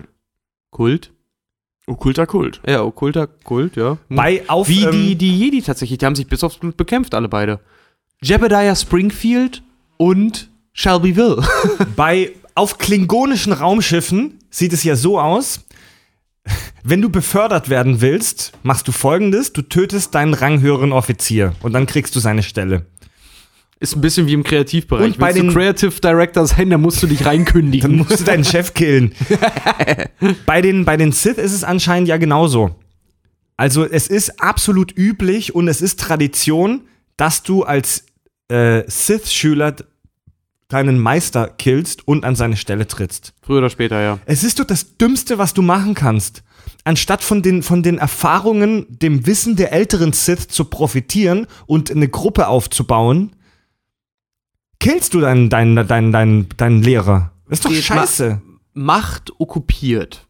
Kult. 0.70 1.12
Okkulter 1.86 2.26
Kult. 2.26 2.60
Ja, 2.66 2.82
okkulter 2.82 3.28
Kult, 3.28 3.76
ja. 3.76 3.96
Bei 4.08 4.42
auf, 4.48 4.68
Wie 4.68 4.82
ähm, 4.82 4.90
die, 4.90 5.14
die 5.14 5.38
Jedi 5.38 5.62
tatsächlich, 5.62 5.98
die 5.98 6.04
haben 6.06 6.16
sich 6.16 6.26
bis 6.26 6.42
aufs 6.42 6.56
Blut 6.58 6.76
bekämpft, 6.76 7.14
alle 7.14 7.28
beide. 7.28 7.60
Jebediah 8.20 8.74
Springfield 8.74 9.62
und 9.98 10.50
Shelbyville. 10.72 11.44
Bei 11.96 12.32
auf 12.56 12.78
klingonischen 12.78 13.52
Raumschiffen 13.52 14.38
sieht 14.50 14.72
es 14.72 14.82
ja 14.82 14.96
so 14.96 15.20
aus. 15.20 15.60
Wenn 16.82 17.02
du 17.02 17.08
befördert 17.10 17.68
werden 17.68 18.00
willst, 18.00 18.52
machst 18.62 18.86
du 18.88 18.92
folgendes: 18.92 19.52
Du 19.52 19.62
tötest 19.62 20.14
deinen 20.14 20.34
ranghöheren 20.34 20.92
Offizier 20.92 21.52
und 21.62 21.72
dann 21.72 21.86
kriegst 21.86 22.14
du 22.16 22.20
seine 22.20 22.42
Stelle. 22.42 22.86
Ist 23.78 23.94
ein 23.94 24.00
bisschen 24.00 24.26
wie 24.26 24.32
im 24.32 24.42
Kreativbereich. 24.42 25.04
Und 25.04 25.18
bei 25.18 25.26
Willst 25.26 25.38
du 25.38 25.42
den- 25.42 25.52
Creative 25.52 26.00
Director 26.00 26.46
sein, 26.46 26.70
dann 26.70 26.80
musst 26.80 27.02
du 27.02 27.06
dich 27.06 27.18
Dann 27.24 27.28
reinkündigen. 27.28 27.96
musst 27.96 28.20
du 28.20 28.24
deinen 28.24 28.44
Chef 28.44 28.72
killen. 28.72 29.14
bei, 30.46 30.62
den, 30.62 30.84
bei 30.86 30.96
den 30.96 31.12
Sith 31.12 31.36
ist 31.36 31.52
es 31.52 31.62
anscheinend 31.62 32.08
ja 32.08 32.16
genauso. 32.16 32.74
Also 33.58 33.84
es 33.84 34.06
ist 34.08 34.40
absolut 34.40 34.96
üblich 34.96 35.54
und 35.54 35.68
es 35.68 35.82
ist 35.82 36.00
Tradition, 36.00 36.82
dass 37.18 37.42
du 37.42 37.64
als 37.64 38.04
äh, 38.48 38.82
Sith-Schüler 38.86 39.76
deinen 40.68 40.98
Meister 40.98 41.48
killst 41.48 42.06
und 42.06 42.24
an 42.24 42.34
seine 42.34 42.56
Stelle 42.56 42.86
trittst. 42.86 43.34
Früher 43.42 43.58
oder 43.58 43.70
später, 43.70 44.00
ja. 44.00 44.18
Es 44.26 44.42
ist 44.42 44.58
doch 44.58 44.64
das 44.64 44.96
Dümmste, 44.96 45.38
was 45.38 45.54
du 45.54 45.62
machen 45.62 45.94
kannst. 45.94 46.42
Anstatt 46.84 47.22
von 47.22 47.42
den, 47.42 47.62
von 47.62 47.82
den 47.82 47.98
Erfahrungen, 47.98 48.86
dem 48.88 49.26
Wissen 49.26 49.56
der 49.56 49.72
älteren 49.72 50.12
Sith 50.12 50.48
zu 50.48 50.64
profitieren 50.64 51.46
und 51.66 51.90
eine 51.90 52.08
Gruppe 52.08 52.48
aufzubauen, 52.48 53.34
killst 54.78 55.14
du 55.14 55.20
deinen, 55.20 55.50
deinen, 55.50 55.86
deinen, 55.86 56.12
deinen, 56.12 56.48
deinen 56.56 56.82
Lehrer. 56.82 57.32
Das 57.48 57.58
ist 57.58 57.64
doch 57.64 57.70
Geht 57.70 57.84
scheiße. 57.84 58.42
Macht 58.72 59.32
okkupiert. 59.38 60.26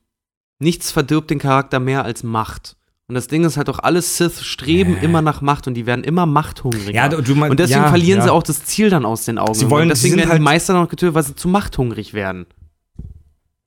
Nichts 0.59 0.91
verdirbt 0.91 1.31
den 1.31 1.39
Charakter 1.39 1.81
mehr 1.81 2.05
als 2.05 2.23
Macht. 2.23 2.76
Und 3.09 3.15
das 3.15 3.29
Ding 3.29 3.45
ist 3.45 3.57
halt 3.57 3.69
auch, 3.69 3.79
alle 3.79 4.03
Sith 4.03 4.43
streben 4.43 4.97
immer 4.99 5.23
nach 5.23 5.41
Macht 5.41 5.69
und 5.69 5.75
die 5.75 5.87
werden 5.87 6.03
immer 6.05 6.27
machthungriger. 6.27 6.91
Ja, 6.93 7.09
du- 7.09 7.35
mein- 7.37 7.53
und 7.53 7.61
deswegen 7.61 7.83
ja, 7.83 7.89
verlieren 7.89 8.19
ja. 8.19 8.25
sie 8.25 8.33
auch 8.33 8.43
das 8.43 8.65
Ziel 8.65 8.91
dann 8.91 9.05
aus 9.05 9.25
den 9.25 9.39
Augen. 9.39 9.55
Sie 9.55 9.71
wollen- 9.71 9.85
und 9.85 9.89
deswegen 9.91 10.15
sie 10.15 10.19
werden 10.19 10.31
halt- 10.31 10.41
die 10.41 10.45
Meister 10.45 10.75
noch 10.75 10.89
getötet, 10.89 11.15
weil 11.15 11.23
sie 11.23 11.37
zu 11.37 11.47
machthungrig 11.49 12.15
werden. 12.15 12.47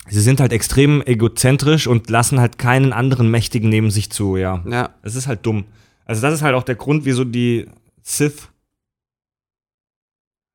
Sie 0.09 0.19
sind 0.19 0.41
halt 0.41 0.51
extrem 0.51 1.01
egozentrisch 1.03 1.87
und 1.87 2.09
lassen 2.09 2.39
halt 2.41 2.57
keinen 2.57 2.91
anderen 2.91 3.31
Mächtigen 3.31 3.69
neben 3.69 3.91
sich 3.91 4.09
zu, 4.11 4.35
ja. 4.35 4.61
Ja. 4.67 4.89
Es 5.03 5.15
ist 5.15 5.27
halt 5.27 5.45
dumm. 5.45 5.65
Also 6.05 6.21
das 6.21 6.33
ist 6.33 6.41
halt 6.41 6.55
auch 6.55 6.63
der 6.63 6.75
Grund, 6.75 7.05
wieso 7.05 7.23
die 7.23 7.67
Sith 8.01 8.49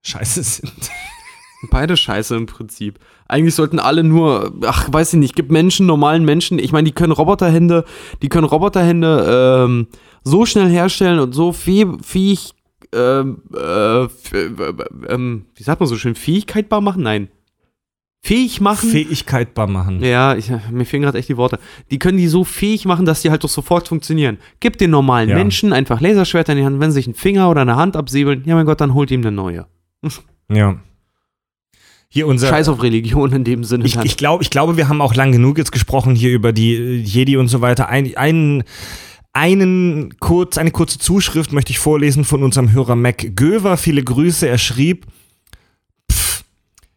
scheiße 0.03 0.43
sind. 0.43 0.73
Beide 1.71 1.97
scheiße 1.97 2.35
im 2.37 2.47
Prinzip. 2.47 2.99
Eigentlich 3.29 3.55
sollten 3.55 3.79
alle 3.79 4.05
nur, 4.05 4.53
ach, 4.67 4.93
weiß 4.93 5.15
ich 5.15 5.19
nicht, 5.21 5.35
gibt 5.37 5.51
Menschen, 5.51 5.87
normalen 5.87 6.25
Menschen, 6.25 6.59
ich 6.59 6.73
meine, 6.73 6.85
die 6.87 6.93
können 6.93 7.13
Roboterhände, 7.13 7.85
die 8.23 8.29
können 8.29 8.47
Roboterhände 8.47 9.65
ähm, 9.67 9.87
so 10.23 10.47
schnell 10.47 10.69
herstellen 10.69 11.19
und 11.19 11.33
so 11.35 11.51
fäh- 11.51 12.03
fähig, 12.03 12.53
ähm, 12.95 13.43
äh, 13.55 14.05
äh, 14.05 14.09
ähm, 15.09 15.47
wie 15.57 15.63
sagt 15.63 15.81
man 15.81 15.89
so 15.89 15.97
schön, 15.97 16.15
fähigkeitbar 16.15 16.81
machen? 16.81 17.03
Nein. 17.03 17.29
Fähig 18.23 18.61
machen? 18.63 18.89
Fähigkeitbar 18.89 19.67
machen. 19.67 20.03
ja, 20.03 20.35
ich, 20.35 20.51
mir 20.71 20.87
fehlen 20.87 21.03
gerade 21.03 21.19
echt 21.19 21.29
die 21.29 21.37
Worte. 21.37 21.59
Die 21.91 21.99
können 21.99 22.17
die 22.17 22.27
so 22.29 22.43
fähig 22.43 22.87
machen, 22.87 23.05
dass 23.05 23.21
die 23.21 23.31
halt 23.31 23.45
doch 23.45 23.51
sofort 23.51 23.87
funktionieren. 23.89 24.39
Gib 24.61 24.79
den 24.79 24.91
normalen 24.91 25.29
Ja. 25.29 25.35
Menschen 25.37 25.75
einfach 25.75 26.01
Laserschwerter 26.01 26.53
in 26.53 26.59
die 26.61 26.65
Hand, 26.65 26.81
wenn 26.81 26.91
sie 26.91 26.97
sich 26.97 27.07
einen 27.07 27.15
Finger 27.17 27.51
oder 27.51 27.61
eine 27.61 27.77
Hand 27.77 27.97
absäbeln, 27.97 28.43
ja 28.47 28.55
mein 28.55 28.65
Gott, 28.65 28.81
dann 28.81 28.95
holt 28.95 29.11
ihm 29.11 29.21
eine 29.21 29.31
neue. 29.33 29.67
Ja. 30.51 30.77
Hier 32.15 32.29
unser. 32.29 32.49
Scheiß 32.49 32.69
auf 32.69 32.81
Religion 32.81 33.33
in 33.33 33.43
dem 33.43 33.65
Sinne. 33.65 33.85
Ich, 33.85 33.97
ich, 33.97 34.17
glaub, 34.17 34.41
ich 34.41 34.49
glaube, 34.49 34.77
wir 34.77 34.89
haben 34.89 35.01
auch 35.01 35.17
lang 35.17 35.33
genug 35.33 35.59
jetzt 35.59 35.73
gesprochen 35.73 36.15
hier 36.15 36.31
über 36.31 36.53
die 36.53 36.73
äh, 36.77 36.95
Jedi 36.95 37.37
und 37.37 37.49
so 37.49 37.61
weiter. 37.61 37.89
Ein, 37.89 38.17
ein, 38.17 38.63
einen 39.33 40.17
kurz, 40.21 40.57
eine 40.57 40.71
kurze 40.71 41.01
Zuschrift 41.01 41.51
möchte 41.53 41.73
ich 41.73 41.81
vorlesen 41.81 42.25
von 42.25 42.45
unserem 42.45 42.71
Hörer 42.71 42.95
Mac 42.95 43.35
Göver. 43.35 43.77
Viele 43.77 44.05
Grüße. 44.05 44.47
Er 44.47 44.59
schrieb, 44.59 45.07
pff, 46.09 46.45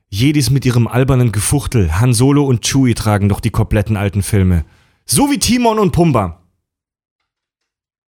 Jedis 0.10 0.52
mit 0.52 0.68
ihrem 0.68 0.88
albernen 0.88 1.32
Gefuchtel. 1.32 2.00
Han 2.00 2.14
Solo 2.14 2.46
und 2.46 2.62
Chewie 2.64 2.94
tragen 2.94 3.28
doch 3.28 3.40
die 3.40 3.50
kompletten 3.50 3.98
alten 3.98 4.22
Filme. 4.22 4.66
So 5.08 5.32
wie 5.32 5.40
Timon 5.40 5.80
und 5.80 5.94
Pumba. 5.94 6.44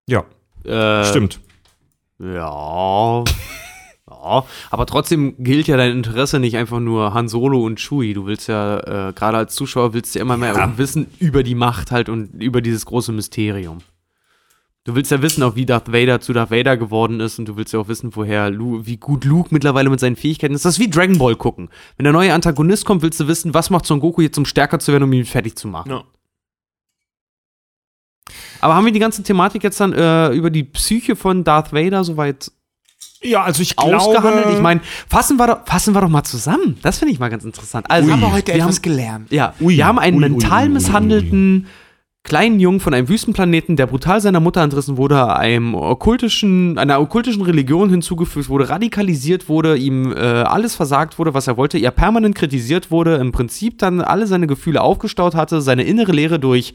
Ja, 0.09 0.25
Äh, 0.65 1.05
stimmt. 1.05 1.39
Ja. 2.19 3.23
ja. 4.27 4.45
Aber 4.69 4.85
trotzdem 4.85 5.35
gilt 5.43 5.67
ja 5.67 5.77
dein 5.77 5.91
Interesse 5.91 6.39
nicht 6.39 6.57
einfach 6.57 6.79
nur 6.79 7.13
Han 7.13 7.27
Solo 7.27 7.63
und 7.63 7.79
Chewie. 7.79 8.13
Du 8.13 8.25
willst 8.25 8.47
ja, 8.47 9.09
äh, 9.09 9.13
gerade 9.13 9.37
als 9.37 9.55
Zuschauer, 9.55 9.93
willst 9.93 10.13
du 10.15 10.19
ja 10.19 10.25
immer 10.25 10.37
mehr 10.37 10.53
Ja. 10.55 10.77
wissen 10.77 11.07
über 11.19 11.43
die 11.43 11.55
Macht 11.55 11.91
halt 11.91 12.09
und 12.09 12.41
über 12.41 12.61
dieses 12.61 12.85
große 12.85 13.11
Mysterium. 13.11 13.79
Du 14.83 14.95
willst 14.95 15.11
ja 15.11 15.21
wissen, 15.21 15.43
auch 15.43 15.55
wie 15.57 15.65
Darth 15.65 15.91
Vader 15.91 16.21
zu 16.21 16.31
Darth 16.31 16.49
Vader 16.49 16.77
geworden 16.77 17.19
ist 17.19 17.39
und 17.39 17.45
du 17.45 17.57
willst 17.57 17.73
ja 17.73 17.79
auch 17.79 17.89
wissen, 17.89 18.15
woher 18.15 18.49
Lu 18.49 18.85
wie 18.85 18.95
gut 18.95 19.25
Luke 19.25 19.49
mittlerweile 19.51 19.89
mit 19.89 19.99
seinen 19.99 20.15
Fähigkeiten 20.15 20.53
ist. 20.55 20.63
Das 20.63 20.75
ist 20.75 20.79
wie 20.79 20.89
Dragon 20.89 21.17
Ball 21.17 21.35
gucken. 21.35 21.67
Wenn 21.97 22.05
der 22.05 22.13
neue 22.13 22.33
Antagonist 22.33 22.85
kommt, 22.85 23.01
willst 23.01 23.19
du 23.19 23.27
wissen, 23.27 23.53
was 23.53 23.69
macht 23.69 23.85
Son 23.85 23.99
Goku 23.99 24.21
jetzt, 24.21 24.37
um 24.37 24.45
stärker 24.45 24.79
zu 24.79 24.93
werden, 24.93 25.03
um 25.03 25.11
ihn 25.11 25.25
fertig 25.25 25.57
zu 25.57 25.67
machen. 25.67 25.89
Ja. 25.91 26.03
Aber 28.61 28.75
haben 28.75 28.85
wir 28.85 28.91
die 28.93 28.99
ganze 28.99 29.23
Thematik 29.23 29.63
jetzt 29.63 29.79
dann 29.79 29.93
äh, 29.93 30.29
über 30.29 30.49
die 30.49 30.63
Psyche 30.63 31.15
von 31.15 31.43
Darth 31.43 31.73
Vader 31.73 32.03
soweit 32.03 32.51
Ja, 33.21 33.43
also 33.43 33.61
ich 33.61 33.77
ausgehandelt? 33.79 34.43
glaube. 34.43 34.55
Ich 34.55 34.61
meine, 34.61 34.81
fassen 35.09 35.37
wir, 35.37 35.47
doch, 35.47 35.59
fassen 35.65 35.95
wir 35.95 36.01
doch 36.01 36.09
mal 36.09 36.23
zusammen. 36.23 36.77
Das 36.81 36.99
finde 36.99 37.13
ich 37.13 37.19
mal 37.19 37.29
ganz 37.29 37.43
interessant. 37.43 37.89
Also, 37.89 38.11
haben 38.11 38.21
wir 38.21 38.31
heute 38.31 38.47
wir 38.53 38.55
etwas 38.61 38.75
haben, 38.75 38.81
gelernt. 38.81 39.31
ja, 39.31 39.53
Ui, 39.59 39.77
wir 39.77 39.85
haben 39.85 39.99
einen 39.99 40.17
ui, 40.21 40.29
mental 40.29 40.69
misshandelten 40.69 41.67
kleinen 42.27 42.59
Jungen 42.59 42.81
von 42.81 42.93
einem 42.93 43.07
Wüstenplaneten, 43.07 43.77
der 43.77 43.87
brutal 43.87 44.19
seiner 44.19 44.41
Mutter 44.41 44.61
entrissen 44.61 44.97
wurde, 44.97 45.33
einem 45.37 45.73
okkultischen, 45.75 46.77
einer 46.77 46.99
okkultischen 46.99 47.41
Religion 47.41 47.89
hinzugefügt 47.89 48.49
wurde, 48.49 48.69
radikalisiert 48.69 49.47
wurde, 49.47 49.77
ihm 49.77 50.11
äh, 50.11 50.17
alles 50.19 50.75
versagt 50.75 51.17
wurde, 51.17 51.33
was 51.33 51.47
er 51.47 51.55
wollte, 51.55 51.77
er 51.77 51.91
permanent 51.91 52.35
kritisiert 52.35 52.91
wurde, 52.91 53.15
im 53.15 53.31
Prinzip 53.31 53.79
dann 53.79 54.01
alle 54.01 54.27
seine 54.27 54.45
Gefühle 54.45 54.81
aufgestaut 54.81 55.35
hatte, 55.35 55.61
seine 55.61 55.83
innere 55.83 56.11
Leere 56.11 56.37
durch 56.37 56.73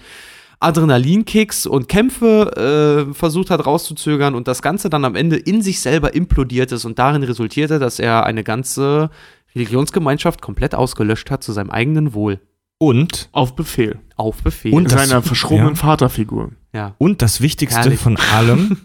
Adrenalinkicks 0.63 1.67
und 1.67 1.89
Kämpfe 1.89 3.07
äh, 3.11 3.15
versucht 3.15 3.51
hat 3.51 3.65
rauszuzögern 3.67 4.35
und 4.35 4.49
das 4.49 4.63
Ganze 4.63 4.91
dann 4.91 5.05
am 5.05 5.15
Ende 5.17 5.37
in 5.37 5.63
sich 5.63 5.81
selber 5.81 6.15
implodiert 6.15 6.73
ist 6.73 6.85
und 6.85 6.99
darin 6.99 7.23
resultierte, 7.23 7.79
dass 7.79 7.99
er 7.99 8.25
eine 8.25 8.45
ganze 8.45 9.11
Religionsgemeinschaft 9.55 10.41
komplett 10.41 10.75
ausgelöscht 10.75 11.31
hat 11.31 11.43
zu 11.43 11.53
seinem 11.53 11.71
eigenen 11.71 12.15
Wohl. 12.15 12.41
Und, 12.79 13.29
Auf 13.33 13.55
Befehl. 13.55 14.01
Auf 14.17 14.43
Befehl. 14.43 14.75
Und- 14.75 14.91
Seiner 14.91 15.23
verschrobenen 15.23 15.71
ja. 15.71 15.75
Vaterfigur. 15.77 16.53
ja. 16.73 16.95
und 16.99 17.23
das 17.23 17.41
Wichtigste 17.41 17.81
Herrlich. 17.81 18.01
von 18.01 18.17
allem, 18.17 18.77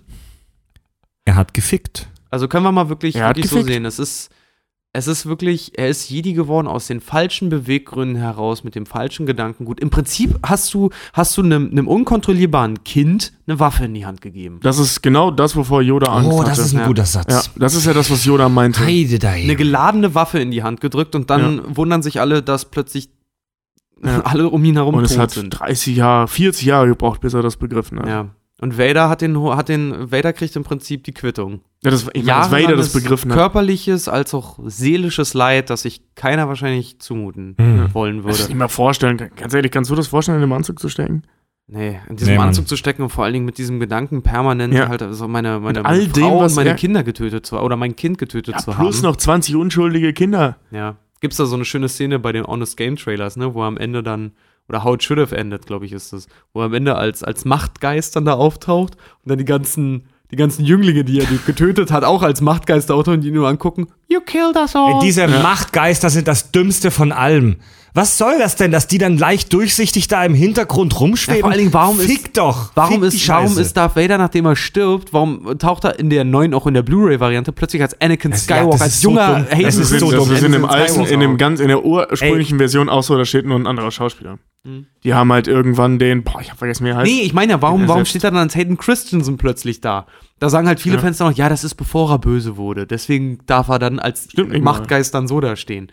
er 1.25 1.35
hat 1.35 1.53
gefickt. 1.53 2.07
Also 2.29 2.47
können 2.47 2.63
wir 2.63 2.71
mal 2.71 2.89
wirklich, 2.89 3.15
wirklich 3.15 3.49
so 3.49 3.61
sehen. 3.61 3.85
Es 3.85 3.99
ist, 3.99 4.29
es 4.93 5.07
ist 5.07 5.27
wirklich, 5.27 5.77
er 5.77 5.89
ist 5.89 6.09
Jedi 6.09 6.34
geworden 6.34 6.68
aus 6.68 6.88
den 6.88 7.01
falschen 7.01 7.49
Beweggründen 7.49 8.15
heraus, 8.18 8.64
mit 8.64 8.73
dem 8.73 8.85
falschen 8.88 9.26
Gedankengut. 9.27 9.80
Im 9.80 9.89
Prinzip 9.91 10.39
hast 10.43 10.73
du, 10.73 10.89
hast 11.14 11.38
du 11.38 11.43
einem, 11.43 11.69
einem 11.69 11.88
unkontrollierbaren 11.88 12.84
Kind 12.84 13.34
eine 13.45 13.59
Waffe 13.59 13.85
in 13.85 13.93
die 13.93 14.05
Hand 14.07 14.22
gegeben. 14.22 14.59
Das 14.64 14.80
ist 14.80 15.03
genau 15.03 15.30
das, 15.30 15.55
wovor 15.55 15.81
Yoda 15.84 16.07
Angst 16.11 16.31
Oh, 16.31 16.39
hatte. 16.39 16.49
das 16.49 16.59
ist 16.59 16.73
ein 16.73 16.80
ja. 16.80 16.88
guter 16.88 17.03
ja, 17.03 17.05
Satz. 17.05 17.51
das 17.55 17.76
ist 17.76 17.85
ja 17.85 17.93
das, 17.93 18.09
was 18.09 18.26
Yoda 18.26 18.49
meinte. 18.49 18.80
Heidedei. 18.84 19.43
Eine 19.43 19.55
geladene 19.55 20.15
Waffe 20.15 20.39
in 20.39 20.49
die 20.51 20.64
Hand 20.64 20.81
gedrückt 20.81 21.14
und 21.15 21.30
dann 21.30 21.76
wundern 21.76 22.01
sich 22.01 22.19
alle, 22.19 22.41
dass 22.41 22.65
plötzlich 22.65 23.09
Ja. 24.03 24.22
alle 24.23 24.49
um 24.49 24.64
ihn 24.65 24.76
herum 24.77 24.95
Und 24.95 25.03
es 25.03 25.11
tot 25.11 25.19
hat 25.19 25.31
sind. 25.31 25.49
30 25.51 25.95
Jahre, 25.97 26.27
40 26.27 26.65
Jahre 26.65 26.88
gebraucht, 26.88 27.22
bis 27.22 27.34
er 27.35 27.43
das 27.43 27.57
begriffen 27.57 27.99
hat. 27.99 28.07
Ja. 28.07 28.30
Und 28.59 28.77
Vader 28.79 29.07
hat 29.07 29.21
den, 29.21 29.39
hat 29.55 29.69
den, 29.69 30.11
Vader 30.11 30.34
kriegt 30.34 30.55
im 30.55 30.63
Prinzip 30.63 31.03
die 31.03 31.13
Quittung. 31.13 31.61
Ja, 31.84 31.91
das, 31.91 32.07
ich 32.13 32.23
meine, 32.25 32.39
dass 32.39 32.51
Vader 32.51 32.75
das 32.75 32.91
begriffen 32.93 33.31
hat. 33.31 33.38
Körperliches 33.38 34.07
als 34.07 34.34
auch 34.34 34.57
seelisches 34.65 35.35
Leid, 35.35 35.69
das 35.69 35.84
sich 35.84 36.01
keiner 36.15 36.47
wahrscheinlich 36.47 36.97
zumuten 36.99 37.55
Hm. 37.59 37.93
wollen 37.93 38.23
Kannst 38.23 38.39
du 38.39 38.43
würde. 38.43 38.53
dir 38.53 38.57
mal 38.57 38.67
vorstellen, 38.67 39.17
ganz 39.35 39.53
ehrlich, 39.53 39.71
kannst 39.71 39.91
du 39.91 39.95
das 39.95 40.07
vorstellen, 40.07 40.41
in 40.41 40.49
den 40.49 40.53
Anzug 40.57 40.79
zu 40.79 40.89
stecken? 40.89 41.21
Nee, 41.67 41.99
in 42.09 42.15
diesem 42.15 42.35
Nee. 42.35 42.39
Anzug 42.39 42.67
zu 42.67 42.77
stecken 42.77 43.03
und 43.03 43.09
vor 43.09 43.25
allen 43.25 43.34
Dingen 43.34 43.45
mit 43.45 43.57
diesem 43.59 43.79
Gedanken 43.79 44.23
permanent 44.23 44.73
Ja. 44.73 44.88
halt 44.88 45.03
also 45.03 45.27
meine, 45.27 45.59
meine, 45.59 45.84
meine 45.84 46.07
dem, 46.07 46.23
Frau 46.23 46.39
was 46.39 46.53
und 46.53 46.55
meine 46.55 46.69
er- 46.69 46.75
Kinder 46.77 47.03
getötet 47.03 47.45
zu 47.45 47.59
oder 47.59 47.75
mein 47.75 47.95
Kind 47.95 48.17
getötet 48.17 48.55
Ja, 48.55 48.59
zu 48.61 48.71
plus 48.71 48.97
haben. 48.97 49.03
noch 49.03 49.17
20 49.17 49.55
unschuldige 49.55 50.13
Kinder. 50.13 50.57
Ja. 50.71 50.95
Gibt's 51.19 51.38
da 51.38 51.45
so 51.45 51.55
eine 51.55 51.65
schöne 51.65 51.89
Szene 51.89 52.19
bei 52.19 52.31
den 52.31 52.45
Honest 52.45 52.77
Game 52.77 52.95
Trailers, 52.95 53.35
ne, 53.38 53.53
wo 53.53 53.61
am 53.63 53.75
Ende 53.77 54.01
dann 54.01 54.31
oder 54.69 54.84
How 54.84 54.95
It 54.95 55.03
Should 55.03 55.19
Have 55.19 55.35
Ended, 55.35 55.65
glaube 55.65 55.85
ich, 55.85 55.94
ist 55.94 56.14
das, 56.14 56.27
wo 56.53 56.61
er 56.61 56.65
am 56.65 56.73
Ende 56.73 56.95
als, 56.95 57.23
als 57.23 57.45
Machtgeist 57.45 58.15
dann 58.15 58.26
da 58.26 58.34
auftaucht 58.34 58.95
und 59.23 59.30
dann 59.30 59.38
die 59.38 59.45
ganzen, 59.45 60.07
die 60.31 60.35
ganzen 60.35 60.65
Jünglinge, 60.65 61.03
die 61.03 61.19
er 61.19 61.26
getötet 61.45 61.91
hat, 61.91 62.03
auch 62.03 62.22
als 62.22 62.41
Machtgeist 62.41 62.91
auftauchen 62.91 63.19
und 63.19 63.22
die 63.22 63.30
ihn 63.30 63.34
nur 63.35 63.48
angucken, 63.48 63.88
You 64.10 64.19
killed 64.22 64.56
us 64.56 64.76
all. 64.76 64.95
Ey, 64.95 64.99
diese 65.02 65.27
Machtgeister 65.27 66.10
sind 66.10 66.27
das 66.27 66.52
Dümmste 66.52 66.91
von 66.91 67.11
allem. 67.11 67.57
Was 67.97 68.17
soll 68.19 68.37
das 68.37 68.55
denn, 68.55 68.69
dass 68.69 68.85
die 68.85 68.99
dann 68.99 69.17
leicht 69.17 69.51
durchsichtig 69.53 70.07
da 70.07 70.23
im 70.23 70.35
Hintergrund 70.35 70.99
rumschweben? 70.99 71.37
Ja, 71.39 71.41
vor 71.41 71.49
allen 71.51 71.59
Dingen, 71.59 71.73
warum 71.73 71.97
Fick 71.97 72.25
ist- 72.27 72.37
doch. 72.37 72.71
Warum 72.75 73.01
Fick 73.01 73.13
ist, 73.13 73.27
warum 73.27 73.57
ist 73.57 73.73
Darth 73.75 73.95
Vader, 73.95 74.19
nachdem 74.19 74.45
er 74.45 74.55
stirbt, 74.55 75.13
warum 75.13 75.57
taucht 75.57 75.83
er 75.83 75.97
in 75.97 76.11
der 76.11 76.23
neuen, 76.23 76.53
auch 76.53 76.67
in 76.67 76.75
der 76.75 76.83
Blu-ray-Variante, 76.83 77.51
plötzlich 77.51 77.81
als 77.81 77.99
Anakin 77.99 78.29
Das- 78.29 78.47
ja, 78.47 78.57
Skywalker, 78.57 78.71
das 78.73 78.81
als 78.83 78.93
ist 78.93 79.01
so 79.01 79.09
junger. 79.09 79.45
Hayden 79.49 79.63
Das 79.63 79.77
Das 79.77 79.91
ist 79.91 79.99
so 79.99 80.11
das 80.11 80.29
ist 80.29 80.43
in 80.43 80.51
dem 80.51 80.65
alten, 80.65 81.05
in 81.05 81.19
dem 81.19 81.37
ganz, 81.37 81.59
in 81.59 81.69
der 81.69 81.83
ursprünglichen 81.83 82.59
Version 82.59 82.87
auch 82.87 83.01
so, 83.01 83.17
da 83.17 83.25
steht 83.25 83.45
nur 83.47 83.57
ein 83.57 83.65
anderer 83.65 83.89
Schauspieler. 83.89 84.37
Die 85.03 85.13
haben 85.13 85.31
halt 85.31 85.47
irgendwann 85.47 85.97
den, 85.97 86.23
boah, 86.23 86.41
ich 86.41 86.51
hab 86.51 86.57
vergessen, 86.59 86.85
wie 86.85 86.89
er 86.89 86.97
heißt. 86.97 87.09
Nee, 87.11 87.21
ich 87.21 87.33
meine 87.33 87.53
ja, 87.53 87.61
warum, 87.61 87.87
warum 87.87 88.05
steht 88.05 88.23
er 88.23 88.31
dann 88.31 88.41
als 88.41 88.55
Hayden 88.55 88.77
Christensen 88.77 89.37
plötzlich 89.37 89.81
da? 89.81 90.05
Da 90.39 90.49
sagen 90.49 90.67
halt 90.67 90.79
viele 90.81 90.95
Ja. 90.95 91.01
Fans 91.01 91.17
noch, 91.19 91.31
ja, 91.31 91.49
das 91.49 91.63
ist 91.63 91.75
bevor 91.75 92.11
er 92.11 92.19
böse 92.19 92.57
wurde. 92.57 92.85
Deswegen 92.85 93.39
darf 93.47 93.69
er 93.69 93.79
dann 93.79 93.97
als 93.97 94.27
mal. 94.35 94.59
Machtgeist 94.59 95.15
dann 95.15 95.27
so 95.27 95.39
da 95.39 95.55
stehen. 95.55 95.91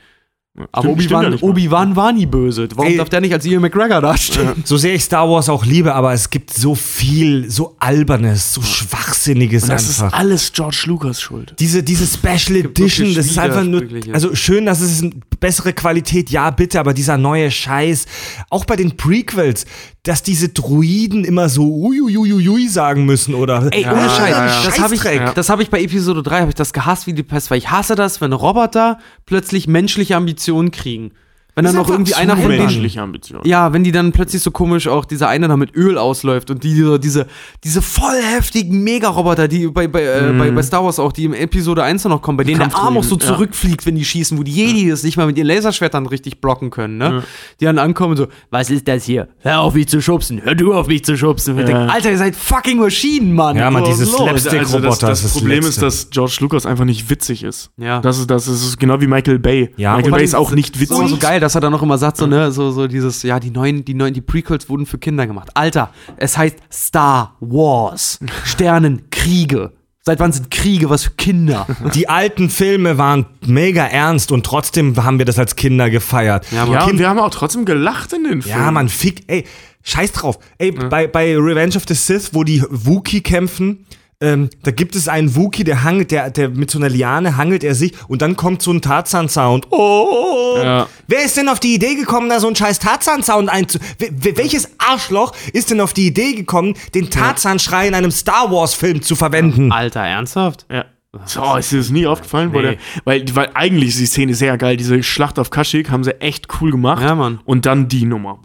Aber 0.70 0.90
Obi-Wan. 0.90 1.34
Obi 1.40 1.68
war 1.70 2.12
nie 2.12 2.26
böse. 2.26 2.68
Warum 2.76 2.92
Ey. 2.92 2.96
darf 2.96 3.08
der 3.08 3.20
nicht 3.20 3.32
als 3.32 3.44
Ian 3.44 3.60
McGregor 3.60 4.00
dastehen? 4.00 4.62
So 4.64 4.76
sehr 4.76 4.94
ich 4.94 5.02
Star 5.02 5.28
Wars 5.28 5.48
auch 5.48 5.64
liebe, 5.64 5.92
aber 5.92 6.12
es 6.12 6.30
gibt 6.30 6.54
so 6.54 6.76
viel, 6.76 7.50
so 7.50 7.74
albernes, 7.80 8.54
so 8.54 8.62
schwachsinniges 8.62 9.64
Und 9.64 9.70
das 9.70 9.88
ist 9.88 10.00
einfach. 10.00 10.16
alles 10.16 10.52
George 10.52 10.84
Lucas 10.86 11.20
Schuld. 11.20 11.56
Diese, 11.58 11.82
diese 11.82 12.06
Special 12.06 12.60
Edition, 12.60 13.12
das 13.14 13.26
ist 13.26 13.38
einfach 13.38 13.64
nur, 13.64 13.82
also 14.12 14.36
schön, 14.36 14.64
dass 14.66 14.80
es 14.80 15.02
eine 15.02 15.10
bessere 15.40 15.72
Qualität, 15.72 16.30
ja 16.30 16.50
bitte, 16.50 16.78
aber 16.78 16.94
dieser 16.94 17.18
neue 17.18 17.50
Scheiß, 17.50 18.06
auch 18.48 18.64
bei 18.64 18.76
den 18.76 18.96
Prequels, 18.96 19.66
dass 20.04 20.22
diese 20.22 20.50
Druiden 20.50 21.24
immer 21.24 21.48
so 21.48 21.64
uiuiuiui 21.64 22.68
sagen 22.68 23.06
müssen 23.06 23.34
oder 23.34 23.68
Ey, 23.72 23.82
Ja, 23.82 23.92
ohne 23.92 24.02
ja, 24.02 24.08
Scheiß. 24.10 24.30
ja, 24.30 24.46
ja. 24.46 24.62
Das 24.66 24.78
habe 24.78 24.94
ich, 24.94 25.00
das 25.34 25.48
hab 25.48 25.60
ich 25.60 25.70
bei 25.70 25.82
Episode 25.82 26.22
3 26.22 26.42
hab 26.42 26.48
ich 26.50 26.54
das 26.54 26.72
gehasst 26.72 27.06
wie 27.08 27.12
die 27.14 27.22
Pest, 27.22 27.50
weil 27.50 27.58
ich 27.58 27.70
hasse 27.70 27.94
das, 27.96 28.20
wenn 28.20 28.32
Roboter 28.32 28.98
plötzlich 29.26 29.66
menschliche 29.66 30.14
Ambitionen 30.14 30.43
kriegen. 30.70 31.12
Wenn 31.56 31.64
Das 31.64 31.72
dann 31.72 31.82
noch 31.82 31.88
irgendwie 31.90 32.14
einer 32.14 32.36
von 32.36 32.48
denen 32.50 32.64
Menschliche 32.64 33.00
Ambition. 33.00 33.40
Ja, 33.44 33.72
wenn 33.72 33.84
die 33.84 33.92
dann 33.92 34.10
plötzlich 34.10 34.42
so 34.42 34.50
komisch 34.50 34.88
auch 34.88 35.04
dieser 35.04 35.28
eine 35.28 35.46
da 35.46 35.56
mit 35.56 35.74
Öl 35.76 35.98
ausläuft 35.98 36.50
und 36.50 36.64
die 36.64 36.74
diese 37.00 37.26
diese 37.62 37.80
voll 37.80 38.20
heftigen 38.22 38.82
Mega-Roboter, 38.82 39.46
die 39.46 39.68
bei 39.68 39.86
bei, 39.86 40.02
äh, 40.02 40.32
bei 40.36 40.50
bei 40.50 40.62
Star 40.62 40.84
Wars 40.84 40.98
auch, 40.98 41.12
die 41.12 41.24
im 41.24 41.32
Episode 41.34 41.84
1 41.84 42.04
noch 42.06 42.22
kommen, 42.22 42.36
bei 42.38 42.44
denen 42.44 42.58
der 42.58 42.74
Arm 42.74 42.96
auch 42.96 43.04
so 43.04 43.10
Kampfdruiden, 43.10 43.28
ja. 43.28 43.34
zurückfliegt, 43.34 43.86
wenn 43.86 43.94
die 43.94 44.04
schießen, 44.04 44.36
wo 44.36 44.42
die 44.42 44.50
Jedi 44.52 44.88
das 44.90 45.04
nicht 45.04 45.16
mal 45.16 45.26
mit 45.26 45.38
ihren 45.38 45.46
Laserschwertern 45.46 46.06
richtig 46.06 46.40
blocken 46.40 46.70
können, 46.70 46.98
ne? 46.98 47.22
Die 47.60 47.64
dann 47.66 47.78
ankommen 47.78 48.10
und 48.12 48.16
so, 48.16 48.26
was 48.50 48.70
ist 48.70 48.88
das 48.88 49.04
hier? 49.04 49.28
Hör 49.38 49.60
auf 49.60 49.74
mich 49.74 49.86
zu 49.88 50.00
schubsen, 50.02 50.42
hör 50.42 50.54
du 50.56 50.74
auf 50.74 50.88
mich 50.88 51.04
zu 51.04 51.16
schubsen. 51.16 51.54
Und 51.54 51.60
ich 51.62 51.68
Ja. 51.68 51.78
denk, 51.82 51.92
Alter, 51.94 52.10
ihr 52.10 52.18
seid 52.18 52.34
fucking 52.34 52.78
Maschinen, 52.78 53.32
Mann. 53.32 53.56
Ja, 53.56 53.68
ist 53.78 53.86
dieses 53.86 54.10
los? 54.12 54.22
Slapstick- 54.22 54.58
Also 54.58 54.80
das, 54.80 54.84
Roboter 54.94 55.06
das, 55.08 55.22
das 55.22 55.32
Problem 55.32 55.64
ist, 55.64 55.80
dass 55.80 56.10
George 56.10 56.36
Lucas 56.40 56.66
einfach 56.66 56.84
nicht 56.84 57.08
witzig 57.10 57.44
ist. 57.44 57.70
Ja. 57.76 58.00
Das 58.00 58.18
ist, 58.18 58.28
das 58.30 58.48
ist 58.48 58.78
genau 58.78 59.00
wie 59.00 59.06
Michael 59.06 59.38
Bay. 59.38 59.70
Ja, 59.76 59.92
Michael 59.96 60.12
und 60.12 60.16
Bay 60.18 60.24
ist 60.24 60.34
auch 60.34 60.50
nicht 60.50 60.74
Das 60.74 60.82
ist 60.82 60.90
witzig. 60.90 60.98
immer 60.98 61.08
so 61.08 61.16
geil, 61.18 61.40
dass 61.44 61.54
er 61.54 61.60
dann 61.60 61.72
noch 61.72 61.82
immer 61.82 61.98
sagt, 61.98 62.16
so, 62.16 62.26
ne, 62.26 62.50
so, 62.50 62.70
so 62.70 62.86
dieses, 62.86 63.22
ja, 63.22 63.38
die 63.38 63.50
neuen, 63.50 63.84
die 63.84 63.92
neuen, 63.92 64.14
die 64.14 64.22
Prequels 64.22 64.68
wurden 64.70 64.86
für 64.86 64.96
Kinder 64.98 65.26
gemacht. 65.26 65.50
Alter, 65.54 65.90
es 66.16 66.38
heißt 66.38 66.56
Star 66.72 67.36
Wars. 67.40 68.18
Sternenkriege. 68.44 69.72
Seit 70.00 70.20
wann 70.20 70.32
sind 70.32 70.50
Kriege 70.50 70.90
was 70.90 71.04
für 71.04 71.10
Kinder? 71.12 71.66
Die 71.94 72.08
alten 72.08 72.50
Filme 72.50 72.98
waren 72.98 73.26
mega 73.46 73.84
ernst 73.84 74.32
und 74.32 74.44
trotzdem 74.44 75.02
haben 75.02 75.18
wir 75.18 75.24
das 75.24 75.38
als 75.38 75.56
Kinder 75.56 75.88
gefeiert. 75.88 76.46
Ja, 76.50 76.66
Ja, 76.66 76.80
Kind- 76.80 76.92
und 76.92 76.98
wir 76.98 77.08
haben 77.08 77.18
auch 77.18 77.30
trotzdem 77.30 77.64
gelacht 77.64 78.12
in 78.12 78.24
den 78.24 78.42
Filmen. 78.42 78.58
Ja, 78.58 78.70
man, 78.70 78.88
fick, 78.88 79.24
ey, 79.28 79.44
Scheiß 79.82 80.12
drauf. 80.12 80.38
Ey, 80.58 80.72
bei, 80.72 81.06
bei 81.06 81.36
Revenge 81.36 81.76
of 81.76 81.84
the 81.86 81.94
Sith, 81.94 82.30
wo 82.32 82.44
die 82.44 82.62
Wookie 82.70 83.20
kämpfen, 83.22 83.86
ähm, 84.20 84.48
da 84.62 84.70
gibt 84.70 84.94
es 84.96 85.08
einen 85.08 85.34
Wookie, 85.36 85.64
der 85.64 85.82
hangelt, 85.84 86.10
der, 86.10 86.30
der 86.30 86.48
mit 86.48 86.70
so 86.70 86.78
einer 86.78 86.88
Liane 86.88 87.36
hangelt 87.36 87.64
er 87.64 87.74
sich 87.74 87.92
und 88.08 88.22
dann 88.22 88.36
kommt 88.36 88.62
so 88.62 88.72
ein 88.72 88.80
Tarzan-Sound. 88.80 89.66
Oh! 89.70 90.58
Ja. 90.62 90.86
Wer 91.08 91.24
ist 91.24 91.36
denn 91.36 91.48
auf 91.48 91.60
die 91.60 91.74
Idee 91.74 91.94
gekommen, 91.96 92.28
da 92.28 92.40
so 92.40 92.46
einen 92.46 92.56
scheiß 92.56 92.78
Tarzan-Sound 92.78 93.48
einzu... 93.50 93.78
Wel- 93.98 94.12
wel- 94.24 94.36
welches 94.36 94.70
Arschloch 94.78 95.32
ist 95.52 95.70
denn 95.70 95.80
auf 95.80 95.92
die 95.92 96.06
Idee 96.06 96.34
gekommen, 96.34 96.74
den 96.94 97.10
Tarzan-Schrei 97.10 97.88
in 97.88 97.94
einem 97.94 98.10
Star 98.10 98.50
Wars-Film 98.50 99.02
zu 99.02 99.16
verwenden? 99.16 99.72
Alter, 99.72 100.00
ernsthaft? 100.00 100.66
Ja. 100.70 100.84
So, 101.26 101.54
ist 101.56 101.70
dir 101.70 101.78
das 101.78 101.90
nie 101.90 102.06
aufgefallen? 102.08 102.52
Weil, 102.52 102.62
Nee. 102.62 102.68
der, 102.70 102.78
weil, 103.04 103.24
weil 103.36 103.50
eigentlich 103.54 103.90
ist 103.90 103.98
die 104.00 104.06
Szene 104.06 104.34
sehr 104.34 104.58
geil. 104.58 104.76
Diese 104.76 105.00
Schlacht 105.04 105.38
auf 105.38 105.50
Kashyyyk 105.50 105.88
haben 105.90 106.02
sie 106.02 106.20
echt 106.20 106.48
cool 106.60 106.72
gemacht. 106.72 107.02
Ja, 107.02 107.14
Mann. 107.14 107.38
Und 107.44 107.66
dann 107.66 107.86
die 107.88 108.04
Nummer. 108.04 108.38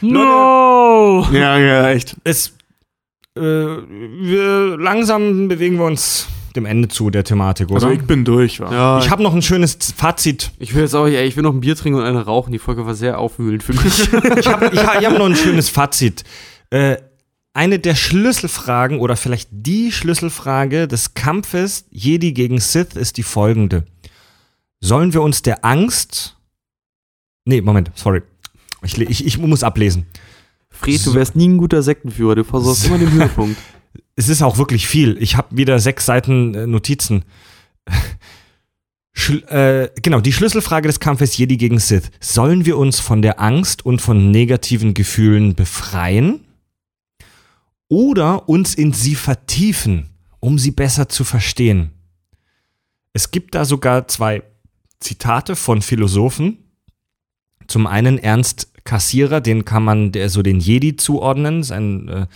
No! 0.00 1.26
Ja, 1.32 1.56
ja, 1.58 1.90
echt. 1.90 2.16
es, 2.24 2.54
äh, 3.36 3.40
wir 3.40 4.76
langsam 4.78 5.48
bewegen 5.48 5.78
wir 5.78 5.84
uns 5.84 6.28
dem 6.54 6.66
Ende 6.66 6.88
zu 6.88 7.10
der 7.10 7.24
Thematik, 7.24 7.68
oder? 7.68 7.76
Also 7.76 7.90
ich 7.90 8.02
bin 8.02 8.24
durch, 8.24 8.60
wa? 8.60 8.72
Ja, 8.72 8.98
ich 8.98 9.10
habe 9.10 9.22
noch 9.22 9.34
ein 9.34 9.42
schönes 9.42 9.76
Fazit. 9.96 10.52
ich 10.58 10.74
will 10.74 10.82
jetzt 10.82 10.94
auch, 10.94 11.06
ey, 11.06 11.24
ich 11.26 11.36
will 11.36 11.42
noch 11.42 11.54
ein 11.54 11.60
Bier 11.60 11.76
trinken 11.76 11.98
und 11.98 12.04
eine 12.04 12.24
rauchen. 12.24 12.52
Die 12.52 12.58
Folge 12.58 12.84
war 12.86 12.94
sehr 12.94 13.18
aufwühlend 13.18 13.62
für 13.62 13.72
mich. 13.72 14.08
Ich 14.38 14.46
habe 14.46 14.70
ich 14.72 14.84
hab, 14.84 15.00
ich 15.00 15.06
hab 15.06 15.18
noch 15.18 15.26
ein 15.26 15.36
schönes 15.36 15.68
Fazit. 15.70 16.24
Äh, 16.70 16.96
eine 17.54 17.78
der 17.78 17.94
Schlüsselfragen 17.94 18.98
oder 18.98 19.16
vielleicht 19.16 19.48
die 19.50 19.92
Schlüsselfrage 19.92 20.88
des 20.88 21.14
Kampfes 21.14 21.86
Jedi 21.90 22.32
gegen 22.32 22.60
Sith 22.60 22.94
ist 22.94 23.16
die 23.18 23.22
folgende. 23.22 23.84
Sollen 24.80 25.12
wir 25.12 25.22
uns 25.22 25.42
der 25.42 25.64
Angst. 25.64 26.36
Nee, 27.44 27.60
Moment, 27.60 27.90
sorry. 27.94 28.22
Ich, 28.82 28.98
ich, 28.98 29.26
ich 29.26 29.38
muss 29.38 29.62
ablesen. 29.62 30.06
Fred, 30.82 31.06
du 31.06 31.14
wärst 31.14 31.36
nie 31.36 31.48
ein 31.48 31.58
guter 31.58 31.82
Sektenführer. 31.82 32.34
Du 32.34 32.44
versorgst 32.44 32.86
immer 32.86 32.98
den 32.98 33.10
Höhepunkt. 33.12 33.56
Es 34.16 34.28
ist 34.28 34.42
auch 34.42 34.58
wirklich 34.58 34.86
viel. 34.86 35.16
Ich 35.20 35.36
habe 35.36 35.56
wieder 35.56 35.78
sechs 35.78 36.06
Seiten 36.06 36.54
äh, 36.54 36.66
Notizen. 36.66 37.24
Schl 39.12 39.42
äh, 39.48 39.90
genau, 40.00 40.20
die 40.20 40.32
Schlüsselfrage 40.32 40.88
des 40.88 41.00
Kampfes 41.00 41.36
Jedi 41.36 41.56
gegen 41.56 41.78
Sith. 41.78 42.10
Sollen 42.20 42.64
wir 42.64 42.78
uns 42.78 43.00
von 43.00 43.22
der 43.22 43.40
Angst 43.40 43.84
und 43.84 44.00
von 44.00 44.30
negativen 44.30 44.94
Gefühlen 44.94 45.54
befreien? 45.54 46.40
Oder 47.88 48.48
uns 48.48 48.74
in 48.74 48.92
sie 48.92 49.14
vertiefen, 49.14 50.08
um 50.40 50.58
sie 50.58 50.70
besser 50.70 51.08
zu 51.08 51.24
verstehen? 51.24 51.90
Es 53.12 53.30
gibt 53.30 53.54
da 53.54 53.66
sogar 53.66 54.08
zwei 54.08 54.42
Zitate 54.98 55.56
von 55.56 55.82
Philosophen. 55.82 56.58
Zum 57.66 57.86
einen 57.86 58.18
Ernst 58.18 58.71
Kassierer, 58.84 59.40
den 59.40 59.64
kann 59.64 59.84
man 59.84 60.10
der 60.12 60.28
so 60.28 60.42
den 60.42 60.58
Jedi 60.58 60.96
zuordnen, 60.96 61.60
ist 61.60 61.70
ein 61.70 62.08
äh, 62.08 62.26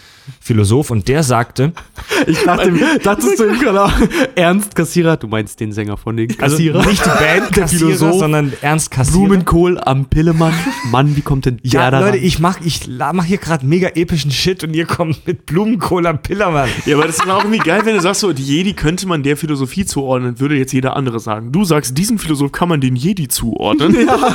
Philosoph 0.41 0.91
und 0.91 1.09
der 1.09 1.23
sagte, 1.23 1.73
Ich 2.27 2.43
dachte, 2.45 2.73
dachtest 3.03 3.41
du 3.41 3.59
gerade 3.59 3.93
Ernst 4.37 4.75
Kassierer? 4.75 5.17
Du 5.17 5.27
meinst 5.27 5.59
den 5.61 5.73
Sänger 5.73 5.97
von 5.97 6.17
den 6.17 6.31
also 6.41 6.57
Kassierer? 6.57 6.87
nicht 6.87 7.05
die 7.05 7.09
Band 7.09 7.57
Der 7.57 7.69
Philosoph. 7.69 8.19
sondern 8.19 8.53
Ernst 8.61 8.91
Kassierer. 8.91 9.27
Blumenkohl 9.27 9.81
am 9.81 10.07
Pillemann. 10.07 10.55
Mann, 10.91 11.17
wie 11.17 11.21
kommt 11.21 11.47
denn 11.47 11.59
ja, 11.63 11.91
der 11.91 12.01
da 12.01 12.07
Leute, 12.07 12.19
ich 12.19 12.39
mach, 12.39 12.61
ich 12.65 12.89
mach 12.89 13.25
hier 13.25 13.39
gerade 13.39 13.67
mega 13.67 13.89
epischen 13.89 14.31
Shit 14.31 14.63
und 14.63 14.75
ihr 14.75 14.87
kommt 14.87 15.27
mit 15.27 15.47
Blumenkohl 15.47 16.07
am 16.07 16.23
Pillermann. 16.23 16.69
Ja, 16.87 16.97
aber 16.97 17.07
das 17.07 17.17
ist 17.17 17.29
auch 17.29 17.45
irgendwie 17.45 17.59
geil, 17.59 17.81
wenn 17.85 17.97
du 17.97 18.01
sagst, 18.01 18.21
so, 18.21 18.33
die 18.33 18.45
Jedi 18.45 18.73
könnte 18.73 19.07
man 19.09 19.23
der 19.23 19.37
Philosophie 19.37 19.85
zuordnen, 19.85 20.39
würde 20.41 20.57
jetzt 20.57 20.73
jeder 20.73 20.97
andere 20.97 21.19
sagen. 21.21 21.51
Du 21.53 21.65
sagst, 21.65 21.99
diesem 21.99 22.19
Philosoph 22.19 22.53
kann 22.53 22.69
man 22.69 22.81
den 22.81 22.95
Jedi 22.97 23.29
zuordnen. 23.29 24.07
Ja, 24.07 24.35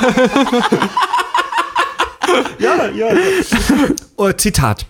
ja. 2.58 3.08
oh, 4.16 4.32
Zitat. 4.32 4.86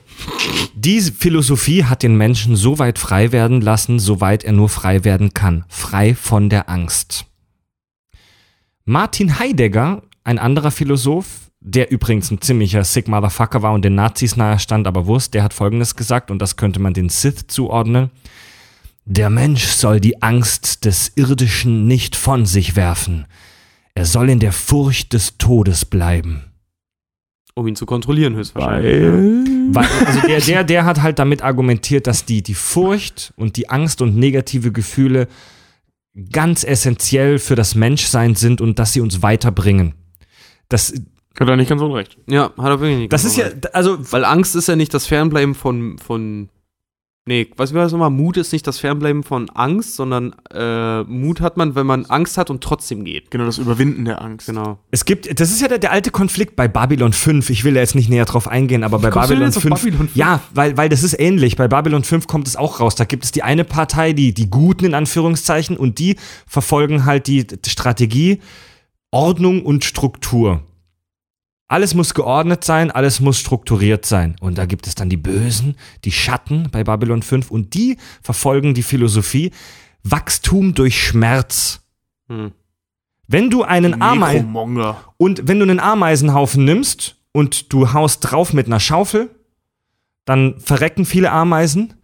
Diese 0.74 1.12
Philosophie 1.12 1.84
hat 1.84 2.02
den 2.02 2.16
Menschen 2.16 2.56
so 2.56 2.78
weit 2.78 2.98
frei 2.98 3.32
werden 3.32 3.60
lassen, 3.60 3.98
soweit 3.98 4.44
er 4.44 4.52
nur 4.52 4.68
frei 4.68 5.04
werden 5.04 5.34
kann. 5.34 5.64
Frei 5.68 6.14
von 6.14 6.48
der 6.48 6.68
Angst. 6.68 7.26
Martin 8.84 9.38
Heidegger, 9.38 10.02
ein 10.24 10.38
anderer 10.38 10.70
Philosoph, 10.70 11.50
der 11.60 11.90
übrigens 11.90 12.30
ein 12.30 12.40
ziemlicher 12.40 12.84
Sick 12.84 13.08
Motherfucker 13.08 13.62
war 13.62 13.72
und 13.72 13.84
den 13.84 13.94
Nazis 13.94 14.36
nahe 14.36 14.58
stand, 14.58 14.86
aber 14.86 15.06
Wurst, 15.06 15.34
der 15.34 15.44
hat 15.44 15.54
folgendes 15.54 15.94
gesagt, 15.94 16.30
und 16.30 16.40
das 16.40 16.56
könnte 16.56 16.80
man 16.80 16.94
den 16.94 17.08
Sith 17.08 17.46
zuordnen. 17.46 18.10
Der 19.04 19.30
Mensch 19.30 19.64
soll 19.64 20.00
die 20.00 20.22
Angst 20.22 20.84
des 20.84 21.12
Irdischen 21.16 21.86
nicht 21.86 22.16
von 22.16 22.46
sich 22.46 22.76
werfen. 22.76 23.26
Er 23.94 24.06
soll 24.06 24.30
in 24.30 24.38
der 24.38 24.52
Furcht 24.52 25.12
des 25.12 25.38
Todes 25.38 25.84
bleiben. 25.84 26.51
Um 27.54 27.66
ihn 27.66 27.76
zu 27.76 27.84
kontrollieren, 27.84 28.34
höchstwahrscheinlich. 28.34 29.02
Weil. 29.02 29.64
Weil, 29.74 30.06
also 30.06 30.20
der, 30.26 30.40
der, 30.46 30.64
der 30.64 30.84
hat 30.84 31.02
halt 31.02 31.18
damit 31.18 31.42
argumentiert, 31.42 32.06
dass 32.06 32.24
die, 32.24 32.42
die 32.42 32.54
Furcht 32.54 33.32
und 33.36 33.56
die 33.56 33.68
Angst 33.68 34.00
und 34.00 34.16
negative 34.16 34.72
Gefühle 34.72 35.28
ganz 36.30 36.64
essentiell 36.64 37.38
für 37.38 37.54
das 37.54 37.74
Menschsein 37.74 38.34
sind 38.34 38.60
und 38.60 38.78
dass 38.78 38.92
sie 38.92 39.00
uns 39.00 39.22
weiterbringen. 39.22 39.94
Das, 40.68 40.92
Hat 41.38 41.48
er 41.48 41.56
nicht 41.56 41.68
ganz 41.68 41.82
unrecht. 41.82 42.18
Ja, 42.26 42.52
hat 42.56 42.66
er 42.66 42.80
wirklich 42.80 42.98
nicht. 42.98 43.12
das 43.12 43.24
ist 43.24 43.36
ja, 43.36 43.48
gemacht. 43.48 43.74
also, 43.74 43.98
Weil 44.12 44.24
Angst 44.24 44.56
ist 44.56 44.68
ja 44.68 44.76
nicht 44.76 44.92
das 44.94 45.06
Fernbleiben 45.06 45.54
von, 45.54 45.98
von 45.98 46.48
Nee, 47.24 47.48
was 47.56 47.72
war 47.72 47.84
das 47.84 47.92
nochmal? 47.92 48.10
Mut 48.10 48.36
ist 48.36 48.52
nicht 48.52 48.66
das 48.66 48.80
Fernbleiben 48.80 49.22
von 49.22 49.48
Angst, 49.50 49.94
sondern 49.94 50.34
äh, 50.52 51.04
Mut 51.04 51.40
hat 51.40 51.56
man, 51.56 51.76
wenn 51.76 51.86
man 51.86 52.04
Angst 52.06 52.36
hat 52.36 52.50
und 52.50 52.64
trotzdem 52.64 53.04
geht. 53.04 53.30
Genau, 53.30 53.44
das 53.44 53.58
Überwinden 53.58 54.04
der 54.04 54.20
Angst. 54.20 54.46
Genau. 54.46 54.80
es 54.90 55.04
gibt, 55.04 55.38
das 55.38 55.52
ist 55.52 55.60
ja 55.60 55.68
der, 55.68 55.78
der 55.78 55.92
alte 55.92 56.10
Konflikt 56.10 56.56
bei 56.56 56.66
Babylon 56.66 57.12
5. 57.12 57.48
Ich 57.50 57.62
will 57.62 57.74
da 57.74 57.80
jetzt 57.80 57.94
nicht 57.94 58.10
näher 58.10 58.24
drauf 58.24 58.48
eingehen, 58.48 58.82
aber 58.82 58.98
bei 58.98 59.10
kommst 59.10 59.30
du 59.30 59.34
denn 59.34 59.44
Babylon 59.44 59.48
jetzt 59.50 59.56
auf 59.58 59.62
5. 59.62 59.74
Babylon 59.82 59.98
5? 60.08 60.16
Ja, 60.16 60.40
weil, 60.52 60.76
weil 60.76 60.88
das 60.88 61.04
ist 61.04 61.18
ähnlich. 61.18 61.54
Bei 61.54 61.68
Babylon 61.68 62.02
5 62.02 62.26
kommt 62.26 62.48
es 62.48 62.56
auch 62.56 62.80
raus. 62.80 62.96
Da 62.96 63.04
gibt 63.04 63.22
es 63.22 63.30
die 63.30 63.44
eine 63.44 63.62
Partei, 63.62 64.14
die, 64.14 64.34
die 64.34 64.50
Guten 64.50 64.86
in 64.86 64.94
Anführungszeichen, 64.94 65.76
und 65.76 66.00
die 66.00 66.16
verfolgen 66.48 67.04
halt 67.04 67.28
die 67.28 67.46
Strategie 67.68 68.40
Ordnung 69.12 69.64
und 69.64 69.84
Struktur. 69.84 70.62
Alles 71.68 71.94
muss 71.94 72.12
geordnet 72.12 72.64
sein, 72.64 72.90
alles 72.90 73.20
muss 73.20 73.38
strukturiert 73.38 74.04
sein. 74.04 74.36
Und 74.40 74.58
da 74.58 74.66
gibt 74.66 74.86
es 74.86 74.94
dann 74.94 75.08
die 75.08 75.16
Bösen, 75.16 75.76
die 76.04 76.12
Schatten 76.12 76.68
bei 76.70 76.84
Babylon 76.84 77.22
5 77.22 77.50
und 77.50 77.74
die 77.74 77.96
verfolgen 78.22 78.74
die 78.74 78.82
Philosophie 78.82 79.52
Wachstum 80.04 80.74
durch 80.74 81.02
Schmerz. 81.02 81.80
Hm. 82.28 82.52
Wenn 83.26 83.50
du 83.50 83.62
einen 83.62 84.02
Ameisen 84.02 84.54
und 85.16 85.48
wenn 85.48 85.58
du 85.58 85.62
einen 85.62 85.80
Ameisenhaufen 85.80 86.64
nimmst 86.64 87.16
und 87.32 87.72
du 87.72 87.92
haust 87.92 88.30
drauf 88.30 88.52
mit 88.52 88.66
einer 88.66 88.80
Schaufel, 88.80 89.30
dann 90.24 90.60
verrecken 90.60 91.04
viele 91.04 91.30
Ameisen, 91.30 91.94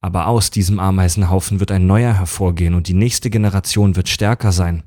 aber 0.00 0.26
aus 0.26 0.50
diesem 0.50 0.78
Ameisenhaufen 0.78 1.60
wird 1.60 1.70
ein 1.70 1.86
neuer 1.86 2.14
hervorgehen 2.14 2.74
und 2.74 2.88
die 2.88 2.94
nächste 2.94 3.30
Generation 3.30 3.96
wird 3.96 4.08
stärker 4.08 4.52
sein. 4.52 4.82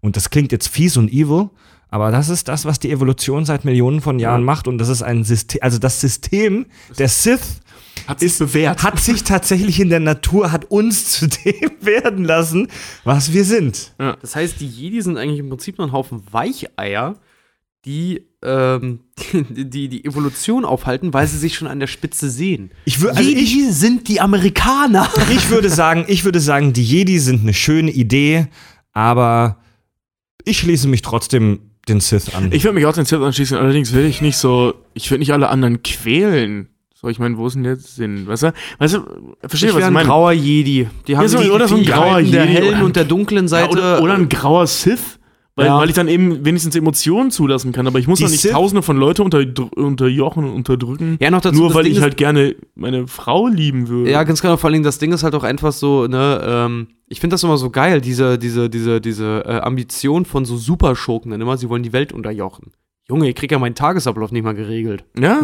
Und 0.00 0.16
das 0.16 0.30
klingt 0.30 0.52
jetzt 0.52 0.68
fies 0.68 0.96
und 0.96 1.12
evil, 1.12 1.50
aber 1.90 2.10
das 2.10 2.28
ist 2.28 2.48
das, 2.48 2.64
was 2.64 2.78
die 2.78 2.90
Evolution 2.90 3.44
seit 3.44 3.64
Millionen 3.64 4.00
von 4.00 4.18
Jahren 4.18 4.40
Ja. 4.42 4.44
macht 4.46 4.68
und 4.68 4.78
das 4.78 4.88
ist 4.88 5.02
ein 5.02 5.24
System, 5.24 5.60
also 5.62 5.78
das 5.78 6.00
System 6.00 6.66
der 6.98 7.08
Sith 7.08 7.60
Hat 8.06 8.20
sich 8.20 8.36
bewährt. 8.38 8.82
hat 8.82 9.00
sich 9.00 9.24
tatsächlich 9.24 9.80
in 9.80 9.88
der 9.88 10.00
Natur, 10.00 10.52
hat 10.52 10.70
uns 10.70 11.10
zu 11.12 11.28
dem 11.28 11.70
werden 11.80 12.24
lassen, 12.24 12.68
was 13.04 13.32
wir 13.32 13.44
sind. 13.44 13.94
Das 13.98 14.36
heißt, 14.36 14.60
die 14.60 14.68
Jedi 14.68 15.00
sind 15.02 15.16
eigentlich 15.18 15.40
im 15.40 15.48
Prinzip 15.48 15.78
nur 15.78 15.86
ein 15.86 15.92
Haufen 15.92 16.22
Weicheier, 16.30 17.16
die 17.84 18.26
ähm, 18.42 19.00
die, 19.32 19.88
die 19.88 20.04
Evolution 20.04 20.64
aufhalten, 20.64 21.12
weil 21.14 21.26
sie 21.26 21.38
sich 21.38 21.54
schon 21.56 21.66
an 21.68 21.80
der 21.80 21.86
Spitze 21.86 22.28
sehen. 22.30 22.70
Ich 22.84 22.96
wür- 22.98 23.08
also 23.16 23.28
ich- 23.30 23.66
sind 23.70 24.08
die 24.08 24.20
Amerikaner. 24.20 25.08
Ich 25.30 25.48
würde 25.50 25.70
sagen, 25.70 26.04
ich 26.08 26.24
würde 26.24 26.40
sagen, 26.40 26.72
die 26.72 26.84
Jedi 26.84 27.18
sind 27.18 27.40
eine 27.42 27.54
schöne 27.54 27.90
Idee, 27.90 28.46
aber 28.92 29.58
ich 30.44 30.58
schließe 30.58 30.86
mich 30.88 31.02
trotzdem 31.02 31.67
den 31.88 32.00
Sith 32.00 32.34
an. 32.34 32.50
Ich 32.52 32.64
würde 32.64 32.74
mich 32.74 32.86
auch 32.86 32.92
den 32.92 33.04
Sith 33.04 33.20
anschließen, 33.20 33.56
allerdings 33.58 33.92
will 33.92 34.04
ich 34.06 34.20
nicht 34.20 34.36
so, 34.36 34.74
ich 34.94 35.10
würde 35.10 35.20
nicht 35.20 35.32
alle 35.32 35.48
anderen 35.48 35.82
quälen. 35.82 36.68
So, 37.00 37.08
ich 37.08 37.18
meine, 37.20 37.36
wo 37.38 37.46
ist 37.46 37.54
denn 37.54 37.62
der 37.62 37.76
Sinn? 37.76 38.26
Weißt 38.26 38.42
du, 38.42 38.52
weißt 38.78 38.94
du, 38.94 39.00
verstehe, 39.46 39.68
Ich 39.70 39.74
was 39.74 39.82
ich 39.82 39.86
ein 39.86 39.92
meine? 39.92 40.08
grauer 40.08 40.32
Jedi. 40.32 40.88
Die 41.06 41.16
haben 41.16 41.28
so- 41.28 41.40
die 41.40 41.50
oder 41.50 41.68
so 41.68 41.76
ein 41.76 41.84
Fähigkeiten 41.84 42.02
grauer 42.08 42.22
der 42.22 42.44
Jedi 42.44 42.52
hellen 42.54 42.74
oder- 42.76 42.84
und 42.84 42.96
der 42.96 43.04
dunklen 43.04 43.44
Ja, 43.44 43.48
Seite. 43.48 43.70
oder, 43.70 44.02
oder 44.02 44.14
ein 44.14 44.28
grauer 44.28 44.66
Sith, 44.66 45.17
weil, 45.58 45.66
Ja. 45.66 45.78
weil 45.78 45.88
ich 45.88 45.94
dann 45.96 46.06
eben 46.08 46.44
wenigstens 46.44 46.76
Emotionen 46.76 47.30
zulassen 47.32 47.72
kann. 47.72 47.86
Aber 47.88 47.98
ich 47.98 48.06
muss 48.06 48.18
Die 48.18 48.24
doch 48.24 48.30
nicht 48.30 48.40
Sith- 48.44 48.52
tausende 48.52 48.80
von 48.82 48.96
Leute 48.96 49.22
unter, 49.24 49.44
unterjochen 49.74 50.44
und 50.44 50.52
unterdrücken. 50.52 51.16
Ja, 51.20 51.30
noch 51.30 51.40
dazu, 51.40 51.58
nur 51.58 51.74
weil 51.74 51.82
Ding 51.82 51.92
ich 51.94 52.00
halt 52.00 52.16
gerne 52.16 52.54
meine 52.76 53.08
Frau 53.08 53.48
lieben 53.48 53.88
würde. 53.88 54.10
Ja, 54.10 54.22
ganz 54.22 54.40
genau. 54.40 54.56
Vor 54.56 54.70
allem 54.70 54.82
das 54.84 54.98
Ding 54.98 55.12
ist 55.12 55.24
halt 55.24 55.34
auch 55.34 55.42
einfach 55.44 55.72
so, 55.72 56.06
ne, 56.06 56.40
ähm, 56.44 56.86
ich 57.08 57.18
finde 57.20 57.34
das 57.34 57.42
immer 57.42 57.56
so 57.58 57.70
geil, 57.70 58.00
diese, 58.00 58.38
diese, 58.38 58.70
diese, 58.70 59.00
diese 59.00 59.42
äh, 59.44 59.58
Ambition 59.60 60.24
von 60.24 60.44
so 60.44 60.56
Superschurken 60.56 61.32
dann 61.32 61.40
immer, 61.40 61.56
sie 61.58 61.68
wollen 61.68 61.82
die 61.82 61.92
Welt 61.92 62.12
unterjochen. 62.12 62.70
Junge, 63.08 63.28
ich 63.28 63.34
krieg 63.34 63.50
ja 63.50 63.58
meinen 63.58 63.74
Tagesablauf 63.74 64.30
nicht 64.32 64.44
mal 64.44 64.54
geregelt. 64.54 65.04
ja. 65.18 65.40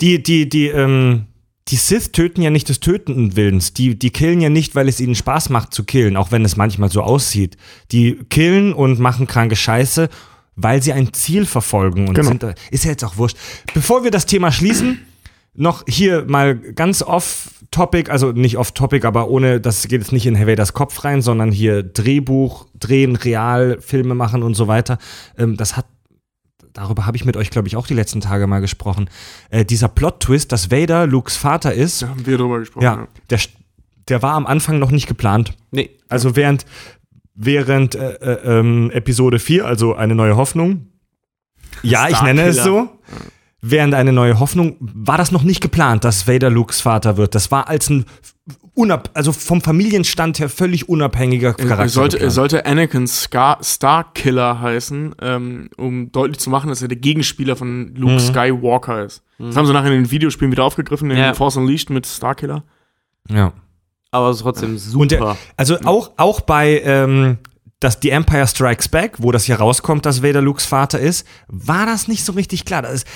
Die, 0.00 0.22
die, 0.22 0.48
die, 0.48 0.68
ähm, 0.68 1.26
die 1.68 1.76
Sith 1.76 2.12
töten 2.12 2.42
ja 2.42 2.50
nicht 2.50 2.68
des 2.68 2.78
Tötenden 2.80 3.34
Willens. 3.34 3.72
Die, 3.74 3.98
die 3.98 4.10
killen 4.10 4.40
ja 4.40 4.48
nicht, 4.48 4.74
weil 4.76 4.88
es 4.88 5.00
ihnen 5.00 5.16
Spaß 5.16 5.50
macht 5.50 5.74
zu 5.74 5.84
killen, 5.84 6.16
auch 6.16 6.30
wenn 6.30 6.44
es 6.44 6.56
manchmal 6.56 6.90
so 6.90 7.02
aussieht. 7.02 7.56
Die 7.90 8.20
killen 8.30 8.72
und 8.72 9.00
machen 9.00 9.26
kranke 9.26 9.56
Scheiße, 9.56 10.08
weil 10.54 10.80
sie 10.82 10.92
ein 10.92 11.12
Ziel 11.12 11.44
verfolgen 11.44 12.08
und 12.08 12.14
Genau. 12.14 12.28
sind, 12.28 12.44
ist 12.70 12.84
ja 12.84 12.90
jetzt 12.92 13.04
auch 13.04 13.16
wurscht. 13.16 13.36
Bevor 13.74 14.04
wir 14.04 14.10
das 14.12 14.26
Thema 14.26 14.52
schließen, 14.52 15.00
noch 15.54 15.84
hier 15.88 16.24
mal 16.28 16.54
ganz 16.56 17.02
off-topic, 17.02 18.10
also 18.10 18.30
nicht 18.30 18.58
off-topic, 18.58 19.06
aber 19.06 19.28
ohne, 19.28 19.60
das 19.60 19.88
geht 19.88 20.00
jetzt 20.02 20.12
nicht 20.12 20.26
in 20.26 20.34
Herr 20.34 20.46
Vaders 20.46 20.72
Kopf 20.72 21.02
rein, 21.04 21.20
sondern 21.22 21.50
hier 21.50 21.82
Drehbuch, 21.82 22.66
drehen, 22.78 23.16
real, 23.16 23.78
Filme 23.80 24.14
machen 24.14 24.42
und 24.42 24.54
so 24.54 24.68
weiter. 24.68 24.98
Ähm, 25.36 25.56
das 25.56 25.76
hat, 25.76 25.86
darüber 26.76 27.06
habe 27.06 27.16
ich 27.16 27.24
mit 27.24 27.36
euch, 27.36 27.50
glaube 27.50 27.68
ich, 27.68 27.76
auch 27.76 27.86
die 27.86 27.94
letzten 27.94 28.20
Tage 28.20 28.46
mal 28.46 28.60
gesprochen. 28.60 29.08
Äh, 29.50 29.64
dieser 29.64 29.88
Plot-Twist, 29.88 30.52
dass 30.52 30.70
Vader 30.70 31.06
Lukes 31.06 31.36
Vater 31.36 31.72
ist, 31.72 32.02
Da 32.02 32.08
haben 32.08 32.26
wir 32.26 32.36
drüber 32.38 32.58
gesprochen. 32.60 32.84
ja, 32.84 33.08
der, 33.30 33.40
der 34.08 34.22
war 34.22 34.34
am 34.34 34.46
Anfang 34.46 34.78
noch 34.78 34.90
nicht 34.90 35.06
geplant. 35.06 35.54
Nee. 35.70 35.90
Also 36.08 36.36
während, 36.36 36.66
während 37.34 37.94
äh, 37.94 38.12
äh, 38.14 38.58
ähm, 38.58 38.90
Episode 38.90 39.38
4, 39.38 39.64
also 39.64 39.94
eine 39.94 40.14
neue 40.14 40.36
Hoffnung, 40.36 40.88
ja, 41.82 42.08
ich 42.08 42.20
nenne 42.22 42.42
es 42.42 42.62
so, 42.62 42.88
während 43.62 43.94
eine 43.94 44.12
neue 44.12 44.38
Hoffnung, 44.38 44.76
war 44.80 45.18
das 45.18 45.32
noch 45.32 45.42
nicht 45.42 45.60
geplant, 45.60 46.04
dass 46.04 46.28
Vader 46.28 46.50
Lukes 46.50 46.80
Vater 46.80 47.16
wird. 47.16 47.34
Das 47.34 47.50
war 47.50 47.68
als 47.68 47.90
ein 47.90 48.04
unab 48.74 49.10
also 49.14 49.32
vom 49.32 49.62
Familienstand 49.62 50.38
her 50.38 50.48
völlig 50.50 50.88
unabhängiger 50.88 51.54
Charakter. 51.54 51.82
Er 51.84 51.88
sollte, 51.88 52.20
er 52.20 52.30
sollte 52.30 52.66
Anakin 52.66 53.06
Scar 53.06 53.58
Starkiller 53.62 54.60
heißen, 54.60 55.14
ähm, 55.22 55.70
um 55.78 56.12
deutlich 56.12 56.38
zu 56.38 56.50
machen, 56.50 56.68
dass 56.68 56.82
er 56.82 56.88
der 56.88 56.98
Gegenspieler 56.98 57.56
von 57.56 57.94
Luke 57.96 58.12
Mhm. 58.14 58.18
Skywalker 58.20 59.04
ist. 59.04 59.22
Das 59.38 59.56
haben 59.56 59.66
sie 59.66 59.72
nachher 59.72 59.86
in 59.92 60.02
den 60.04 60.10
Videospielen 60.10 60.52
wieder 60.52 60.64
aufgegriffen, 60.64 61.10
in 61.10 61.16
Ja. 61.16 61.32
Force 61.34 61.56
Unleashed 61.56 61.90
mit 61.90 62.06
Starkiller. 62.06 62.62
ja. 63.30 63.52
Aber 64.12 64.30
es 64.30 64.36
ist 64.36 64.42
trotzdem 64.44 64.78
super. 64.78 65.00
Und 65.02 65.10
der, 65.10 65.36
also 65.56 65.76
auch, 65.84 66.12
auch 66.16 66.40
bei 66.40 66.80
ähm, 66.84 67.38
das 67.80 68.00
die 68.00 68.10
Empire 68.10 68.46
Strikes 68.46 68.88
Back, 68.88 69.16
wo 69.18 69.30
das 69.32 69.44
hier 69.44 69.56
rauskommt, 69.56 70.06
dass 70.06 70.22
Vader 70.22 70.40
Lukes 70.40 70.64
Vater 70.64 70.98
ist, 71.00 71.26
war 71.48 71.84
das 71.84 72.08
nicht 72.08 72.24
so 72.24 72.32
richtig 72.32 72.64
klar. 72.64 72.82
Das 72.82 72.92
ist, 72.94 73.06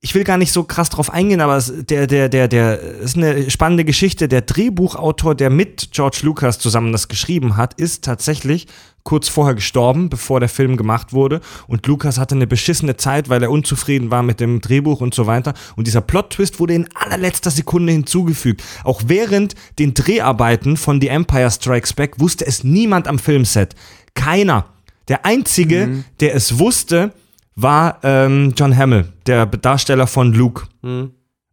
ich 0.00 0.14
will 0.14 0.22
gar 0.22 0.38
nicht 0.38 0.52
so 0.52 0.62
krass 0.62 0.90
drauf 0.90 1.10
eingehen, 1.10 1.40
aber 1.40 1.56
es, 1.56 1.72
der, 1.76 2.06
der, 2.06 2.28
der, 2.28 2.46
der 2.46 2.80
ist 2.80 3.16
eine 3.16 3.50
spannende 3.50 3.84
Geschichte. 3.84 4.28
Der 4.28 4.42
Drehbuchautor, 4.42 5.34
der 5.34 5.50
mit 5.50 5.90
George 5.90 6.20
Lucas 6.22 6.60
zusammen 6.60 6.92
das 6.92 7.08
geschrieben 7.08 7.56
hat, 7.56 7.74
ist 7.74 8.04
tatsächlich 8.04 8.68
kurz 9.02 9.28
vorher 9.28 9.54
gestorben, 9.54 10.08
bevor 10.08 10.38
der 10.38 10.48
Film 10.48 10.76
gemacht 10.76 11.12
wurde. 11.12 11.40
Und 11.66 11.84
Lucas 11.86 12.18
hatte 12.18 12.36
eine 12.36 12.46
beschissene 12.46 12.96
Zeit, 12.96 13.28
weil 13.28 13.42
er 13.42 13.50
unzufrieden 13.50 14.10
war 14.10 14.22
mit 14.22 14.38
dem 14.38 14.60
Drehbuch 14.60 15.00
und 15.00 15.14
so 15.14 15.26
weiter. 15.26 15.54
Und 15.74 15.88
dieser 15.88 16.00
Plot-Twist 16.00 16.60
wurde 16.60 16.74
in 16.74 16.88
allerletzter 16.94 17.50
Sekunde 17.50 17.92
hinzugefügt. 17.92 18.62
Auch 18.84 19.02
während 19.06 19.56
den 19.80 19.94
Dreharbeiten 19.94 20.76
von 20.76 21.00
The 21.00 21.08
Empire 21.08 21.50
Strikes 21.50 21.94
Back 21.94 22.20
wusste 22.20 22.46
es 22.46 22.62
niemand 22.62 23.08
am 23.08 23.18
Filmset. 23.18 23.74
Keiner. 24.14 24.66
Der 25.08 25.24
Einzige, 25.24 26.04
der 26.20 26.34
es 26.34 26.58
wusste, 26.58 27.12
war 27.60 27.98
ähm, 28.02 28.52
John 28.56 28.76
Hamill, 28.76 29.06
der 29.26 29.46
Darsteller 29.46 30.06
von 30.06 30.32
Luke. 30.32 30.64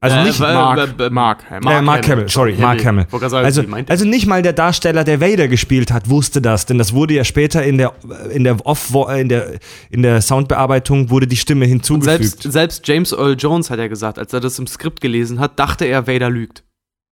Also 0.02 0.18
Äh, 0.18 0.24
nicht 0.24 0.40
weil- 0.40 0.54
Mark, 0.54 0.78
äh, 1.00 1.06
äh, 1.06 1.10
Mark, 1.10 1.44
Mark, 1.64 1.78
äh, 1.78 1.82
Mark 1.82 2.08
Hamill, 2.08 2.30
sorry, 2.30 2.52
Hamill. 2.54 2.66
Mark 2.66 2.86
Hamill. 2.86 3.06
Sagen, 3.28 3.46
Also, 3.46 3.64
also 3.88 4.06
nicht 4.06 4.28
mal 4.28 4.44
der 4.44 4.54
Darsteller, 4.54 5.04
der 5.04 5.20
Vader 5.20 5.48
gespielt 5.48 5.92
hat, 5.92 6.08
wusste 6.10 6.42
das, 6.44 6.68
denn 6.68 6.78
das 6.78 6.94
wurde 6.94 7.16
ja 7.16 7.24
später 7.24 7.64
in 7.64 7.80
der 7.80 7.94
in 8.32 8.44
der 8.44 8.64
Off 8.68 8.94
in 9.18 9.30
der 9.30 9.54
in 9.90 10.04
der 10.04 10.22
Soundbearbeitung 10.22 11.10
wurde 11.10 11.26
die 11.26 11.38
Stimme 11.38 11.66
hinzugefügt. 11.66 12.44
Selbst, 12.44 12.52
selbst 12.52 12.88
James 12.88 13.12
Earl 13.14 13.36
Jones 13.40 13.72
hat 13.72 13.80
ja 13.80 13.88
gesagt, 13.88 14.20
als 14.20 14.32
er 14.32 14.42
das 14.42 14.60
im 14.60 14.68
Skript 14.68 15.02
gelesen 15.02 15.40
hat, 15.40 15.58
dachte 15.60 15.86
er, 15.86 16.06
Vader 16.06 16.30
lügt. 16.30 16.64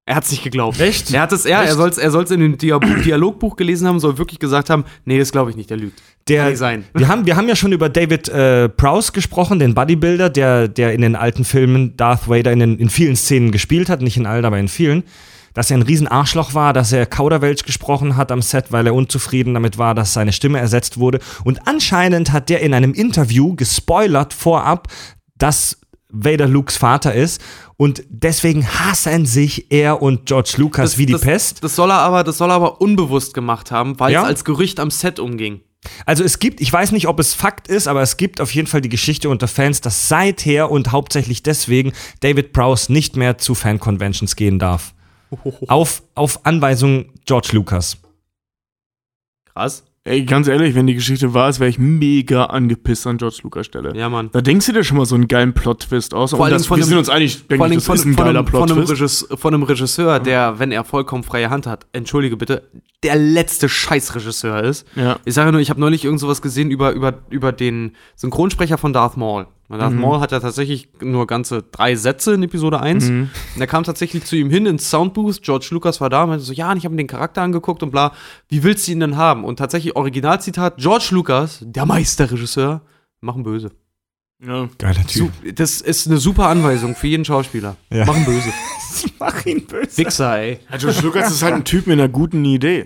Er 0.05 0.15
hat 0.15 0.25
es 0.25 0.31
nicht 0.31 0.43
geglaubt. 0.43 0.81
Echt? 0.81 1.13
Er 1.13 1.21
hat 1.21 1.31
es, 1.31 1.45
ja, 1.45 1.63
er 1.63 1.75
soll 1.75 1.87
es 1.89 1.97
er 1.97 2.11
soll's 2.11 2.29
in 2.29 2.41
dem 2.41 2.57
Dia 2.57 2.77
Dialogbuch 2.77 3.55
gelesen 3.55 3.87
haben, 3.87 4.01
soll 4.01 4.17
wirklich 4.17 4.37
gesagt 4.37 4.69
haben, 4.69 4.83
nee, 5.05 5.17
das 5.17 5.31
glaube 5.31 5.49
ich 5.49 5.55
nicht, 5.55 5.69
der 5.69 5.77
lügt. 5.77 6.01
der, 6.27 6.43
Kann 6.43 6.55
sein. 6.57 6.83
Wir 6.93 7.07
haben, 7.07 7.25
wir 7.25 7.37
haben 7.37 7.47
ja 7.47 7.55
schon 7.55 7.71
über 7.71 7.87
David 7.87 8.27
äh, 8.27 8.67
Prowse 8.67 9.13
gesprochen, 9.13 9.59
den 9.59 9.73
Bodybuilder, 9.73 10.29
der, 10.29 10.67
der 10.67 10.93
in 10.93 11.01
den 11.01 11.15
alten 11.15 11.45
Filmen 11.45 11.95
Darth 11.95 12.27
Vader 12.27 12.51
in, 12.51 12.59
den, 12.59 12.77
in 12.79 12.89
vielen 12.89 13.15
Szenen 13.15 13.51
gespielt 13.51 13.87
hat, 13.87 14.01
nicht 14.01 14.17
in 14.17 14.25
allen, 14.25 14.43
aber 14.43 14.59
in 14.59 14.67
vielen. 14.67 15.03
Dass 15.53 15.71
er 15.71 15.77
ein 15.77 15.83
riesen 15.83 16.07
Arschloch 16.07 16.53
war, 16.53 16.73
dass 16.73 16.91
er 16.91 17.05
Kauderwelsch 17.05 17.63
gesprochen 17.63 18.17
hat 18.17 18.31
am 18.31 18.41
Set, 18.41 18.71
weil 18.71 18.87
er 18.87 18.95
unzufrieden 18.95 19.53
damit 19.53 19.77
war, 19.77 19.95
dass 19.95 20.13
seine 20.13 20.33
Stimme 20.33 20.59
ersetzt 20.59 20.97
wurde. 20.97 21.19
Und 21.45 21.65
anscheinend 21.67 22.33
hat 22.33 22.49
der 22.49 22.59
in 22.61 22.73
einem 22.73 22.93
Interview 22.93 23.55
gespoilert 23.55 24.33
vorab, 24.33 24.87
dass 25.37 25.77
Vader 26.13 26.47
Lukes 26.47 26.77
Vater 26.77 27.13
ist. 27.13 27.41
Und 27.75 28.03
deswegen 28.07 28.65
hassen 28.65 29.25
sich 29.25 29.71
er 29.71 30.01
und 30.01 30.25
George 30.27 30.53
Lucas 30.57 30.97
wie 30.97 31.05
die 31.05 31.13
das, 31.13 31.21
Pest. 31.21 31.63
Das 31.63 31.75
soll 31.75 31.91
er 31.91 31.99
aber, 31.99 32.23
das 32.23 32.37
soll 32.37 32.49
er 32.49 32.55
aber 32.55 32.79
unbewusst 32.79 33.33
gemacht 33.33 33.71
haben, 33.71 33.99
weil 33.99 34.13
Ja? 34.13 34.21
es 34.21 34.27
als 34.27 34.45
Gerücht 34.45 34.79
am 34.79 34.91
Set 34.91 35.19
umging. 35.19 35.61
Also 36.05 36.23
es 36.23 36.39
gibt, 36.39 36.61
ich 36.61 36.71
weiß 36.71 36.93
nicht, 36.93 37.07
ob 37.07 37.19
es 37.19 37.33
Fakt 37.33 37.67
ist, 37.67 37.87
aber 37.87 38.01
es 38.01 38.15
gibt 38.15 38.39
auf 38.39 38.53
jeden 38.53 38.67
Fall 38.67 38.79
die 38.79 38.87
Geschichte 38.89 39.27
unter 39.27 39.49
Fans, 39.49 39.81
dass 39.81 40.07
seither 40.07 40.71
und 40.71 40.93
hauptsächlich 40.93 41.43
deswegen 41.43 41.91
David 42.21 42.53
Prowse 42.53 42.93
nicht 42.93 43.17
mehr 43.17 43.37
zu 43.37 43.53
Fan-Conventions 43.53 44.37
gehen 44.37 44.59
darf. 44.59 44.93
Auf, 45.67 46.03
auf 46.15 46.45
Anweisung 46.45 47.11
George 47.25 47.49
Lucas. 47.53 47.97
Krass. 49.53 49.83
Ey, 50.05 50.25
ganz 50.25 50.49
ehrlich, 50.49 50.75
wenn 50.75 50.85
die 50.85 50.95
Geschichte 50.95 51.33
wahr 51.33 51.47
ist, 51.47 51.61
wäre 51.61 51.69
ich 51.69 51.79
mega 51.79 52.43
angepisst 52.47 53.07
an 53.07 53.17
George 53.17 53.37
Lucas 53.43 53.67
Stelle. 53.67 53.95
Ja, 53.95 54.09
Mann. 54.09 54.29
Da 54.33 54.41
denkst 54.41 54.65
du 54.65 54.73
dir 54.73 54.83
schon 54.83 54.97
mal 54.97 55.05
so 55.05 55.15
einen 55.15 55.29
geilen 55.29 55.53
Plot-Twist 55.53 56.13
aus. 56.13 56.31
Vor 56.31 56.43
allem 56.43 56.53
das, 56.55 56.65
von 56.65 56.77
wir 56.77 56.83
einem- 56.83 56.89
sind 56.89 56.97
uns 56.97 57.07
einig, 57.09 57.47
denke 57.47 57.65
ich, 57.73 57.83
von, 57.85 57.95
das 57.95 57.99
ist 58.01 58.05
ein 58.11 58.15
geiler 58.17 58.39
einem, 58.39 58.47
von, 58.47 58.63
einem 58.63 58.75
Plot-Twist. 58.75 58.91
Regisseur, 58.91 59.37
von 59.37 59.53
einem 59.53 59.63
Regisseur, 59.63 60.19
der, 60.19 60.59
wenn 60.59 60.73
er 60.73 60.83
vollkommen 60.83 61.23
freie 61.23 61.49
Hand 61.49 61.67
hat, 61.67 61.85
entschuldige 61.93 62.35
bitte, 62.35 62.63
der 63.01 63.15
letzte 63.15 63.69
Scheißregisseur 63.69 64.61
ist. 64.63 64.85
Ja. 64.97 65.19
Ich 65.23 65.35
sage 65.35 65.53
nur, 65.53 65.61
ich 65.61 65.69
habe 65.69 65.79
neulich 65.79 66.03
irgend 66.03 66.19
sowas 66.19 66.41
gesehen 66.41 66.69
über, 66.69 66.91
über, 66.91 67.19
über 67.29 67.53
den 67.53 67.95
Synchronsprecher 68.17 68.77
von 68.77 68.91
Darth 68.91 69.15
Maul. 69.15 69.47
Und 69.69 69.77
Mhm. 69.77 69.81
Darth 69.81 69.93
Maul 69.93 70.19
hat 70.19 70.31
ja 70.31 70.39
tatsächlich 70.39 70.89
nur 71.01 71.25
ganze 71.25 71.63
drei 71.63 71.95
Sätze 71.95 72.33
in 72.33 72.43
Episode 72.43 72.79
1. 72.81 73.05
Mhm. 73.09 73.29
Und 73.55 73.61
er 73.61 73.67
kam 73.67 73.83
tatsächlich 73.83 74.25
zu 74.25 74.35
ihm 74.35 74.49
hin 74.49 74.65
ins 74.65 74.89
Soundbooth. 74.89 75.41
George 75.41 75.67
Lucas 75.71 76.01
war 76.01 76.09
da 76.09 76.23
und 76.23 76.29
meinte 76.29 76.43
so, 76.45 76.53
ja, 76.53 76.71
und 76.71 76.77
ich 76.77 76.85
habe 76.85 76.93
mir 76.93 77.01
den 77.01 77.07
Charakter 77.07 77.41
angeguckt 77.41 77.81
und 77.81 77.91
bla, 77.91 78.11
wie 78.49 78.63
willst 78.63 78.87
du 78.87 78.91
ihn 78.91 78.99
denn 78.99 79.17
haben? 79.17 79.43
Und 79.45 79.57
tatsächlich 79.57 79.95
Originalzitat, 79.95 80.77
George 80.77 81.07
Lucas, 81.11 81.59
der 81.61 81.85
Meisterregisseur, 81.85 82.81
machen 83.21 83.43
böse. 83.43 83.71
Ja. 84.45 84.67
Geiler 84.77 85.01
Su 85.07 85.29
das 85.55 85.79
ist 85.79 86.07
eine 86.07 86.17
super 86.17 86.47
Anweisung 86.47 86.95
für 86.95 87.07
jeden 87.07 87.23
Schauspieler. 87.23 87.77
Ja. 87.89 88.05
Machen 88.05 88.25
böse. 88.25 88.49
Mach 89.19 89.45
ihn 89.45 89.65
böse. 89.65 89.97
Wichser, 89.97 90.37
ey. 90.37 90.59
Ja, 90.69 90.77
George 90.77 90.99
Lucas 91.01 91.31
ist 91.31 91.41
halt 91.41 91.53
ein 91.53 91.63
Typ 91.63 91.87
mit 91.87 91.97
einer 91.97 92.09
guten 92.09 92.43
Idee. 92.43 92.83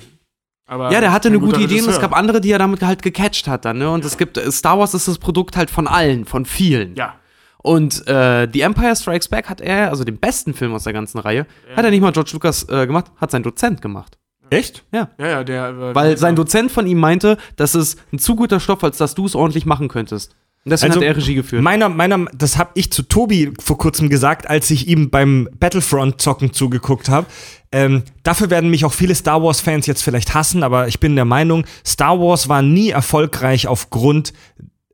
Aber 0.67 0.91
Ja, 0.91 0.99
der 0.99 1.11
hatte 1.13 1.29
eine 1.29 1.39
gute 1.39 1.61
Idee 1.61 1.81
und 1.81 1.89
es 1.89 1.99
gab 1.99 2.15
andere, 2.15 2.41
die 2.41 2.51
er 2.51 2.59
damit 2.59 2.83
halt 2.83 3.01
gecatcht 3.01 3.47
hat 3.47 3.65
dann, 3.65 3.77
ne? 3.77 3.89
Und 3.89 4.03
es 4.05 4.17
gibt, 4.17 4.37
Star 4.51 4.77
Wars 4.77 4.93
ist 4.93 5.07
das 5.07 5.17
Produkt 5.17 5.55
halt 5.57 5.71
von 5.71 5.87
allen, 5.87 6.25
von 6.25 6.45
vielen. 6.45 6.93
Ja. 6.95 7.15
Und 7.59 8.05
äh, 8.07 8.47
The 8.51 8.61
Empire 8.61 8.95
Strikes 8.95 9.29
Back 9.29 9.49
hat 9.49 9.61
er, 9.61 9.89
also 9.89 10.03
den 10.03 10.17
besten 10.17 10.53
Film 10.53 10.73
aus 10.73 10.83
der 10.83 10.93
ganzen 10.93 11.19
Reihe, 11.19 11.47
hat 11.75 11.83
er 11.83 11.89
nicht 11.91 12.01
mal 12.01 12.11
George 12.11 12.31
Lucas 12.33 12.67
äh, 12.69 12.85
gemacht, 12.85 13.05
hat 13.17 13.31
sein 13.31 13.43
Dozent 13.43 13.81
gemacht. 13.81 14.17
Echt? 14.49 14.85
Ja. 14.93 15.09
Ja, 15.17 15.27
ja, 15.27 15.43
der. 15.43 15.69
äh, 15.69 15.95
Weil 15.95 16.17
sein 16.17 16.35
Dozent 16.35 16.71
von 16.71 16.85
ihm 16.87 16.99
meinte, 16.99 17.37
das 17.55 17.75
ist 17.75 17.99
ein 18.13 18.19
zu 18.19 18.35
guter 18.35 18.59
Stoff, 18.59 18.83
als 18.83 18.97
dass 18.97 19.15
du 19.15 19.25
es 19.25 19.35
ordentlich 19.35 19.65
machen 19.65 19.87
könntest. 19.89 20.35
Und 20.67 20.71
deswegen 20.71 20.91
Also, 20.91 20.99
hat 20.99 21.07
er 21.07 21.15
Regie 21.15 21.33
geführt. 21.33 21.63
Meiner, 21.63 21.87
meiner, 21.87 22.25
das 22.37 22.57
habe 22.57 22.71
ich 22.73 22.91
zu 22.91 23.03
Tobi 23.03 23.53
vor 23.57 23.77
kurzem 23.77 24.09
gesagt, 24.09 24.49
als 24.49 24.69
ich 24.69 24.89
ihm 24.89 25.09
beim 25.09 25.47
Battlefront-Zocken 25.57 26.51
zugeguckt 26.51 27.07
habe. 27.07 27.25
Ähm, 27.71 28.03
dafür 28.23 28.49
werden 28.49 28.69
mich 28.69 28.83
auch 28.83 28.91
viele 28.91 29.15
Star 29.15 29.41
Wars-Fans 29.41 29.85
jetzt 29.85 30.03
vielleicht 30.03 30.33
hassen, 30.33 30.63
aber 30.63 30.89
ich 30.89 30.99
bin 30.99 31.15
der 31.15 31.23
Meinung, 31.23 31.63
Star 31.85 32.19
Wars 32.19 32.49
war 32.49 32.61
nie 32.61 32.89
erfolgreich 32.89 33.69
aufgrund 33.69 34.33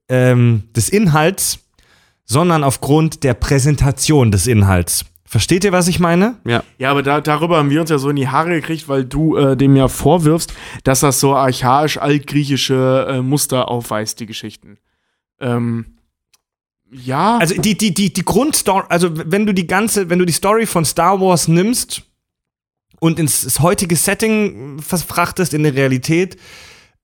ähm, 0.09 0.65
des 0.75 0.89
Inhalts, 0.89 1.57
sondern 2.23 2.63
aufgrund 2.63 3.23
der 3.23 3.33
Präsentation 3.33 4.29
des 4.29 4.45
Inhalts. 4.45 5.05
Versteht 5.25 5.63
ihr, 5.63 5.71
was 5.71 5.87
ich 5.87 5.99
meine? 5.99 6.35
ja. 6.45 6.63
Ja, 6.77 6.91
aber 6.91 7.01
da, 7.01 7.19
darüber 7.19 7.57
haben 7.57 7.71
wir 7.71 7.81
uns 7.81 7.89
ja 7.89 7.97
so 7.97 8.11
in 8.11 8.15
die 8.15 8.27
Haare 8.27 8.51
gekriegt, 8.51 8.87
weil 8.87 9.05
du 9.05 9.35
äh, 9.37 9.57
dem 9.57 9.75
ja 9.75 9.87
vorwirfst, 9.87 10.53
dass 10.83 10.99
das 10.99 11.19
so 11.19 11.33
archaisch 11.33 11.97
altgriechische 11.97 13.07
äh, 13.09 13.21
Muster 13.23 13.69
aufweist, 13.69 14.19
die 14.19 14.27
Geschichten. 14.27 14.77
Ähm, 15.44 15.86
ja. 16.91 17.38
Also 17.38 17.60
die, 17.60 17.78
die, 17.78 17.94
die, 17.94 18.13
die 18.13 18.26
Grundstory, 18.26 18.86
also 18.89 19.10
wenn 19.13 19.46
du 19.46 19.54
die 19.54 19.68
ganze, 19.68 20.10
wenn 20.10 20.20
du 20.20 20.26
die 20.26 20.34
Story 20.34 20.65
von 20.65 20.86
Star 20.86 21.20
Wars 21.20 21.47
nimmst 21.47 22.04
und 22.99 23.20
ins 23.20 23.41
das 23.41 23.60
heutige 23.60 23.96
Setting 23.96 24.80
verfrachtest 24.80 25.54
in 25.54 25.63
der 25.63 25.76
Realität, 25.76 26.38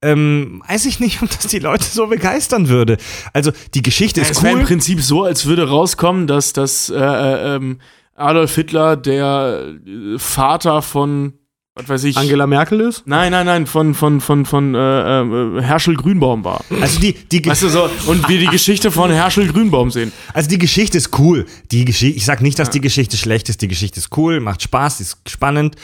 ähm, 0.01 0.63
weiß 0.67 0.85
ich 0.85 0.99
nicht, 0.99 1.21
ob 1.21 1.29
das 1.29 1.47
die 1.47 1.59
Leute 1.59 1.85
so 1.85 2.07
begeistern 2.07 2.69
würde. 2.69 2.97
Also 3.33 3.51
die 3.73 3.81
Geschichte 3.81 4.21
ist 4.21 4.31
es 4.31 4.43
wäre 4.43 4.53
im 4.53 4.59
cool. 4.59 4.65
Prinzip 4.65 5.01
so, 5.01 5.23
als 5.23 5.45
würde 5.45 5.67
rauskommen, 5.67 6.27
dass, 6.27 6.53
dass 6.53 6.89
äh, 6.89 6.95
äh, 6.95 7.55
ähm, 7.55 7.79
Adolf 8.15 8.55
Hitler 8.55 8.95
der 8.95 9.75
äh, 9.85 10.19
Vater 10.19 10.81
von, 10.81 11.33
was 11.79 11.89
weiß 11.89 12.03
ich. 12.05 12.17
Angela 12.17 12.45
Merkel 12.47 12.81
ist? 12.81 13.03
Nein, 13.05 13.31
nein, 13.31 13.45
nein, 13.45 13.65
von, 13.67 13.93
von, 13.93 14.21
von, 14.21 14.45
von 14.45 14.75
äh, 14.75 15.21
äh, 15.21 15.61
Herschel 15.61 15.95
Grünbaum 15.95 16.43
war. 16.43 16.63
Also 16.81 16.99
die, 16.99 17.13
die, 17.13 17.45
Weißt 17.45 17.63
du 17.63 17.69
so, 17.69 17.89
und 18.07 18.27
wir 18.27 18.39
die 18.39 18.47
Geschichte 18.47 18.91
von 18.91 19.11
Herschel 19.11 19.47
Grünbaum 19.47 19.91
sehen. 19.91 20.11
also 20.33 20.49
die 20.49 20.57
Geschichte 20.57 20.97
ist 20.97 21.17
cool. 21.19 21.45
Die 21.71 21.85
Geschichte, 21.85 22.17
ich 22.17 22.25
sag 22.25 22.41
nicht, 22.41 22.59
dass 22.59 22.69
die 22.69 22.81
Geschichte 22.81 23.17
schlecht 23.17 23.49
ist. 23.49 23.61
Die 23.61 23.67
Geschichte 23.67 23.99
ist 23.99 24.15
cool, 24.17 24.39
macht 24.39 24.61
Spaß, 24.61 24.99
ist 25.01 25.17
spannend. 25.27 25.75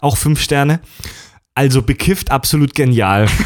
Auch 0.00 0.16
fünf 0.16 0.40
Sterne. 0.40 0.80
Also 1.58 1.82
bekifft 1.82 2.30
absolut 2.30 2.72
genial. 2.72 3.26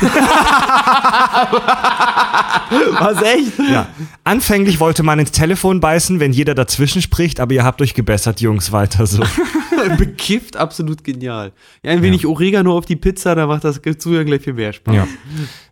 Was 3.01 3.23
echt? 3.23 3.59
Ja. 3.59 3.89
Anfänglich 4.23 4.81
wollte 4.81 5.03
man 5.03 5.19
ins 5.19 5.33
Telefon 5.33 5.81
beißen, 5.81 6.21
wenn 6.21 6.35
jeder 6.35 6.55
dazwischen 6.55 7.01
spricht, 7.01 7.41
aber 7.41 7.55
ihr 7.55 7.65
habt 7.65 7.81
euch 7.81 7.95
gebessert, 7.95 8.43
Jungs, 8.43 8.71
weiter 8.71 9.07
so. 9.07 9.23
Bekifft 9.97 10.59
absolut 10.59 11.05
genial. 11.05 11.53
Ja, 11.83 11.93
ein 11.93 12.03
wenig 12.03 12.27
Oregano 12.27 12.77
auf 12.77 12.85
die 12.85 12.97
Pizza, 12.97 13.35
da 13.35 13.47
macht 13.47 13.65
das 13.65 13.81
Zuhören 13.97 14.27
gleich 14.27 14.43
viel 14.43 14.53
mehr 14.53 14.75
Spaß. 14.75 14.95
Ja. 14.95 15.09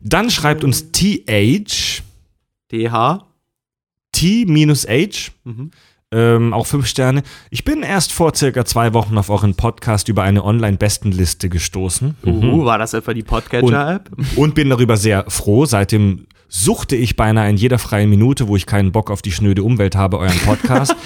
Dann 0.01 0.31
schreibt 0.31 0.65
uns 0.65 0.93
TH, 0.93 2.01
DH. 2.73 3.27
T-H, 4.12 5.28
Mhm. 5.44 5.70
Ähm, 6.13 6.53
auch 6.53 6.67
fünf 6.67 6.87
Sterne. 6.87 7.23
Ich 7.51 7.65
bin 7.65 7.83
erst 7.83 8.13
vor 8.13 8.35
circa 8.35 8.65
zwei 8.65 8.93
Wochen 8.95 9.17
auf 9.17 9.31
euren 9.31 9.55
Podcast 9.55 10.09
über 10.09 10.23
eine 10.23 10.45
Online-Bestenliste 10.45 11.49
gestoßen 11.49 12.17
Uh, 12.27 12.65
war 12.65 12.79
das 12.79 12.95
etwa 12.95 13.15
die 13.15 13.23
Podcatcher-App? 13.23 14.11
und 14.37 14.55
bin 14.55 14.71
darüber 14.71 14.97
sehr 14.97 15.25
froh. 15.29 15.67
Seitdem 15.67 16.27
suchte 16.49 16.97
ich 16.97 17.15
beinahe 17.17 17.49
in 17.49 17.57
jeder 17.57 17.79
freien 17.79 18.11
Minute, 18.11 18.49
wo 18.49 18.57
ich 18.57 18.67
keinen 18.67 18.91
Bock 18.93 19.11
auf 19.11 19.23
die 19.23 19.31
schnöde 19.33 19.63
Umwelt 19.63 19.95
habe, 19.95 20.19
euren 20.19 20.39
Podcast. 20.41 20.97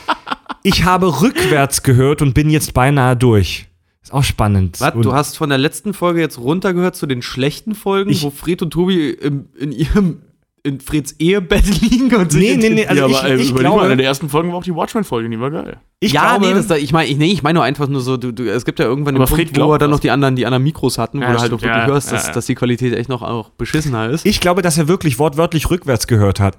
ich 0.62 0.84
habe 0.84 1.20
rückwärts 1.20 1.82
gehört 1.82 2.22
und 2.22 2.32
bin 2.34 2.48
jetzt 2.50 2.72
beinahe 2.74 3.16
durch. 3.16 3.66
Ist 4.02 4.12
auch 4.14 4.24
spannend. 4.24 4.80
Was? 4.80 4.94
Und 4.94 5.04
Du 5.04 5.12
hast 5.12 5.36
von 5.36 5.48
der 5.48 5.58
letzten 5.58 5.92
Folge 5.92 6.20
jetzt 6.20 6.38
runtergehört 6.38 6.96
zu 6.96 7.06
den 7.06 7.22
schlechten 7.22 7.74
Folgen, 7.74 8.10
Ich- 8.10 8.22
wo 8.22 8.30
Fred 8.30 8.62
und 8.62 8.70
Tobi 8.70 9.10
im, 9.10 9.46
in 9.58 9.72
ihrem 9.72 10.22
in 10.66 10.80
Freds 10.80 11.14
Ehebett 11.18 11.80
liegen 11.80 12.14
und 12.14 12.32
sich 12.32 12.40
Nee, 12.40 12.56
nee, 12.56 12.74
nee, 12.74 12.86
also 12.86 13.02
ja, 13.02 13.08
ich, 13.08 13.16
aber 13.16 13.28
ey, 13.28 13.36
ich 13.36 13.50
überleg 13.50 13.70
mal, 13.70 13.76
in 13.76 13.80
glaube, 13.80 13.96
der 13.96 14.06
ersten 14.06 14.28
Folge 14.28 14.48
war 14.48 14.56
auch 14.56 14.64
die 14.64 14.74
Watchmen-Folge, 14.74 15.30
die 15.30 15.40
war 15.40 15.50
geil. 15.50 15.78
ich 16.00 16.12
ja, 16.12 16.36
glaube, 16.36 16.46
nee, 16.46 16.54
das, 16.54 16.78
ich 16.78 16.92
meine, 16.92 17.08
ich, 17.08 17.16
nee, 17.16 17.32
ich 17.32 17.42
meine 17.42 17.56
nur 17.58 17.64
einfach 17.64 17.88
nur 17.88 18.00
so, 18.00 18.16
du, 18.16 18.32
du, 18.32 18.50
es 18.50 18.64
gibt 18.64 18.78
ja 18.78 18.84
irgendwann 18.84 19.14
den 19.14 19.26
Fred 19.26 19.52
Punkt, 19.52 19.60
wo 19.68 19.72
er 19.72 19.78
dann 19.78 19.90
noch 19.90 20.00
die 20.00 20.10
anderen, 20.10 20.36
die 20.36 20.44
anderen 20.44 20.64
Mikros 20.64 20.98
hatten, 20.98 21.20
wo 21.20 21.22
Ja, 21.22 21.32
du 21.32 21.38
halt 21.38 21.52
auch 21.52 21.62
wirklich 21.62 21.70
ja, 21.70 21.86
hörst, 21.86 22.08
ja, 22.08 22.16
dass, 22.16 22.26
ja. 22.26 22.32
dass 22.32 22.46
die 22.46 22.54
Qualität 22.54 22.92
echt 22.94 23.08
noch 23.08 23.22
auch 23.22 23.50
beschissener 23.50 24.10
ist. 24.10 24.26
Ich 24.26 24.40
glaube, 24.40 24.62
dass 24.62 24.76
er 24.76 24.88
wirklich 24.88 25.18
wortwörtlich 25.18 25.70
rückwärts 25.70 26.06
gehört 26.06 26.40
hat. 26.40 26.56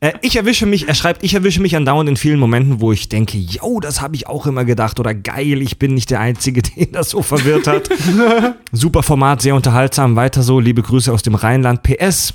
Äh, 0.00 0.12
Ich 0.22 0.36
erwische 0.36 0.66
mich, 0.66 0.88
er 0.88 0.94
schreibt, 0.94 1.22
ich 1.22 1.34
erwische 1.34 1.60
mich 1.60 1.76
andauernd 1.76 2.08
in 2.08 2.16
vielen 2.16 2.38
Momenten, 2.38 2.80
wo 2.80 2.92
ich 2.92 3.08
denke, 3.08 3.38
yo, 3.38 3.80
das 3.80 4.00
habe 4.00 4.16
ich 4.16 4.26
auch 4.26 4.46
immer 4.46 4.64
gedacht 4.64 5.00
oder 5.00 5.14
geil, 5.14 5.62
ich 5.62 5.78
bin 5.78 5.94
nicht 5.94 6.10
der 6.10 6.20
Einzige, 6.20 6.62
den 6.76 6.92
das 6.92 7.10
so 7.10 7.22
verwirrt 7.22 7.66
hat. 7.66 7.88
Super 8.72 9.02
Format, 9.02 9.42
sehr 9.42 9.54
unterhaltsam, 9.54 10.16
weiter 10.16 10.42
so, 10.42 10.60
liebe 10.60 10.82
Grüße 10.82 11.12
aus 11.12 11.22
dem 11.22 11.34
Rheinland. 11.34 11.82
PS, 11.82 12.34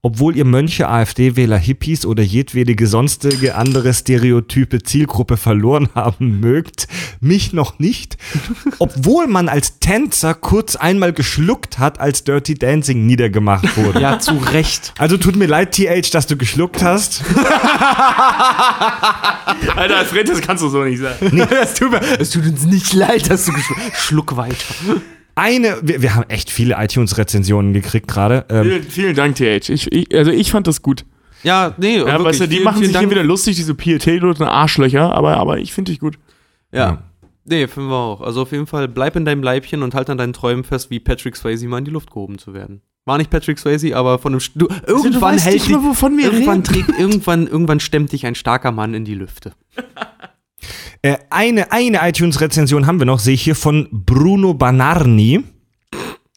obwohl 0.00 0.36
ihr 0.36 0.44
Mönche, 0.44 0.88
AfD-Wähler, 0.88 1.58
Hippies 1.58 2.06
oder 2.06 2.22
jedwedige 2.22 2.86
sonstige 2.86 3.56
andere 3.56 3.92
stereotype 3.92 4.82
Zielgruppe 4.82 5.36
verloren 5.36 5.88
haben 5.94 6.38
mögt, 6.40 6.86
mich 7.20 7.52
noch 7.52 7.78
nicht. 7.78 8.16
Obwohl 8.78 9.26
man 9.26 9.48
als 9.48 9.80
Tänzer 9.80 10.34
kurz 10.34 10.76
einmal 10.76 11.12
geschluckt 11.12 11.78
hat, 11.78 11.98
als 12.00 12.22
Dirty 12.24 12.54
Dancing 12.54 13.06
niedergemacht 13.06 13.76
wurde. 13.76 14.00
Ja, 14.00 14.18
zu 14.20 14.36
Recht. 14.36 14.94
Also 14.98 15.16
tut 15.16 15.34
mir 15.36 15.46
leid, 15.46 15.72
TH, 15.74 16.10
dass 16.12 16.26
du 16.26 16.36
geschluckt 16.36 16.82
hast. 16.82 17.24
Alter, 19.76 20.04
Fred, 20.04 20.28
das 20.28 20.40
kannst 20.40 20.62
du 20.62 20.68
so 20.68 20.84
nicht 20.84 21.00
sagen. 21.00 21.40
es, 21.62 21.74
tut 21.74 21.90
mir, 21.90 22.00
es 22.20 22.30
tut 22.30 22.46
uns 22.46 22.64
nicht 22.64 22.92
leid, 22.92 23.28
dass 23.30 23.44
du 23.46 23.52
geschluckt 23.52 23.96
Schluck 23.96 24.36
weiter. 24.36 24.74
Eine, 25.38 25.78
wir, 25.82 26.02
wir 26.02 26.14
haben 26.16 26.28
echt 26.28 26.50
viele 26.50 26.74
iTunes-Rezensionen 26.78 27.72
gekriegt 27.72 28.08
gerade. 28.08 28.44
Ähm, 28.48 28.64
Vielen, 28.64 28.82
vielen 28.82 29.14
Dank, 29.14 29.36
TH. 29.36 29.68
Ich, 29.68 29.92
ich, 29.92 30.14
also 30.14 30.32
ich 30.32 30.50
fand 30.50 30.66
das 30.66 30.82
gut. 30.82 31.04
Ja, 31.44 31.74
nee, 31.78 31.98
Ja, 31.98 32.06
wirklich, 32.06 32.24
weißt 32.24 32.40
du, 32.40 32.48
die 32.48 32.54
vielen, 32.56 32.64
machen 32.64 32.74
vielen 32.78 32.86
sich 32.86 32.92
Dank. 32.94 33.06
hier 33.06 33.10
wieder 33.12 33.22
lustig, 33.24 33.54
diese 33.54 33.74
PLT-Leute 33.74 34.48
Arschlöcher, 34.48 35.14
aber, 35.14 35.36
aber 35.36 35.58
ich 35.58 35.72
finde 35.72 35.92
dich 35.92 36.00
gut. 36.00 36.18
Ja. 36.72 37.04
Nee, 37.44 37.68
finden 37.68 37.88
wir 37.88 37.96
auch. 37.96 38.20
Also 38.20 38.42
auf 38.42 38.52
jeden 38.52 38.66
Fall, 38.66 38.88
bleib 38.88 39.14
in 39.14 39.24
deinem 39.24 39.42
Leibchen 39.42 39.82
und 39.82 39.94
halt 39.94 40.10
an 40.10 40.18
deinen 40.18 40.32
Träumen 40.32 40.64
fest, 40.64 40.90
wie 40.90 40.98
Patrick 40.98 41.36
Swayze 41.36 41.66
mal 41.68 41.78
in 41.78 41.84
die 41.84 41.92
Luft 41.92 42.10
gehoben 42.10 42.38
zu 42.38 42.52
werden. 42.52 42.82
War 43.04 43.16
nicht 43.16 43.30
Patrick 43.30 43.58
Swayze, 43.58 43.96
aber 43.96 44.18
von 44.18 44.32
einem. 44.32 44.40
St 44.40 44.52
du, 44.56 44.68
irgendwann 44.86 45.36
weißt 45.36 45.44
hält 45.46 45.54
nicht 45.54 45.70
mal, 45.70 45.82
wovon 45.84 46.18
wir 46.18 46.24
irgendwann, 46.24 46.62
reden. 46.62 46.86
trägt, 46.86 46.98
irgendwann, 46.98 47.46
irgendwann 47.46 47.80
stemmt 47.80 48.12
dich 48.12 48.26
ein 48.26 48.34
starker 48.34 48.72
Mann 48.72 48.92
in 48.92 49.04
die 49.04 49.14
Lüfte. 49.14 49.52
äh, 51.02 51.16
eine 51.30 51.72
eine 51.72 52.00
iTunes-Rezension 52.02 52.86
haben 52.86 52.98
wir 52.98 53.06
noch, 53.06 53.20
sehe 53.20 53.34
ich 53.34 53.42
hier 53.42 53.56
von 53.56 53.88
Bruno 53.90 54.54
Banarni. 54.54 55.44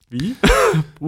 Wie? 0.10 0.36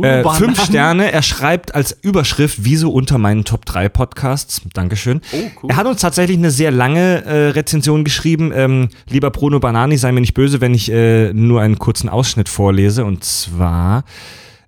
Äh, 0.01 0.23
fünf 0.23 0.61
Sterne. 0.61 1.11
Er 1.11 1.21
schreibt 1.21 1.73
als 1.73 1.97
Überschrift, 2.01 2.59
wieso 2.63 2.91
unter 2.91 3.17
meinen 3.17 3.45
Top 3.45 3.65
3 3.65 3.87
Podcasts. 3.87 4.61
Dankeschön. 4.73 5.21
Oh, 5.31 5.37
cool. 5.61 5.69
Er 5.69 5.77
hat 5.77 5.85
uns 5.85 6.01
tatsächlich 6.01 6.37
eine 6.37 6.51
sehr 6.51 6.71
lange 6.71 7.23
äh, 7.23 7.49
Rezension 7.49 8.03
geschrieben. 8.03 8.51
Ähm, 8.53 8.89
lieber 9.07 9.31
Bruno 9.31 9.59
Banani, 9.59 9.97
sei 9.97 10.11
mir 10.11 10.19
nicht 10.19 10.33
böse, 10.33 10.59
wenn 10.59 10.73
ich 10.73 10.91
äh, 10.91 11.31
nur 11.31 11.61
einen 11.61 11.79
kurzen 11.79 12.09
Ausschnitt 12.09 12.49
vorlese. 12.49 13.05
Und 13.05 13.23
zwar, 13.23 14.03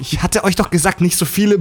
ich 0.00 0.22
hatte 0.22 0.44
euch 0.44 0.54
doch 0.54 0.70
gesagt, 0.70 1.00
nicht 1.00 1.16
so 1.18 1.24
viele. 1.24 1.56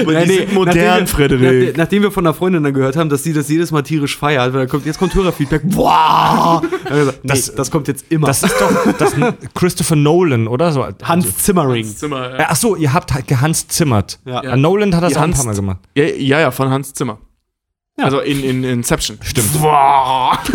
Aber 0.00 0.12
Ja, 0.12 0.20
die 0.20 0.26
nee, 0.28 0.36
sind 0.40 0.52
modern, 0.52 0.74
nachdem 0.76 1.00
wir, 1.00 1.06
Frederik. 1.06 1.68
Nach, 1.70 1.84
nachdem 1.84 2.02
wir 2.02 2.12
von 2.12 2.26
einer 2.26 2.34
Freundin 2.34 2.62
dann 2.62 2.74
gehört 2.74 2.96
haben, 2.96 3.08
dass 3.08 3.22
sie 3.24 3.32
das 3.32 3.48
jedes 3.48 3.70
Mal 3.72 3.80
tierisch 3.82 4.14
feiert, 4.18 4.52
weil 4.52 4.66
kommt, 4.66 4.84
jetzt 4.84 4.98
kommt 4.98 5.14
Hörerfeedback. 5.14 5.62
Boah! 5.64 6.60
Gesagt, 6.86 7.20
nee, 7.24 7.28
Das- 7.32 7.54
das, 7.54 7.70
kommt 7.70 7.88
jetzt 7.88 8.04
immer. 8.10 8.26
Das 8.26 8.42
ist 8.42 8.54
doch 8.60 8.92
das 8.98 9.14
ist 9.14 9.24
Christopher 9.54 9.96
Nolan, 9.96 10.46
oder 10.46 10.70
so? 10.70 10.86
Hans 11.02 11.38
Zimmering. 11.38 11.86
Zimmer, 11.86 12.38
Äh, 12.38 12.44
Ach 12.46 12.56
so, 12.56 12.76
ihr 12.76 12.92
habt 12.92 13.14
halt 13.14 13.26
gehans 13.26 13.66
zimmert. 13.68 14.18
Ja. 14.26 14.40
Äh, 14.42 14.56
Nolan 14.58 14.94
hat 14.94 15.02
das 15.02 15.14
auch 15.14 15.22
ein 15.22 15.28
Hans- 15.30 15.36
paar 15.38 15.46
Mal 15.46 15.54
gemacht. 15.54 15.78
ja, 15.96 16.04
ja, 16.04 16.40
ja, 16.40 16.50
von 16.50 16.68
Hans 16.68 16.92
Zimmer. 16.92 17.16
Ja. 17.98 18.04
Also 18.04 18.20
in, 18.20 18.44
in 18.44 18.64
Inception. 18.64 19.18
Stimmt. 19.22 19.60
Boah. 19.62 20.38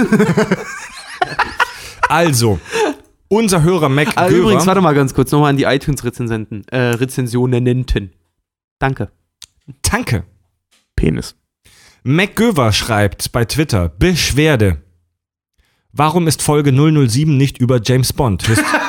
Also, 2.13 2.59
unser 3.27 3.63
Hörer 3.63 3.89
Mac 3.89 4.09
Ah, 4.13 4.29
übrigens, 4.29 4.67
warte 4.67 4.81
mal 4.81 4.93
ganz 4.93 5.15
kurz, 5.15 5.31
nochmal 5.31 5.49
an 5.49 5.57
die 5.57 5.63
iTunes-Rezensenten. 5.63 6.63
Äh, 6.67 6.77
Rezensionenenten. 6.77 8.11
Danke. 8.77 9.09
Danke. 9.81 10.23
Penis. 10.95 11.35
Mac 12.03 12.35
Göver 12.35 12.71
schreibt 12.71 13.31
bei 13.31 13.45
Twitter, 13.45 13.89
Beschwerde. 13.89 14.83
Warum 15.91 16.27
ist 16.27 16.43
Folge 16.43 16.71
007 16.71 17.35
nicht 17.35 17.57
über 17.57 17.81
James 17.83 18.13
Bond? 18.13 18.43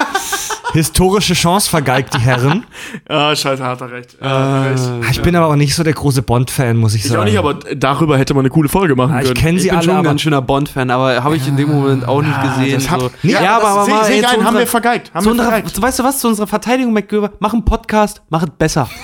Hist 0.74 0.88
Historische 0.94 1.34
Chance 1.34 1.70
vergeigt 1.70 2.14
die 2.14 2.18
Herren. 2.20 2.64
Ah, 3.08 3.34
scheiße, 3.34 3.62
hat 3.64 3.80
er 3.80 3.90
recht. 3.92 4.16
Ah, 4.22 4.66
Ich 5.10 5.20
bin 5.22 5.34
aber 5.36 5.46
auch 5.48 5.56
nicht 5.56 5.74
so 5.74 5.82
der 5.82 5.92
große 5.92 6.22
Bond-Fan, 6.22 6.76
muss 6.76 6.94
ich 6.94 7.02
Ich 7.04 7.08
sagen. 7.08 7.22
auch 7.22 7.24
nicht, 7.24 7.38
aber 7.38 7.54
darüber 7.54 8.18
hätte 8.18 8.34
man 8.34 8.42
eine 8.42 8.50
coole 8.50 8.68
Folge 8.68 8.94
machen 8.96 9.12
Ah, 9.14 9.20
ich 9.20 9.26
können. 9.28 9.40
kenne 9.40 9.56
Ich 9.56 9.62
sie 9.62 9.68
bin 9.68 9.76
alle, 9.78 9.84
schon 9.84 9.92
ein 9.94 9.98
aber 9.98 10.08
ganz 10.08 10.20
schöner 10.22 10.42
Bond-Fan, 10.42 10.90
aber 10.90 11.22
habe 11.24 11.36
ich 11.36 11.46
in 11.48 11.56
dem 11.56 11.70
Moment 11.70 12.06
auch 12.06 12.22
nicht 12.22 12.40
gesehen. 12.42 12.74
das 12.74 12.90
hab- 12.90 13.00
so. 13.00 13.10
Nee, 13.22 13.32
ja, 13.32 13.56
aber, 13.56 13.68
aber 13.68 13.84
seh- 13.84 13.90
mal, 13.90 14.04
seh 14.04 14.20
ich 14.20 14.26
haben 14.26 14.58
wir 14.58 14.66
vergeigt. 14.66 15.10
Haben 15.14 15.20
zu 15.22 15.26
wir 15.26 15.32
unserer, 15.32 15.48
vergeigt. 15.50 15.82
weißt 15.82 15.98
du 15.98 16.04
was, 16.04 16.18
zu 16.18 16.28
unserer 16.28 16.46
Verteidigung, 16.46 16.92
McGöver, 16.92 17.32
mach 17.40 17.52
einen 17.52 17.64
Podcast, 17.64 18.22
mach 18.30 18.42
es 18.42 18.50
besser. 18.58 18.88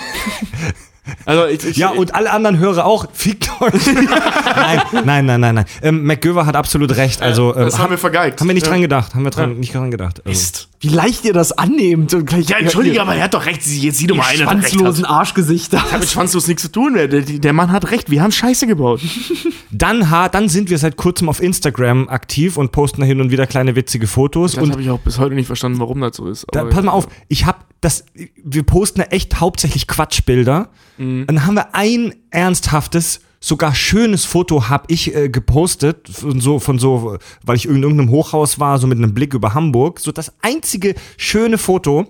Also 1.27 1.47
ich, 1.47 1.65
ich, 1.65 1.77
Ja, 1.77 1.89
und 1.91 2.15
alle 2.15 2.31
anderen 2.31 2.59
Hörer 2.59 2.85
auch. 2.85 3.07
Fickt 3.13 3.51
euch. 3.61 3.73
nein, 3.95 4.81
nein, 5.05 5.27
nein, 5.27 5.41
nein, 5.41 5.55
nein. 5.57 5.65
Ähm, 5.83 6.05
McGöver 6.05 6.47
hat 6.47 6.55
absolut 6.55 6.95
recht. 6.97 7.21
Also, 7.21 7.57
ähm, 7.57 7.65
das 7.65 7.79
haben 7.81 7.91
wir 7.91 7.99
vergeigt. 7.99 8.41
haben 8.41 8.47
wir 8.47 8.55
nicht 8.55 8.67
ja. 8.67 8.71
dran 8.73 8.81
gedacht. 8.83 9.15
Haben 9.15 9.25
wir 9.25 9.31
dran, 9.33 9.53
Ja. 9.53 9.57
nicht 9.59 9.75
dran 9.75 9.91
gedacht. 9.91 10.19
Also. 10.21 10.29
Mist. 10.29 10.69
Wie 10.83 10.89
leicht 10.89 11.27
ihr 11.27 11.35
das 11.35 11.53
annehmt. 11.53 12.15
Und 12.15 12.25
gleich, 12.25 12.49
Ja, 12.49 12.57
entschuldige, 12.57 13.03
aber 13.03 13.15
er 13.15 13.25
hat 13.25 13.35
doch 13.35 13.45
recht. 13.45 13.67
Jetzt 13.67 13.99
sieh 13.99 14.07
doch 14.07 14.17
mal 14.17 14.25
recht 14.27 14.41
schwanzlosen. 14.41 15.05
Arschgesichter. 15.05 15.83
Hat 15.93 16.01
mit 16.01 16.09
schwanzlos 16.09 16.49
nichts 16.49 16.63
zu 16.63 16.73
tun. 16.73 16.95
Der, 16.95 17.07
der, 17.09 17.53
Mann 17.53 17.71
hat 17.71 17.91
recht. 17.91 18.11
Wir 18.11 18.23
haben 18.23 18.33
Scheiße 18.33 18.67
gebaut. 18.67 19.03
Dann, 19.71 20.11
ha- 20.11 20.29
dann 20.29 20.49
sind 20.49 20.69
wir 20.71 20.79
seit 20.79 20.97
kurzem 20.97 21.29
auf 21.29 21.41
Instagram 21.43 22.09
aktiv 22.09 22.57
und 22.57 22.73
posten 22.73 23.03
da 23.03 23.07
hin 23.07 23.21
und 23.21 23.31
wieder 23.31 23.47
kleine 23.47 23.77
witzige 23.77 24.07
Fotos. 24.07 24.53
Das 24.53 24.63
und 24.65 24.73
habe 24.73 24.83
ich 24.83 24.91
auch 24.91 24.99
bis 24.99 25.19
heute 25.19 25.35
nicht 25.35 25.47
verstanden, 25.47 25.79
warum 25.79 26.01
das 26.01 26.17
so 26.17 26.27
ist. 26.27 26.47
da, 26.51 26.65
pass 26.65 26.83
mal 26.83 26.93
auf, 26.93 27.07
ich 27.29 27.47
habe 27.47 27.59
das, 27.81 28.05
wir 28.43 28.63
posten 28.65 29.01
da 29.01 29.05
echt 29.07 29.39
hauptsächlich 29.41 29.87
Quatschbilder. 29.87 30.71
Mhm. 30.99 31.27
Dann 31.27 31.47
haben 31.47 31.55
wir 31.55 31.75
ein 31.75 32.15
ernsthaftes, 32.31 33.21
sogar 33.41 33.75
schönes 33.75 34.27
Foto 34.27 34.69
habe 34.69 34.85
ich 34.89 35.15
äh, 35.15 35.31
gepostet 35.31 36.09
von 36.09 36.41
so, 36.41 36.59
von 36.59 36.79
so, 36.79 37.19
weil 37.43 37.57
ich 37.57 37.67
in 37.67 37.83
irgendeinem 37.83 38.11
Hochhaus 38.11 38.61
war, 38.61 38.79
so 38.79 38.87
mit 38.87 38.99
einem 38.99 39.15
Blick 39.15 39.33
über 39.35 39.55
Hamburg. 39.55 39.99
So 39.99 40.13
das 40.13 40.33
einzige 40.43 40.95
schöne 41.17 41.59
Foto. 41.59 42.07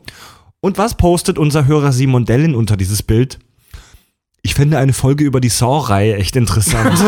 Und 0.60 0.76
was 0.76 0.96
postet 0.96 1.38
unser 1.38 1.66
Hörer 1.66 1.92
Simon 1.92 2.24
Dellin 2.26 2.54
unter 2.54 2.76
dieses 2.76 3.02
Bild? 3.02 3.38
Ich 4.42 4.54
finde 4.54 4.78
eine 4.78 4.92
Folge 4.92 5.24
über 5.24 5.40
die 5.40 5.48
Saw-Reihe 5.48 6.16
echt 6.16 6.34
interessant. 6.36 6.98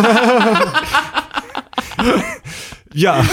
ja. 2.94 3.24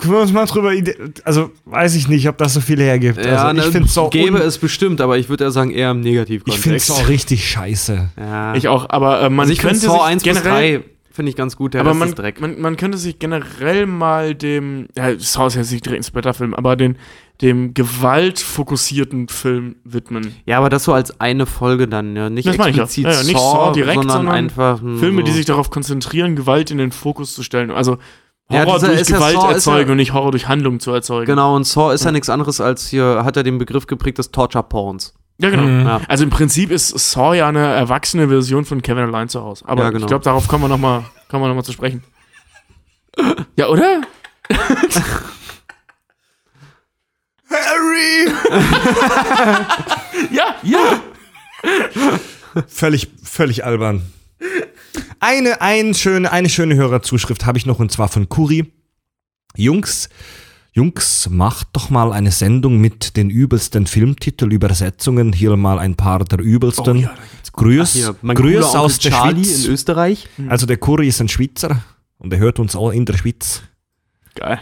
Können 0.00 0.12
wir 0.14 0.20
uns 0.20 0.32
mal 0.32 0.46
drüber, 0.46 0.72
ide- 0.72 0.96
also 1.24 1.50
weiß 1.66 1.94
ich 1.94 2.08
nicht, 2.08 2.28
ob 2.28 2.38
das 2.38 2.54
so 2.54 2.60
viel 2.60 2.80
hergibt. 2.80 3.24
Ja, 3.24 3.44
also, 3.46 3.58
ich 3.60 3.66
ne, 3.66 3.72
finde 3.72 3.88
Saw, 3.88 4.08
gäbe 4.10 4.36
un- 4.36 4.42
es 4.42 4.58
bestimmt, 4.58 5.00
aber 5.00 5.18
ich 5.18 5.28
würde 5.28 5.44
ja 5.44 5.50
sagen, 5.50 5.70
eher 5.70 5.90
im 5.90 5.98
ich 5.98 6.04
finde 6.04 6.18
Negativkontext. 6.18 6.86
Saw 6.86 7.02
richtig 7.06 7.48
scheiße. 7.48 8.08
Ja. 8.18 8.54
Ich 8.54 8.68
auch, 8.68 8.86
aber 8.90 9.20
äh, 9.22 9.30
man 9.30 9.40
also 9.40 9.52
ich 9.52 9.58
könnte 9.58 9.78
Saw 9.80 9.92
sich 9.92 10.02
1 10.02 10.22
bis 10.24 10.32
generell 10.42 10.78
3 10.80 10.84
finde 11.12 11.30
ich 11.30 11.36
ganz 11.36 11.56
gut, 11.56 11.74
der 11.74 11.80
aber 11.82 11.90
Rest 11.90 11.98
man, 12.00 12.08
ist 12.10 12.18
Dreck. 12.18 12.40
man, 12.40 12.60
man 12.60 12.76
könnte 12.76 12.96
sich 12.96 13.18
generell 13.18 13.84
mal 13.86 14.34
dem, 14.34 14.86
ja, 14.96 15.18
Saw 15.18 15.48
ist 15.48 15.56
jetzt 15.56 15.72
nicht 15.72 15.84
direkt 15.84 16.00
ein 16.00 16.04
Splatter-Film, 16.04 16.54
aber 16.54 16.76
den, 16.76 16.96
dem 17.42 17.74
gewaltfokussierten 17.74 19.28
Film 19.28 19.76
widmen. 19.84 20.34
ja, 20.46 20.58
aber 20.58 20.68
das 20.68 20.84
so 20.84 20.92
als 20.92 21.20
eine 21.20 21.46
Folge 21.46 21.88
dann, 21.88 22.16
ja. 22.16 22.30
Nicht 22.30 22.46
Das 22.48 22.56
meine 22.58 22.70
ich 22.70 22.76
ja. 22.76 22.84
explizit 22.84 23.04
Ja, 23.12 23.12
ja, 23.20 23.22
nicht 23.24 23.36
Saw, 23.38 23.66
Saw 23.66 23.72
direkt, 23.72 23.96
sondern, 23.96 24.16
sondern 24.16 24.34
einfach 24.34 24.78
Filme, 24.78 25.20
so. 25.20 25.22
die 25.26 25.32
sich 25.32 25.46
darauf 25.46 25.70
konzentrieren, 25.70 26.36
Gewalt 26.36 26.70
in 26.70 26.78
den 26.78 26.92
Fokus 26.92 27.34
zu 27.34 27.42
stellen. 27.42 27.70
Also 27.70 27.98
Ja, 28.50 28.64
Horror 28.64 28.74
dieser 28.74 28.88
durch 28.88 29.00
ist 29.00 29.10
ja 29.10 29.16
Gewalt 29.16 29.34
Saw 29.34 29.48
ist 29.50 29.54
erzeugen 29.66 29.88
ja- 29.88 29.92
und 29.92 29.96
nicht 29.96 30.12
Horror 30.12 30.30
durch 30.32 30.48
Handlung 30.48 30.80
zu 30.80 30.90
erzeugen. 30.92 31.26
Genau, 31.26 31.54
und 31.56 31.64
Saw 31.64 31.94
ist 31.94 32.04
ja 32.04 32.12
nichts 32.12 32.28
anderes 32.28 32.60
als 32.60 32.86
hier, 32.88 33.22
hat 33.24 33.36
er 33.36 33.42
den 33.42 33.58
Begriff 33.58 33.86
geprägt 33.86 34.18
des 34.18 34.30
Torture-Porns. 34.32 35.14
Ja, 35.38 35.50
genau. 35.50 35.62
Mhm. 35.62 35.86
Ja. 35.86 36.00
Also 36.08 36.24
im 36.24 36.30
Prinzip 36.30 36.70
ist 36.70 36.90
Saw 36.90 37.34
ja 37.34 37.48
eine 37.48 37.60
erwachsene 37.66 38.28
Version 38.28 38.64
von 38.64 38.82
Kevin 38.82 39.04
allein 39.04 39.28
zu 39.28 39.42
Hause. 39.42 39.64
Aber 39.66 39.84
Ja, 39.84 39.90
genau. 39.90 40.02
ich 40.02 40.08
glaube, 40.08 40.24
darauf 40.24 40.48
kommen 40.48 40.64
wir 40.64 40.68
nochmal 40.68 41.04
noch 41.32 41.54
mal 41.54 41.62
zu 41.64 41.72
sprechen. 41.72 42.02
Ja, 43.56 43.68
oder? 43.68 44.02
Harry! 47.50 48.32
Ja, 50.30 50.54
ja. 50.62 51.00
Völlig, 52.68 53.08
völlig 53.24 53.64
albern. 53.64 54.02
Eine, 55.20 55.60
ein 55.60 55.92
schöne, 55.94 56.32
eine 56.32 56.48
schöne 56.48 56.74
Hörerzuschrift 56.76 57.44
habe 57.44 57.58
ich 57.58 57.66
noch 57.66 57.78
und 57.78 57.92
zwar 57.92 58.08
von 58.08 58.28
Kuri. 58.30 58.72
Jungs, 59.54 60.08
Jungs, 60.72 61.28
macht 61.30 61.68
doch 61.72 61.90
mal 61.90 62.12
eine 62.12 62.30
Sendung 62.30 62.80
mit 62.80 63.16
den 63.16 63.28
übelsten 63.28 63.86
Filmtitelübersetzungen. 63.86 65.32
Hier 65.34 65.56
mal 65.56 65.78
ein 65.78 65.94
paar 65.96 66.24
der 66.24 66.38
übelsten. 66.38 66.98
Oh 66.98 67.00
ja, 67.00 67.14
Grüß, 67.52 67.92
Hier, 67.92 68.14
Grüß 68.22 68.74
aus 68.76 68.98
der 69.00 69.10
Charlie 69.10 69.44
Schweiz. 69.44 69.64
in 69.66 69.72
Österreich. 69.72 70.28
Also 70.48 70.66
der 70.66 70.78
Kuri 70.78 71.08
ist 71.08 71.20
ein 71.20 71.28
Schweizer 71.28 71.82
und 72.18 72.32
er 72.32 72.38
hört 72.38 72.58
uns 72.58 72.74
auch 72.74 72.90
in 72.90 73.04
der 73.04 73.18
Schweiz. 73.18 73.62
Geil. 74.34 74.60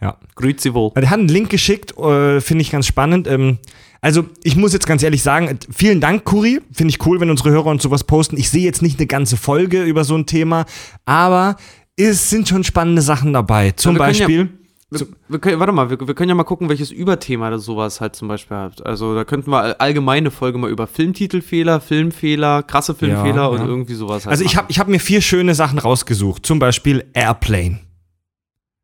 Ja. 0.00 0.16
Grüezi 0.34 0.72
wohl. 0.72 0.92
Der 0.96 1.10
hat 1.10 1.18
einen 1.18 1.28
Link 1.28 1.50
geschickt, 1.50 1.96
äh, 1.98 2.40
finde 2.40 2.62
ich 2.62 2.70
ganz 2.70 2.86
spannend. 2.86 3.26
Ähm, 3.26 3.58
also, 4.04 4.26
ich 4.42 4.54
muss 4.54 4.72
jetzt 4.74 4.86
ganz 4.86 5.02
ehrlich 5.02 5.22
sagen, 5.22 5.58
vielen 5.72 6.00
Dank, 6.00 6.24
Kuri. 6.24 6.60
Finde 6.72 6.90
ich 6.92 7.04
cool, 7.06 7.20
wenn 7.20 7.30
unsere 7.30 7.50
Hörer 7.50 7.66
uns 7.66 7.82
sowas 7.82 8.04
posten. 8.04 8.36
Ich 8.36 8.50
sehe 8.50 8.62
jetzt 8.62 8.82
nicht 8.82 8.98
eine 9.00 9.06
ganze 9.06 9.36
Folge 9.36 9.82
über 9.82 10.04
so 10.04 10.14
ein 10.14 10.26
Thema, 10.26 10.66
aber 11.06 11.56
es 11.96 12.28
sind 12.28 12.48
schon 12.48 12.64
spannende 12.64 13.02
Sachen 13.02 13.32
dabei. 13.32 13.70
Zum 13.70 13.96
können 13.96 14.14
ja- 14.14 14.18
Beispiel. 14.26 14.48
Wir, 14.90 15.06
wir 15.28 15.38
können, 15.40 15.58
warte 15.58 15.72
mal, 15.72 15.90
wir, 15.90 15.98
wir 16.06 16.14
können 16.14 16.28
ja 16.28 16.34
mal 16.36 16.44
gucken, 16.44 16.68
welches 16.68 16.92
Überthema 16.92 17.50
das 17.50 17.64
sowas 17.64 18.00
halt 18.00 18.14
zum 18.14 18.28
Beispiel 18.28 18.56
hat. 18.56 18.84
Also 18.86 19.14
da 19.14 19.24
könnten 19.24 19.50
wir 19.50 19.58
all- 19.60 19.74
allgemeine 19.74 20.30
Folge 20.30 20.58
mal 20.58 20.70
über 20.70 20.86
Filmtitelfehler, 20.86 21.80
Filmfehler, 21.80 22.62
krasse 22.62 22.94
Filmfehler 22.94 23.34
Ja, 23.36 23.46
und 23.46 23.58
ja. 23.58 23.64
irgendwie 23.66 23.94
sowas 23.94 24.26
halt 24.26 24.32
Also, 24.32 24.44
ich 24.44 24.56
habe 24.56 24.66
ich 24.70 24.78
hab 24.78 24.86
mir 24.86 25.00
vier 25.00 25.20
schöne 25.20 25.54
Sachen 25.56 25.80
rausgesucht. 25.80 26.46
Zum 26.46 26.60
Beispiel 26.60 27.06
Airplane. 27.14 27.80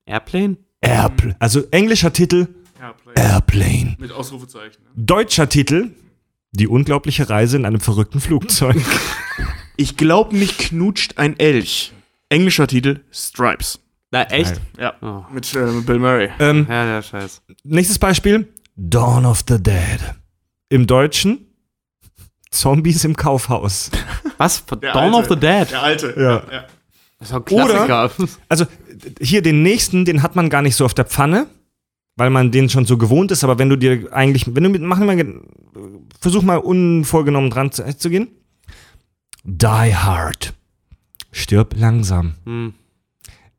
Airplane? 0.07 0.57
Airplane. 0.81 1.37
Also, 1.39 1.63
englischer 1.71 2.13
Titel. 2.13 2.49
Airplane. 3.17 3.97
Mit 3.99 4.13
Ausrufezeichen. 4.13 4.83
ne? 4.85 4.91
Deutscher 5.05 5.49
Titel 5.49 5.91
Die 6.53 6.67
unglaubliche 6.69 7.29
Reise 7.31 7.57
in 7.57 7.65
einem 7.67 7.81
verrückten 7.81 8.21
Flugzeug. 8.21 8.77
Ich 9.77 9.97
glaub 9.97 10.35
nicht 10.35 10.59
knutscht 10.59 11.17
ein 11.17 11.39
Elch. 11.39 11.93
Englischer 12.29 12.67
Titel 12.67 13.01
Stripes. 13.11 13.81
Na, 14.11 14.25
echt? 14.25 14.61
Ja. 14.79 14.93
Oh. 15.01 15.25
Mit 15.33 15.55
äh, 15.55 15.81
Bill 15.81 15.99
Murray. 15.99 16.29
Ähm, 16.39 16.67
Ja, 16.69 16.85
der 16.85 17.01
Scheiß. 17.03 17.41
nächstes 17.65 17.99
Beispiel: 17.99 18.47
Dawn 18.77 19.25
of 19.25 19.43
the 19.49 19.57
Dead. 19.63 20.01
Im 20.69 20.87
Deutschen 20.87 21.47
Zombies 22.51 23.05
im 23.05 23.17
Kaufhaus. 23.17 23.91
Was? 24.37 24.65
Der 24.83 24.93
Dawn 24.93 25.15
Alte. 25.15 25.17
of 25.17 25.29
the 25.31 25.37
Dead? 25.37 25.71
Der 25.71 25.83
alte. 25.83 26.15
Ja. 26.19 26.43
Das 27.19 27.29
ist 27.31 27.35
ein 27.35 27.45
Klassiker. 27.45 28.11
Also 28.51 28.67
hier 29.21 29.41
den 29.41 29.63
nächsten, 29.63 30.05
den 30.05 30.23
hat 30.23 30.37
man 30.37 30.51
gar 30.51 30.61
nicht 30.61 30.77
so 30.77 30.85
auf 30.85 30.93
der 30.95 31.05
Pfanne, 31.07 31.47
weil 32.21 32.29
man 32.29 32.51
den 32.51 32.69
schon 32.69 32.85
so 32.85 32.99
gewohnt 32.99 33.31
ist. 33.31 33.45
Aber 33.45 33.59
wenn 33.59 33.71
du 33.71 33.77
dir 33.77 34.13
eigentlich, 34.13 34.55
wenn 34.55 34.63
du 34.63 34.69
mit, 34.69 34.83
machen 34.83 35.09
wir, 35.09 35.17
mal, 35.17 35.41
versuch 36.21 36.43
mal 36.43 36.59
unvorgenommen 36.59 37.49
dran 37.49 37.73
zu, 37.73 37.83
zu 37.97 38.11
gehen. 38.11 38.29
Die 39.43 39.97
Hard. 39.97 40.53
Stirb 41.33 41.75
langsam. 41.79 42.35
Hm. 42.45 42.75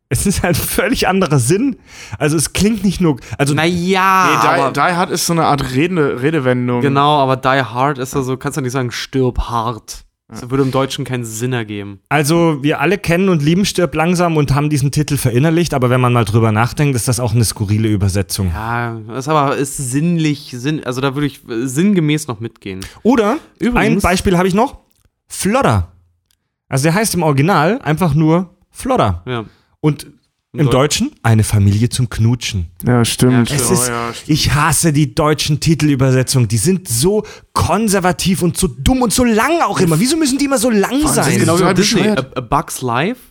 Es 0.09 0.27
ist 0.27 0.43
halt 0.43 0.57
ein 0.59 0.61
völlig 0.63 1.07
anderer 1.07 1.39
Sinn. 1.39 1.77
Also 2.19 2.37
es 2.37 2.53
klingt 2.53 2.83
nicht 2.83 3.01
nur, 3.01 3.17
also 3.39 3.55
Naja, 3.55 4.27
Nee, 4.43 4.47
aber, 4.47 4.67
die, 4.67 4.73
die 4.73 4.95
Hard 4.95 5.09
ist 5.09 5.25
so 5.25 5.33
eine 5.33 5.45
Art 5.45 5.73
Rede, 5.73 6.21
Redewendung. 6.21 6.81
genau, 6.81 7.17
aber 7.19 7.37
Die 7.37 7.63
Hard 7.63 7.97
ist 7.97 8.13
ja 8.13 8.21
so, 8.21 8.37
kannst 8.37 8.57
du 8.57 8.61
nicht 8.61 8.73
sagen, 8.73 8.91
stirb 8.91 9.39
hart. 9.39 10.05
Das 10.31 10.49
würde 10.49 10.63
im 10.63 10.71
Deutschen 10.71 11.03
keinen 11.05 11.25
Sinn 11.25 11.51
ergeben. 11.53 11.99
Also 12.07 12.63
wir 12.63 12.79
alle 12.79 12.97
kennen 12.97 13.27
und 13.27 13.43
lieben 13.43 13.65
Stirb 13.65 13.93
langsam 13.93 14.37
und 14.37 14.55
haben 14.55 14.69
diesen 14.69 14.89
Titel 14.89 15.17
verinnerlicht, 15.17 15.73
aber 15.73 15.89
wenn 15.89 15.99
man 15.99 16.13
mal 16.13 16.23
drüber 16.25 16.51
nachdenkt, 16.53 16.95
ist 16.95 17.07
das 17.09 17.19
auch 17.19 17.33
eine 17.35 17.43
skurrile 17.43 17.89
Übersetzung. 17.89 18.47
Ja, 18.47 18.97
das 19.09 19.27
aber 19.27 19.57
ist 19.57 19.75
sinnlich, 19.75 20.55
Sinn, 20.57 20.83
also 20.85 21.01
da 21.01 21.15
würde 21.15 21.27
ich 21.27 21.47
äh, 21.49 21.67
sinngemäß 21.67 22.27
noch 22.27 22.39
mitgehen. 22.39 22.79
Oder 23.03 23.33
ein 23.33 23.37
Übrigens- 23.59 24.03
Beispiel 24.03 24.37
habe 24.37 24.47
ich 24.47 24.53
noch: 24.53 24.79
Flodder. 25.27 25.91
Also 26.69 26.83
der 26.83 26.93
heißt 26.93 27.13
im 27.15 27.23
Original 27.23 27.81
einfach 27.81 28.13
nur 28.13 28.55
Flodder. 28.69 29.23
Ja. 29.27 29.43
Und 29.81 30.07
im 30.53 30.67
Deu- 30.67 30.71
Deutschen 30.71 31.11
eine 31.23 31.43
Familie 31.45 31.87
zum 31.89 32.09
Knutschen. 32.09 32.67
Ja, 32.85 33.05
stimmt. 33.05 33.49
Ja, 33.49 33.55
Es 33.55 33.69
Oh, 33.69 33.73
ist, 33.73 33.87
ja, 33.87 34.13
stimmt. 34.13 34.29
ich 34.37 34.53
hasse 34.53 34.91
die 34.91 35.15
deutschen 35.15 35.59
Titelübersetzungen. 35.61 36.47
Die 36.49 36.57
sind 36.57 36.89
so 36.89 37.23
konservativ 37.53 38.41
und 38.41 38.57
so 38.57 38.67
dumm 38.67 39.01
und 39.01 39.13
so 39.13 39.23
lang 39.23 39.61
auch 39.61 39.79
immer. 39.79 39.99
Wieso 39.99 40.17
müssen 40.17 40.37
die 40.37 40.45
immer 40.45 40.57
so 40.57 40.69
lang 40.69 41.01
das 41.03 41.15
sein? 41.15 41.31
ist 41.33 41.39
Genau 41.39 41.57
wie 41.57 41.63
bei 41.63 41.73
Disney, 41.73 42.07
a, 42.09 42.15
a 42.35 42.41
Bugs 42.41 42.81
Life 42.81 43.21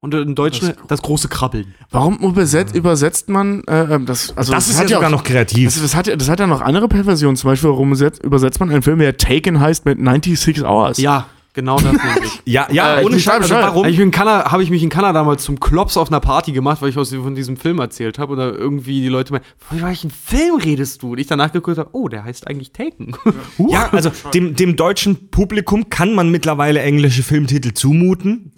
und 0.00 0.14
im 0.14 0.34
Deutschen 0.34 0.72
das, 0.88 1.02
große 1.02 1.28
Krabbeln. 1.28 1.74
Warum 1.90 2.18
übersetzt, 2.20 2.74
übersetzt 2.74 3.28
man 3.28 3.62
äh, 3.64 3.94
ähm, 3.94 4.06
das? 4.06 4.34
Also 4.36 4.52
das 4.54 4.68
ist 4.68 4.78
hat 4.78 4.88
ja 4.88 4.96
sogar 4.96 5.08
auch, 5.10 5.12
noch 5.16 5.24
kreativ. 5.24 5.66
Das, 5.74 5.82
das, 5.82 5.94
hat, 5.94 6.06
ja- 6.06 6.16
das 6.16 6.30
hat 6.30 6.40
ja 6.40 6.46
noch 6.46 6.62
andere 6.62 6.88
Perversionen. 6.88 7.36
Zum 7.36 7.50
Beispiel, 7.50 7.68
warum 7.68 7.88
übersetzt, 7.88 8.22
übersetzt 8.24 8.60
man 8.60 8.70
einen 8.70 8.82
Film, 8.82 8.98
der 8.98 9.18
Taken 9.18 9.60
heißt, 9.60 9.84
mit 9.84 9.98
96 9.98 10.64
Hours? 10.64 10.96
Ja, 10.98 11.26
genau 11.52 11.76
das 11.76 11.92
nämlich. 12.14 12.42
ja, 12.44 12.66
ja, 12.70 13.00
Äh, 13.00 13.04
ohne 13.04 13.18
Scheiß. 13.18 13.42
Also 13.42 13.54
warum? 13.54 13.86
Ich 13.86 13.96
bin 13.96 14.06
in 14.06 14.10
Kanada, 14.10 14.50
habe 14.50 14.62
ich 14.62 14.70
mich 14.70 14.82
in 14.82 14.88
Kanada 14.88 15.22
mal 15.24 15.38
zum 15.38 15.60
Klops 15.60 15.96
auf 15.96 16.08
einer 16.08 16.20
Party 16.20 16.52
gemacht, 16.52 16.82
weil 16.82 16.90
ich 16.90 16.98
aus, 16.98 17.12
von 17.12 17.34
diesem 17.34 17.56
Film 17.56 17.78
erzählt 17.78 18.18
habe 18.18 18.32
oder 18.32 18.54
irgendwie 18.54 19.00
die 19.00 19.08
Leute 19.08 19.32
meinen, 19.32 19.44
von 19.58 19.82
welchem 19.82 20.10
Film 20.10 20.56
redest 20.56 21.02
du? 21.02 21.12
Und 21.12 21.18
ich 21.18 21.26
danach 21.26 21.52
geguckt 21.52 21.78
habe, 21.78 21.90
oh, 21.92 22.08
der 22.08 22.24
heißt 22.24 22.46
eigentlich 22.48 22.72
Taken. 22.72 23.16
Ja, 23.68 23.88
also 23.92 24.10
dem, 24.34 24.54
dem 24.56 24.76
deutschen 24.76 25.28
Publikum 25.30 25.88
kann 25.88 26.14
man 26.14 26.30
mittlerweile 26.30 26.80
englische 26.80 27.22
Filmtitel 27.22 27.72
zumuten. 27.74 28.52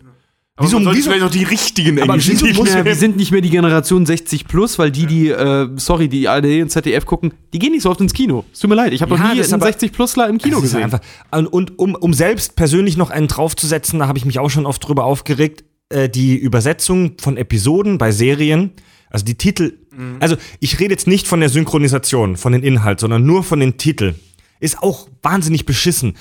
Aber 0.56 0.68
Wieso- 0.68 0.78
man 0.78 0.94
wieso- 0.94 1.10
vielleicht 1.10 1.24
auch 1.26 1.30
die 1.32 1.42
richtigen 1.42 2.00
Aber 2.00 2.14
englischen 2.14 2.40
wieso 2.48 2.62
muss 2.62 2.72
wir 2.72 2.94
sind 2.94 3.16
nicht 3.16 3.32
mehr 3.32 3.40
die 3.40 3.50
Generation 3.50 4.06
60 4.06 4.46
plus, 4.46 4.78
weil 4.78 4.92
die, 4.92 5.06
die, 5.06 5.28
äh, 5.30 5.68
sorry, 5.76 6.08
die 6.08 6.28
ARD 6.28 6.62
und 6.62 6.70
ZDF 6.70 7.06
gucken, 7.06 7.34
die 7.52 7.58
gehen 7.58 7.72
nicht 7.72 7.82
so 7.82 7.90
oft 7.90 8.00
ins 8.00 8.12
Kino. 8.12 8.44
Es 8.52 8.60
tut 8.60 8.70
mir 8.70 8.76
leid, 8.76 8.92
ich 8.92 9.02
habe 9.02 9.12
Ja, 9.16 9.18
noch 9.20 9.34
nie 9.34 9.40
einen 9.42 9.52
aber- 9.52 9.66
60 9.66 9.90
plusler 9.92 10.28
im 10.28 10.38
Kino 10.38 10.60
gesehen. 10.60 10.84
Einfach, 10.84 11.00
und, 11.32 11.48
und 11.48 11.78
um, 11.80 11.96
um 11.96 12.14
selbst 12.14 12.54
persönlich 12.54 12.96
noch 12.96 13.10
einen 13.10 13.26
draufzusetzen, 13.26 13.98
da 13.98 14.06
habe 14.06 14.16
ich 14.16 14.24
mich 14.24 14.38
auch 14.38 14.48
schon 14.48 14.64
oft 14.64 14.86
drüber 14.86 15.04
aufgeregt, 15.04 15.64
äh, 15.88 16.08
die 16.08 16.36
Übersetzung 16.36 17.16
von 17.20 17.36
Episoden 17.36 17.98
bei 17.98 18.12
Serien, 18.12 18.70
also 19.10 19.24
die 19.24 19.34
Titel, 19.34 19.78
also 20.20 20.36
ich 20.60 20.78
rede 20.80 20.92
jetzt 20.92 21.06
nicht 21.08 21.26
von 21.26 21.40
der 21.40 21.48
Synchronisation, 21.48 22.36
von 22.36 22.52
den 22.52 22.62
Inhalt, 22.62 23.00
sondern 23.00 23.24
nur 23.26 23.42
von 23.44 23.58
den 23.60 23.76
Titeln. 23.76 24.14
Ist 24.60 24.82
auch 24.82 25.08
wahnsinnig 25.22 25.66
beschissen. 25.66 26.14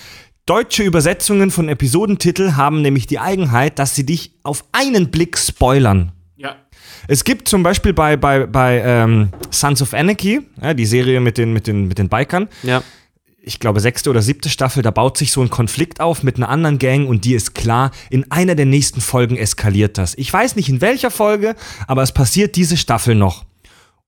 Deutsche 0.45 0.83
Übersetzungen 0.83 1.51
von 1.51 1.69
Episodentitel 1.69 2.53
haben 2.53 2.81
nämlich 2.81 3.07
die 3.07 3.17
Eigenheit, 3.17 3.79
dass 3.79 3.95
sie 3.95 4.05
dich 4.05 4.33
auf 4.43 4.65
einen 4.73 5.09
Blick 5.09 5.37
spoilern. 5.37 6.11
Ja. 6.35 6.57
Es 7.07 7.23
gibt 7.23 7.47
zum 7.47 7.63
Beispiel 7.63 7.93
bei, 7.93 8.17
bei, 8.17 8.45
bei 8.45 8.81
ähm, 8.83 9.29
Sons 9.51 9.81
of 9.81 9.93
Anarchy, 9.93 10.41
ja, 10.61 10.73
die 10.73 10.85
Serie 10.85 11.21
mit 11.21 11.37
den, 11.37 11.53
mit, 11.53 11.65
den, 11.67 11.87
mit 11.87 11.97
den 11.97 12.09
Bikern, 12.09 12.49
ja. 12.61 12.83
ich 13.41 13.61
glaube, 13.61 13.79
sechste 13.79 14.09
oder 14.09 14.21
siebte 14.21 14.49
Staffel, 14.49 14.83
da 14.83 14.91
baut 14.91 15.17
sich 15.17 15.31
so 15.31 15.41
ein 15.41 15.49
Konflikt 15.49 16.01
auf 16.01 16.23
mit 16.23 16.35
einer 16.35 16.49
anderen 16.49 16.77
Gang 16.77 17.07
und 17.07 17.23
die 17.23 17.35
ist 17.35 17.55
klar, 17.55 17.91
in 18.09 18.29
einer 18.29 18.55
der 18.55 18.65
nächsten 18.65 18.99
Folgen 18.99 19.37
eskaliert 19.37 19.97
das. 19.97 20.13
Ich 20.17 20.33
weiß 20.33 20.57
nicht 20.57 20.67
in 20.67 20.81
welcher 20.81 21.09
Folge, 21.11 21.55
aber 21.87 22.03
es 22.03 22.11
passiert 22.11 22.57
diese 22.57 22.75
Staffel 22.75 23.15
noch. 23.15 23.45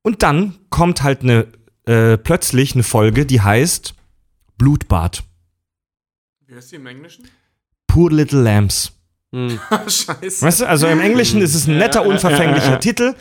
Und 0.01 0.21
dann 0.21 0.55
kommt 0.69 1.01
halt 1.01 1.21
eine, 1.21 1.47
äh, 1.85 2.17
plötzlich 2.17 2.73
eine 2.73 2.83
Folge, 2.83 3.25
die 3.25 3.39
heißt 3.39 3.93
Blutbad. 4.57 5.23
Wie 6.47 6.55
heißt 6.55 6.71
die 6.71 6.75
im 6.75 6.85
Englischen? 6.85 7.27
Poor 7.87 8.11
Little 8.11 8.41
Lambs. 8.41 8.91
Hm. 9.31 9.59
Scheiße. 9.87 10.45
Weißt 10.45 10.61
du, 10.61 10.67
also 10.67 10.87
im 10.87 10.99
Englischen 10.99 11.41
ist 11.41 11.55
es 11.55 11.67
ein 11.67 11.77
netter, 11.77 12.05
unverfänglicher 12.05 12.79
Titel. 12.79 13.15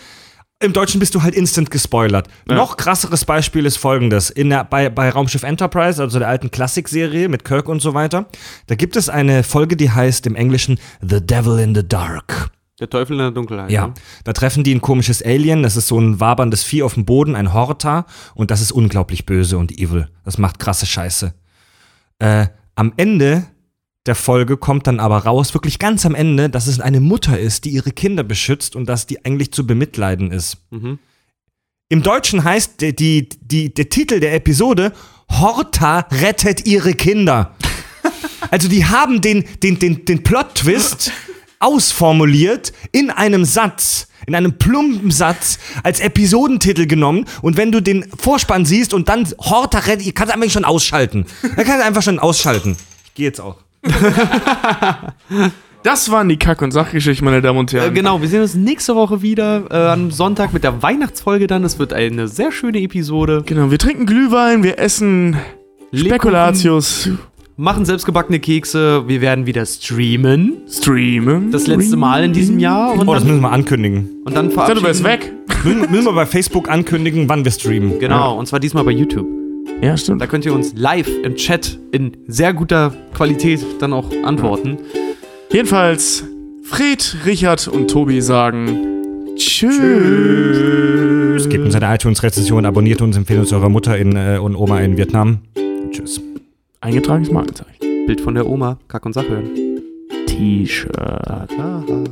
Im 0.60 0.72
Deutschen 0.72 1.00
bist 1.00 1.14
du 1.14 1.22
halt 1.22 1.34
instant 1.34 1.70
gespoilert. 1.70 2.28
Noch 2.46 2.76
krasseres 2.76 3.24
Beispiel 3.24 3.66
ist 3.66 3.76
folgendes. 3.76 4.30
In 4.30 4.50
der, 4.50 4.64
bei, 4.64 4.90
bei 4.90 5.08
Raumschiff 5.08 5.42
Enterprise, 5.42 6.00
also 6.00 6.18
der 6.18 6.28
alten 6.28 6.50
Klassikserie 6.50 7.28
mit 7.28 7.44
Kirk 7.44 7.68
und 7.68 7.80
so 7.80 7.94
weiter, 7.94 8.26
da 8.66 8.74
gibt 8.74 8.96
es 8.96 9.08
eine 9.08 9.42
Folge, 9.42 9.76
die 9.76 9.90
heißt 9.90 10.26
im 10.26 10.36
Englischen 10.36 10.78
The 11.00 11.24
Devil 11.24 11.58
in 11.58 11.74
the 11.74 11.86
Dark. 11.86 12.50
Der 12.78 12.90
Teufel 12.90 13.14
in 13.14 13.18
der 13.20 13.30
Dunkelheit. 13.30 13.70
Ja, 13.70 13.94
da 14.24 14.32
treffen 14.32 14.64
die 14.64 14.74
ein 14.74 14.80
komisches 14.80 15.22
Alien, 15.22 15.62
das 15.62 15.76
ist 15.76 15.88
so 15.88 15.98
ein 15.98 16.20
waberndes 16.20 16.62
Vieh 16.62 16.82
auf 16.82 16.94
dem 16.94 17.04
Boden, 17.04 17.36
ein 17.36 17.52
Horta, 17.52 18.04
und 18.34 18.50
das 18.50 18.60
ist 18.60 18.72
unglaublich 18.72 19.26
böse 19.26 19.58
und 19.58 19.72
evil. 19.72 20.08
Das 20.24 20.38
macht 20.38 20.58
krasse 20.58 20.86
Scheiße. 20.86 21.34
Äh, 22.18 22.46
am 22.74 22.92
Ende 22.96 23.46
der 24.06 24.14
Folge 24.14 24.58
kommt 24.58 24.86
dann 24.86 25.00
aber 25.00 25.18
raus, 25.18 25.54
wirklich 25.54 25.78
ganz 25.78 26.04
am 26.04 26.14
Ende, 26.14 26.50
dass 26.50 26.66
es 26.66 26.78
eine 26.78 27.00
Mutter 27.00 27.38
ist, 27.38 27.64
die 27.64 27.70
ihre 27.70 27.90
Kinder 27.90 28.22
beschützt 28.22 28.76
und 28.76 28.86
dass 28.86 29.06
die 29.06 29.24
eigentlich 29.24 29.52
zu 29.52 29.66
bemitleiden 29.66 30.30
ist. 30.30 30.58
Mhm. 30.70 30.98
Im 31.88 32.02
Deutschen 32.02 32.44
heißt 32.44 32.80
die, 32.80 32.94
die, 32.94 33.28
die, 33.40 33.72
der 33.72 33.88
Titel 33.88 34.20
der 34.20 34.34
Episode 34.34 34.92
Horta 35.30 36.00
rettet 36.10 36.66
ihre 36.66 36.94
Kinder. 36.94 37.54
Also 38.50 38.68
die 38.68 38.84
haben 38.84 39.22
den, 39.22 39.44
den, 39.62 39.78
den, 39.78 40.04
den 40.04 40.22
Plot-Twist 40.22 41.10
ausformuliert 41.60 42.74
in 42.92 43.10
einem 43.10 43.44
Satz, 43.46 44.06
in 44.26 44.34
einem 44.34 44.54
plumpen 44.58 45.10
Satz 45.10 45.58
als 45.82 46.00
Episodentitel 46.00 46.86
genommen 46.86 47.24
und 47.42 47.56
wenn 47.56 47.72
du 47.72 47.80
den 47.80 48.04
Vorspann 48.18 48.64
siehst 48.64 48.94
und 48.94 49.08
dann 49.08 49.26
Horta 49.38 49.78
rettet, 49.78 50.06
ihr 50.06 50.12
kannst 50.14 50.32
einfach 50.32 50.50
schon 50.50 50.64
ausschalten. 50.64 51.26
Er 51.56 51.64
kann 51.64 51.80
einfach 51.80 52.02
schon 52.02 52.18
ausschalten. 52.18 52.76
Ich 53.06 53.14
gehe 53.14 53.26
jetzt 53.26 53.40
auch. 53.40 53.56
Das 55.82 56.10
waren 56.10 56.30
die 56.30 56.38
Kack- 56.38 56.62
und 56.62 56.70
Sachgeschichten, 56.70 57.26
meine 57.26 57.42
Damen 57.42 57.58
und 57.58 57.70
Äh, 57.74 57.80
Herren. 57.80 57.92
genau, 57.94 58.22
wir 58.22 58.28
sehen 58.28 58.40
uns 58.40 58.54
nächste 58.54 58.94
Woche 58.96 59.20
wieder 59.20 59.64
äh, 59.70 59.88
am 59.92 60.10
Sonntag 60.10 60.54
mit 60.54 60.64
der 60.64 60.82
Weihnachtsfolge 60.82 61.46
dann. 61.46 61.62
Es 61.62 61.78
wird 61.78 61.92
eine 61.92 62.26
sehr 62.26 62.52
schöne 62.52 62.78
Episode. 62.80 63.42
Genau, 63.44 63.70
wir 63.70 63.78
trinken 63.78 64.06
Glühwein, 64.06 64.62
wir 64.62 64.78
essen 64.78 65.36
Spekulatius, 65.92 67.10
Machen 67.56 67.84
selbstgebackene 67.84 68.40
Kekse. 68.40 69.04
Wir 69.06 69.20
werden 69.20 69.46
wieder 69.46 69.64
streamen. 69.64 70.54
streamen. 70.68 71.52
Das 71.52 71.68
letzte 71.68 71.96
Mal 71.96 72.24
in 72.24 72.32
diesem 72.32 72.58
Jahr. 72.58 72.94
Und 72.98 73.06
Oh, 73.06 73.14
das 73.14 73.22
müssen 73.24 73.42
wir 73.42 73.52
ankündigen. 73.52 74.10
und 74.24 74.34
dann 74.34 74.46
Ja, 74.46 74.50
du 74.50 74.54
verabschieden. 74.54 74.82
bist 74.84 75.04
weg. 75.04 75.32
Müssen, 75.64 76.04
wir 76.04 76.12
bei 76.12 76.26
Facebook 76.26 76.68
ankündigen, 76.68 77.28
wann 77.28 77.44
wir 77.44 77.52
streamen. 77.52 78.00
Genau, 78.00 78.36
und 78.38 78.46
zwar 78.46 78.58
diesmal 78.58 78.82
bei 78.84 78.90
YouTube. 78.90 79.26
Ja, 79.80 79.96
stimmt. 79.96 80.20
Da 80.20 80.26
könnt 80.26 80.44
ihr 80.44 80.52
uns 80.52 80.74
live 80.76 81.08
im 81.22 81.36
Chat 81.36 81.78
in 81.92 82.16
sehr 82.26 82.52
guter 82.52 82.92
Qualität 83.14 83.64
dann 83.78 83.92
auch 83.92 84.10
antworten. 84.24 84.78
Jedenfalls, 85.52 86.24
Fred, 86.64 87.16
Richard 87.24 87.68
und 87.68 87.88
Tobi 87.88 88.20
sagen 88.20 88.78
Tschüss. 89.36 89.78
Gebt 91.48 91.64
uns 91.64 91.74
eine 91.76 91.94
iTunes-Rezession, 91.94 92.66
abonniert 92.66 93.00
uns, 93.00 93.16
empfehlt 93.16 93.38
uns 93.40 93.52
eurer 93.52 93.68
Mutter 93.68 93.96
in, 93.96 94.16
äh, 94.16 94.38
und 94.42 94.56
Oma 94.56 94.80
in 94.80 94.96
Vietnam. 94.96 95.38
Und 95.56 95.92
tschüss. 95.92 96.20
Eingetragenes 96.84 97.30
Markenzeichen. 97.30 98.06
Bild 98.06 98.20
von 98.20 98.34
der 98.34 98.46
Oma, 98.46 98.76
Kack 98.88 99.06
und 99.06 99.14
Sach 99.14 99.26
hören. 99.26 99.48
T-Shirt. 100.26 100.92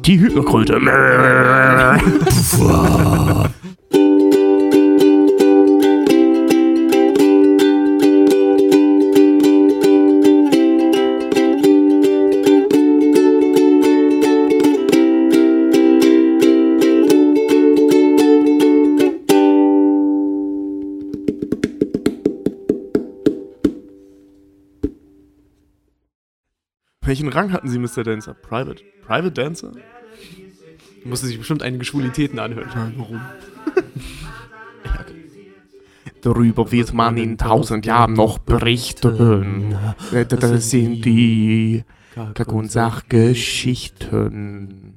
Die 0.07 0.19
Hypnokröte. 0.19 0.81
Welchen 27.13 27.29
Rang 27.29 27.53
hatten 27.53 27.69
Sie, 27.69 27.79
Mr. 27.79 28.05
Dancer? 28.05 28.33
Private. 28.33 28.83
Private 29.07 29.33
Dancer? 29.33 29.73
Musste 31.05 31.27
sich 31.27 31.37
bestimmt 31.37 31.63
einige 31.63 31.85
Schwulitäten 31.85 32.39
anhören. 32.39 32.71
Nein, 32.75 32.95
warum? 32.97 33.21
Darüber 36.23 36.73
wird 36.73 36.95
man 36.95 37.19
in 37.19 37.37
tausend 37.37 37.85
Jahren 37.85 38.15
noch 38.15 38.39
berichten. 38.39 39.77
Das 40.27 40.71
sind 40.71 41.05
die 41.05 41.85
Kack- 42.15 42.51
und 42.51 42.73
Sachgeschichten. 42.73 44.95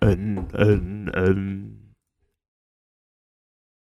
Ähm, 0.00 0.46
ähm, 0.54 1.10
ähm. 1.12 1.79